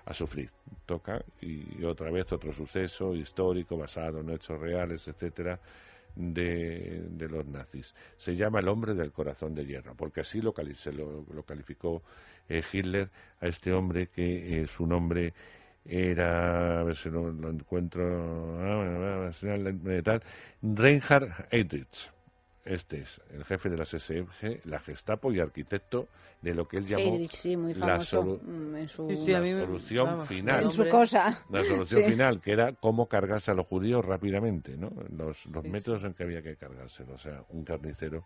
A 0.06 0.14
sufrir, 0.14 0.50
toca 0.86 1.24
y 1.42 1.84
otra 1.86 2.12
vez 2.12 2.32
otro 2.34 2.52
suceso 2.52 3.16
histórico 3.16 3.78
basado 3.78 4.20
en 4.20 4.30
hechos 4.32 4.60
reales, 4.60 5.08
etcétera, 5.08 5.60
de, 6.16 7.04
de 7.10 7.30
los 7.30 7.46
nazis. 7.48 7.94
Se 8.18 8.36
llama 8.36 8.60
el 8.60 8.68
hombre 8.68 8.94
del 8.96 9.12
corazón 9.14 9.56
de 9.56 9.66
hierro, 9.66 9.96
porque 9.96 10.22
así 10.22 10.42
lo, 10.42 10.54
cali- 10.54 10.76
se 10.76 10.92
lo, 10.92 11.26
lo 11.34 11.44
calificó 11.44 12.04
eh, 12.50 12.64
Hitler 12.72 13.10
a 13.40 13.48
este 13.48 13.72
hombre 13.72 14.08
que 14.08 14.62
eh, 14.64 14.68
su 14.68 14.86
nombre 14.86 15.34
era, 15.86 16.80
a 16.82 16.84
ver 16.84 16.96
si 16.98 17.10
lo, 17.10 17.32
lo 17.32 17.50
encuentro, 17.50 18.04
ah, 18.62 19.30
ah, 19.30 20.02
tal, 20.04 20.24
Reinhard 20.62 21.30
Heydrich. 21.52 22.12
Este 22.66 23.02
es 23.02 23.20
el 23.34 23.44
jefe 23.44 23.70
de 23.70 23.78
las 23.78 23.94
SFG, 23.94 24.66
la 24.66 24.80
Gestapo 24.80 25.32
y 25.34 25.40
arquitecto 25.40 26.08
de 26.44 26.54
lo 26.54 26.68
que 26.68 26.78
él 26.78 26.86
llamó 26.86 27.04
Heydrich, 27.16 27.38
sí, 27.38 27.56
muy 27.56 27.74
la, 27.74 27.88
famoso, 27.88 28.22
solu- 28.22 28.78
en 28.78 28.90
su- 28.90 29.08
Sí, 29.10 29.16
sí, 29.16 29.34
a 29.34 29.40
mí 29.40 29.52
la 29.52 29.60
me- 29.60 29.66
solución 29.66 30.06
vamos, 30.06 30.28
final. 30.28 30.64
En 30.66 30.72
su 30.72 30.90
cosa. 30.90 31.42
La 31.50 31.64
solución 31.88 32.04
Sí. 32.04 32.10
final, 32.12 32.42
que 32.42 32.52
era 32.52 32.74
cómo 32.74 33.08
cargarse 33.08 33.50
a 33.52 33.54
los 33.54 33.66
judíos 33.66 34.04
rápidamente, 34.04 34.76
¿no? 34.78 34.92
Los, 35.16 35.46
los 35.46 35.64
métodos 35.64 36.04
en 36.04 36.14
que 36.14 36.24
había 36.24 36.42
que 36.42 36.58
cargárselo. 36.58 37.14
O 37.14 37.18
sea, 37.18 37.44
un 37.50 37.64
carnicero 37.64 38.26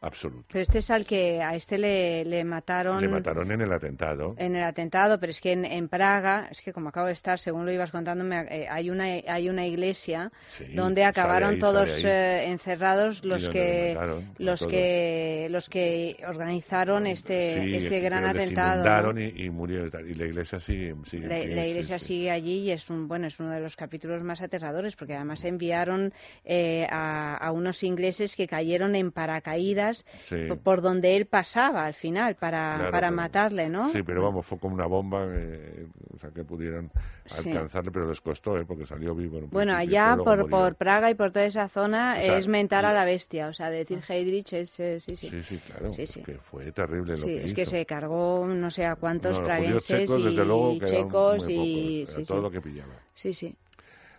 absoluto. 0.00 0.44
Pero 0.52 0.62
este 0.62 0.78
es 0.78 0.90
al 0.90 1.04
que 1.06 1.42
a 1.42 1.54
este 1.54 1.78
le, 1.78 2.24
le 2.24 2.44
mataron. 2.44 3.00
Le 3.00 3.08
mataron 3.08 3.50
en 3.52 3.60
el 3.60 3.72
atentado. 3.72 4.34
en 4.38 4.54
el 4.56 4.62
atentado, 4.62 5.18
pero 5.18 5.30
es 5.30 5.40
que 5.40 5.52
en, 5.52 5.64
en 5.64 5.88
Praga, 5.88 6.48
es 6.50 6.60
que 6.62 6.72
como 6.72 6.88
acabo 6.90 7.06
de 7.06 7.12
estar, 7.12 7.38
según 7.38 7.64
lo 7.66 7.72
ibas 7.72 7.90
contando, 7.90 8.24
me- 8.24 8.42
eh, 8.50 8.66
hay 8.68 8.90
una 8.90 9.04
hay 9.04 9.48
una 9.48 9.66
iglesia 9.66 10.30
Sí, 10.48 10.64
donde 10.74 11.04
acabaron 11.04 11.54
ahí, 11.54 11.58
todos 11.58 12.04
eh, 12.04 12.44
encerrados 12.50 13.24
los 13.24 13.48
que 13.48 13.92
mataron, 13.94 14.24
los 14.38 14.66
que 14.66 15.46
los 15.50 15.68
que 15.68 16.16
organizaron 16.28 17.06
este 17.06 17.54
Sí, 17.64 17.74
este 17.76 17.88
que- 17.88 18.00
gran 18.00 18.24
les 18.24 18.44
atentado. 18.44 18.68
¿no? 18.68 18.74
inundaron 18.82 19.18
y, 19.18 19.44
y 19.44 19.50
murieron 19.50 19.90
y 20.08 20.14
la 20.14 20.24
iglesia 20.26 20.58
sigue, 20.60 20.94
sigue 21.04 21.26
La, 21.28 21.38
la 21.38 21.66
iglesia 21.66 21.98
sí. 21.98 22.06
sigue 22.06 22.30
allí 22.30 22.58
y 22.60 22.70
es 22.70 22.88
un 22.90 23.08
bueno 23.08 23.26
es 23.26 23.38
uno 23.40 23.50
de 23.50 23.60
los 23.60 23.76
capítulos 23.76 24.22
más 24.22 24.42
aterradores 24.42 24.96
porque 24.96 25.14
además 25.14 25.44
enviaron 25.44 26.12
eh, 26.44 26.86
a, 26.90 27.36
a 27.36 27.52
unos 27.52 27.82
ingleses 27.82 28.36
que 28.36 28.46
cayeron 28.46 28.94
en 28.94 29.10
paracaídas 29.12 29.85
Sí. 30.20 30.36
por, 30.62 30.80
donde 30.80 31.16
él 31.16 31.26
pasaba 31.26 31.86
al 31.86 31.94
final 31.94 32.34
para, 32.34 32.74
Claro, 32.76 32.90
para 32.90 33.06
pero- 33.08 33.16
matarle, 33.16 33.68
¿no? 33.68 33.90
Sí, 33.90 34.02
pero 34.02 34.22
vamos, 34.22 34.44
fue 34.46 34.58
como 34.58 34.74
una 34.74 34.86
bomba, 34.86 35.26
eh, 35.30 35.86
o 36.14 36.18
sea, 36.18 36.30
que 36.30 36.44
pudieron 36.44 36.90
Sí. 37.26 37.48
alcanzarle, 37.50 37.90
pero 37.90 38.08
les 38.08 38.20
costó, 38.20 38.56
¿eh? 38.58 38.64
Porque 38.66 38.86
salió 38.86 39.14
vivo. 39.14 39.38
en 39.38 39.50
Bueno, 39.50 39.74
allá 39.74 40.16
por, 40.16 40.48
por 40.48 40.74
Praga 40.76 41.10
y 41.10 41.14
por 41.14 41.32
toda 41.32 41.44
esa 41.46 41.68
zona 41.68 42.16
O 42.18 42.22
sea, 42.22 42.38
es 42.38 42.46
mentar 42.48 42.84
a 42.84 42.92
la 42.92 43.04
bestia, 43.04 43.48
o 43.48 43.52
sea, 43.52 43.70
decir 43.70 44.00
Heydrich 44.08 44.52
es, 44.52 44.78
eh, 44.80 45.00
sí, 45.00 45.16
sí. 45.16 45.28
Sí, 45.30 45.42
sí, 45.42 45.58
claro, 45.58 45.90
Sí, 45.90 46.02
es 46.02 46.10
sí. 46.10 46.22
que 46.22 46.34
fue 46.34 46.70
terrible 46.72 47.12
lo 47.12 47.18
Sí, 47.18 47.26
que 47.26 47.38
es 47.40 47.44
hizo. 47.46 47.54
que 47.56 47.66
se 47.66 47.86
cargó 47.86 48.46
no 48.46 48.70
sé 48.70 48.86
a 48.86 48.96
cuántos 48.96 49.38
No, 49.38 49.44
praguenses 49.44 49.86
checos, 49.86 50.20
luego, 50.20 50.72
y 50.72 50.80
checos 50.80 51.46
y 51.48 52.04
pocos, 52.06 52.26
todo 52.26 52.38
sí. 52.38 52.42
lo 52.42 52.50
que 52.50 52.60
pillaba. 52.60 52.92
Sí, 53.14 53.32
sí. 53.32 53.54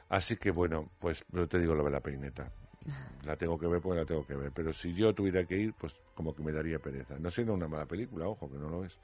Así 0.10 0.38
que 0.38 0.52
bueno, 0.52 0.90
pues 1.00 1.24
yo 1.32 1.48
te 1.48 1.60
digo 1.60 1.76
lo 1.76 1.84
de 1.84 1.92
la 1.92 2.00
peineta. 2.00 2.50
La 3.26 3.36
tengo 3.36 3.58
que 3.60 3.68
ver 3.68 3.82
porque 3.82 4.00
la 4.00 4.06
tengo 4.06 4.26
que 4.26 4.36
ver. 4.36 4.52
Pero 4.54 4.72
si 4.74 4.94
yo 4.94 5.14
tuviera 5.14 5.44
que 5.46 5.58
ir, 5.58 5.74
pues 5.74 5.94
como 6.16 6.34
que 6.36 6.42
me 6.44 6.52
daría 6.52 6.80
pereza. 6.80 7.18
No 7.20 7.30
siendo 7.30 7.54
una 7.54 7.68
mala 7.68 7.86
película, 7.86 8.28
ojo, 8.28 8.50
que 8.50 8.58
no 8.58 8.70
lo 8.70 8.86
es. 8.86 8.98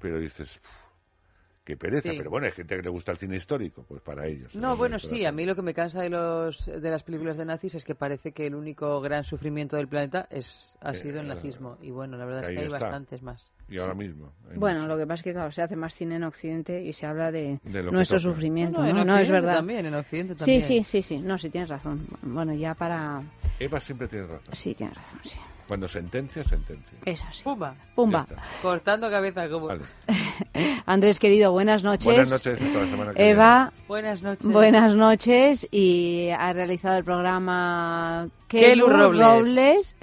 Pero 0.00 0.18
dices, 0.18 0.56
"Uf, 0.56 1.64
qué 1.64 1.76
pereza. 1.76 2.10
Sí. 2.10 2.16
Pero 2.18 2.30
bueno, 2.30 2.46
hay 2.46 2.52
gente 2.52 2.74
que 2.76 2.82
le 2.82 2.88
gusta 2.88 3.12
el 3.12 3.18
cine 3.18 3.36
histórico, 3.36 3.84
pues 3.86 4.02
para 4.02 4.26
ellos. 4.26 4.54
No, 4.56 4.76
bueno, 4.76 4.98
sí, 4.98 5.24
a 5.24 5.30
mí 5.32 5.44
lo 5.46 5.54
que 5.54 5.62
me 5.62 5.74
cansa 5.74 6.00
de 6.02 6.10
los 6.10 6.66
de 6.66 6.90
las 6.90 7.04
películas 7.04 7.36
de 7.36 7.44
nazis 7.44 7.74
es 7.76 7.84
que 7.84 7.94
parece 7.94 8.32
que 8.32 8.46
el 8.46 8.54
único 8.54 9.00
gran 9.00 9.24
sufrimiento 9.24 9.76
del 9.76 9.86
planeta 9.88 10.26
es 10.30 10.76
ha 10.80 10.92
Eh, 10.92 10.94
sido 10.96 11.20
el 11.20 11.28
nazismo 11.28 11.78
y 11.80 11.90
bueno, 11.90 12.16
la 12.16 12.24
verdad 12.24 12.44
es 12.44 12.50
que 12.50 12.58
hay 12.60 12.66
está. 12.66 12.78
bastantes 12.78 13.22
más. 13.22 13.50
Y 13.70 13.78
ahora 13.78 13.94
mismo. 13.94 14.32
Bueno, 14.56 14.88
lo 14.88 14.98
que 14.98 15.06
pasa 15.06 15.20
es 15.20 15.22
que 15.22 15.32
claro, 15.32 15.52
se 15.52 15.62
hace 15.62 15.76
más 15.76 15.94
cine 15.94 16.16
en 16.16 16.24
Occidente 16.24 16.82
y 16.82 16.92
se 16.92 17.06
habla 17.06 17.30
de, 17.30 17.60
nuestro 17.92 18.18
sufrimiento, 18.18 18.80
No, 18.80 18.88
no, 18.88 18.94
¿no? 18.94 19.04
No, 19.04 19.18
es 19.18 19.30
verdad. 19.30 19.54
también, 19.54 19.86
en 19.86 19.94
Occidente 19.94 20.34
Sí, 20.34 20.38
también. 20.38 20.62
sí, 20.62 20.82
sí, 20.82 21.02
sí. 21.02 21.18
No, 21.18 21.38
sí 21.38 21.50
tienes 21.50 21.70
razón. 21.70 22.04
Bueno, 22.22 22.52
ya 22.52 22.74
para... 22.74 23.22
Eva 23.60 23.78
siempre 23.78 24.08
tiene 24.08 24.26
razón. 24.26 24.54
Sí, 24.54 24.74
tienes 24.74 24.96
razón, 24.96 25.20
sí. 25.22 25.38
Cuando 25.70 25.86
sentencia, 25.86 26.42
sentencia. 26.42 26.98
Eso 27.04 27.24
sí. 27.30 27.44
Pumba. 27.44 27.76
Pumba. 27.94 28.26
Cortando 28.60 29.08
cabeza 29.08 29.48
como. 29.48 29.68
Vale. 29.68 29.82
Andrés, 30.86 31.20
querido, 31.20 31.52
buenas 31.52 31.84
noches. 31.84 32.06
Buenas 32.06 32.28
noches, 32.28 32.60
hasta 32.60 32.80
la 32.80 32.86
semana 32.88 33.14
que 33.14 33.30
Eva, 33.30 33.72
Buenas 33.86 34.20
noches. 34.20 34.48
buenas 34.48 34.96
noches. 34.96 35.68
Y 35.70 36.30
ha 36.36 36.52
realizado 36.52 36.98
el 36.98 37.04
programa 37.04 38.26
Kelu 38.48 38.88
Robles. 38.88 39.24
Robles. 39.24 39.96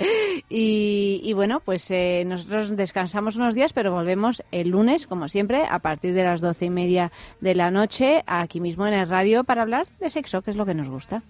Y, 0.48 1.20
y 1.22 1.34
bueno, 1.34 1.60
pues 1.60 1.92
eh, 1.92 2.24
nosotros 2.26 2.78
descansamos 2.78 3.36
unos 3.36 3.54
días, 3.54 3.74
pero 3.74 3.92
volvemos 3.92 4.42
el 4.52 4.70
lunes, 4.70 5.06
como 5.06 5.28
siempre, 5.28 5.66
a 5.70 5.80
partir 5.80 6.14
de 6.14 6.24
las 6.24 6.40
doce 6.40 6.68
y 6.68 6.70
media 6.70 7.12
de 7.42 7.56
la 7.56 7.72
noche, 7.72 8.24
aquí 8.26 8.62
mismo 8.62 8.88
en 8.88 8.94
el 8.94 9.10
radio, 9.10 9.44
para 9.44 9.64
hablar 9.64 9.86
de 10.00 10.10
sexo, 10.10 10.42
que 10.42 10.52
es 10.52 10.56
lo 10.56 10.66
que 10.66 10.76
nos 10.76 10.88
gusta. 10.88 11.24